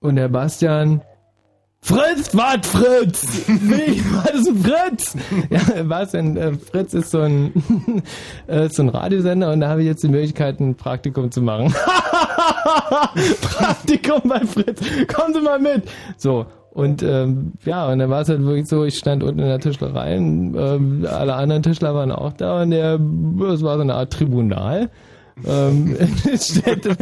Und 0.00 0.16
Herr 0.16 0.28
Bastian, 0.28 1.02
Fritz, 1.86 2.34
was 2.34 2.66
Fritz? 2.66 3.44
Wie, 3.46 4.02
was 4.12 4.30
ist 4.40 4.48
ein 4.48 4.56
Fritz? 4.58 5.16
Ja, 5.50 5.88
was 5.88 6.10
denn? 6.10 6.36
Äh, 6.36 6.54
Fritz 6.54 6.94
ist 6.94 7.12
so 7.12 7.20
ein, 7.20 7.52
äh, 8.48 8.68
so 8.68 8.82
ein 8.82 8.88
Radiosender 8.88 9.52
und 9.52 9.60
da 9.60 9.68
habe 9.68 9.82
ich 9.82 9.86
jetzt 9.86 10.02
die 10.02 10.08
Möglichkeit, 10.08 10.58
ein 10.58 10.74
Praktikum 10.74 11.30
zu 11.30 11.42
machen. 11.42 11.72
Praktikum 13.40 14.20
bei 14.28 14.40
Fritz. 14.40 14.80
Kommen 15.06 15.34
Sie 15.34 15.40
mal 15.40 15.60
mit. 15.60 15.84
So. 16.16 16.46
Und 16.76 17.02
ähm, 17.02 17.54
ja, 17.64 17.88
und 17.90 18.00
dann 18.00 18.10
war 18.10 18.20
es 18.20 18.28
halt 18.28 18.44
wirklich 18.44 18.68
so, 18.68 18.84
ich 18.84 18.98
stand 18.98 19.22
unten 19.22 19.38
in 19.38 19.46
der 19.46 19.58
Tischlerei 19.60 20.18
und 20.18 20.54
ähm, 20.58 21.06
alle 21.10 21.34
anderen 21.34 21.62
Tischler 21.62 21.94
waren 21.94 22.12
auch 22.12 22.34
da 22.34 22.60
und 22.60 22.70
der, 22.70 23.00
es 23.50 23.62
war 23.62 23.76
so 23.76 23.80
eine 23.80 23.94
Art 23.94 24.12
Tribunal. 24.12 24.90
ähm, 25.46 25.96
stellte, 26.38 26.94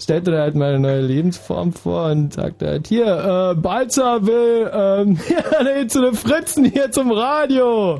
stellte 0.00 0.30
da 0.30 0.38
halt 0.40 0.54
meine 0.54 0.78
neue 0.80 1.02
Lebensform 1.02 1.72
vor 1.74 2.06
und 2.10 2.32
sagte 2.32 2.66
halt, 2.66 2.86
hier, 2.86 3.52
äh, 3.52 3.60
Balzer 3.60 4.26
will, 4.26 4.70
ähm, 4.72 5.18
ja, 5.28 5.86
zu 5.86 6.00
den 6.00 6.14
Fritzen 6.14 6.64
hier 6.64 6.90
zum 6.90 7.10
Radio. 7.12 7.98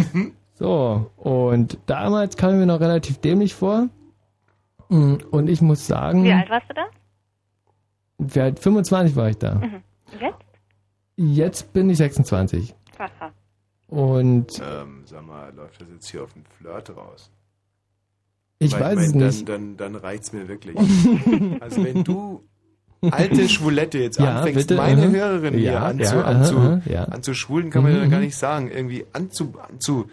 so, 0.54 1.06
und 1.16 1.78
damals 1.86 2.36
kam 2.36 2.54
ich 2.54 2.56
mir 2.56 2.66
noch 2.66 2.80
relativ 2.80 3.18
dämlich 3.18 3.54
vor. 3.54 3.86
Mm, 4.88 5.14
Und 5.30 5.48
ich 5.48 5.60
muss 5.62 5.86
sagen, 5.86 6.24
Wie 6.24 6.32
alt 6.32 6.50
warst 6.50 6.68
du 6.70 6.74
da? 6.74 6.82
Wie 8.18 8.40
alt? 8.40 8.58
25 8.58 9.14
war 9.14 9.28
ich 9.28 9.38
da. 9.38 9.54
Mhm. 9.56 9.82
Jetzt? 11.16 11.72
Bin 11.72 11.88
ich 11.90 11.96
26. 11.98 12.74
Haha. 12.98 13.32
Und 13.88 14.60
Ähm, 14.60 15.02
sag 15.06 15.26
mal, 15.26 15.52
läuft 15.54 15.80
das 15.80 15.88
jetzt 15.90 16.08
hier 16.10 16.22
auf 16.24 16.32
den 16.32 16.44
Flirt 16.58 16.94
raus? 16.96 17.30
Ich 18.58 18.72
Weil, 18.72 18.80
weiß 18.80 18.96
mein, 18.96 19.04
es 19.22 19.36
nicht. 19.36 19.48
Dann, 19.48 19.76
dann, 19.76 19.92
dann 19.92 20.02
reicht's 20.02 20.32
mir 20.32 20.48
wirklich. 20.48 20.76
also 21.60 21.84
wenn 21.84 22.02
du 22.04 22.42
alte 23.02 23.48
Schwulette 23.48 23.98
jetzt 23.98 24.18
Ja, 24.18 24.38
anfängst, 24.38 24.68
bitte, 24.68 24.76
meine 24.80 25.06
mhm. 25.08 25.14
Hörerin 25.14 25.54
hier 25.54 25.72
Ja, 25.72 25.82
anzu, 25.86 26.14
ja, 26.16 26.22
anzu, 26.22 26.56
aha, 26.56 26.80
ja. 26.86 27.04
anzuschwulen, 27.04 27.70
kann 27.70 27.82
man 27.82 27.92
ja 27.94 28.04
Mhm, 28.04 28.10
gar 28.10 28.18
mhm. 28.18 28.24
nicht 28.24 28.36
sagen. 28.36 28.70
Irgendwie 28.70 29.04
anzu, 29.12 29.54
anzu. 29.68 30.06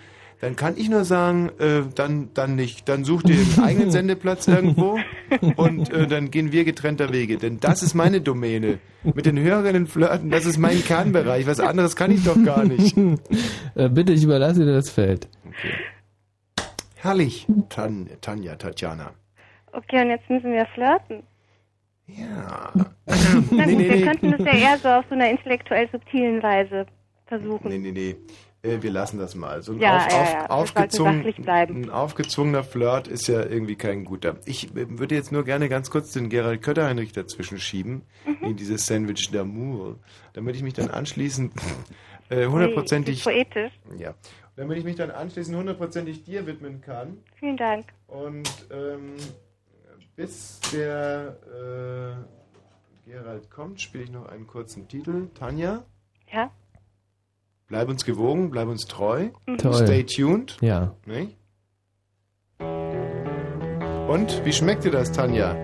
Dann 0.43 0.57
kann 0.57 0.75
ich 0.75 0.89
nur 0.89 1.05
sagen, 1.05 1.51
äh, 1.57 1.83
dann, 1.95 2.31
dann 2.33 2.57
nicht. 2.57 2.89
Dann 2.89 3.05
such 3.05 3.23
dir 3.23 3.35
einen 3.35 3.59
eigenen 3.63 3.91
Sendeplatz 3.91 4.45
irgendwo 4.45 4.99
und 5.55 5.89
äh, 5.89 6.05
dann 6.05 6.31
gehen 6.31 6.51
wir 6.51 6.65
getrennter 6.65 7.13
Wege. 7.13 7.37
Denn 7.37 7.61
das 7.61 7.81
ist 7.81 7.93
meine 7.93 8.19
Domäne. 8.19 8.79
Mit 9.03 9.25
den 9.25 9.39
Hörerinnen 9.39 9.87
flirten, 9.87 10.31
das 10.31 10.45
ist 10.45 10.57
mein 10.57 10.83
Kernbereich. 10.83 11.47
Was 11.47 11.61
anderes 11.61 11.95
kann 11.95 12.11
ich 12.11 12.25
doch 12.25 12.35
gar 12.43 12.65
nicht. 12.65 12.97
äh, 13.75 13.87
bitte, 13.87 14.11
ich 14.11 14.25
überlasse 14.25 14.65
dir 14.65 14.73
das 14.73 14.89
Feld. 14.89 15.29
Herrlich, 16.95 17.47
Tan, 17.69 18.09
Tanja, 18.19 18.57
Tatjana. 18.57 19.11
Okay, 19.71 20.01
und 20.01 20.09
jetzt 20.09 20.29
müssen 20.29 20.51
wir 20.51 20.65
flirten. 20.73 21.23
Ja. 22.07 22.69
Na 22.75 22.85
Nee, 23.05 23.71
gut, 23.71 23.77
nee, 23.77 23.89
wir 23.89 23.95
nee. 23.95 24.01
könnten 24.01 24.31
das 24.31 24.41
ja 24.41 24.53
eher 24.53 24.77
so 24.77 24.89
auf 24.89 25.05
so 25.07 25.15
einer 25.15 25.29
intellektuell 25.29 25.87
subtilen 25.89 26.43
Weise 26.43 26.85
versuchen. 27.27 27.69
Nee, 27.69 27.77
nee, 27.77 27.91
nee. 27.93 28.15
Äh, 28.63 28.81
wir 28.81 28.91
lassen 28.91 29.19
das 29.19 29.35
mal. 29.35 29.61
So 29.61 29.73
ein 29.73 29.79
Ja, 29.79 29.97
auf, 30.05 30.11
ja, 30.11 30.23
ja. 30.31 30.49
Aufgezwungen, 30.49 31.33
ein 31.47 31.89
aufgezwungener 31.89 32.63
Flirt 32.63 33.07
ist 33.07 33.27
ja 33.27 33.41
irgendwie 33.43 33.75
kein 33.75 34.05
guter. 34.05 34.37
Ich 34.45 34.75
äh, 34.75 34.97
würde 34.99 35.15
jetzt 35.15 35.31
nur 35.31 35.43
gerne 35.43 35.69
ganz 35.69 35.89
kurz 35.91 36.11
den 36.13 36.29
Gerald 36.29 36.61
Kötterheinrich 36.61 37.11
dazwischen 37.11 37.59
schieben, 37.59 38.03
Mhm. 38.25 38.45
in 38.45 38.55
dieses 38.55 38.85
Sandwich 38.85 39.29
d'Amour, 39.31 39.95
damit 40.33 40.55
ich 40.55 40.63
mich 40.63 40.73
dann 40.73 40.89
anschließend 40.89 41.53
äh, 42.29 42.47
hundertprozentig... 42.47 43.19
Wie 43.25 43.29
poetisch. 43.29 43.73
Ja. 43.97 44.13
Damit 44.55 44.77
ich 44.77 44.83
mich 44.83 44.95
dann 44.95 45.11
anschließend 45.11 45.57
hundertprozentig 45.57 46.23
dir 46.23 46.45
widmen 46.47 46.79
kann. 46.79 47.17
Vielen 47.39 47.57
Dank. 47.57 47.87
Und 48.07 48.49
ähm, 48.71 49.15
bis 50.15 50.59
der 50.71 51.35
äh, 53.07 53.09
Gerald 53.09 53.49
kommt, 53.49 53.81
spiele 53.81 54.03
ich 54.05 54.11
noch 54.11 54.27
einen 54.27 54.45
kurzen 54.47 54.87
Titel. 54.87 55.27
Tanja, 55.33 55.83
Ja? 56.31 56.51
Bleib 57.73 57.89
uns 57.89 58.05
gewogen, 58.05 58.51
bleib 58.51 58.67
uns 58.67 58.85
treu. 58.85 59.29
Mhm. 59.47 59.57
Toll. 59.57 59.73
Stay 59.73 60.03
tuned. 60.03 60.57
Ja. 60.61 60.93
Nicht? 61.07 61.35
Und 64.07 64.45
wie 64.45 64.53
schmeckt 64.53 64.83
dir 64.83 64.91
das, 64.91 65.11
Tanja? 65.11 65.55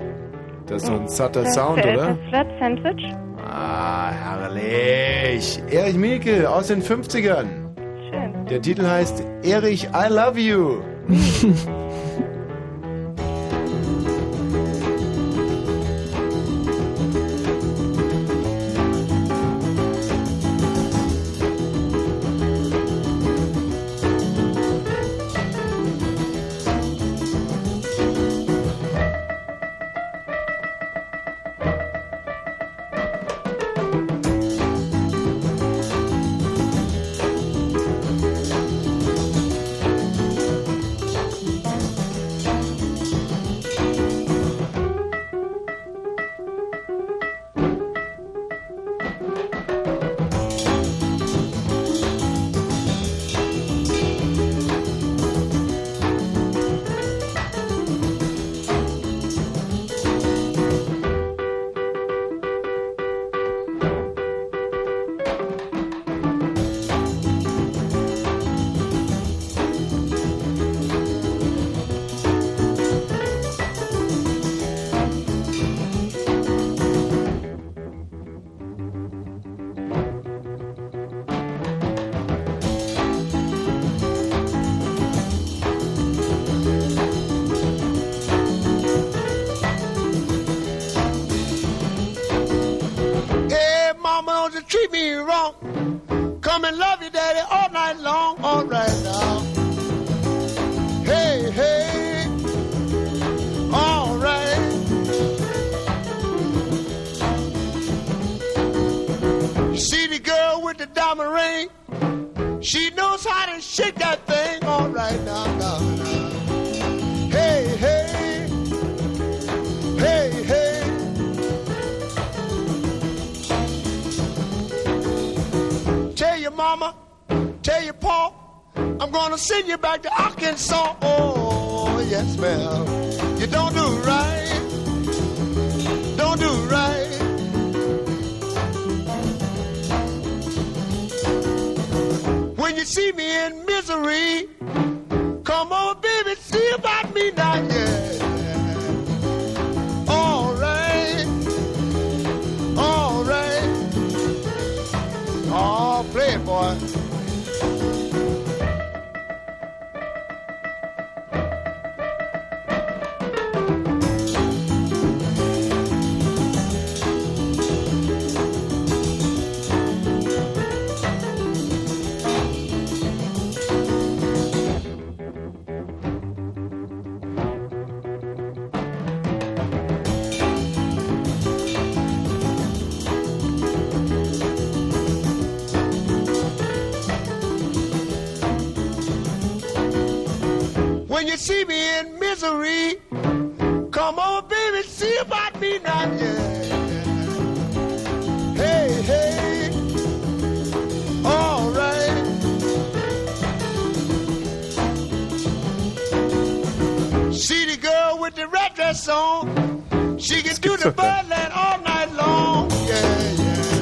Das 0.65 0.81
ist 0.81 0.87
so 0.87 0.93
ein 0.95 1.07
satter 1.07 1.43
Das, 1.43 1.53
Sound, 1.53 1.85
äh, 1.85 1.93
oder? 1.93 2.07
Das 2.15 2.17
Flirt-Sandwich? 2.29 3.13
Ah, 3.37 4.09
herrlich. 4.09 5.61
Erich 5.69 5.95
Mielke 5.97 6.49
aus 6.49 6.67
den 6.67 6.81
50ern. 6.81 7.45
Schön. 8.09 8.45
Der 8.47 8.59
Titel 8.59 8.87
heißt 8.87 9.23
Erich, 9.43 9.89
I 9.93 10.11
love 10.11 10.39
you. 10.39 10.81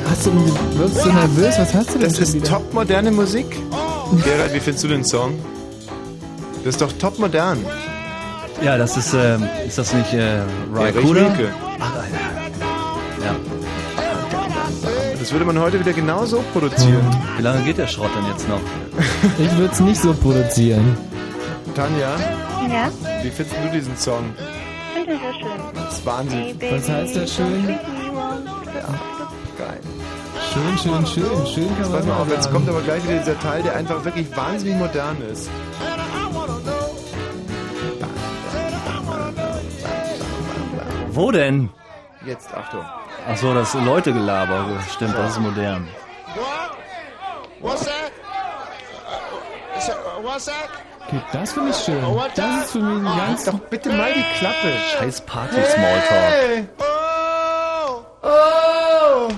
Hast 0.10 0.26
du, 0.26 0.32
du 0.32 0.80
wirkst 0.80 1.02
so 1.02 1.10
nervös, 1.12 1.56
was 1.58 1.74
hast 1.74 1.90
du 1.94 2.00
denn 2.00 2.10
Das 2.10 2.20
ist 2.20 2.34
wieder? 2.34 2.50
top 2.50 2.74
moderne 2.74 3.12
Musik. 3.12 3.46
Gerald, 4.24 4.54
wie 4.54 4.60
findest 4.60 4.84
du 4.84 4.88
den 4.90 5.04
Song? 5.06 5.34
Das 6.64 6.76
ist 6.76 6.82
doch 6.82 6.92
top 6.94 7.20
modern. 7.20 7.66
Ja, 8.62 8.78
das 8.78 8.98
ist, 8.98 9.14
ähm, 9.14 9.48
ist 9.66 9.78
das 9.78 9.94
nicht 9.94 10.14
äh, 10.14 10.38
Ja, 10.40 10.44
Raikuda? 10.74 11.22
Rieke. 11.28 11.54
Ach, 11.80 11.92
ja. 13.24 13.36
Das 15.20 15.32
würde 15.32 15.46
man 15.46 15.60
heute 15.60 15.80
wieder 15.80 15.94
genauso 15.94 16.44
produzieren. 16.54 17.06
Wie 17.38 17.44
lange 17.44 17.62
geht 17.64 17.78
der 17.78 17.88
Schrott 17.88 18.10
denn 18.16 18.26
jetzt 18.32 18.48
noch? 18.50 18.60
Ich 19.40 19.58
würde 19.58 19.72
es 19.74 19.80
nicht 19.80 20.02
so 20.02 20.14
produzieren. 20.14 20.98
Tanja, 21.76 22.16
Ja, 22.70 22.90
wie 23.24 23.30
findest 23.30 23.56
du 23.64 23.72
diesen 23.72 23.96
Song? 23.96 24.24
Wahnsinn. 26.08 26.58
Was 26.72 26.90
heißt 26.90 27.18
das 27.18 27.36
schön? 27.36 27.68
Geil. 29.58 29.82
Schön, 30.54 30.78
schön, 30.78 31.06
schön. 31.06 31.46
Schön 31.46 31.68
kann 31.68 31.92
Pass 31.92 32.06
man 32.06 32.08
mal 32.08 32.22
auf, 32.22 32.30
jetzt 32.30 32.50
kommt 32.50 32.70
aber 32.70 32.82
gleich 32.82 33.04
wieder 33.04 33.20
dieser 33.20 33.38
Teil, 33.40 33.62
der 33.62 33.76
einfach 33.76 34.04
wirklich 34.06 34.36
wahnsinnig 34.36 34.78
modern 34.78 35.22
ist. 35.30 35.50
Wo 41.10 41.32
denn? 41.32 41.70
Jetzt, 42.26 42.54
Achtung. 42.54 42.86
Ach 43.30 43.36
so, 43.36 43.54
das 43.54 43.74
Leutegelaber. 43.74 44.80
Stimmt, 44.90 45.16
das 45.18 45.32
ist 45.32 45.40
modern. 45.40 45.90
What's 47.60 47.84
that? 47.84 48.14
What's 50.24 50.46
that? 50.46 50.70
Okay, 51.08 51.22
das 51.32 51.54
finde 51.54 51.70
ich 51.70 51.78
schön. 51.78 52.04
Das 52.36 52.66
ist 52.66 52.72
für 52.74 52.80
mich 52.80 53.10
ein 53.10 53.18
ganz... 53.18 53.46
Doch 53.46 53.60
bitte 53.60 53.90
mal 53.94 54.12
die 54.14 54.26
Klappe. 54.38 54.74
Scheiß 55.00 55.22
Party-Smalltalk. 55.22 56.68
Oh! 56.80 58.04
Oh! 58.24 59.30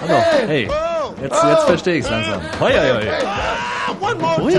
Hallo, 0.00 0.22
hey. 0.46 0.70
Jetzt, 1.20 1.42
jetzt 1.42 1.64
verstehe 1.64 1.96
ich's 1.96 2.08
langsam. 2.08 2.40
Hoi, 2.60 2.72
hoi, 2.72 2.92
hoi. 2.92 3.08
One 4.00 4.14
more 4.20 4.42
Ui. 4.42 4.54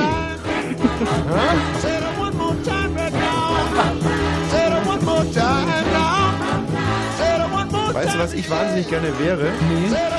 Weißt 7.93 8.15
du, 8.15 8.19
was 8.19 8.33
ich 8.33 8.49
wahnsinnig 8.49 8.90
gerne 8.90 9.17
wäre? 9.17 9.48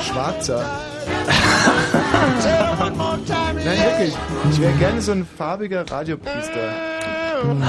Schwarzer. 0.01 0.65
Nein, 3.65 3.77
wirklich. 3.83 4.15
Ich 4.51 4.61
wäre 4.61 4.73
gerne 4.73 5.01
so 5.01 5.13
ein 5.13 5.25
farbiger 5.37 5.89
Radiopriester. 5.89 6.59
Und 7.43 7.63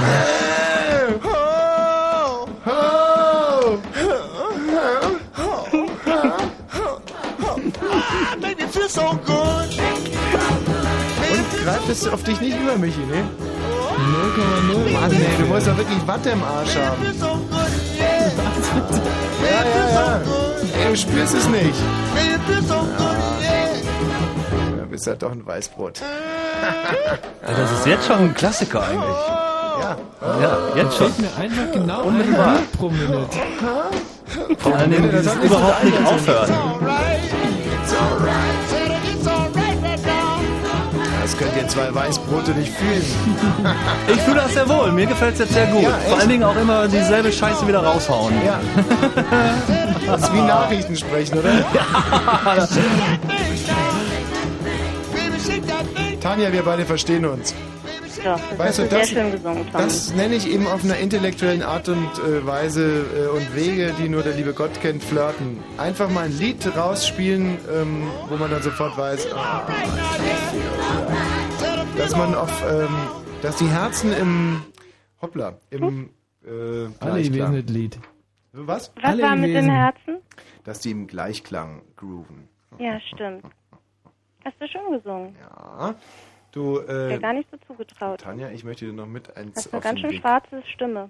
greift 11.63 11.89
es 11.89 12.07
auf 12.07 12.23
dich 12.23 12.39
nicht 12.41 12.57
über, 12.59 12.77
Michi, 12.77 12.99
ne? 12.99 13.23
0,0. 14.67 14.91
Mann, 14.91 15.11
ey, 15.11 15.19
du 15.39 15.45
musst 15.45 15.67
doch 15.67 15.77
wirklich 15.77 16.07
Watte 16.07 16.29
im 16.31 16.43
Arsch 16.43 16.75
haben. 16.75 17.05
Ja, 19.41 19.63
ja, 19.63 19.89
ja. 19.93 20.21
Ey, 20.83 20.89
du 20.89 20.97
spürst 20.97 21.33
es 21.35 21.47
nicht. 21.47 21.79
Make 22.13 23.14
bist 24.95 25.07
halt 25.07 25.21
doch 25.23 25.31
ein 25.33 25.45
Weißbrot. 25.45 25.99
Ja, 25.99 27.53
das 27.53 27.71
ist 27.73 27.85
jetzt 27.85 28.07
schon 28.07 28.15
ein 28.17 28.33
Klassiker 28.33 28.81
eigentlich. 28.81 29.17
Ja. 29.81 29.97
Ja, 30.41 30.57
jetzt 30.73 30.97
schon. 30.97 31.11
Mir 31.17 31.35
einfach 31.37 31.73
genau 31.73 32.01
ein 32.03 32.07
Unmittelbar. 32.07 32.55
Beat 32.55 32.71
pro 32.71 32.89
Minute. 32.89 33.37
Vor 34.57 34.73
allen 34.73 34.91
Dingen 34.91 35.11
dieses 35.11 35.35
überhaupt 35.35 35.83
nicht 35.83 35.97
aufhören. 36.05 36.49
Das 41.21 41.37
könnt 41.37 41.57
ihr 41.57 41.67
zwei 41.67 41.93
Weißbrote 41.93 42.51
nicht 42.51 42.71
fühlen. 42.71 43.03
Ich 44.07 44.21
fühle 44.21 44.37
das 44.37 44.53
sehr 44.53 44.69
wohl. 44.69 44.93
Mir 44.93 45.07
gefällt 45.07 45.33
es 45.33 45.39
jetzt 45.39 45.53
sehr 45.53 45.65
gut. 45.67 45.81
Ja? 45.83 45.89
Vor 46.07 46.19
allen 46.19 46.29
Dingen 46.29 46.43
auch 46.45 46.55
immer 46.55 46.87
dieselbe 46.87 47.33
Scheiße 47.33 47.67
wieder 47.67 47.83
raushauen. 47.83 48.33
Ja. 48.45 48.61
Das 50.05 50.21
ist 50.21 50.33
wie 50.33 50.41
Nachrichten 50.41 50.95
sprechen, 50.95 51.39
oder? 51.39 52.67
Thing. 52.67 52.83
Tanja, 56.25 56.51
wir 56.51 56.63
beide 56.63 56.85
verstehen 56.87 57.23
uns. 57.23 57.53
Doch, 58.23 58.39
das 58.49 58.57
Weißt 58.57 58.79
du, 58.79 58.85
das- 58.87 59.09
schön 59.09 59.31
gesungen. 59.31 59.63
Das 59.73 60.11
nenne 60.15 60.33
ich 60.33 60.49
eben 60.49 60.65
auf 60.65 60.83
einer 60.83 60.97
intellektuellen 60.97 61.61
Art 61.61 61.87
und 61.87 61.97
äh, 62.17 62.43
Weise 62.43 63.05
äh, 63.15 63.27
und 63.27 63.55
Wege, 63.55 63.93
die 63.99 64.09
nur 64.09 64.23
der 64.23 64.33
liebe 64.33 64.53
Gott 64.53 64.71
kennt, 64.81 65.03
flirten. 65.03 65.59
Einfach 65.77 66.09
mal 66.09 66.25
ein 66.25 66.35
Lied 66.35 66.65
rausspielen, 66.75 67.59
ähm, 67.71 68.07
wo 68.27 68.37
man 68.37 68.49
dann 68.49 68.63
sofort 68.63 68.97
weiß, 68.97 69.31
ah, 69.35 69.67
dass 71.95 72.15
man 72.17 72.33
auf, 72.33 72.63
ähm, 72.71 72.87
dass 73.43 73.57
die 73.57 73.67
Herzen 73.67 74.11
im, 74.11 74.61
hoppla, 75.21 75.59
im 75.69 76.09
äh, 76.43 76.49
Alle 77.01 77.21
Gleichklang. 77.21 77.53
Lied. 77.67 77.99
Was? 78.51 78.91
Was 78.95 79.03
alle 79.03 79.21
war 79.21 79.35
mit 79.35 79.53
den 79.53 79.69
Herzen? 79.69 80.17
Dass 80.63 80.79
die 80.79 80.89
im 80.89 81.05
Gleichklang 81.05 81.83
grooven. 81.95 82.49
Ja, 82.79 82.99
stimmt. 83.13 83.45
Hast 84.45 84.61
du 84.61 84.67
schon 84.67 84.91
gesungen? 84.91 85.35
Ja. 85.41 85.95
Du, 86.51 86.79
Ja, 86.87 87.09
äh, 87.09 87.19
gar 87.19 87.33
nicht 87.33 87.49
so 87.51 87.57
zugetraut. 87.67 88.21
Tanja, 88.21 88.49
ich 88.51 88.63
möchte 88.63 88.85
dir 88.85 88.93
noch 88.93 89.07
mit 89.07 89.35
eins 89.35 89.57
Hast 89.57 89.73
eine 89.73 89.81
ganz 89.81 89.99
schön 89.99 90.11
Weg, 90.11 90.21
schwarze 90.21 90.63
Stimme. 90.73 91.09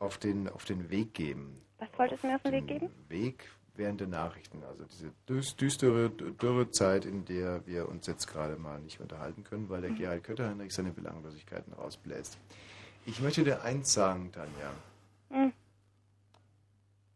auf, 0.00 0.18
den, 0.18 0.48
auf 0.48 0.64
den 0.64 0.90
Weg 0.90 1.14
geben. 1.14 1.60
Was 1.78 1.88
wolltest 1.96 2.22
du 2.24 2.26
mir 2.28 2.34
auf 2.36 2.42
den 2.42 2.52
Weg 2.52 2.66
geben? 2.66 2.90
Weg 3.08 3.48
während 3.74 4.00
der 4.00 4.08
Nachrichten. 4.08 4.62
Also 4.64 4.84
diese 4.84 5.12
düs- 5.28 5.54
düstere, 5.56 6.10
dürre 6.10 6.70
Zeit, 6.70 7.04
in 7.04 7.24
der 7.24 7.64
wir 7.66 7.88
uns 7.88 8.06
jetzt 8.06 8.26
gerade 8.26 8.56
mal 8.56 8.80
nicht 8.80 9.00
unterhalten 9.00 9.44
können, 9.44 9.68
weil 9.68 9.82
der 9.82 9.90
Gerald 9.90 10.24
Kötter-Heinrich 10.24 10.72
seine 10.74 10.90
Belanglosigkeiten 10.92 11.72
rausbläst. 11.74 12.38
Ich 13.06 13.20
möchte 13.20 13.44
dir 13.44 13.62
eins 13.62 13.92
sagen, 13.92 14.32
Tanja. 14.32 14.70
Hm. 15.30 15.52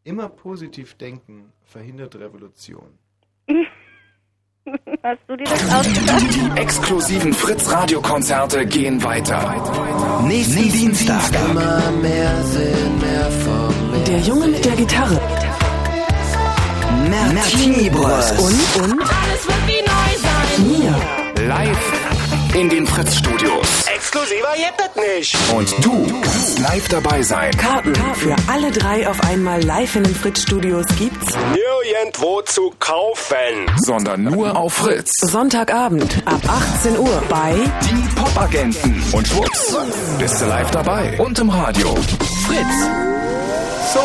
Immer 0.05 0.28
positiv 0.28 0.94
denken 0.94 1.52
verhindert 1.65 2.15
Revolution. 2.17 2.97
Hast 5.02 5.20
du 5.28 5.36
dir 5.36 5.44
das 5.44 5.74
ausgedacht? 5.74 6.24
Die 6.34 6.60
exklusiven 6.60 7.32
Fritz-Radio-Konzerte 7.32 8.66
gehen 8.66 9.02
weiter. 9.02 10.22
Nächsten 10.26 10.70
Dienstag. 10.72 11.22
Immer 11.50 11.90
mehr 12.02 12.42
Sinn, 12.44 12.98
mehr 12.98 13.30
mir. 13.44 14.04
Der 14.06 14.18
Junge 14.20 14.48
mit 14.48 14.64
der 14.64 14.76
Gitarre. 14.76 15.20
Martini 17.34 17.88
Bros. 17.90 18.30
Und, 18.32 18.82
und 18.82 19.00
Alles 19.00 19.46
wird 19.46 19.66
wie 19.66 19.82
neu 19.82 20.12
sein. 20.22 20.66
mir. 20.66 21.46
Live 21.46 22.06
in 22.57 22.70
den 22.70 22.86
Fritz-Studios. 22.86 23.85
Exklusiver 23.94 24.55
geht 24.57 24.73
das 24.78 24.97
nicht. 24.97 25.36
Und 25.55 25.85
du 25.85 26.07
kannst 26.23 26.59
live 26.59 26.89
dabei 26.89 27.23
sein. 27.23 27.51
Karten 27.52 27.94
für 28.15 28.35
alle 28.51 28.70
drei 28.70 29.07
auf 29.07 29.20
einmal 29.25 29.62
live 29.62 29.97
in 29.97 30.05
den 30.05 30.15
Fritz-Studios 30.15 30.86
gibt's 30.99 31.35
Nirgendwo 31.52 32.41
zu 32.47 32.73
kaufen. 32.78 33.67
Sondern 33.85 34.25
nur 34.25 34.57
auf 34.57 34.73
Fritz. 34.73 35.12
Sonntagabend 35.20 36.23
ab 36.25 36.41
18 36.49 36.99
Uhr 36.99 37.23
bei 37.28 37.57
Die 37.91 38.15
Popagenten. 38.15 39.05
Und 39.12 39.28
schwupps, 39.28 39.76
bist 40.18 40.41
du 40.41 40.47
live 40.47 40.70
dabei. 40.70 41.18
Und 41.18 41.39
im 41.39 41.51
Radio. 41.51 41.94
Fritz. 42.47 42.89
So, 43.93 44.01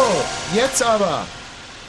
jetzt 0.54 0.84
aber. 0.84 1.26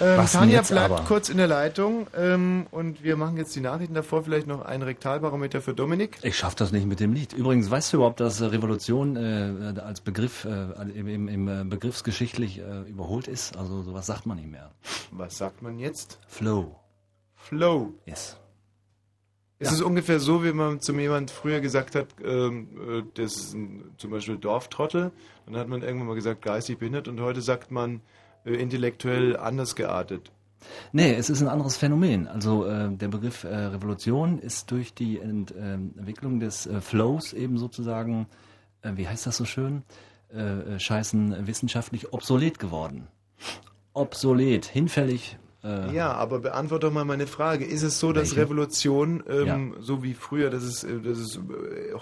Ähm, 0.03 0.27
Tanja 0.27 0.63
bleibt 0.63 0.91
aber? 0.93 1.05
kurz 1.05 1.29
in 1.29 1.37
der 1.37 1.47
Leitung 1.47 2.07
ähm, 2.17 2.67
und 2.71 3.03
wir 3.05 3.17
machen 3.17 3.37
jetzt 3.37 3.55
die 3.55 3.61
Nachrichten 3.61 3.95
davor. 3.95 4.25
Vielleicht 4.25 4.47
noch 4.47 4.63
ein 4.65 4.83
Rektalbarometer 4.83 5.61
für 5.63 5.75
Dominik. 5.75 6.19
Ich 6.23 6.37
schaff 6.37 6.55
das 6.55 6.73
nicht 6.73 6.87
mit 6.87 6.99
dem 7.01 7.13
Lied. 7.13 7.33
Übrigens, 7.33 7.71
weißt 7.71 7.93
du 7.93 7.99
überhaupt, 7.99 8.21
dass 8.21 8.43
Revolution 8.43 9.17
äh, 9.17 9.81
als 9.81 10.01
Begriff 10.01 10.45
äh, 10.45 10.73
im, 10.95 11.07
im, 11.09 11.29
im 11.29 11.49
äh, 11.49 11.65
begriffsgeschichtlich 11.65 12.59
äh, 12.59 12.83
überholt 12.89 13.29
ist? 13.29 13.57
Also 13.57 13.83
sowas 13.83 14.07
sagt 14.07 14.27
man 14.27 14.37
nicht 14.39 14.51
mehr. 14.51 14.73
Was 15.13 15.39
sagt 15.39 15.63
man 15.63 15.79
jetzt? 15.79 16.19
Flow. 16.27 16.75
Flow. 17.37 17.95
Yes. 18.07 18.37
Es 19.59 19.69
Ja. 19.69 19.75
ist 19.77 19.83
ungefähr 19.83 20.19
so, 20.19 20.43
wie 20.43 20.53
man 20.53 20.81
zu 20.81 20.93
jemand 20.93 21.31
früher 21.31 21.61
gesagt 21.61 21.95
hat, 21.95 22.09
ähm, 22.25 22.67
äh, 22.89 23.03
das 23.15 23.37
ist 23.37 23.55
ein, 23.55 23.85
zum 23.99 24.11
Beispiel 24.11 24.37
Dorftrottel. 24.37 25.13
Dann 25.47 25.57
hat 25.57 25.69
man 25.69 25.83
irgendwann 25.83 26.09
mal 26.09 26.15
gesagt, 26.17 26.43
geistig 26.43 26.79
behindert 26.79 27.07
und 27.07 27.21
heute 27.21 27.41
sagt 27.41 27.71
man 27.71 28.01
intellektuell 28.45 29.37
anders 29.37 29.77
geartet. 29.77 30.31
Nee, 30.93 31.15
es 31.15 31.29
ist 31.29 31.43
ein 31.43 31.49
anderes 31.49 31.77
Phänomen. 31.77 32.29
Also 32.29 32.65
äh, 32.67 32.89
der 32.91 33.09
Begriff 33.09 33.45
äh, 33.45 33.49
Revolution 33.49 34.39
ist 34.39 34.71
durch 34.71 34.95
die 34.95 35.19
Ent, 35.19 35.53
ähm, 35.59 35.93
Entwicklung 35.99 36.39
des 36.39 36.67
äh, 36.67 36.81
Flows 36.81 37.33
eben 37.33 37.59
sozusagen, 37.59 38.27
äh, 38.83 38.93
wie 38.95 39.09
heißt 39.09 39.27
das 39.27 39.37
so 39.37 39.45
schön, 39.45 39.83
äh, 40.33 40.39
äh, 40.41 40.79
scheißen 40.79 41.47
wissenschaftlich 41.47 42.13
obsolet 42.13 42.59
geworden. 42.61 43.09
Obsolet, 43.93 44.65
hinfällig. 44.67 45.37
Äh, 45.65 45.95
Ja, 45.95 46.13
aber 46.13 46.39
beantworte 46.39 46.87
doch 46.87 46.93
mal 46.93 47.05
meine 47.05 47.27
Frage. 47.27 47.65
Ist 47.65 47.83
es 47.83 48.01
so, 48.01 48.13
dass 48.13 48.31
Welche? 48.31 48.43
Revolution, 48.43 49.23
ähm, 49.29 49.75
so 49.81 50.03
wie 50.03 50.15
früher, 50.15 50.49
dass 50.51 50.63
es, 50.63 50.85
äh, 50.85 51.01
dass 51.01 51.19
es 51.19 51.37
äh, 51.37 51.41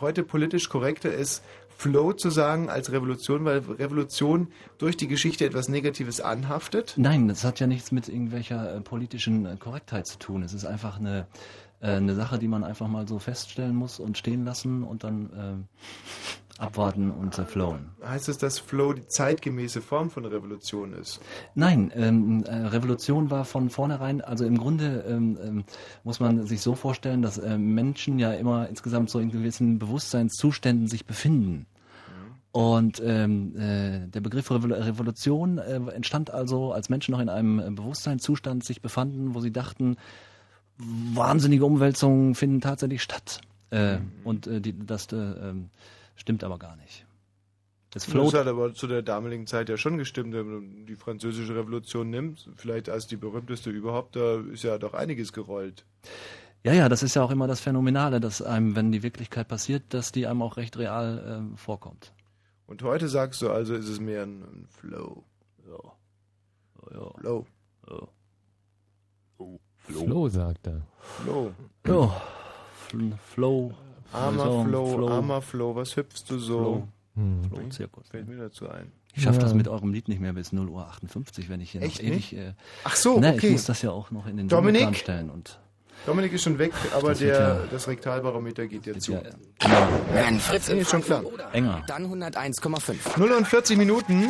heute 0.00 0.22
politisch 0.22 0.68
korrekter 0.68 1.12
ist, 1.12 1.42
Flow 1.80 2.12
zu 2.12 2.28
sagen 2.28 2.68
als 2.68 2.92
Revolution, 2.92 3.46
weil 3.46 3.60
Revolution 3.60 4.48
durch 4.76 4.98
die 4.98 5.08
Geschichte 5.08 5.46
etwas 5.46 5.70
Negatives 5.70 6.20
anhaftet? 6.20 6.92
Nein, 6.98 7.26
das 7.26 7.42
hat 7.42 7.58
ja 7.58 7.66
nichts 7.66 7.90
mit 7.90 8.06
irgendwelcher 8.06 8.76
äh, 8.76 8.80
politischen 8.82 9.46
äh, 9.46 9.56
Korrektheit 9.58 10.06
zu 10.06 10.18
tun. 10.18 10.42
Es 10.42 10.52
ist 10.52 10.66
einfach 10.66 10.98
eine, 10.98 11.26
äh, 11.80 11.92
eine 11.92 12.14
Sache, 12.14 12.38
die 12.38 12.48
man 12.48 12.64
einfach 12.64 12.86
mal 12.86 13.08
so 13.08 13.18
feststellen 13.18 13.74
muss 13.74 13.98
und 13.98 14.18
stehen 14.18 14.44
lassen 14.44 14.82
und 14.84 15.04
dann 15.04 15.30
äh, 15.32 16.49
abwarten 16.60 17.10
und 17.10 17.34
flowen. 17.34 17.90
Heißt 18.04 18.28
es, 18.28 18.38
dass 18.38 18.58
Flow 18.58 18.92
die 18.92 19.06
zeitgemäße 19.06 19.80
Form 19.80 20.10
von 20.10 20.24
Revolution 20.24 20.92
ist? 20.92 21.20
Nein, 21.54 21.90
ähm, 21.94 22.44
äh, 22.44 22.54
Revolution 22.54 23.30
war 23.30 23.44
von 23.44 23.70
vornherein, 23.70 24.20
also 24.20 24.44
im 24.44 24.58
Grunde 24.58 25.04
ähm, 25.08 25.38
ähm, 25.42 25.64
muss 26.04 26.20
man 26.20 26.46
sich 26.46 26.60
so 26.60 26.74
vorstellen, 26.74 27.22
dass 27.22 27.38
äh, 27.38 27.58
Menschen 27.58 28.18
ja 28.18 28.32
immer 28.32 28.68
insgesamt 28.68 29.10
so 29.10 29.18
in 29.18 29.30
gewissen 29.30 29.78
Bewusstseinszuständen 29.78 30.86
sich 30.86 31.06
befinden. 31.06 31.66
Und 32.52 33.00
ähm, 33.04 33.56
äh, 33.56 34.08
der 34.08 34.20
Begriff 34.20 34.50
Revol 34.50 34.72
Revolution 34.72 35.58
äh, 35.58 35.76
entstand 35.92 36.32
also, 36.32 36.72
als 36.72 36.88
Menschen 36.88 37.12
noch 37.12 37.20
in 37.20 37.28
einem 37.28 37.60
äh, 37.60 37.70
Bewusstseinszustand 37.70 38.64
sich 38.64 38.82
befanden, 38.82 39.34
wo 39.34 39.40
sie 39.40 39.52
dachten, 39.52 39.96
wahnsinnige 40.78 41.64
Umwälzungen 41.64 42.34
finden 42.34 42.60
tatsächlich 42.60 43.02
statt. 43.02 43.40
Äh, 43.70 43.98
Und 44.24 44.48
äh, 44.48 44.60
die, 44.60 44.76
das 44.76 45.12
äh, 45.12 45.16
ähm, 45.16 45.70
stimmt 46.20 46.44
aber 46.44 46.58
gar 46.58 46.76
nicht. 46.76 47.06
Das 47.90 48.04
Das 48.04 48.12
float 48.12 48.34
hat 48.34 48.46
aber 48.46 48.72
zu 48.72 48.86
der 48.86 49.02
damaligen 49.02 49.48
Zeit 49.48 49.68
ja 49.68 49.76
schon 49.76 49.98
gestimmt, 49.98 50.32
wenn 50.32 50.46
man 50.46 50.86
die 50.86 50.94
französische 50.94 51.56
Revolution 51.56 52.08
nimmt, 52.08 52.48
vielleicht 52.54 52.88
als 52.88 53.08
die 53.08 53.16
berühmteste 53.16 53.70
überhaupt, 53.70 54.14
da 54.14 54.40
ist 54.52 54.62
ja 54.62 54.78
doch 54.78 54.94
einiges 54.94 55.32
gerollt. 55.32 55.84
Ja, 56.62 56.72
ja, 56.72 56.88
das 56.88 57.02
ist 57.02 57.16
ja 57.16 57.22
auch 57.22 57.30
immer 57.30 57.48
das 57.48 57.60
Phänomenale, 57.60 58.20
dass 58.20 58.42
einem, 58.42 58.76
wenn 58.76 58.92
die 58.92 59.02
Wirklichkeit 59.02 59.48
passiert, 59.48 59.82
dass 59.94 60.12
die 60.12 60.26
einem 60.26 60.42
auch 60.42 60.56
recht 60.56 60.76
real 60.76 61.24
ähm, 61.26 61.56
vorkommt. 61.56 62.12
Und 62.66 62.82
heute 62.84 63.08
sagst 63.08 63.42
du 63.42 63.50
also, 63.50 63.74
ist 63.74 63.88
es 63.88 63.98
mehr 63.98 64.22
ein, 64.22 64.42
ein 64.42 64.66
Flow. 64.68 65.24
Ja. 65.66 65.92
Ja. 66.94 67.10
Flow. 67.18 67.46
Ja. 67.88 68.08
Flo 69.78 70.28
sagt 70.28 70.66
er. 70.68 70.82
Flow. 71.00 71.52
Ja. 71.86 72.22
Fl 72.86 73.12
Flow. 73.24 73.74
Armer 74.12 74.44
so, 74.44 74.64
Flow, 74.64 75.08
armer 75.08 75.42
Flow, 75.42 75.74
was 75.74 75.96
hüpfst 75.96 76.24
du 76.28 76.38
so? 76.38 76.58
Flow. 76.58 76.88
Hm. 77.16 77.44
Flow 77.48 77.68
Zirkus. 77.70 78.08
Fällt 78.08 78.28
mir 78.28 78.36
dazu 78.36 78.68
ein. 78.68 78.90
Ich 79.14 79.24
schaffe 79.24 79.38
das 79.40 79.50
Ja. 79.50 79.56
mit 79.56 79.66
eurem 79.68 79.92
Lied 79.92 80.08
nicht 80.08 80.20
mehr 80.20 80.32
bis 80.32 80.52
0 80.52 80.68
Uhr 80.68 80.86
58, 80.86 81.48
wenn 81.48 81.60
ich 81.60 81.72
hier 81.72 81.82
Echt 81.82 81.96
noch 82.00 82.08
ewig. 82.08 82.32
nicht? 82.32 82.32
Äh, 82.34 82.52
Ach 82.84 82.94
so, 82.96 83.18
ne, 83.18 83.34
okay. 83.34 83.46
Ich 83.48 83.52
muss 83.52 83.64
das 83.64 83.82
ja 83.82 83.90
auch 83.90 84.10
noch 84.12 84.26
in 84.26 84.36
den 84.36 84.48
Dominik? 84.48 84.96
Stellen 84.96 85.30
und 85.30 85.58
Dominik 86.06 86.32
ist 86.32 86.44
schon 86.44 86.58
weg, 86.58 86.72
aber 86.94 87.10
Das 87.10 87.18
der, 87.18 87.38
ja- 87.38 87.58
das 87.70 87.86
Rektalbarometer 87.88 88.66
geht 88.68 88.86
ja 88.86 88.96
zu. 88.98 89.20
Wenn 90.12 90.38
Fritz 90.40 90.68
Nee, 90.68 90.80
ist 90.80 90.90
schon 90.90 91.02
klar. 91.02 91.22
Enger. 91.52 91.82
dann 91.88 92.06
101,5. 92.06 93.18
0 93.18 93.32
und 93.32 93.46
40 93.46 93.76
Minuten. 93.76 94.28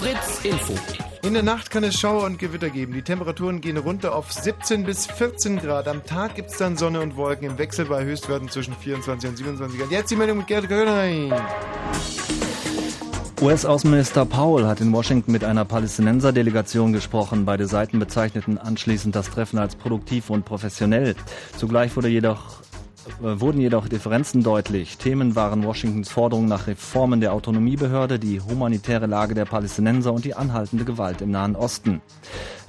Fritz 0.00 0.44
Info. 0.44 0.74
In 1.22 1.34
der 1.34 1.42
Nacht 1.42 1.70
kann 1.70 1.84
es 1.84 2.00
Schauer 2.00 2.24
und 2.24 2.38
Gewitter 2.38 2.70
geben. 2.70 2.94
Die 2.94 3.02
Temperaturen 3.02 3.60
gehen 3.60 3.76
runter 3.76 4.14
auf 4.14 4.32
17 4.32 4.84
bis 4.84 5.04
14 5.04 5.58
Grad. 5.58 5.86
Am 5.86 6.04
Tag 6.06 6.34
gibt 6.34 6.50
es 6.50 6.56
dann 6.56 6.78
Sonne 6.78 7.00
und 7.00 7.14
Wolken 7.14 7.46
im 7.46 7.58
Wechsel 7.58 7.84
bei 7.84 8.04
Höchstwerten 8.04 8.48
zwischen 8.48 8.74
24 8.74 9.28
und 9.28 9.36
27 9.36 9.78
Grad. 9.78 9.90
Jetzt 9.90 10.10
die 10.10 10.16
Meldung 10.16 10.38
mit 10.38 10.46
Gerd 10.46 10.66
Göring. 10.66 11.30
US-Außenminister 13.42 14.24
Powell 14.24 14.66
hat 14.66 14.80
in 14.80 14.92
Washington 14.92 15.32
mit 15.32 15.44
einer 15.44 15.66
Palästinenser-Delegation 15.66 16.94
gesprochen. 16.94 17.44
Beide 17.44 17.66
Seiten 17.66 17.98
bezeichneten 17.98 18.56
anschließend 18.56 19.14
das 19.14 19.28
Treffen 19.28 19.58
als 19.58 19.76
produktiv 19.76 20.30
und 20.30 20.46
professionell. 20.46 21.16
Zugleich 21.58 21.94
wurde 21.96 22.08
jedoch 22.08 22.62
wurden 23.20 23.60
jedoch 23.60 23.88
Differenzen 23.88 24.42
deutlich. 24.42 24.98
Themen 24.98 25.34
waren 25.36 25.64
Washingtons 25.64 26.10
Forderung 26.10 26.46
nach 26.46 26.66
Reformen 26.66 27.20
der 27.20 27.32
Autonomiebehörde, 27.32 28.18
die 28.18 28.40
humanitäre 28.40 29.06
Lage 29.06 29.34
der 29.34 29.44
Palästinenser 29.44 30.12
und 30.12 30.24
die 30.24 30.34
anhaltende 30.34 30.84
Gewalt 30.84 31.20
im 31.20 31.30
Nahen 31.30 31.56
Osten. 31.56 32.00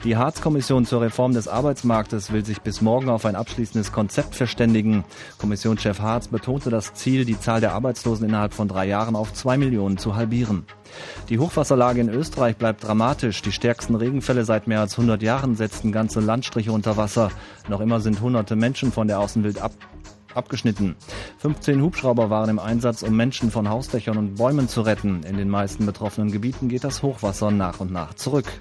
Die 0.03 0.18
Harz-Kommission 0.18 0.86
zur 0.86 1.02
Reform 1.02 1.34
des 1.34 1.48
Arbeitsmarktes 1.48 2.32
will 2.32 2.44
sich 2.44 2.61
bis 2.61 2.82
morgen 2.82 3.10
auf 3.10 3.24
ein 3.26 3.36
abschließendes 3.36 3.92
Konzept 3.92 4.34
verständigen. 4.34 5.03
Kommissionschef 5.38 6.00
Harz 6.00 6.28
betonte 6.28 6.72
das 6.72 6.95
Ziel, 6.95 7.24
die 7.24 7.40
Zahl 7.40 7.61
der 7.61 7.74
Arbeitslosen 7.74 8.28
innerhalb 8.28 8.53
von 8.53 8.68
drei 8.68 8.88
Jahren 8.88 9.16
auf 9.16 9.32
zwei 9.34 9.58
Millionen 9.58 9.98
zu 9.98 10.16
halbieren. 10.16 10.66
Die 11.30 11.38
Hochwasserlage 11.38 12.02
in 12.02 12.10
Österreich 12.10 12.58
bleibt 12.58 12.84
dramatisch. 12.84 13.44
Die 13.44 13.52
stärksten 13.52 13.94
Regenfälle 13.94 14.44
seit 14.44 14.68
mehr 14.68 14.80
als 14.80 14.94
100 14.94 15.22
Jahren 15.22 15.56
setzten 15.56 15.92
ganze 15.92 16.20
Landstriche 16.20 16.72
unter 16.72 16.98
Wasser. 16.98 17.30
Noch 17.70 17.80
immer 17.80 18.00
sind 18.00 18.22
hunderte 18.22 18.56
Menschen 18.56 18.92
von 18.92 19.08
der 19.08 19.20
Außenwelt 19.20 19.61
ab 19.61 19.74
abgeschnitten. 20.35 20.95
15 21.40 21.82
Hubschrauber 21.82 22.30
waren 22.30 22.50
im 22.50 22.60
Einsatz, 22.60 23.03
um 23.03 23.16
Menschen 23.16 23.51
von 23.51 23.69
Hausdächern 23.69 24.18
und 24.18 24.35
Bäumen 24.35 24.68
zu 24.68 24.82
retten. 24.82 25.24
In 25.24 25.38
den 25.38 25.50
meisten 25.50 25.85
betroffenen 25.85 26.32
Gebieten 26.32 26.69
geht 26.69 26.84
das 26.84 27.03
Hochwasser 27.03 27.51
nach 27.51 27.80
und 27.80 27.92
nach 27.92 28.14
zurück. 28.14 28.51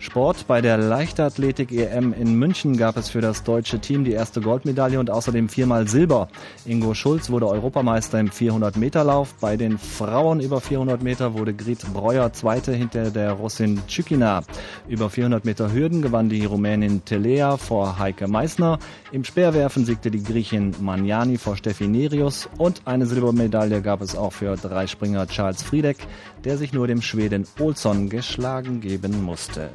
Sport. 0.00 0.46
Bei 0.48 0.60
der 0.60 0.78
Leichtathletik-EM 0.78 2.12
in 2.14 2.34
München 2.34 2.76
gab 2.76 2.96
es 2.96 3.10
für 3.10 3.20
das 3.20 3.44
deutsche 3.44 3.78
Team 3.78 4.02
die 4.02 4.12
erste 4.12 4.40
Goldmedaille 4.40 4.98
und 4.98 5.10
außerdem 5.10 5.48
viermal 5.48 5.86
Silber. 5.86 6.28
Ingo 6.64 6.94
Schulz 6.94 7.30
wurde 7.30 7.46
Europameister 7.46 8.18
im 8.18 8.30
400-Meter-Lauf. 8.30 9.34
Bei 9.40 9.56
den 9.56 9.78
Frauen 9.78 10.40
über 10.40 10.60
400 10.60 11.02
Meter 11.02 11.34
wurde 11.34 11.54
Grit 11.54 11.84
Breuer 11.92 12.32
Zweite 12.32 12.72
hinter 12.72 13.10
der 13.10 13.32
Russin 13.32 13.80
Tschükina. 13.86 14.42
Über 14.88 15.10
400 15.10 15.44
Meter 15.44 15.72
Hürden 15.72 16.00
gewann 16.00 16.30
die 16.30 16.44
Rumänin 16.46 17.04
Telea 17.04 17.58
vor 17.58 17.98
Heike 17.98 18.26
Meissner. 18.26 18.78
Im 19.12 19.24
Speerwerfen 19.24 19.84
siegte 19.84 20.10
die 20.10 20.22
Griechin 20.22 20.74
Maniani 20.80 21.36
vor 21.36 21.56
Steffi 21.56 21.86
Nerius. 21.86 22.48
Und 22.56 22.82
eine 22.86 23.04
Silbermedaille 23.04 23.82
gab 23.82 24.00
es 24.00 24.16
auch 24.16 24.32
für 24.32 24.56
Dreispringer 24.56 25.26
Charles 25.26 25.62
Friedeck, 25.62 25.98
der 26.44 26.56
sich 26.56 26.72
nur 26.72 26.86
dem 26.86 27.02
Schweden 27.02 27.46
Olsson 27.58 28.08
geschlagen 28.08 28.80
geben 28.80 29.22
musste. 29.22 29.70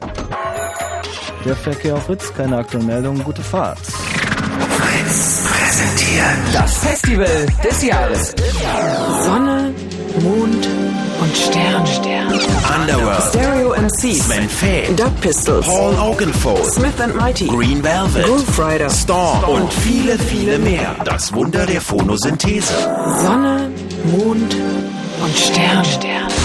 Der 1.45 1.55
Verkehr 1.55 1.95
auf 1.95 2.05
Fritz, 2.05 2.33
keine 2.33 2.57
aktuellen 2.57 2.87
Meldungen, 2.87 3.23
gute 3.23 3.43
Fahrt. 3.43 3.79
Fritz 3.79 5.43
präsentiert 5.47 6.53
Das 6.53 6.77
Festival 6.77 7.45
des 7.63 7.83
Jahres. 7.83 8.33
Sonne, 9.23 9.73
Mond, 10.21 10.67
und 11.21 11.37
Stern. 11.37 11.83
Underworld. 12.75 13.23
Stereo 13.29 13.73
MCs. 13.73 14.25
Sven 14.25 14.49
Feth. 14.49 14.99
Dub 14.99 15.21
Pistols. 15.21 15.65
Paul 15.65 15.95
Oakenfold. 15.95 16.65
Smith 16.65 16.99
and 16.99 17.15
Mighty. 17.15 17.47
Green 17.47 17.83
Velvet. 17.83 18.25
Groove 18.25 18.59
Rider. 18.59 18.89
Storm. 18.89 19.43
Und 19.43 19.71
viele, 19.73 20.17
viele 20.17 20.59
mehr. 20.59 20.95
Das 21.05 21.33
Wunder 21.33 21.65
der 21.65 21.81
Phonosynthese. 21.81 22.73
Sonne, 23.21 23.69
Mond 24.11 24.55
und 25.21 25.35
Stern. 25.37 25.83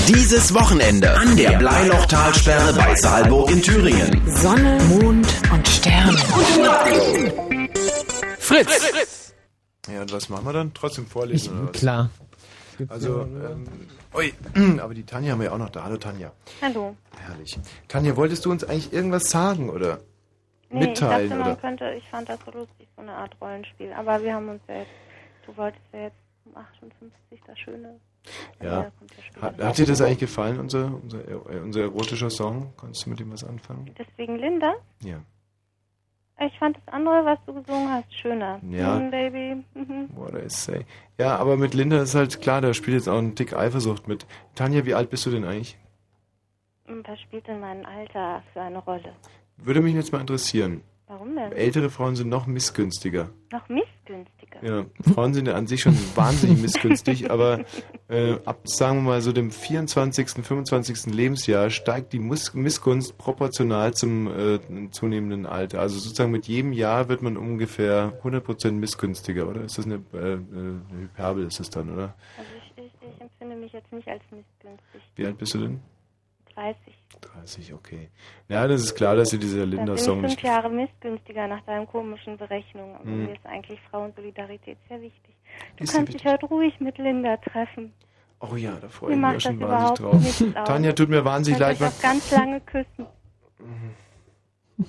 Dieses 0.08 0.54
Wochenende 0.54 1.10
an 1.16 1.36
der 1.36 1.58
Bleilochtalsperre 1.58 2.72
bei 2.74 2.94
Saalburg 2.96 3.50
in 3.50 3.62
Thüringen. 3.62 4.20
Sonne, 4.36 4.78
Mond 4.88 5.26
und 5.52 5.68
Stern. 5.68 6.16
Fritz! 8.38 9.34
Ja, 9.92 10.02
und 10.02 10.12
was 10.12 10.28
machen 10.28 10.44
wir 10.46 10.52
dann? 10.52 10.74
Trotzdem 10.74 11.06
vorlesen 11.06 11.58
oder 11.58 11.68
was? 11.72 11.72
Klar. 11.80 12.10
Also, 12.88 13.22
ähm, 13.22 13.66
ui, 14.14 14.32
aber 14.80 14.94
die 14.94 15.04
Tanja 15.04 15.32
haben 15.32 15.40
wir 15.40 15.46
ja 15.46 15.52
auch 15.52 15.58
noch 15.58 15.70
da. 15.70 15.84
Hallo 15.84 15.96
Tanja. 15.96 16.32
Hallo. 16.62 16.96
Herrlich. 17.26 17.58
Tanja, 17.88 18.16
wolltest 18.16 18.44
du 18.44 18.50
uns 18.50 18.64
eigentlich 18.64 18.92
irgendwas 18.92 19.30
sagen 19.30 19.70
oder 19.70 19.98
Nee, 20.70 20.86
mitteilen? 20.86 21.24
ich 21.24 21.30
dachte, 21.30 21.40
man 21.42 21.52
oder? 21.52 21.60
könnte, 21.60 21.90
ich 21.98 22.08
fand 22.08 22.28
das 22.28 22.38
so 22.44 22.52
lustig, 22.52 22.88
so 22.96 23.02
eine 23.02 23.12
Art 23.12 23.34
Rollenspiel. 23.40 23.92
Aber 23.92 24.22
wir 24.22 24.34
haben 24.34 24.48
uns 24.48 24.62
ja 24.68 24.76
jetzt, 24.76 24.90
du 25.46 25.56
wolltest 25.56 25.82
ja 25.92 26.00
jetzt 26.02 26.16
um 26.44 26.56
58 26.56 27.40
das 27.46 27.58
Schöne. 27.58 28.00
Ja. 28.62 28.90
Hat, 29.40 29.58
hat 29.58 29.78
dir 29.78 29.86
das 29.86 30.00
eigentlich 30.02 30.18
gefallen, 30.18 30.58
unser, 30.60 30.94
unser, 31.02 31.26
äh, 31.28 31.60
unser 31.60 31.82
erotischer 31.82 32.30
Song? 32.30 32.72
Konntest 32.76 33.06
du 33.06 33.10
mit 33.10 33.20
dem 33.20 33.32
was 33.32 33.44
anfangen? 33.44 33.90
Deswegen 33.98 34.36
Linda. 34.36 34.74
Ja. 35.02 35.22
Ich 36.46 36.58
fand 36.58 36.76
das 36.76 36.94
andere, 36.94 37.24
was 37.24 37.38
du 37.46 37.52
gesungen 37.52 37.90
hast, 37.92 38.14
schöner. 38.14 38.60
Ja. 38.70 38.98
Mm, 38.98 39.10
Baby. 39.10 39.64
Mhm. 39.74 40.08
What 40.14 40.34
I 40.34 40.48
say. 40.48 40.86
Ja, 41.18 41.36
aber 41.36 41.56
mit 41.58 41.74
Linda 41.74 42.00
ist 42.00 42.14
halt 42.14 42.40
klar, 42.40 42.62
da 42.62 42.72
spielt 42.72 42.96
jetzt 42.96 43.08
auch 43.08 43.18
ein 43.18 43.34
Tick 43.34 43.52
Eifersucht 43.52 44.08
mit. 44.08 44.26
Tanja, 44.54 44.86
wie 44.86 44.94
alt 44.94 45.10
bist 45.10 45.26
du 45.26 45.30
denn 45.30 45.44
eigentlich? 45.44 45.78
Was 46.86 47.20
spielt 47.20 47.46
in 47.46 47.60
meinem 47.60 47.84
Alter 47.84 48.42
für 48.52 48.62
eine 48.62 48.78
Rolle? 48.78 49.12
Würde 49.58 49.80
mich 49.82 49.94
jetzt 49.94 50.12
mal 50.12 50.20
interessieren. 50.20 50.82
Warum 51.06 51.36
denn? 51.36 51.52
Ältere 51.52 51.90
Frauen 51.90 52.16
sind 52.16 52.28
noch 52.28 52.46
missgünstiger. 52.46 53.30
Noch 53.52 53.68
missgünstiger. 53.68 54.39
Ja, 54.62 54.84
Frauen 55.14 55.32
sind 55.32 55.46
ja 55.46 55.54
an 55.54 55.66
sich 55.66 55.80
schon 55.80 55.96
wahnsinnig 56.14 56.58
missgünstig, 56.62 57.30
aber 57.30 57.64
äh, 58.08 58.34
ab, 58.44 58.60
sagen 58.64 58.98
wir 58.98 59.02
mal, 59.02 59.20
so 59.22 59.32
dem 59.32 59.50
24., 59.50 60.44
25. 60.44 61.06
Lebensjahr 61.06 61.70
steigt 61.70 62.12
die 62.12 62.18
Mus 62.18 62.52
Missgunst 62.54 63.16
proportional 63.16 63.94
zum 63.94 64.26
äh, 64.26 64.90
zunehmenden 64.90 65.46
Alter. 65.46 65.80
Also 65.80 65.98
sozusagen 65.98 66.30
mit 66.30 66.46
jedem 66.46 66.72
Jahr 66.72 67.08
wird 67.08 67.22
man 67.22 67.36
ungefähr 67.36 68.20
100% 68.22 68.72
missgünstiger, 68.72 69.48
oder? 69.48 69.62
Ist 69.62 69.78
das 69.78 69.86
eine, 69.86 69.96
äh, 70.12 70.18
eine 70.18 70.82
Hyperbel, 71.00 71.46
ist 71.46 71.60
das 71.60 71.70
dann, 71.70 71.92
oder? 71.92 72.14
Also 72.36 72.50
ich, 72.76 72.84
ich, 72.84 72.92
ich 73.14 73.20
empfinde 73.20 73.56
mich 73.56 73.72
jetzt 73.72 73.92
nicht 73.92 74.08
als 74.08 74.22
missgünstig. 74.30 75.02
Wie 75.16 75.26
alt 75.26 75.38
bist 75.38 75.54
du 75.54 75.58
denn? 75.58 75.80
30. 76.54 76.76
30, 77.20 77.74
okay. 77.74 78.08
Ja, 78.50 78.66
das 78.66 78.82
ist 78.82 78.94
klar, 78.96 79.14
dass 79.16 79.30
dir 79.30 79.38
dieser 79.38 79.64
Linda-Song 79.64 80.18
ich 80.18 80.22
nicht 80.30 80.40
fünf 80.40 80.50
Jahre 80.52 80.68
missgünstiger 80.70 81.46
nach 81.46 81.60
deinen 81.62 81.86
komischen 81.86 82.36
Berechnungen. 82.36 82.96
Aber 82.96 83.04
Mhm. 83.04 83.26
mir 83.26 83.32
ist 83.34 83.46
eigentlich 83.46 83.78
Frauensolidarität 83.90 84.76
sehr 84.88 85.00
wichtig. 85.00 85.34
Du 85.76 85.84
Ist 85.84 85.94
kannst 85.94 86.12
dich 86.12 86.24
heute 86.24 86.46
ruhig 86.46 86.78
mit 86.80 86.98
Linda 86.98 87.36
treffen. 87.38 87.92
Oh 88.40 88.56
ja, 88.56 88.72
da 88.80 88.88
freue 88.88 89.12
ich 89.12 89.18
mich 89.18 89.42
schon 89.42 89.60
das 89.60 89.68
wahnsinnig 89.70 90.54
drauf. 90.54 90.64
Tanja, 90.66 90.92
tut 90.92 91.08
mir 91.10 91.24
wahnsinnig 91.24 91.60
leid. 91.60 91.80
weil- 91.80 91.88
auch 91.88 92.02
ganz 92.02 92.30
lange 92.32 92.60
küssen. 92.60 93.06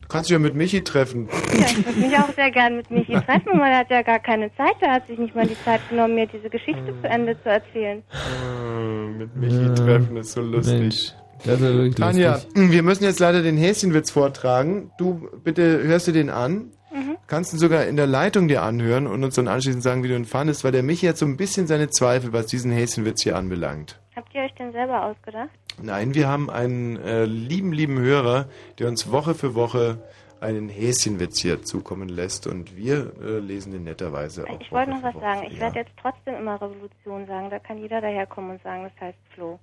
Du 0.00 0.08
kannst 0.08 0.30
dich 0.30 0.34
ja 0.34 0.38
mit 0.38 0.54
Michi 0.54 0.84
treffen. 0.84 1.28
Ja, 1.58 1.66
ich 1.66 1.84
würde 1.84 1.98
mich 1.98 2.16
auch 2.16 2.32
sehr 2.34 2.52
gern 2.52 2.76
mit 2.76 2.88
Michi 2.92 3.12
treffen, 3.12 3.48
aber 3.54 3.66
er 3.66 3.78
hat 3.80 3.90
ja 3.90 4.02
gar 4.02 4.20
keine 4.20 4.54
Zeit. 4.54 4.76
Er 4.80 4.92
hat 4.92 5.06
sich 5.08 5.18
nicht 5.18 5.34
mal 5.34 5.46
die 5.48 5.60
Zeit 5.64 5.80
genommen, 5.90 6.14
mir 6.14 6.26
diese 6.28 6.48
Geschichte 6.48 6.94
zu 7.02 7.08
Ende 7.08 7.36
zu 7.42 7.48
erzählen. 7.50 8.04
Äh, 8.12 9.06
mit 9.18 9.34
Michi 9.36 9.74
treffen 9.74 10.16
ist 10.16 10.30
so 10.32 10.42
lustig. 10.42 10.78
Mensch, 10.80 11.12
das 11.46 11.60
ist 11.60 11.74
wirklich 11.74 11.94
Tanja, 11.94 12.34
lustig. 12.34 12.70
wir 12.70 12.82
müssen 12.82 13.04
jetzt 13.04 13.20
leider 13.20 13.42
den 13.42 13.56
Häschenwitz 13.56 14.10
vortragen. 14.10 14.90
Du 14.98 15.28
bitte 15.42 15.82
hörst 15.82 16.08
du 16.08 16.12
den 16.12 16.30
an. 16.30 16.72
Mhm. 16.92 17.16
Kannst 17.26 17.52
ihn 17.52 17.58
sogar 17.58 17.86
in 17.86 17.96
der 17.96 18.06
Leitung 18.06 18.48
dir 18.48 18.62
anhören 18.62 19.06
und 19.06 19.22
uns 19.22 19.34
dann 19.34 19.48
anschließend 19.48 19.82
sagen, 19.82 20.02
wie 20.02 20.08
du 20.08 20.16
ihn 20.16 20.24
fandest, 20.24 20.64
weil 20.64 20.72
der 20.72 20.82
Michi 20.82 21.06
hat 21.06 21.18
so 21.18 21.26
ein 21.26 21.36
bisschen 21.36 21.66
seine 21.66 21.90
Zweifel, 21.90 22.32
was 22.32 22.46
diesen 22.46 22.72
Häschenwitz 22.72 23.22
hier 23.22 23.36
anbelangt. 23.36 24.00
Habt 24.14 24.34
ihr 24.34 24.42
euch 24.42 24.54
den 24.54 24.72
selber 24.72 25.04
ausgedacht? 25.04 25.50
Nein, 25.82 26.14
wir 26.14 26.26
haben 26.26 26.48
einen 26.48 26.96
äh, 26.96 27.26
lieben, 27.26 27.72
lieben 27.72 27.98
Hörer, 27.98 28.48
der 28.78 28.88
uns 28.88 29.10
Woche 29.12 29.34
für 29.34 29.54
Woche 29.54 29.98
einen 30.40 30.68
Häschenwitz 30.68 31.40
hier 31.40 31.62
zukommen 31.62 32.08
lässt 32.08 32.46
und 32.46 32.76
wir 32.76 33.12
äh, 33.20 33.38
lesen 33.38 33.72
den 33.72 33.84
netterweise 33.84 34.44
auch. 34.48 34.60
Ich 34.60 34.70
wollte 34.70 34.90
noch 34.90 35.02
Woche 35.02 35.06
was 35.06 35.14
für 35.14 35.20
sagen. 35.20 35.40
Woche. 35.40 35.46
Ich 35.48 35.54
ja. 35.54 35.60
werde 35.60 35.78
jetzt 35.80 35.92
trotzdem 36.00 36.34
immer 36.36 36.60
Revolution 36.60 37.26
sagen. 37.26 37.50
Da 37.50 37.58
kann 37.58 37.78
jeder 37.78 38.00
daherkommen 38.00 38.52
und 38.52 38.62
sagen, 38.62 38.84
das 38.84 39.00
heißt 39.00 39.18
Flo. 39.34 39.58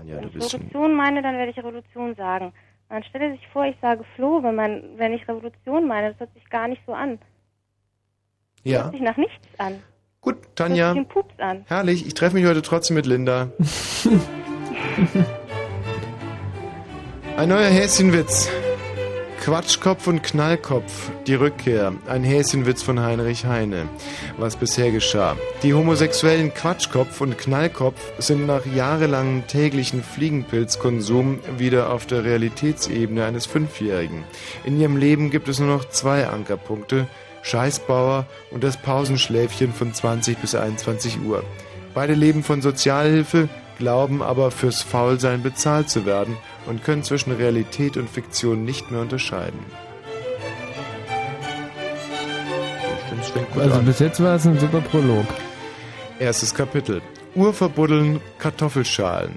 Tanja, 0.00 0.16
wenn 0.16 0.22
du 0.22 0.28
ich 0.28 0.34
bist 0.34 0.50
schon 0.50 0.60
Revolution 0.60 0.94
meine, 0.96 1.22
dann 1.22 1.36
werde 1.36 1.50
ich 1.50 1.56
Revolution 1.58 2.14
sagen. 2.16 2.52
Man 2.88 3.04
stelle 3.04 3.30
sich 3.32 3.46
vor, 3.52 3.64
ich 3.64 3.76
sage 3.80 4.04
Flo, 4.16 4.42
wenn, 4.42 4.54
man, 4.56 4.82
wenn 4.96 5.12
ich 5.12 5.26
Revolution 5.28 5.86
meine. 5.86 6.10
Das 6.10 6.20
hört 6.20 6.34
sich 6.34 6.48
gar 6.50 6.66
nicht 6.68 6.82
so 6.86 6.92
an. 6.92 7.18
Das 8.64 8.72
Ja, 8.72 8.82
hört 8.84 8.92
sich 8.92 9.00
nach 9.02 9.16
nichts 9.16 9.46
an. 9.58 9.82
gut, 10.20 10.36
Das 10.42 10.54
Tanja. 10.56 10.86
hört 10.94 10.96
sich 10.98 11.08
Pups 11.08 11.38
an. 11.38 11.64
Herrlich, 11.68 12.06
ich 12.06 12.14
treffe 12.14 12.34
mich 12.36 12.46
heute 12.46 12.62
trotzdem 12.62 12.96
mit 12.96 13.06
Linda. 13.06 13.50
Ein 17.36 17.48
neuer 17.48 17.68
Häschenwitz. 17.70 18.50
Quatschkopf 19.40 20.06
und 20.06 20.22
Knallkopf, 20.22 21.10
die 21.26 21.34
Rückkehr. 21.34 21.94
Ein 22.06 22.24
Häschenwitz 22.24 22.82
von 22.82 23.00
Heinrich 23.00 23.46
Heine. 23.46 23.88
Was 24.36 24.54
bisher 24.54 24.90
geschah. 24.90 25.34
Die 25.62 25.72
homosexuellen 25.72 26.52
Quatschkopf 26.52 27.22
und 27.22 27.38
Knallkopf 27.38 27.98
sind 28.18 28.46
nach 28.46 28.66
jahrelangem 28.66 29.46
täglichen 29.46 30.02
Fliegenpilzkonsum 30.02 31.38
wieder 31.56 31.90
auf 31.90 32.04
der 32.04 32.22
Realitätsebene 32.22 33.24
eines 33.24 33.46
Fünfjährigen. 33.46 34.24
In 34.64 34.78
ihrem 34.78 34.98
Leben 34.98 35.30
gibt 35.30 35.48
es 35.48 35.58
nur 35.58 35.74
noch 35.74 35.88
zwei 35.88 36.26
Ankerpunkte. 36.26 37.08
Scheißbauer 37.42 38.26
und 38.50 38.62
das 38.62 38.76
Pausenschläfchen 38.76 39.72
von 39.72 39.94
20 39.94 40.36
bis 40.36 40.54
21 40.54 41.18
Uhr. 41.22 41.42
Beide 41.94 42.12
leben 42.12 42.42
von 42.42 42.60
Sozialhilfe, 42.60 43.48
glauben 43.80 44.22
aber 44.22 44.52
fürs 44.52 44.82
Faulsein 44.82 45.42
bezahlt 45.42 45.90
zu 45.90 46.06
werden 46.06 46.36
und 46.66 46.84
können 46.84 47.02
zwischen 47.02 47.32
Realität 47.32 47.96
und 47.96 48.08
Fiktion 48.08 48.64
nicht 48.64 48.92
mehr 48.92 49.00
unterscheiden. 49.00 49.58
Also 53.58 53.80
bis 53.82 53.98
jetzt 53.98 54.22
war 54.22 54.36
es 54.36 54.46
ein 54.46 54.60
super 54.60 54.80
Prolog. 54.80 55.26
Erstes 56.20 56.54
Kapitel. 56.54 57.02
Urverbuddeln, 57.34 58.20
Kartoffelschalen. 58.38 59.32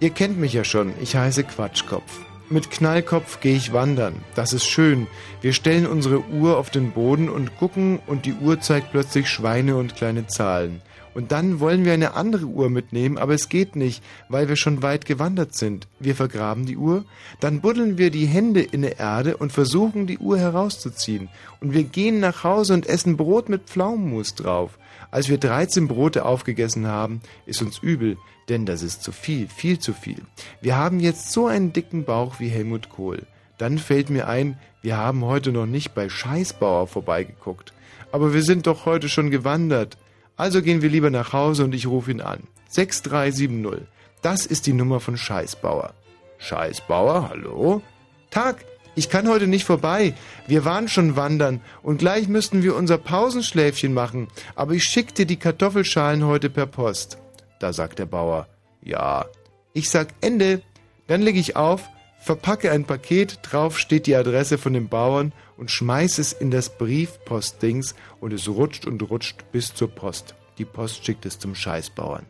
Ihr 0.00 0.10
kennt 0.10 0.38
mich 0.38 0.52
ja 0.52 0.64
schon, 0.64 0.92
ich 1.00 1.16
heiße 1.16 1.44
Quatschkopf. 1.44 2.20
Mit 2.50 2.70
Knallkopf 2.70 3.40
gehe 3.40 3.56
ich 3.56 3.72
wandern. 3.72 4.16
Das 4.34 4.52
ist 4.52 4.66
schön. 4.66 5.06
Wir 5.40 5.52
stellen 5.52 5.86
unsere 5.86 6.24
Uhr 6.26 6.58
auf 6.58 6.70
den 6.70 6.90
Boden 6.90 7.30
und 7.30 7.56
gucken 7.56 8.00
und 8.06 8.26
die 8.26 8.34
Uhr 8.34 8.60
zeigt 8.60 8.92
plötzlich 8.92 9.28
Schweine 9.28 9.76
und 9.76 9.96
kleine 9.96 10.26
Zahlen. 10.26 10.82
Und 11.14 11.32
dann 11.32 11.60
wollen 11.60 11.84
wir 11.84 11.92
eine 11.92 12.14
andere 12.14 12.46
Uhr 12.46 12.70
mitnehmen, 12.70 13.18
aber 13.18 13.34
es 13.34 13.48
geht 13.48 13.76
nicht, 13.76 14.02
weil 14.28 14.48
wir 14.48 14.56
schon 14.56 14.82
weit 14.82 15.04
gewandert 15.04 15.54
sind. 15.54 15.86
Wir 16.00 16.14
vergraben 16.14 16.64
die 16.66 16.76
Uhr, 16.76 17.04
dann 17.40 17.60
buddeln 17.60 17.98
wir 17.98 18.10
die 18.10 18.26
Hände 18.26 18.62
in 18.62 18.82
die 18.82 18.92
Erde 18.98 19.36
und 19.36 19.52
versuchen 19.52 20.06
die 20.06 20.18
Uhr 20.18 20.38
herauszuziehen. 20.38 21.28
Und 21.60 21.74
wir 21.74 21.84
gehen 21.84 22.20
nach 22.20 22.44
Hause 22.44 22.74
und 22.74 22.86
essen 22.86 23.16
Brot 23.16 23.48
mit 23.48 23.64
Pflaumenmus 23.64 24.34
drauf. 24.34 24.78
Als 25.10 25.28
wir 25.28 25.38
13 25.38 25.88
Brote 25.88 26.24
aufgegessen 26.24 26.86
haben, 26.86 27.20
ist 27.44 27.60
uns 27.60 27.78
übel, 27.78 28.16
denn 28.48 28.64
das 28.64 28.82
ist 28.82 29.02
zu 29.02 29.12
viel, 29.12 29.48
viel 29.48 29.78
zu 29.78 29.92
viel. 29.92 30.22
Wir 30.62 30.76
haben 30.76 31.00
jetzt 31.00 31.32
so 31.32 31.46
einen 31.46 31.72
dicken 31.74 32.04
Bauch 32.04 32.40
wie 32.40 32.48
Helmut 32.48 32.88
Kohl. 32.88 33.26
Dann 33.58 33.78
fällt 33.78 34.08
mir 34.08 34.26
ein, 34.26 34.58
wir 34.80 34.96
haben 34.96 35.24
heute 35.24 35.52
noch 35.52 35.66
nicht 35.66 35.94
bei 35.94 36.08
Scheißbauer 36.08 36.86
vorbeigeguckt. 36.86 37.72
Aber 38.10 38.34
wir 38.34 38.42
sind 38.42 38.66
doch 38.66 38.86
heute 38.86 39.08
schon 39.08 39.30
gewandert. 39.30 39.96
Also 40.36 40.62
gehen 40.62 40.82
wir 40.82 40.90
lieber 40.90 41.10
nach 41.10 41.32
Hause 41.32 41.64
und 41.64 41.74
ich 41.74 41.86
rufe 41.86 42.10
ihn 42.10 42.20
an. 42.20 42.44
6370. 42.68 43.86
Das 44.22 44.46
ist 44.46 44.66
die 44.66 44.72
Nummer 44.72 45.00
von 45.00 45.16
Scheißbauer. 45.16 45.94
Scheißbauer, 46.38 47.28
hallo? 47.28 47.82
Tag, 48.30 48.64
ich 48.94 49.08
kann 49.08 49.28
heute 49.28 49.46
nicht 49.46 49.64
vorbei. 49.64 50.14
Wir 50.46 50.64
waren 50.64 50.88
schon 50.88 51.16
wandern 51.16 51.60
und 51.82 51.98
gleich 51.98 52.28
müssten 52.28 52.62
wir 52.62 52.76
unser 52.76 52.98
Pausenschläfchen 52.98 53.94
machen, 53.94 54.28
aber 54.54 54.74
ich 54.74 54.84
schick 54.84 55.14
dir 55.14 55.26
die 55.26 55.38
Kartoffelschalen 55.38 56.24
heute 56.24 56.50
per 56.50 56.66
Post. 56.66 57.18
Da 57.58 57.72
sagt 57.72 57.98
der 57.98 58.06
Bauer, 58.06 58.48
ja. 58.82 59.26
Ich 59.72 59.88
sag 59.88 60.08
Ende. 60.20 60.62
Dann 61.06 61.22
leg 61.22 61.36
ich 61.36 61.56
auf, 61.56 61.88
verpacke 62.22 62.70
ein 62.70 62.84
Paket, 62.84 63.40
drauf 63.42 63.78
steht 63.78 64.06
die 64.06 64.14
Adresse 64.14 64.56
von 64.56 64.72
dem 64.72 64.88
Bauern 64.88 65.32
und 65.56 65.70
schmeiß 65.70 66.18
es 66.18 66.32
in 66.32 66.50
das 66.50 66.78
Briefpostdings 66.78 67.94
und 68.20 68.32
es 68.32 68.48
rutscht 68.48 68.86
und 68.86 69.02
rutscht 69.10 69.50
bis 69.50 69.74
zur 69.74 69.88
Post. 69.88 70.34
Die 70.58 70.64
Post 70.64 71.04
schickt 71.04 71.26
es 71.26 71.38
zum 71.38 71.54
Scheißbauern. 71.54 72.24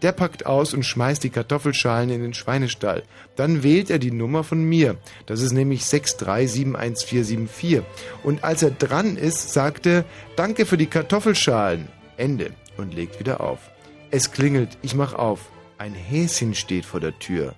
Der 0.00 0.12
packt 0.12 0.46
aus 0.46 0.74
und 0.74 0.84
schmeißt 0.84 1.22
die 1.22 1.30
Kartoffelschalen 1.30 2.10
in 2.10 2.22
den 2.22 2.34
Schweinestall. 2.34 3.04
Dann 3.36 3.62
wählt 3.62 3.90
er 3.90 3.98
die 3.98 4.10
Nummer 4.10 4.42
von 4.42 4.64
mir. 4.64 4.96
Das 5.26 5.40
ist 5.40 5.52
nämlich 5.52 5.82
6371474. 5.82 7.82
Und 8.22 8.42
als 8.42 8.62
er 8.62 8.70
dran 8.70 9.16
ist, 9.16 9.52
sagt 9.52 9.86
er, 9.86 10.04
danke 10.34 10.66
für 10.66 10.76
die 10.76 10.86
Kartoffelschalen. 10.86 11.88
Ende. 12.16 12.52
Und 12.76 12.94
legt 12.94 13.20
wieder 13.20 13.40
auf. 13.40 13.70
Es 14.10 14.32
klingelt, 14.32 14.78
ich 14.82 14.94
mach 14.94 15.14
auf. 15.14 15.50
Ein 15.78 15.94
Häschen 15.94 16.54
steht 16.54 16.84
vor 16.84 17.00
der 17.00 17.18
Tür. 17.18 17.54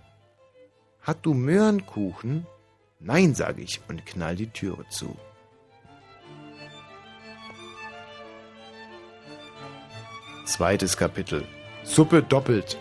Hat 1.05 1.18
du 1.20 1.34
Möhrenkuchen? 1.34 2.47
Nein, 2.99 3.34
sage 3.34 3.60
ich 3.60 3.83
und 3.89 4.07
knall 4.07 4.36
die 4.36 4.47
Türe 4.47 4.86
zu. 4.89 5.15
Zweites 10.47 10.97
Kapitel. 10.97 11.44
Suppe 11.83 12.23
doppelt. 12.23 12.78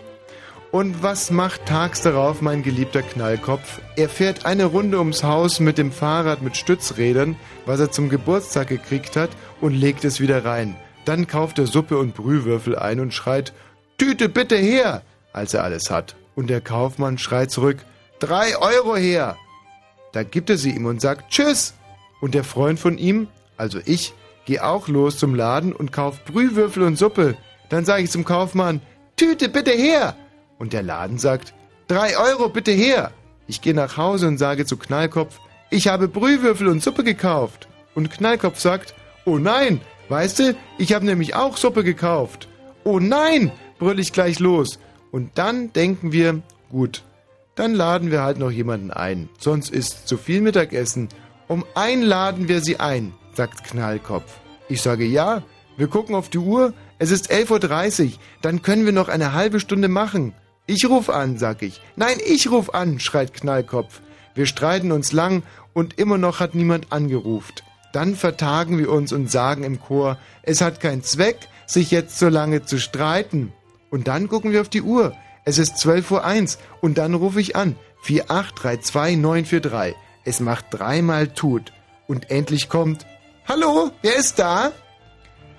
Und 0.70 1.02
was 1.02 1.30
macht 1.30 1.66
tags 1.66 2.00
darauf 2.00 2.40
mein 2.40 2.62
geliebter 2.62 3.02
Knallkopf? 3.02 3.82
Er 3.96 4.08
fährt 4.08 4.46
eine 4.46 4.64
Runde 4.64 4.98
ums 4.98 5.22
Haus 5.22 5.60
mit 5.60 5.76
dem 5.76 5.92
Fahrrad 5.92 6.40
mit 6.40 6.56
Stützrädern, 6.56 7.36
was 7.66 7.78
er 7.78 7.90
zum 7.90 8.08
Geburtstag 8.08 8.68
gekriegt 8.68 9.16
hat, 9.16 9.30
und 9.60 9.74
legt 9.74 10.02
es 10.02 10.18
wieder 10.18 10.46
rein. 10.46 10.76
Dann 11.04 11.26
kauft 11.26 11.58
er 11.58 11.66
Suppe 11.66 11.98
und 11.98 12.14
Brühwürfel 12.14 12.78
ein 12.78 13.00
und 13.00 13.12
schreit, 13.12 13.52
Tüte 13.98 14.30
bitte 14.30 14.56
her, 14.56 15.02
als 15.34 15.52
er 15.52 15.62
alles 15.62 15.90
hat. 15.90 16.16
Und 16.34 16.48
der 16.48 16.62
Kaufmann 16.62 17.18
schreit 17.18 17.50
zurück, 17.50 17.84
drei 18.26 18.56
Euro 18.56 18.96
her. 18.96 19.36
Da 20.12 20.22
gibt 20.22 20.48
er 20.48 20.56
sie 20.56 20.70
ihm 20.70 20.86
und 20.86 21.00
sagt 21.00 21.30
Tschüss. 21.30 21.74
Und 22.22 22.34
der 22.34 22.44
Freund 22.44 22.80
von 22.80 22.96
ihm, 22.96 23.28
also 23.58 23.80
ich, 23.84 24.14
geh 24.46 24.60
auch 24.60 24.88
los 24.88 25.18
zum 25.18 25.34
Laden 25.34 25.74
und 25.74 25.92
kauf 25.92 26.24
Brühwürfel 26.24 26.84
und 26.84 26.96
Suppe. 26.96 27.36
Dann 27.68 27.84
sage 27.84 28.04
ich 28.04 28.10
zum 28.10 28.24
Kaufmann, 28.24 28.80
Tüte 29.16 29.50
bitte 29.50 29.72
her. 29.72 30.16
Und 30.58 30.72
der 30.72 30.82
Laden 30.82 31.18
sagt, 31.18 31.52
drei 31.86 32.16
Euro 32.16 32.48
bitte 32.48 32.70
her. 32.70 33.10
Ich 33.46 33.60
gehe 33.60 33.74
nach 33.74 33.98
Hause 33.98 34.26
und 34.28 34.38
sage 34.38 34.64
zu 34.64 34.78
Knallkopf, 34.78 35.38
ich 35.68 35.88
habe 35.88 36.08
Brühwürfel 36.08 36.68
und 36.68 36.82
Suppe 36.82 37.04
gekauft. 37.04 37.68
Und 37.94 38.10
Knallkopf 38.10 38.58
sagt, 38.58 38.94
oh 39.26 39.36
nein, 39.36 39.82
weißt 40.08 40.38
du, 40.38 40.56
ich 40.78 40.94
habe 40.94 41.04
nämlich 41.04 41.34
auch 41.34 41.58
Suppe 41.58 41.84
gekauft. 41.84 42.48
Oh 42.84 43.00
nein, 43.00 43.52
brüll 43.78 44.00
ich 44.00 44.12
gleich 44.12 44.38
los. 44.38 44.78
Und 45.10 45.36
dann 45.36 45.74
denken 45.74 46.12
wir, 46.12 46.40
gut, 46.70 47.02
dann 47.54 47.74
laden 47.74 48.10
wir 48.10 48.22
halt 48.22 48.38
noch 48.38 48.50
jemanden 48.50 48.90
ein. 48.90 49.28
Sonst 49.38 49.70
ist 49.70 50.08
zu 50.08 50.16
viel 50.16 50.40
Mittagessen. 50.40 51.08
Um 51.46 51.64
ein 51.74 52.02
laden 52.02 52.48
wir 52.48 52.60
sie 52.60 52.80
ein, 52.80 53.12
sagt 53.34 53.64
Knallkopf. 53.64 54.40
Ich 54.68 54.82
sage 54.82 55.04
ja, 55.04 55.42
wir 55.76 55.88
gucken 55.88 56.14
auf 56.14 56.28
die 56.28 56.38
Uhr, 56.38 56.72
es 56.98 57.10
ist 57.10 57.30
11.30 57.30 58.04
Uhr, 58.04 58.12
dann 58.42 58.62
können 58.62 58.86
wir 58.86 58.92
noch 58.92 59.08
eine 59.08 59.32
halbe 59.32 59.60
Stunde 59.60 59.88
machen. 59.88 60.32
Ich 60.66 60.88
ruf 60.88 61.10
an, 61.10 61.36
sag 61.36 61.62
ich. 61.62 61.80
Nein, 61.96 62.16
ich 62.24 62.50
ruf 62.50 62.72
an, 62.72 62.98
schreit 62.98 63.34
Knallkopf. 63.34 64.00
Wir 64.34 64.46
streiten 64.46 64.92
uns 64.92 65.12
lang 65.12 65.42
und 65.74 65.98
immer 65.98 66.18
noch 66.18 66.40
hat 66.40 66.54
niemand 66.54 66.92
angeruft. 66.92 67.64
Dann 67.92 68.16
vertagen 68.16 68.78
wir 68.78 68.90
uns 68.90 69.12
und 69.12 69.30
sagen 69.30 69.62
im 69.62 69.80
Chor, 69.80 70.18
es 70.42 70.60
hat 70.60 70.80
keinen 70.80 71.02
Zweck, 71.02 71.36
sich 71.66 71.90
jetzt 71.90 72.18
so 72.18 72.28
lange 72.28 72.64
zu 72.64 72.78
streiten. 72.78 73.52
Und 73.90 74.08
dann 74.08 74.28
gucken 74.28 74.52
wir 74.52 74.60
auf 74.60 74.68
die 74.68 74.82
Uhr. 74.82 75.14
Es 75.44 75.58
ist 75.58 75.76
12.01 75.76 76.56
Uhr 76.56 76.62
und 76.80 76.98
dann 76.98 77.14
rufe 77.14 77.40
ich 77.40 77.54
an. 77.56 77.76
4832943. 78.06 79.94
Es 80.24 80.40
macht 80.40 80.66
dreimal 80.70 81.28
tut. 81.28 81.72
Und 82.06 82.30
endlich 82.30 82.68
kommt, 82.68 83.06
Hallo, 83.46 83.90
wer 84.02 84.16
ist 84.16 84.38
da? 84.38 84.72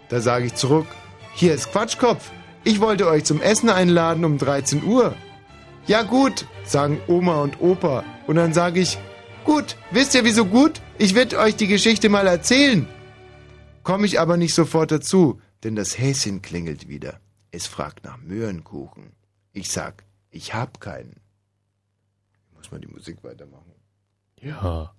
Da 0.10 0.20
sage 0.22 0.46
ich 0.48 0.56
zurück, 0.56 0.88
hier 1.34 1.54
ist 1.54 1.72
Quatschkopf. 1.72 2.32
Ich 2.64 2.82
wollte 2.82 3.08
euch 3.08 3.26
zum 3.26 3.42
Essen 3.42 3.70
einladen 3.70 4.26
um 4.26 4.40
13 4.40 4.84
Uhr. 4.84 5.16
Ja 5.86 6.02
gut, 6.02 6.48
sagen 6.64 7.00
Oma 7.08 7.42
und 7.42 7.62
Opa. 7.62 8.04
Und 8.26 8.38
dann 8.38 8.54
sage 8.54 8.80
ich, 8.80 8.98
gut, 9.44 9.78
wisst 9.92 10.16
ihr 10.16 10.24
wieso 10.24 10.46
gut? 10.46 10.82
Ich 10.98 11.14
werde 11.14 11.38
euch 11.38 11.56
die 11.56 11.68
Geschichte 11.68 12.10
mal 12.10 12.26
erzählen. 12.26 12.88
Komme 13.84 14.08
ich 14.08 14.20
aber 14.20 14.36
nicht 14.36 14.56
sofort 14.56 14.92
dazu, 14.92 15.40
denn 15.64 15.76
das 15.76 16.00
Häschen 16.00 16.42
klingelt 16.42 16.88
wieder. 16.88 17.20
Es 17.52 17.68
fragt 17.68 18.04
nach 18.04 18.18
Möhrenkuchen. 18.18 19.15
Ich 19.56 19.72
sag, 19.72 20.04
ich 20.32 20.54
hab 20.54 20.82
keinen. 20.82 21.22
Muss 22.56 22.70
man 22.72 22.82
die 22.82 22.88
Musik 22.88 23.24
weitermachen? 23.24 23.74
Ja. 24.42 24.94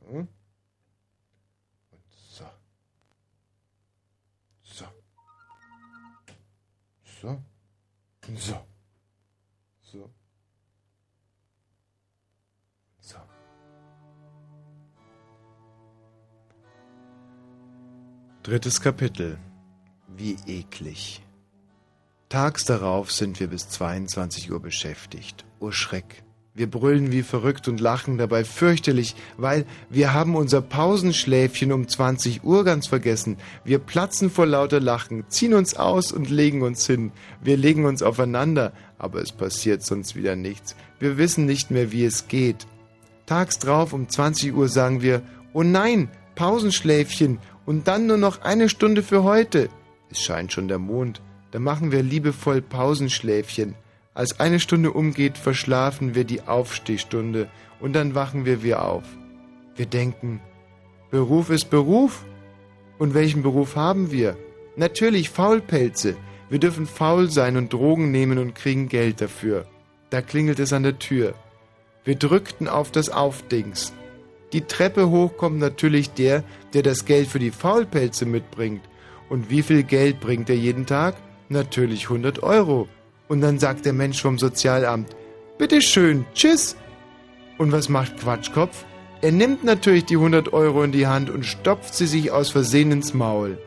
So. 0.00 0.06
Und 0.08 0.28
so. 2.10 2.44
So. 4.64 4.86
So. 7.04 7.42
So. 8.34 8.66
So. 9.80 10.10
So. 12.98 13.18
Drittes 18.42 18.80
Kapitel. 18.80 19.38
Wie 20.08 20.34
eklig. 20.46 21.23
Tags 22.34 22.64
darauf 22.64 23.12
sind 23.12 23.38
wir 23.38 23.46
bis 23.46 23.68
22 23.68 24.50
Uhr 24.50 24.58
beschäftigt. 24.58 25.44
Oh 25.60 25.70
Schreck. 25.70 26.24
Wir 26.52 26.68
brüllen 26.68 27.12
wie 27.12 27.22
verrückt 27.22 27.68
und 27.68 27.80
lachen 27.80 28.18
dabei 28.18 28.42
fürchterlich, 28.42 29.14
weil 29.36 29.64
wir 29.88 30.14
haben 30.14 30.34
unser 30.34 30.60
Pausenschläfchen 30.60 31.70
um 31.70 31.86
20 31.86 32.42
Uhr 32.42 32.64
ganz 32.64 32.88
vergessen. 32.88 33.36
Wir 33.64 33.78
platzen 33.78 34.30
vor 34.30 34.46
lauter 34.46 34.80
Lachen, 34.80 35.24
ziehen 35.28 35.54
uns 35.54 35.76
aus 35.76 36.10
und 36.10 36.28
legen 36.28 36.62
uns 36.62 36.84
hin. 36.84 37.12
Wir 37.40 37.56
legen 37.56 37.84
uns 37.84 38.02
aufeinander, 38.02 38.72
aber 38.98 39.22
es 39.22 39.30
passiert 39.30 39.84
sonst 39.84 40.16
wieder 40.16 40.34
nichts. 40.34 40.74
Wir 40.98 41.16
wissen 41.16 41.46
nicht 41.46 41.70
mehr, 41.70 41.92
wie 41.92 42.04
es 42.04 42.26
geht. 42.26 42.66
Tags 43.26 43.60
drauf 43.60 43.92
um 43.92 44.08
20 44.08 44.52
Uhr 44.54 44.66
sagen 44.68 45.02
wir, 45.02 45.22
oh 45.52 45.62
nein, 45.62 46.08
Pausenschläfchen 46.34 47.38
und 47.64 47.86
dann 47.86 48.08
nur 48.08 48.18
noch 48.18 48.42
eine 48.42 48.68
Stunde 48.68 49.04
für 49.04 49.22
heute. 49.22 49.68
Es 50.10 50.20
scheint 50.20 50.52
schon 50.52 50.66
der 50.66 50.80
Mond. 50.80 51.22
Da 51.54 51.60
machen 51.60 51.92
wir 51.92 52.02
liebevoll 52.02 52.60
Pausenschläfchen. 52.62 53.76
Als 54.12 54.40
eine 54.40 54.58
Stunde 54.58 54.90
umgeht, 54.90 55.38
verschlafen 55.38 56.16
wir 56.16 56.24
die 56.24 56.42
Aufstehstunde 56.42 57.48
und 57.78 57.92
dann 57.92 58.16
wachen 58.16 58.44
wir 58.44 58.64
wieder 58.64 58.84
auf. 58.84 59.04
Wir 59.76 59.86
denken, 59.86 60.40
Beruf 61.12 61.50
ist 61.50 61.70
Beruf. 61.70 62.24
Und 62.98 63.14
welchen 63.14 63.44
Beruf 63.44 63.76
haben 63.76 64.10
wir? 64.10 64.36
Natürlich 64.74 65.30
Faulpelze. 65.30 66.16
Wir 66.50 66.58
dürfen 66.58 66.88
faul 66.88 67.30
sein 67.30 67.56
und 67.56 67.72
Drogen 67.72 68.10
nehmen 68.10 68.38
und 68.38 68.56
kriegen 68.56 68.88
Geld 68.88 69.20
dafür. 69.20 69.64
Da 70.10 70.22
klingelt 70.22 70.58
es 70.58 70.72
an 70.72 70.82
der 70.82 70.98
Tür. 70.98 71.34
Wir 72.02 72.16
drückten 72.16 72.66
auf 72.66 72.90
das 72.90 73.10
Aufdings. 73.10 73.92
Die 74.52 74.62
Treppe 74.62 75.08
hoch 75.08 75.36
kommt 75.36 75.60
natürlich 75.60 76.10
der, 76.10 76.42
der 76.72 76.82
das 76.82 77.04
Geld 77.04 77.28
für 77.28 77.38
die 77.38 77.52
Faulpelze 77.52 78.26
mitbringt. 78.26 78.82
Und 79.28 79.50
wie 79.50 79.62
viel 79.62 79.84
Geld 79.84 80.18
bringt 80.18 80.50
er 80.50 80.56
jeden 80.56 80.86
Tag? 80.86 81.14
Natürlich 81.48 82.04
100 82.04 82.42
Euro. 82.42 82.88
Und 83.28 83.40
dann 83.40 83.58
sagt 83.58 83.86
der 83.86 83.92
Mensch 83.92 84.20
vom 84.20 84.38
Sozialamt, 84.38 85.14
bitteschön, 85.58 86.24
tschüss. 86.34 86.76
Und 87.58 87.72
was 87.72 87.88
macht 87.88 88.18
Quatschkopf? 88.18 88.84
Er 89.22 89.32
nimmt 89.32 89.64
natürlich 89.64 90.04
die 90.04 90.16
100 90.16 90.52
Euro 90.52 90.82
in 90.82 90.92
die 90.92 91.06
Hand 91.06 91.30
und 91.30 91.46
stopft 91.46 91.94
sie 91.94 92.06
sich 92.06 92.30
aus 92.30 92.50
Versehen 92.50 92.92
ins 92.92 93.14
Maul. 93.14 93.58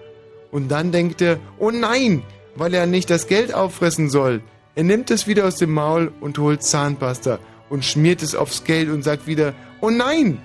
Und 0.51 0.69
dann 0.69 0.91
denkt 0.91 1.22
er, 1.22 1.39
oh 1.57 1.72
nein, 1.72 2.23
weil 2.56 2.73
er 2.73 2.85
nicht 2.85 3.09
das 3.09 3.27
Geld 3.27 3.53
auffressen 3.53 4.09
soll. 4.09 4.41
Er 4.75 4.83
nimmt 4.83 5.09
es 5.09 5.27
wieder 5.27 5.45
aus 5.47 5.56
dem 5.56 5.73
Maul 5.73 6.11
und 6.22 6.38
holt 6.38 6.61
Zahnpasta 6.64 7.39
und 7.69 7.83
schmiert 7.83 8.22
es 8.22 8.35
aufs 8.35 8.64
Geld 8.64 8.89
und 8.89 9.03
sagt 9.03 9.25
wieder, 9.27 9.53
oh 9.81 9.89
nein. 9.89 10.39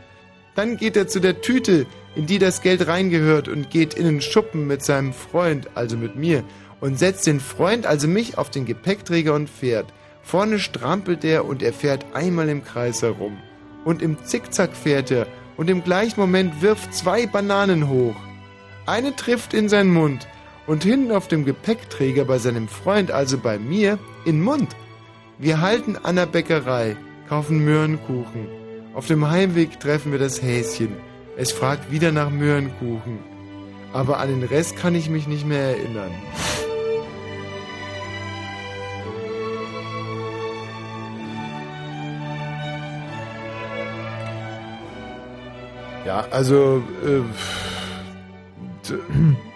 Dann 0.54 0.76
geht 0.76 0.96
er 0.96 1.08
zu 1.08 1.20
der 1.20 1.40
Tüte, 1.40 1.86
in 2.14 2.26
die 2.26 2.38
das 2.38 2.62
Geld 2.62 2.86
reingehört 2.86 3.48
und 3.48 3.70
geht 3.70 3.94
in 3.94 4.04
den 4.04 4.20
Schuppen 4.20 4.66
mit 4.66 4.82
seinem 4.82 5.12
Freund, 5.12 5.68
also 5.74 5.96
mit 5.96 6.16
mir, 6.16 6.44
und 6.82 6.98
setzt 6.98 7.28
den 7.28 7.38
Freund, 7.38 7.86
also 7.86 8.08
mich, 8.08 8.36
auf 8.36 8.50
den 8.50 8.66
Gepäckträger 8.66 9.34
und 9.34 9.48
fährt. 9.48 9.86
Vorne 10.20 10.58
strampelt 10.58 11.24
er 11.24 11.44
und 11.44 11.62
er 11.62 11.72
fährt 11.72 12.04
einmal 12.12 12.48
im 12.48 12.64
Kreis 12.64 13.02
herum. 13.02 13.38
Und 13.84 14.02
im 14.02 14.22
Zickzack 14.24 14.74
fährt 14.74 15.12
er 15.12 15.28
und 15.56 15.70
im 15.70 15.84
gleichen 15.84 16.18
Moment 16.18 16.60
wirft 16.60 16.92
zwei 16.92 17.26
Bananen 17.26 17.88
hoch. 17.88 18.16
Eine 18.84 19.14
trifft 19.14 19.54
in 19.54 19.68
seinen 19.68 19.92
Mund 19.92 20.26
und 20.66 20.82
hinten 20.82 21.12
auf 21.12 21.28
dem 21.28 21.44
Gepäckträger 21.44 22.24
bei 22.24 22.38
seinem 22.38 22.66
Freund, 22.66 23.12
also 23.12 23.38
bei 23.38 23.60
mir, 23.60 24.00
in 24.24 24.42
Mund. 24.42 24.74
Wir 25.38 25.60
halten 25.60 25.96
an 26.02 26.16
der 26.16 26.26
Bäckerei, 26.26 26.96
kaufen 27.28 27.64
Möhrenkuchen. 27.64 28.48
Auf 28.92 29.06
dem 29.06 29.30
Heimweg 29.30 29.78
treffen 29.78 30.10
wir 30.10 30.18
das 30.18 30.42
Häschen. 30.42 30.96
Es 31.36 31.52
fragt 31.52 31.92
wieder 31.92 32.10
nach 32.10 32.30
Möhrenkuchen. 32.30 33.20
Aber 33.92 34.18
an 34.18 34.28
den 34.28 34.42
Rest 34.42 34.76
kann 34.76 34.96
ich 34.96 35.08
mich 35.08 35.28
nicht 35.28 35.46
mehr 35.46 35.76
erinnern. 35.76 36.10
Ja, 46.06 46.26
also. 46.30 46.82
Äh, 47.04 47.22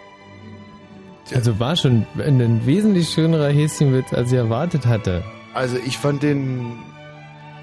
Also 1.34 1.58
war 1.58 1.74
schon 1.74 2.06
ein 2.18 2.64
wesentlich 2.66 3.08
schönerer 3.08 3.48
Häschenwitz, 3.48 4.12
als 4.12 4.30
ich 4.30 4.38
erwartet 4.38 4.86
hatte. 4.86 5.24
Also 5.54 5.76
ich 5.84 5.98
fand 5.98 6.22
den. 6.22 6.78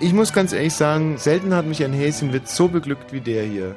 Ich 0.01 0.11
muss 0.11 0.33
ganz 0.33 0.51
ehrlich 0.51 0.73
sagen, 0.73 1.17
selten 1.17 1.53
hat 1.53 1.65
mich 1.65 1.81
ein 1.83 1.93
Häschenwitz 1.93 2.57
so 2.57 2.67
beglückt 2.67 3.13
wie 3.13 3.21
der 3.21 3.43
hier. 3.45 3.75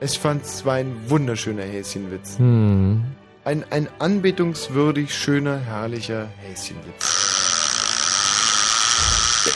Ich 0.00 0.18
fand 0.18 0.44
es 0.44 0.64
war 0.64 0.74
ein 0.74 0.94
wunderschöner 1.08 1.64
Häschenwitz. 1.64 2.38
Hm. 2.38 3.02
Ein, 3.44 3.64
ein 3.70 3.88
anbetungswürdig 3.98 5.12
schöner, 5.12 5.58
herrlicher 5.58 6.28
Häschenwitz. 6.42 7.26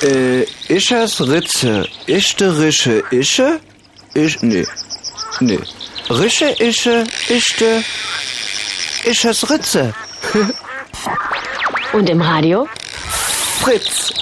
Äh, 0.03 0.43
ich 0.69 0.91
es 0.91 1.20
Ritze, 1.20 1.87
ischte 2.07 2.59
Rische, 2.59 3.03
ische? 3.11 3.61
Ich, 4.15 4.43
nee, 4.43 4.67
nee. 5.41 5.59
Rische, 6.09 6.47
ische, 6.59 7.05
ischte, 7.29 7.85
ich 9.05 9.25
es 9.25 9.49
Ritze. 9.49 9.95
Und 11.93 12.11
im 12.11 12.21
Radio? 12.21 12.67
Fritz. 13.61 14.13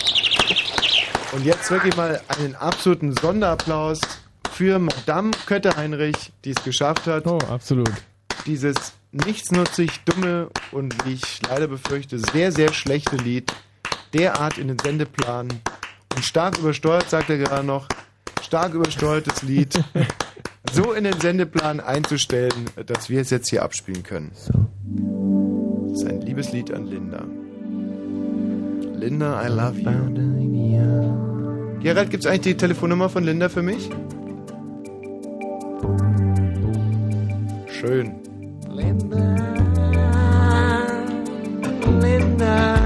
Und 1.32 1.44
jetzt 1.44 1.70
wirklich 1.70 1.96
mal 1.96 2.20
einen 2.38 2.54
absoluten 2.56 3.14
Sonderapplaus 3.16 4.00
für 4.52 4.78
Madame 4.78 5.30
Kötte-Heinrich, 5.46 6.32
die 6.44 6.50
es 6.50 6.62
geschafft 6.62 7.06
hat. 7.06 7.26
Oh, 7.26 7.38
absolut. 7.50 7.90
Dieses 8.44 8.76
nichtsnutzig 9.12 10.00
dumme 10.04 10.50
und 10.70 10.94
wie 11.06 11.14
ich 11.14 11.40
leider 11.48 11.66
befürchte, 11.66 12.18
sehr, 12.18 12.52
sehr 12.52 12.72
schlechte 12.74 13.16
Lied 13.16 13.52
derart 14.12 14.58
in 14.58 14.68
den 14.68 14.78
Sendeplan 14.78 15.48
und 16.14 16.24
stark 16.24 16.58
übersteuert, 16.58 17.08
sagt 17.08 17.30
er 17.30 17.38
gerade 17.38 17.66
noch, 17.66 17.88
stark 18.42 18.74
übersteuertes 18.74 19.42
Lied 19.42 19.78
so 20.72 20.92
in 20.92 21.04
den 21.04 21.20
Sendeplan 21.20 21.80
einzustellen, 21.80 22.70
dass 22.86 23.08
wir 23.10 23.20
es 23.20 23.30
jetzt 23.30 23.48
hier 23.48 23.62
abspielen 23.62 24.02
können. 24.02 24.32
Das 25.88 26.02
ist 26.02 26.08
ein 26.08 26.20
Liebeslied 26.20 26.72
an 26.72 26.86
Linda. 26.86 27.24
Linda, 28.98 29.46
I 29.46 29.48
love 29.48 29.78
you. 29.78 30.08
Gerald, 31.80 32.10
gibt's 32.10 32.26
eigentlich 32.26 32.40
die 32.40 32.56
Telefonnummer 32.56 33.08
von 33.08 33.22
Linda 33.24 33.48
für 33.48 33.62
mich? 33.62 33.88
Schön. 37.68 38.16
Linda, 38.68 39.16
Linda. 39.86 40.86
Linda, 42.00 42.77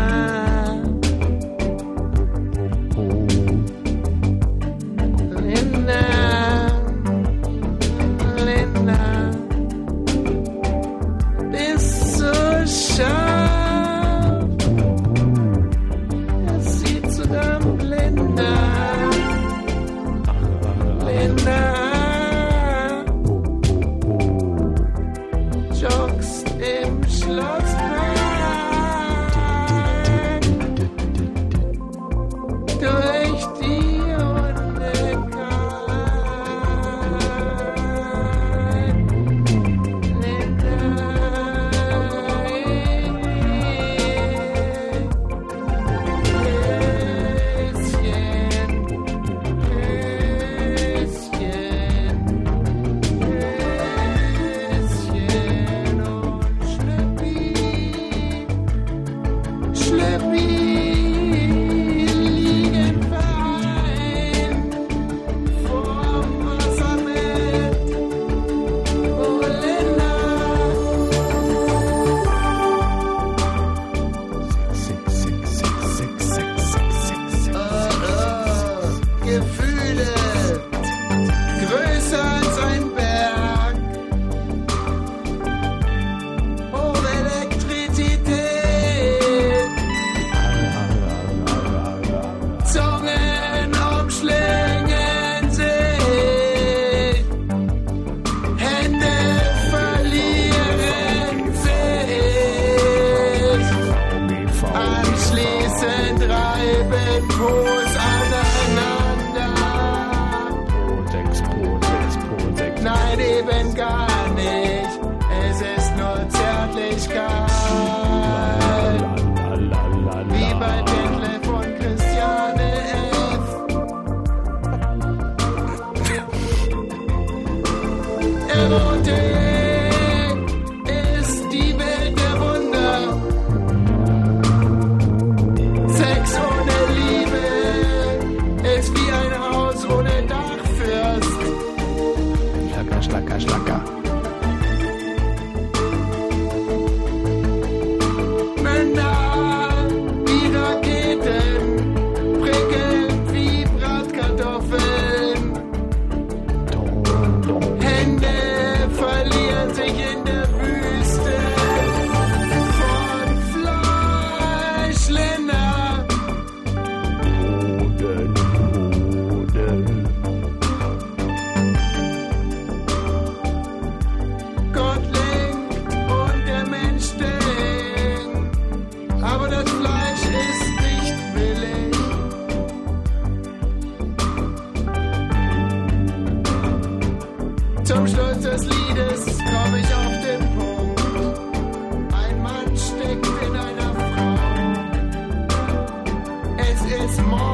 it's 196.95 197.19
more. 197.21 197.52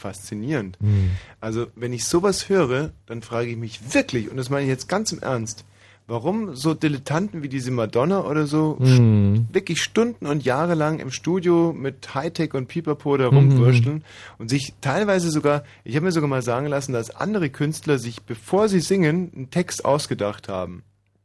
Faszinierend. 0.00 0.76
Hm. 0.80 1.10
Also, 1.40 1.66
wenn 1.76 1.92
ich 1.92 2.04
sowas 2.04 2.48
höre, 2.48 2.90
dann 3.06 3.22
frage 3.22 3.50
ich 3.50 3.56
mich 3.56 3.94
wirklich, 3.94 4.30
und 4.30 4.36
das 4.36 4.50
meine 4.50 4.62
ich 4.64 4.68
jetzt 4.68 4.88
ganz 4.88 5.12
im 5.12 5.20
Ernst, 5.20 5.64
warum 6.06 6.56
so 6.56 6.74
Dilettanten 6.74 7.42
wie 7.44 7.48
diese 7.48 7.70
Madonna 7.70 8.24
oder 8.24 8.46
so 8.48 8.76
Hm. 8.80 9.46
wirklich 9.52 9.80
Stunden 9.80 10.26
und 10.26 10.44
Jahre 10.44 10.74
lang 10.74 10.98
im 10.98 11.12
Studio 11.12 11.72
mit 11.72 12.12
Hightech 12.14 12.52
und 12.54 12.66
Pipapo 12.66 13.16
da 13.16 13.28
rumwürschteln 13.28 13.96
Mhm. 13.96 14.02
und 14.38 14.48
sich 14.48 14.74
teilweise 14.80 15.30
sogar, 15.30 15.62
ich 15.84 15.94
habe 15.94 16.06
mir 16.06 16.12
sogar 16.12 16.28
mal 16.28 16.42
sagen 16.42 16.66
lassen, 16.66 16.92
dass 16.92 17.10
andere 17.14 17.48
Künstler 17.50 17.98
sich, 18.00 18.22
bevor 18.22 18.68
sie 18.68 18.80
singen, 18.80 19.30
einen 19.36 19.50
Text 19.50 19.84
ausgedacht 19.84 20.48
haben. 20.48 20.82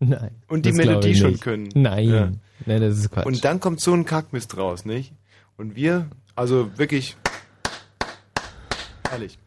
Nein. 0.00 0.30
Und 0.48 0.66
die 0.66 0.72
Melodie 0.72 1.14
schon 1.14 1.40
können. 1.40 1.68
Nein. 1.74 2.08
Ja. 2.08 2.32
Nein, 2.66 2.80
das 2.82 2.98
ist 2.98 3.10
Quatsch. 3.10 3.26
Und 3.26 3.44
dann 3.44 3.60
kommt 3.60 3.80
so 3.80 3.92
ein 3.94 4.04
Kackmist 4.04 4.56
raus, 4.56 4.84
nicht? 4.84 5.12
Und 5.56 5.76
wir, 5.76 6.06
also 6.36 6.70
wirklich 6.76 7.16
herrlich. 9.10 9.38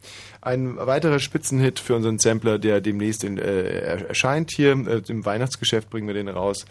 Ein 0.41 0.75
weiterer 0.77 1.19
Spitzenhit 1.19 1.79
für 1.79 1.95
unseren 1.95 2.19
Sampler, 2.19 2.59
der 2.59 2.81
demnächst 2.81 3.23
in, 3.23 3.37
äh, 3.37 3.63
er- 3.81 4.09
erscheint 4.09 4.51
hier. 4.51 4.71
Äh, 4.73 5.01
Im 5.07 5.25
Weihnachtsgeschäft 5.25 5.89
bringen 5.89 6.07
wir 6.07 6.13
den 6.13 6.27
raus. 6.27 6.65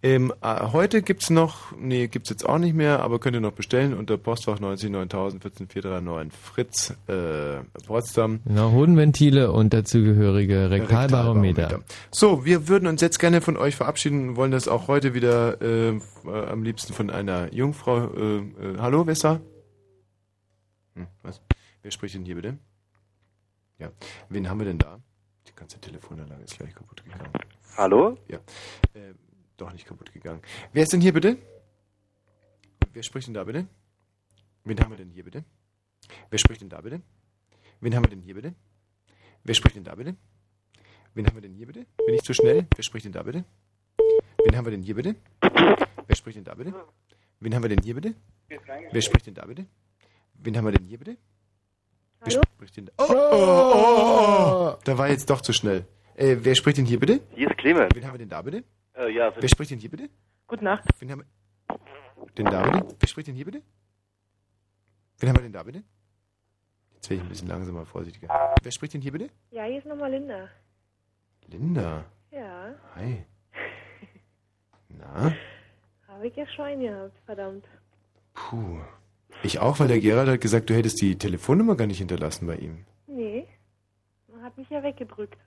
Ähm, 0.00 0.32
äh, 0.42 0.66
heute 0.72 1.02
gibt's 1.02 1.28
noch, 1.28 1.72
nee, 1.76 2.06
gibt's 2.06 2.30
jetzt 2.30 2.48
auch 2.48 2.58
nicht 2.58 2.76
mehr, 2.76 3.00
aber 3.00 3.18
könnt 3.18 3.34
ihr 3.34 3.40
noch 3.40 3.50
bestellen 3.52 3.94
unter 3.94 4.16
Postfach 4.16 4.60
90 4.60 4.90
9000 4.90 5.42
14439 5.42 6.32
Fritz, 6.40 6.94
äh, 7.08 7.64
Potsdam. 7.84 8.38
Genau, 8.46 8.70
Hodenventile 8.70 9.50
und 9.50 9.74
dazugehörige 9.74 10.70
Rektalbarometer. 10.70 11.80
So, 12.12 12.44
wir 12.44 12.68
würden 12.68 12.86
uns 12.86 13.00
jetzt 13.00 13.18
gerne 13.18 13.40
von 13.40 13.56
euch 13.56 13.74
verabschieden, 13.74 14.36
wollen 14.36 14.52
das 14.52 14.68
auch 14.68 14.86
heute 14.86 15.14
wieder 15.14 15.60
äh, 15.60 15.88
äh, 15.88 16.00
am 16.48 16.62
liebsten 16.62 16.92
von 16.92 17.10
einer 17.10 17.52
Jungfrau. 17.52 18.04
Äh, 18.14 18.36
äh, 18.36 18.42
hallo, 18.78 19.04
da? 19.22 19.40
Hm, 20.94 21.08
was? 21.24 21.40
Wer 21.88 21.92
spricht 21.92 22.16
denn 22.16 22.26
hier 22.26 22.34
bitte? 22.34 22.58
Ja. 23.78 23.90
Wen 24.28 24.46
haben 24.46 24.58
wir 24.58 24.66
denn 24.66 24.76
da? 24.76 25.00
Die 25.46 25.54
ganze 25.54 25.80
Telefonanlage 25.80 26.42
ist 26.42 26.58
gleich 26.58 26.74
kaputt 26.74 27.02
gegangen. 27.02 27.32
Hallo? 27.78 28.18
Ja. 28.28 28.36
Äh, 28.92 29.14
doch 29.56 29.72
nicht 29.72 29.86
kaputt 29.86 30.12
gegangen. 30.12 30.42
Wer 30.74 30.82
ist 30.82 30.92
denn 30.92 31.00
hier 31.00 31.14
bitte? 31.14 31.38
Wer 32.92 33.02
spricht 33.02 33.28
denn 33.28 33.32
da 33.32 33.42
bitte? 33.42 33.66
Wen 34.64 34.78
haben 34.78 34.90
wir 34.90 34.98
denn 34.98 35.08
hier 35.08 35.24
bitte? 35.24 35.44
Wer 36.28 36.38
spricht 36.38 36.60
denn 36.60 36.68
da 36.68 36.78
bitte? 36.82 37.00
Wen 37.80 37.96
haben 37.96 38.04
wir 38.04 38.10
denn 38.10 38.20
hier 38.20 38.34
bitte? 38.34 38.54
Wer 39.44 39.54
spricht 39.54 39.76
denn 39.76 39.84
da 39.84 39.94
bitte? 39.94 40.14
Wen 41.14 41.26
haben 41.26 41.36
wir 41.36 41.40
denn 41.40 41.54
hier 41.54 41.68
bitte? 41.68 41.86
Bin 42.04 42.16
ich 42.16 42.22
zu 42.22 42.34
schnell? 42.34 42.66
Wer 42.76 42.84
spricht 42.84 43.06
denn 43.06 43.12
da 43.12 43.22
bitte? 43.22 43.46
Wen 44.44 44.54
haben 44.54 44.66
wir 44.66 44.72
denn 44.72 44.82
hier 44.82 44.94
bitte? 44.94 45.16
Wer 46.06 46.16
spricht 46.16 46.36
denn 46.36 46.44
da 46.44 46.54
bitte? 46.54 46.74
Wen 47.40 47.54
haben 47.54 47.62
wir 47.62 47.70
denn 47.70 47.82
hier 47.82 47.94
bitte? 47.94 48.14
Wer 48.92 49.00
spricht 49.00 49.26
denn 49.26 49.34
da 49.34 49.46
bitte? 49.46 49.64
Wen 50.34 50.54
haben 50.54 50.66
wir 50.66 50.72
denn 50.72 50.84
hier 50.84 50.98
bitte? 50.98 51.16
Wer 52.20 52.32
Hallo? 52.34 52.42
spricht 52.54 52.76
denn 52.76 52.86
da? 52.86 52.92
Oh, 52.98 53.04
oh, 53.08 53.14
oh, 53.14 53.72
oh, 53.74 54.74
oh. 54.74 54.78
Da 54.84 54.98
war 54.98 55.08
jetzt 55.08 55.28
doch 55.30 55.40
zu 55.40 55.52
schnell. 55.52 55.86
Äh, 56.16 56.36
wer 56.40 56.54
spricht 56.54 56.78
denn 56.78 56.84
hier 56.84 56.98
bitte? 56.98 57.20
Hier 57.34 57.48
ist 57.50 57.58
Clemens. 57.58 57.90
Wen 57.94 58.04
haben 58.04 58.14
wir 58.14 58.18
denn 58.18 58.28
da 58.28 58.42
bitte? 58.42 58.64
Äh, 58.94 59.10
ja, 59.12 59.32
Wer 59.38 59.48
spricht 59.48 59.70
denn 59.70 59.78
hier 59.78 59.90
bitte? 59.90 60.08
Gute 60.46 60.64
Nacht. 60.64 60.84
Wen 60.98 61.12
haben 61.12 61.20
wir 61.20 62.32
denn 62.36 62.46
da 62.46 62.62
bitte? 62.70 62.96
Wer 62.98 63.08
spricht 63.08 63.28
denn 63.28 63.34
hier 63.36 63.44
bitte? 63.44 63.62
Wen 65.18 65.28
haben 65.28 65.36
wir 65.36 65.42
denn 65.42 65.52
da 65.52 65.62
bitte? 65.62 65.84
Jetzt 66.94 67.08
werde 67.10 67.22
ich 67.22 67.26
ein 67.26 67.28
bisschen 67.28 67.48
langsamer, 67.48 67.86
vorsichtiger. 67.86 68.54
Wer 68.60 68.72
spricht 68.72 68.94
denn 68.94 69.00
hier 69.00 69.12
bitte? 69.12 69.28
Ja, 69.50 69.64
hier 69.64 69.78
ist 69.78 69.86
nochmal 69.86 70.10
Linda. 70.10 70.48
Linda. 71.46 72.04
Ja, 72.32 72.74
Hi. 72.96 73.24
Na? 74.88 75.32
habe 76.08 76.26
ich 76.26 76.34
ja 76.36 76.46
Schwein 76.48 76.80
gehabt, 76.80 77.16
verdammt. 77.24 77.64
Puh. 78.34 78.80
Ich 79.42 79.58
auch, 79.60 79.78
weil 79.80 79.88
der 79.88 80.00
Gerald 80.00 80.28
hat 80.28 80.40
gesagt, 80.40 80.68
du 80.70 80.74
hättest 80.74 81.00
die 81.00 81.16
Telefonnummer 81.16 81.76
gar 81.76 81.86
nicht 81.86 81.98
hinterlassen 81.98 82.46
bei 82.46 82.56
ihm. 82.56 82.84
Nee, 83.06 83.46
man 84.32 84.42
hat 84.42 84.56
mich 84.58 84.68
ja 84.68 84.82
weggedrückt. 84.82 85.38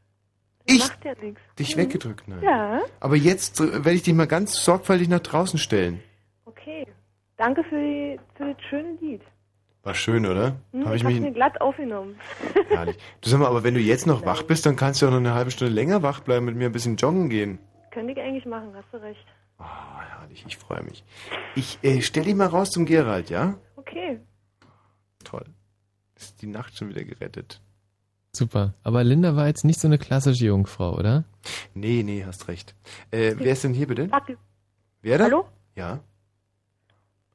Das 0.67 0.77
macht 0.79 1.03
ja 1.05 1.13
nichts. 1.21 1.41
Dich 1.59 1.75
Mhm. 1.75 1.81
weggedrückt, 1.81 2.27
nein. 2.27 2.41
Ja, 2.43 2.81
Aber 2.99 3.15
jetzt 3.15 3.59
werde 3.59 3.91
ich 3.93 4.03
dich 4.03 4.13
mal 4.13 4.27
ganz 4.27 4.63
sorgfältig 4.63 5.09
nach 5.09 5.19
draußen 5.19 5.59
stellen. 5.59 6.01
okay. 6.45 6.85
Danke 7.37 7.63
für, 7.63 7.75
die, 7.75 8.19
für 8.35 8.53
das 8.53 8.61
schöne 8.69 8.91
Lied. 9.01 9.21
War 9.81 9.95
schön, 9.95 10.27
oder? 10.27 10.57
Hm, 10.73 10.85
Habe 10.85 10.95
ich 10.95 11.01
ich 11.01 11.07
mich 11.07 11.19
mir 11.21 11.31
glatt 11.31 11.59
aufgenommen. 11.59 12.15
herrlich. 12.69 12.97
Du 13.21 13.29
sag 13.31 13.39
mal, 13.39 13.47
aber 13.47 13.63
wenn 13.63 13.73
du 13.73 13.79
jetzt 13.79 14.05
noch 14.05 14.23
wach 14.27 14.43
bist, 14.43 14.67
dann 14.67 14.75
kannst 14.75 15.01
du 15.01 15.07
ja 15.07 15.11
noch 15.11 15.17
eine 15.17 15.33
halbe 15.33 15.49
Stunde 15.49 15.73
länger 15.73 16.03
wach 16.03 16.19
bleiben, 16.19 16.45
mit 16.45 16.55
mir 16.55 16.67
ein 16.67 16.71
bisschen 16.71 16.97
joggen 16.97 17.29
gehen. 17.29 17.57
Könnte 17.89 18.11
ich 18.13 18.19
eigentlich 18.19 18.45
machen, 18.45 18.69
hast 18.75 18.85
du 18.93 18.97
recht. 18.97 19.25
Ah, 19.57 20.01
herrlich, 20.19 20.45
ich 20.47 20.55
freue 20.57 20.83
mich. 20.83 21.03
Ich 21.55 21.79
äh, 21.81 22.01
stell 22.01 22.25
dich 22.25 22.35
mal 22.35 22.45
raus 22.45 22.69
zum 22.69 22.85
Gerald, 22.85 23.31
ja? 23.31 23.55
Okay. 23.81 24.19
Toll. 25.23 25.45
Ist 26.15 26.41
die 26.41 26.47
Nacht 26.47 26.77
schon 26.77 26.89
wieder 26.89 27.03
gerettet. 27.03 27.61
Super. 28.33 28.75
Aber 28.83 29.03
Linda 29.03 29.35
war 29.35 29.47
jetzt 29.47 29.65
nicht 29.65 29.79
so 29.79 29.87
eine 29.87 29.97
klassische 29.97 30.45
Jungfrau, 30.45 30.95
oder? 30.97 31.25
Nee, 31.73 32.03
nee, 32.03 32.23
hast 32.25 32.47
recht. 32.47 32.75
Äh, 33.09 33.35
wer 33.37 33.53
ist 33.53 33.63
denn 33.63 33.73
hier 33.73 33.87
bitte? 33.87 34.09
Warte. 34.11 34.37
Wer 35.01 35.17
da? 35.17 35.23
Hallo? 35.25 35.47
Ja. 35.75 35.99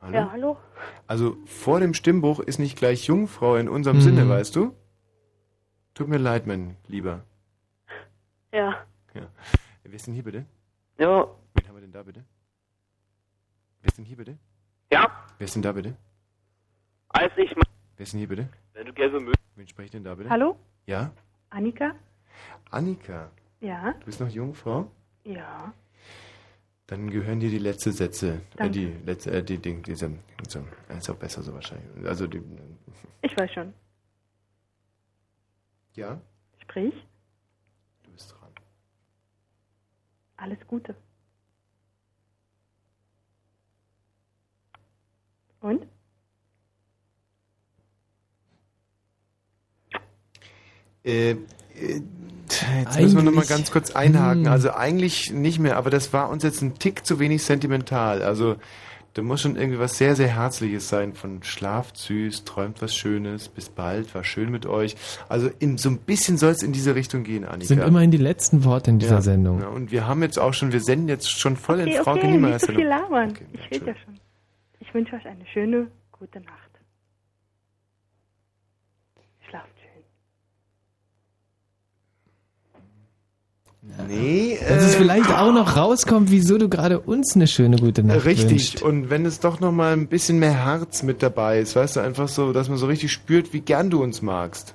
Hallo? 0.01 0.15
Ja, 0.15 0.31
hallo? 0.31 0.57
Also 1.09 1.37
vor 1.47 1.81
dem 1.81 1.95
Stimmbruch 1.95 2.39
ist 2.41 2.59
nicht 2.59 2.79
gleich 2.79 3.07
Jungfrau 3.07 3.57
in 3.57 3.69
unserem 3.69 3.97
Mhm. 3.99 4.03
Sinne, 4.03 4.29
weißt 4.29 4.55
du? 4.55 4.75
Tut 5.95 6.09
mir 6.09 6.19
leid, 6.19 6.47
mein 6.47 6.77
Lieber. 6.87 7.25
Ja. 8.53 8.87
Ja. 9.15 9.29
Wer 9.83 9.93
ist 9.95 10.07
denn 10.07 10.15
hier 10.15 10.23
bitte? 10.23 10.47
Ja. 10.99 11.27
Wen 11.55 11.67
haben 11.69 11.75
wir 11.75 11.81
denn 11.81 11.93
da 11.93 12.03
bitte? 12.05 12.25
Wer 13.81 13.89
ist 13.89 13.99
denn 13.99 14.05
hier 14.05 14.17
bitte? 14.17 14.39
Ja. 14.93 15.11
Wer 15.39 15.45
ist 15.45 15.55
denn 15.57 15.63
da 15.63 15.73
bitte? 15.73 15.97
Als 17.19 17.33
ich 17.37 17.55
mal, 17.57 17.63
Wer 17.97 18.05
ist 18.05 18.13
denn 18.13 18.19
hier 18.19 18.29
bitte? 18.29 18.49
wenn 18.75 18.87
du 18.87 18.93
gelbe 18.93 19.21
Müll. 19.21 19.35
Wen 19.55 19.67
spricht 19.69 19.95
denn 19.95 20.05
da 20.05 20.15
bitte? 20.15 20.29
Hallo? 20.29 20.59
Ja? 20.87 21.13
Annika? 21.51 21.95
Annika. 22.71 23.31
Ja? 23.61 23.93
Du 23.95 24.05
bist 24.07 24.21
noch 24.21 24.29
Jungfrau? 24.29 24.91
Ja. 25.25 25.73
Dann 26.87 27.11
gehören 27.11 27.41
dir 27.41 27.49
die 27.51 27.59
letzten 27.59 27.93
Sätze. 27.93 28.43
Äh, 28.59 28.69
die 28.71 28.87
letzte, 28.87 29.31
äh, 29.33 29.43
die 29.43 29.59
Ding, 29.59 29.83
diese, 29.83 30.11
diese, 30.45 30.63
ist 30.89 31.09
auch 31.11 31.17
besser 31.17 31.43
so 31.43 31.55
wahrscheinlich. 31.55 32.07
Also 32.07 32.27
die, 32.27 32.43
Ich 33.23 33.37
weiß 33.37 33.51
schon. 33.53 33.73
ja, 35.95 36.21
Sprich. 36.59 36.95
du 38.05 38.11
bist 38.13 38.31
dran. 38.33 38.53
Alles 40.37 40.59
Gute. 40.67 40.95
Und? 45.61 45.87
Äh, 51.07 51.31
äh, 51.31 51.37
jetzt 52.81 53.01
müssen 53.01 53.17
wir 53.17 53.23
nochmal 53.23 53.47
ganz 53.47 53.71
kurz 53.71 53.93
einhaken. 53.93 54.47
Hm. 54.47 54.53
Also 54.53 54.73
eigentlich 54.73 55.33
nicht 55.33 55.59
mehr, 55.59 55.77
aber 55.77 55.91
das 55.91 56.13
war 56.13 56.29
uns 56.29 56.43
jetzt 56.43 56.61
ein 56.63 56.79
Tick 56.79 57.07
zu 57.07 57.19
wenig 57.19 57.43
sentimental. 57.43 58.23
Also 58.23 58.57
da 59.15 59.23
muss 59.23 59.41
schon 59.41 59.57
irgendwie 59.57 59.79
was 59.79 59.97
sehr, 59.97 60.15
sehr 60.15 60.29
Herzliches 60.29 60.91
sein. 60.91 61.15
Von 61.15 61.43
schlaft 61.43 61.97
süß, 61.97 62.45
träumt 62.45 62.83
was 62.83 62.95
Schönes, 62.95 63.49
bis 63.49 63.71
bald, 63.71 64.15
war 64.15 64.25
schön 64.25 64.51
mit 64.51 64.67
euch. 64.67 64.95
Also 65.31 65.49
in, 65.59 65.79
so 65.79 65.89
ein 65.89 65.99
bisschen 65.99 66.37
soll 66.37 66.51
es 66.51 66.63
in 66.63 66.73
diese 66.73 66.95
Richtung 66.95 67.25
gehen, 67.25 67.45
Annika. 67.47 67.67
Sind 67.69 67.79
immerhin 67.83 68.11
die 68.11 68.19
letzten 68.19 68.65
Worte 68.65 68.91
in 68.91 68.99
dieser 68.99 69.17
Ja, 69.17 69.23
Sendung. 69.23 69.61
Ja, 69.63 69.69
und 69.69 69.91
wir 69.91 70.07
haben 70.07 70.23
jetzt 70.23 70.39
auch 70.39 70.53
schon, 70.53 70.71
wir 70.73 70.83
senden 70.83 71.09
jetzt 71.09 71.31
schon 71.31 71.57
voll 71.57 71.81
Okay, 71.81 71.97
in 71.97 72.03
Frauke 72.03 72.19
okay, 72.19 72.31
Niemeyer 72.31 72.53
nicht 72.55 72.67
so 72.67 72.73
viel 72.73 72.87
labern. 72.87 73.35
ich 73.55 73.71
rede 73.71 73.87
ja 73.87 73.95
schon. 74.05 74.21
Ich 74.81 74.93
wünsche 74.93 75.17
euch 75.17 75.27
eine 75.27 75.47
schöne, 75.47 75.87
gute 76.13 76.41
Nacht. 76.41 76.71
Schlaft 79.49 79.73
schön. 79.81 80.03
Nee, 84.09 84.59
Dass 84.69 84.83
es 84.83 84.95
äh, 84.95 84.99
vielleicht 84.99 85.31
auch 85.31 85.53
noch 85.53 85.77
rauskommt, 85.77 86.31
wieso 86.31 86.59
du 86.59 86.69
gerade 86.69 87.01
uns 87.01 87.35
eine 87.37 87.47
schöne 87.47 87.77
gute 87.79 88.03
Nacht 88.03 88.25
Richtig. 88.25 88.51
wünscht. 88.51 88.83
Und 88.83 89.11
wenn 89.11 89.25
es 89.25 89.41
doch 89.41 89.61
noch 89.61 89.73
mal 89.73 89.93
ein 89.93 90.09
bisschen 90.09 90.39
mehr 90.39 90.65
Herz 90.65 91.03
mit 91.03 91.23
dabei 91.23 91.61
ist, 91.61 91.77
weißt 91.77 91.97
du, 91.97 92.01
einfach 92.01 92.29
so, 92.29 92.53
dass 92.53 92.69
man 92.69 92.79
so 92.79 92.87
richtig 92.87 93.13
spürt, 93.13 93.53
wie 93.53 93.61
gern 93.61 93.91
du 93.91 94.03
uns 94.03 94.23
magst. 94.23 94.75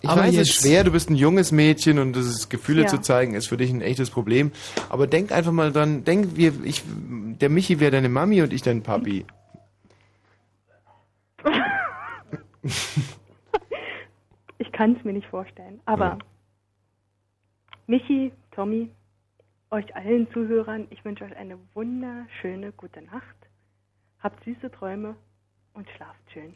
Ich 0.00 0.08
Aber 0.10 0.22
weiß, 0.22 0.34
es 0.34 0.48
ist 0.50 0.54
schwer, 0.62 0.84
du 0.84 0.90
bist 0.90 1.08
ein 1.08 1.14
junges 1.16 1.50
Mädchen 1.52 1.98
und 1.98 2.14
das 2.14 2.26
ist, 2.26 2.50
Gefühle 2.50 2.82
Ja. 2.82 2.88
zu 2.88 2.98
zeigen 3.00 3.34
ist 3.34 3.46
für 3.48 3.56
dich 3.56 3.70
ein 3.70 3.80
echtes 3.80 4.10
Problem. 4.10 4.50
Aber 4.90 5.06
denk 5.06 5.32
einfach 5.32 5.52
mal 5.52 5.72
dran, 5.72 6.04
denk, 6.04 6.36
wir, 6.36 6.52
ich, 6.64 6.82
der 6.86 7.48
Michi 7.48 7.80
wäre 7.80 7.90
deine 7.92 8.08
Mami 8.10 8.42
und 8.42 8.52
ich 8.52 8.62
dein 8.62 8.82
Papi. 8.82 9.24
Ich 14.58 14.70
kann 14.72 14.96
es 14.96 15.04
mir 15.04 15.12
nicht 15.12 15.26
vorstellen. 15.28 15.80
Aber 15.84 16.18
Michi, 17.86 18.32
Tommy, 18.52 18.90
euch 19.70 19.94
allen 19.94 20.26
Zuhörern, 20.32 20.86
ich 20.88 21.04
wünsche 21.04 21.24
euch 21.24 21.36
eine 21.36 21.58
wunderschöne 21.74 22.72
gute 22.72 23.02
Nacht. 23.02 23.36
Habt 24.20 24.42
süße 24.44 24.70
Träume 24.70 25.16
und 25.74 25.86
schlaft 25.90 26.22
schön. 26.32 26.54